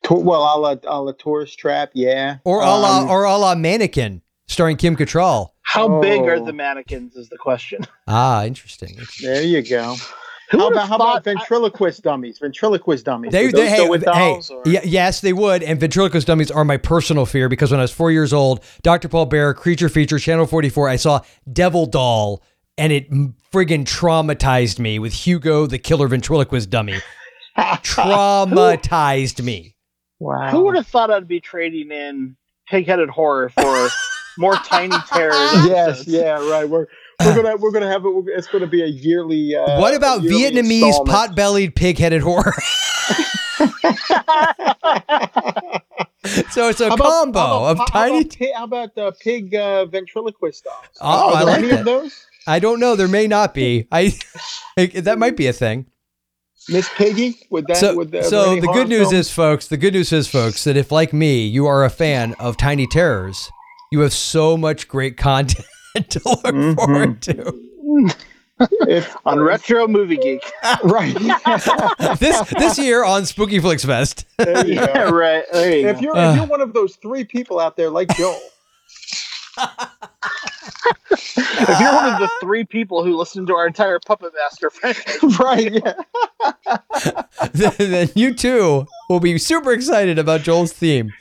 To- 0.05 0.15
well, 0.15 0.43
a 0.43 0.59
la, 0.59 0.75
a 0.87 1.01
la 1.01 1.13
tourist 1.13 1.59
trap, 1.59 1.91
yeah. 1.95 2.39
or 2.45 2.61
a 2.61 2.67
la 2.67 3.01
Um, 3.03 3.09
or 3.11 3.25
a 3.25 3.37
la 3.37 3.55
Mannequin, 3.55 4.21
starring 4.49 4.77
Kim 4.77 4.97
Cattrall. 4.97 5.51
How 5.63 6.01
big 6.01 6.23
are 6.23 6.35
Oh. 6.35 6.45
the 6.45 6.53
mannequins? 6.53 7.15
Is 7.17 7.29
the 7.29 7.39
question. 7.39 7.87
Ah, 8.09 8.45
interesting. 8.45 8.91
interesting. 8.91 9.29
there 9.31 9.43
you 9.43 9.63
go. 9.63 9.95
Who 10.51 10.59
How 10.59 10.65
would've 10.65 10.77
about, 10.77 10.89
how 10.89 10.97
about 10.97 11.07
thought- 11.15 11.25
ventriloquist 11.25 12.03
dummies? 12.03 12.39
Ventriloquist 12.41 13.05
dummies. 13.07 13.31
They, 13.33 13.47
they, 13.47 13.53
those 13.53 13.69
hey, 13.69 13.89
with 13.89 14.05
hey, 14.05 14.11
dolls, 14.33 14.51
or- 14.51 14.63
yeah, 14.67 14.81
yes, 14.85 15.21
they 15.21 15.33
would. 15.33 15.63
And 15.63 15.79
ventriloquist 15.81 16.27
dummies 16.27 16.51
are 16.51 16.65
my 16.65 16.77
personal 16.77 17.25
fear 17.25 17.49
because 17.49 17.71
when 17.71 17.81
I 17.81 17.85
was 17.85 17.93
four 17.93 18.11
years 18.11 18.33
old, 18.35 18.63
Dr. 18.83 19.09
Paul 19.09 19.27
Bearer, 19.27 19.55
Creature 19.55 19.89
Feature, 19.89 20.19
Channel 20.19 20.47
44, 20.47 20.89
I 20.91 20.97
saw 20.97 21.21
Devil 21.51 21.87
Doll, 21.87 22.43
and 22.79 22.93
it 22.93 23.11
friggin' 23.53 23.85
traumatized 23.85 24.79
me 24.79 24.99
with 24.99 25.13
Hugo, 25.13 25.67
the 25.67 25.79
killer 25.79 26.09
ventriloquist 26.09 26.71
dummy. 26.71 26.97
Traumatized 27.59 29.43
me. 29.45 29.77
Wow. 30.19 30.51
Who 30.51 30.65
would 30.65 30.77
have 30.77 30.87
thought 30.87 31.11
I'd 31.11 31.29
be 31.29 31.41
trading 31.41 31.91
in 31.91 32.37
pig-headed 32.69 33.11
horror 33.11 33.51
for 33.51 33.89
more 34.39 34.57
tiny 34.57 34.97
terror? 35.13 35.33
Yes, 35.67 36.07
yeah, 36.07 36.39
right. 36.51 36.69
We're 36.69 36.87
we're 37.21 37.35
gonna 37.37 37.57
we're 37.57 37.73
gonna 37.73 37.91
have 37.91 38.05
it. 38.07 38.13
It's 38.29 38.47
gonna 38.47 38.67
be 38.67 38.83
a 38.83 38.87
yearly. 38.87 39.55
Uh, 39.55 39.81
what 39.81 39.95
about 39.95 40.23
yearly 40.23 40.51
Vietnamese 40.63 41.05
pot-bellied, 41.07 41.75
pig-headed 41.77 42.23
horror? 42.23 42.55
so 46.51 46.69
it's 46.69 46.81
a 46.81 46.87
about- 46.87 46.99
combo 46.99 47.39
how 47.41 47.65
about- 47.67 47.71
of 47.71 47.79
how 47.79 47.85
tiny. 47.87 48.21
About, 48.21 48.39
pi- 48.39 48.53
how 48.57 48.65
about 48.65 48.95
the 48.95 49.13
pig 49.21 49.55
uh, 49.55 49.87
ventriloquist 49.87 50.65
dolls? 50.65 50.87
Oh, 51.01 51.31
Are 51.31 51.35
I 51.35 51.39
there 51.39 51.47
like 51.47 51.59
any 51.59 51.69
that. 51.69 51.79
of 51.81 51.85
those? 51.85 52.27
I 52.47 52.59
don't 52.59 52.81
know. 52.81 52.97
There 52.97 53.09
may 53.09 53.27
not 53.27 53.55
be. 53.55 53.87
I 53.93 54.13
that 54.77 55.19
might 55.19 55.37
be 55.37 55.47
a 55.47 55.53
thing. 55.53 55.87
Miss 56.69 56.89
Piggy? 56.95 57.39
Would 57.51 57.67
that? 57.67 57.77
so, 57.79 57.97
would 57.97 58.13
there 58.13 58.23
so 58.23 58.55
the 58.61 58.67
horror 58.67 58.75
good 58.81 58.89
news 58.89 59.11
films? 59.11 59.27
is, 59.27 59.31
folks, 59.33 59.67
the 59.69 59.77
good 59.77 59.95
news 59.95 60.13
is, 60.13 60.29
folks, 60.29 60.63
that 60.65 60.77
if 60.77 60.93
like 60.93 61.13
me, 61.13 61.45
you 61.47 61.67
are 61.67 61.85
a 61.85 61.91
fan 61.91 62.35
of 62.39 62.57
Tiny 62.57 62.87
Terrors, 62.87 63.51
you 63.91 63.99
have 64.01 64.13
so 64.13 64.57
much 64.57 64.87
great 64.87 65.17
content 65.17 65.67
to 66.11 66.21
look 66.25 66.43
Mm-hmm. 66.45 66.75
forward 66.75 67.21
to. 67.23 67.59
if 68.89 69.17
on 69.27 69.41
Retro 69.41 69.89
Movie 69.89 70.17
Geek. 70.19 70.41
right, 70.85 71.13
this 72.21 72.41
this 72.57 72.79
year 72.79 73.03
on 73.05 73.27
Spooky 73.27 73.59
Flicks 73.59 73.85
Fest. 73.85 74.25
there 74.39 74.65
you 74.65 74.75
yeah, 74.75 74.95
go. 74.95 75.11
right. 75.11 75.45
There 75.53 75.77
you 75.79 75.89
If 75.89 75.97
go. 75.97 76.03
you're 76.03 76.17
Uh. 76.17 76.31
if 76.31 76.37
you're 76.37 76.47
one 76.47 76.61
of 76.61 76.73
those 76.73 76.95
three 76.97 77.25
people 77.25 77.59
out 77.59 77.77
there 77.77 77.91
like 77.91 78.09
Joel, 78.17 78.39
If 81.11 81.81
you're 81.81 81.93
one 81.95 82.13
of 82.13 82.19
the 82.19 82.31
three 82.41 82.65
people 82.65 83.05
who 83.05 83.17
listen 83.17 83.47
to 83.47 83.55
our 83.55 83.67
entire 83.67 83.99
Puppet 83.99 84.33
Master 84.35 84.71
franchise, 84.71 85.39
right? 85.39 85.73
Yeah. 85.73 86.79
then, 87.53 87.73
then 87.79 88.11
you 88.15 88.35
too 88.35 88.87
will 89.09 89.21
be 89.21 89.39
super 89.39 89.73
excited 89.73 90.19
about 90.19 90.43
Joel's 90.43 90.73
theme. 90.73 91.13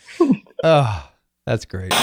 Oh, 0.63 1.09
that's 1.45 1.65
great. 1.65 1.93